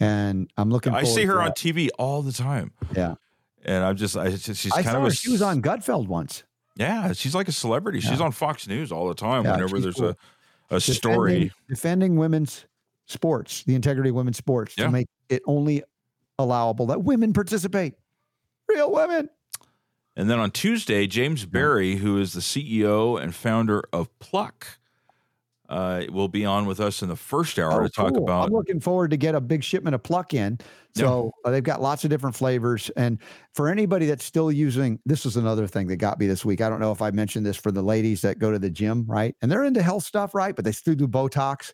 And 0.00 0.48
I'm 0.56 0.70
looking 0.70 0.94
I 0.94 1.02
see 1.02 1.24
her 1.24 1.42
on. 1.42 1.50
TV 1.50 1.88
all 1.98 2.22
the 2.22 2.30
time. 2.32 2.70
Yeah. 2.94 3.16
And 3.68 3.84
I'm 3.84 3.96
just, 3.96 4.16
I 4.16 4.30
she's 4.34 4.72
I 4.72 4.82
kind 4.82 4.94
saw 4.94 5.00
of 5.02 5.04
a, 5.08 5.14
She 5.14 5.30
was 5.30 5.42
on 5.42 5.60
Gutfeld 5.60 6.06
once. 6.08 6.42
Yeah, 6.76 7.12
she's 7.12 7.34
like 7.34 7.48
a 7.48 7.52
celebrity. 7.52 8.00
She's 8.00 8.18
Yeah. 8.18 8.24
on 8.24 8.32
Fox 8.32 8.66
News 8.66 8.90
all 8.90 9.08
the 9.08 9.14
time. 9.14 9.44
Yeah, 9.44 9.52
whenever 9.52 9.78
there's 9.78 9.96
cool. 9.96 10.14
a 10.70 10.76
a 10.76 10.80
story. 10.80 11.32
Defending, 11.32 11.50
defending 11.68 12.16
women's 12.16 12.64
sports, 13.06 13.64
the 13.64 13.74
integrity 13.74 14.08
of 14.08 14.14
women's 14.14 14.38
sports, 14.38 14.74
Yeah. 14.78 14.86
to 14.86 14.90
make 14.90 15.06
it 15.28 15.42
only 15.46 15.82
allowable 16.38 16.86
that 16.86 17.02
women 17.02 17.32
participate. 17.34 17.94
Real 18.68 18.90
women. 18.90 19.28
And 20.16 20.30
then 20.30 20.38
on 20.38 20.50
Tuesday, 20.50 21.06
James 21.06 21.44
Barry, 21.44 21.96
who 21.96 22.18
is 22.18 22.32
the 22.32 22.40
CEO 22.40 23.20
and 23.22 23.34
founder 23.34 23.82
of 23.92 24.16
Pluck, 24.18 24.77
uh, 25.68 26.04
will 26.10 26.28
be 26.28 26.44
on 26.44 26.66
with 26.66 26.80
us 26.80 27.02
in 27.02 27.08
the 27.08 27.16
first 27.16 27.58
hour 27.58 27.82
Oh, 27.82 27.86
to 27.86 27.90
talk 27.90 28.14
cool. 28.14 28.22
about. 28.24 28.46
I'm 28.48 28.52
looking 28.54 28.80
forward 28.80 29.10
to 29.10 29.16
get 29.16 29.34
a 29.34 29.40
big 29.40 29.62
shipment 29.62 29.94
of 29.94 30.02
pluck 30.02 30.32
in. 30.34 30.58
So 30.96 31.30
uh, 31.44 31.50
they've 31.50 31.62
got 31.62 31.80
lots 31.80 32.02
of 32.04 32.10
different 32.10 32.34
flavors. 32.34 32.90
And 32.96 33.18
for 33.54 33.68
anybody 33.68 34.06
that's 34.06 34.24
still 34.24 34.50
using, 34.50 34.98
this 35.06 35.24
is 35.26 35.36
another 35.36 35.66
thing 35.66 35.86
that 35.88 35.96
got 35.96 36.18
me 36.18 36.26
this 36.26 36.44
week. 36.44 36.60
I 36.60 36.68
don't 36.68 36.80
know 36.80 36.90
if 36.90 37.00
I 37.02 37.10
mentioned 37.12 37.46
this 37.46 37.56
for 37.56 37.70
the 37.70 37.82
ladies 37.82 38.22
that 38.22 38.38
go 38.38 38.50
to 38.50 38.58
the 38.58 38.70
gym, 38.70 39.04
right? 39.06 39.36
And 39.42 39.52
they're 39.52 39.64
into 39.64 39.82
health 39.82 40.04
stuff, 40.04 40.34
right? 40.34 40.56
But 40.56 40.64
they 40.64 40.72
still 40.72 40.94
do 40.94 41.06
Botox. 41.06 41.72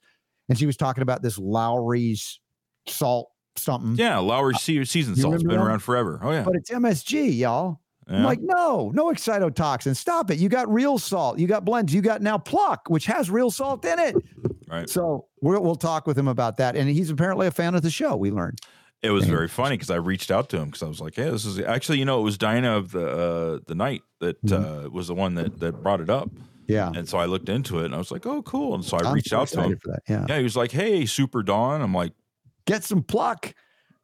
And 0.50 0.58
she 0.58 0.66
was 0.66 0.76
talking 0.76 1.02
about 1.02 1.23
this 1.23 1.39
Lawry's 1.39 2.39
salt 2.86 3.31
something. 3.56 3.94
yeah, 3.97 4.18
Lawry's 4.18 4.60
Se- 4.60 4.84
season 4.84 5.14
salt's 5.16 5.42
been 5.42 5.56
that? 5.56 5.64
around 5.64 5.78
forever. 5.78 6.20
Oh 6.23 6.32
yeah, 6.32 6.42
But 6.42 6.56
it's 6.56 6.70
MSG, 6.70 7.39
y'all. 7.39 7.81
I'm 8.08 8.23
like, 8.24 8.41
no, 8.42 8.91
no 8.94 9.07
excitotoxin. 9.07 9.97
Stop 9.97 10.31
it. 10.31 10.39
You 10.39 10.49
got 10.49 10.73
real 10.73 10.99
salt. 10.99 11.39
You 11.39 11.47
got 11.47 11.65
blends. 11.65 11.92
You 11.94 12.02
got 12.02 12.20
now 12.23 12.36
pluck, 12.39 12.89
which 12.89 13.07
has 13.07 13.31
real 13.31 13.50
salt 13.50 13.84
in 13.84 13.99
it. 13.99 14.15
right. 14.68 14.89
So 14.89 15.26
we'll, 15.41 15.62
we'll 15.62 15.74
talk 15.76 16.07
with 16.07 16.18
him 16.18 16.28
about 16.28 16.57
that. 16.58 16.76
And 16.76 16.89
he's 16.89 17.08
apparently 17.10 17.47
a 17.47 17.50
fan 17.50 17.74
of 17.74 17.83
the 17.83 17.91
show. 17.91 18.15
We 18.16 18.31
learned. 18.31 18.60
It 19.02 19.10
was 19.10 19.24
Yeah. 19.26 19.33
very 19.33 19.49
funny 19.49 19.76
because 19.76 19.91
I 19.91 19.97
reached 19.97 20.31
out 20.31 20.49
to 20.50 20.58
him 20.58 20.66
because 20.66 20.83
I 20.83 20.86
was 20.89 20.99
like, 21.00 21.15
"Hey, 21.15 21.28
this 21.31 21.44
is 21.44 21.58
actually, 21.60 21.99
you 21.99 22.07
know, 22.07 22.20
it 22.20 22.24
was 22.24 22.39
Dinah 22.39 22.76
of 22.76 22.92
the 22.92 23.07
uh, 23.07 23.58
the 23.66 23.74
night 23.74 24.00
that 24.20 24.42
Mhm. 24.44 24.86
uh, 24.86 24.91
was 24.91 25.08
the 25.08 25.15
one 25.15 25.34
that 25.34 25.60
that 25.60 25.83
brought 25.83 26.00
it 26.00 26.08
up." 26.08 26.31
Yeah. 26.66 26.91
And 26.94 27.07
so 27.07 27.18
I 27.18 27.26
looked 27.26 27.50
into 27.50 27.81
it 27.81 27.84
and 27.86 27.94
I 27.94 27.99
was 27.99 28.10
like, 28.10 28.24
"Oh, 28.24 28.41
cool!" 28.42 28.74
And 28.74 28.83
so 28.83 28.97
I 28.97 29.07
I'm 29.07 29.15
reached 29.15 29.28
so 29.31 29.41
out 29.41 29.49
to 29.49 29.62
him. 29.62 29.78
For 29.83 29.91
that. 29.92 30.00
Yeah. 30.08 30.24
Yeah, 30.26 30.39
he 30.39 30.42
was 30.44 30.57
like, 30.57 30.73
"Hey, 30.73 31.05
Super 31.05 31.42
Don." 31.42 31.83
I'm 31.83 31.92
like, 31.92 32.12
Get 32.66 32.83
some 32.83 33.02
pluck. 33.02 33.52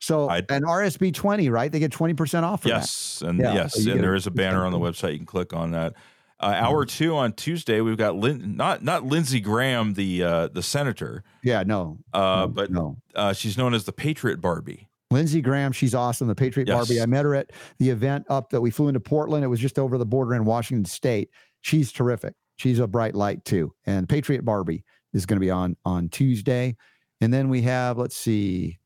So 0.00 0.28
I- 0.28 0.38
an 0.48 0.64
RSB 0.64 1.12
20, 1.14 1.48
right? 1.50 1.70
They 1.70 1.78
get 1.78 1.92
20% 1.92 2.42
off 2.44 2.64
"Yes," 2.64 3.22
and 3.24 3.38
Yeah, 3.38 3.54
yes, 3.54 3.84
so 3.84 3.90
and 3.92 4.02
there 4.02 4.14
a 4.14 4.30
banner 4.30 4.64
on 4.64 4.72
the 4.72 4.78
website. 4.78 5.12
You 5.12 5.18
can 5.18 5.26
click 5.26 5.52
on 5.52 5.70
that. 5.72 5.94
Uh, 6.42 6.54
hour 6.56 6.86
two 6.86 7.14
on 7.16 7.34
Tuesday, 7.34 7.82
we've 7.82 7.98
got 7.98 8.16
Lin- 8.16 8.56
not 8.56 8.82
not 8.82 9.04
Lindsey 9.04 9.40
Graham, 9.40 9.92
the 9.92 10.22
uh, 10.22 10.48
the 10.48 10.62
senator. 10.62 11.22
Yeah, 11.44 11.64
no. 11.66 11.98
uh, 12.14 12.46
no, 12.46 12.48
but 12.48 12.70
no. 12.70 12.96
uh, 13.14 13.34
she's 13.34 13.58
known 13.58 13.74
as 13.74 13.84
the 13.84 13.92
Patriot 13.92 14.40
Barbie. 14.40 14.88
Lindsey 15.10 15.42
Graham, 15.42 15.72
she's 15.72 15.94
awesome. 15.94 16.28
The 16.28 16.34
Patriot 16.34 16.66
Yes. 16.68 16.76
Barbie. 16.76 17.02
I 17.02 17.06
met 17.06 17.26
her 17.26 17.34
at 17.34 17.50
the 17.78 17.90
event 17.90 18.24
up 18.30 18.50
that 18.50 18.60
we 18.62 18.70
flew 18.70 18.88
into 18.88 19.00
Portland. 19.00 19.44
It 19.44 19.48
was 19.48 19.60
just 19.60 19.78
over 19.78 19.98
the 19.98 20.06
border 20.06 20.34
in 20.34 20.46
Washington 20.46 20.86
State. 20.86 21.28
She's 21.60 21.92
terrific. 21.92 22.32
She's 22.56 22.78
a 22.78 22.86
bright 22.86 23.14
light 23.14 23.44
too. 23.44 23.74
And 23.84 24.08
Patriot 24.08 24.42
Barbie 24.44 24.84
is 25.12 25.26
going 25.26 25.36
to 25.36 25.44
be 25.44 25.50
on 25.50 25.76
on 25.84 26.08
Tuesday. 26.08 26.76
And 27.20 27.34
then 27.34 27.50
we 27.50 27.60
have, 27.62 27.98
let's 27.98 28.16
see, 28.16 28.78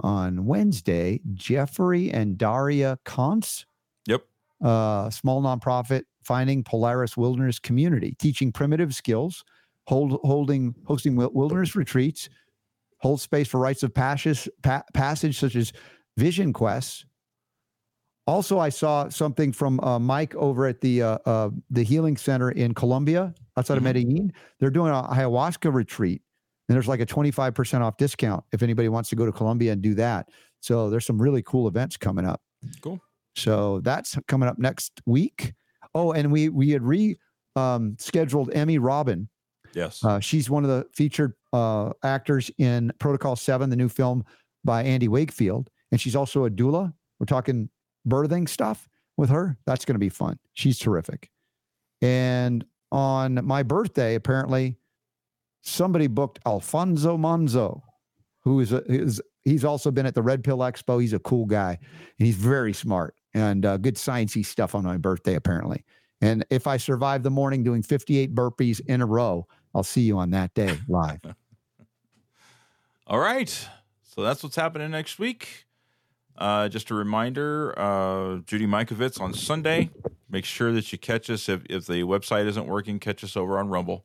on 0.00 0.46
Wednesday, 0.46 1.20
Jeffrey 1.34 2.10
and 2.10 2.36
Daria 2.38 2.98
Kantz, 3.04 3.64
Yep. 4.06 4.22
uh, 4.62 5.10
small 5.10 5.42
nonprofit 5.42 6.02
finding 6.24 6.62
Polaris 6.64 7.16
Wilderness 7.16 7.58
Community, 7.58 8.14
teaching 8.18 8.52
primitive 8.52 8.94
skills, 8.94 9.44
hold, 9.86 10.20
holding 10.22 10.74
hosting 10.86 11.16
wilderness 11.16 11.74
retreats, 11.74 12.28
hold 12.98 13.20
space 13.20 13.48
for 13.48 13.58
rites 13.58 13.82
of 13.82 13.94
passage, 13.94 14.48
pa- 14.62 14.84
passage 14.94 15.38
such 15.38 15.56
as 15.56 15.72
vision 16.16 16.52
quests. 16.52 17.04
Also, 18.26 18.58
I 18.58 18.68
saw 18.68 19.08
something 19.08 19.50
from 19.52 19.80
uh, 19.80 19.98
Mike 19.98 20.34
over 20.36 20.66
at 20.66 20.80
the 20.82 21.02
uh, 21.02 21.18
uh, 21.26 21.50
the 21.70 21.82
Healing 21.82 22.16
Center 22.16 22.50
in 22.50 22.74
Colombia, 22.74 23.34
outside 23.56 23.74
Mhm. 23.74 23.78
of 23.78 23.82
Medellin. 23.82 24.32
They're 24.60 24.70
doing 24.70 24.92
a 24.92 25.02
ayahuasca 25.02 25.72
retreat, 25.72 26.22
and 26.70 26.76
there's 26.76 26.86
like 26.86 27.00
a 27.00 27.06
25% 27.06 27.80
off 27.80 27.96
discount 27.96 28.44
if 28.52 28.62
anybody 28.62 28.88
wants 28.88 29.08
to 29.10 29.16
go 29.16 29.26
to 29.26 29.32
Colombia 29.32 29.72
and 29.72 29.82
do 29.82 29.92
that. 29.94 30.28
So 30.60 30.88
there's 30.88 31.04
some 31.04 31.20
really 31.20 31.42
cool 31.42 31.66
events 31.66 31.96
coming 31.96 32.24
up. 32.24 32.40
Cool. 32.80 33.00
So 33.34 33.80
that's 33.80 34.16
coming 34.28 34.48
up 34.48 34.56
next 34.56 35.00
week. 35.04 35.52
Oh, 35.96 36.12
and 36.12 36.30
we 36.30 36.48
we 36.48 36.70
had 36.70 36.84
re 36.84 37.18
um, 37.56 37.96
scheduled 37.98 38.52
Emmy 38.54 38.78
Robin. 38.78 39.28
Yes. 39.74 40.04
Uh, 40.04 40.20
she's 40.20 40.48
one 40.48 40.62
of 40.62 40.70
the 40.70 40.86
featured 40.94 41.32
uh, 41.52 41.90
actors 42.04 42.52
in 42.58 42.92
Protocol 43.00 43.34
Seven, 43.34 43.68
the 43.68 43.74
new 43.74 43.88
film 43.88 44.24
by 44.64 44.84
Andy 44.84 45.08
Wakefield, 45.08 45.70
and 45.90 46.00
she's 46.00 46.14
also 46.14 46.44
a 46.44 46.50
doula. 46.50 46.92
We're 47.18 47.26
talking 47.26 47.68
birthing 48.08 48.48
stuff 48.48 48.88
with 49.16 49.30
her. 49.30 49.58
That's 49.66 49.84
going 49.84 49.96
to 49.96 50.00
be 50.00 50.08
fun. 50.08 50.38
She's 50.52 50.78
terrific. 50.78 51.30
And 52.00 52.64
on 52.92 53.44
my 53.44 53.64
birthday, 53.64 54.14
apparently, 54.14 54.76
somebody 55.62 56.06
booked 56.06 56.38
Alfonso 56.46 57.16
Monzo, 57.16 57.82
who 58.40 58.60
is 58.60 58.72
a, 58.72 58.82
is 58.90 59.20
he's 59.44 59.64
also 59.64 59.90
been 59.90 60.06
at 60.06 60.14
the 60.14 60.22
Red 60.22 60.44
Pill 60.44 60.58
Expo. 60.58 61.00
He's 61.00 61.12
a 61.12 61.18
cool 61.18 61.46
guy, 61.46 61.78
and 62.18 62.26
he's 62.26 62.36
very 62.36 62.72
smart 62.72 63.14
and 63.34 63.64
uh, 63.64 63.76
good 63.76 63.96
sciencey 63.96 64.44
stuff 64.44 64.74
on 64.74 64.84
my 64.84 64.96
birthday, 64.96 65.34
apparently. 65.34 65.84
And 66.20 66.44
if 66.50 66.66
I 66.66 66.76
survive 66.76 67.22
the 67.22 67.30
morning 67.30 67.62
doing 67.62 67.82
58 67.82 68.34
burpees 68.34 68.80
in 68.86 69.00
a 69.00 69.06
row, 69.06 69.46
I'll 69.74 69.82
see 69.82 70.02
you 70.02 70.18
on 70.18 70.30
that 70.30 70.52
day 70.54 70.78
live. 70.88 71.20
All 73.06 73.18
right. 73.18 73.48
So 74.02 74.22
that's 74.22 74.42
what's 74.42 74.56
happening 74.56 74.90
next 74.90 75.18
week. 75.18 75.66
Uh, 76.36 76.68
just 76.68 76.90
a 76.90 76.94
reminder, 76.94 77.78
uh, 77.78 78.38
Judy 78.46 78.66
Mikovits 78.66 79.20
on 79.20 79.34
Sunday. 79.34 79.90
Make 80.30 80.44
sure 80.44 80.72
that 80.72 80.90
you 80.90 80.98
catch 80.98 81.28
us 81.28 81.48
if, 81.48 81.62
if 81.68 81.86
the 81.86 82.02
website 82.02 82.46
isn't 82.46 82.66
working, 82.66 82.98
catch 82.98 83.22
us 83.22 83.36
over 83.36 83.58
on 83.58 83.68
Rumble 83.68 84.04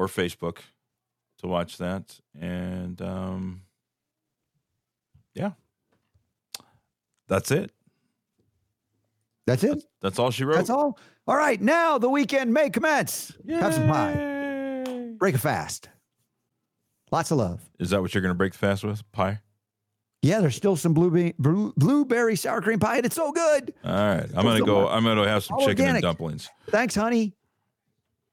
or 0.00 0.06
Facebook 0.06 0.60
to 1.40 1.46
watch 1.46 1.76
that. 1.76 2.18
And 2.40 3.00
um, 3.02 3.60
yeah, 5.34 5.50
that's 7.28 7.50
it. 7.50 7.70
That's 9.46 9.62
it. 9.62 9.84
That's 10.00 10.18
all 10.18 10.30
she 10.30 10.44
wrote. 10.44 10.56
That's 10.56 10.70
all. 10.70 10.98
All 11.26 11.36
right. 11.36 11.60
Now 11.60 11.98
the 11.98 12.08
weekend 12.08 12.54
may 12.54 12.70
commence. 12.70 13.32
Have 13.48 13.74
some 13.74 13.88
pie. 13.88 15.08
Break 15.18 15.34
a 15.34 15.38
fast. 15.38 15.90
Lots 17.12 17.30
of 17.30 17.36
love. 17.38 17.60
Is 17.78 17.90
that 17.90 18.00
what 18.00 18.14
you're 18.14 18.22
going 18.22 18.30
to 18.32 18.38
break 18.38 18.52
the 18.52 18.58
fast 18.58 18.84
with? 18.84 19.02
Pie? 19.12 19.40
Yeah, 20.22 20.40
there's 20.40 20.56
still 20.56 20.76
some 20.76 20.94
blueberry, 20.94 21.34
blue, 21.38 21.72
blueberry 21.76 22.36
sour 22.36 22.62
cream 22.62 22.78
pie, 22.78 22.98
and 22.98 23.06
it's 23.06 23.16
so 23.16 23.32
good. 23.32 23.74
All 23.84 23.92
right. 23.92 24.26
I'm 24.34 24.44
going 24.44 24.58
to 24.58 24.64
go. 24.64 24.88
I'm 24.88 25.02
going 25.02 25.16
to 25.18 25.28
have 25.28 25.44
some 25.44 25.56
All 25.58 25.66
chicken 25.66 25.84
organic. 25.84 25.96
and 25.96 26.02
dumplings. 26.02 26.48
Thanks, 26.68 26.94
honey. 26.94 27.34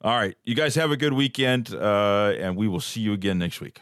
All 0.01 0.15
right. 0.15 0.35
You 0.43 0.55
guys 0.55 0.75
have 0.75 0.91
a 0.91 0.97
good 0.97 1.13
weekend, 1.13 1.73
uh, 1.73 2.33
and 2.37 2.55
we 2.55 2.67
will 2.67 2.79
see 2.79 3.01
you 3.01 3.13
again 3.13 3.39
next 3.39 3.61
week. 3.61 3.81